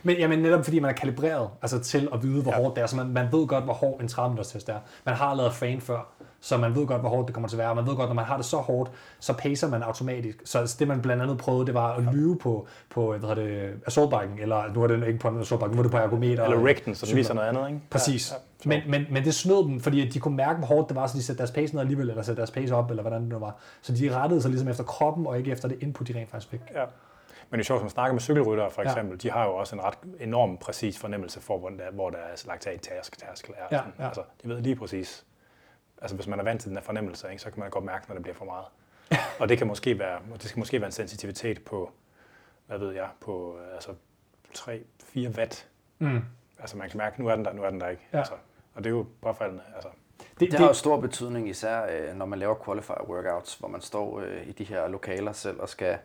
Men 0.04 0.18
jamen, 0.18 0.40
netop 0.40 0.64
fordi 0.64 0.80
man 0.80 0.90
er 0.90 0.96
kalibreret 0.96 1.50
altså, 1.62 1.80
til 1.80 2.10
at 2.14 2.24
vide, 2.24 2.42
hvor 2.42 2.52
ja. 2.52 2.58
hårdt 2.58 2.76
det 2.76 2.82
er. 2.82 2.88
Så 2.88 2.96
man, 2.96 3.08
man 3.08 3.32
ved 3.32 3.48
godt, 3.48 3.64
hvor 3.64 3.74
hård 3.74 4.02
en 4.02 4.08
30 4.08 4.44
test 4.44 4.70
er. 4.70 4.80
Man 5.06 5.16
har 5.16 5.36
lavet 5.36 5.54
fan 5.54 5.82
før 5.82 6.14
så 6.42 6.58
man 6.58 6.76
ved 6.76 6.88
godt, 6.88 7.02
hvor 7.02 7.10
hårdt 7.10 7.28
det 7.28 7.34
kommer 7.34 7.50
til 7.50 7.56
at 7.56 7.60
være. 7.60 7.76
Man 7.76 7.88
ved 7.88 7.96
godt, 7.96 8.10
når 8.10 8.14
man 8.14 8.26
har 8.26 8.38
det 8.38 8.46
så 8.46 8.58
hårdt, 8.58 8.92
så 9.20 9.34
pacer 9.34 9.70
man 9.70 9.84
automatisk. 9.84 10.42
Så 10.46 10.76
det, 10.80 10.88
man 10.88 11.02
blandt 11.02 11.24
andet 11.24 11.38
prøvede, 11.38 11.66
det 11.66 11.74
var 11.74 11.94
at 11.94 12.04
lyve 12.14 12.38
på, 12.38 12.68
på 12.90 13.18
hvad 13.18 13.20
hedder 13.20 13.36
det, 13.36 13.74
assaultbiken, 13.88 14.40
eller 14.40 14.74
nu 14.74 14.84
er 14.84 14.88
det 14.88 15.08
ikke 15.08 15.20
på 15.20 15.28
en 15.28 15.40
assaultbike, 15.40 15.74
nu 15.76 15.80
er 15.80 15.84
det 15.84 15.92
på 15.92 15.98
ergometer. 15.98 16.44
Eller 16.44 16.94
så 16.94 17.06
det 17.06 17.16
viser 17.16 17.34
noget 17.34 17.48
andet, 17.48 17.68
ikke? 17.68 17.82
Præcis. 17.90 18.32
Ja, 18.32 18.36
ja. 18.72 18.82
Men, 18.82 18.92
men, 18.92 19.14
men 19.14 19.24
det 19.24 19.36
snød 19.36 19.68
dem, 19.68 19.80
fordi 19.80 20.10
de 20.10 20.20
kunne 20.20 20.36
mærke, 20.36 20.58
hvor 20.58 20.68
hårdt 20.68 20.90
det 20.90 20.96
var, 20.96 21.08
så 21.08 21.18
de 21.18 21.24
satte 21.24 21.38
deres 21.38 21.52
pace 21.52 21.74
ned 21.74 21.82
alligevel, 21.82 22.10
eller 22.10 22.24
satte 22.24 22.38
deres 22.38 22.52
pace 22.52 22.76
op, 22.76 22.90
eller 22.90 23.04
hvordan 23.04 23.22
det 23.22 23.30
nu 23.30 23.40
var. 23.40 23.56
Så 23.82 23.94
de 23.94 24.16
rettede 24.16 24.42
sig 24.42 24.52
ligesom 24.52 24.68
efter 24.68 24.84
kroppen, 24.84 25.28
og 25.28 25.38
ikke 25.38 25.52
efter 25.52 25.68
det 25.68 25.78
input, 25.82 26.08
de 26.08 26.20
rent 26.20 26.30
faktisk 26.30 26.52
fik. 26.52 26.62
Ja. 26.74 26.84
Men 27.50 27.58
det 27.58 27.64
er 27.64 27.68
sjovt, 27.68 27.80
som 27.80 27.90
snakker 27.90 28.14
med 28.14 28.22
cykelryttere 28.22 28.72
for 28.72 28.82
eksempel, 28.82 29.20
ja. 29.24 29.30
de 29.30 29.32
har 29.34 29.46
jo 29.46 29.56
også 29.56 29.76
en 29.76 29.82
ret 29.84 29.98
enorm 30.20 30.58
præcis 30.58 31.00
fornemmelse 31.00 31.42
for, 31.42 31.58
hvor 31.58 31.70
der, 31.70 31.92
hvor 31.94 32.10
der 32.10 32.18
er 32.18 32.44
lagt 32.48 32.68
af 32.68 32.80
task, 32.80 33.18
tærskel 33.18 33.54
er. 33.58 33.78
Ja, 33.78 33.82
ja. 34.00 34.06
Altså, 34.06 34.22
de 34.44 34.50
ved 34.50 34.62
lige 34.62 34.76
præcis, 34.76 35.26
altså 36.02 36.16
hvis 36.16 36.28
man 36.28 36.40
er 36.40 36.44
vant 36.44 36.62
til 36.62 36.70
den 36.70 36.78
her 36.78 36.84
fornemmelse, 36.84 37.28
ikke, 37.32 37.42
så 37.42 37.52
kan 37.52 37.60
man 37.60 37.70
godt 37.70 37.84
mærke, 37.84 38.06
når 38.08 38.16
det 38.16 38.24
bliver 38.24 38.36
for 38.36 38.46
meget. 38.46 38.66
og 39.40 39.50
det 39.50 39.58
kan 39.58 39.68
måske 39.68 40.00
være, 40.00 40.20
det 40.34 40.44
skal 40.44 40.60
måske 40.60 40.80
være 40.80 40.88
en 40.88 40.92
sensitivitet 40.92 41.64
på, 41.64 41.92
hvad 42.68 42.78
ved 42.78 42.92
jeg, 42.92 43.10
på 43.20 43.60
altså 43.74 43.92
3-4 44.58 45.38
watt. 45.38 45.68
Mm. 46.00 46.22
Altså 46.60 46.78
man 46.78 46.90
kan 46.90 46.98
mærke, 46.98 47.22
nu 47.22 47.30
er 47.30 47.36
den 47.36 47.46
der, 47.46 47.54
nu 47.54 47.64
er 47.64 47.70
den 47.70 47.82
der 47.82 47.90
ikke. 47.90 48.08
Ja. 48.14 48.18
Altså, 48.18 48.34
og 48.74 48.84
det 48.84 48.90
er 48.90 48.94
jo 48.94 49.06
påfaldende. 49.22 49.64
Altså. 49.76 49.90
Det, 50.20 50.40
det, 50.40 50.52
det 50.52 50.60
har 50.60 50.68
jo 50.68 50.74
stor 50.74 51.00
betydning, 51.00 51.50
især 51.50 51.86
øh, 51.92 52.16
når 52.16 52.26
man 52.26 52.40
laver 52.40 52.56
qualifier 52.66 53.10
workouts, 53.10 53.56
hvor 53.56 53.68
man 53.68 53.82
står 53.82 54.20
øh, 54.20 54.48
i 54.48 54.52
de 54.52 54.64
her 54.64 54.88
lokaler 54.88 55.32
selv 55.32 55.60
og 55.60 55.70
skal 55.70 55.98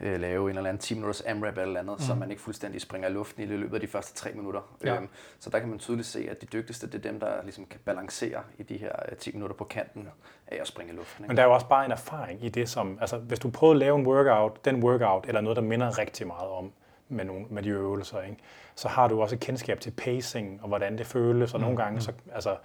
øh, 0.00 0.20
lave 0.20 0.50
en 0.50 0.56
eller 0.56 0.68
anden 0.68 0.80
10 0.80 0.94
minutters 0.94 1.22
AMRAP 1.26 1.58
eller 1.58 1.80
andet, 1.80 1.96
mm. 1.98 2.04
så 2.04 2.14
man 2.14 2.30
ikke 2.30 2.42
fuldstændig 2.42 2.80
springer 2.80 3.08
i 3.08 3.12
luften 3.12 3.42
i 3.42 3.46
løbet 3.46 3.74
af 3.74 3.80
de 3.80 3.86
første 3.86 4.14
tre 4.14 4.32
minutter. 4.32 4.60
Ja. 4.84 4.96
Øhm, 4.96 5.08
så 5.38 5.50
der 5.50 5.58
kan 5.58 5.68
man 5.68 5.78
tydeligt 5.78 6.08
se, 6.08 6.26
at 6.30 6.40
de 6.40 6.46
dygtigste, 6.46 6.86
det 6.86 6.94
er 6.94 7.10
dem, 7.10 7.20
der 7.20 7.42
ligesom 7.42 7.66
kan 7.66 7.80
balancere 7.84 8.40
i 8.58 8.62
de 8.62 8.76
her 8.76 8.92
10 9.18 9.30
øh, 9.30 9.34
minutter 9.34 9.56
på 9.56 9.64
kanten 9.64 10.08
af 10.46 10.58
at 10.60 10.66
springe 10.66 10.92
i 10.92 10.96
luften. 10.96 11.24
Ikke? 11.24 11.28
Men 11.28 11.36
der 11.36 11.42
er 11.42 11.46
jo 11.46 11.54
også 11.54 11.68
bare 11.68 11.84
en 11.84 11.92
erfaring 11.92 12.44
i 12.44 12.48
det, 12.48 12.68
som, 12.68 12.98
altså 13.00 13.18
hvis 13.18 13.38
du 13.38 13.50
prøver 13.50 13.72
at 13.72 13.78
lave 13.78 13.98
en 13.98 14.06
workout, 14.06 14.64
den 14.64 14.82
workout, 14.82 15.24
eller 15.28 15.40
noget, 15.40 15.56
der 15.56 15.62
minder 15.62 15.98
rigtig 15.98 16.26
meget 16.26 16.48
om, 16.50 16.72
med, 17.08 17.24
nogle, 17.24 17.46
med 17.50 17.62
de 17.62 17.68
øvelser, 17.68 18.22
ikke? 18.22 18.36
så 18.74 18.88
har 18.88 19.08
du 19.08 19.22
også 19.22 19.34
et 19.34 19.40
kendskab 19.40 19.80
til 19.80 19.90
pacing, 19.90 20.60
og 20.62 20.68
hvordan 20.68 20.98
det 20.98 21.06
føles, 21.06 21.54
og 21.54 21.60
mm. 21.60 21.64
nogle 21.64 21.82
gange, 21.82 22.00
så, 22.00 22.12
altså, 22.34 22.56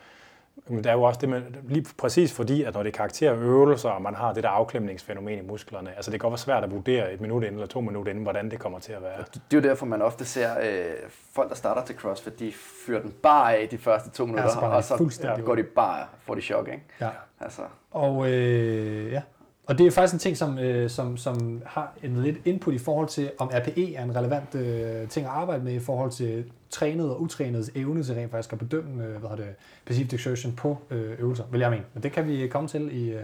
men 0.67 0.83
der 0.83 0.89
er 0.89 0.93
jo 0.93 1.03
også 1.03 1.19
det 1.21 1.29
med, 1.29 1.41
lige 1.63 1.85
præcis 1.97 2.33
fordi, 2.33 2.63
at 2.63 2.73
når 2.73 2.83
det 2.83 2.89
er 2.89 2.97
karakterøvelser, 2.97 3.89
og 3.89 4.01
man 4.01 4.15
har 4.15 4.33
det 4.33 4.43
der 4.43 4.49
afklemningsfænomen 4.49 5.39
i 5.39 5.41
musklerne, 5.41 5.95
altså 5.95 6.11
det 6.11 6.19
kan 6.19 6.25
godt 6.25 6.31
være 6.31 6.37
svært 6.37 6.63
at 6.63 6.71
vurdere 6.71 7.13
et 7.13 7.21
minut 7.21 7.43
inden 7.43 7.55
eller 7.55 7.67
to 7.67 7.81
minutter 7.81 8.11
inden, 8.11 8.23
hvordan 8.23 8.51
det 8.51 8.59
kommer 8.59 8.79
til 8.79 8.93
at 8.93 9.01
være. 9.01 9.17
Det 9.33 9.57
er 9.57 9.57
jo 9.57 9.61
derfor, 9.61 9.85
man 9.85 10.01
ofte 10.01 10.25
ser 10.25 10.59
øh, 10.59 11.09
folk, 11.33 11.49
der 11.49 11.55
starter 11.55 11.85
til 11.85 11.95
CrossFit, 11.95 12.39
de 12.39 12.51
fyrer 12.85 13.01
den 13.01 13.13
bare 13.23 13.55
af 13.55 13.69
de 13.69 13.77
første 13.77 14.09
to 14.09 14.25
minutter, 14.25 14.51
ja, 14.61 14.67
og 14.67 14.83
så 14.83 15.41
går 15.45 15.55
de 15.55 15.63
bare 15.63 16.05
for 16.19 16.35
det 16.35 16.43
chok, 16.43 16.67
ikke? 16.67 16.83
Ja. 17.01 17.09
Altså. 17.39 17.61
Og 17.91 18.31
øh, 18.31 19.11
ja, 19.11 19.21
og 19.67 19.77
det 19.77 19.87
er 19.87 19.91
faktisk 19.91 20.13
en 20.13 20.19
ting, 20.19 20.37
som, 20.37 20.59
øh, 20.59 20.89
som, 20.89 21.17
som 21.17 21.61
har 21.65 21.93
en 22.03 22.23
lidt 22.23 22.37
input 22.45 22.73
i 22.73 22.77
forhold 22.77 23.07
til, 23.07 23.31
om 23.37 23.47
RPE 23.53 23.95
er 23.95 24.03
en 24.03 24.15
relevant 24.15 24.55
øh, 24.55 25.07
ting 25.07 25.25
at 25.25 25.31
arbejde 25.31 25.63
med 25.63 25.73
i 25.73 25.79
forhold 25.79 26.11
til 26.11 26.51
trænet 26.69 27.09
og 27.09 27.21
utrænet 27.21 27.69
evne 27.75 28.03
til 28.03 28.15
rent 28.15 28.31
faktisk 28.31 28.53
at 28.53 28.59
bedømme 28.59 29.05
øh, 29.05 29.15
hvad 29.15 29.37
det, 29.37 29.55
passive 29.85 30.13
exertion 30.13 30.53
på 30.53 30.77
øh, 30.89 31.19
øvelser, 31.19 31.43
vil 31.51 31.59
jeg 31.59 31.69
mene. 31.69 31.83
Men 31.93 32.03
det 32.03 32.11
kan 32.11 32.27
vi 32.27 32.47
komme 32.47 32.69
til 32.69 33.03
i, 33.03 33.09
øh, 33.09 33.23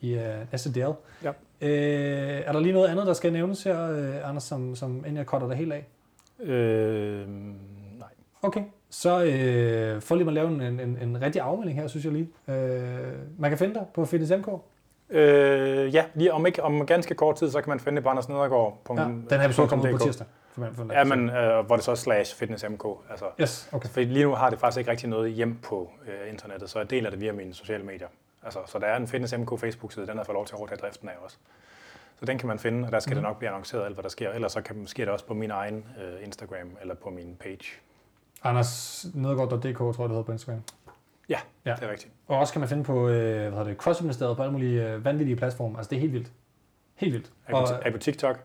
i 0.00 0.14
øh, 0.14 0.34
næste 0.52 0.72
del. 0.72 0.92
Ja. 1.24 1.32
Øh, 1.60 2.42
er 2.46 2.52
der 2.52 2.60
lige 2.60 2.72
noget 2.72 2.88
andet, 2.88 3.06
der 3.06 3.12
skal 3.12 3.32
nævnes 3.32 3.62
her, 3.62 3.90
øh, 3.90 4.28
Anders, 4.28 4.44
som, 4.44 4.74
som 4.74 4.96
inden 4.96 5.16
jeg 5.16 5.24
cutter 5.24 5.48
dig 5.48 5.56
helt 5.56 5.72
af? 5.72 5.86
Øh, 6.40 7.28
nej. 7.98 8.08
Okay, 8.42 8.62
så 8.90 9.24
øh, 9.24 10.02
for 10.02 10.14
lige 10.14 10.26
at 10.26 10.32
lave 10.32 10.48
en, 10.48 10.80
en, 10.80 10.98
en 11.02 11.22
rigtig 11.22 11.40
afmelding 11.40 11.80
her, 11.80 11.86
synes 11.86 12.04
jeg 12.04 12.12
lige. 12.12 12.28
Øh, 12.48 13.12
man 13.38 13.50
kan 13.50 13.58
finde 13.58 13.74
dig 13.74 13.86
på 13.94 14.04
Fitness 14.04 14.32
MK. 14.32 14.48
Øh, 15.10 15.94
ja, 15.94 16.04
lige 16.14 16.32
om 16.32 16.46
ikke 16.46 16.62
om 16.62 16.86
ganske 16.86 17.14
kort 17.14 17.36
tid, 17.36 17.50
så 17.50 17.60
kan 17.60 17.68
man 17.68 17.80
finde 17.80 17.96
det 17.96 18.04
på 18.04 18.10
Anders 18.10 18.28
Nedergaard. 18.28 18.78
Ja, 18.88 18.94
den 18.94 19.24
her 19.30 19.44
episode 19.44 19.68
kommer 19.68 19.92
på 19.92 19.98
tirsdag. 19.98 20.26
Ja, 20.90 21.04
men 21.04 21.30
øh, 21.30 21.66
hvor 21.66 21.76
det 21.76 21.84
så 21.84 21.90
er 21.90 21.94
slash 21.94 22.36
fitnessmk. 22.36 22.84
Altså, 23.10 23.24
yes, 23.40 23.68
okay. 23.72 23.88
For 23.88 24.00
lige 24.00 24.24
nu 24.24 24.34
har 24.34 24.50
det 24.50 24.58
faktisk 24.58 24.78
ikke 24.78 24.90
rigtig 24.90 25.08
noget 25.08 25.32
hjem 25.32 25.58
på 25.62 25.90
øh, 26.06 26.32
internettet, 26.32 26.70
så 26.70 26.78
jeg 26.78 26.90
deler 26.90 27.10
det 27.10 27.20
via 27.20 27.32
mine 27.32 27.54
sociale 27.54 27.84
medier. 27.84 28.08
Altså, 28.42 28.58
så 28.66 28.78
der 28.78 28.86
er 28.86 28.96
en 28.96 29.08
Fitness 29.08 29.34
MK 29.38 29.60
Facebook-side, 29.60 30.06
den 30.06 30.16
har 30.16 30.24
fået 30.24 30.34
lov 30.34 30.46
til 30.46 30.54
at 30.54 30.58
overtage 30.58 30.80
driften 30.80 31.08
af 31.08 31.12
også. 31.24 31.36
Så 32.18 32.26
den 32.26 32.38
kan 32.38 32.48
man 32.48 32.58
finde, 32.58 32.86
og 32.86 32.92
der 32.92 32.98
skal 32.98 33.10
mm. 33.10 33.14
det 33.14 33.22
nok 33.22 33.38
blive 33.38 33.48
annonceret 33.48 33.84
alt, 33.84 33.94
hvad 33.94 34.02
der 34.02 34.08
sker. 34.08 34.30
Ellers 34.30 34.52
så 34.52 34.60
kan, 34.60 34.86
sker 34.86 35.04
det 35.04 35.12
også 35.12 35.26
på 35.26 35.34
min 35.34 35.50
egen 35.50 35.84
øh, 36.02 36.26
Instagram 36.26 36.76
eller 36.80 36.94
på 36.94 37.10
min 37.10 37.36
page. 37.40 37.80
Anders 38.42 39.06
Nedergaard.dk, 39.14 39.78
tror 39.78 39.86
jeg, 39.86 39.96
det 39.98 40.08
hedder 40.08 40.22
på 40.22 40.32
Instagram. 40.32 40.62
Ja, 41.28 41.38
ja, 41.64 41.74
det 41.74 41.82
er 41.82 41.90
rigtigt. 41.90 42.12
Og 42.26 42.38
også 42.38 42.52
kan 42.52 42.60
man 42.60 42.68
finde 42.68 42.84
på 42.84 43.08
øh, 43.08 43.40
hvad 43.40 43.50
hedder 43.50 43.64
det, 43.64 43.76
CrossFit-ministeriet 43.76 44.36
på 44.36 44.42
alle 44.42 44.52
mulige 44.52 44.92
øh, 44.92 45.04
vanvittige 45.04 45.36
platforme. 45.36 45.78
Altså, 45.78 45.90
det 45.90 45.96
er 45.96 46.00
helt 46.00 46.12
vildt. 46.12 46.32
Helt 46.94 47.12
vildt. 47.12 47.30
Er 47.46 47.52
på, 47.52 47.66
er 47.82 47.90
på 47.90 47.98
TikTok? 47.98 48.44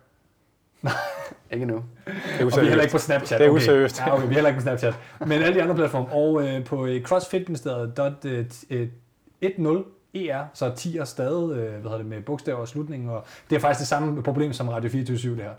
Nej, 0.82 0.94
ikke 1.52 1.66
nu. 1.66 1.84
Det 2.06 2.14
er 2.40 2.46
og 2.46 2.52
vi 2.52 2.58
er 2.58 2.62
heller 2.62 2.82
ikke 2.82 2.92
på 2.92 2.98
Snapchat. 2.98 3.40
Det 3.40 3.48
er 3.48 3.52
useriøst. 3.52 4.02
Okay. 4.02 4.12
Ja, 4.12 4.16
okay, 4.16 4.28
vi 4.28 4.30
er 4.30 4.34
heller 4.34 4.50
ikke 4.50 4.58
på 4.58 4.62
Snapchat. 4.62 4.96
Men 5.20 5.32
alle 5.32 5.54
de 5.54 5.64
andre 5.64 5.76
platforme. 5.76 6.14
Og 6.14 6.48
øh, 6.48 6.66
på 6.66 6.86
øh, 6.86 7.02
crossfitministeriet.10 7.02 9.86
ER, 10.14 10.46
så 10.54 10.70
10'er 10.70 11.04
stadig 11.04 11.58
øh, 11.58 11.72
hvad 11.72 11.82
hedder 11.82 11.98
det, 11.98 12.06
med 12.06 12.22
bogstaver 12.22 12.60
og 12.60 12.68
slutningen, 12.68 13.10
og 13.10 13.26
det 13.50 13.56
er 13.56 13.60
faktisk 13.60 13.80
det 13.80 13.88
samme 13.88 14.24
problem 14.24 14.54
som 14.54 14.70
Radio 14.70 14.90
24 14.90 15.36
det 15.36 15.44
her. 15.44 15.54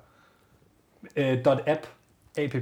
Øh, 1.17 1.39
.app, 1.67 1.87
app, 2.39 2.55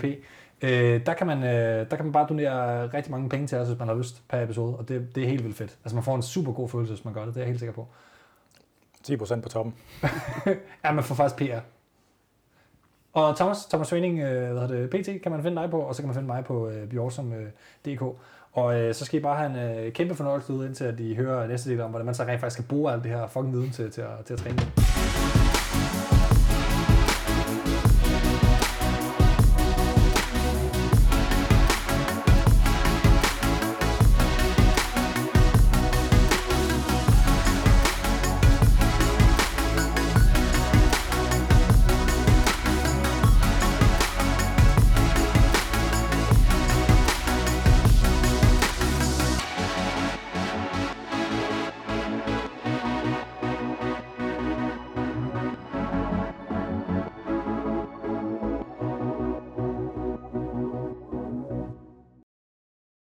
øh, 0.62 1.06
der, 1.06 1.14
kan 1.14 1.26
man, 1.26 1.42
øh, 1.42 1.90
der 1.90 1.96
kan 1.96 2.04
man 2.04 2.12
bare 2.12 2.26
donere 2.28 2.86
rigtig 2.86 3.10
mange 3.10 3.28
penge 3.28 3.46
til 3.46 3.58
os, 3.58 3.68
hvis 3.68 3.78
man 3.78 3.88
har 3.88 3.94
lyst 3.94 4.22
per 4.28 4.42
episode, 4.42 4.76
og 4.76 4.88
det, 4.88 5.14
det 5.14 5.22
er 5.24 5.28
helt 5.28 5.44
vildt 5.44 5.56
fedt. 5.56 5.78
Altså 5.84 5.96
man 5.96 6.04
får 6.04 6.16
en 6.16 6.22
super 6.22 6.52
god 6.52 6.68
følelse, 6.68 6.94
hvis 6.94 7.04
man 7.04 7.14
gør 7.14 7.24
det, 7.24 7.34
det 7.34 7.40
er 7.40 7.44
jeg 7.44 7.48
helt 7.48 7.60
sikker 7.60 7.74
på. 7.74 7.86
10% 9.08 9.40
på 9.40 9.48
toppen. 9.48 9.74
ja, 10.84 10.92
man 10.92 11.04
får 11.04 11.14
faktisk 11.14 11.36
PR. 11.36 11.60
Og 13.12 13.36
Thomas, 13.36 13.64
Thomas 13.64 13.88
Svending, 13.88 14.18
øh, 14.18 14.52
hvad 14.52 14.68
hedder 14.68 14.86
det, 14.86 14.90
PT, 14.90 15.22
kan 15.22 15.32
man 15.32 15.42
finde 15.42 15.62
dig 15.62 15.70
på, 15.70 15.80
og 15.80 15.94
så 15.94 16.02
kan 16.02 16.06
man 16.06 16.14
finde 16.14 16.26
mig 16.26 16.44
på 16.44 16.68
øh, 16.68 16.88
bjorsom.dk. 16.88 18.02
Øh, 18.02 18.08
og 18.52 18.80
øh, 18.80 18.94
så 18.94 19.04
skal 19.04 19.20
I 19.20 19.22
bare 19.22 19.36
have 19.36 19.50
en 19.50 19.84
øh, 19.86 19.92
kæmpe 19.92 20.14
fornøjelse 20.14 20.52
ud, 20.52 20.66
indtil 20.66 20.84
at 20.84 21.00
I 21.00 21.14
hører 21.14 21.46
næste 21.46 21.70
del 21.70 21.80
om, 21.80 21.90
hvordan 21.90 22.06
man 22.06 22.14
så 22.14 22.22
rent 22.22 22.40
faktisk 22.40 22.54
skal 22.54 22.68
bruge 22.68 22.92
alt 22.92 23.02
det 23.02 23.10
her 23.10 23.26
fucking 23.26 23.52
viden 23.52 23.70
til, 23.70 23.90
til, 23.90 24.00
at, 24.00 24.24
til 24.24 24.32
at 24.32 24.38
træne. 24.38 24.89